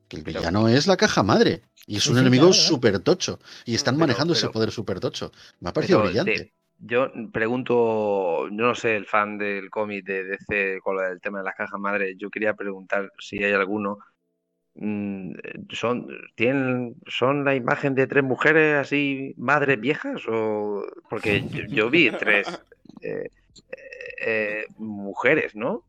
Que 0.08 0.16
el 0.16 0.24
Pero- 0.24 0.40
villano 0.40 0.70
es 0.70 0.88
la 0.88 0.96
caja 0.96 1.22
madre. 1.24 1.64
Y 1.86 1.98
es 1.98 2.08
un 2.08 2.16
sí, 2.16 2.22
enemigo 2.22 2.48
claro, 2.48 2.54
súper 2.62 3.00
tocho. 3.00 3.38
Y 3.66 3.76
están 3.76 3.96
Pero- 3.96 4.00
manejando 4.08 4.32
ese 4.34 4.48
poder 4.48 4.72
súper 4.72 5.02
tocho. 5.02 5.34
Me 5.60 5.72
ha 5.72 5.74
parecido 5.74 6.02
brillante. 6.04 6.32
de- 6.32 6.54
yo 6.80 7.12
pregunto, 7.32 8.48
yo 8.50 8.52
no 8.52 8.76
sé, 8.76 8.96
el 8.96 9.06
fan 9.06 9.38
del 9.38 9.70
cómic 9.70 10.06
de 10.06 10.24
DC 10.24 10.80
con 10.82 10.96
lo 10.96 11.02
del 11.02 11.22
tema 11.22 11.40
de 11.40 11.46
las 11.46 11.56
cajas 11.56 11.80
madres, 11.80 12.16
yo 12.18 12.30
quería 12.30 12.54
preguntar 12.54 13.12
si 13.20 13.44
hay 13.44 13.54
alguno. 13.54 14.00
mm, 14.76 15.34
¿Son, 15.72 16.08
tienen, 16.36 16.96
¿Son 17.08 17.44
la 17.46 17.56
imagen 17.56 17.96
de 17.96 18.08
tres 18.08 18.24
mujeres 18.24 18.76
así, 18.76 19.34
madres 19.38 19.80
viejas? 19.80 20.22
O, 20.28 20.86
porque 21.10 21.44
yo, 21.50 21.64
yo 21.68 21.90
vi 21.90 22.12
tres 22.12 22.48
eh, 23.02 23.30
eh, 24.22 24.66
mujeres, 24.78 25.56
¿no? 25.56 25.84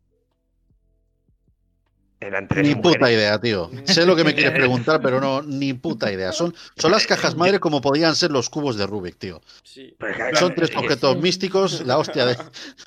Eran 2.21 2.49
tres 2.49 2.67
Ni 2.67 2.75
mujeres. 2.75 2.97
puta 2.99 3.13
idea, 3.13 3.41
tío. 3.41 3.71
Sé 3.85 4.05
lo 4.05 4.17
que 4.17 4.25
me 4.25 4.35
quieres 4.35 4.53
preguntar, 4.53 5.01
pero 5.01 5.21
no, 5.21 5.41
ni 5.43 5.73
puta 5.73 6.13
idea. 6.13 6.33
Son, 6.33 6.53
son 6.77 6.91
las 6.91 7.07
cajas 7.07 7.37
madre 7.37 7.61
como 7.61 7.81
podían 7.81 8.17
ser 8.17 8.33
los 8.33 8.51
cubos 8.51 8.77
de 8.77 8.87
Rubik, 8.87 9.17
tío. 9.19 9.41
Sí. 9.63 9.95
Son 10.35 10.51
es 10.51 10.57
tres 10.57 10.71
que 10.71 10.79
objetos 10.79 11.17
místicos, 11.19 11.87
la 11.87 11.97
hostia 11.99 12.27
de, 12.27 12.37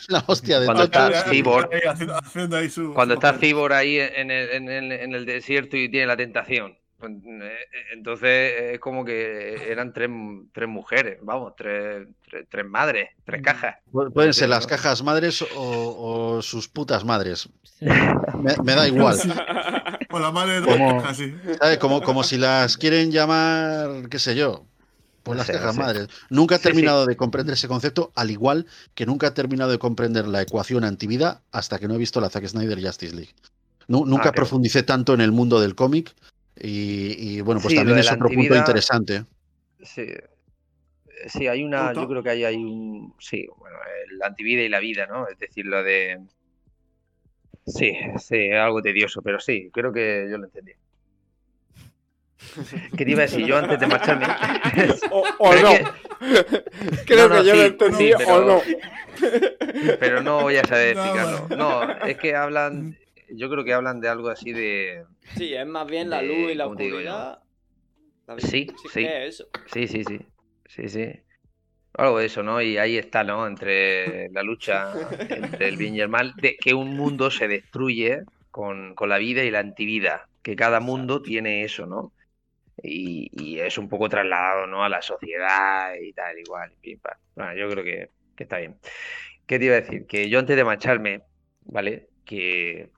la 0.10 0.24
hostia 0.28 0.60
de 0.60 0.66
Cuando 0.66 0.84
está 0.84 1.24
su- 2.70 2.94
Cuando 2.94 3.14
está. 3.14 3.34
Cibor 3.40 3.72
ahí 3.74 4.00
en 4.00 4.32
el, 4.32 4.50
en, 4.50 4.70
el, 4.70 4.92
en 4.92 5.16
el 5.16 5.26
desierto 5.26 5.78
y 5.78 5.90
tiene 5.90 6.08
la 6.08 6.18
tentación. 6.18 6.78
Pues, 7.02 7.12
eh, 7.26 7.58
Entonces 7.94 8.54
es 8.74 8.80
como 8.80 9.04
que 9.04 9.70
eran 9.72 9.92
tres, 9.92 10.10
tres 10.54 10.70
mujeres, 10.70 11.18
vamos, 11.22 11.54
tres, 11.58 12.08
tres, 12.30 12.46
tres 12.50 12.66
madres, 12.66 13.10
tres 13.26 13.42
cajas. 13.42 13.76
Pu- 13.92 14.14
Pueden 14.14 14.34
ser 14.34 14.48
las 14.50 14.66
cajas 14.68 15.04
madres 15.04 15.42
o, 15.42 15.48
o 16.38 16.42
sus 16.42 16.68
putas 16.70 17.04
madres. 17.04 17.50
Sí. 17.64 17.86
Me, 18.42 18.56
me 18.64 18.76
da 18.76 18.88
igual. 18.88 19.18
Con 20.10 20.22
la 20.22 20.32
madre 20.32 20.62
de 20.62 20.68
Como-. 20.68 21.04
Como, 21.80 22.02
como 22.02 22.24
si 22.24 22.38
las 22.38 22.78
quieren 22.78 23.12
llamar, 23.12 24.08
qué 24.10 24.20
sé 24.20 24.36
yo, 24.36 24.66
pues 25.24 25.38
las 25.38 25.48
cajas 25.48 25.76
madres. 25.78 26.08
Nunca 26.30 26.56
he 26.56 26.58
Sí, 26.58 26.64
terminado 26.66 27.06
de 27.06 27.16
comprender 27.16 27.54
ese 27.54 27.68
concepto, 27.68 28.12
al 28.16 28.30
igual 28.32 28.68
que 28.94 29.06
nunca 29.06 29.28
he 29.28 29.32
terminado 29.32 29.72
de 29.72 29.80
comprender 29.80 30.28
la 30.28 30.42
ecuación 30.42 30.84
antivida 30.84 31.42
hasta 31.52 31.80
que 31.80 31.88
no 31.88 31.96
he 31.96 31.98
visto 31.98 32.20
la 32.22 32.30
Zack 32.30 32.46
Snyder 32.48 32.84
Justice 32.84 33.16
League. 33.16 33.34
Nu- 33.88 34.06
nunca 34.06 34.24
claro. 34.24 34.36
profundicé 34.36 34.84
tanto 34.84 35.14
en 35.14 35.22
el 35.22 35.32
mundo 35.32 35.60
del 35.62 35.76
cómic 35.76 36.14
y, 36.62 37.38
y, 37.38 37.42
bueno, 37.42 37.60
pues 37.62 37.72
Sí, 37.72 37.78
también 37.78 38.00
es 38.00 38.12
otro 38.12 38.30
punto 38.30 38.56
interesante. 38.56 39.26
Sí. 39.84 40.08
Sí, 41.28 41.48
hay 41.48 41.64
una, 41.64 41.88
¿Punto? 41.88 42.02
yo 42.02 42.08
creo 42.10 42.24
que 42.24 42.30
hay, 42.32 42.44
hay 42.46 42.56
un, 42.56 43.14
sí, 43.20 43.48
bueno, 43.58 43.78
la 44.18 44.28
antivida 44.28 44.62
y 44.64 44.70
la 44.70 44.80
vida, 44.80 45.06
¿no? 45.06 45.28
Es 45.28 45.38
decir, 45.38 45.66
lo 45.68 45.84
de, 45.84 46.20
sí, 47.68 47.96
sí, 48.18 48.50
algo 48.52 48.82
tedioso, 48.82 49.22
pero 49.22 49.40
sí, 49.40 49.70
creo 49.72 49.94
que 49.94 50.28
yo 50.32 50.38
lo 50.40 50.46
entendí. 50.46 50.72
¿Qué 52.98 53.06
te 53.06 53.12
iba 53.12 53.20
a 53.20 53.28
decir 53.28 53.46
yo 53.46 53.58
antes 53.58 53.80
de 53.80 53.88
marcharme? 53.88 54.26
O, 55.12 55.54
no. 55.56 55.70
que- 55.72 55.86
Creo 57.06 57.28
No, 57.30 57.36
no, 57.36 57.42
que 57.42 57.48
yo 57.48 57.54
sí, 57.54 57.60
lo 57.60 57.66
entendí 57.66 58.08
sí, 58.08 58.14
o 58.14 58.18
pero- 58.18 58.46
no. 58.46 58.62
Pero 60.00 60.24
no 60.24 60.42
voy 60.42 60.58
a 60.58 60.64
saber 60.66 60.90
explicarlo. 60.98 61.48
No, 61.56 61.92
es 62.06 62.18
que 62.18 62.36
hablan, 62.36 62.98
yo 63.30 63.50
creo 63.50 63.64
que 63.64 63.74
hablan 63.74 64.00
de 64.02 64.10
algo 64.10 64.30
así 64.30 64.52
de, 64.54 65.06
Sí, 65.36 65.54
es 65.54 65.66
más 65.66 65.88
bien 65.88 66.10
la 66.10 66.22
luz 66.22 66.52
y 66.52 66.56
la 66.56 66.68
oscuridad. 66.68 67.40
La 68.28 68.40
Sí, 68.40 68.68
sí. 68.92 69.04
¿Qué 69.06 69.28
es 69.28 69.36
eso? 69.36 69.50
sí, 69.72 69.88
sí, 69.88 70.04
sí, 70.04 70.20
sí, 70.66 70.90
sí. 70.90 71.12
Algo 71.94 72.20
de 72.20 72.26
eso, 72.28 72.42
¿no? 72.44 72.62
Y 72.62 72.78
ahí 72.78 72.98
está, 72.98 73.24
¿no? 73.24 73.46
Entre 73.46 74.30
la 74.30 74.44
lucha 74.44 74.94
entre 75.30 75.68
el 75.68 75.78
bien 75.78 75.96
y 75.96 76.02
el 76.02 76.10
mal, 76.10 76.34
de 76.42 76.56
que 76.56 76.74
un 76.74 76.96
mundo 76.96 77.30
se 77.30 77.48
destruye 77.48 78.24
con, 78.50 78.96
con 78.96 79.10
la 79.10 79.18
vida 79.18 79.44
y 79.44 79.52
la 79.52 79.60
antivida, 79.60 80.30
que 80.42 80.56
cada 80.56 80.80
mundo 80.80 81.22
tiene 81.22 81.64
eso, 81.64 81.86
¿no? 81.86 82.14
Y, 82.82 83.30
y 83.34 83.60
es 83.60 83.78
un 83.78 83.90
poco 83.90 84.08
trasladado, 84.08 84.68
¿no? 84.68 84.84
A 84.84 84.90
la 84.90 85.02
sociedad 85.02 85.94
y 86.02 86.14
tal, 86.14 86.40
igual. 86.40 86.72
y. 86.82 86.98
Bueno, 87.36 87.56
yo 87.56 87.70
creo 87.70 87.84
que, 87.84 88.10
que 88.36 88.44
está 88.44 88.58
bien. 88.58 88.78
¿Qué 89.46 89.60
te 89.60 89.66
iba 89.66 89.76
a 89.76 89.82
decir? 89.82 90.06
Que 90.08 90.30
yo 90.30 90.40
antes 90.40 90.56
de 90.56 90.64
marcharme, 90.64 91.24
¿vale? 91.66 92.08
Que 92.26 92.90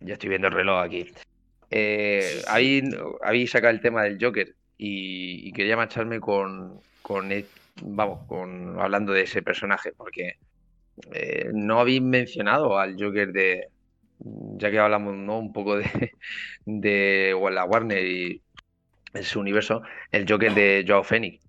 ya 0.00 0.14
estoy 0.14 0.28
viendo 0.28 0.48
el 0.48 0.54
reloj 0.54 0.82
aquí. 0.82 1.12
Eh, 1.70 2.42
habéis, 2.48 2.84
habéis 3.22 3.50
sacado 3.50 3.72
el 3.74 3.80
tema 3.80 4.02
del 4.02 4.18
Joker 4.20 4.54
y, 4.76 5.48
y 5.48 5.52
quería 5.52 5.76
marcharme 5.76 6.20
con, 6.20 6.80
con, 7.02 7.30
e- 7.32 7.46
vamos, 7.82 8.26
con 8.26 8.80
hablando 8.80 9.12
de 9.12 9.22
ese 9.22 9.42
personaje, 9.42 9.92
porque 9.96 10.36
eh, 11.12 11.50
no 11.52 11.80
habéis 11.80 12.02
mencionado 12.02 12.78
al 12.78 12.96
Joker 12.98 13.32
de, 13.32 13.68
ya 14.20 14.70
que 14.70 14.78
hablamos, 14.78 15.14
¿no? 15.16 15.38
Un 15.38 15.52
poco 15.52 15.76
de, 15.76 16.12
de 16.66 17.36
la 17.52 17.64
Warner 17.64 18.04
y 18.04 18.42
en 19.14 19.22
su 19.22 19.40
universo, 19.40 19.82
el 20.12 20.26
Joker 20.28 20.54
de 20.54 20.84
Joao 20.86 21.02
Phoenix. 21.02 21.47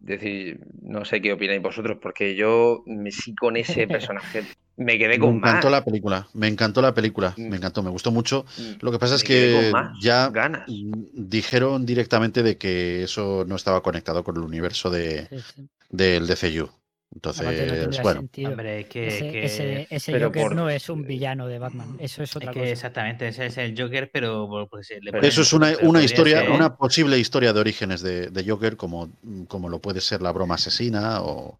Decir, 0.00 0.60
no 0.82 1.04
sé 1.04 1.20
qué 1.20 1.32
opináis 1.32 1.60
vosotros, 1.60 1.98
porque 2.00 2.36
yo 2.36 2.82
me 2.86 3.10
sí 3.10 3.34
con 3.34 3.56
ese 3.56 3.86
personaje 3.88 4.42
me 4.76 4.96
quedé 4.96 5.18
Me 5.18 5.26
con 5.26 5.36
encantó 5.36 5.66
más. 5.66 5.72
la 5.72 5.84
película, 5.84 6.28
me 6.34 6.46
encantó 6.46 6.80
la 6.80 6.94
película, 6.94 7.34
Mm. 7.36 7.48
me 7.48 7.56
encantó, 7.56 7.82
me 7.82 7.90
gustó 7.90 8.12
mucho. 8.12 8.44
Lo 8.80 8.92
que 8.92 8.98
pasa 9.00 9.16
es 9.16 9.22
Me 9.24 9.28
que 9.28 9.72
ya 10.00 10.28
ganas. 10.30 10.68
mm, 10.68 10.92
dijeron 11.14 11.84
directamente 11.84 12.42
de 12.44 12.56
que 12.58 13.02
eso 13.02 13.44
no 13.46 13.56
estaba 13.56 13.82
conectado 13.82 14.22
con 14.22 14.36
el 14.36 14.42
universo 14.42 14.88
de, 14.88 15.26
Sí, 15.28 15.36
sí. 15.56 15.68
del 15.90 16.26
DCU. 16.28 16.70
No 17.10 17.16
Entonces, 17.16 17.46
tendría 17.46 18.02
bueno, 18.02 18.20
sentido. 18.20 18.50
Hombre, 18.50 18.84
que, 18.86 19.08
ese 19.08 19.30
que- 19.30 19.44
ese, 19.46 19.86
ese 19.90 20.12
pero 20.12 20.26
Joker 20.26 20.42
por- 20.42 20.54
no 20.54 20.68
es 20.68 20.88
un 20.90 21.04
villano 21.06 21.46
de 21.48 21.58
Batman. 21.58 21.96
Eso 21.98 22.22
es 22.22 22.30
es 22.30 22.36
otra 22.36 22.52
que 22.52 22.60
cosa. 22.60 22.70
exactamente, 22.72 23.28
ese 23.28 23.46
es 23.46 23.56
el 23.56 23.74
Joker, 23.80 24.10
pero 24.12 24.46
pues, 24.70 24.90
le 24.90 25.10
Pero 25.10 25.22
ponen- 25.22 25.28
eso 25.28 25.40
es 25.40 25.52
una, 25.54 26.02
historia, 26.02 26.40
ser- 26.42 26.50
una 26.50 26.76
posible 26.76 27.18
historia 27.18 27.54
de 27.54 27.60
orígenes 27.60 28.02
de, 28.02 28.28
de 28.28 28.44
Joker, 28.48 28.76
como, 28.76 29.10
como 29.48 29.70
lo 29.70 29.78
puede 29.80 30.02
ser 30.02 30.20
la 30.20 30.32
broma 30.32 30.56
asesina 30.56 31.22
o 31.22 31.58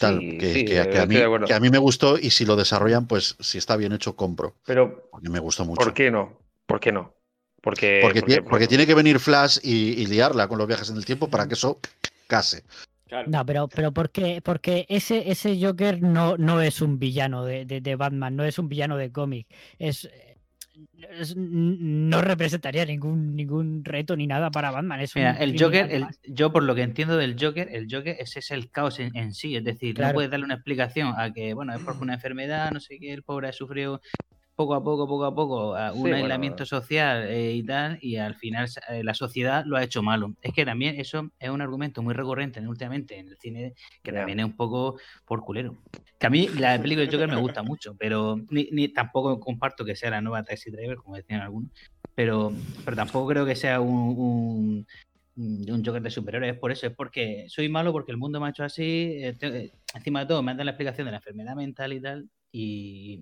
tal, 0.00 0.18
Sí, 0.18 0.38
que, 0.38 0.52
sí, 0.54 0.64
que- 0.64 0.88
que 0.88 0.98
a 0.98 1.06
mí, 1.06 1.14
de 1.14 1.24
acuerdo. 1.24 1.46
que 1.46 1.54
a 1.54 1.60
mí 1.60 1.70
me 1.70 1.78
gustó 1.78 2.18
y 2.18 2.30
si 2.30 2.44
lo 2.44 2.56
desarrollan, 2.56 3.06
pues 3.06 3.36
si 3.38 3.58
está 3.58 3.76
bien 3.76 3.92
hecho, 3.92 4.16
compro, 4.16 4.56
Pero, 4.66 5.08
porque 5.12 5.28
me 5.28 5.38
gustó 5.38 5.64
mucho. 5.64 5.82
¿por 5.84 5.94
qué 5.94 6.10
no? 6.10 6.36
¿Por 6.66 6.80
qué 6.80 6.90
no? 6.90 7.14
Porque, 7.62 8.00
Porque, 8.02 8.20
porque- 8.22 8.40
tie- 8.40 8.44
porque 8.48 8.66
tiene 8.66 8.86
que 8.86 8.94
venir 8.94 9.20
Flash 9.20 9.58
y, 9.62 10.02
y 10.02 10.06
liarla 10.06 10.48
con 10.48 10.58
los 10.58 10.66
viajes 10.66 10.90
en 10.90 10.96
el 10.96 11.04
tiempo 11.04 11.28
para 11.30 11.46
que 11.46 11.54
eso 11.54 11.78
case. 12.26 12.64
Claro. 13.10 13.28
No, 13.28 13.44
pero, 13.44 13.68
pero 13.68 13.92
porque, 13.92 14.40
porque 14.42 14.86
ese, 14.88 15.30
ese 15.30 15.58
Joker 15.60 16.00
no, 16.00 16.36
no 16.38 16.62
es 16.62 16.80
un 16.80 16.98
villano 16.98 17.44
de, 17.44 17.66
de- 17.66 17.80
de 17.82 17.96
Batman, 17.96 18.36
no 18.36 18.44
es 18.44 18.58
un 18.58 18.68
villano 18.68 18.96
de 18.96 19.10
cómic. 19.12 19.46
Es, 19.78 20.08
es- 21.18 21.34
no 21.36 22.22
representaría 22.22 22.84
ningún, 22.86 23.34
ningún 23.34 23.84
reto 23.84 24.16
ni 24.16 24.26
nada 24.26 24.50
para 24.52 24.70
Batman. 24.70 25.00
Es 25.00 25.14
Mira, 25.16 25.32
el 25.32 25.60
Joker, 25.60 25.90
el- 25.90 26.06
yo 26.28 26.52
por 26.52 26.62
lo 26.62 26.74
que 26.76 26.82
entiendo 26.82 27.16
del 27.16 27.36
Joker, 27.38 27.68
el 27.72 27.88
Joker 27.90 28.16
ese 28.20 28.38
es 28.38 28.50
el 28.52 28.70
caos 28.70 29.00
en, 29.00 29.14
en 29.16 29.34
sí, 29.34 29.56
es 29.56 29.64
decir, 29.64 29.94
Claro. 29.96 30.12
no 30.12 30.14
puedes 30.14 30.30
darle 30.30 30.44
una 30.46 30.54
explicación 30.54 31.12
a 31.16 31.32
que, 31.32 31.52
bueno, 31.52 31.74
es 31.74 31.80
porque 31.82 32.02
una 32.02 32.14
enfermedad, 32.14 32.70
no 32.70 32.78
sé 32.80 32.98
qué, 33.00 33.12
el 33.12 33.24
pobre 33.24 33.48
ha 33.48 33.52
sufrido 33.52 34.00
poco 34.56 34.74
a 34.74 34.84
poco, 34.84 35.08
poco 35.08 35.24
a 35.24 35.34
poco, 35.34 35.74
a 35.74 35.92
un 35.92 36.02
aislamiento 36.16 36.66
social 36.66 37.24
eh, 37.28 37.54
y 37.54 37.62
tal, 37.62 37.98
y 38.02 38.16
al 38.16 38.34
final 38.34 38.68
eh, 38.90 39.02
la 39.02 39.14
sociedad 39.14 39.64
lo 39.64 39.76
ha 39.78 39.82
hecho 39.82 40.02
malo. 40.02 40.34
Es 40.42 40.52
que 40.52 40.66
también 40.66 41.00
eso 41.00 41.30
es 41.38 41.48
un 41.50 41.62
argumento 41.62 42.02
muy 42.02 42.12
recurrente 42.12 42.58
en- 42.60 42.68
últimamente 42.68 43.18
en 43.18 43.28
el 43.28 43.38
cine, 43.38 43.72
que 44.02 44.12
también 44.12 44.40
es 44.40 44.44
un 44.46 44.56
poco 44.56 44.98
por 45.24 45.40
culero. 45.44 45.78
Que 46.18 46.26
a 46.26 46.30
mí 46.30 46.46
la 46.58 46.80
película 46.82 47.06
del 47.06 47.10
Joker 47.10 47.28
me 47.28 47.40
gusta 47.40 47.62
mucho, 47.62 47.94
pero 47.98 48.38
ni, 48.50 48.68
ni 48.72 48.88
tampoco 48.88 49.40
comparto 49.40 49.82
que 49.84 49.96
sea 49.96 50.10
la 50.10 50.20
nueva 50.20 50.42
Taxi 50.42 50.70
Driver, 50.70 50.96
como 50.98 51.16
decían 51.16 51.40
algunos, 51.40 51.70
pero, 52.14 52.52
pero 52.84 52.96
tampoco 52.96 53.28
creo 53.28 53.46
que 53.46 53.56
sea 53.56 53.80
un, 53.80 54.86
un, 55.36 55.66
un 55.70 55.84
Joker 55.84 56.02
de 56.02 56.10
superhéroes. 56.10 56.52
Es 56.52 56.58
por 56.58 56.70
eso, 56.70 56.86
es 56.86 56.94
porque 56.94 57.46
soy 57.48 57.70
malo 57.70 57.92
porque 57.92 58.12
el 58.12 58.18
mundo 58.18 58.38
me 58.40 58.46
ha 58.48 58.50
hecho 58.50 58.64
así. 58.64 59.12
eh, 59.22 59.32
te- 59.38 59.56
eh, 59.64 59.72
encima 59.94 60.20
de 60.20 60.26
todo, 60.26 60.42
me 60.42 60.50
han 60.50 60.58
dado 60.58 60.66
la 60.66 60.72
explicación 60.72 61.06
de 61.06 61.12
la 61.12 61.16
enfermedad 61.16 61.56
mental 61.56 61.94
y 61.94 62.00
tal, 62.02 62.28
y, 62.52 63.20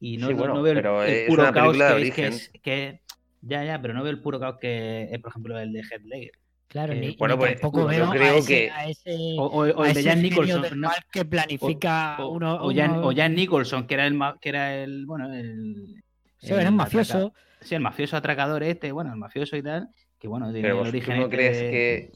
y 0.00 0.16
no, 0.16 0.26
Sí, 0.28 0.32
no- 0.32 0.38
bueno, 0.38 0.54
no 0.54 0.62
veo 0.62 0.72
el, 0.72 0.78
pero 0.78 1.02
el 1.04 1.10
es 1.10 1.28
puro 1.28 1.42
una 1.42 1.52
caos 1.52 1.66
película 1.76 1.94
de 1.94 2.00
que 2.02 2.08
es, 2.08 2.14
que 2.14 2.22
origen. 2.22 2.32
es- 2.32 2.60
que- 2.62 3.00
ya, 3.42 3.64
ya, 3.64 3.80
pero 3.80 3.94
no 3.94 4.02
veo 4.02 4.10
el 4.10 4.20
puro 4.22 4.40
caos 4.40 4.56
que 4.60 5.08
es, 5.10 5.18
por 5.20 5.30
ejemplo, 5.30 5.58
el 5.58 5.72
de 5.72 5.80
Heath 5.80 6.02
Ledger. 6.04 6.32
Claro, 6.68 6.92
eh, 6.92 7.00
ni, 7.00 7.16
bueno, 7.16 7.34
ni 7.34 7.38
pues, 7.40 7.52
tampoco 7.60 7.80
yo 7.82 7.86
veo 7.88 8.10
creo 8.10 8.34
a 8.34 8.36
ese, 8.38 8.46
que- 8.46 8.70
a 8.70 8.88
ese, 8.88 9.10
O, 9.38 9.46
o- 9.46 9.70
o 9.70 9.82
a 9.82 9.88
el 9.88 9.94
de 9.94 10.02
Jan 10.04 10.22
Nicholson. 10.22 10.64
que 11.12 11.24
planifica 11.24 12.16
o, 12.20 12.28
uno, 12.28 12.54
o 12.62 12.72
Jan, 12.72 12.90
uno- 12.92 13.08
o 13.08 13.12
Jan 13.14 13.34
Nicholson, 13.34 13.86
que 13.86 13.94
era 13.94 14.06
el 14.06 14.18
que 14.40 14.48
era 14.48 14.74
el 14.82 15.04
bueno 15.06 15.32
el, 15.34 16.02
Sí, 16.38 16.52
era 16.54 16.70
un 16.70 16.76
mafioso. 16.76 17.18
atraca- 17.18 17.32
sí, 17.60 17.74
el 17.74 17.80
mafioso 17.80 18.16
atracador 18.16 18.62
este, 18.62 18.92
bueno, 18.92 19.10
el 19.12 19.18
mafioso 19.18 19.56
y 19.56 19.62
tal, 19.62 19.88
que 20.18 20.28
bueno, 20.28 20.46
tiene 20.52 20.62
Pero 20.62 20.74
el 20.74 20.78
vos, 20.78 20.88
¿tú 20.90 20.96
origen 20.96 21.16
no 21.16 21.24
este 21.24 21.36
crees 21.36 21.58
de- 21.60 21.70
que 21.70 22.12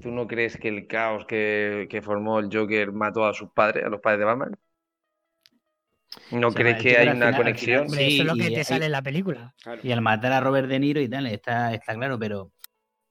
tú 0.00 0.10
no 0.12 0.26
crees 0.28 0.56
que 0.56 0.68
el 0.68 0.86
caos 0.86 1.24
que, 1.26 1.88
que 1.90 2.02
formó 2.02 2.38
el 2.38 2.48
Joker 2.52 2.92
mató 2.92 3.26
a 3.26 3.34
sus 3.34 3.50
padres, 3.50 3.84
a 3.84 3.88
los 3.88 4.00
padres 4.00 4.20
de 4.20 4.24
Batman? 4.26 4.56
¿No 6.30 6.48
O 6.48 6.50
sea, 6.50 6.60
crees 6.62 6.82
que 6.82 6.96
hay 6.98 7.06
una 7.08 7.14
final- 7.14 7.28
al 7.34 7.36
conexión? 7.36 7.66
final- 7.66 7.86
Hombre, 7.86 8.06
eso 8.06 8.22
es 8.22 8.26
lo 8.26 8.34
Sí, 8.34 8.40
que 8.40 8.50
te 8.54 8.60
y- 8.60 8.64
sale 8.64 8.86
en 8.86 8.92
la 8.92 9.02
película. 9.02 9.54
Claro. 9.62 9.80
y 9.82 9.92
al 9.92 10.00
matar 10.00 10.32
a 10.32 10.40
Robert 10.40 10.68
De 10.68 10.78
Niro 10.78 11.00
y 11.00 11.08
tal, 11.08 11.26
está, 11.26 11.72
está 11.74 11.94
claro, 11.94 12.18
pero 12.18 12.52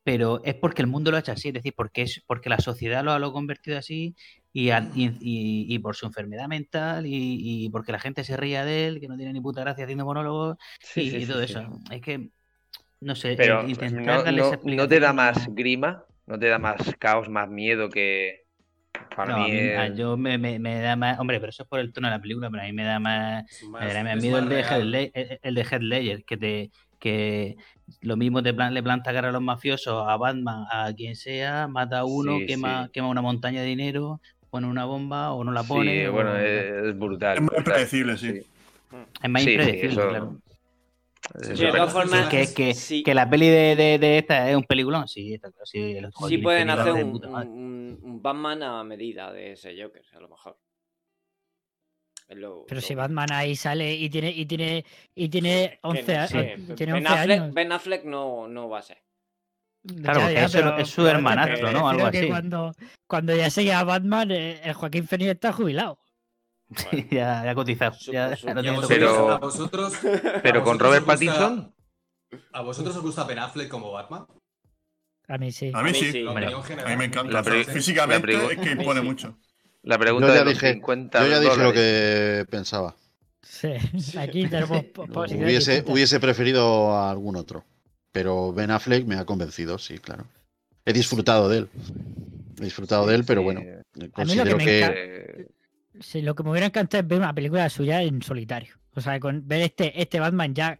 pero 0.03 0.41
es 0.43 0.55
porque 0.55 0.81
el 0.81 0.87
mundo 0.87 1.11
lo 1.11 1.17
ha 1.17 1.19
hecho 1.19 1.31
así, 1.31 1.49
es 1.49 1.53
decir, 1.53 1.73
porque 1.77 2.01
es 2.01 2.23
porque 2.25 2.49
la 2.49 2.57
sociedad 2.57 3.03
lo 3.03 3.11
ha, 3.11 3.19
lo 3.19 3.27
ha 3.27 3.31
convertido 3.33 3.77
así 3.77 4.15
y, 4.51 4.71
y, 4.71 4.73
y- 4.95 5.65
y 5.75 5.79
por 5.79 5.95
su 5.95 6.07
enfermedad 6.07 6.47
mental 6.47 7.05
y, 7.05 7.65
y 7.65 7.69
porque 7.69 7.91
la 7.91 7.99
gente 7.99 8.23
se 8.23 8.35
ría 8.35 8.65
de 8.65 8.87
él, 8.87 8.99
que 8.99 9.07
no 9.07 9.15
tiene 9.15 9.31
ni 9.31 9.41
puta 9.41 9.61
gracia 9.61 9.83
haciendo 9.83 10.03
monólogos 10.05 10.57
Sí, 10.79 11.01
y, 11.01 11.09
sí, 11.11 11.17
y 11.17 11.21
sí, 11.21 11.27
todo 11.27 11.45
sí. 11.45 11.51
eso. 11.53 11.79
Es 11.91 12.01
que, 12.01 12.29
no 13.01 13.15
sé, 13.15 13.35
Pero 13.35 13.61
intentar 13.67 14.17
no, 14.17 14.23
darle 14.23 14.41
esa 14.41 14.55
no- 14.63 14.73
no 14.75 14.87
te 14.87 14.99
da 14.99 15.13
más 15.13 15.47
grima, 15.53 16.03
no 16.25 16.39
te 16.39 16.47
da 16.47 16.57
más 16.57 16.77
caos, 16.97 17.29
más 17.29 17.47
miedo 17.47 17.89
que 17.91 18.45
para 19.15 19.37
No, 19.37 19.43
mí. 19.45 19.51
es- 19.53 19.95
yo 19.97 20.17
me, 20.17 20.37
me- 20.37 20.59
me 20.59 20.79
da 20.81 20.95
más. 20.95 21.19
Hombre, 21.19 21.39
pero 21.39 21.49
eso 21.49 21.63
es 21.63 21.69
por 21.69 21.79
el 21.79 21.91
tono 21.93 22.07
de 22.07 22.15
la 22.15 22.21
película, 22.21 22.49
pero 22.49 22.63
a 22.63 22.65
mí 22.65 22.73
me 22.73 22.83
da 22.83 22.99
más. 22.99 23.43
Me 23.63 23.69
más- 23.69 23.93
da 23.93 24.03
más 24.03 24.17
miedo 24.21 24.33
más 24.37 24.43
el 24.43 24.49
de, 24.49 24.55
Heath 24.61 24.69
real. 24.69 24.91
Le- 24.91 25.11
el 25.13 25.39
el 25.41 25.55
de 25.55 25.61
Heath 25.63 25.81
Ledger, 25.81 26.23
que 26.25 26.37
te. 26.37 26.71
que 26.99 27.55
lo 28.01 28.15
mismo 28.15 28.43
te 28.43 28.53
plan- 28.53 28.75
le 28.75 28.83
planta 28.83 29.11
cara 29.11 29.29
a 29.29 29.31
los 29.31 29.41
mafiosos, 29.41 30.05
a 30.07 30.15
Batman, 30.17 30.65
a 30.71 30.93
quien 30.95 31.15
sea, 31.15 31.67
mata 31.67 31.99
a 31.99 32.05
uno, 32.05 32.37
Sí, 32.37 32.45
quema, 32.45 32.85
sí. 32.85 32.91
quema 32.93 33.07
una 33.09 33.23
montaña 33.23 33.61
de 33.61 33.67
dinero, 33.67 34.21
pone 34.51 34.67
una 34.67 34.85
bomba 34.85 35.31
o 35.33 35.43
no 35.43 35.51
la 35.51 35.63
pone. 35.63 36.01
Sí, 36.01 36.05
o- 36.05 36.11
bueno, 36.13 36.37
es, 36.37 36.71
es 36.89 36.99
brutal. 36.99 37.37
Es 37.37 37.41
brutal. 37.43 37.57
impredecible, 37.57 38.17
sí. 38.17 38.27
es 39.23 39.29
más 39.29 39.41
impredecible, 39.47 39.87
eso- 39.93 40.09
claro. 40.09 40.35
Sí, 41.41 41.51
es 41.53 41.59
de 41.59 41.65
verdad. 41.65 41.79
todas 41.87 41.93
formas, 41.93 42.29
Que, 42.29 42.53
que, 42.53 42.73
sí, 42.73 43.03
que 43.03 43.13
la 43.13 43.29
peli 43.29 43.47
de, 43.47 43.75
de, 43.75 43.97
de 43.99 44.17
esta 44.17 44.49
es 44.49 44.55
un 44.55 44.63
peliculón, 44.63 45.07
sí, 45.07 45.33
está 45.35 45.49
claro. 45.51 45.65
Sí, 45.65 46.37
pueden 46.39 46.69
hacer 46.69 46.91
un, 46.93 47.23
un- 47.25 47.99
un 48.01 48.21
Batman 48.21 48.63
a 48.63 48.83
medida 48.83 49.31
de 49.31 49.53
ese 49.53 49.75
Joker, 49.81 50.03
a 50.13 50.19
lo 50.19 50.29
mejor. 50.29 50.57
Lo- 52.29 52.65
Pero 52.65 52.79
lo- 52.79 52.87
si 52.87 52.95
Batman 52.95 53.31
ahí 53.33 53.55
sale 53.57 53.93
y 53.93 54.09
tiene 54.09 54.31
y 54.31 54.45
tiene 54.45 54.85
y 55.15 55.27
tiene 55.29 55.79
11, 55.83 56.03
que 56.05 56.13
no 56.13 56.21
a- 56.21 56.27
sé, 56.27 56.57
tiene 56.77 56.93
ben, 56.93 57.05
11 57.07 57.19
Affleck, 57.19 57.39
años. 57.41 57.53
Ben 57.53 57.71
Affleck 57.71 58.03
no, 58.05 58.47
no 58.47 58.69
va 58.69 58.79
a 58.79 58.81
ser. 58.81 59.03
Claro, 59.85 60.19
Ya, 60.19 60.25
porque 60.25 60.33
ya, 60.35 60.45
es 60.45 60.51
su- 60.51 60.57
pero- 60.57 60.77
es 60.77 60.89
su 60.89 61.07
hermanastro, 61.07 61.71
¿no? 61.71 61.89
Algo 61.89 62.05
así. 62.05 62.27
Cuando, 62.27 62.71
cuando 63.07 63.35
ya 63.35 63.49
sigue 63.49 63.73
a 63.73 63.83
Batman, 63.83 64.31
eh, 64.31 64.61
el 64.63 64.73
Joaquín 64.73 65.07
Phoenix 65.07 65.31
está 65.31 65.51
jubilado. 65.51 65.99
Sí, 66.75 67.07
ya, 67.11 67.43
ya 67.45 67.55
cotizado. 67.55 67.95
Ya, 68.11 68.35
su- 68.35 68.47
ya 68.47 68.53
no 68.53 68.61
¿Y 68.63 68.67
a 68.67 68.71
tiene 68.71 68.77
vosotros, 68.77 68.97
Pero- 68.99 69.31
a 69.31 69.37
vosotros, 69.39 69.93
Pero 70.01 70.59
¿A 70.61 70.63
con 70.63 70.77
vosotros 70.77 70.79
Robert 70.79 71.05
Pattinson, 71.05 71.73
¿A 72.53 72.61
vosotros 72.61 72.95
os 72.95 73.01
gusta 73.03 73.23
Ben 73.25 73.39
Affleck 73.39 73.67
como 73.67 73.91
Batman? 73.91 74.25
A 75.27 75.37
mí 75.37 75.51
sí. 75.51 75.71
A 75.73 75.81
mí 75.83 75.93
sí. 75.93 76.11
sí. 76.11 76.21
La 76.23 76.29
Hombre, 76.31 76.45
opinión 76.45 76.63
general. 76.63 76.87
A 76.87 76.89
mí 76.91 76.97
me 76.97 77.05
encanta. 77.05 77.31
La 77.33 77.39
o 77.41 77.43
sea, 77.43 77.53
pre- 77.53 77.63
físicamente 77.65 78.33
la 78.33 78.43
es 78.51 78.59
que 78.59 78.71
impone 78.71 79.01
mucho. 79.01 79.37
la 79.83 79.97
pregunta 79.97 80.27
Yo 80.27 80.33
ya 80.33 80.39
de 80.39 80.45
los 80.45 80.53
dije, 80.53 80.73
50 80.73 81.19
yo 81.19 81.27
ya 81.27 81.39
dije 81.39 81.57
lo 81.63 81.73
que 81.73 82.45
pensaba. 82.49 82.95
Sí, 83.41 83.69
aquí 84.17 84.47
tenemos 84.47 84.83
Hubiese, 85.31 85.83
hubiese 85.87 86.19
preferido 86.19 86.91
a 86.95 87.11
algún 87.11 87.35
otro. 87.35 87.63
Pero 88.13 88.51
Ben 88.53 88.71
Affleck 88.71 89.05
me 89.05 89.15
ha 89.15 89.25
convencido, 89.25 89.77
sí, 89.77 89.97
claro. 89.99 90.25
He 90.85 90.93
disfrutado 90.93 91.47
de 91.49 91.59
él. 91.59 91.69
He 92.59 92.63
disfrutado 92.65 93.05
de 93.07 93.15
él, 93.15 93.23
pero 93.25 93.41
bueno, 93.43 93.61
A 93.61 93.63
mí 93.63 93.73
lo 93.95 94.05
que 94.05 94.11
considero 94.11 94.57
me 94.57 94.65
que, 94.65 95.47
Sí, 96.01 96.21
lo 96.21 96.35
que 96.35 96.43
me 96.43 96.51
hubiera 96.51 96.67
encantado 96.67 97.01
es 97.01 97.07
ver 97.07 97.19
una 97.19 97.33
película 97.33 97.69
suya 97.69 98.01
en 98.03 98.21
solitario. 98.21 98.75
O 98.93 99.01
sea, 99.01 99.19
con 99.19 99.47
ver 99.47 99.61
este, 99.61 100.01
este 100.01 100.19
Batman 100.19 100.53
ya 100.53 100.79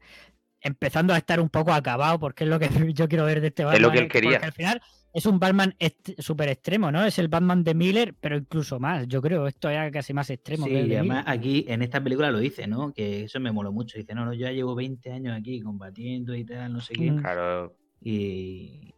empezando 0.62 1.14
a 1.14 1.18
estar 1.18 1.40
un 1.40 1.50
poco 1.50 1.74
acabado, 1.74 2.20
porque 2.20 2.44
es 2.44 2.50
lo 2.50 2.60
que 2.60 2.70
yo 2.94 3.08
quiero 3.08 3.26
ver 3.26 3.42
de 3.42 3.48
este 3.48 3.64
Batman. 3.64 3.76
Es 3.76 3.82
lo 3.82 3.92
que 3.92 3.98
él 4.00 4.04
porque 4.06 4.22
quería. 4.22 4.38
al 4.40 4.52
final 4.52 4.82
es 5.14 5.26
un 5.26 5.40
Batman 5.40 5.76
súper 6.20 6.48
extremo, 6.50 6.92
¿no? 6.92 7.04
Es 7.06 7.20
el 7.20 7.28
Batman 7.28 7.64
de 7.64 7.74
Miller, 7.74 8.16
pero 8.20 8.38
incluso 8.38 8.80
más. 8.80 9.08
Yo 9.08 9.22
creo 9.22 9.48
esto 9.48 9.70
ya 9.72 9.90
casi 9.92 10.14
más 10.14 10.30
extremo. 10.30 10.66
que 10.66 10.72
Sí, 10.72 10.78
el 10.78 10.86
y 10.86 10.90
de 10.90 10.98
además 11.00 11.26
Miller. 11.26 11.38
aquí 11.40 11.66
en 11.68 11.82
esta 11.82 12.02
película 12.02 12.32
lo 12.32 12.40
dice, 12.40 12.68
¿no? 12.68 12.94
Que 12.94 13.24
eso 13.24 13.40
me 13.40 13.52
moló 13.52 13.72
mucho. 13.74 13.98
Dice, 13.98 14.14
no, 14.16 14.24
no, 14.26 14.34
yo 14.34 14.42
ya 14.48 14.52
llevo 14.52 14.74
20 14.76 15.12
años 15.12 15.38
aquí 15.38 15.60
combatiendo 15.62 16.34
y 16.36 16.46
tal, 16.46 16.72
no 16.74 16.80
sé 16.82 16.94
qué. 16.94 17.12
Mm. 17.12 17.18
claro, 17.22 17.76
Y, 18.02 18.94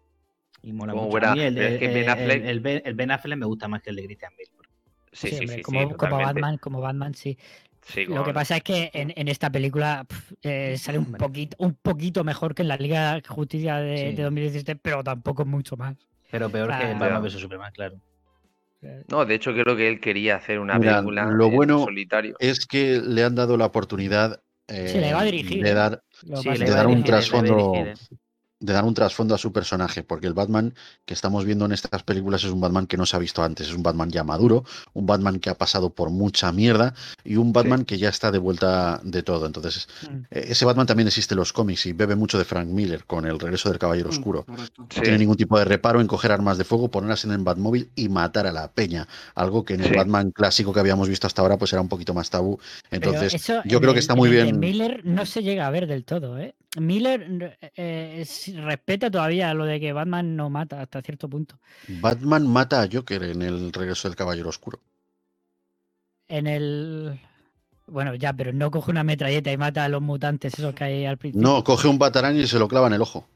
y 0.62 0.74
mola 0.74 0.94
Como 0.94 1.08
mucho. 1.10 1.26
A 1.28 1.34
mí 1.36 1.42
el, 1.42 1.58
el- 1.58 1.80
que 1.80 1.88
Ben 1.88 1.98
el- 1.98 2.08
Affleck- 2.10 2.46
el 2.46 2.60
Ben, 2.60 2.82
el 2.86 2.94
Ben 2.94 3.12
Affleck 3.12 3.38
me 3.40 3.46
gusta 3.46 3.68
más 3.68 3.82
que 3.82 3.90
el 3.90 3.96
de 3.96 4.06
Christian 4.06 4.34
Bale. 4.38 4.63
Sí, 5.14 5.30
Sí, 5.30 5.36
sí, 5.36 5.40
hombre, 5.42 5.56
sí, 5.58 5.62
como, 5.62 5.80
sí, 5.80 5.86
como 5.86 5.98
totalmente. 5.98 6.26
Batman, 6.26 6.58
como 6.58 6.82
Batman, 6.82 7.14
sí. 7.14 7.38
Sí, 7.86 8.06
Lo 8.06 8.24
que 8.24 8.34
pasa 8.34 8.58
es 8.58 8.64
que 8.64 8.92
en, 8.94 9.14
en 9.16 9.28
esta 9.28 9.50
película 9.50 10.06
eh, 10.42 10.78
sale 10.78 11.00
un 11.00 11.12
poquito, 11.14 11.56
un 11.60 11.74
poquito 11.76 12.24
mejor 12.24 12.56
que 12.56 12.62
en 12.62 12.70
la 12.70 12.78
Liga 12.78 13.16
de 13.16 13.22
Justicia 13.28 13.78
de, 13.78 13.98
Sí. 13.98 14.16
de 14.16 14.24
2017, 14.24 14.76
pero 14.82 15.04
tampoco 15.04 15.46
mucho 15.46 15.76
más. 15.76 15.96
Pero 16.32 16.50
peor 16.50 16.70
que 16.70 16.74
Ah. 16.76 16.98
Batman 16.98 17.24
vs 17.24 17.34
Superman, 17.34 17.72
claro. 17.74 18.00
No, 19.10 19.26
de 19.26 19.36
hecho 19.36 19.54
creo 19.54 19.76
que 19.78 19.88
él 19.88 20.00
quería 20.00 20.36
hacer 20.38 20.60
una 20.60 20.78
Mira, 20.78 20.96
película 20.96 21.26
lo 21.26 21.48
en 21.48 21.56
bueno 21.56 21.80
solitario. 21.86 22.36
es 22.40 22.66
que 22.66 23.02
le 23.02 23.24
han 23.24 23.36
dado 23.36 23.56
la 23.58 23.66
oportunidad 23.66 24.42
Sí, 24.68 24.98
le 25.00 25.14
va 25.14 25.22
a 25.22 25.24
eh, 25.24 25.32
dirigir, 25.32 25.64
de 25.64 25.74
dar, 25.74 26.02
Sí, 26.12 26.50
de 26.58 26.86
un 26.86 27.04
trasfondo 27.04 27.72
dirigir. 27.72 27.94
De 28.64 28.72
dar 28.72 28.86
un 28.86 28.94
trasfondo 28.94 29.36
a 29.36 29.38
su 29.38 29.52
personaje, 29.52 30.04
porque 30.04 30.26
el 30.26 30.34
Batman 30.34 30.74
que 31.06 31.14
estamos 31.14 31.44
viendo 31.44 31.66
en 31.66 31.74
estas 31.74 32.02
películas 32.04 32.46
es 32.46 32.50
un 32.52 32.62
Batman 32.62 32.88
que 32.88 32.96
no 32.96 33.06
se 33.06 33.18
ha 33.18 33.20
visto 33.20 33.44
antes, 33.44 33.68
es 33.68 33.74
un 33.74 33.84
Batman 33.84 34.10
ya 34.10 34.24
maduro, 34.24 34.64
un 34.94 35.06
Batman 35.06 35.40
que 35.40 35.50
ha 35.50 35.56
pasado 35.56 35.90
por 35.90 36.10
mucha 36.12 36.50
mierda 36.54 36.94
y 37.26 37.36
un 37.36 37.52
Batman 37.52 37.84
que 37.84 37.98
ya 37.98 38.08
está 38.08 38.32
de 38.32 38.38
vuelta 38.38 39.02
de 39.04 39.22
todo. 39.22 39.46
Entonces, 39.46 39.88
Mm. 40.10 40.16
eh, 40.32 40.46
ese 40.50 40.64
Batman 40.64 40.88
también 40.88 41.08
existe 41.08 41.34
en 41.34 41.40
los 41.40 41.52
cómics 41.52 41.86
y 41.88 41.92
bebe 41.94 42.16
mucho 42.16 42.38
de 42.38 42.46
Frank 42.46 42.68
Miller 42.70 43.04
con 43.04 43.26
el 43.26 43.38
regreso 43.38 43.68
del 43.70 43.80
Caballero 43.80 44.10
Oscuro. 44.10 44.46
Correcto. 44.46 44.88
Sí. 44.90 44.98
No 44.98 45.04
tiene 45.04 45.18
ningún 45.18 45.36
tipo 45.36 45.60
de 45.60 45.66
reparo 45.66 46.00
en 46.00 46.08
coger 46.08 46.32
armas 46.32 46.58
de 46.58 46.64
fuego, 46.64 46.90
ponerlas 46.90 47.26
en 47.26 47.32
el 47.32 47.40
Batmóvil 47.40 47.90
y 47.96 48.08
matar 48.08 48.48
a 48.48 48.54
la 48.54 48.72
peña. 48.72 49.08
Algo 49.36 49.66
que 49.66 49.74
en 49.74 49.82
el 49.82 49.90
Sí. 49.90 49.96
Batman 49.96 50.32
clásico 50.32 50.72
que 50.72 50.80
habíamos 50.80 51.10
visto 51.10 51.28
hasta 51.28 51.42
ahora, 51.42 51.58
pues 51.58 51.74
era 51.74 51.82
un 51.82 51.90
poquito 51.90 52.14
más 52.14 52.30
tabú. 52.30 52.60
Entonces, 52.92 53.34
eso 53.34 53.62
yo 53.66 53.78
en 53.78 53.82
creo 53.82 53.94
que 53.94 54.00
está 54.00 54.16
muy 54.16 54.30
bien. 54.30 54.58
Miller 54.60 55.02
no 55.04 55.26
se 55.26 55.44
llega 55.44 55.68
a 55.68 55.70
ver 55.70 55.86
del 55.88 56.06
todo, 56.06 56.40
¿eh? 56.40 56.56
Miller 56.80 57.58
eh, 57.76 58.18
es- 58.22 58.52
respeta 58.56 59.12
todavía 59.12 59.54
lo 59.54 59.66
de 59.66 59.80
que 59.80 59.94
Batman 59.94 60.36
no 60.36 60.50
mata 60.50 60.82
hasta 60.82 61.02
cierto 61.02 61.30
punto. 61.30 61.60
Batman 61.88 62.48
mata 62.48 62.82
a 62.82 62.90
Joker 62.92 63.24
en 63.24 63.42
el 63.42 63.72
regreso 63.72 64.08
del 64.08 64.16
Caballero 64.16 64.50
Oscuro. 64.50 64.80
En 66.28 66.48
el. 66.48 67.20
Bueno, 67.86 68.16
ya, 68.16 68.34
pero 68.34 68.54
no 68.54 68.72
coge 68.72 68.92
una 68.92 69.04
metralleta 69.04 69.52
y 69.52 69.58
mata 69.58 69.84
a 69.84 69.90
los 69.90 70.02
mutantes, 70.02 70.54
esos 70.58 70.74
que 70.74 70.84
hay 70.86 71.06
al 71.06 71.18
principio. 71.18 71.48
No, 71.48 71.64
coge 71.64 71.88
un 71.88 72.00
batarán 72.00 72.36
y 72.38 72.48
se 72.48 72.58
lo 72.58 72.68
clava 72.68 72.88
en 72.88 72.94
el 72.94 73.02
ojo. 73.02 73.28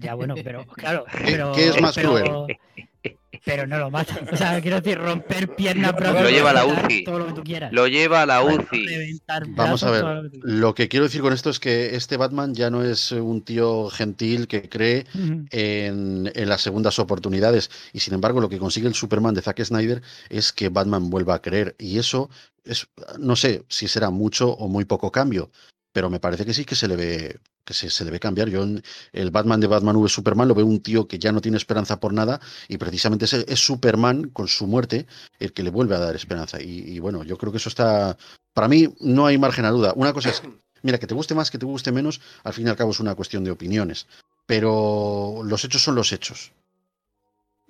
Ya, 0.00 0.14
bueno, 0.14 0.34
pero 0.42 0.64
claro. 0.66 1.04
¿Qué- 1.10 1.18
pero- 1.32 1.52
qué 1.52 1.68
es 1.68 1.80
más 1.80 1.94
pero- 1.96 2.10
cruel? 2.14 2.56
Pero 3.44 3.66
no 3.66 3.78
lo 3.78 3.90
mata. 3.90 4.18
O 4.32 4.36
sea, 4.36 4.60
quiero 4.60 4.80
decir, 4.80 4.98
romper 4.98 5.54
piernas, 5.54 5.92
Lo 5.92 5.98
brazos, 5.98 6.30
lleva 6.30 6.50
a 6.50 6.54
la 6.54 6.66
UCI. 6.66 7.04
Todo 7.04 7.18
lo 7.18 7.26
que 7.26 7.32
tú 7.32 7.44
quieras. 7.44 7.72
Lo 7.72 7.86
lleva 7.86 8.22
a 8.22 8.26
la 8.26 8.42
UCI. 8.42 9.20
Vamos 9.50 9.82
a 9.82 9.90
ver, 9.90 10.04
lo 10.42 10.74
que 10.74 10.84
lo 10.84 10.88
quiero 10.88 11.04
decir 11.04 11.20
con 11.20 11.32
esto 11.32 11.50
es 11.50 11.58
que 11.58 11.94
este 11.96 12.16
Batman 12.16 12.54
ya 12.54 12.70
no 12.70 12.82
es 12.82 13.12
un 13.12 13.42
tío 13.42 13.88
gentil 13.90 14.48
que 14.48 14.68
cree 14.68 15.06
en, 15.50 16.30
en 16.34 16.48
las 16.48 16.62
segundas 16.62 16.98
oportunidades. 16.98 17.70
Y 17.92 18.00
sin 18.00 18.14
embargo, 18.14 18.40
lo 18.40 18.48
que 18.48 18.58
consigue 18.58 18.88
el 18.88 18.94
Superman 18.94 19.34
de 19.34 19.42
Zack 19.42 19.62
Snyder 19.62 20.02
es 20.28 20.52
que 20.52 20.68
Batman 20.68 21.10
vuelva 21.10 21.34
a 21.34 21.42
creer. 21.42 21.74
Y 21.78 21.98
eso 21.98 22.30
es, 22.64 22.88
no 23.18 23.36
sé 23.36 23.64
si 23.68 23.88
será 23.88 24.10
mucho 24.10 24.50
o 24.50 24.68
muy 24.68 24.84
poco 24.84 25.10
cambio, 25.10 25.50
pero 25.98 26.10
me 26.10 26.20
parece 26.20 26.46
que 26.46 26.54
sí 26.54 26.64
que 26.64 26.76
se 26.76 26.86
le 26.86 26.94
ve, 26.94 27.40
que 27.64 27.74
se, 27.74 27.90
se 27.90 28.04
le 28.04 28.12
ve 28.12 28.20
cambiar. 28.20 28.48
Yo 28.48 28.62
en 28.62 28.84
el 29.12 29.32
Batman 29.32 29.58
de 29.58 29.66
Batman 29.66 29.96
v 29.96 30.08
Superman 30.08 30.46
lo 30.46 30.54
veo 30.54 30.64
un 30.64 30.80
tío 30.80 31.08
que 31.08 31.18
ya 31.18 31.32
no 31.32 31.40
tiene 31.40 31.56
esperanza 31.56 31.98
por 31.98 32.12
nada 32.12 32.40
y 32.68 32.78
precisamente 32.78 33.24
es, 33.24 33.32
es 33.32 33.58
Superman 33.58 34.28
con 34.28 34.46
su 34.46 34.68
muerte 34.68 35.08
el 35.40 35.52
que 35.52 35.64
le 35.64 35.70
vuelve 35.70 35.96
a 35.96 35.98
dar 35.98 36.14
esperanza. 36.14 36.62
Y, 36.62 36.84
y 36.86 37.00
bueno, 37.00 37.24
yo 37.24 37.36
creo 37.36 37.50
que 37.50 37.58
eso 37.58 37.68
está, 37.68 38.16
para 38.54 38.68
mí 38.68 38.94
no 39.00 39.26
hay 39.26 39.38
margen 39.38 39.64
a 39.64 39.72
duda. 39.72 39.92
Una 39.96 40.12
cosa 40.12 40.30
es, 40.30 40.40
mira, 40.82 40.98
que 40.98 41.08
te 41.08 41.14
guste 41.14 41.34
más, 41.34 41.50
que 41.50 41.58
te 41.58 41.66
guste 41.66 41.90
menos, 41.90 42.20
al 42.44 42.52
fin 42.52 42.68
y 42.68 42.70
al 42.70 42.76
cabo 42.76 42.92
es 42.92 43.00
una 43.00 43.16
cuestión 43.16 43.42
de 43.42 43.50
opiniones 43.50 44.06
pero 44.46 45.42
los 45.44 45.62
hechos 45.66 45.82
son 45.82 45.94
los 45.94 46.10
hechos. 46.10 46.52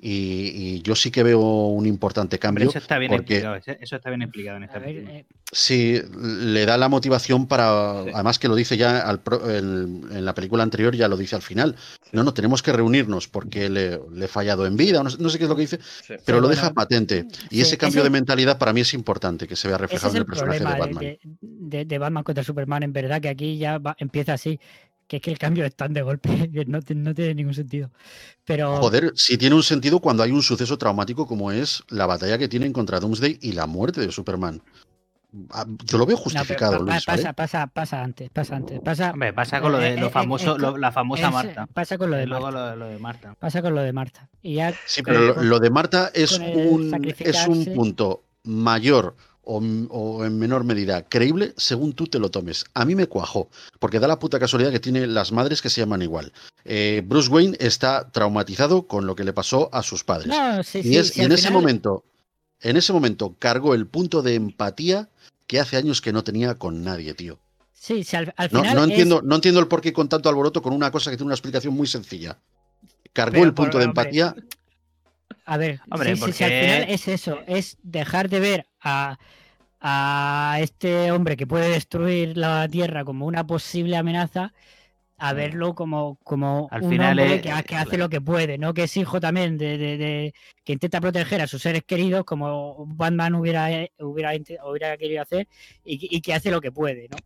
Y, 0.01 0.53
y 0.55 0.83
yo 0.83 0.95
sí 0.95 1.11
que 1.11 1.25
veo 1.25 1.41
un 1.41 1.85
importante 1.85 2.39
cambio. 2.39 2.69
eso 2.69 2.79
está 2.79 2.99
bien 2.99 3.11
porque- 3.11 3.39
explicado. 3.39 3.77
Eso 3.81 3.97
está 3.97 4.11
bien 4.11 4.23
explicado 4.23 4.57
en 4.59 4.63
esta 4.63 4.77
A 4.77 4.81
ver, 4.81 4.95
película. 4.95 5.19
eh, 5.19 5.27
Sí, 5.51 6.01
le 6.15 6.67
da 6.67 6.77
la 6.77 6.89
motivación 6.89 7.49
para. 7.49 8.05
Sí. 8.05 8.11
Además, 8.15 8.39
que 8.39 8.49
lo 8.49 8.55
dice 8.55 8.77
ya 8.77 9.01
al 9.01 9.21
en, 9.49 10.05
en 10.13 10.25
la 10.25 10.35
película 10.35 10.63
anterior, 10.63 10.95
ya 10.95 11.09
lo 11.09 11.17
dice 11.17 11.35
al 11.37 11.43
final. 11.43 11.75
No, 12.13 12.23
no, 12.23 12.33
tenemos 12.35 12.63
que 12.63 12.71
reunirnos 12.73 13.27
porque 13.29 13.69
le, 13.71 13.99
le 14.13 14.27
he 14.27 14.29
fallado 14.29 14.67
en 14.67 14.77
vida, 14.77 15.03
no, 15.03 15.09
sé- 15.11 15.17
no 15.19 15.31
sé 15.31 15.39
qué 15.39 15.45
es 15.45 15.51
lo 15.51 15.57
que 15.57 15.63
dice, 15.63 15.79
Sí. 15.79 15.83
pero 16.09 16.17
Sí, 16.19 16.33
lo 16.33 16.41
bueno, 16.43 16.49
deja 16.49 16.73
patente. 16.75 17.27
Y 17.51 17.57
sí, 17.57 17.61
ese 17.63 17.79
cambio 17.79 18.01
ese- 18.03 18.05
de 18.07 18.11
mentalidad 18.11 18.59
para 18.59 18.73
mí 18.73 18.83
es 18.83 18.93
importante 18.95 19.49
que 19.49 19.57
se 19.57 19.67
vea 19.69 19.77
ese 19.79 19.83
reflejado 19.83 20.09
es 20.11 20.15
en 20.15 20.17
el 20.19 20.23
el 20.23 20.27
personaje 20.27 20.59
de 20.59 20.65
problema 20.65 20.87
Batman. 20.87 21.05
de, 21.05 21.19
de- 21.41 21.85
de 21.87 21.99
Batman 21.99 22.23
contra 22.25 22.45
Superman, 22.45 22.83
en 22.85 22.93
verdad, 22.93 23.21
que 23.21 23.29
aquí 23.31 23.57
ya 23.59 23.79
va- 23.79 23.97
empieza 23.99 24.35
así. 24.35 24.61
Que 25.09 25.17
es 25.17 25.23
que 25.23 25.31
el 25.33 25.39
cambio 25.39 25.65
es 25.65 25.75
tan 25.75 25.93
de 25.95 26.03
golpe 26.03 26.29
que 26.53 26.65
no, 26.67 26.79
no 26.95 27.15
tiene 27.15 27.35
ningún 27.35 27.55
sentido. 27.55 27.91
Pero 28.45 28.77
Joder, 28.77 29.13
sí 29.17 29.37
tiene 29.39 29.57
un 29.57 29.63
sentido 29.65 29.99
cuando 30.01 30.23
hay 30.23 30.31
un 30.31 30.43
suceso 30.43 30.79
traumático 30.79 31.27
como 31.27 31.51
es 31.51 31.83
la 31.89 32.07
batalla 32.07 32.39
que 32.39 32.47
tienen 32.49 32.73
contra 32.73 33.01
Doomsday 33.01 33.39
y 33.43 33.53
la 33.53 33.67
muerte 33.67 34.01
de 34.03 34.13
Superman. 34.13 34.63
Ah, 35.51 35.67
Yo 35.85 35.99
lo 35.99 36.07
veo 36.07 36.17
no, 36.17 36.23
pero 36.25 36.39
justificado. 36.41 36.85
¿vale? 36.85 37.01
pasa, 37.05 37.33
pasa, 37.35 37.67
pasa 37.67 38.03
antes, 38.03 38.31
pasa 38.31 38.57
antes. 38.57 38.81
Pasa, 38.81 39.11
Hombre, 39.11 39.35
pasa 39.35 39.61
con 39.61 39.73
lo 39.73 39.79
de 39.79 39.93
eh, 39.95 40.01
lo 40.01 40.07
eh, 40.07 40.11
famoso, 40.11 40.57
eh, 40.57 40.59
lo- 40.59 40.79
la 40.79 40.91
famosa 40.91 41.27
es- 41.27 41.33
Marta. 41.35 41.67
Pasa 41.67 41.99
con 41.99 42.11
lo 42.11 42.17
de 42.17 42.27
luego 42.27 42.45
Marta. 42.51 42.71
lo, 42.71 42.77
lo 42.77 42.87
de 42.89 42.99
Marta. 42.99 43.35
Pasa 43.39 43.61
con 43.61 43.75
lo 43.75 43.83
de 43.83 43.93
Marta. 43.93 44.29
Y 44.41 44.55
ya 44.55 44.73
Sí, 44.87 45.03
pero 45.03 45.21
lo, 45.21 45.35
con- 45.35 45.49
lo 45.51 45.59
de 45.59 45.71
Marta 45.71 46.11
es 46.15 46.33
un, 46.39 46.95
es 47.19 47.47
un 47.47 47.65
punto 47.75 48.25
mayor 48.45 49.17
o, 49.51 50.25
en 50.25 50.39
menor 50.39 50.65
medida 50.65 51.03
creíble 51.09 51.55
según 51.57 51.95
tú 51.95 52.07
te 52.07 52.19
lo 52.19 52.31
tomes. 52.31 52.65
A 52.75 52.85
mí 52.85 52.95
me 52.95 53.07
cuajó, 53.07 53.49
porque 53.79 53.99
da 53.99 54.07
la 54.07 54.19
puta 54.19 54.39
casualidad 54.39 54.71
que 54.71 54.81
tiene 54.81 55.07
las 55.07 55.33
madres 55.33 55.63
que 55.63 55.71
se 55.71 55.81
llaman 55.81 56.03
igual. 56.03 56.33
Eh, 56.65 57.03
Bruce 57.05 57.31
Wayne 57.31 57.57
está 57.61 58.11
traumatizado 58.11 58.87
con 58.87 59.07
lo 59.07 59.15
que 59.17 59.25
le 59.25 59.33
pasó 59.33 59.71
a 59.73 59.83
sus 59.83 60.05
padres. 60.05 60.29
No, 60.29 60.63
sí, 60.63 60.81
y 60.81 60.83
sí, 60.83 60.97
es- 60.99 61.09
sí, 61.09 61.23
y 61.23 61.25
en 61.25 61.33
ese 61.33 61.51
momento, 61.51 62.05
en 62.61 62.77
ese 62.77 62.93
momento 62.93 63.35
cargó 63.39 63.75
el 63.75 63.87
punto 63.87 64.21
de 64.23 64.35
empatía 64.35 65.09
que 65.47 65.61
hace 65.61 65.77
años 65.79 66.03
que 66.03 66.13
no 66.13 66.23
tenía 66.25 66.57
con 66.57 66.85
nadie, 66.85 67.15
tío. 67.15 67.39
Sí, 67.73 68.05
al, 68.13 68.51
final 68.51 68.75
no 68.75 68.85
entiendo, 68.85 69.23
no 69.23 69.37
entiendo 69.37 69.61
el 69.61 69.69
por 69.69 69.81
qué 69.81 69.93
con 69.93 70.09
tanto 70.09 70.29
alboroto 70.29 70.61
con 70.61 70.75
una 70.75 70.91
cosa 70.91 71.11
que 71.11 71.17
tiene 71.17 71.29
una 71.29 71.35
explicación 71.37 71.73
muy 71.75 71.87
sencilla. 71.87 72.37
Cargó 73.15 73.33
Pero 73.33 73.45
el 73.45 73.55
por- 73.55 73.65
punto 73.67 73.79
de 73.79 73.87
hombre, 73.87 74.03
empatía. 74.03 74.35
A 75.47 75.57
ver, 75.57 75.81
Hombre, 75.91 76.15
sí, 76.17 76.23
sí, 76.27 76.33
sí, 76.33 76.45
al 76.45 76.51
final 76.51 76.85
es 76.89 77.09
eso, 77.09 77.39
es 77.47 77.79
dejar 77.83 78.29
de 78.29 78.41
ver 78.41 78.67
a, 78.83 79.19
a 79.81 80.57
este 80.61 81.11
hombre 81.13 81.37
que 81.37 81.47
puede 81.47 81.69
destruir 81.71 82.37
la 82.37 82.67
Tierra 82.69 83.05
como 83.05 83.27
una 83.27 83.47
posible 83.47 83.97
amenaza, 83.97 84.53
a 85.21 85.33
verlo 85.33 85.75
como, 85.75 86.17
como 86.23 86.69
Al 86.71 86.83
un 86.85 86.91
final 86.91 87.19
hombre 87.19 87.37
es- 87.37 87.43
que, 87.43 87.51
ha- 87.51 87.63
que 87.65 87.75
hace 87.75 87.99
lo 87.99 88.09
que 88.09 88.21
puede, 88.21 88.57
¿no? 88.57 88.73
Que 88.73 88.85
es 88.85 88.97
hijo 88.97 89.21
también 89.21 89.59
de, 89.59 89.77
de- 89.77 89.97
de- 89.97 90.35
que 90.65 90.73
intenta 90.73 91.01
proteger 91.01 91.41
a 91.41 91.47
sus 91.49 91.61
seres 91.63 91.83
queridos 91.85 92.25
como 92.25 92.87
Batman 92.87 93.35
hubiera, 93.35 93.71
eh, 93.73 93.91
hubiera, 93.99 94.31
hubiera 94.65 94.97
querido 94.97 95.23
hacer 95.23 95.49
y, 95.85 95.99
que- 95.99 96.09
y 96.11 96.21
que 96.21 96.35
hace 96.35 96.51
lo 96.53 96.61
que 96.61 96.71
puede, 96.71 97.09
¿no? 97.09 97.17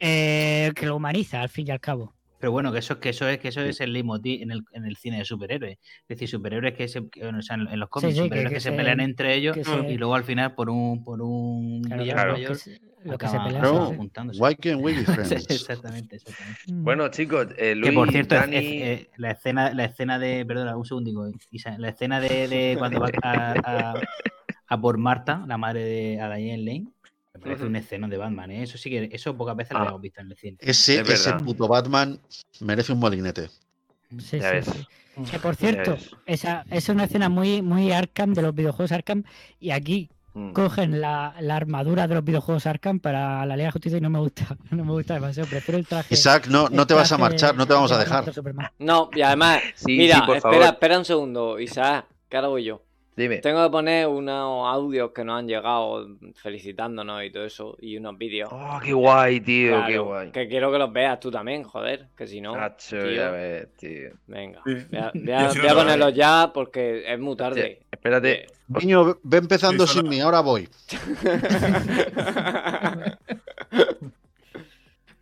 Eh, 0.00 0.72
que 0.74 0.86
lo 0.86 0.96
humaniza 0.96 1.40
al 1.40 1.48
fin 1.48 1.68
y 1.68 1.70
al 1.70 1.80
cabo. 1.80 2.14
Pero 2.38 2.52
bueno, 2.52 2.72
que 2.72 2.78
eso, 2.80 3.00
que 3.00 3.08
eso 3.10 3.28
es, 3.28 3.38
que 3.38 3.48
eso 3.48 3.62
es 3.62 3.80
el 3.80 3.92
leitmotiv 3.92 4.42
en 4.42 4.50
el, 4.50 4.62
en 4.72 4.84
el 4.84 4.96
cine 4.96 5.18
de 5.18 5.24
superhéroes. 5.24 5.78
Es 6.02 6.08
decir, 6.08 6.28
superhéroes 6.28 6.74
que 6.74 6.88
se, 6.88 6.98
o 6.98 7.42
sea, 7.42 7.56
en 7.56 7.80
los 7.80 7.88
cómics, 7.88 8.14
sí, 8.14 8.20
superhéroes 8.22 8.50
que, 8.50 8.54
que 8.56 8.60
se, 8.60 8.70
se- 8.70 8.76
pelean 8.76 9.00
entre 9.00 9.34
ellos 9.34 9.56
se- 9.62 9.88
y 9.92 9.96
luego 9.96 10.14
al 10.14 10.24
final 10.24 10.54
por 10.54 10.68
un, 10.68 11.02
por 11.04 11.22
un 11.22 11.82
Claro, 11.82 12.02
villano 12.02 12.16
claro, 12.20 12.32
mayor 12.34 12.50
lo 12.50 12.54
que 12.56 12.60
se, 12.60 12.80
lo 13.04 13.18
que 13.18 13.28
se 13.28 13.36
acaban- 13.36 13.44
pelea. 13.46 13.62
No, 13.62 13.68
sí, 13.68 13.74
acaban 13.74 13.90
sí. 13.90 13.96
juntándose. 13.96 14.42
Why 14.42 14.54
can't 14.56 14.80
we 14.82 14.92
be 14.92 15.04
friends? 15.04 15.50
exactamente, 15.50 16.16
exactamente. 16.16 16.60
Mm. 16.66 16.84
Bueno, 16.84 17.08
chicos, 17.08 17.46
eh, 17.56 17.74
Luis, 17.74 17.90
Que 17.90 17.94
por 17.96 18.10
cierto, 18.10 18.34
es- 18.36 18.42
es- 18.42 18.50
eh, 18.52 19.10
la 19.16 19.30
escena, 19.30 19.72
la 19.72 19.84
escena 19.84 20.18
de, 20.18 20.44
perdona, 20.44 20.76
un 20.76 20.84
segundico, 20.84 21.30
Isa, 21.50 21.78
la 21.78 21.88
escena 21.90 22.20
de, 22.20 22.48
de 22.48 22.76
cuando 22.78 23.00
va 23.00 23.10
a, 23.22 23.54
a- 23.64 24.00
a 24.66 24.80
por 24.80 24.98
Marta, 24.98 25.44
la 25.46 25.56
madre 25.56 25.84
de 25.84 26.20
a 26.20 26.34
Diane 26.34 26.58
Lane, 26.62 26.86
me 27.34 27.40
parece 27.40 27.64
un 27.64 27.76
escenón 27.76 28.10
de 28.10 28.16
Batman, 28.16 28.50
¿eh? 28.52 28.62
Eso 28.62 28.78
sí 28.78 28.88
que, 28.90 29.08
eso 29.12 29.36
pocas 29.36 29.56
veces 29.56 29.72
Ah. 29.74 29.80
lo 29.82 29.88
hemos 29.90 30.00
visto 30.00 30.20
en 30.20 30.30
el 30.30 30.36
cine. 30.36 30.56
Ese, 30.60 31.00
Es 31.00 31.08
ese 31.10 31.32
puto 31.34 31.66
Batman 31.66 32.18
merece 32.60 32.92
un 32.92 33.00
molinete. 33.00 33.48
Sí, 34.18 34.38
Ya 34.38 34.48
sí, 34.50 34.54
ves. 34.56 34.66
sí. 34.66 35.30
Que 35.30 35.38
por 35.38 35.54
cierto, 35.56 35.96
esa, 36.26 36.62
esa 36.62 36.64
es 36.70 36.88
una 36.88 37.04
escena 37.04 37.28
muy, 37.28 37.62
muy 37.62 37.92
Arkham 37.92 38.34
de 38.34 38.42
los 38.42 38.54
videojuegos 38.54 38.92
Arkham. 38.92 39.24
Y 39.60 39.70
aquí 39.70 40.10
Mm. 40.36 40.50
cogen 40.52 41.00
la, 41.00 41.36
la 41.40 41.54
armadura 41.54 42.08
de 42.08 42.16
los 42.16 42.24
videojuegos 42.24 42.66
Arkham 42.66 42.98
para 42.98 43.46
la 43.46 43.56
Liga 43.56 43.68
de 43.68 43.72
Justicia 43.72 43.98
y 43.98 44.00
no 44.00 44.10
me 44.10 44.18
gusta. 44.18 44.56
No 44.72 44.84
me 44.84 44.90
gusta 44.92 45.14
demasiado. 45.14 45.48
Prefiero 45.48 45.78
el 45.78 45.86
traje. 45.86 46.12
Isaac, 46.14 46.48
no, 46.48 46.68
no 46.68 46.86
te 46.88 46.94
vas 46.94 47.12
a 47.12 47.18
marchar, 47.18 47.54
no 47.56 47.66
te 47.66 47.72
vamos 47.72 47.92
a 47.92 47.98
dejar. 47.98 48.24
No, 48.80 49.10
y 49.14 49.22
además, 49.22 49.60
Sí, 49.76 49.96
mira, 49.96 50.16
sí, 50.16 50.20
espera, 50.22 50.40
favor. 50.40 50.62
espera 50.62 50.98
un 50.98 51.04
segundo, 51.04 51.60
Isaac, 51.60 52.06
¿qué 52.28 52.36
ahora 52.36 52.48
voy 52.48 52.64
yo? 52.64 52.82
Dime. 53.16 53.38
Tengo 53.38 53.62
que 53.64 53.70
poner 53.70 54.08
unos 54.08 54.66
audios 54.66 55.12
que 55.12 55.22
nos 55.24 55.38
han 55.38 55.46
llegado 55.46 56.04
felicitándonos 56.34 57.22
y 57.22 57.30
todo 57.30 57.44
eso, 57.44 57.76
y 57.80 57.96
unos 57.96 58.18
vídeos. 58.18 58.48
Oh, 58.52 58.80
qué 58.82 58.92
guay, 58.92 59.40
tío, 59.40 59.84
qué 59.86 59.98
guay. 59.98 60.30
Que 60.32 60.48
quiero 60.48 60.72
que 60.72 60.78
los 60.78 60.92
veas 60.92 61.20
tú 61.20 61.30
también, 61.30 61.62
joder, 61.62 62.08
que 62.16 62.26
si 62.26 62.40
no. 62.40 62.56
Nacho, 62.56 62.98
tío, 62.98 63.10
ya 63.12 63.30
ves, 63.30 63.68
tío. 63.76 64.10
Venga, 64.26 64.60
Sí. 64.66 64.72
voy 64.90 64.98
a, 64.98 65.12
voy 65.14 65.22
voy 65.62 65.74
ponerlos 65.74 66.12
ya 66.14 66.50
porque 66.52 67.04
es 67.06 67.18
muy 67.20 67.36
tarde. 67.36 67.82
Espérate. 67.92 68.46
Niño, 68.66 69.16
ve- 69.22 69.38
empezando 69.38 69.86
Sí, 69.86 69.98
sin 70.00 70.08
mí, 70.08 70.20
ahora 70.20 70.40
voy. 70.40 70.68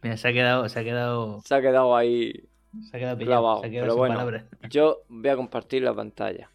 Mira, 0.02 0.16
se 0.16 0.28
ha 0.28 0.32
quedado, 0.32 0.69
se 0.69 0.81
ha 0.81 0.85
quedado, 0.85 1.40
Se 1.44 1.55
ha 1.55 1.60
quedado 1.60 1.97
ahí. 1.97 2.32
se 2.90 2.97
ha 2.97 3.01
quedado 3.01 3.19
pillado, 3.19 3.40
Clavado, 3.43 3.60
se 3.60 3.66
ha 3.66 3.70
quedado 3.70 3.85
pero 3.85 3.93
sin 3.93 3.98
bueno. 3.98 4.14
palabras. 4.14 4.44
Yo 4.70 5.02
voy 5.09 5.28
a 5.31 5.36
compartir 5.36 5.82
la 5.82 5.94
pantalla. 5.94 6.48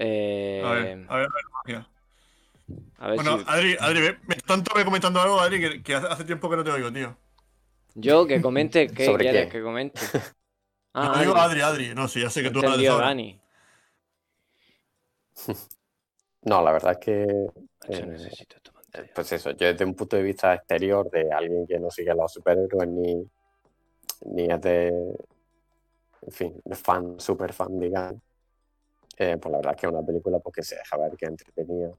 Eh, 0.00 0.62
A 0.64 0.70
ver, 0.70 0.98
a 1.08 1.16
ver, 1.16 1.26
a 1.26 1.34
ver, 1.34 1.44
magia. 1.52 1.88
a 2.98 3.08
ver 3.08 3.16
Bueno, 3.16 3.38
si- 3.38 3.44
Adri, 3.48 3.76
Adri, 3.80 4.00
me 4.28 4.36
tanto 4.36 4.74
me 4.76 4.84
comentando 4.84 5.20
algo, 5.20 5.40
Adri, 5.40 5.60
que, 5.60 5.82
que 5.82 5.94
hace, 5.94 6.24
tiempo 6.24 6.48
que 6.48 6.56
no 6.56 6.64
te 6.64 6.70
oigo, 6.70 6.92
tío. 6.92 7.16
Yo 7.96 8.26
que 8.26 8.40
comente, 8.40 8.86
¿qué 8.88 9.06
¿Sobre 9.06 9.24
quieres 9.24 9.46
qué? 9.46 9.52
que 9.52 9.62
comente? 9.62 10.00
No, 10.00 10.10
Ah, 10.94 11.20
digo 11.20 11.36
Adri. 11.36 11.60
Adri, 11.60 11.84
Adri. 11.86 11.94
No, 11.94 12.08
sí, 12.08 12.20
ya 12.22 12.30
sé 12.30 12.42
que 12.42 12.50
tú 12.50 12.60
He 12.60 12.66
hablas 12.66 12.78
de. 12.78 13.38
No, 16.42 16.62
la 16.62 16.72
verdad 16.72 16.92
es 16.92 16.98
que, 16.98 17.26
Yo 17.26 17.48
eh, 17.88 18.06
necesito 18.06 18.56
pues 19.14 19.32
eso, 19.32 19.50
yo 19.50 19.66
desde 19.66 19.84
un 19.84 19.94
punto 19.94 20.16
de 20.16 20.22
vista 20.22 20.54
exterior 20.54 21.10
de 21.10 21.30
alguien 21.32 21.66
que 21.66 21.78
no 21.78 21.90
sigue 21.90 22.10
a 22.10 22.14
los 22.14 22.32
superhéroes 22.32 22.88
ni, 22.88 23.28
ni 24.26 24.44
es 24.46 24.60
de, 24.60 24.88
en 26.22 26.32
fin, 26.32 26.60
de 26.64 26.76
fan, 26.76 27.18
super 27.20 27.52
fan, 27.52 27.78
digamos, 27.78 28.20
eh, 29.18 29.36
pues 29.36 29.50
la 29.52 29.58
verdad 29.58 29.74
es 29.74 29.80
que 29.80 29.86
es 29.86 29.92
una 29.92 30.02
película 30.06 30.38
porque 30.38 30.62
se 30.62 30.76
deja 30.76 30.96
ver 30.96 31.16
que 31.16 31.24
es 31.26 31.30
entretenida, 31.30 31.90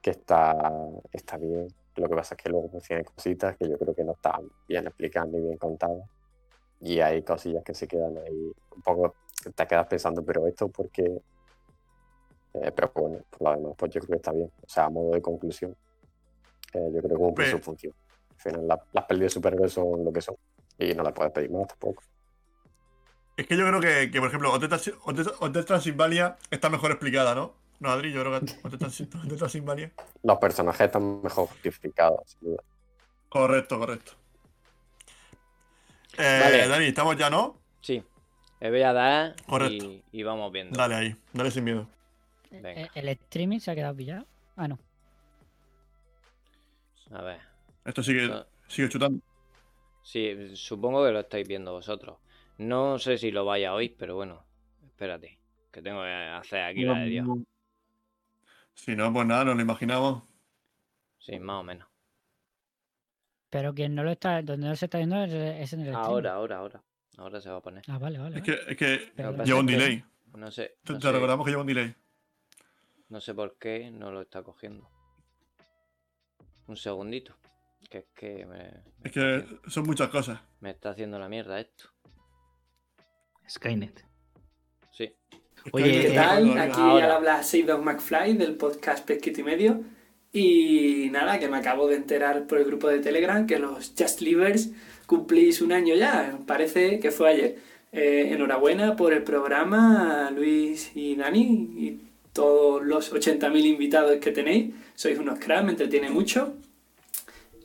que 0.00 0.10
está, 0.10 0.72
está 1.12 1.36
bien. 1.36 1.68
Lo 1.96 2.08
que 2.08 2.14
pasa 2.16 2.34
es 2.34 2.42
que 2.42 2.48
luego 2.48 2.70
pues, 2.70 2.84
tiene 2.84 3.04
cositas 3.04 3.56
que 3.56 3.68
yo 3.68 3.78
creo 3.78 3.94
que 3.94 4.02
no 4.04 4.12
están 4.12 4.48
bien 4.66 4.86
explicadas 4.86 5.28
ni 5.30 5.40
bien 5.40 5.58
contadas. 5.58 6.08
Y 6.80 7.00
hay 7.00 7.22
cosillas 7.22 7.62
que 7.62 7.74
se 7.74 7.86
quedan 7.86 8.16
ahí 8.18 8.52
un 8.74 8.82
poco, 8.82 9.14
te 9.54 9.66
quedas 9.66 9.86
pensando, 9.86 10.24
pero 10.24 10.46
esto 10.46 10.68
porque... 10.68 11.20
Eh, 12.54 12.72
pero 12.72 12.90
bueno, 12.94 13.18
por 13.30 13.42
lo 13.42 13.56
demás, 13.56 13.74
pues 13.78 13.92
yo 13.92 14.00
creo 14.00 14.10
que 14.10 14.16
está 14.16 14.32
bien. 14.32 14.50
O 14.62 14.68
sea, 14.68 14.84
a 14.86 14.90
modo 14.90 15.12
de 15.12 15.22
conclusión, 15.22 15.76
eh, 16.74 16.90
yo 16.92 17.00
creo 17.02 17.10
que 17.16 17.22
cumple 17.22 17.44
su 17.50 17.58
función. 17.60 17.94
Al 18.30 18.36
final, 18.40 18.66
la- 18.68 18.84
las 18.92 19.04
pelis 19.04 19.22
de 19.22 19.28
superhéroes 19.30 19.72
son 19.72 20.04
lo 20.04 20.12
que 20.12 20.20
son. 20.20 20.36
Y 20.78 20.92
no 20.94 21.02
le 21.02 21.12
puedes 21.12 21.32
pedir 21.32 21.50
más 21.50 21.66
tampoco. 21.68 22.02
Es 23.36 23.46
que 23.46 23.56
yo 23.56 23.66
creo 23.66 23.80
que, 23.80 24.10
que, 24.10 24.18
por 24.20 24.28
ejemplo, 24.28 24.52
Hotel, 24.52 24.68
Trans- 24.68 24.92
Hotel- 25.04 25.32
Hotel 25.40 25.64
Transilvania 25.64 26.36
está 26.50 26.68
mejor 26.68 26.90
explicada, 26.90 27.34
¿no? 27.34 27.54
No, 27.80 27.90
Adri, 27.90 28.12
yo 28.12 28.20
creo 28.20 28.38
que 28.40 28.46
Hotel, 28.62 28.78
Trans- 28.78 29.00
Hotel 29.24 29.38
Transilvania. 29.38 29.92
Los 30.22 30.38
personajes 30.38 30.82
están 30.86 31.22
mejor 31.22 31.48
justificados, 31.48 32.20
sin 32.30 32.50
duda. 32.50 32.62
Correcto, 33.28 33.78
correcto. 33.78 34.12
Eh, 36.18 36.40
Vale. 36.42 36.68
Dani, 36.68 36.84
¿estamos 36.86 37.16
ya, 37.16 37.30
no? 37.30 37.56
Sí. 37.80 38.02
Le 38.60 38.70
voy 38.70 38.82
a 38.82 38.92
dar 38.92 39.34
Correcto. 39.46 39.84
y, 39.86 40.02
y 40.12 40.22
vamos 40.22 40.52
viendo. 40.52 40.76
Dale 40.78 40.94
ahí, 40.94 41.16
dale 41.32 41.50
sin 41.50 41.64
miedo. 41.64 41.88
Venga. 42.50 42.70
Eh, 42.82 42.90
¿El 42.94 43.08
streaming 43.08 43.58
se 43.60 43.70
ha 43.70 43.74
quedado 43.74 43.96
pillado? 43.96 44.26
Ah, 44.56 44.68
no. 44.68 44.78
A 47.12 47.22
ver. 47.22 47.40
Esto 47.84 48.02
sigue, 48.02 48.28
No. 48.28 48.44
sigue 48.68 48.88
chutando. 48.88 49.20
Sí, 50.02 50.54
supongo 50.56 51.04
que 51.04 51.12
lo 51.12 51.20
estáis 51.20 51.46
viendo 51.48 51.72
vosotros. 51.72 52.16
No 52.58 52.98
sé 52.98 53.18
si 53.18 53.30
lo 53.30 53.44
vaya 53.44 53.70
a 53.70 53.74
oír, 53.74 53.94
pero 53.98 54.14
bueno, 54.16 54.44
espérate, 54.84 55.38
que 55.70 55.82
tengo 55.82 56.02
que 56.02 56.08
hacer 56.10 56.62
aquí 56.62 56.82
la 56.84 56.98
de 57.00 57.06
Dios. 57.06 57.26
Si 58.74 58.94
no, 58.96 59.12
pues 59.12 59.26
nada, 59.26 59.44
nos 59.44 59.56
lo 59.56 59.62
imaginamos. 59.62 60.22
Sí, 61.18 61.38
más 61.38 61.60
o 61.60 61.62
menos. 61.62 61.88
Pero 63.50 63.74
quien 63.74 63.94
no 63.94 64.02
lo 64.02 64.10
está, 64.10 64.40
donde 64.42 64.66
no 64.68 64.76
se 64.76 64.86
está 64.86 64.98
viendo 64.98 65.22
es, 65.24 65.72
en 65.72 65.80
el. 65.80 65.94
Ahora, 65.94 66.34
ahora, 66.34 66.58
ahora. 66.58 66.82
Ahora 67.18 67.40
se 67.40 67.50
va 67.50 67.56
a 67.58 67.60
poner. 67.62 67.84
Ah, 67.88 67.98
vale, 67.98 68.18
vale. 68.18 68.38
Es 68.38 68.42
vale. 68.46 68.64
que, 68.64 68.70
es 68.72 68.76
que 68.78 69.12
Pero 69.14 69.28
Lo 69.28 69.32
que 69.34 69.38
pasa 69.38 69.46
lleva 69.46 69.60
un 69.60 69.66
que 69.66 69.72
delay. 69.74 70.04
No 70.34 70.50
sé, 70.50 70.78
Te, 70.82 70.92
no 70.94 70.98
te 70.98 71.06
sé, 71.06 71.12
recordamos 71.12 71.44
que 71.44 71.50
lleva 71.50 71.60
un 71.60 71.66
delay. 71.68 71.94
no 73.10 73.20
sé 73.20 73.34
por 73.34 73.58
qué 73.58 73.90
no 73.90 74.10
lo 74.10 74.22
está 74.22 74.42
cogiendo. 74.42 74.88
Un 76.66 76.76
segundito. 76.76 77.36
Que 77.90 77.98
es 77.98 78.04
que 78.14 78.46
me, 78.46 78.56
me 78.56 78.82
Es 79.04 79.12
que 79.12 79.20
haciendo- 79.20 79.70
son 79.70 79.84
muchas 79.84 80.08
cosas. 80.08 80.40
me 80.60 80.70
está 80.70 80.90
haciendo 80.90 81.18
la 81.18 81.28
mierda 81.28 81.60
esto. 81.60 81.90
Skynet. 83.52 84.04
Sí. 84.90 85.12
Oye, 85.72 85.84
¿Qué 85.84 86.08
eh, 86.08 86.14
tal? 86.14 86.44
todavía- 86.44 86.62
Aquí 86.62 86.80
ahora. 86.80 87.04
al 87.06 87.12
habla 87.12 87.42
Seidon 87.42 87.84
McFly 87.84 88.34
del 88.36 88.56
podcast 88.56 89.04
Pesquito 89.06 89.40
y 89.40 89.44
Medio. 89.44 89.80
Y 90.32 91.08
nada, 91.10 91.38
que 91.38 91.48
me 91.48 91.58
acabo 91.58 91.86
de 91.88 91.96
enterar 91.96 92.46
por 92.46 92.58
el 92.58 92.64
grupo 92.64 92.88
de 92.88 93.00
Telegram 93.00 93.46
que 93.46 93.58
los 93.58 93.92
Just 93.98 94.22
Livers 94.22 94.70
cumplís 95.06 95.60
un 95.60 95.72
año 95.72 95.94
ya. 95.94 96.38
Parece 96.46 96.98
que 97.00 97.10
fue 97.10 97.28
ayer. 97.30 97.58
Eh, 97.92 98.30
enhorabuena 98.32 98.96
por 98.96 99.12
el 99.12 99.22
programa, 99.22 100.30
Luis 100.34 100.92
y 100.94 101.14
Dani, 101.16 101.42
y 101.76 102.00
todos 102.32 102.82
los 102.82 103.12
80.000 103.12 103.66
invitados 103.66 104.16
que 104.16 104.30
tenéis. 104.32 104.72
Sois 104.94 105.18
unos 105.18 105.38
cracks, 105.38 105.64
me 105.64 105.72
entretiene 105.72 106.08
mucho. 106.08 106.54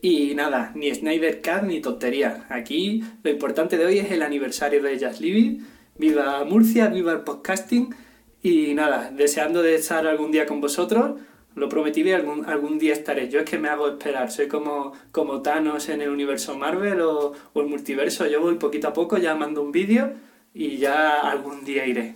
Y 0.02 0.36
nada, 0.36 0.74
ni 0.76 0.94
Snyder 0.94 1.42
Cut 1.42 1.64
ni 1.64 1.80
tonterías. 1.80 2.44
Aquí 2.50 3.02
lo 3.24 3.32
importante 3.32 3.78
de 3.78 3.86
hoy 3.86 4.00
es 4.00 4.12
el 4.12 4.22
aniversario 4.22 4.84
de 4.84 5.00
Just 5.00 5.22
Living. 5.22 5.60
Viva 5.98 6.44
Murcia, 6.44 6.88
viva 6.88 7.12
el 7.14 7.22
podcasting. 7.22 7.94
Y 8.42 8.74
nada, 8.74 9.12
deseando 9.12 9.62
de 9.62 9.76
estar 9.76 10.06
algún 10.08 10.32
día 10.32 10.46
con 10.46 10.62
vosotros. 10.62 11.20
Lo 11.56 11.70
prometí 11.70 12.02
y 12.02 12.12
algún, 12.12 12.46
algún 12.46 12.78
día 12.78 12.94
estaré. 12.94 13.30
Yo 13.30 13.40
es 13.40 13.50
que 13.50 13.58
me 13.58 13.68
hago 13.68 13.88
esperar. 13.88 14.32
Soy 14.32 14.48
como, 14.48 14.94
como 15.12 15.42
Thanos 15.42 15.90
en 15.90 16.02
el 16.02 16.10
universo 16.10 16.56
Marvel 16.56 17.02
o, 17.02 17.34
o 17.54 17.62
el 17.62 17.68
multiverso. 17.68 18.28
Yo 18.28 18.42
voy 18.42 18.56
poquito 18.56 18.88
a 18.88 18.94
poco, 18.94 19.18
ya 19.18 19.36
mando 19.36 19.64
un 19.64 19.72
vídeo 19.72 20.14
y 20.54 20.78
ya 20.78 21.22
algún 21.22 21.66
día 21.66 21.86
iré. 21.86 22.16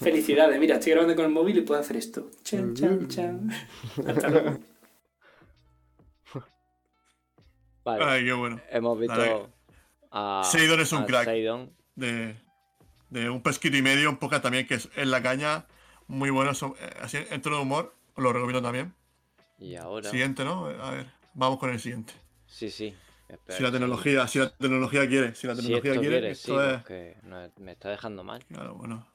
Felicidades, 0.00 0.58
mira, 0.58 0.76
estoy 0.76 0.92
grabando 0.92 1.16
con 1.16 1.24
el 1.24 1.30
móvil 1.30 1.58
y 1.58 1.62
puedo 1.62 1.80
hacer 1.80 1.96
esto. 1.96 2.30
Chan, 2.42 2.74
chan, 2.74 3.08
chan. 3.08 3.50
Hasta 4.06 4.28
luego. 4.28 4.58
Vale, 7.84 8.04
Ay, 8.04 8.24
qué 8.24 8.32
bueno. 8.32 8.60
hemos 8.70 8.98
visto 8.98 9.50
a. 10.10 10.42
Seidon 10.50 10.80
es 10.80 10.92
un 10.92 11.02
a 11.02 11.06
crack. 11.06 11.24
Seidon. 11.24 11.70
De, 11.94 12.36
de 13.14 13.30
un 13.30 13.42
pesquito 13.42 13.76
y 13.76 13.82
medio, 13.82 14.10
un 14.10 14.18
poco 14.18 14.40
también, 14.40 14.66
que 14.66 14.74
es 14.74 14.88
en 14.96 15.10
la 15.10 15.22
caña. 15.22 15.66
Muy 16.06 16.30
bueno, 16.30 16.52
son- 16.54 16.74
eh, 16.80 16.90
así 17.00 17.18
en 17.30 17.40
tono 17.42 17.56
de 17.56 17.62
humor. 17.62 17.94
Lo 18.16 18.32
recomiendo 18.32 18.62
también. 18.62 18.94
Y 19.58 19.76
ahora. 19.76 20.10
Siguiente, 20.10 20.44
¿no? 20.44 20.66
A 20.66 20.90
ver, 20.90 21.06
vamos 21.34 21.58
con 21.58 21.70
el 21.70 21.80
siguiente. 21.80 22.12
Sí, 22.46 22.70
sí. 22.70 22.94
espera, 23.28 23.56
Si 23.56 23.62
la 23.62 23.68
sí. 23.68 23.72
tecnología, 23.72 24.26
si 24.28 24.38
la 24.38 24.50
tecnología 24.50 25.08
quiere, 25.08 25.34
si 25.34 25.46
la 25.46 25.54
Si 25.54 25.60
tecnología 25.62 25.90
esto 25.92 26.00
quiere, 26.00 26.18
quiere, 26.18 26.30
esto 26.32 26.48
sí, 26.48 26.66
es. 26.66 26.76
porque 26.78 27.16
no- 27.22 27.50
me 27.58 27.72
está 27.72 27.90
dejando 27.90 28.22
mal. 28.24 28.44
Claro, 28.46 28.74
bueno. 28.74 29.06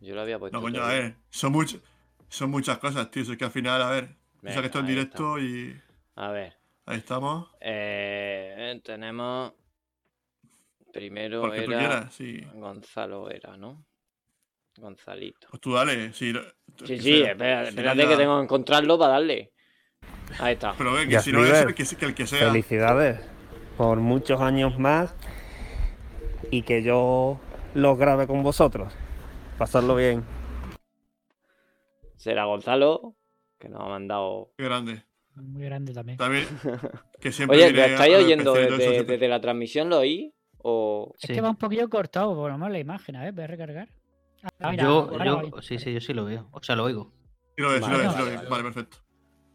Yo 0.00 0.14
lo 0.14 0.22
había 0.22 0.38
puesto. 0.38 0.56
No, 0.56 0.62
coño, 0.62 0.82
a 0.82 0.88
ver, 0.88 1.16
son, 1.30 1.52
much- 1.52 1.80
son 2.28 2.50
muchas 2.50 2.78
cosas, 2.78 3.10
tío. 3.10 3.22
Es 3.22 3.36
que 3.36 3.44
al 3.44 3.50
final, 3.50 3.82
a 3.82 3.90
ver, 3.90 4.16
Venga, 4.42 4.60
que 4.60 4.66
esto 4.66 4.78
es 4.78 4.82
en 4.82 4.88
directo 4.88 5.38
y 5.38 5.80
A 6.16 6.30
ver. 6.30 6.56
ahí 6.86 6.98
estamos. 6.98 7.48
eh, 7.60 8.80
tenemos. 8.84 9.52
Primero 10.92 11.42
Porque 11.42 11.64
era. 11.64 11.78
quieras, 11.78 12.14
sí. 12.14 12.40
Gonzalo 12.54 13.30
era, 13.30 13.56
¿no? 13.56 13.84
Gonzalito. 14.76 15.46
Pues 15.50 15.60
tú 15.60 15.72
dale, 15.74 16.12
sí. 16.12 16.32
Sí, 16.84 16.98
sí, 16.98 17.18
sea. 17.22 17.32
espera- 17.32 17.62
Si 17.64 17.68
espérate 17.70 18.08
que 18.08 18.16
tengo 18.16 18.38
que 18.38 18.44
encontrarlo 18.44 18.98
para 18.98 19.12
darle. 19.14 19.52
Ahí 20.38 20.54
está. 20.54 20.74
Pero 20.78 20.92
ve, 20.94 21.08
que 21.08 21.18
si 21.20 21.32
no 21.32 21.44
es 21.44 21.62
It. 21.62 21.74
que, 21.74 21.96
que 21.96 22.04
el 22.06 22.14
que 22.14 22.26
sea. 22.26 22.48
Felicidades 22.48 23.20
por 23.76 23.98
muchos 23.98 24.40
años 24.40 24.78
más 24.78 25.14
y 26.50 26.62
que 26.62 26.82
yo 26.82 27.40
los 27.74 27.98
grabe 27.98 28.26
con 28.26 28.42
vosotros. 28.42 28.92
Pasarlo 29.58 29.96
bien. 29.96 30.24
Será 32.16 32.44
Gonzalo, 32.44 33.16
que 33.58 33.68
nos 33.68 33.80
ha 33.82 33.88
mandado. 33.88 34.52
Qué 34.56 34.64
grande. 34.64 35.04
Muy 35.36 35.64
grande 35.64 35.92
también. 35.94 36.18
También, 36.18 36.46
que 37.20 37.32
siempre 37.32 37.56
Oye, 37.58 37.68
¿lo 37.68 37.72
viene 37.74 37.92
estáis 37.92 38.14
oyendo 38.16 38.52
desde, 38.52 39.04
desde 39.04 39.28
la 39.28 39.40
transmisión? 39.40 39.88
¿Lo 39.88 39.98
oí? 40.00 40.34
¿O.? 40.62 41.14
Es 41.20 41.28
que 41.30 41.40
va 41.40 41.50
un 41.50 41.56
poquillo 41.56 41.88
cortado, 41.88 42.34
por 42.34 42.50
lo 42.50 42.58
menos 42.58 42.72
la 42.72 42.78
imagen. 42.78 43.16
A 43.16 43.24
ver, 43.24 43.32
voy 43.32 43.44
a 43.44 43.46
recargar. 43.46 43.88
Ah, 44.58 44.70
mira, 44.70 44.84
yo, 44.84 45.08
ahora 45.10 45.24
yo, 45.24 45.62
sí, 45.62 45.78
sí, 45.78 45.92
yo 45.92 46.00
sí 46.00 46.14
lo 46.14 46.24
veo. 46.24 46.48
O 46.52 46.62
sea, 46.62 46.76
lo 46.76 46.84
oigo. 46.84 47.12
Sí 47.56 47.62
lo 47.62 47.72
lo 47.78 47.80
Vale, 47.80 47.94
sí 47.94 48.02
lo 48.02 48.08
vale, 48.12 48.24
ves. 48.30 48.36
vale. 48.36 48.48
Vale, 48.48 48.62
perfecto. 48.62 48.96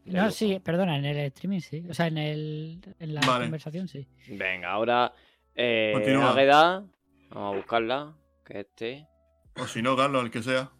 No, 0.06 0.30
sí, 0.30 0.60
perdona, 0.60 0.98
en 0.98 1.06
el 1.06 1.18
streaming 1.18 1.62
sí. 1.62 1.84
O 1.90 1.94
sea, 1.94 2.08
en, 2.08 2.20
el, 2.20 2.80
en 3.00 3.16
la 3.16 3.22
Vale. 3.22 3.46
conversación 3.46 3.88
sí. 3.88 4.08
Venga, 4.30 4.72
ahora. 4.72 5.12
Eh, 5.56 5.92
Continúa. 5.94 6.32
Águeda. 6.32 6.86
Vamos 7.32 7.54
a 7.54 7.58
buscarla. 7.58 8.16
Que 8.46 8.60
este. 8.60 9.08
O 9.60 9.66
si 9.66 9.82
no, 9.82 9.96
Carlos, 9.98 10.24
el 10.24 10.30
que 10.30 10.44
sea. 10.44 10.72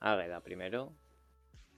Águeda 0.00 0.40
primero. 0.42 0.92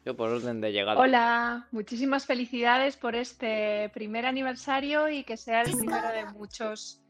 Yo 0.05 0.17
por 0.17 0.29
orden 0.31 0.61
de 0.61 0.73
llegada. 0.73 0.99
Hola, 1.01 1.69
muchísimas 1.73 2.27
felicidades 2.27 2.97
por 2.97 3.15
este 3.15 3.91
primer 3.95 4.27
aniversario 4.27 5.09
y 5.09 5.25
que 5.25 5.37
sea 5.39 5.63
el 5.63 5.73
primero 5.73 6.09
de 6.09 6.25
muchos 6.33 7.03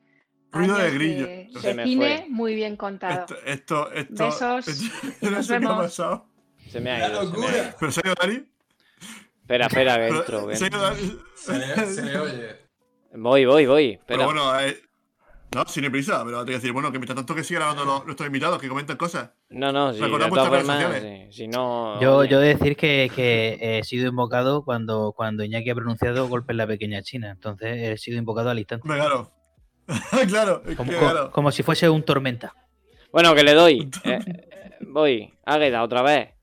Ruido 0.53 0.77
de 0.77 0.91
grillo. 0.91 1.27
de, 1.27 1.49
Se 1.61 1.69
de 1.69 1.75
me 1.75 1.85
cine 1.85 2.17
fue. 2.19 2.27
muy 2.31 2.55
bien 2.55 2.77
contado. 2.77 3.21
Esto, 3.21 3.37
esto, 3.45 3.93
esto. 3.93 4.25
Besos 4.25 4.67
nos 5.23 5.47
sé 5.47 5.53
qué 5.53 5.57
ha 5.57 5.59
vemos. 5.59 5.77
pasado. 5.85 6.27
Se 6.69 6.81
me 6.81 6.91
ha 6.91 7.09
ido. 7.09 7.31
se 7.33 7.39
me 7.39 7.47
ha 7.47 7.51
ido. 7.57 7.75
Pero 7.79 7.93
se 7.93 8.01
ha 8.01 8.07
ido 8.07 8.15
Dani. 8.21 8.45
Espera, 9.43 9.67
espera, 9.67 9.97
que 9.97 10.07
entro. 10.09 10.47
que 10.49 10.57
se. 10.57 10.71
Se 11.35 11.59
le, 11.59 11.87
se 11.87 12.03
le 12.03 12.19
oye. 12.19 12.57
Voy, 13.15 13.45
voy, 13.45 13.67
voy. 13.67 13.91
Espera. 13.93 14.19
Pero 14.19 14.25
bueno, 14.27 14.61
eh, 14.61 14.81
no, 15.53 15.65
sin 15.67 15.91
prisa, 15.91 16.23
pero 16.25 16.39
te 16.39 16.45
voy 16.45 16.55
a 16.55 16.57
decir, 16.59 16.73
bueno, 16.73 16.93
que 16.93 16.99
mientras 16.99 17.17
tanto 17.17 17.35
que 17.35 17.43
sigan 17.43 17.63
grabando 17.63 17.85
los, 17.85 18.05
nuestros 18.05 18.27
invitados, 18.29 18.61
que 18.61 18.69
comenten 18.69 18.97
cosas. 18.97 19.31
No, 19.49 19.73
no, 19.73 19.93
sí, 19.93 20.01
de 20.01 20.09
todas 20.09 20.29
formas, 20.29 20.65
sociales. 20.65 21.27
sí, 21.35 21.43
si 21.43 21.49
no. 21.49 22.01
Yo, 22.01 22.23
yo 22.25 22.41
he 22.41 22.47
de 22.47 22.55
decir 22.55 22.77
que, 22.77 23.11
que 23.15 23.59
he 23.61 23.83
sido 23.83 24.09
invocado 24.09 24.65
cuando, 24.65 25.13
cuando 25.17 25.43
Iñaki 25.43 25.71
ha 25.71 25.75
pronunciado 25.75 26.29
golpe 26.29 26.53
en 26.53 26.59
la 26.59 26.69
pequeña 26.69 27.03
China. 27.03 27.31
Entonces 27.33 27.69
he 27.79 27.97
sido 27.99 28.17
invocado 28.19 28.51
al 28.51 28.59
instante. 28.61 28.87
Claro. 28.87 29.33
claro, 30.29 30.63
Como, 30.77 30.93
claro. 30.93 31.51
si 31.53 31.63
fuese 31.63 31.89
un 31.89 32.05
tormenta. 32.05 32.55
Bueno, 33.13 33.35
que 33.35 33.43
le 33.43 33.55
doy. 33.55 33.91
Eh, 34.05 34.19
voy. 34.81 35.33
Águeda, 35.45 35.83
otra 35.83 36.03
vez. 36.03 36.35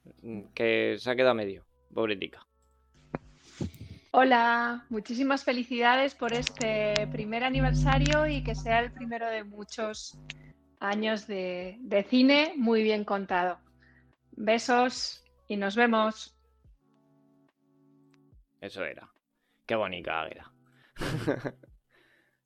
Que 0.54 0.96
se 1.00 1.10
ha 1.10 1.16
quedado 1.16 1.36
medio. 1.36 1.64
Pobretica. 1.94 2.46
Hola, 4.12 4.86
muchísimas 4.90 5.44
felicidades 5.44 6.16
por 6.16 6.34
este 6.34 6.94
primer 7.12 7.44
aniversario 7.44 8.28
y 8.28 8.44
que 8.44 8.56
sea 8.56 8.80
el 8.80 8.92
primero 8.92 9.30
de 9.30 9.44
muchos 9.44 10.18
años 10.80 11.28
de, 11.28 11.78
de 11.82 12.04
cine 12.04 12.54
muy 12.58 12.84
bien 12.84 13.04
contado. 13.04 13.60
Besos 14.32 15.24
y 15.48 15.58
nos 15.58 15.76
vemos. 15.76 16.36
Eso 18.62 18.84
era. 18.84 19.10
Qué 19.66 19.76
bonita 19.76 20.22
Águeda. 20.22 20.52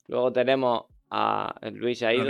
Luego 0.08 0.34
tenemos 0.34 0.86
a 1.12 1.54
Luis 1.72 2.00
se 2.00 2.08
ha 2.08 2.14
ido. 2.14 2.26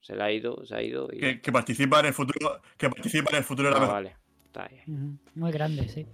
Se 0.00 0.16
le 0.16 0.22
ha 0.22 0.32
ido, 0.32 0.64
se 0.64 0.74
ha 0.74 0.82
ido. 0.82 1.08
Y... 1.12 1.20
Que, 1.20 1.40
que 1.40 1.52
participa 1.52 2.00
en 2.00 2.06
el 2.06 2.14
futuro. 2.14 2.60
Que 2.76 2.88
participa 2.88 3.30
en 3.30 3.36
el 3.36 3.44
futuro 3.44 3.68
de 3.68 3.78
la 3.78 3.86
Ah, 3.86 3.92
vale. 3.92 4.16
Está 4.46 4.68
Muy 5.34 5.52
grande, 5.52 5.88
sí. 5.88 6.06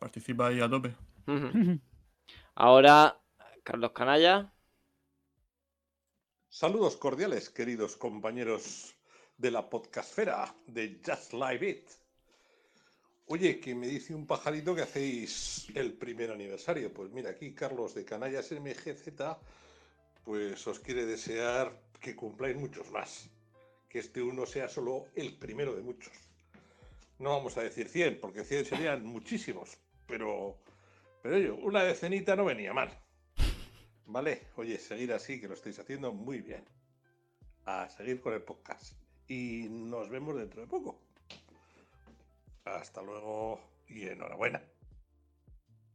Participa 0.00 0.48
ahí 0.48 0.60
a 0.60 0.68
tope. 0.68 0.94
Ahora, 2.54 3.20
Carlos 3.62 3.92
Canalla. 3.92 4.52
Saludos 6.48 6.96
cordiales, 6.96 7.50
queridos 7.50 7.96
compañeros 7.96 8.96
de 9.36 9.50
la 9.50 9.68
podcastfera 9.68 10.52
de 10.66 11.00
Just 11.06 11.34
Live 11.34 11.68
It. 11.68 11.90
Oye, 13.26 13.60
que 13.60 13.74
me 13.74 13.86
dice 13.86 14.14
un 14.14 14.26
pajarito 14.26 14.74
que 14.74 14.82
hacéis 14.82 15.68
el 15.74 15.92
primer 15.92 16.32
aniversario. 16.32 16.92
Pues 16.92 17.12
mira, 17.12 17.30
aquí 17.30 17.54
Carlos 17.54 17.94
de 17.94 18.04
Canallas 18.04 18.50
MGZ, 18.50 19.12
pues 20.28 20.66
os 20.66 20.78
quiere 20.78 21.06
desear 21.06 21.72
que 22.02 22.14
cumpláis 22.14 22.54
muchos 22.54 22.90
más. 22.90 23.30
Que 23.88 24.00
este 24.00 24.20
uno 24.20 24.44
sea 24.44 24.68
solo 24.68 25.06
el 25.14 25.38
primero 25.38 25.74
de 25.74 25.80
muchos. 25.80 26.12
No 27.18 27.30
vamos 27.30 27.56
a 27.56 27.62
decir 27.62 27.88
100, 27.88 28.20
porque 28.20 28.44
100 28.44 28.66
serían 28.66 29.06
muchísimos, 29.06 29.78
pero, 30.06 30.58
pero 31.22 31.36
oye, 31.36 31.50
una 31.50 31.82
decenita 31.82 32.36
no 32.36 32.44
venía 32.44 32.74
mal. 32.74 32.90
Vale, 34.04 34.42
oye, 34.56 34.78
seguir 34.78 35.14
así, 35.14 35.40
que 35.40 35.48
lo 35.48 35.54
estáis 35.54 35.78
haciendo 35.78 36.12
muy 36.12 36.42
bien. 36.42 36.62
a 37.64 37.88
seguir 37.88 38.20
con 38.20 38.34
el 38.34 38.42
podcast. 38.42 38.92
Y 39.28 39.66
nos 39.70 40.10
vemos 40.10 40.36
dentro 40.36 40.60
de 40.60 40.66
poco. 40.66 41.00
Hasta 42.66 43.00
luego 43.00 43.62
y 43.88 44.08
enhorabuena. 44.08 44.62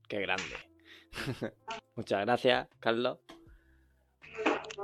Qué 0.09 0.21
grande. 0.21 0.55
Muchas 1.95 2.21
gracias, 2.25 2.67
Carlos. 2.79 3.19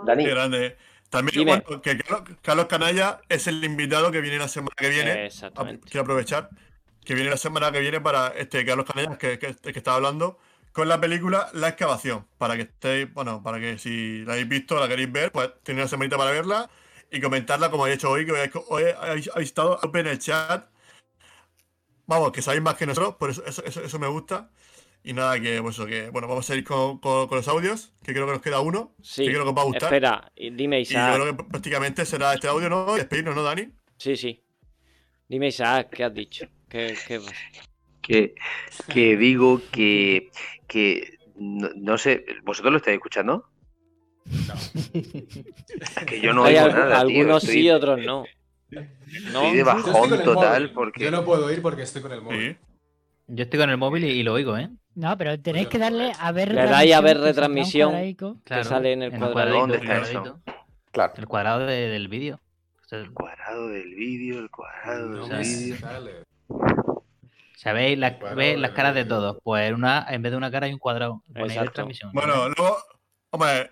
Dani. 0.05 0.25
Grande. 0.25 0.77
También 1.09 1.39
Dime. 1.39 1.63
bueno, 1.65 1.81
que 1.81 1.97
Carlos, 1.97 2.29
Carlos 2.41 2.65
Canalla 2.67 3.21
es 3.29 3.47
el 3.47 3.63
invitado 3.63 4.11
que 4.11 4.21
viene 4.21 4.37
la 4.37 4.47
semana 4.47 4.75
que 4.77 4.89
viene. 4.89 5.25
Exactamente. 5.25 5.87
Quiero 5.89 6.01
aprovechar 6.01 6.49
que 7.03 7.15
viene 7.15 7.29
la 7.29 7.37
semana 7.37 7.71
que 7.71 7.79
viene 7.79 7.99
para 7.99 8.27
este 8.29 8.63
Carlos 8.63 8.85
Canalla, 8.85 9.17
que, 9.17 9.39
que, 9.39 9.55
que 9.55 9.79
estaba 9.79 9.97
hablando, 9.97 10.37
con 10.71 10.87
la 10.87 11.01
película 11.01 11.49
La 11.53 11.69
Excavación. 11.69 12.27
Para 12.37 12.55
que 12.55 12.63
estéis, 12.63 13.11
bueno, 13.13 13.41
para 13.41 13.59
que 13.59 13.79
si 13.79 14.23
la 14.25 14.33
habéis 14.33 14.47
visto, 14.47 14.79
la 14.79 14.87
queréis 14.87 15.11
ver, 15.11 15.31
pues 15.31 15.49
tenéis 15.63 15.83
una 15.83 15.89
semanita 15.89 16.17
para 16.17 16.31
verla 16.31 16.69
y 17.11 17.19
comentarla 17.19 17.71
como 17.71 17.87
he 17.87 17.93
hecho 17.93 18.11
hoy, 18.11 18.25
que 18.25 18.51
hoy, 18.67 18.83
habéis, 18.99 19.29
habéis 19.33 19.49
estado 19.49 19.79
en 19.81 20.07
el 20.07 20.19
chat. 20.19 20.67
Vamos, 22.05 22.31
que 22.31 22.41
sabéis 22.41 22.61
más 22.61 22.75
que 22.75 22.85
nosotros, 22.85 23.15
por 23.15 23.31
eso, 23.31 23.43
eso, 23.45 23.63
eso, 23.65 23.81
eso 23.81 23.99
me 23.99 24.07
gusta. 24.07 24.49
Y 25.03 25.13
nada, 25.13 25.39
que 25.39 25.61
pues 25.61 25.77
que 25.79 26.09
bueno, 26.09 26.27
vamos 26.27 26.49
a 26.49 26.55
ir 26.55 26.63
con, 26.63 26.99
con- 26.99 27.27
con 27.27 27.37
los 27.37 27.47
audios, 27.47 27.93
que 28.03 28.11
creo 28.13 28.25
que 28.25 28.33
nos 28.33 28.41
queda 28.41 28.59
uno, 28.59 28.93
Sí. 29.01 29.23
que 29.25 29.31
creo 29.31 29.43
que 29.43 29.49
os 29.49 29.57
va 29.57 29.61
a 29.61 29.65
gustar. 29.65 29.83
Espera, 29.93 30.31
dime 30.35 30.81
Y 30.81 30.83
yo 30.83 30.91
Isaac. 30.91 31.15
creo 31.15 31.25
que 31.37 31.43
prácticamente 31.45 32.05
será 32.05 32.33
este 32.33 32.47
audio, 32.47 32.69
¿no? 32.69 32.95
Y 32.95 32.99
despedirnos, 32.99 33.35
¿no, 33.35 33.43
Dani? 33.43 33.69
Sí, 33.97 34.15
sí. 34.17 34.43
Dime 35.27 35.47
Isaac, 35.47 35.89
¿qué 35.91 36.03
has 36.03 36.13
dicho? 36.13 36.47
¿Qué, 36.67 36.95
qué? 37.07 37.21
Que, 38.01 38.35
que 38.91 39.17
digo 39.17 39.61
que, 39.71 40.29
que 40.67 41.17
no, 41.37 41.69
no 41.75 41.97
sé, 41.97 42.25
¿vosotros 42.43 42.71
lo 42.73 42.77
estáis 42.77 42.95
escuchando? 42.95 43.45
Que 46.05 46.19
yo 46.21 46.33
no 46.33 46.43
Hay 46.43 46.55
oigo 46.55 46.65
al- 46.65 46.73
nada, 46.73 47.05
tío. 47.05 47.19
algunos 47.19 47.43
estoy- 47.43 47.61
sí, 47.61 47.69
otros 47.69 47.99
no. 47.99 48.25
¿No? 48.71 48.81
Estoy 49.11 49.57
de 49.57 49.63
bajón 49.63 50.23
total 50.23 50.71
porque... 50.73 51.03
Yo 51.03 51.11
no 51.11 51.25
puedo 51.25 51.45
oír 51.45 51.61
porque 51.61 51.83
estoy 51.83 52.01
con 52.01 52.11
el 52.11 52.21
móvil. 52.21 52.57
Yo 53.29 53.43
estoy 53.43 53.59
con 53.59 53.69
el 53.69 53.77
móvil 53.77 54.03
y, 54.05 54.09
y 54.09 54.23
lo 54.23 54.33
oigo, 54.33 54.57
¿eh? 54.57 54.69
No, 54.95 55.17
pero 55.17 55.39
tenéis 55.39 55.67
que 55.67 55.77
darle 55.77 56.11
a 56.19 56.31
ver 56.31 56.53
Le 56.53 56.65
dais 56.65 56.93
a 56.93 57.01
ver 57.01 57.19
retransmisión 57.19 57.91
que 58.43 58.63
sale 58.63 58.93
en 58.93 59.03
el 59.03 59.13
en 59.13 59.19
cuadradito. 59.19 59.59
¿Dónde 59.59 59.77
está 59.77 59.97
el 59.97 60.03
eso? 60.03 60.39
Claro. 60.91 61.13
El 61.17 61.27
cuadrado 61.27 61.59
de- 61.65 61.87
del 61.89 62.07
vídeo. 62.07 62.39
O 62.83 62.87
sea, 62.89 62.99
El 62.99 63.11
cuadrado 63.13 63.67
del 63.69 63.93
vídeo, 63.95 64.39
el 64.39 64.49
cuadrado 64.49 65.07
No 65.09 65.27
del 65.27 65.39
vídeo. 65.43 65.75
¿Sabéis 67.55 67.97
las, 67.99 68.13
cuadrado 68.13 68.35
veis 68.37 68.57
las 68.57 68.71
caras 68.71 68.95
de 68.95 69.05
todos? 69.05 69.37
Pues 69.43 69.67
en, 69.69 69.75
una, 69.75 70.05
en 70.09 70.21
vez 70.21 70.31
de 70.31 70.37
una 70.37 70.49
cara 70.49 70.65
hay 70.67 70.73
un 70.73 70.79
cuadrado. 70.79 71.23
Exacto. 71.35 71.87
Bueno, 72.13 72.49
luego, 72.49 72.77
hombre, 73.31 73.71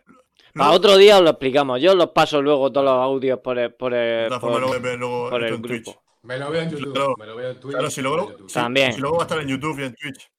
Para 0.53 0.71
otro 0.71 0.97
día 0.97 1.17
os 1.17 1.23
lo 1.23 1.29
explicamos. 1.31 1.81
Yo 1.81 1.91
os 1.91 1.97
los 1.97 2.09
paso 2.11 2.41
luego 2.41 2.71
todos 2.71 2.85
los 2.85 2.93
audios 2.93 3.39
por 3.39 3.57
el, 3.57 3.73
por 3.73 3.93
el, 3.93 4.27
por- 4.39 4.59
luego, 4.59 4.79
ve- 4.79 4.97
luego 4.97 5.29
por 5.29 5.43
el 5.43 5.57
grupo. 5.57 6.03
Me 6.27 6.37
lo 6.37 6.51
veo 6.51 6.61
en 6.61 6.69
YouTube. 6.71 6.93
Claro. 6.93 7.15
Me 7.17 7.25
lo 7.25 7.35
veo 7.35 7.49
en 7.51 7.59
Twitch. 7.59 7.73
Claro, 7.73 7.89
si 7.89 8.01
lo 8.01 8.15
veo 8.15 8.47
si- 8.47 8.53
También. 8.53 8.93
si 8.93 8.99
luego 9.01 9.17
va 9.17 9.23
a 9.23 9.25
estar 9.25 9.39
en 9.39 9.47
YouTube 9.47 9.79
y 9.79 9.83
en 9.83 9.95
Twitch. 9.95 10.29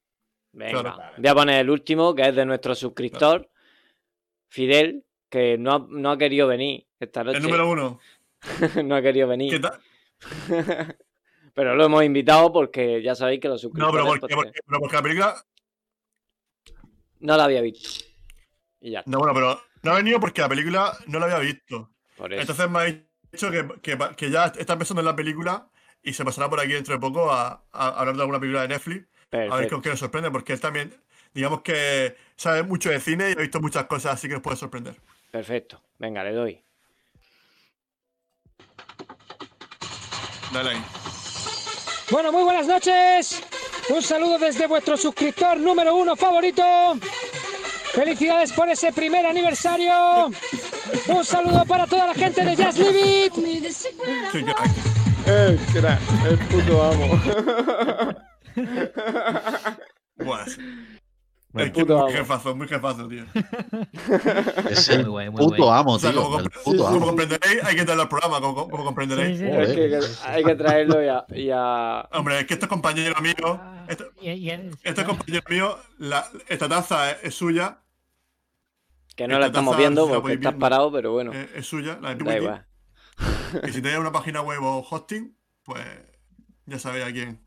Venga. 0.52 0.82
Claro. 0.82 1.12
Voy 1.16 1.26
a 1.28 1.34
poner 1.34 1.60
el 1.60 1.70
último, 1.70 2.14
que 2.14 2.22
es 2.28 2.34
de 2.36 2.44
nuestro 2.46 2.74
suscriptor, 2.74 3.48
Fidel, 4.48 5.04
que 5.28 5.56
no 5.58 5.72
ha, 5.74 5.86
no 5.88 6.10
ha 6.10 6.18
querido 6.18 6.46
venir 6.46 6.86
esta 7.00 7.24
noche. 7.24 7.38
El 7.38 7.42
número 7.44 7.68
uno. 7.70 8.00
no 8.84 8.94
ha 8.94 9.02
querido 9.02 9.26
¿Qué 9.26 9.30
venir. 9.30 9.60
tal? 9.60 9.80
pero 11.54 11.74
lo 11.74 11.84
hemos 11.84 12.04
invitado 12.04 12.52
porque 12.52 13.02
ya 13.02 13.14
sabéis 13.14 13.40
que 13.40 13.48
los 13.48 13.62
No, 13.64 13.68
suscriptores 13.68 13.92
pero 13.94 14.06
porque, 14.06 14.20
pues, 14.20 14.34
porque- 14.36 14.60
pero 14.66 14.78
porque 14.80 14.96
la 14.96 15.02
película. 15.02 15.44
no 17.20 17.36
la 17.36 17.44
había 17.44 17.60
visto. 17.62 18.04
Y 18.80 18.92
ya, 18.92 19.02
No, 19.06 19.18
bueno, 19.18 19.34
pero 19.34 19.60
no 19.82 19.90
ha 19.92 19.96
venido 19.96 20.20
porque 20.20 20.40
la 20.40 20.48
película 20.48 20.96
no 21.06 21.18
la 21.18 21.26
había 21.26 21.38
visto. 21.40 21.90
por 22.16 22.32
eso. 22.32 22.40
Entonces 22.42 22.70
me 22.70 22.78
ha 22.78 22.84
dicho 23.32 23.50
que, 23.50 23.68
que, 23.82 23.98
que 24.16 24.30
ya 24.30 24.46
está 24.46 24.76
pensando 24.78 25.00
en 25.00 25.06
la 25.06 25.16
película 25.16 25.67
y 26.02 26.12
se 26.12 26.24
pasará 26.24 26.48
por 26.48 26.60
aquí 26.60 26.72
dentro 26.72 26.94
de 26.94 27.00
poco 27.00 27.30
a, 27.30 27.62
a 27.72 27.88
hablar 27.88 28.16
de 28.16 28.22
alguna 28.22 28.40
película 28.40 28.62
de 28.62 28.68
Netflix. 28.68 29.06
A 29.30 29.36
ver 29.36 29.48
Perfecto. 29.48 29.74
con 29.74 29.82
qué 29.82 29.88
nos 29.90 29.98
sorprende, 29.98 30.30
porque 30.30 30.52
él 30.54 30.60
también, 30.60 30.94
digamos 31.34 31.60
que 31.62 32.16
sabe 32.36 32.62
mucho 32.62 32.90
de 32.90 33.00
cine 33.00 33.30
y 33.30 33.32
ha 33.32 33.42
visto 33.42 33.60
muchas 33.60 33.84
cosas, 33.84 34.14
así 34.14 34.26
que 34.28 34.34
nos 34.34 34.42
puede 34.42 34.56
sorprender. 34.56 34.96
Perfecto. 35.30 35.82
Venga, 35.98 36.24
le 36.24 36.32
doy. 36.32 36.64
Dale 40.52 40.70
ahí. 40.70 40.84
Bueno, 42.10 42.32
muy 42.32 42.42
buenas 42.42 42.66
noches. 42.66 43.42
Un 43.90 44.02
saludo 44.02 44.38
desde 44.38 44.66
vuestro 44.66 44.96
suscriptor 44.96 45.58
número 45.58 45.94
uno 45.94 46.16
favorito. 46.16 46.62
Felicidades 47.92 48.52
por 48.52 48.68
ese 48.70 48.92
primer 48.92 49.26
aniversario. 49.26 50.30
Un 51.08 51.24
saludo 51.24 51.64
para 51.66 51.86
toda 51.86 52.06
la 52.06 52.14
gente 52.14 52.44
de 52.44 52.56
Just 52.56 52.78
Live 52.78 53.26
It. 53.26 53.32
Qué 54.32 54.44
crack. 54.44 54.97
El 55.28 55.56
crack, 55.72 56.00
el 56.30 56.38
puto 56.38 56.82
amo. 56.82 57.20
Buah, 60.16 60.44
Bueno, 61.50 61.66
es 61.66 61.72
que 61.72 61.80
puto 61.80 61.94
muy 61.98 62.02
amo. 62.10 62.12
jefazo, 62.18 62.54
muy 62.56 62.68
jefazo, 62.68 63.08
tío. 63.08 63.24
Es 64.70 64.88
el 64.88 64.98
Muy 65.04 65.10
guay, 65.10 65.30
muy 65.30 65.38
puto 65.44 65.64
guay. 65.64 65.80
amo, 65.80 65.92
O 65.92 65.98
sea, 65.98 66.10
tío. 66.12 66.22
como, 66.22 66.38
el 66.40 66.44
compre- 66.46 66.62
puto 66.64 66.84
como 66.84 66.96
amo. 66.96 67.06
comprenderéis, 67.06 67.64
hay 67.64 67.76
que 67.76 67.84
traerlo 67.84 68.02
al 68.02 68.08
programa, 68.08 68.40
como, 68.40 68.68
como 68.68 68.84
comprenderéis. 68.84 69.38
Sí, 69.38 69.44
sí. 69.44 69.50
Es 69.50 69.68
que, 69.68 69.88
Joder. 69.88 70.00
que 70.00 70.28
hay 70.30 70.44
que 70.44 70.54
traerlo 70.56 71.02
y 71.04 71.08
a, 71.08 71.24
y 71.28 71.50
a- 71.52 72.08
Hombre, 72.12 72.40
es 72.40 72.46
que 72.46 72.54
estos 72.54 72.68
compañeros 72.68 73.20
míos, 73.22 73.36
Ah, 73.60 73.84
esto- 73.88 74.06
y- 74.20 74.30
y 74.30 74.50
el- 74.50 74.76
este 74.82 75.04
compañero 75.04 75.42
mío, 75.48 75.78
la- 75.98 76.26
esta 76.48 76.68
taza 76.68 77.10
es, 77.12 77.18
es 77.24 77.34
suya, 77.34 77.78
Que 79.16 79.26
no 79.26 79.38
la 79.38 79.46
Esta 79.46 79.58
estamos 79.58 79.76
viendo 79.76 80.06
porque 80.08 80.34
estás 80.34 80.54
parado, 80.54 80.92
pero 80.92 81.12
bueno. 81.12 81.32
es, 81.32 81.48
es 81.56 81.66
suya, 81.66 81.98
la 82.00 82.14
de 82.14 82.67
Y 83.66 83.72
si 83.72 83.82
tenéis 83.82 83.98
una 83.98 84.12
página 84.12 84.40
web 84.42 84.62
o 84.62 84.86
hosting, 84.88 85.36
pues 85.64 85.82
ya 86.66 86.78
sabéis 86.78 87.04
a 87.06 87.12
quién, 87.12 87.40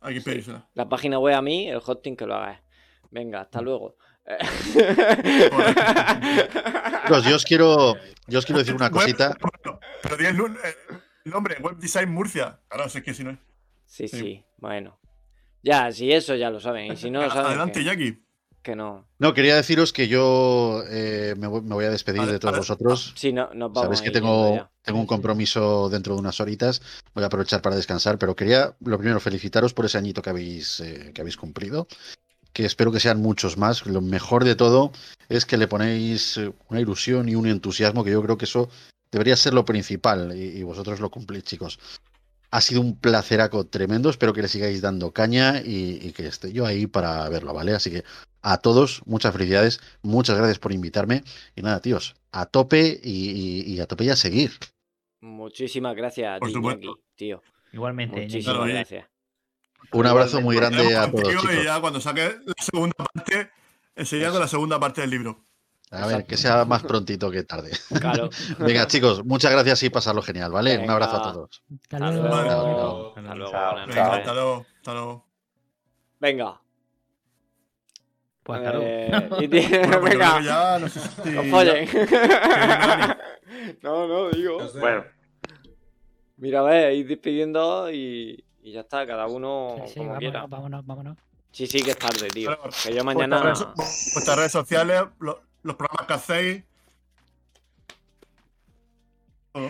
a 0.00 0.08
quién 0.08 0.22
Sí. 0.22 0.52
La 0.74 0.88
página 0.88 1.18
web 1.18 1.34
a 1.36 1.42
mí, 1.42 1.68
el 1.68 1.80
hosting 1.84 2.16
que 2.16 2.26
lo 2.26 2.34
hagas. 2.36 2.60
Venga, 3.10 3.40
hasta 3.42 3.60
luego. 3.60 3.96
Chicos, 7.04 7.24
yo 7.24 7.36
os 7.36 7.44
quiero, 7.44 7.96
yo 8.26 8.38
os 8.38 8.44
quiero 8.46 8.58
decir 8.58 8.74
una 8.74 8.90
cosita. 8.90 9.36
Pero, 10.02 10.28
el, 10.28 10.36
nu- 10.36 10.46
eh, 10.64 10.74
nombre, 11.24 11.56
Web 11.60 11.76
Design 11.78 12.10
Murcia. 12.10 12.60
Claro, 12.68 12.88
sé 12.88 13.02
que 13.02 13.14
si 13.14 13.24
no 13.24 13.30
es. 13.30 13.38
Sí, 13.86 14.06
Sí. 14.08 14.18
sí, 14.18 14.44
bueno. 14.58 14.98
Ya, 15.62 15.90
si 15.92 16.12
eso 16.12 16.34
ya 16.34 16.50
lo 16.50 16.60
saben. 16.60 16.92
Y 16.92 16.96
si 16.96 17.10
no 17.10 17.22
lo 17.22 17.30
saben, 17.30 17.46
Adelante, 17.46 17.80
que, 17.80 17.84
Jackie. 17.86 18.22
Que 18.62 18.76
no. 18.76 19.06
No, 19.18 19.34
quería 19.34 19.56
deciros 19.56 19.92
que 19.92 20.08
yo 20.08 20.82
eh, 20.90 21.34
me, 21.38 21.46
voy, 21.46 21.62
me 21.62 21.74
voy 21.74 21.84
a 21.84 21.90
despedir 21.90 22.20
Vale, 22.20 22.32
de 22.32 22.38
todos 22.38 22.52
vale. 22.52 22.60
vosotros. 22.60 23.14
Sí, 23.16 23.32
no, 23.32 23.48
vamos 23.48 23.82
Sabéis 23.82 24.02
que 24.02 24.10
tengo, 24.10 24.68
tengo 24.82 25.00
un 25.00 25.06
compromiso 25.06 25.88
dentro 25.88 26.14
de 26.14 26.20
unas 26.20 26.40
horitas. 26.40 26.82
Voy 27.14 27.24
a 27.24 27.28
aprovechar 27.28 27.62
para 27.62 27.76
descansar, 27.76 28.18
pero 28.18 28.36
quería, 28.36 28.76
lo 28.80 28.98
primero, 28.98 29.20
felicitaros 29.20 29.74
por 29.74 29.84
ese 29.86 29.98
añito 29.98 30.22
que 30.22 30.30
habéis, 30.30 30.80
eh, 30.80 31.12
que 31.14 31.20
habéis 31.20 31.36
cumplido. 31.36 31.88
Que 32.52 32.64
espero 32.64 32.90
que 32.90 33.00
sean 33.00 33.20
muchos 33.20 33.56
más. 33.56 33.86
Lo 33.86 34.00
mejor 34.00 34.44
de 34.44 34.54
todo 34.54 34.92
es 35.28 35.44
que 35.46 35.56
le 35.56 35.68
ponéis 35.68 36.36
eh, 36.36 36.52
una 36.68 36.80
ilusión 36.80 37.28
y 37.28 37.34
un 37.36 37.46
entusiasmo, 37.46 38.04
que 38.04 38.10
yo 38.10 38.22
creo 38.22 38.38
que 38.38 38.46
eso 38.46 38.68
debería 39.12 39.36
ser 39.36 39.54
lo 39.54 39.64
principal. 39.64 40.36
Y, 40.36 40.58
y 40.58 40.62
vosotros 40.62 41.00
lo 41.00 41.10
cumplís, 41.10 41.44
chicos. 41.44 41.78
Ha 42.50 42.62
sido 42.62 42.80
un 42.80 42.96
placeraco 42.96 43.66
tremendo. 43.66 44.08
Espero 44.08 44.32
que 44.32 44.40
le 44.42 44.48
sigáis 44.48 44.80
dando 44.80 45.12
caña 45.12 45.60
y, 45.60 45.98
y 46.02 46.12
que 46.12 46.26
esté 46.26 46.50
yo 46.50 46.64
ahí 46.64 46.86
para 46.86 47.28
verlo, 47.28 47.52
¿vale? 47.52 47.74
Así 47.74 47.90
que 47.90 48.04
a 48.42 48.58
todos, 48.58 49.02
muchas 49.06 49.32
felicidades. 49.32 49.80
Muchas 50.02 50.36
gracias 50.36 50.58
por 50.58 50.72
invitarme. 50.72 51.22
Y 51.56 51.62
nada, 51.62 51.80
tíos, 51.80 52.14
a 52.32 52.46
tope 52.46 53.00
y, 53.02 53.30
y- 53.30 53.74
y 53.74 53.80
a 53.80 53.86
tope 53.86 54.04
y 54.04 54.10
a 54.10 54.16
seguir. 54.16 54.52
Muchísimas 55.20 55.96
gracias 55.96 56.36
a 56.36 56.38
Por 56.38 56.48
ti, 56.48 56.54
supuesto. 56.54 56.82
Iñaki, 56.86 57.00
tío. 57.16 57.42
Igualmente. 57.72 58.20
Muchísimas 58.22 58.56
Claro, 58.56 58.72
gracias. 58.72 59.06
Un 59.92 60.06
abrazo 60.06 60.40
muy 60.40 60.56
grande 60.56 60.96
a 60.96 61.10
todos, 61.10 61.22
contigo 61.22 61.42
Y 61.44 61.48
chicos. 61.48 61.64
ya 61.64 61.80
cuando 61.80 62.00
saque 62.00 62.36
la 62.44 62.54
segunda 62.62 62.94
parte, 63.12 63.50
enseguida 63.96 64.30
con 64.30 64.40
la 64.40 64.48
segunda 64.48 64.78
parte 64.80 65.00
del 65.02 65.10
libro. 65.10 65.44
A 65.90 66.06
ver, 66.06 66.26
que 66.26 66.36
sea 66.36 66.64
más 66.66 66.82
prontito 66.82 67.30
que 67.30 67.44
tarde. 67.44 67.70
Claro. 67.98 68.28
Venga, 68.58 68.86
chicos, 68.86 69.24
muchas 69.24 69.50
gracias 69.52 69.82
y 69.84 69.90
pasarlo 69.90 70.20
genial, 70.20 70.52
¿vale? 70.52 70.76
Un 70.78 70.90
abrazo 70.90 71.16
a 71.16 71.32
todos. 71.32 71.62
Hasta 71.82 71.96
Hasta 71.96 72.10
luego. 72.10 73.14
Hasta 73.16 73.34
luego. 73.34 73.56
Hasta 73.56 74.34
luego. 74.34 74.66
Hasta 74.76 74.92
luego. 74.92 75.26
Venga. 76.20 76.60
Pues 78.48 78.60
hasta 78.60 78.72
luego. 78.78 78.86
Eh, 78.88 79.28
y 79.40 79.48
ti- 79.48 79.66
Bueno, 79.68 80.00
pues 80.00 80.12
yo 80.14 80.18
creo 80.18 80.34
Venga. 80.34 80.40
ya 80.40 80.78
no 80.78 80.88
sé 80.88 81.00
si. 81.00 81.08
No 81.30 81.44
follen. 81.44 81.88
No, 83.82 84.08
no, 84.08 84.30
digo. 84.30 84.58
No 84.62 84.68
sé. 84.68 84.78
Bueno, 84.80 85.04
Mira, 86.38 86.60
a 86.60 86.62
ver, 86.62 86.92
ir 86.94 87.06
despidiendo 87.08 87.90
y, 87.90 88.42
y 88.62 88.72
ya 88.72 88.80
está, 88.80 89.06
cada 89.06 89.26
uno 89.26 89.74
Sí, 89.86 89.92
sí, 89.94 89.98
como 89.98 90.16
quiera. 90.16 90.46
vámonos, 90.46 90.86
vámonos, 90.86 90.86
vámonos. 90.86 91.18
Sí, 91.52 91.66
sí, 91.66 91.82
que 91.82 91.90
es 91.90 91.98
tarde, 91.98 92.28
tío. 92.28 92.46
Claro, 92.48 92.62
Que 92.62 92.94
yo 92.94 93.04
Vuestras 93.04 93.04
mañana. 93.04 93.42
redes, 93.42 93.66
vuestras 94.14 94.36
redes 94.38 94.52
sociales, 94.52 95.02
lo- 95.18 95.42
los 95.62 95.76
programas 95.76 96.06
que 96.06 96.12
hacéis. 96.14 96.62
Todo. 99.52 99.68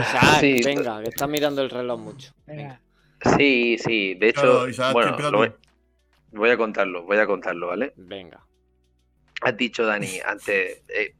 Isaac, 0.00 0.40
Sí. 0.40 0.60
venga, 0.64 1.02
que 1.02 1.08
estás 1.10 1.28
mirando 1.28 1.62
el 1.62 1.70
reloj 1.70 2.00
mucho. 2.00 2.32
Venga. 2.46 2.80
sí, 3.36 3.76
sí. 3.78 4.14
De 4.14 4.30
hecho, 4.30 4.40
Claro, 4.40 4.68
Isaac, 4.68 4.92
bueno, 4.92 5.30
lo 5.30 5.44
voy, 6.32 6.50
a 6.50 6.56
contarlo, 6.56 7.02
voy 7.04 7.18
a 7.18 7.26
contarlo, 7.26 7.68
¿vale? 7.68 7.92
Venga. 7.96 8.40
Has 9.40 9.56
dicho, 9.56 9.84
Dani, 9.86 10.18
antes, 10.26 10.82
eh, 10.88 11.14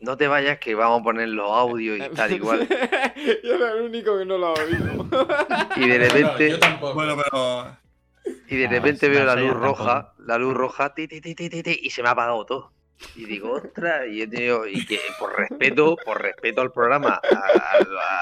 no 0.00 0.16
te 0.16 0.28
vayas 0.28 0.58
que 0.58 0.74
vamos 0.74 1.00
a 1.00 1.04
poner 1.04 1.28
los 1.28 1.50
audios 1.50 1.98
y 1.98 2.08
tal 2.14 2.32
igual. 2.32 2.66
Yo 3.42 3.54
era 3.54 3.72
el 3.72 3.82
único 3.82 4.18
que 4.18 4.24
no 4.24 4.38
lo 4.38 4.46
ha 4.48 4.52
oído. 4.54 5.08
Y 5.76 5.88
de 5.88 5.98
repente, 5.98 6.50
yo 6.50 6.58
tampoco. 6.60 6.94
Bueno, 6.94 7.16
pero. 7.16 7.76
y 8.48 8.56
de 8.56 8.66
Ah, 8.66 8.70
repente 8.70 9.06
sí, 9.06 9.12
veo 9.12 9.24
la 9.24 9.34
luz 9.34 9.50
tampoco. 9.52 9.66
roja, 9.66 10.14
la 10.18 10.38
luz 10.38 10.54
roja, 10.54 10.94
ti, 10.94 11.08
ti, 11.08 11.20
ti, 11.20 11.34
ti, 11.34 11.48
ti, 11.50 11.62
ti, 11.62 11.80
y 11.82 11.90
se 11.90 12.02
me 12.02 12.08
ha 12.08 12.12
apagado 12.12 12.44
todo. 12.46 12.72
Y 13.16 13.24
digo, 13.24 13.54
ostras, 13.54 14.02
y 14.08 14.22
he 14.22 14.28
tenido, 14.28 14.66
y 14.68 14.86
que 14.86 15.00
por 15.18 15.36
respeto, 15.36 15.96
por 16.04 16.22
respeto 16.22 16.60
al 16.60 16.70
programa, 16.72 17.20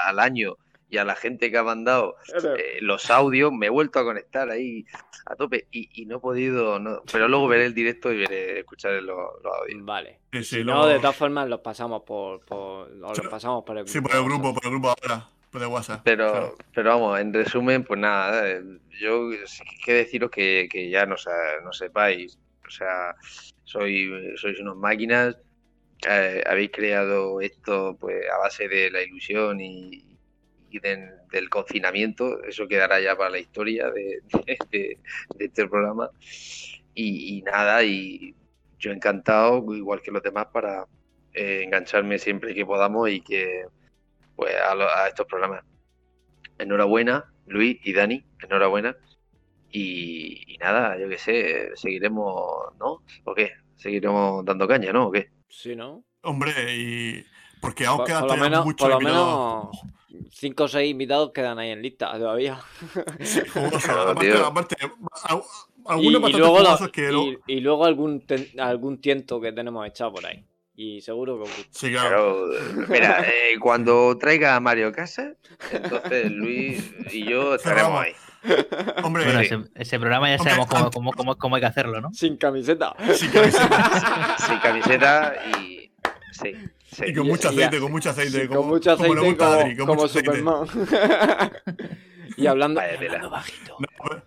al 0.07 0.19
año 0.19 0.55
y 0.93 0.97
a 0.99 1.03
la 1.05 1.15
gente 1.15 1.49
que 1.49 1.57
ha 1.57 1.63
mandado 1.63 2.17
eh, 2.55 2.77
los 2.81 3.09
audios, 3.09 3.51
me 3.51 3.65
he 3.65 3.69
vuelto 3.69 3.97
a 3.97 4.03
conectar 4.03 4.47
ahí 4.51 4.85
a 5.25 5.35
tope 5.35 5.67
y, 5.71 5.89
y 6.03 6.05
no 6.05 6.17
he 6.17 6.19
podido, 6.19 6.77
no, 6.77 7.01
pero 7.11 7.27
luego 7.27 7.47
veré 7.47 7.65
el 7.65 7.73
directo 7.73 8.11
y 8.13 8.17
veré, 8.19 8.59
escucharé 8.59 9.01
los, 9.01 9.17
los 9.43 9.53
audios. 9.55 9.83
Vale. 9.83 10.19
Sí, 10.31 10.43
sí, 10.43 10.55
Si 10.57 10.63
luego- 10.63 10.81
no, 10.81 10.87
de 10.87 10.99
todas 10.99 11.15
formas 11.15 11.49
los 11.49 11.61
pasamos 11.61 12.03
por, 12.03 12.41
los 12.91 13.19
pasamos 13.27 13.63
por 13.63 13.79
el 13.79 13.87
Sí, 13.87 13.97
grupo. 13.97 14.09
por 14.09 14.17
el 14.19 14.23
grupo, 14.23 14.53
por 14.53 14.65
el 14.65 14.69
grupo 14.71 14.87
ahora. 14.89 15.27
Por 15.49 15.61
el 15.63 15.67
WhatsApp. 15.67 16.01
Pero, 16.03 16.31
claro. 16.31 16.55
pero 16.73 16.89
vamos, 16.91 17.19
en 17.19 17.33
resumen, 17.33 17.83
pues 17.83 17.99
nada, 17.99 18.49
eh, 18.51 18.61
yo 18.99 19.31
sí 19.45 19.63
que 19.83 19.93
deciros 19.93 20.29
que, 20.31 20.67
que 20.71 20.89
ya 20.91 21.05
no, 21.07 21.15
no 21.63 21.73
sepáis, 21.73 22.37
o 22.67 22.69
sea, 22.71 23.15
soy, 23.63 24.11
sois 24.35 24.59
unos 24.59 24.75
máquinas, 24.77 25.37
eh, 26.07 26.43
habéis 26.47 26.71
creado 26.71 27.39
esto 27.41 27.95
pues 27.99 28.23
a 28.31 28.37
base 28.39 28.67
de 28.67 28.89
la 28.91 29.01
ilusión 29.03 29.61
y, 29.61 30.12
y 30.73 30.79
de- 30.79 31.11
del 31.31 31.49
confinamiento, 31.49 32.43
eso 32.43 32.67
quedará 32.67 32.99
ya 32.99 33.15
para 33.15 33.29
la 33.29 33.39
historia 33.39 33.89
de, 33.91 34.21
de- 34.45 34.57
de- 34.71 34.97
de 35.37 35.45
este 35.45 35.67
programa. 35.67 36.09
Y, 36.95 37.37
y 37.37 37.41
nada, 37.43 37.83
y 37.83 38.35
yo 38.79 38.91
encantado, 38.91 39.63
igual 39.75 40.01
que 40.01 40.11
los 40.11 40.21
demás, 40.23 40.47
para 40.51 40.85
eh, 41.33 41.61
engancharme 41.63 42.19
siempre 42.19 42.53
que 42.53 42.65
podamos 42.65 43.09
y 43.09 43.21
que 43.21 43.65
pues 44.35 44.53
a, 44.55 44.75
lo- 44.75 44.89
a 44.89 45.07
estos 45.07 45.25
programas. 45.27 45.63
Enhorabuena, 46.57 47.25
Luis 47.47 47.79
y 47.83 47.93
Dani, 47.93 48.23
enhorabuena. 48.41 48.95
Y, 49.71 50.53
y 50.53 50.57
nada, 50.57 50.99
yo 50.99 51.09
qué 51.09 51.17
sé, 51.17 51.71
seguiremos, 51.75 52.75
¿no? 52.79 53.01
¿O 53.23 53.33
qué? 53.35 53.53
Seguiremos 53.75 54.45
dando 54.45 54.67
caña, 54.67 54.93
¿no? 54.93 55.07
¿O 55.07 55.11
qué? 55.11 55.29
Sí, 55.49 55.75
¿no? 55.75 56.03
Hombre, 56.21 56.51
y. 56.75 57.25
Porque 57.59 57.85
aún 57.85 58.05
queda 58.05 58.21
todavía 58.21 58.43
menos, 58.43 58.65
mucho 58.65 58.83
por 58.85 58.89
lo 58.91 59.01
invitado. 59.01 59.71
menos 59.71 59.93
5 60.31 60.63
o 60.63 60.67
6 60.67 60.91
invitados 60.91 61.31
quedan 61.33 61.59
ahí 61.59 61.69
en 61.71 61.81
lista 61.81 62.11
todavía. 62.17 62.59
Y, 65.99 66.09
luego, 66.09 66.29
lo- 66.29 66.47
jugosos 66.47 66.89
que 66.91 67.11
luego- 67.11 67.31
y, 67.47 67.53
y 67.55 67.59
luego 67.59 67.85
algún, 67.85 68.25
ten- 68.25 68.47
algún 68.59 69.01
tiento 69.01 69.41
que 69.41 69.51
tenemos 69.51 69.85
echado 69.87 70.13
por 70.13 70.25
ahí. 70.25 70.45
Y 70.75 71.01
seguro 71.01 71.43
que. 71.43 71.49
Sí, 71.71 71.91
claro. 71.91 72.47
Pero, 72.75 72.87
mira, 72.87 73.19
eh, 73.27 73.59
cuando 73.59 74.17
traiga 74.17 74.55
a 74.55 74.59
Mario 74.59 74.91
Casa, 74.91 75.33
entonces 75.71 76.31
Luis 76.31 76.91
y 77.11 77.25
yo 77.29 77.55
estaremos 77.55 78.01
ahí. 78.01 78.13
Hombre, 79.03 79.23
Bueno, 79.25 79.39
ese, 79.41 79.59
ese 79.75 79.99
programa 79.99 80.29
ya 80.29 80.35
Hombre, 80.37 80.49
sabemos 80.55 80.67
cómo, 80.69 80.89
cómo, 80.91 81.11
cómo, 81.13 81.35
cómo 81.37 81.55
hay 81.55 81.61
que 81.61 81.67
hacerlo, 81.67 82.01
¿no? 82.01 82.11
Sin 82.13 82.37
camiseta. 82.37 82.95
sí, 83.13 83.27
camiseta. 83.27 84.37
Sin 84.47 84.57
camiseta 84.59 85.35
y. 85.59 85.91
Sí, 86.31 86.53
sí. 86.93 87.03
Y 87.07 87.13
con 87.13 87.27
mucho 87.27 87.49
aceite, 87.49 87.79
con 87.79 87.91
mucho 87.91 88.09
aceite. 88.11 88.41
Sí, 88.41 88.47
como, 88.47 88.61
con 88.61 88.69
mucho 88.69 88.97
como 88.97 89.13
le 89.13 89.19
aceite 89.19 89.29
gusta 89.29 89.45
como, 89.45 89.59
Adri, 89.61 89.77
con 89.77 89.85
como 89.87 90.01
mucho 90.01 90.05
aceite. 90.19 90.37
Superman. 90.37 91.59
y 92.37 92.47
hablando, 92.47 92.81
y 92.81 92.97
tela. 92.97 93.05
hablando 93.13 93.29
bajito. 93.29 93.77
No, 93.79 94.23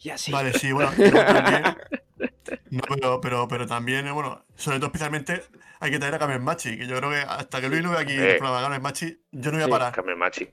Y 0.00 0.10
así. 0.10 0.32
Vale, 0.32 0.52
sí, 0.54 0.72
bueno, 0.72 0.90
pero 0.96 1.24
también. 1.24 1.62
No, 2.70 2.80
pero, 2.88 3.20
pero, 3.20 3.48
pero 3.48 3.66
también, 3.66 4.06
eh, 4.06 4.12
bueno, 4.12 4.44
sobre 4.54 4.78
todo 4.78 4.86
especialmente 4.88 5.42
hay 5.80 5.90
que 5.90 5.98
traer 5.98 6.14
a 6.14 6.18
Carmen 6.18 6.42
Machi, 6.42 6.76
que 6.78 6.86
yo 6.86 6.96
creo 6.96 7.10
que 7.10 7.16
hasta 7.18 7.60
que 7.60 7.68
Luis 7.68 7.82
no 7.82 7.90
vea 7.90 8.00
aquí 8.00 8.12
Eh. 8.12 8.32
el 8.32 8.36
programa 8.38 8.58
de 8.58 8.62
Carmen 8.64 8.82
Machi, 8.82 9.20
yo 9.32 9.50
no 9.50 9.56
voy 9.56 9.62
a 9.62 9.64
Sí, 9.66 9.70
parar. 9.70 9.92
Carmen 9.92 10.18
Machi. 10.18 10.48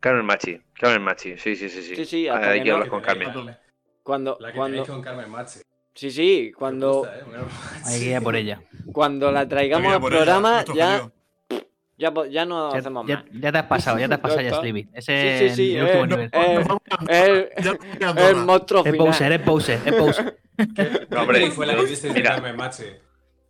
Carmen 0.00 0.24
Machi, 0.26 0.60
Carmen 0.74 1.02
Machi, 1.02 1.38
sí, 1.38 1.54
sí, 1.56 1.68
sí. 1.68 1.82
Sí, 1.82 1.96
Sí, 1.96 2.04
sí, 2.04 2.28
Hay 2.28 2.62
que 2.62 2.68
no- 2.68 2.74
hablar 2.74 2.88
con 2.88 3.00
Carmen. 3.02 3.56
Cuando, 4.02 4.36
la 4.40 4.50
que 4.52 4.56
cuando, 4.58 4.84
con 4.84 5.00
Carmen 5.02 5.30
Machi. 5.30 5.60
Sí, 5.94 6.10
sí, 6.10 6.52
cuando, 6.56 6.98
gusta, 7.00 7.16
¿eh? 7.18 7.22
Hay 7.86 8.00
que 8.00 8.06
ir 8.06 8.16
a 8.16 8.20
por 8.20 8.36
ella. 8.36 8.60
cuando 8.92 9.30
la 9.32 9.46
traigamos 9.48 9.92
al 9.92 10.00
ella, 10.00 10.08
programa, 10.08 10.50
nuestro 10.52 10.74
ya, 10.74 11.10
ya, 11.98 12.12
ya 12.30 12.44
no 12.46 12.72
Ya, 12.72 12.78
hacemos 12.78 13.06
ya- 13.06 13.16
más. 13.16 13.24
ya 13.32 13.52
te 13.52 13.58
has 13.58 13.66
pasado, 13.66 13.98
ya 13.98 14.08
te 14.08 14.14
has 14.14 14.20
pasado 14.20 14.40
ya. 14.40 14.54
Sleepy. 14.54 14.82
Sí, 14.84 14.88
Ese 14.94 15.38
sí, 15.38 15.44
es 15.44 15.54
sí, 15.56 15.76
el 15.76 15.82
último 15.84 16.04
eh, 16.04 16.06
nivel. 16.06 16.30
eh, 17.08 17.50
el, 18.30 18.36
monstruo 18.36 18.84
Es 18.84 18.94
poser, 18.96 19.14
final. 19.14 19.32
es 19.32 19.40
poser, 19.40 19.80
es 19.84 19.94
poser. 19.94 20.38
¿Qué 20.56 21.06
No, 21.10 21.22
hombre, 21.22 21.38
peli 21.40 21.50
fue 21.50 21.66
la 21.66 21.74
que 21.76 21.84
visteis 21.84 22.12
de. 22.14 22.22
Carmen 22.22 22.56
Machi? 22.56 22.84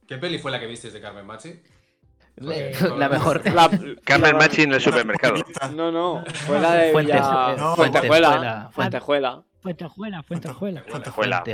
¿Qué 0.06 0.18
peli 0.18 0.38
fue 0.38 0.50
la 0.50 0.60
que 0.60 0.66
visteis 0.66 0.92
de 0.92 1.00
Carmen 1.00 1.26
Machi? 1.26 1.48
Eh, 1.48 2.72
Porque- 2.80 2.98
La 2.98 3.08
mejor. 3.08 3.42
La- 3.54 3.70
Carmen 4.04 4.32
la- 4.32 4.38
Machi 4.38 4.62
en 4.62 4.72
el 4.74 4.80
supermercado. 4.80 5.34
No, 5.74 5.90
no, 5.92 6.24
fue 6.46 6.60
la 6.60 6.74
de 6.74 6.92
Fuentes, 6.92 7.14
Villa- 7.16 7.52
eh, 7.52 7.56
No, 7.58 7.76
Fuentejuela. 7.76 8.28
Fuentejuela, 8.28 8.70
Fuentejuela. 8.72 9.42
Fuentejuela, 9.62 10.22
Fuentejuela. 10.22 10.82
Fuentejuela. 10.82 11.44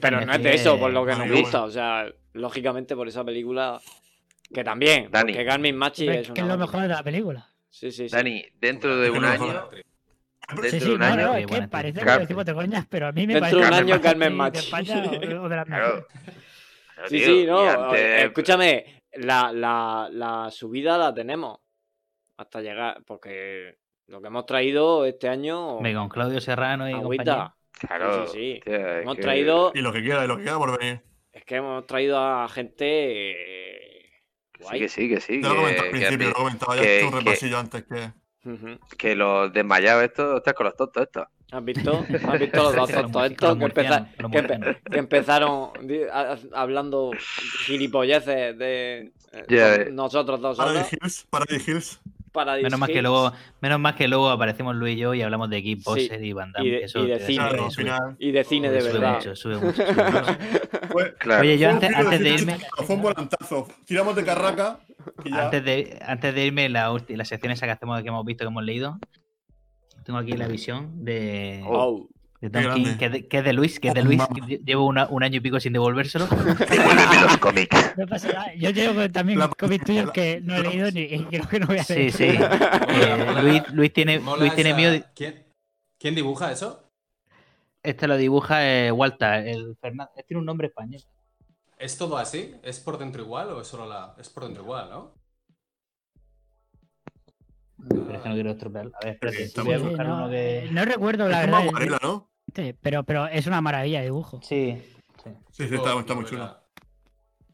Pero 0.00 0.20
no 0.24 0.32
es 0.32 0.42
de 0.42 0.54
eso, 0.54 0.78
por 0.78 0.92
lo 0.92 1.04
que 1.04 1.14
nos 1.16 1.28
gusta. 1.30 1.64
O 1.64 1.70
sea, 1.70 2.06
lógicamente 2.32 2.94
por 2.94 3.08
esa 3.08 3.24
película. 3.24 3.80
Que 4.52 4.62
también. 4.62 5.08
Dani. 5.10 5.32
Que 5.32 5.44
Carmen 5.44 5.76
Machi 5.76 6.08
es 6.08 6.30
que 6.30 6.40
es 6.42 6.46
lo 6.46 6.56
mejor 6.56 6.82
de 6.82 6.88
la 6.88 7.02
película. 7.02 7.50
Sí, 7.68 7.90
sí, 7.90 8.08
sí. 8.08 8.14
Dani, 8.14 8.44
dentro 8.60 8.96
de 8.98 9.10
un 9.10 9.24
año, 9.24 9.68
dentro 10.60 10.70
Sí, 10.70 10.78
de 10.78 10.92
un 10.92 11.00
no, 11.00 11.06
año, 11.06 11.26
no, 11.26 11.34
es 11.34 11.46
que 11.46 11.62
parece 11.68 12.00
que 12.00 12.10
decimos 12.18 12.44
de 12.44 12.54
coñas, 12.54 12.86
pero 12.88 13.08
a 13.08 13.12
mí 13.12 13.26
me 13.26 13.34
Dentro 13.34 13.50
de 13.50 13.56
un 13.56 13.62
parece 13.70 13.82
año 13.82 13.94
que 13.96 14.00
Carmen 14.00 14.28
de 14.30 14.34
Machi. 14.36 14.58
España 14.58 15.02
o, 15.02 15.42
o 15.44 15.48
de 15.48 15.56
la 15.56 15.64
Claro. 15.64 16.06
Claro, 16.94 17.08
Sí, 17.08 17.16
tío, 17.16 17.26
sí, 17.26 17.46
no. 17.46 17.68
antes- 17.68 18.24
Escúchame, 18.26 19.02
la, 19.14 19.50
la, 19.52 20.08
la 20.12 20.50
subida 20.52 20.96
la 20.96 21.12
tenemos. 21.12 21.58
Hasta 22.36 22.60
llegar. 22.60 23.02
Porque 23.04 23.78
lo 24.06 24.20
que 24.20 24.26
hemos 24.28 24.46
traído 24.46 25.04
este 25.04 25.28
año. 25.28 25.76
Hombre, 25.76 25.94
con 25.94 26.08
Claudio 26.08 26.40
Serrano 26.40 26.88
y 26.88 26.92
compañía. 26.92 27.32
Agüita. 27.32 27.56
Claro, 27.72 28.26
Sí, 28.28 28.32
sí, 28.32 28.60
sí. 28.64 28.70
es 28.70 29.02
Hemos 29.02 29.16
que- 29.16 29.22
traído. 29.22 29.72
Y 29.74 29.80
lo 29.80 29.92
que 29.92 30.02
quiera, 30.02 30.24
y 30.24 30.28
lo 30.28 30.36
que 30.36 30.42
quiera 30.44 30.58
por 30.58 30.78
venir. 30.78 31.00
Es 31.32 31.44
que 31.44 31.56
hemos 31.56 31.86
traído 31.86 32.18
a 32.18 32.48
gente. 32.48 32.84
eh, 33.32 34.10
que 34.52 34.58
Sí, 34.58 34.64
guay. 34.64 34.80
que 34.80 34.88
sí, 34.88 35.08
que 35.08 35.20
sí. 35.20 35.42
Ya 35.42 35.48
lo 35.48 35.54
que- 35.54 35.60
comentaba 35.60 35.84
al 35.86 35.90
principio, 35.90 36.28
lo 36.28 36.34
comentaba 36.34 36.76
ya 36.76 36.82
un 36.82 37.10
que- 37.10 37.18
repasillo 37.18 37.58
antes 37.58 37.84
que. 37.84 38.12
Que 38.98 39.16
los 39.16 39.50
desmayados 39.54 40.04
estos, 40.04 40.36
estás 40.36 40.52
con 40.52 40.66
los 40.66 40.76
tontos 40.76 41.02
estos. 41.02 41.24
¿Has 41.50 41.64
visto? 41.64 42.04
¿Has 42.28 42.38
visto 42.38 42.62
los 42.62 42.76
dos 42.76 42.90
tontos 42.92 43.30
estos 43.30 43.56
que, 43.58 43.64
empeza- 43.64 44.08
que 44.30 44.76
que 44.90 44.98
empezaron 44.98 45.70
hablando 46.52 47.12
gilipolleces 47.64 48.56
de 48.58 49.12
con 49.32 49.44
eh. 49.48 49.88
nosotros 49.92 50.40
dos 50.40 50.56
Paradise? 50.58 50.96
Hills, 51.00 51.26
Paradise 51.30 51.70
Hills. 51.70 52.00
Paradise 52.34 52.64
Menos 52.64 52.80
más 52.80 52.88
que 52.90 53.00
luego, 53.00 53.32
menos 53.62 53.78
más 53.80 53.94
que 53.94 54.08
luego 54.08 54.28
aparecemos 54.28 54.74
Luis 54.74 54.96
y 54.96 55.00
yo 55.00 55.14
y 55.14 55.22
hablamos 55.22 55.48
de 55.48 55.62
Keep 55.62 55.78
Sí, 55.78 55.84
Poser 55.84 56.22
y 56.24 56.32
Van 56.34 56.52
Damme. 56.52 56.66
y 56.66 56.70
de- 56.72 56.78
y 56.78 57.06
de 57.06 57.18
cine. 57.20 57.36
Claro, 57.38 57.70
sube. 57.70 57.92
Y 58.18 58.32
de 58.32 58.44
cine 58.44 58.70
de 58.70 58.80
sube 58.80 58.92
verdad. 58.92 59.14
mucho, 59.14 59.36
sube 59.36 59.56
mucho, 59.56 59.72
sube 59.86 59.86
mucho. 59.94 61.14
Claro. 61.18 61.40
Oye, 61.42 61.56
yo 61.58 61.70
antes, 61.70 61.94
antes 61.94 62.20
de 62.20 62.36
180, 62.38 62.52
irme, 62.52 62.66
Fue 62.86 62.96
un 62.96 63.02
volantazo. 63.02 63.68
Tiramos 63.86 64.16
de 64.16 64.24
carraca 64.24 64.80
y 65.24 65.30
ya. 65.30 65.44
antes 65.44 65.64
de, 65.64 65.98
antes 66.04 66.34
de 66.34 66.44
irme, 66.46 66.68
la, 66.68 66.90
ulti- 66.90 67.16
la 67.16 67.24
sección 67.24 67.52
esa 67.52 67.66
que 67.66 67.72
hacemos 67.72 68.02
que 68.02 68.08
hemos 68.08 68.24
visto, 68.26 68.44
que 68.44 68.48
hemos 68.48 68.64
leído, 68.64 68.98
tengo 70.04 70.18
aquí 70.18 70.32
la 70.32 70.48
visión 70.48 71.04
de, 71.04 71.62
Oh, 71.66 72.08
de 72.50 72.62
Tom 72.62 72.74
King, 72.74 72.96
que, 72.98 73.04
es 73.06 73.12
de- 73.12 73.28
que 73.28 73.38
es 73.38 73.44
de 73.44 73.52
Luis, 73.52 73.80
que 73.80 73.88
es 73.88 73.94
de 73.94 74.00
Oh, 74.00 74.04
Luis, 74.04 74.22
que 74.26 74.58
llevo 74.64 74.86
una- 74.86 75.06
un 75.06 75.22
año 75.22 75.36
y 75.36 75.40
pico 75.40 75.58
sin 75.60 75.72
devolvérselo. 75.72 76.26
Devuélveme 76.28 77.20
los 77.22 77.36
cómics. 77.38 77.76
No 77.96 78.06
pasa 78.06 78.32
nada. 78.32 78.54
Yo 78.54 78.70
llevo 78.70 79.10
también 79.10 79.38
La- 79.38 79.48
cómics 79.48 79.84
tuyos 79.84 80.06
la- 80.06 80.12
que 80.12 80.40
no 80.42 80.54
he 80.56 80.62
la- 80.62 80.68
leído 80.70 80.90
ni 80.90 81.00
y 81.02 81.24
creo 81.24 81.48
que 81.48 81.60
no 81.60 81.66
voy 81.66 81.78
a 81.78 81.84
Sí, 81.84 81.94
leer. 81.94 82.12
sí. 82.12 82.24
Eh, 82.24 83.26
Luis, 83.42 83.62
Luis 83.72 83.92
tiene, 83.92 84.18
Luis 84.20 84.54
tiene 84.54 84.74
miedo. 84.74 85.04
¿Quién, 85.14 85.44
¿Quién 85.98 86.14
dibuja 86.14 86.50
eso? 86.52 86.80
Este 87.82 88.06
lo 88.08 88.16
dibuja 88.16 88.66
eh, 88.66 88.90
Walter, 88.92 89.46
el 89.46 89.76
Fernández. 89.80 90.24
Tiene 90.26 90.38
un 90.40 90.46
nombre 90.46 90.68
español. 90.68 91.02
¿Es 91.78 91.98
todo 91.98 92.16
así? 92.16 92.54
¿Es 92.62 92.80
por 92.80 92.96
dentro 92.98 93.22
igual 93.22 93.50
o 93.50 93.60
es 93.60 93.66
solo 93.66 93.86
la.? 93.86 94.14
Es 94.18 94.30
por 94.30 94.44
dentro 94.44 94.62
igual, 94.62 94.88
¿no? 94.90 95.12
Pero 97.86 98.12
es 98.14 98.22
que 98.22 98.28
no 98.28 98.34
quiero 98.34 98.50
estropearlo. 98.52 98.92
A 98.96 99.04
ver, 99.04 99.14
espérate. 99.14 99.48
Sí, 99.48 99.60
voy 99.60 99.74
a 99.74 99.78
Sí, 99.78 99.84
buscar 99.84 100.06
no, 100.06 100.16
uno 100.16 100.30
que. 100.30 100.58
eh, 100.60 100.68
no 100.70 100.84
recuerdo 100.84 101.28
la 101.28 101.40
Es 101.42 101.46
como 101.50 101.56
verdad. 101.56 101.62
el- 101.62 101.68
acuarela, 101.68 101.98
¿no? 102.02 102.30
Pero, 102.80 103.02
pero 103.04 103.26
es 103.26 103.46
una 103.46 103.60
maravilla 103.60 103.98
de 103.98 104.04
dibujo. 104.06 104.40
Sí, 104.42 104.80
sí. 105.22 105.30
Sí, 105.50 105.68
sí, 105.68 105.74
está, 105.74 105.98
está 105.98 106.14
muy 106.14 106.24
chulo. 106.24 106.56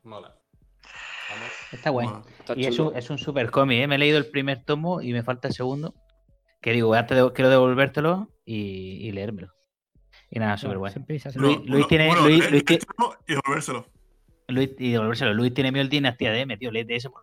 Mola. 0.03 0.35
Vamos. 1.31 1.49
Está 1.73 1.91
guay. 1.91 2.07
Mola. 2.09 2.23
está 2.39 2.55
Y 2.57 2.67
es 2.67 2.79
un, 2.79 2.97
es 2.97 3.11
un 3.11 3.19
super 3.19 3.51
cómic, 3.51 3.81
¿eh? 3.83 3.87
Me 3.87 3.95
he 3.95 3.99
leído 3.99 4.19
el 4.19 4.27
primer 4.31 4.65
tomo 4.65 5.01
y 5.01 5.13
me 5.13 5.23
falta 5.23 5.49
el 5.49 5.55
segundo. 5.55 5.95
Que 6.61 6.73
digo, 6.73 6.93
antes 6.95 7.17
de, 7.17 7.33
quiero 7.33 7.49
devolvértelo 7.51 8.29
y, 8.45 9.07
y 9.09 9.13
leérmelo. 9.13 9.53
Y 10.31 10.39
nada, 10.39 10.57
súper 10.57 10.79
guay. 10.79 10.93
Luis, 11.35 11.87
tiene. 11.89 12.07
bueno, 12.07 12.23
Luis, 12.27 12.45
el- 12.45 12.51
Luis 12.51 12.63
el 12.63 12.65
ti- 12.65 12.75
extremo 12.75 13.15
y 13.27 13.33
devolvérselo. 13.35 13.87
Luis- 14.49 14.75
y 14.79 14.91
devolvérselo. 14.93 15.35
Luis 15.35 15.55
tiene 15.55 15.73
miedo 15.73 15.83
el 15.83 15.89
dinastía 15.89 16.31
de 16.33 16.41
M, 16.41 16.57
tío. 16.57 16.71
Léete 16.71 16.97
eso. 16.97 17.11
por- 17.11 17.23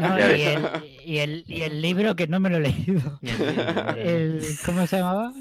No, 0.00 0.18
y, 0.18 0.42
el, 0.42 0.68
y, 1.04 1.18
el, 1.18 1.44
y 1.46 1.62
el 1.62 1.80
libro 1.80 2.16
que 2.16 2.26
no 2.26 2.40
me 2.40 2.50
lo 2.50 2.56
he 2.56 2.60
leído. 2.60 3.18
El, 3.96 4.42
¿Cómo 4.66 4.86
se 4.86 4.96
llamaba? 4.98 5.32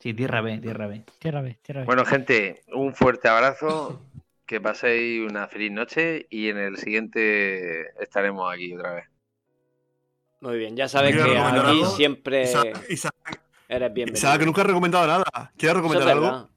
Sí, 0.00 0.14
Tierra 0.14 0.40
B, 0.40 0.58
Tierra 0.58 0.86
B. 0.86 1.04
Tierra 1.18 1.42
B, 1.42 1.58
Tierra 1.62 1.80
B. 1.82 1.86
Bueno, 1.86 2.04
gente, 2.06 2.62
un 2.72 2.94
fuerte 2.94 3.28
abrazo. 3.28 4.00
que 4.46 4.60
paséis 4.60 5.20
una 5.30 5.46
feliz 5.46 5.70
noche 5.70 6.26
y 6.28 6.48
en 6.48 6.58
el 6.58 6.76
siguiente 6.78 7.90
estaremos 8.02 8.52
aquí 8.52 8.74
otra 8.74 8.94
vez. 8.94 9.04
Muy 10.40 10.58
bien, 10.58 10.74
ya 10.74 10.88
sabes 10.88 11.12
¿Quieres 11.12 11.26
que 11.26 11.34
recomendar 11.34 11.66
aquí 11.66 11.78
algo? 11.78 11.90
siempre 11.90 12.42
Isaac, 12.44 12.86
Isaac, 12.88 13.42
eres 13.68 13.92
bienvenido. 13.92 14.18
Isaac, 14.18 14.40
que 14.40 14.46
nunca 14.46 14.62
has 14.62 14.66
recomendado 14.66 15.06
nada. 15.06 15.24
¿Quieres 15.24 15.52
Eso 15.56 15.68
es 15.68 15.74
recomendar 15.76 16.08
algo? 16.08 16.50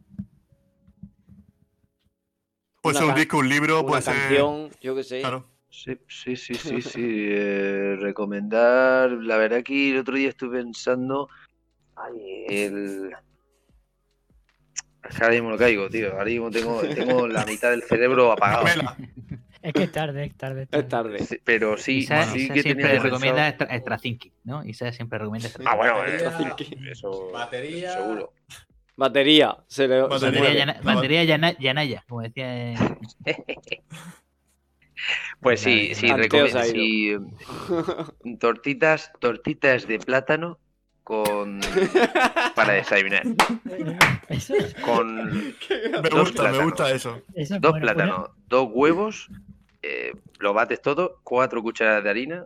Puede 2.82 2.98
ser 2.98 3.08
un 3.08 3.16
disco, 3.16 3.38
un 3.38 3.50
libro, 3.50 3.80
una 3.82 3.88
puede 3.88 4.02
ser. 4.02 4.14
canción, 4.16 4.70
yo 4.82 4.96
qué 4.96 5.04
sé. 5.04 5.20
Claro. 5.20 5.46
Sí, 5.70 5.98
sí, 6.08 6.36
sí, 6.36 6.56
sí, 6.56 6.82
sí. 6.82 7.28
eh, 7.30 7.98
recomendar, 8.00 9.12
la 9.12 9.38
verdad 9.38 9.64
que 9.64 9.92
el 9.92 10.00
otro 10.00 10.16
día 10.16 10.30
estuve 10.30 10.64
pensando, 10.64 11.30
ay, 11.96 12.46
el... 12.48 13.12
Es 15.10 15.16
que 15.18 15.24
ahora 15.24 15.34
mismo 15.36 15.50
no 15.52 15.58
caigo, 15.58 15.90
tío. 15.90 16.12
Ahora 16.14 16.26
mismo 16.26 16.50
tengo, 16.52 16.82
tengo 16.82 17.28
la 17.28 17.46
mitad 17.46 17.72
del 17.72 17.84
cerebro 17.84 18.32
apagado. 18.32 18.66
Es 19.62 19.74
que 19.74 19.84
es 19.84 19.92
tarde, 19.92 20.26
es 20.26 20.36
tarde. 20.36 20.68
Es 20.72 20.88
tarde. 20.90 21.20
Sí, 21.26 21.40
Pero 21.44 21.78
sí, 21.78 22.00
Isa, 22.00 22.24
sí 22.26 22.40
Isa 22.44 22.54
que 22.54 22.62
siempre 22.64 22.86
tenía 22.88 23.02
recomienda 23.02 23.42
pensado- 23.44 23.50
extra, 23.50 23.76
extra 23.76 23.98
thinking, 23.98 24.32
¿no? 24.44 24.66
Isa 24.66 24.92
siempre 24.92 25.20
recomienda 25.20 25.48
extra 25.48 25.64
Ah, 25.72 25.76
bueno, 25.76 25.96
thinking. 26.56 26.88
eso 26.88 27.30
Batería. 27.32 27.94
seguro. 27.94 28.34
Batería, 28.96 29.58
se 29.68 29.88
le 29.88 30.02
se 30.02 30.08
Batería. 30.08 30.54
Yana- 30.54 30.82
batería 30.84 31.24
Yana- 31.24 31.58
Yanaya, 31.60 32.04
como 32.08 32.22
decía. 32.22 32.74
Pues 35.42 35.60
sí, 35.60 35.94
sí, 35.96 36.08
recomiendo. 36.08 36.62
se 36.62 36.72
sí, 36.72 37.16
mm, 38.24 38.38
tortitas, 38.38 39.12
tortitas 39.20 39.86
de 39.88 40.00
plátano 40.00 40.60
con 41.04 41.60
para 42.56 42.74
desayunar. 42.74 43.24
Con 44.86 45.16
Me 45.16 46.10
dos 46.10 46.20
gusta, 46.32 46.44
me 46.44 46.50
plátanos. 46.50 46.64
gusta 46.64 46.92
eso. 46.92 47.22
Eso 47.34 47.56
es 47.56 47.62
Dos 47.62 47.72
bueno, 47.72 47.86
plátanos, 47.86 48.30
dos 48.48 48.70
huevos, 48.72 49.30
eh, 49.82 50.14
lo 50.40 50.54
bates 50.54 50.82
todo, 50.82 51.20
cuatro 51.24 51.62
cucharadas 51.62 52.04
de 52.04 52.10
harina 52.10 52.46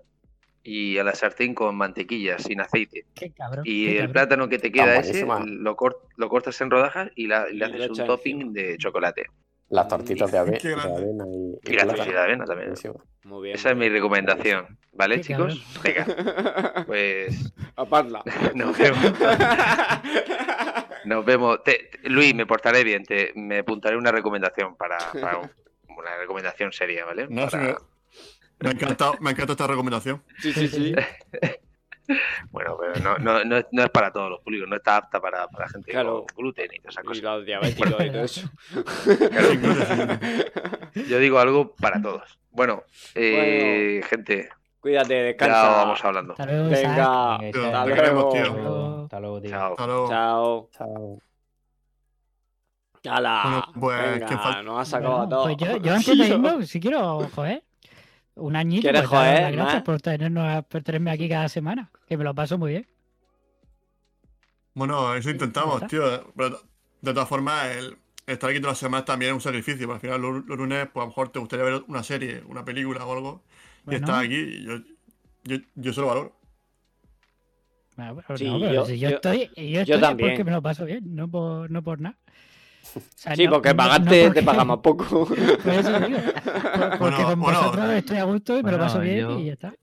y 0.64 0.98
a 0.98 1.03
la 1.03 1.16
sartén 1.16 1.53
con 1.53 1.76
mantequilla, 1.76 2.38
sin 2.40 2.60
aceite. 2.60 3.06
Qué 3.16 3.32
cabrón. 3.32 3.64
Y 3.66 3.86
qué 3.86 3.92
el 3.92 3.98
cabrón. 3.98 4.14
plátano 4.14 4.50
que 4.50 4.60
te 4.60 4.72
queda 4.72 4.98
Está 4.98 5.11
ese, 5.11 5.26
lo, 5.26 5.77
cort- 5.77 6.02
lo 6.18 6.27
cortas 6.30 6.60
en 6.61 6.69
rodajas 6.72 7.10
y, 7.16 7.27
la- 7.27 7.50
y 7.50 7.53
le 7.56 7.68
Y 7.69 7.72
haces 7.74 7.90
un 8.00 8.06
topping 8.06 8.53
de 8.53 8.77
chocolate. 8.77 9.27
Las 9.70 9.88
tortitas 9.88 10.32
de, 10.32 10.38
ave- 10.40 10.60
avena 10.82 11.26
y, 11.28 11.60
Y 11.72 11.74
la 11.76 11.86
tortilla 11.86 12.06
de 12.14 12.20
avena 12.20 12.46
también. 12.46 12.70
Buenísimo. 12.70 13.04
Muy 13.24 13.44
bien. 13.44 13.56
Esa 13.56 13.72
es 13.72 13.76
mi 13.78 13.90
recomendación, 13.90 14.78
¿vale, 14.94 15.20
chicos? 15.22 15.62
Venga, 15.84 16.84
pues 16.86 17.54
A 17.76 17.86
parla. 17.86 18.24
nos 18.56 18.78
vemos. 18.78 19.14
Nos 21.06 21.26
vemos. 21.26 21.64
Te- 21.64 21.90
te- 22.02 22.10
Luis, 22.10 22.34
me 22.36 22.46
portaré 22.46 22.84
bien. 22.84 23.04
Te, 23.04 23.32
me 23.36 23.60
apuntaré 23.60 23.98
una 23.98 24.12
recomendación 24.12 24.76
para, 24.76 24.98
para 25.20 25.38
un- 25.40 25.52
una 25.98 26.16
recomendación 26.18 26.72
seria, 26.72 27.06
¿vale? 27.06 27.28
No, 27.30 27.50
sí, 27.50 27.58
Para- 27.58 27.64
me, 27.66 27.76
me 28.60 28.70
ha 28.70 28.72
encantado, 28.72 29.16
me 29.20 29.32
encanta 29.32 29.54
esta 29.54 29.68
recomendación. 29.68 30.24
Sí, 30.40 30.54
sí, 30.54 30.68
sí. 30.68 30.96
Bueno, 32.52 32.77
pero 32.80 32.94
no, 33.03 33.18
no, 33.18 33.44
no, 33.44 33.58
es, 33.58 33.66
no 33.72 33.84
es 33.84 33.90
para 33.90 34.11
todos 34.11 34.30
los 34.30 34.40
públicos, 34.42 34.68
no 34.69 34.76
está 34.77 34.98
apta 34.98 35.19
para, 35.19 35.48
para 35.48 35.68
gente 35.68 35.92
Claro. 35.92 36.26
con 36.34 36.44
gluten 36.44 36.69
y 36.74 36.80
todas 36.80 36.94
esas 36.95 37.03
Y 37.03 37.08
cosas. 37.08 37.24
los 37.24 37.45
diabéticos 37.45 38.06
y 38.06 38.10
todo 38.11 38.24
eso. 38.24 38.50
Yo 41.08 41.19
digo 41.19 41.40
algo 41.40 41.76
para 41.76 42.02
todos. 42.02 42.40
Bueno, 42.52 42.84
eh, 43.16 44.02
gente, 44.10 44.50
Cuídate, 44.80 45.16
ya 45.18 45.24
descansa. 45.24 45.68
vamos 45.69 46.03
hablando. 46.06 46.34
Hasta 46.34 46.45
luego. 46.45 46.69
Venga, 46.69 47.36
hasta 47.36 47.86
queremos, 47.86 48.24
luego. 48.24 48.32
tío. 48.32 48.42
Hasta 48.44 48.60
luego, 48.61 49.03
hasta 49.03 49.19
luego, 49.19 49.42
tío. 49.42 49.50
Chao. 49.52 49.72
Hasta 49.72 49.88
luego. 49.88 50.10
Chao. 50.10 50.69
Chao. 50.77 51.19
¡Hala! 53.10 53.66
Bueno, 53.76 53.80
pues, 53.80 54.19
Venga, 54.30 54.61
nos 54.64 54.80
ha 54.80 54.86
sacado 54.86 55.22
a 55.22 55.30
todos. 55.30 55.44
Pues 55.45 55.58
yo, 55.58 55.77
yo 55.77 55.94
antes 55.94 56.18
de 56.18 56.27
irme, 56.27 56.66
si 56.66 56.80
quiero, 56.80 57.19
joder, 57.34 57.64
un 58.38 58.56
añito. 58.56 58.82
¿Quieres 58.84 59.02
pues, 59.02 59.10
joder, 59.10 59.42
las 59.42 59.52
gracias 59.52 59.84
por, 59.84 60.02
tenernos, 60.02 60.66
por 60.66 60.84
tenerme 60.84 61.12
aquí 61.12 61.28
cada 61.30 61.50
semana, 61.50 61.92
que 62.08 62.18
me 62.18 62.24
lo 62.24 62.34
paso 62.34 62.58
muy 62.58 62.72
bien. 62.72 62.88
Bueno, 64.74 65.16
eso 65.16 65.30
intentamos, 65.30 65.86
tío. 65.88 66.32
Pero 66.36 66.62
de 67.02 67.14
todas 67.14 67.28
formas, 67.28 67.76
el 67.76 67.98
estar 68.28 68.50
aquí 68.50 68.60
todas 68.60 68.74
las 68.74 68.78
semanas 68.80 69.06
también 69.06 69.30
es 69.32 69.36
un 69.36 69.42
sacrificio. 69.42 69.88
porque 69.88 70.08
Al 70.08 70.20
final, 70.20 70.22
los, 70.22 70.46
los 70.46 70.58
lunes, 70.58 70.88
pues 70.94 71.02
a 71.02 71.06
lo 71.06 71.08
mejor 71.08 71.30
te 71.30 71.40
gustaría 71.40 71.66
ver 71.66 71.84
una 71.88 72.04
serie, 72.04 72.44
una 72.48 72.64
película 72.64 73.06
o 73.06 73.14
algo. 73.14 73.44
Y 73.90 73.96
estás 73.96 74.24
aquí 74.26 74.36
y 74.36 74.64
yo, 74.66 74.78
yo, 75.46 75.58
yo 75.76 75.94
se 75.94 76.02
lo 76.02 76.08
valoro. 76.08 76.38
Bueno, 77.96 78.16
pero 78.28 78.38
Sí, 78.38 78.46
no, 78.46 78.60
pero 78.60 78.74
yo- 78.74 78.86
si 78.86 79.00
yo, 79.00 79.10
yo- 79.10 79.16
estoy, 79.16 79.40
yo 79.56 79.64
yo 79.64 79.80
estoy 79.82 79.96
es 79.96 80.02
también. 80.02 80.30
porque 80.30 80.44
me 80.44 80.52
lo 80.52 80.62
paso 80.62 80.86
bien, 80.86 81.16
no 81.16 81.28
por, 81.30 81.72
no 81.72 81.82
por 81.82 82.00
nada. 82.00 82.18
O 82.96 83.02
sea, 83.16 83.36
Sí, 83.36 83.46
no- 83.46 83.52
porque 83.52 83.70
no- 83.70 83.74
no 83.74 83.78
pagarte 83.78 84.24
porque- 84.26 84.40
te 84.40 84.46
pagamos 84.46 84.80
poco. 84.80 85.26
Por 85.64 85.74
eso 85.74 86.00
digo, 86.00 86.20
por- 86.20 86.98
porque 86.98 86.98
Bueno, 87.00 87.24
con 87.24 87.40
bueno. 87.42 87.60
vosotros 87.62 87.90
estoy 87.92 88.18
a 88.18 88.24
gusto 88.24 88.58
y 88.58 88.64
me 88.64 88.72
lo 88.72 88.80
paso 88.80 89.00
bien 89.00 89.20
yo- 89.20 89.40
y 89.40 89.46
ya 89.46 89.54
está. 89.54 89.74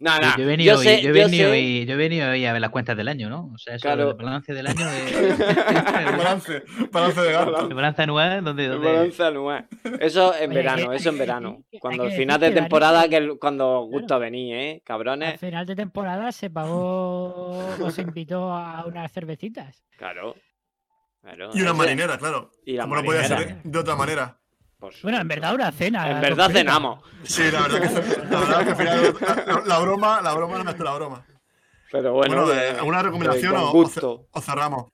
No, 0.00 0.16
Yo, 0.16 0.22
no. 0.26 0.36
yo 0.38 0.42
he 0.42 0.46
venido, 0.46 0.74
yo 0.76 0.82
sé, 0.82 0.96
hoy, 0.96 1.02
yo 1.02 1.08
he 1.10 1.12
venido 1.12 1.50
hoy- 1.50 1.86
yo 1.86 1.92
he 1.92 1.96
venido 1.96 2.30
hoy 2.30 2.44
a 2.46 2.52
ver 2.52 2.60
las 2.60 2.70
cuentas 2.70 2.96
del 2.96 3.06
año, 3.06 3.28
¿no? 3.28 3.50
O 3.54 3.58
sea, 3.58 3.74
eso 3.76 3.82
Claro. 3.82 4.10
el 4.10 4.16
balance 4.16 4.52
del 4.54 4.66
año 4.66 4.86
de, 4.86 5.34
Balance, 6.18 6.62
balance 6.90 7.20
de 7.20 7.32
gato. 7.32 7.68
el 7.68 7.74
balance 7.74 8.02
anual, 8.02 8.44
donde, 8.44 8.64
El 8.64 8.70
donde 8.72 8.92
balance 8.92 9.22
anual. 9.22 9.68
Eso 10.00 10.34
en 10.34 10.50
Oye, 10.50 10.56
verano, 10.58 10.90
que- 10.90 10.96
eso 10.96 11.08
en 11.10 11.18
verano. 11.18 11.64
Cuando 11.80 12.02
el 12.04 12.08
decir 12.10 12.22
final 12.24 12.40
de 12.40 12.50
temporada, 12.50 13.08
que 13.08 13.16
el- 13.18 13.38
cuando 13.38 13.82
os 13.82 13.90
gusta 13.90 14.18
venir, 14.18 14.54
¿eh? 14.56 14.72
Al 14.76 14.82
Cabrones. 14.84 15.38
final 15.40 15.66
de 15.66 15.76
temporada 15.76 16.32
se 16.32 16.50
pagó, 16.50 17.58
os 17.80 17.98
invitó 17.98 18.52
a 18.52 18.84
unas 18.86 19.12
cervecitas. 19.12 19.84
Claro. 19.96 20.34
Claro. 21.24 21.50
Y 21.54 21.60
una 21.62 21.70
ese- 21.70 21.78
marinera, 21.78 22.18
claro. 22.18 22.52
Y 22.64 22.74
la 22.74 22.82
Como 22.84 22.96
no 22.96 23.02
podía 23.04 23.22
marinera. 23.22 23.48
ser 23.54 23.62
de 23.64 23.78
otra 23.78 23.96
manera. 23.96 24.38
Por 24.78 24.92
Bueno, 25.02 25.18
en 25.20 25.28
verdad 25.28 25.54
una 25.54 25.72
cena. 25.72 26.10
En 26.10 26.20
verdad 26.20 26.44
completa. 26.44 26.58
cenamos. 26.70 27.02
Sí, 27.22 27.42
la 27.50 27.62
verdad 27.62 27.80
que, 27.80 27.88
la 28.30 28.40
verdad 28.40 28.64
que 28.64 28.70
al 28.70 28.76
final 28.76 29.16
la, 29.46 29.62
la 29.64 29.78
broma, 29.78 30.20
la 30.22 30.34
broma 30.34 30.52
no 30.54 30.58
es 30.60 30.64
nuestra 30.66 30.94
broma. 30.94 31.26
Pero 31.90 32.12
bueno, 32.12 32.44
Bueno, 32.44 32.60
eh, 32.60 32.70
¿alguna 32.78 33.02
recomendación 33.02 33.56
o, 33.56 33.70
o 33.72 34.26
o 34.30 34.40
cerramos? 34.42 34.92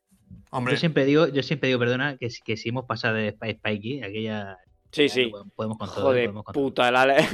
Hombre, 0.50 0.74
Yo 0.74 0.80
siempre 0.80 1.04
digo, 1.04 1.26
yo 1.28 1.42
siempre 1.42 1.66
digo, 1.68 1.78
perdona, 1.80 2.16
que, 2.16 2.30
si- 2.30 2.42
que 2.42 2.56
si 2.56 2.68
hemos 2.68 2.84
pasado 2.84 3.14
de 3.16 3.32
Spikey, 3.32 4.02
aquella. 4.02 4.56
Sí, 4.92 5.08
sí. 5.08 5.32
Podemos 5.56 5.78
con 5.78 5.88
todo. 5.88 5.98
Hijo 6.00 6.12
de 6.12 6.22
podemos 6.24 6.44
con 6.44 6.52
puta, 6.52 6.88
el 6.88 6.96
Ale. 6.96 7.16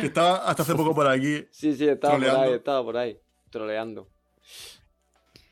que 0.00 0.06
estaba 0.06 0.36
hasta 0.48 0.62
hace 0.62 0.74
poco 0.74 0.94
por 0.94 1.06
aquí. 1.08 1.46
sí, 1.50 1.74
sí, 1.74 1.86
estaba 1.88 2.14
por 2.14 2.22
Troleando. 2.22 2.50
ahí, 2.50 2.56
estaba 2.56 2.82
por 2.84 2.96
ahí. 2.96 3.18
Troleando. 3.50 4.08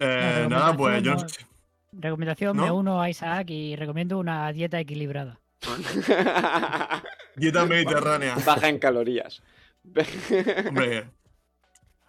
Eh, 0.04 0.46
nada, 0.48 0.76
pues 0.76 1.02
yo 1.02 1.12
no 1.12 1.28
sé. 1.28 1.46
Recomendación, 1.92 2.56
¿No? 2.56 2.64
me 2.64 2.70
uno 2.70 3.00
a 3.00 3.10
Isaac 3.10 3.50
y 3.50 3.76
recomiendo 3.76 4.18
una 4.18 4.50
dieta 4.52 4.80
equilibrada. 4.80 5.38
Dieta 7.36 7.64
mediterránea. 7.66 8.36
Baja 8.44 8.68
en 8.68 8.78
calorías. 8.78 9.42
Hombre. 10.68 11.08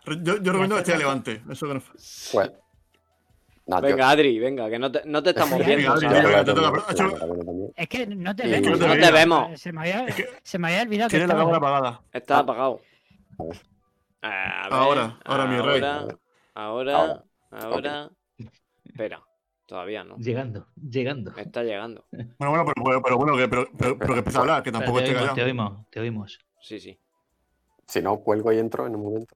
Yo, 0.06 0.42
yo 0.42 0.52
recomiendo 0.52 0.76
que 0.76 0.82
esté 0.82 0.98
levante. 0.98 1.42
Eso 1.50 1.68
que 1.68 1.74
no. 1.76 1.82
Pues, 1.82 2.52
no, 3.66 3.80
Venga, 3.80 4.10
Adri, 4.10 4.40
venga, 4.40 4.70
que 4.70 4.78
no 4.78 4.92
te, 4.92 5.04
no 5.06 5.24
te 5.24 5.30
estamos 5.30 5.66
viendo. 5.66 5.96
Es 7.76 7.88
que 7.88 8.08
no 8.08 8.36
te 8.36 8.48
vemos. 8.48 8.80
no 8.80 8.94
te 8.98 9.12
vemos. 9.12 9.62
Se 9.62 9.72
me 9.72 9.82
había, 9.82 10.06
Es 10.06 10.16
que 10.16 10.30
se 10.44 10.60
me 10.60 10.68
había 10.68 10.82
olvidado 10.82 11.10
que 11.10 11.18
tiene 11.18 11.28
la 11.28 11.34
estaba 11.34 11.52
cámara 11.52 11.78
apagada. 11.78 12.02
Está 12.12 12.40
apagado. 12.40 12.82
A 13.38 13.44
ver. 13.46 13.62
Ahora, 14.70 15.18
ahora, 15.24 15.46
mi 15.46 15.58
rey. 15.62 15.82
Ahora, 16.56 16.96
ahora, 16.96 17.24
Ahora. 17.62 18.10
Espera, 18.86 19.22
todavía 19.66 20.04
no. 20.04 20.18
Llegando, 20.18 20.68
llegando. 20.90 21.32
Está 21.38 21.64
llegando. 21.64 22.06
Bueno, 22.12 22.36
bueno, 22.38 22.66
pero, 22.66 22.84
pero, 22.84 23.02
pero 23.04 23.18
bueno, 23.18 23.38
que, 23.38 23.48
pero, 23.48 23.68
pero, 23.78 23.98
pero 23.98 24.14
que 24.14 24.20
empiece 24.20 24.38
a 24.38 24.42
hablar, 24.42 24.64
que 24.64 24.72
tampoco 24.72 25.00
te 25.00 25.06
esté 25.06 25.18
oímos, 25.18 25.36
te 25.36 25.44
oímos, 25.44 25.90
te 25.90 26.00
oímos. 26.00 26.40
Sí, 26.62 26.80
sí. 26.80 27.00
Si 27.88 28.02
no, 28.02 28.18
cuelgo 28.20 28.52
y 28.52 28.60
entro 28.60 28.86
en 28.88 28.96
un 28.96 29.04
momento. 29.04 29.36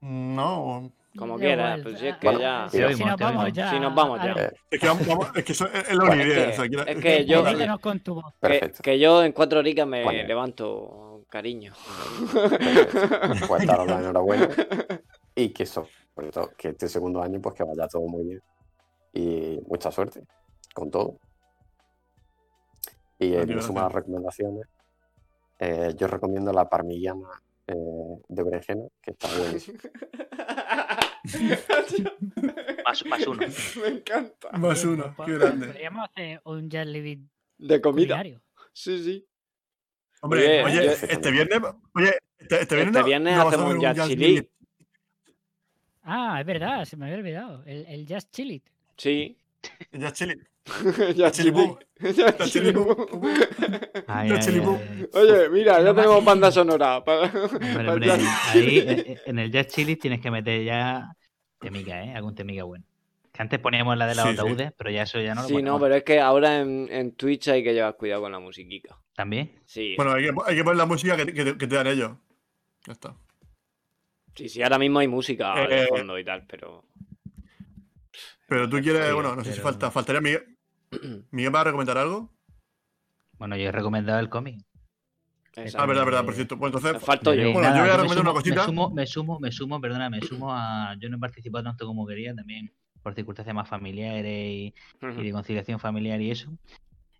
No, 0.00 0.92
Como 1.16 1.34
Da 1.38 1.44
quieras, 1.44 1.80
pues 1.82 1.98
si 1.98 2.06
es 2.06 2.14
ah, 2.14 2.18
que 2.20 2.26
Bueno, 2.28 2.40
ya. 2.40 2.66
Te 2.70 2.76
Si 2.78 2.84
oímos, 2.84 3.06
nos 3.10 3.16
vamos 3.20 3.42
oímos. 3.44 3.52
ya. 3.56 3.70
Si 3.70 3.80
nos 3.80 3.94
vamos 3.94 4.22
ya. 4.22 4.32
Eh, 4.32 4.52
es 4.70 4.80
que, 4.80 4.86
vamos, 4.86 5.06
vamos- 5.06 5.30
es, 5.34 5.44
que 5.44 5.52
eso 5.52 5.66
es, 5.66 5.88
es 5.88 5.94
la 5.96 6.04
Bueno, 6.04 6.12
única 6.22 6.28
es 6.28 6.32
idea. 6.34 6.44
que- 6.46 6.52
o 6.52 6.54
sea, 6.56 6.68
quiero- 6.68 6.86
es 6.86 6.96
que 7.02 7.24
yo- 7.26 7.42
darle. 7.42 7.58
Métenos 7.58 7.80
con 7.80 8.00
tu 8.00 8.14
voz. 8.14 8.32
Que, 8.34 8.38
Perfecto. 8.40 8.82
que 8.82 8.98
yo 8.98 9.24
en 9.24 9.32
cuatro 9.32 9.58
horitas 9.58 9.86
me 9.88 10.04
Bueno. 10.04 10.28
levanto, 10.28 11.24
cariño. 11.28 11.72
Perfecto. 12.32 13.46
Pues 13.48 13.66
daros 13.66 13.86
la 13.88 13.98
enhorabuena. 13.98 14.48
Y 15.34 15.48
que 15.50 15.64
eso, 15.64 15.88
sobre 16.18 16.32
todo, 16.32 16.50
que 16.58 16.70
este 16.70 16.88
segundo 16.88 17.22
año, 17.22 17.40
pues 17.40 17.54
que 17.54 17.62
vaya 17.62 17.86
todo 17.86 18.02
muy 18.08 18.24
bien. 18.24 18.42
Y 19.12 19.60
mucha 19.68 19.92
suerte 19.92 20.24
con 20.74 20.90
todo. 20.90 21.16
Y 23.20 23.34
en 23.34 23.62
suma 23.62 23.82
las 23.82 23.92
recomendaciones, 23.92 24.66
eh, 25.60 25.94
yo 25.96 26.08
recomiendo 26.08 26.52
la 26.52 26.68
parmigiana 26.68 27.28
eh, 27.68 27.72
de 28.28 28.42
berenjena, 28.42 28.82
que 29.00 29.12
está 29.12 29.28
buenísima. 29.38 29.78
Más, 32.84 33.06
más 33.06 33.26
uno. 33.26 33.40
Me 33.82 33.88
encanta. 33.88 34.50
Más 34.58 34.84
uno, 34.84 35.14
qué 35.24 35.32
grande. 35.38 35.66
Podríamos 35.68 36.08
hacer 36.10 36.40
un 36.44 36.68
De 36.68 37.80
comida. 37.80 38.16
culinario. 38.16 38.42
Sí, 38.72 39.04
sí. 39.04 39.28
Hombre, 40.20 40.64
Oye, 40.64 40.78
oye, 40.80 40.84
yo- 40.86 40.90
este 41.06 41.30
viernes. 41.30 41.60
Oye, 41.94 42.18
este, 42.38 42.60
este 42.62 42.74
viernes. 42.74 42.88
Este 42.96 42.98
no- 43.00 43.04
viernes 43.04 43.36
no 43.36 43.42
hacemos 43.42 43.64
hacer 43.66 43.76
un 43.76 43.80
Jazz 43.82 43.96
Jazz 43.96 44.08
Chili. 44.08 44.26
Minute. 44.26 44.52
Ah, 46.10 46.38
es 46.40 46.46
verdad, 46.46 46.84
se 46.86 46.96
me 46.96 47.04
había 47.06 47.18
olvidado. 47.18 47.62
El, 47.66 47.84
el 47.86 48.06
Just 48.08 48.30
Chill 48.34 48.50
It. 48.52 48.64
Sí. 48.96 49.36
Jazz 49.92 50.12
Chili. 50.14 50.38
ya 51.16 51.30
Chilibú. 51.30 51.78
Ya 52.00 52.32
chilibú. 52.46 52.96
ay, 54.06 54.30
ay. 54.30 55.08
Oye, 55.12 55.48
mira, 55.50 55.82
ya 55.82 55.92
tenemos 55.94 56.24
banda 56.24 56.50
sonora. 56.52 57.02
para- 57.04 57.22
Hombre, 57.26 57.74
para 57.74 57.92
hombre, 57.92 58.06
ya- 58.06 58.50
ahí 58.52 59.16
en 59.26 59.38
el 59.40 59.50
Jazz 59.50 59.66
Chili 59.68 59.96
tienes 59.96 60.20
que 60.20 60.30
meter 60.30 60.62
ya 60.64 61.10
temica, 61.60 62.04
¿eh? 62.04 62.14
Algún 62.14 62.34
temica 62.36 62.62
bueno. 62.64 62.84
Que 63.32 63.42
antes 63.42 63.58
poníamos 63.58 63.96
la 63.98 64.06
de 64.06 64.14
los 64.14 64.24
Sí, 64.24 64.30
sí. 64.30 64.34
ataúdes, 64.36 64.72
pero 64.76 64.90
ya 64.90 65.02
eso 65.02 65.20
ya 65.20 65.34
no 65.34 65.42
lo 65.42 65.48
Sí, 65.48 65.60
no, 65.62 65.78
pero 65.80 65.94
es 65.96 66.04
que 66.04 66.20
ahora 66.20 66.60
en, 66.60 66.88
en 66.90 67.12
Twitch 67.12 67.48
hay 67.48 67.62
que 67.64 67.74
llevar 67.74 67.96
cuidado 67.96 68.22
con 68.22 68.32
la 68.32 68.38
musiquica. 68.40 68.96
¿También? 69.14 69.50
Sí, 69.66 69.94
Bueno, 69.96 70.12
hay 70.12 70.24
que, 70.24 70.30
hay 70.46 70.56
que 70.56 70.62
poner 70.64 70.76
la 70.78 70.86
música 70.86 71.16
que, 71.16 71.26
que 71.32 71.44
te- 71.44 71.58
que 71.58 71.66
te 71.66 71.74
dan 71.74 71.86
ellos. 71.88 72.12
Ya 72.86 72.92
está. 72.92 73.14
Sí, 74.38 74.48
sí, 74.48 74.62
ahora 74.62 74.78
mismo 74.78 75.00
hay 75.00 75.08
música 75.08 75.64
Eh, 75.64 75.82
de 75.82 75.86
fondo 75.88 76.18
y 76.18 76.24
tal, 76.24 76.46
pero. 76.46 76.84
Pero 78.46 78.68
tú 78.68 78.80
quieres, 78.80 79.08
Sí, 79.08 79.12
bueno, 79.12 79.34
no 79.36 79.44
sé 79.44 79.52
si 79.52 79.60
falta, 79.60 79.90
faltaría 79.90 80.20
Miguel. 80.20 80.56
¿Miguel 81.32 81.54
va 81.54 81.60
a 81.60 81.64
recomendar 81.64 81.98
algo? 81.98 82.32
Bueno, 83.38 83.56
yo 83.56 83.68
he 83.68 83.72
recomendado 83.72 84.18
el 84.20 84.28
cómic. 84.28 84.64
Exacto. 85.54 85.82
Ah, 85.82 85.86
verdad, 85.86 86.04
verdad, 86.04 86.24
por 86.24 86.34
cierto. 86.34 86.56
Pues 86.56 86.72
entonces, 86.72 87.02
falto 87.02 87.34
yo. 87.34 87.48
Eh, 87.48 87.52
Bueno, 87.52 87.68
yo 87.76 87.80
voy 87.82 87.90
a 87.90 87.96
me 87.96 87.96
recomendar 88.02 88.24
una 88.24 88.32
cosita. 88.32 88.60
Me 88.60 88.64
sumo, 88.64 88.90
me 88.90 89.06
sumo, 89.06 89.40
me 89.40 89.52
sumo, 89.52 89.80
perdona, 89.80 90.08
me 90.08 90.20
sumo 90.20 90.52
a. 90.54 90.94
Yo 91.00 91.08
no 91.08 91.16
he 91.16 91.20
participado 91.20 91.64
tanto 91.64 91.84
como 91.86 92.06
quería, 92.06 92.34
también 92.34 92.72
por 93.02 93.14
circunstancias 93.14 93.54
más 93.54 93.68
familiares 93.68 94.50
y, 94.50 94.74
y 95.02 95.22
de 95.24 95.32
conciliación 95.32 95.78
familiar 95.80 96.20
y 96.20 96.30
eso. 96.30 96.50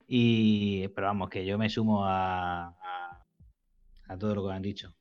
Y, 0.07 0.89
pero 0.89 1.09
vamos, 1.09 1.29
que 1.31 1.45
yo 1.45 1.59
me 1.59 1.69
sumo 1.69 2.05
a, 2.05 2.69
a, 2.69 3.25
a 4.09 4.19
todo 4.19 4.35
lo 4.35 4.47
que 4.47 4.53
han 4.55 4.63
dicho. 4.63 4.95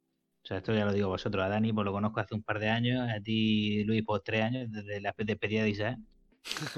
O 0.48 0.50
sea, 0.50 0.58
esto 0.60 0.74
ya 0.74 0.86
lo 0.86 0.94
digo 0.94 1.10
vosotros. 1.10 1.44
A 1.44 1.50
Dani, 1.50 1.74
pues 1.74 1.84
lo 1.84 1.92
conozco 1.92 2.22
hace 2.22 2.34
un 2.34 2.42
par 2.42 2.58
de 2.60 2.70
años. 2.70 3.10
A 3.14 3.20
ti, 3.20 3.84
Luis, 3.84 4.02
por 4.04 4.22
tres 4.22 4.44
años, 4.44 4.72
desde 4.72 5.02
la 5.02 5.14
despedida 5.18 5.64
de 5.64 5.70
Isaac. 5.70 5.98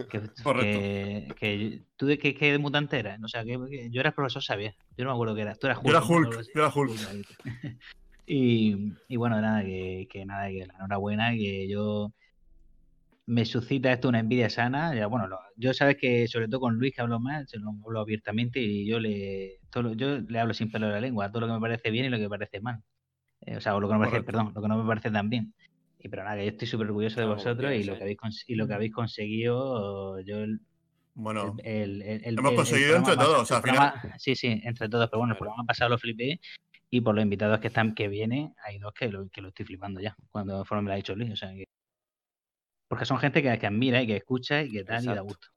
Que, 0.09 0.21
Correcto. 0.43 0.79
que, 0.79 1.35
que 1.39 1.83
tú 1.95 2.07
de 2.07 2.17
qué, 2.17 2.33
qué 2.33 2.57
mutante 2.57 2.97
eras. 2.97 3.19
O 3.23 3.27
sea, 3.27 3.43
que, 3.43 3.59
que 3.69 3.91
yo 3.91 3.99
era 4.01 4.11
profesor 4.11 4.41
Xavier. 4.41 4.73
Yo 4.97 5.05
no 5.05 5.11
me 5.11 5.13
acuerdo 5.13 5.35
qué 5.35 5.41
eras. 5.41 5.59
Tú 5.59 5.67
eras 5.67 5.77
Hulk. 5.77 5.85
Yo 5.85 5.91
era 5.91 5.99
¿no? 5.99 6.29
Hulk, 6.29 6.39
así. 6.39 6.51
yo 6.55 6.61
era 6.61 6.73
Hulk. 6.73 7.27
Y, 8.25 8.93
y 9.07 9.17
bueno, 9.17 9.39
nada, 9.39 9.63
que, 9.63 10.07
que 10.09 10.25
nada, 10.25 10.49
que 10.49 10.65
la 10.65 10.73
enhorabuena, 10.75 11.31
que 11.33 11.67
yo 11.69 12.11
me 13.27 13.45
suscita 13.45 13.91
esto 13.93 14.09
una 14.09 14.19
envidia 14.19 14.49
sana. 14.49 14.95
Ya, 14.95 15.05
bueno, 15.05 15.27
lo- 15.27 15.39
yo 15.55 15.73
sabes 15.75 15.97
que 15.97 16.27
sobre 16.27 16.47
todo 16.47 16.59
con 16.61 16.75
Luis 16.75 16.93
que 16.95 17.01
hablo 17.01 17.19
más, 17.19 17.47
se 17.49 17.59
lo 17.59 17.69
hablo 17.85 17.99
abiertamente 17.99 18.59
y 18.59 18.87
yo 18.87 18.99
le 18.99 19.59
todo 19.71 19.93
yo 19.93 20.19
le 20.19 20.39
hablo 20.39 20.53
sin 20.55 20.71
pelo 20.71 20.87
de 20.87 20.93
la 20.93 21.01
lengua, 21.01 21.31
todo 21.31 21.41
lo 21.41 21.47
que 21.47 21.53
me 21.53 21.59
parece 21.59 21.91
bien 21.91 22.05
y 22.05 22.09
lo 22.09 22.17
que 22.17 22.23
me 22.23 22.29
parece 22.29 22.59
mal. 22.61 22.79
Eh, 23.49 23.57
o 23.57 23.61
sea, 23.61 23.75
o 23.75 23.79
lo 23.79 23.87
que 23.87 23.93
no 23.93 23.99
me 23.99 24.05
parece, 24.05 24.23
perdón, 24.23 24.51
lo 24.53 24.61
que 24.61 24.67
no 24.67 24.77
me 24.77 24.87
parece 24.87 25.09
tan 25.09 25.27
bien. 25.29 25.53
Y 25.97 26.07
pero 26.07 26.23
nada, 26.23 26.37
que 26.37 26.43
yo 26.45 26.51
estoy 26.51 26.67
súper 26.67 26.87
orgulloso 26.87 27.19
de 27.19 27.25
vosotros 27.25 27.73
y 27.73 27.83
lo 27.83 27.95
que 27.97 28.03
habéis 28.03 28.45
y 28.47 28.55
lo 28.55 28.67
que 28.67 28.73
habéis 28.75 28.93
conseguido, 28.93 30.19
yo 30.21 30.37
el, 30.37 30.59
bueno, 31.15 31.57
el- 31.63 32.01
el- 32.03 32.23
el- 32.25 32.37
hemos 32.39 32.53
conseguido 32.53 32.95
entre 32.95 33.15
todos, 33.15 33.41
o 33.41 33.45
sea, 33.45 33.57
al 33.57 33.63
final- 33.63 33.91
programa- 33.93 34.17
Sí, 34.19 34.35
sí, 34.35 34.61
entre 34.63 34.87
todos, 34.87 35.09
pero 35.09 35.19
bueno, 35.19 35.33
el 35.33 35.37
programa 35.39 35.65
pasado 35.65 35.89
lo 35.89 35.97
flipé 35.97 36.39
y 36.91 37.01
por 37.01 37.15
los 37.15 37.23
invitados 37.23 37.59
que 37.59 37.67
están 37.67 37.95
que 37.95 38.07
vienen, 38.07 38.53
hay 38.63 38.77
dos 38.77 38.93
que 38.93 39.09
lo, 39.09 39.27
que 39.29 39.41
lo 39.41 39.49
estoy 39.49 39.65
flipando 39.65 39.99
ya, 39.99 40.15
cuando 40.31 40.55
conforme 40.57 40.83
me 40.83 40.87
lo 40.89 40.93
ha 40.93 40.97
dicho 40.97 41.15
Luis, 41.15 41.31
o 41.31 41.35
sea 41.35 41.49
que... 41.53 41.65
Porque 42.87 43.05
son 43.05 43.17
gente 43.19 43.41
que, 43.43 43.57
que 43.59 43.67
admira 43.67 44.01
y 44.01 44.07
que 44.07 44.15
escucha 44.15 44.63
y 44.63 44.71
que 44.71 44.83
tal 44.83 45.03
y 45.03 45.07
da 45.07 45.21
gusto. 45.21 45.47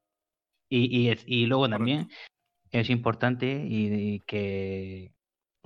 Y, 0.68 1.08
y, 1.10 1.14
y 1.26 1.46
luego 1.46 1.62
Correcto. 1.64 1.78
también 1.78 2.08
es 2.72 2.90
importante 2.90 3.64
y, 3.66 4.14
y 4.14 4.20
que, 4.20 5.12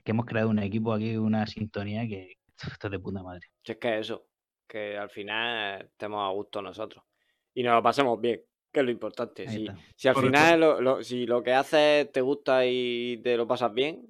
que 0.06 0.12
hemos 0.12 0.24
creado 0.24 0.48
un 0.50 0.60
equipo 0.60 0.92
aquí, 0.92 1.16
una 1.16 1.44
sintonía 1.48 2.06
que 2.06 2.36
esto 2.72 2.86
es 2.86 2.90
de 2.92 2.98
puta 3.00 3.22
madre. 3.22 3.48
Si 3.64 3.72
es 3.72 3.78
que 3.78 3.98
eso, 3.98 4.28
que 4.66 4.96
al 4.96 5.10
final 5.10 5.82
estemos 5.82 6.24
a 6.24 6.32
gusto 6.32 6.62
nosotros. 6.62 7.04
Y 7.52 7.64
nos 7.64 7.74
lo 7.74 7.82
pasemos 7.82 8.20
bien, 8.20 8.40
que 8.72 8.80
es 8.80 8.86
lo 8.86 8.92
importante. 8.92 9.48
Si, 9.48 9.66
si 9.96 10.06
al 10.08 10.14
Correcto. 10.14 10.38
final 10.38 10.60
lo, 10.60 10.80
lo- 10.80 11.02
si 11.02 11.26
lo 11.26 11.42
que 11.42 11.52
haces 11.52 12.10
te 12.12 12.20
gusta 12.20 12.64
y 12.64 13.20
te 13.22 13.36
lo 13.36 13.48
pasas 13.48 13.74
bien, 13.74 14.06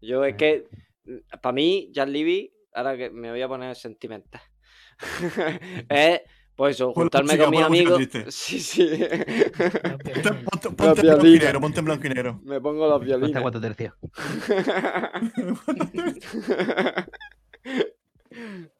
yo 0.00 0.24
es 0.24 0.34
que, 0.34 0.64
para 1.40 1.52
mí, 1.52 1.92
Jan 1.94 2.12
Libby, 2.12 2.52
ahora 2.72 2.96
que 2.96 3.10
me 3.10 3.30
voy 3.30 3.40
a 3.40 3.46
poner 3.48 3.76
sentimental, 3.76 4.40
es, 5.88 6.22
pues 6.62 6.76
eso, 6.76 6.92
juntarme 6.92 7.26
música, 7.36 7.44
con 7.44 7.50
mis 7.50 7.62
amigos. 7.64 8.00
Sí, 8.28 8.60
sí. 8.60 8.86
ponte, 8.88 10.32
ponte- 10.44 10.70
ponte 10.70 11.02
blanco 11.02 11.26
y 11.26 11.38
negro, 11.40 11.60
ponte 11.60 11.78
en 11.80 11.84
blanco 11.84 12.06
y 12.06 12.10
negro. 12.10 12.40
Me 12.44 12.60
pongo 12.60 12.86
los 12.86 12.98
Cuesta 12.98 13.16
violines. 13.18 13.42
cuatro 13.42 13.60
tercios. 13.60 13.94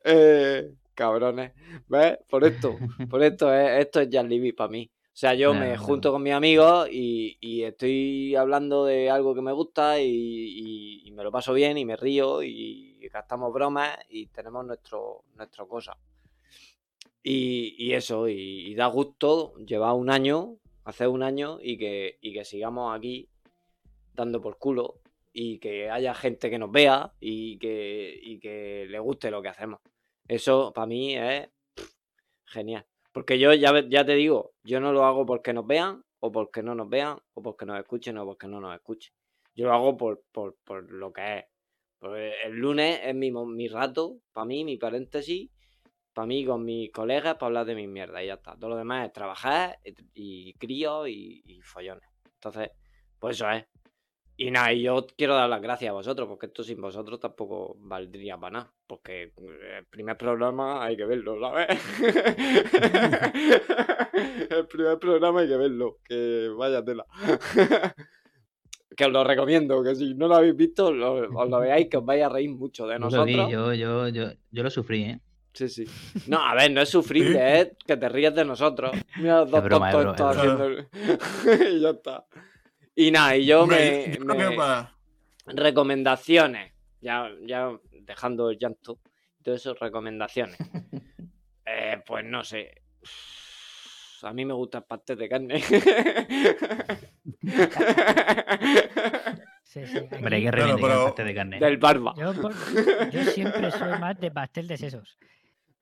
Eh, 0.05 0.73
cabrones. 0.95 1.53
¿Ves? 1.89 2.19
Por 2.29 2.45
esto. 2.45 2.77
Por 3.11 3.23
esto 3.23 3.53
es, 3.53 3.81
esto 3.87 4.01
es 4.01 4.09
Jan 4.11 4.29
Libby 4.29 4.53
para 4.53 4.71
mí. 4.71 4.91
O 4.95 5.15
sea, 5.15 5.35
yo 5.35 5.53
me 5.53 5.77
junto 5.77 6.11
con 6.11 6.23
mis 6.23 6.33
amigos 6.33 6.89
y, 6.91 7.37
y 7.41 7.65
estoy 7.65 8.35
hablando 8.35 8.87
de 8.87 9.11
algo 9.11 9.35
que 9.35 9.43
me 9.43 9.53
gusta 9.53 10.01
y, 10.01 10.07
y- 10.07 11.03
y 11.09 11.13
me 11.13 11.23
lo 11.23 11.31
paso 11.31 11.53
bien 11.53 11.77
y 11.77 11.85
me 11.85 11.97
río 11.97 12.43
y 12.43 12.99
gastamos 13.13 13.53
bromas 13.53 13.91
y 14.09 14.27
tenemos 14.29 14.65
nuestro, 14.65 15.25
nuestro 15.37 15.69
cosa. 15.69 15.97
Y, 17.25 17.93
eso, 17.93 18.29
y, 18.29 18.75
da 18.75 18.87
gusto 18.87 19.55
llevar 19.57 19.95
un 19.95 20.11
año, 20.11 20.57
hacer 20.85 21.09
un 21.09 21.23
año 21.23 21.59
y 21.63 21.79
que, 21.79 22.19
y 22.21 22.33
que 22.33 22.45
sigamos 22.45 22.97
aquí 22.97 23.29
dando 24.15 24.41
por 24.41 24.59
culo 24.59 25.01
y 25.33 25.59
que 25.59 25.89
haya 25.89 26.15
gente 26.15 26.51
que 26.51 26.59
nos 26.59 26.73
vea 26.73 27.13
y 27.21 27.59
que, 27.59 28.19
y 28.21 28.41
que 28.41 28.87
le 28.89 28.99
guste 28.99 29.31
lo 29.31 29.41
que 29.41 29.49
hacemos. 29.49 29.81
Eso 30.27 30.73
para 30.73 30.87
mí 30.87 31.17
es 31.17 31.49
genial. 32.47 32.87
Porque 33.13 33.39
yo 33.39 33.53
ya, 33.55 33.87
ya 33.89 34.05
te 34.05 34.15
digo, 34.15 34.53
yo 34.65 34.81
no 34.81 34.93
lo 34.93 35.05
hago 35.05 35.27
porque 35.27 35.53
nos 35.53 35.67
vean, 35.67 36.03
o 36.21 36.33
porque 36.33 36.63
no 36.63 36.75
nos 36.75 36.89
vean, 36.89 37.19
o 37.35 37.43
porque 37.43 37.67
nos 37.67 37.79
escuchen, 37.79 38.17
o 38.19 38.25
porque 38.25 38.49
no 38.49 38.61
nos 38.61 38.75
escuchen. 38.75 39.13
Yo 39.55 39.67
lo 39.67 39.75
hago 39.75 39.97
por, 39.97 40.23
por, 40.33 40.57
por 40.65 40.91
lo 40.91 41.13
que 41.13 41.39
es. 41.39 41.45
Porque 41.99 42.33
el 42.45 42.55
lunes 42.55 43.01
es 43.05 43.15
mi, 43.15 43.31
mi 43.31 43.69
rato, 43.69 44.19
para 44.33 44.47
mí, 44.47 44.65
mi 44.65 44.77
paréntesis, 44.77 45.51
para 46.13 46.27
mí 46.27 46.45
con 46.45 46.65
mis 46.65 46.91
colegas, 46.91 47.35
para 47.35 47.47
hablar 47.49 47.67
de 47.67 47.75
mis 47.75 47.89
mierdas 47.89 48.23
y 48.23 48.27
ya 48.27 48.35
está. 48.35 48.57
Todo 48.57 48.71
lo 48.71 48.77
demás 48.77 49.07
es 49.07 49.13
trabajar 49.13 49.79
y, 49.85 49.95
y 50.51 50.55
críos 50.55 51.09
y, 51.09 51.43
y 51.45 51.61
follones. 51.63 52.09
Entonces, 52.35 52.71
pues 53.19 53.37
eso 53.37 53.49
es. 53.51 53.65
Y 54.37 54.51
nada, 54.51 54.73
y 54.73 54.83
yo 54.83 55.07
quiero 55.17 55.35
dar 55.35 55.49
las 55.49 55.61
gracias 55.61 55.91
a 55.91 55.93
vosotros, 55.93 56.27
porque 56.27 56.47
esto 56.47 56.65
sin 56.65 56.81
vosotros 56.81 57.21
tampoco 57.21 57.77
valdría 57.79 58.37
para 58.39 58.51
nada. 58.61 58.73
Porque 58.87 59.25
eh, 59.25 59.33
el 59.79 59.85
primer 59.87 60.17
programa 60.17 60.83
hay 60.85 60.97
que 60.97 61.05
verlo, 61.05 61.39
¿sabes? 61.39 61.69
el 64.51 64.67
primer 64.67 64.99
programa 64.99 65.41
hay 65.41 65.49
que 65.49 65.57
verlo, 65.57 65.99
que 66.05 66.49
vaya 66.57 66.85
tela. 66.85 67.07
que 68.97 69.05
os 69.05 69.13
lo 69.13 69.25
recomiendo, 69.25 69.83
que 69.83 69.95
si 69.95 70.15
no 70.15 70.29
lo 70.29 70.37
habéis 70.37 70.57
visto, 70.57 70.93
lo- 70.93 71.29
os 71.39 71.49
lo 71.49 71.61
veáis, 71.61 71.89
que 71.89 71.97
os 71.99 72.05
vais 72.05 72.23
a 72.25 72.29
reír 72.29 72.51
mucho 72.51 72.87
de 72.87 72.95
Yo 72.99 73.09
lo 73.11 73.25
vi, 73.25 73.37
nosotros. 73.37 73.51
yo, 73.53 73.75
yo, 73.75 74.09
yo, 74.09 74.33
yo 74.51 74.63
lo 74.63 74.71
sufrí, 74.71 75.03
¿eh? 75.05 75.21
Sí, 75.55 75.69
sí. 75.69 75.85
No, 76.29 76.39
a 76.45 76.55
ver, 76.55 76.71
no 76.71 76.81
es 76.81 76.89
sufrible, 76.89 77.61
es 77.61 77.69
que 77.87 77.97
te 77.97 78.09
ríes 78.09 78.35
de 78.35 78.45
nosotros. 78.45 78.93
Mira 79.17 79.41
los 79.41 79.51
dos 79.51 79.63
broma, 79.65 79.91
es 79.91 79.93
tontos 79.97 80.37
broma, 80.37 80.55
haciendo. 80.55 81.69
y 81.77 81.81
ya 81.83 81.91
está. 81.91 82.25
Y 82.95 83.11
nada, 83.11 83.37
y 83.37 83.45
yo 83.47 83.67
me. 83.67 84.19
me- 84.25 84.89
Recomendaciones. 85.47 86.73
Ya, 87.01 87.29
ya 87.45 87.71
dejando 88.03 88.51
el 88.51 88.59
llanto. 88.59 88.99
Todo 89.43 89.55
eso, 89.55 89.75
recomendaciones. 89.75 90.57
Eh, 91.65 92.03
pues 92.05 92.25
no 92.25 92.43
sé. 92.43 92.83
A 94.23 94.33
mí 94.33 94.45
me 94.45 94.53
gustan 94.53 94.83
pastes 94.87 95.17
de 95.17 95.29
carne. 95.29 95.63
Sí, 99.65 99.81
sí, 99.87 99.99
Hombre, 100.13 100.37
hay 100.37 100.43
que 100.43 100.51
reivindicar 100.51 100.69
el 100.71 100.81
pero- 100.81 101.05
pastel 101.07 101.27
de 101.27 101.35
carne. 101.35 101.59
Del 101.61 101.77
barba. 101.79 102.15
Yo 103.13 103.25
siempre 103.25 103.71
soy 103.71 103.99
más 103.99 104.19
de 104.21 104.31
pastel 104.31 104.67
de 104.69 104.77
sesos. 104.77 105.19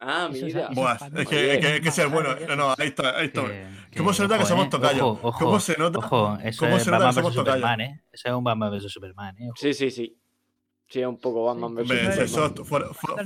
Ah, 0.02 0.28
es- 0.32 0.42
mira. 0.42 0.68
mí 0.70 0.76
es 1.20 1.28
que, 1.28 1.52
es 1.54 1.58
que, 1.60 1.66
hay 1.66 1.80
que 1.82 1.90
ser 1.90 2.08
bueno. 2.08 2.30
Maravilloso. 2.30 2.56
No, 2.56 2.68
no, 2.68 2.74
ahí 2.78 2.88
está, 2.88 3.18
ahí 3.18 3.26
está. 3.26 3.42
Que- 3.90 3.98
¿Cómo 3.98 4.12
se 4.14 4.22
nota 4.22 4.36
que 4.36 4.42
ojo, 4.44 4.48
somos 4.48 4.66
eh, 4.66 4.70
tocayos? 4.70 5.02
Ojo, 5.02 5.28
ojo, 5.28 5.38
¿Cómo 5.44 5.60
se 5.60 5.76
nota? 5.76 5.98
Ojo, 5.98 6.38
eso 6.42 6.64
¿Cómo 6.64 6.76
es 6.76 6.82
se 6.84 6.90
nota 6.90 7.04
Batman 7.04 7.10
que 7.10 7.20
somos? 7.20 7.34
Superman, 7.34 7.80
¿eh? 7.82 8.02
Eso 8.10 8.28
es 8.28 8.34
un 8.34 8.44
Batman 8.44 8.70
vs 8.78 8.92
Superman, 8.92 9.36
¿eh? 9.38 9.46
Ojo. 9.48 9.56
Sí, 9.58 9.74
sí, 9.74 9.90
sí. 9.90 10.16
Sí, 10.88 11.00
es 11.02 11.06
un 11.06 11.18
poco 11.18 11.44
Batman 11.44 11.74
vs 11.74 11.88
Superman. 11.88 12.18
eso, 12.24 12.64
fuera- 12.64 12.86
fuera-. 12.94 13.24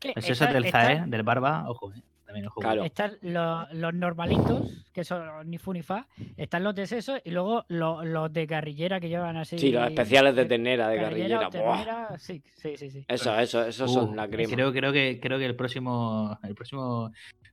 Que 0.00 0.12
Pues 0.14 0.24
eso 0.24 0.32
está- 0.32 0.52
del 0.52 0.70
Zae, 0.70 1.04
del 1.06 1.22
Barba, 1.22 1.64
ojo, 1.68 1.92
¿eh? 1.92 2.02
También 2.26 2.46
ojo. 2.48 2.60
Claro. 2.60 2.82
Están 2.84 3.12
los, 3.22 3.72
los 3.72 3.94
normalitos, 3.94 4.84
que 4.92 5.04
son 5.04 5.48
ni 5.48 5.58
fu 5.58 5.72
ni 5.72 5.82
fa. 5.82 6.06
Están 6.36 6.64
los 6.64 6.74
de 6.74 6.86
sesos 6.86 7.20
y 7.24 7.30
luego 7.30 7.64
los, 7.68 8.04
los 8.04 8.32
de 8.32 8.46
carrillera 8.46 8.98
que 9.00 9.08
llevan 9.08 9.36
así. 9.36 9.58
Sí, 9.58 9.70
los 9.70 9.86
especiales 9.86 10.34
de 10.34 10.44
ternera, 10.44 10.88
de 10.88 10.98
carrillera. 10.98 11.48
ternera, 11.48 12.18
Sí, 12.18 12.42
sí, 12.56 12.76
sí. 12.76 12.90
sí. 12.90 13.04
Eso, 13.06 13.38
eso, 13.38 13.64
esos 13.64 13.92
son 13.92 14.10
Uh, 14.10 14.14
la 14.14 14.28
crema. 14.28 14.52
Creo, 14.52 14.72
creo 14.72 14.92
que 14.92 15.18
creo 15.20 15.38
que 15.38 15.46
el 15.46 15.54
próximo 15.56 16.38
el 16.42 16.54
próximo 16.54 17.10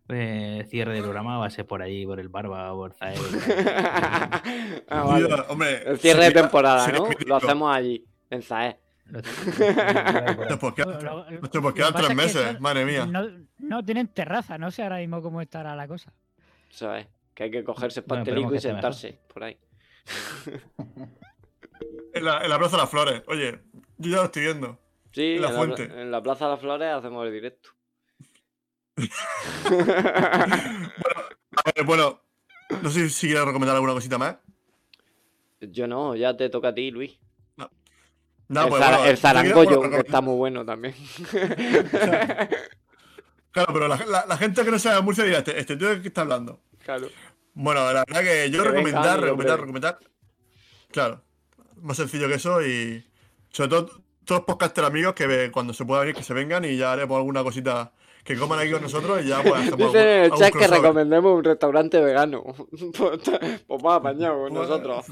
eh, 0.10 0.66
cierre 0.70 0.94
del 0.94 1.04
programa 1.04 1.38
va 1.38 1.46
a 1.46 1.50
ser 1.50 1.66
por 1.66 1.82
allí, 1.82 2.06
por 2.06 2.20
el 2.20 2.30
Barba 2.30 2.74
o 2.74 2.78
por 2.78 2.94
Zae. 2.94 3.16
Ah, 4.90 5.04
vale. 5.04 5.26
Tío, 5.28 5.46
hombre, 5.50 5.84
El 5.86 5.98
cierre 6.00 6.26
de 6.26 6.32
temporada, 6.32 6.88
¿no? 6.90 7.08
Lo 7.26 7.36
hacemos 7.36 7.76
allí, 7.76 8.04
en 8.30 8.42
Zae. 8.42 8.78
Pues 9.14 10.74
quedan- 11.76 11.94
tres 11.94 12.08
que 12.08 12.16
meses, 12.16 12.54
no- 12.54 12.60
madre 12.60 12.86
mía. 12.86 13.06
No, 13.06 13.28
no 13.60 13.84
tienen 13.86 14.08
terraza, 14.08 14.58
no 14.58 14.72
sé 14.72 14.82
ahora 14.84 14.98
mismo 14.98 15.22
cómo 15.22 15.40
estará 15.42 15.76
la 15.76 15.88
cosa. 15.88 16.12
Eso 16.70 16.94
es. 16.96 17.08
Que 17.36 17.44
hay 17.44 17.52
que 17.52 17.64
cogerse 17.64 18.00
el 18.02 18.06
Bueno, 18.08 18.24
pastelico 18.24 18.50
que 18.50 18.56
y 18.56 18.58
mejor. 18.58 18.72
sentarse 18.72 19.20
por 19.32 19.44
ahí. 19.44 19.58
En 22.14 22.24
la, 22.26 22.44
en 22.44 22.50
la 22.50 22.60
Plaza 22.60 22.76
de 22.78 22.82
las 22.84 22.90
Flores. 22.92 23.24
Oye, 23.28 23.60
yo 23.98 24.12
ya 24.12 24.18
lo 24.18 24.24
estoy 24.26 24.44
viendo. 24.44 24.80
Sí, 25.14 25.34
En 25.36 25.42
la 25.42 25.50
en, 25.50 25.56
fuente. 25.56 25.84
en 25.86 26.12
la 26.12 26.22
Plaza 26.22 26.46
de 26.46 26.52
las 26.52 26.60
Flores 26.60 26.94
hacemos 26.94 27.26
el 27.26 27.34
directo. 27.34 27.70
A 31.66 31.72
ver, 31.76 31.86
bueno, 31.86 32.22
no 32.84 32.90
sé 32.92 33.10
si 33.10 33.28
quieres 33.28 33.46
recomendar 33.46 33.76
alguna 33.76 33.94
cosita 33.94 34.18
más. 34.20 34.36
Yo 35.62 35.88
no, 35.88 36.16
ya 36.16 36.38
te 36.38 36.50
toca 36.50 36.68
a 36.70 36.74
ti, 36.74 36.92
Luis. 36.92 37.18
No, 38.50 38.64
el, 38.64 38.70
pues, 38.70 38.82
bueno, 38.82 39.06
el 39.06 39.18
zarangollo, 39.18 39.78
bueno, 39.78 39.96
que 39.96 40.02
está 40.02 40.22
muy 40.22 40.36
bueno 40.36 40.66
también. 40.66 40.94
Claro, 43.52 43.72
pero 43.72 43.88
la, 43.88 43.98
la- 44.08 44.26
la 44.26 44.38
gente 44.38 44.66
que 44.66 44.72
no 44.72 44.80
sabe 44.80 45.00
Murcia 45.04 45.24
dirá, 45.26 45.38
este, 45.40 45.60
este 45.60 45.78
tío 45.78 45.90
de 45.90 46.02
qué 46.02 46.08
está 46.08 46.22
hablando. 46.22 46.60
claro. 46.84 47.08
Bueno, 47.56 47.82
la 47.94 48.04
verdad 48.04 48.22
que 48.24 48.50
yo 48.50 48.64
Que 48.64 48.70
recomendar, 48.70 49.04
venga, 49.04 49.26
recomendar, 49.28 49.60
recomendar. 49.60 50.00
Claro, 50.92 51.22
más 51.84 51.98
sencillo 51.98 52.28
que 52.28 52.34
eso 52.34 52.64
y 52.66 53.06
sobre 53.50 53.70
todo 53.70 53.86
todos 54.26 54.40
los 54.40 54.46
podcasters 54.48 54.88
amigos 54.88 55.14
que 55.14 55.52
cuando 55.52 55.72
se 55.72 55.86
pueda 55.86 56.00
venir 56.02 56.16
que 56.16 56.24
se 56.24 56.34
vengan 56.34 56.66
y 56.66 56.78
ya 56.78 56.92
haremos 56.94 57.16
alguna 57.16 57.44
cosita 57.44 57.92
que 58.24 58.38
coman 58.38 58.60
aquí 58.60 58.72
con 58.72 58.82
nosotros 58.82 59.22
y 59.24 59.28
ya 59.28 59.42
pues 59.42 59.54
hacemos 59.54 59.78
Dicen 59.94 60.08
en 60.08 60.24
el 60.24 60.32
chat 60.32 60.54
que 60.54 60.68
recomendemos 60.68 61.38
un 61.38 61.44
restaurante 61.44 62.00
vegano. 62.00 62.44
pues 62.44 63.22
pues 63.68 63.84
más 63.84 63.98
apañado 63.98 64.44
con 64.44 64.54
nosotros. 64.54 65.06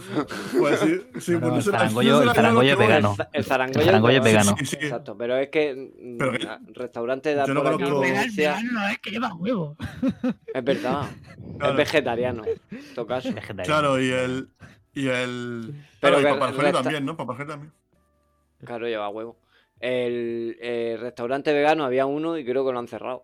Pues 0.57 0.79
sí, 0.79 1.01
sí, 1.19 1.31
No, 1.33 1.39
pues 1.39 1.41
no, 1.41 1.49
no 1.49 1.57
el 1.57 1.63
zarangollo- 1.63 2.21
el 2.21 2.31
zarangollo 2.33 2.67
lo 2.67 2.71
es 2.73 2.77
vegano. 2.87 3.15
El, 3.19 3.27
el 3.33 3.43
zarangollo, 3.43 3.79
El 3.79 3.85
zarangollo 3.85 4.17
es 4.17 4.23
vegano. 4.23 4.55
Sí, 4.59 4.65
sí. 4.65 4.77
Exacto, 4.79 5.17
pero 5.17 5.37
es 5.37 5.49
que 5.49 5.73
mm, 5.75 6.17
Pero 6.17 6.31
restaurante 6.73 7.29
de 7.29 7.35
no 7.35 7.41
aquí 7.41 7.83
no 8.71 8.87
es 8.87 8.99
que 8.99 9.11
lleva 9.11 9.33
huevo. 9.35 9.75
es 10.53 10.63
verdad. 10.63 11.09
Claro. 11.57 11.71
Es 11.71 11.77
vegetariano. 11.77 12.43
En 12.45 12.93
todo 12.95 13.07
caso. 13.07 13.33
Vegetariano. 13.33 13.65
Claro, 13.65 14.01
y 14.01 14.09
el. 14.09 14.49
Y 14.93 15.07
el. 15.07 15.73
Pero 15.99 16.17
Claro, 16.19 16.19
y 16.19 16.51
resta- 16.57 16.81
también, 16.83 17.05
¿no? 17.05 17.15
Papá 17.17 17.33
Alfredo 17.33 17.51
también. 17.51 17.73
Claro, 18.63 18.87
lleva 18.87 19.09
huevo. 19.09 19.37
El, 19.81 20.57
eh, 20.61 20.97
restaurante 20.99 21.51
vegano 21.53 21.83
había 21.83 22.05
uno 22.05 22.37
y 22.37 22.45
creo 22.45 22.65
que 22.65 22.71
lo 22.71 22.79
han 22.79 22.87
cerrado. 22.87 23.23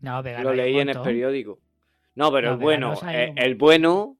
No, 0.00 0.22
vegano. 0.22 0.50
Lo 0.50 0.54
leí 0.54 0.78
en 0.78 0.88
el 0.88 1.00
periódico. 1.00 1.58
No, 2.16 2.32
pero 2.32 2.48
No, 2.48 2.54
el 2.54 2.60
bueno, 2.60 2.94
eh, 3.12 3.28
un 3.30 3.38
el 3.38 3.54
bueno 3.54 4.16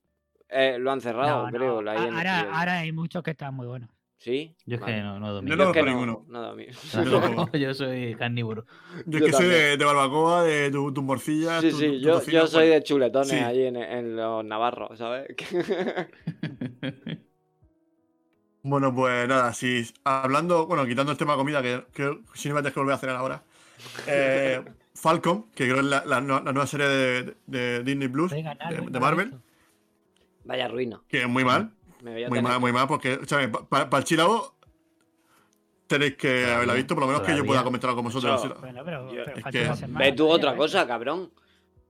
eh, 0.49 0.77
lo 0.79 0.91
han 0.93 1.01
cerrado, 1.01 1.47
No, 1.47 1.51
no, 1.51 1.59
creo. 1.59 1.73
Ahora, 1.79 2.41
ahora 2.53 2.79
hay 2.79 2.93
muchos 2.93 3.23
que 3.23 3.33
están 3.33 3.55
muy 3.55 3.67
buenos. 3.67 3.91
¿Sí? 4.19 4.55
Yo 4.65 4.77
es 4.77 4.81
Vale. 4.81 4.95
que 4.97 5.03
no, 5.03 5.19
no 5.21 5.27
Yo 5.27 5.33
domino. 5.35 5.57
no 5.57 5.63
Yo 5.65 5.71
es 5.71 5.75
que 5.75 5.83
no, 5.83 5.89
ninguno. 5.91 6.55
mío. 6.55 6.67
Yo. 7.53 7.53
Yo 7.59 7.75
soy 7.75 8.15
carnívoro. 8.15 8.65
Yo 9.07 9.19
es 9.19 9.21
Yo 9.21 9.27
que 9.27 9.33
soy 9.33 9.47
de, 9.47 9.77
de 9.77 9.85
barbacoa, 9.85 10.43
de 10.45 10.71
tu, 10.71 10.93
tu 10.93 11.03
morcilla. 11.03 11.61
Sí, 11.61 11.71
tu- 11.71 11.77
sí, 11.79 11.87
tu 11.89 11.99
yo, 11.99 12.13
tocino, 12.15 12.33
yo 12.41 12.47
soy 12.47 12.67
pues, 12.69 12.71
de 12.75 12.83
chuletones 12.83 13.29
sí. 13.29 13.37
allí 13.37 13.67
en, 13.67 13.77
en 13.77 14.17
los 14.17 14.45
navarros, 14.45 14.97
¿sabes? 14.99 15.27
Bueno, 18.69 18.93
pues 18.93 19.29
nada, 19.29 19.53
si 19.55 19.89
hablando, 20.03 20.67
bueno, 20.67 20.85
quitando 20.87 21.13
el 21.13 21.19
tema 21.19 21.35
de 21.35 21.39
comida, 21.39 21.63
que, 21.63 21.85
que 21.95 22.19
si 22.35 22.49
no 22.49 22.57
me 22.57 22.63
tienes 22.63 22.75
que 22.75 22.81
volver 22.81 22.97
a 22.97 22.99
cenar 22.99 23.15
ahora. 23.15 23.45
Eh, 24.09 24.61
Falcon, 24.93 25.47
que 25.55 25.65
creo 25.67 25.77
que 25.77 25.81
es 25.83 25.87
la, 25.87 26.05
la 26.05 26.21
nu- 26.21 26.43
la 26.43 26.53
nueva 26.53 26.67
serie 26.67 26.89
de, 26.89 27.37
de 27.47 27.85
Disney 27.85 28.09
Plus, 28.09 28.33
de, 28.33 28.43
mal 28.43 29.01
Marvel. 29.01 29.35
Vaya 30.45 30.67
ruina. 30.67 31.01
que 31.09 31.23
es 31.23 31.29
muy 31.29 31.45
mal, 31.45 31.71
Me 32.03 32.25
a 32.25 32.29
muy 32.29 32.43
mal, 32.43 32.59
muy 32.59 32.73
mal, 32.73 32.89
porque, 32.89 33.21
para 33.69 33.99
el 33.99 34.05
chilabo 34.05 34.57
tenéis 35.87 36.17
que 36.17 36.51
haberla 36.51 36.75
visto, 36.75 36.95
por 36.97 37.03
lo 37.03 37.07
menos 37.09 37.23
que 37.23 37.37
yo 37.37 37.45
pueda 37.47 37.63
comentarlo 37.63 37.95
con 37.95 38.05
vosotros. 38.07 38.43
Yo- 38.43 38.55
Bueno, 38.61 38.83
pero, 38.85 39.09
pero 39.09 39.23
Es 39.37 39.43
falta 39.45 39.51
que- 39.77 39.87
Ve 39.87 40.13
tú 40.13 40.29
otra 40.29 40.57
cosa, 40.57 40.85
cabrón. 40.89 41.31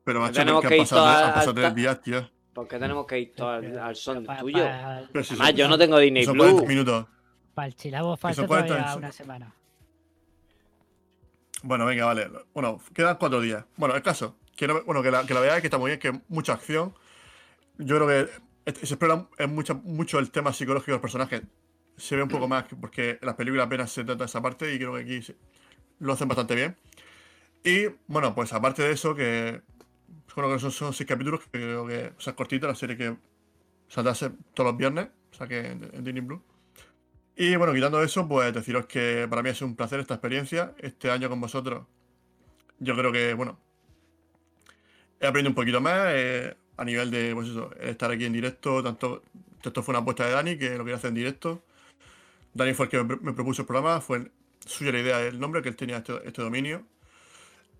Pero 0.04 0.20
macho, 0.20 0.34
tenemos 0.34 0.60
que 0.60 0.68
que 0.68 0.74
han 0.74 0.80
ir 0.80 0.82
pasado, 0.84 1.02
todas 1.02 1.22
han 1.22 1.34
pasado 1.34 1.54
tres 1.54 1.74
días, 1.74 2.00
tío. 2.02 2.30
¿Por 2.56 2.66
qué 2.66 2.78
tenemos 2.78 3.06
que 3.06 3.18
ir 3.20 3.34
todos 3.34 3.62
al, 3.62 3.78
al 3.78 3.94
son 3.96 4.24
tuyo? 4.24 4.64
pa- 4.64 4.96
Además, 4.96 5.26
son- 5.26 5.52
yo 5.56 5.68
no 5.68 5.76
tengo 5.76 5.98
Disney 5.98 6.24
son 6.24 6.32
Plus. 6.32 6.46
40 6.52 6.66
minutos. 6.68 7.06
Para 7.52 7.68
el 7.68 7.76
chilabo 7.76 8.16
falta 8.16 8.34
son 8.34 8.46
40 8.46 8.74
todavía 8.74 8.96
una 8.96 9.12
semana. 9.12 9.54
Bueno, 11.62 11.84
venga, 11.84 12.06
vale. 12.06 12.30
Bueno, 12.54 12.80
quedan 12.94 13.16
cuatro 13.18 13.42
días. 13.42 13.62
Bueno, 13.76 13.94
el 13.94 14.02
caso, 14.02 14.38
que 14.56 14.66
no- 14.68 14.82
bueno, 14.84 15.02
que 15.02 15.10
la, 15.10 15.26
que 15.26 15.34
la 15.34 15.40
veáis, 15.40 15.60
que 15.60 15.66
está 15.66 15.76
muy 15.76 15.90
bien, 15.90 16.00
que 16.00 16.18
mucha 16.28 16.54
acción. 16.54 16.94
Yo 17.76 17.96
creo 17.96 18.08
que 18.08 18.30
es- 18.64 18.78
se 18.78 18.94
explora 18.94 19.26
en 19.36 19.54
mucho, 19.54 19.74
mucho 19.74 20.18
el 20.18 20.30
tema 20.30 20.54
psicológico 20.54 20.92
de 20.92 20.96
los 20.96 21.02
personajes. 21.02 21.42
Se 21.98 22.16
ve 22.16 22.22
un 22.22 22.28
poco 22.30 22.48
más, 22.48 22.64
porque 22.80 23.10
en 23.20 23.26
las 23.26 23.34
películas 23.34 23.66
apenas 23.66 23.90
se 23.90 24.02
trata 24.02 24.24
esa 24.24 24.40
parte 24.40 24.72
y 24.74 24.78
creo 24.78 24.94
que 24.94 25.00
aquí 25.02 25.20
se- 25.22 25.36
lo 25.98 26.14
hacen 26.14 26.26
bastante 26.28 26.54
bien. 26.54 26.74
Y 27.64 27.86
bueno, 28.06 28.34
pues 28.34 28.52
aparte 28.54 28.82
de 28.82 28.92
eso, 28.92 29.14
que 29.14 29.60
bueno, 30.34 30.52
que 30.52 30.60
son, 30.60 30.70
son 30.70 30.92
seis 30.92 31.08
capítulos, 31.08 31.40
que 31.40 31.48
creo 31.50 31.86
que 31.86 32.12
o 32.16 32.20
sea, 32.20 32.32
es 32.32 32.36
cortita 32.36 32.66
la 32.66 32.74
serie 32.74 32.96
que 32.96 33.16
saldrá 33.88 34.14
todos 34.14 34.70
los 34.70 34.76
viernes, 34.76 35.08
o 35.32 35.34
sea 35.34 35.46
que 35.46 35.58
en, 35.60 35.90
en 35.92 36.04
Disney 36.04 36.22
Blue. 36.22 36.42
Y 37.36 37.56
bueno, 37.56 37.74
quitando 37.74 38.02
eso, 38.02 38.26
pues 38.26 38.52
deciros 38.52 38.86
que 38.86 39.26
para 39.28 39.42
mí 39.42 39.50
ha 39.50 39.54
sido 39.54 39.66
un 39.66 39.76
placer 39.76 40.00
esta 40.00 40.14
experiencia, 40.14 40.74
este 40.78 41.10
año 41.10 41.28
con 41.28 41.40
vosotros. 41.40 41.86
Yo 42.78 42.96
creo 42.96 43.12
que, 43.12 43.34
bueno, 43.34 43.58
he 45.20 45.26
aprendido 45.26 45.50
un 45.50 45.54
poquito 45.54 45.80
más 45.80 46.08
eh, 46.08 46.56
a 46.76 46.84
nivel 46.84 47.10
de, 47.10 47.34
pues 47.34 47.48
estar 47.80 48.10
aquí 48.10 48.24
en 48.24 48.32
directo, 48.32 48.82
tanto, 48.82 49.22
esto 49.62 49.82
fue 49.82 49.92
una 49.92 50.00
apuesta 50.00 50.26
de 50.26 50.32
Dani, 50.32 50.58
que 50.58 50.70
lo 50.76 50.84
quería 50.84 50.96
hacer 50.96 51.08
en 51.08 51.14
directo. 51.14 51.62
Dani 52.54 52.74
fue 52.74 52.86
el 52.86 52.90
que 52.90 53.04
me, 53.04 53.16
me 53.16 53.32
propuso 53.32 53.62
el 53.62 53.66
programa, 53.66 54.00
fue 54.00 54.30
suya 54.64 54.92
la 54.92 55.00
idea 55.00 55.18
del 55.18 55.38
nombre, 55.38 55.62
que 55.62 55.68
él 55.68 55.76
tenía 55.76 55.98
este, 55.98 56.14
este 56.26 56.42
dominio. 56.42 56.84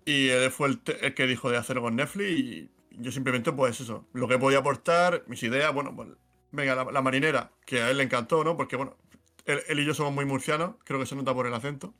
Y 0.07 0.29
él 0.29 0.51
fue 0.51 0.69
el, 0.69 0.79
que 1.13 1.27
dijo 1.27 1.51
de 1.51 1.57
hacerlo 1.57 1.81
con 1.81 1.97
Netflix 1.97 2.29
y 2.39 2.71
yo 2.91 3.11
simplemente, 3.11 3.51
pues 3.51 3.81
eso, 3.81 4.07
lo 4.13 4.29
que 4.29 4.39
podía 4.39 4.59
aportar, 4.59 5.25
mis 5.27 5.43
ideas, 5.43 5.73
bueno, 5.73 5.93
pues 5.93 6.07
venga, 6.53 6.75
la, 6.75 7.01
marinera, 7.01 7.51
que 7.65 7.81
a 7.81 7.91
él 7.91 7.97
le 7.97 8.03
encantó, 8.03 8.41
¿no? 8.45 8.55
Porque, 8.55 8.77
bueno, 8.77 8.95
él, 9.43 9.79
y 9.79 9.85
yo 9.85 9.93
somos 9.93 10.13
muy 10.13 10.23
murcianos, 10.23 10.75
creo 10.85 10.97
que 10.97 11.05
se 11.05 11.13
nota 11.13 11.33
por 11.33 11.45
el 11.45 11.53
acento. 11.53 11.93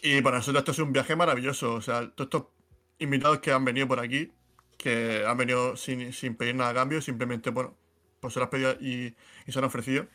Y 0.00 0.20
para 0.22 0.36
nosotros 0.36 0.60
esto 0.60 0.70
es 0.70 0.78
un 0.78 0.92
viaje 0.92 1.16
maravilloso, 1.16 1.74
o 1.74 1.80
sea, 1.80 2.08
todos 2.10 2.28
estos 2.28 2.44
invitados 3.00 3.40
que 3.40 3.50
han 3.50 3.64
venido 3.64 3.88
por 3.88 3.98
aquí, 3.98 4.32
que 4.78 5.24
han 5.26 5.36
venido 5.36 5.76
sin, 5.76 6.12
sin 6.12 6.36
pedir 6.36 6.54
nada 6.54 6.70
a 6.70 6.74
cambio, 6.74 7.02
simplemente, 7.02 7.50
bueno, 7.50 7.76
pues 8.20 8.32
se 8.32 8.38
lo 8.38 8.44
has 8.44 8.50
pedido 8.50 8.76
y, 8.80 9.16
y 9.44 9.52
se 9.52 9.58
han 9.58 9.64
ofrecido. 9.64 10.06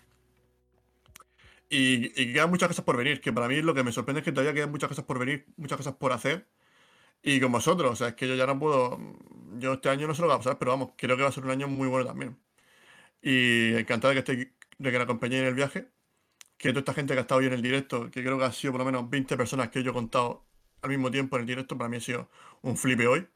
Y, 1.69 2.22
y 2.22 2.32
quedan 2.32 2.50
muchas 2.50 2.69
cosas 2.69 2.85
por 2.85 2.95
venir, 2.95 3.19
que 3.19 3.33
para 3.33 3.50
mí 3.50 3.61
lo 3.61 3.74
que 3.74 3.83
me 3.83 3.91
sorprende 3.91 4.19
es 4.19 4.25
que 4.25 4.32
todavía 4.32 4.53
quedan 4.53 4.72
muchas 4.72 4.88
cosas 4.88 5.03
por 5.03 5.19
venir, 5.19 5.45
muchas 5.58 5.77
cosas 5.77 5.95
por 5.95 6.14
hacer. 6.14 6.48
Y 7.24 7.40
con 7.40 7.51
vosotros, 7.51 7.91
o 7.91 7.95
sea, 7.95 8.09
es 8.09 8.16
que 8.16 8.27
yo 8.27 8.35
ya 8.35 8.45
no 8.48 8.58
puedo. 8.59 9.00
Yo 9.59 9.74
este 9.74 9.90
año 9.90 10.08
no 10.08 10.14
sé 10.16 10.22
lo 10.22 10.27
que 10.27 10.30
va 10.30 10.35
a 10.35 10.40
pasar, 10.40 10.58
pero 10.58 10.72
vamos, 10.72 10.91
creo 10.95 11.16
que 11.17 11.24
va 11.24 11.30
a 11.30 11.32
ser 11.32 11.43
un 11.45 11.51
año 11.51 11.67
muy 11.67 11.88
bueno 11.88 12.06
también. 12.06 12.38
Y 13.22 13.74
encantado 13.75 14.14
de 14.14 14.24
que, 14.24 14.32
esté, 14.32 14.53
de 14.77 14.91
que 14.91 14.98
me 14.98 15.03
acompañéis 15.03 15.41
en 15.41 15.48
el 15.48 15.53
viaje. 15.53 15.88
Que 16.58 16.69
toda 16.69 16.80
esta 16.80 16.93
gente 16.93 17.14
que 17.14 17.19
ha 17.19 17.22
estado 17.22 17.40
hoy 17.40 17.48
en 17.48 17.53
el 17.53 17.61
directo, 17.61 18.09
que 18.11 18.22
creo 18.24 18.38
que 18.38 18.45
ha 18.45 18.51
sido 18.51 18.72
por 18.74 18.80
lo 18.80 18.85
menos 18.85 19.09
20 19.09 19.35
personas 19.35 19.69
que 19.69 19.82
yo 19.83 19.91
he 19.91 19.93
contado 19.93 20.43
al 20.83 20.90
mismo 20.91 21.09
tiempo 21.09 21.35
en 21.35 21.41
el 21.41 21.48
directo, 21.48 21.75
para 21.77 21.90
mí 21.90 21.98
ha 21.98 22.01
sido 22.01 22.30
un 22.61 22.77
flipe 22.77 23.08
hoy. 23.08 23.27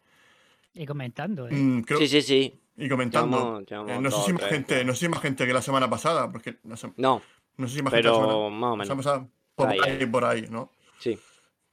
Y 0.73 0.85
comentando, 0.85 1.47
¿eh? 1.47 1.51
Mm, 1.53 1.81
creo- 1.81 1.99
Sí, 1.99 2.07
sí, 2.07 2.21
sí. 2.21 2.59
Y 2.77 2.89
comentando. 2.89 3.37
Llevamos- 3.61 3.65
llevamos 3.65 3.91
Eh, 3.91 4.01
no, 4.01 4.11
sé 4.11 4.21
si 4.25 4.33
más 4.33 4.43
gente, 4.45 4.83
no 4.85 4.93
sé 4.93 4.99
si 4.99 5.09
más 5.09 5.21
gente 5.21 5.47
que 5.47 5.53
la 5.53 5.61
semana 5.61 5.89
pasada, 5.89 6.31
porque 6.31 6.57
no 6.63 6.75
sé, 6.77 6.91
No, 6.97 7.21
no 7.57 7.67
sé 7.67 7.75
si 7.77 7.81
más 7.81 7.93
gente 7.93 8.07
la 8.09 8.13
pero 8.13 8.25
semana, 8.27 8.49
más 8.49 8.71
o 8.73 8.77
la 8.77 8.83
semana 8.83 8.85
menos. 8.85 9.05
pasada, 9.05 9.27
por 9.55 9.69
Ahí, 9.69 9.79
ahí, 9.83 10.05
por 10.05 10.25
ahí, 10.25 10.45
¿no? 10.49 10.71
Sí. 10.99 11.17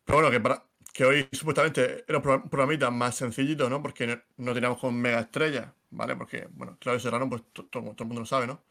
Pero 0.05 0.19
bueno, 0.19 0.31
que, 0.31 0.41
para, 0.41 0.65
que 0.93 1.05
hoy 1.05 1.27
supuestamente 1.33 2.05
era 2.07 2.19
un 2.19 2.23
pro- 2.23 2.45
programita 2.49 2.91
más 2.91 3.15
sencillito, 3.17 3.69
¿no? 3.71 3.81
Porque 3.83 4.07
no, 4.07 4.19
no 4.37 4.53
teníamos 4.55 4.79
con 4.79 4.95
mega 4.95 5.21
estrellas, 5.21 5.69
¿vale? 5.91 6.17
Porque, 6.17 6.47
bueno, 6.53 6.77
Claudio 6.79 7.01
Serrano, 7.01 7.29
pues 7.31 7.43
to- 7.53 7.65
to- 7.65 7.81
todo 7.81 7.95
el 8.01 8.05
mundo 8.07 8.21
lo 8.21 8.27
sabe, 8.27 8.47
¿no? 8.47 8.63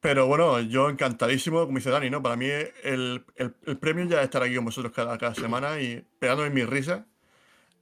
Pero 0.00 0.26
bueno, 0.26 0.58
yo 0.60 0.88
encantadísimo, 0.88 1.66
como 1.66 1.76
dice 1.76 1.90
Dani, 1.90 2.08
¿no? 2.08 2.22
Para 2.22 2.36
mí 2.36 2.46
el, 2.46 3.22
el- 3.36 3.54
el 3.66 3.76
premio 3.78 4.06
ya 4.06 4.18
es 4.20 4.24
estar 4.24 4.42
aquí 4.42 4.54
con 4.56 4.64
vosotros 4.64 4.92
cada, 4.94 5.18
cada 5.18 5.34
semana 5.34 5.78
y 5.78 6.02
pegándome 6.18 6.48
mis 6.48 6.66
risas 6.66 7.02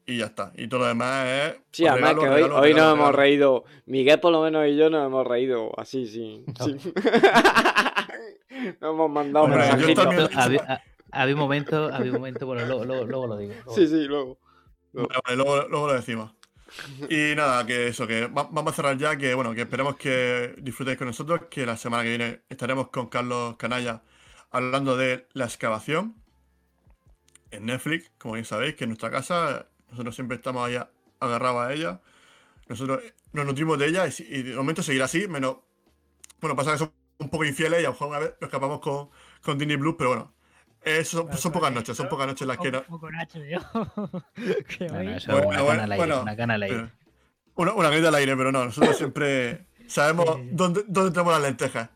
y 0.04 0.16
ya 0.18 0.26
está. 0.26 0.50
Y 0.56 0.66
todo 0.66 0.80
lo 0.80 0.86
demás 0.86 1.26
es... 1.28 1.60
Sí, 1.70 1.86
además 1.86 2.14
regalo, 2.14 2.22
que 2.22 2.28
hoy, 2.28 2.34
regalo, 2.42 2.56
hoy 2.56 2.72
regalo, 2.72 2.86
nos 2.88 2.98
hemos 2.98 3.14
reído. 3.14 3.64
Miguel, 3.86 4.18
por 4.18 4.32
lo 4.32 4.42
menos, 4.42 4.66
y 4.66 4.76
yo 4.76 4.90
nos 4.90 5.06
hemos 5.06 5.24
reído 5.28 5.70
así, 5.78 6.06
sí. 6.08 6.44
sí. 6.64 6.76
nos 8.80 8.90
hemos 8.94 9.10
mandado 9.10 9.44
Hombre, 9.44 9.60
yo 9.68 9.76
mensajitos. 9.76 10.30
también- 10.30 10.78
Había, 11.10 11.20
ha- 11.20 11.22
había 11.22 11.34
un 11.34 11.40
momento, 11.40 11.84
había 11.92 12.10
un 12.12 12.18
momento, 12.18 12.46
bueno, 12.46 12.64
luego, 12.66 12.84
luego, 12.84 13.04
luego 13.04 13.26
lo 13.26 13.36
digo. 13.36 13.54
luego 13.54 13.74
Sí, 13.74 13.86
sí, 13.86 14.04
luego. 14.04 14.38
Vale, 14.92 15.08
vale, 15.24 15.36
luego, 15.36 15.68
luego 15.68 15.86
lo 15.88 15.92
decimos. 15.94 16.32
Y 17.08 17.34
nada, 17.34 17.66
que 17.66 17.88
eso, 17.88 18.06
que 18.06 18.26
va- 18.26 18.48
vamos 18.50 18.72
a 18.72 18.76
cerrar 18.76 18.96
ya, 18.98 19.16
que 19.16 19.34
bueno, 19.34 19.54
que 19.54 19.62
esperemos 19.62 19.96
que 19.96 20.54
disfrutéis 20.58 20.98
con 20.98 21.06
nosotros, 21.08 21.42
que 21.50 21.66
la 21.66 21.76
semana 21.76 22.02
que 22.02 22.10
viene 22.10 22.40
estaremos 22.48 22.88
con 22.90 23.08
Carlos 23.08 23.56
Canalla 23.56 24.02
hablando 24.50 24.96
de 24.96 25.26
la 25.34 25.44
excavación 25.46 26.16
en 27.50 27.66
Netflix, 27.66 28.10
como 28.18 28.34
bien 28.34 28.44
sabéis, 28.44 28.74
que 28.74 28.84
en 28.84 28.90
nuestra 28.90 29.10
casa 29.10 29.66
nosotros 29.90 30.14
siempre 30.14 30.36
estamos 30.36 30.66
ahí 30.66 30.76
a- 30.76 30.90
agarrados 31.20 31.62
a 31.66 31.72
ella. 31.72 32.00
Nosotros 32.68 33.02
nos 33.32 33.46
nutrimos 33.46 33.78
de 33.78 33.86
ella 33.88 34.06
y, 34.08 34.42
de 34.42 34.56
momento 34.56 34.82
seguirá 34.82 35.06
así, 35.06 35.28
menos... 35.28 35.58
Bueno, 36.40 36.56
pasa 36.56 36.72
que 36.72 36.78
son 36.78 36.92
un 37.18 37.30
poco 37.30 37.44
infieles 37.44 37.80
y 37.82 37.84
a 37.84 37.88
lo 37.88 37.92
mejor 37.94 38.08
una 38.08 38.18
vez 38.20 38.34
nos 38.40 38.48
escapamos 38.48 38.80
con, 38.80 39.10
con 39.42 39.58
Disney 39.58 39.76
Blue, 39.76 39.96
pero 39.96 40.10
bueno. 40.10 40.34
Eso, 40.96 41.26
son, 41.28 41.36
son 41.38 41.52
pocas 41.52 41.72
noches, 41.72 41.96
son 41.96 42.08
pocas 42.08 42.26
noches 42.26 42.46
las 42.46 42.58
que... 42.58 42.70
no- 42.72 42.82
poco 42.84 43.10
Nacho, 43.10 43.38
yo. 43.44 43.58
eso 44.38 45.32
Bueno, 45.32 45.48
una 45.48 45.62
bueno, 45.62 45.66
cana 45.66 45.82
al 45.84 45.92
aire, 45.92 45.96
bueno, 45.96 46.22
una 46.22 46.36
cana 46.36 46.54
al 46.54 46.62
aire. 46.62 46.76
pero- 46.76 46.90
una, 47.56 47.72
una 47.74 47.90
caída 47.90 48.08
al 48.08 48.14
aire, 48.14 48.36
pero 48.36 48.52
no, 48.52 48.64
nosotros 48.66 48.96
siempre 48.96 49.66
sabemos 49.86 50.38
dónde, 50.52 50.84
dónde 50.86 51.10
tenemos 51.10 51.32
las 51.32 51.42
lentejas. 51.42 51.88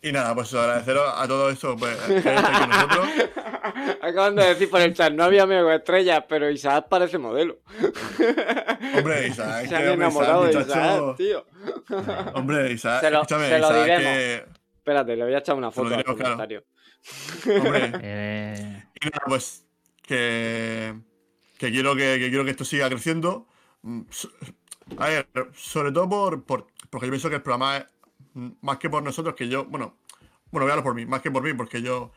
Y 0.00 0.12
nada, 0.12 0.32
pues 0.32 0.54
agradeceros 0.54 1.12
a 1.16 1.26
todo 1.26 1.50
esto, 1.50 1.76
pues, 1.76 1.96
que 1.96 2.22
con 2.22 2.68
nosotros. 2.70 3.08
Acaban 4.02 4.36
de 4.36 4.44
decir 4.46 4.70
por 4.70 4.80
el 4.80 4.94
chat, 4.94 5.12
no 5.12 5.24
había 5.24 5.42
amigo 5.42 5.72
estrellas, 5.72 6.22
pero 6.28 6.48
Isaac 6.50 6.86
parece 6.88 7.18
modelo. 7.18 7.58
Hombre, 8.96 9.26
Isaac, 9.26 9.66
Se 9.66 9.74
han 9.76 9.88
enamorado 9.88 10.44
de 10.44 10.50
Isaac, 10.52 10.66
muchacho- 10.66 11.14
tío. 11.16 11.46
Hombre, 12.34 12.72
Isaac, 12.72 13.00
Se 13.00 13.10
lo, 13.10 13.16
escúchame, 13.22 13.48
se 13.48 13.58
lo 13.58 13.66
Isaac, 13.66 13.82
diremos. 13.82 14.12
que- 14.12 14.44
Espérate, 14.76 15.16
le 15.16 15.24
voy 15.24 15.34
a 15.34 15.38
echar 15.38 15.56
una 15.56 15.70
Se 15.72 15.80
lo 15.80 15.84
foto 15.84 15.94
al 15.96 16.02
diremos, 16.04 16.36
claro. 16.36 16.64
Hombre. 17.56 17.94
Eh, 17.98 18.82
Y 19.00 19.06
nada, 19.06 19.22
pues 19.26 19.66
que, 20.02 20.94
que 21.58 21.70
quiero 21.70 21.94
que, 21.96 22.18
que 22.18 22.28
quiero 22.30 22.44
que 22.44 22.50
esto 22.52 22.64
siga 22.64 22.88
creciendo. 22.88 23.46
Mm, 23.82 24.02
A 24.98 25.08
ver, 25.08 25.28
sobre 25.56 25.92
todo 25.92 26.08
por, 26.08 26.44
por- 26.44 26.66
porque 26.90 27.06
yo 27.06 27.12
pienso 27.12 27.28
que 27.30 27.36
el 27.36 27.42
programa 27.42 27.78
es 27.78 27.86
más 28.62 28.78
que 28.78 28.90
por 28.90 29.02
nosotros, 29.02 29.34
que 29.36 29.48
yo, 29.48 29.64
bueno, 29.66 29.96
bueno, 30.52 30.66
voy 30.66 30.70
a 30.70 30.74
hablar 30.74 30.84
por 30.84 30.94
mí, 30.94 31.06
más 31.06 31.22
que 31.22 31.30
por 31.30 31.42
mí, 31.42 31.54
porque 31.54 31.82
yo 31.82 32.12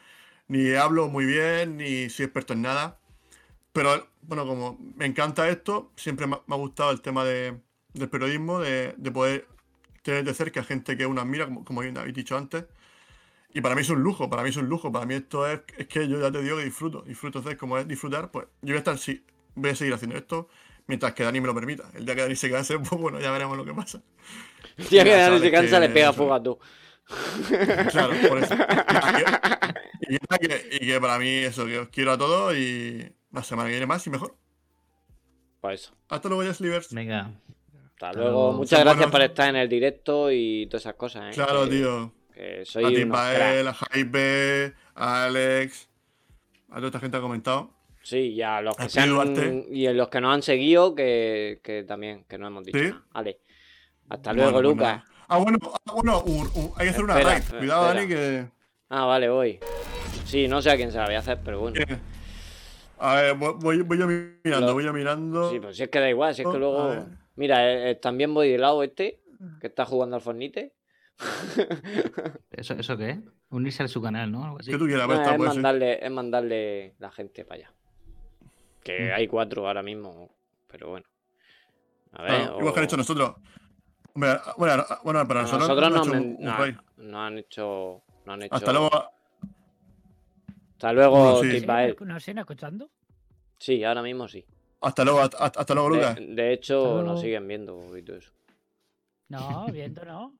ni 0.47 0.73
hablo 0.75 1.09
muy 1.09 1.25
bien, 1.25 1.77
ni 1.77 2.09
soy 2.09 2.25
experto 2.25 2.53
en 2.53 2.63
nada. 2.63 2.99
Pero 3.73 4.07
bueno, 4.23 4.45
como 4.45 4.77
me 4.95 5.05
encanta 5.05 5.49
esto, 5.49 5.91
siempre 5.95 6.27
me 6.27 6.35
ha, 6.35 6.55
gustado 6.55 6.91
el 6.91 7.01
tema 7.01 7.23
de- 7.25 7.59
del 7.93 8.09
periodismo, 8.09 8.59
de, 8.59 8.93
de 8.97 9.11
poder 9.11 9.47
tener 10.03 10.23
de 10.25 10.33
cerca 10.33 10.63
gente 10.63 10.97
que 10.97 11.05
uno 11.05 11.21
admira, 11.21 11.45
como, 11.45 11.65
como 11.65 11.81
habéis 11.81 12.13
dicho 12.15 12.37
antes. 12.37 12.65
Y 13.53 13.61
para 13.61 13.75
mí 13.75 13.81
es 13.81 13.89
un 13.89 14.01
lujo, 14.01 14.29
para 14.29 14.43
mí 14.43 14.49
es 14.49 14.57
un 14.57 14.67
lujo, 14.67 14.91
para 14.91 15.05
mí 15.05 15.15
esto 15.15 15.47
es, 15.47 15.61
es 15.77 15.87
que 15.87 16.07
yo 16.07 16.19
ya 16.21 16.31
te 16.31 16.41
digo 16.41 16.57
que 16.57 16.63
disfruto, 16.63 17.01
disfruto, 17.01 17.39
entonces 17.39 17.59
como 17.59 17.77
es 17.77 17.87
disfrutar, 17.87 18.31
pues 18.31 18.47
yo 18.61 18.67
voy 18.67 18.75
a 18.75 18.77
estar, 18.79 18.97
sí, 18.97 19.25
voy 19.55 19.71
a 19.71 19.75
seguir 19.75 19.93
haciendo 19.93 20.17
esto 20.17 20.47
mientras 20.87 21.13
que 21.13 21.23
Dani 21.23 21.41
me 21.41 21.47
lo 21.47 21.55
permita. 21.55 21.89
El 21.93 22.05
día 22.05 22.15
que 22.15 22.21
Dani 22.21 22.35
se 22.35 22.49
canse, 22.49 22.79
pues 22.79 23.01
bueno, 23.01 23.19
ya 23.19 23.31
veremos 23.31 23.57
lo 23.57 23.65
que 23.65 23.73
pasa. 23.73 24.01
El 24.77 24.87
día 24.87 25.03
que 25.03 25.15
Dani 25.15 25.39
se 25.39 25.51
cansa 25.51 25.79
que 25.79 25.87
le 25.87 25.93
pega 25.93 26.13
fuego 26.13 26.33
a 26.33 26.43
tú. 26.43 26.59
Claro, 27.91 28.13
por 28.29 28.37
eso. 28.37 28.55
Y, 30.09 30.17
que, 30.47 30.69
y 30.81 30.87
que 30.87 31.01
para 31.01 31.19
mí 31.19 31.29
eso, 31.29 31.65
que 31.65 31.79
os 31.79 31.89
quiero 31.89 32.11
a 32.13 32.17
todos 32.17 32.55
y 32.55 33.05
la 33.31 33.43
semana 33.43 33.67
que 33.67 33.73
viene 33.73 33.85
más 33.85 34.05
y 34.07 34.09
mejor. 34.09 34.35
Pues 35.59 35.81
eso. 35.83 35.95
Hasta 36.09 36.27
luego, 36.29 36.43
ya 36.43 36.53
Slivers. 36.53 36.93
Venga. 36.93 37.31
Hasta 37.93 38.13
luego. 38.13 38.53
Muchas 38.53 38.79
Son 38.79 38.81
gracias 38.81 38.95
buenos. 38.97 39.11
por 39.11 39.21
estar 39.21 39.49
en 39.49 39.55
el 39.57 39.69
directo 39.69 40.31
y 40.31 40.67
todas 40.67 40.83
esas 40.83 40.95
cosas, 40.95 41.31
¿eh? 41.31 41.31
Claro, 41.33 41.67
tío. 41.67 42.13
Que 42.41 42.61
A 42.61 42.65
soy 42.65 42.95
Timbael, 42.95 43.67
a 43.67 43.73
Jaime, 43.75 44.73
a 44.95 45.25
Alex, 45.25 45.87
a 46.71 46.75
toda 46.77 46.87
esta 46.87 46.99
gente 46.99 47.17
ha 47.17 47.21
comentado. 47.21 47.69
Sí, 48.01 48.17
y 48.33 48.41
a 48.41 48.61
los 48.61 48.75
que 48.75 48.89
se 48.89 48.99
han, 48.99 49.65
y 49.69 49.85
a 49.85 49.93
los 49.93 50.07
que 50.09 50.19
nos 50.21 50.33
han 50.33 50.41
seguido, 50.41 50.95
que, 50.95 51.59
que 51.61 51.83
también, 51.83 52.23
que 52.27 52.39
no 52.39 52.47
hemos 52.47 52.65
dicho 52.65 52.79
¿Sí? 52.79 52.91
Vale. 53.13 53.41
Hasta 54.09 54.33
luego, 54.33 54.53
Bueno, 54.53 54.69
Lucas. 54.69 55.03
Ah, 55.27 55.37
bueno, 55.37 55.59
ah, 55.61 55.91
bueno 55.93 56.23
hay 56.77 56.85
que 56.85 56.89
hacer 56.89 57.03
una 57.03 57.13
raid. 57.13 57.43
Cuidado, 57.59 57.87
espera. 57.87 57.93
Dani, 57.93 58.07
que. 58.07 58.47
Ah, 58.89 59.05
vale, 59.05 59.29
voy. 59.29 59.59
Sí, 60.25 60.47
no 60.47 60.63
sé 60.63 60.71
a 60.71 60.75
quién 60.77 60.91
se 60.91 60.97
la 60.97 61.05
voy 61.05 61.13
a 61.13 61.19
hacer, 61.19 61.37
pero 61.45 61.59
bueno. 61.59 61.79
A 62.97 63.15
ver, 63.17 63.35
voy, 63.35 63.83
voy- 63.83 63.99
yo 63.99 64.07
mirando, 64.07 64.65
Lo- 64.67 64.73
voy 64.73 64.83
yo 64.83 64.93
mirando. 64.93 65.51
Sí, 65.51 65.59
pues 65.59 65.77
si 65.77 65.83
es 65.83 65.89
que 65.89 65.99
da 65.99 66.09
igual, 66.09 66.33
si 66.33 66.41
es 66.41 66.47
que 66.47 66.57
luego. 66.57 67.05
Mira, 67.35 67.71
eh, 67.71 67.91
eh, 67.91 67.95
también 67.95 68.33
voy 68.33 68.49
del 68.49 68.61
lado 68.61 68.81
este, 68.81 69.21
que 69.59 69.67
está 69.67 69.85
jugando 69.85 70.15
al 70.15 70.23
Fornite. 70.23 70.73
¿Eso, 72.51 72.73
¿Eso 72.73 72.97
qué 72.97 73.09
es? 73.11 73.19
Unirse 73.49 73.83
a 73.83 73.87
su 73.87 74.01
canal, 74.01 74.31
¿no? 74.31 74.43
Algo 74.45 74.59
así. 74.59 74.71
Que 74.71 74.77
tú 74.77 74.85
quieras, 74.85 75.07
No, 75.07 75.15
pues, 75.15 75.27
es, 75.29 75.37
mandarle, 75.55 76.05
es 76.05 76.11
mandarle 76.11 76.95
la 76.99 77.11
gente 77.11 77.45
para 77.45 77.61
allá. 77.61 77.73
Que 78.83 79.09
Mm. 79.09 79.13
hay 79.15 79.27
cuatro 79.27 79.67
ahora 79.67 79.83
mismo, 79.83 80.29
pero 80.67 80.89
bueno. 80.89 81.05
A 82.13 82.23
ver. 82.23 82.31
Claro, 82.41 82.59
igual 82.59 82.73
que 82.73 82.79
han 82.79 82.83
o- 82.83 82.87
hecho 82.87 82.97
nosotros. 82.97 83.35
Hombre, 84.13 84.31
bueno, 84.57 84.85
bueno, 85.03 85.27
para 85.27 85.41
nosotros, 85.43 85.69
nosotros 85.69 85.89
no 85.89 85.95
no, 85.95 86.01
han 86.01 86.07
hecho 86.07 86.11
me- 86.13 86.19
un- 86.19 86.35
un 86.37 86.43
no- 87.11 87.21
han 87.23 87.37
hecho. 87.37 88.01
No 88.25 88.33
han 88.33 88.41
hecho. 88.43 88.55
Hasta 88.55 88.71
luego. 88.73 88.89
Hasta 90.73 90.93
luego, 90.93 91.41
sí. 91.43 91.65
¿Nos 92.05 92.23
siguen 92.23 92.39
escuchando? 92.39 92.89
Sí, 93.59 93.83
ahora 93.83 94.01
mismo 94.01 94.27
sí. 94.27 94.43
Hasta 94.81 95.03
luego, 95.05 95.19
hasta, 95.21 95.37
hasta 95.45 95.73
luego, 95.75 95.89
Lucas. 95.89 96.15
De, 96.15 96.25
de 96.25 96.53
hecho, 96.53 97.03
nos 97.03 97.21
siguen 97.21 97.47
viendo 97.47 97.95
y 97.95 98.01
todo 98.01 98.17
eso. 98.17 98.31
No, 99.29 99.67
viendo 99.71 100.03
no. 100.03 100.33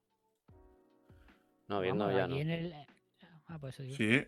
No, 1.72 1.80
viendo 1.80 2.04
Vamos, 2.06 2.20
ya 2.20 2.28
no. 2.28 2.36
en 2.36 2.50
el- 2.50 2.74
Ah, 3.48 3.58
pues 3.60 3.76
eso 3.76 3.84
digo. 3.84 3.96
Sí. 3.96 4.28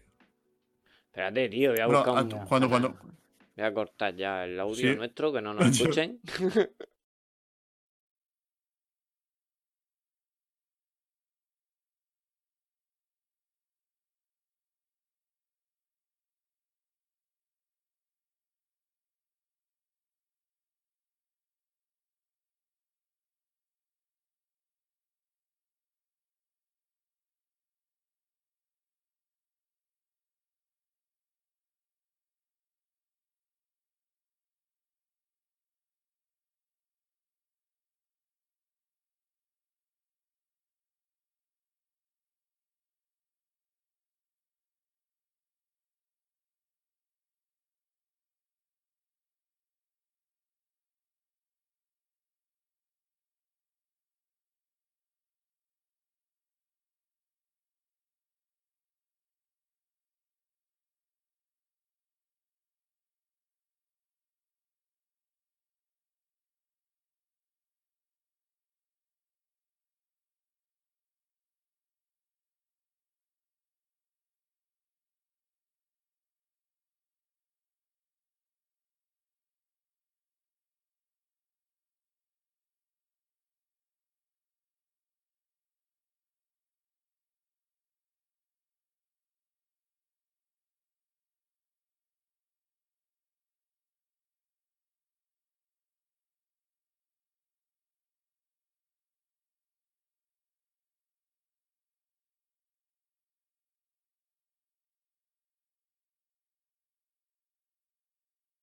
Espérate, 1.08 1.50
tío, 1.50 1.72
voy 1.72 1.80
a 1.82 1.86
Bueno, 1.88 2.04
buscar 2.06 2.24
un- 2.24 2.46
cuando, 2.48 2.70
cuando, 2.70 2.90
Voy 3.56 3.66
a 3.66 3.74
cortar 3.74 4.16
ya 4.16 4.46
el 4.46 4.60
audio 4.60 4.92
Sí. 4.92 4.96
nuestro, 4.96 5.32
que 5.34 5.42
no 5.42 5.54
nos 5.54 5.66
escuchen. 6.00 6.20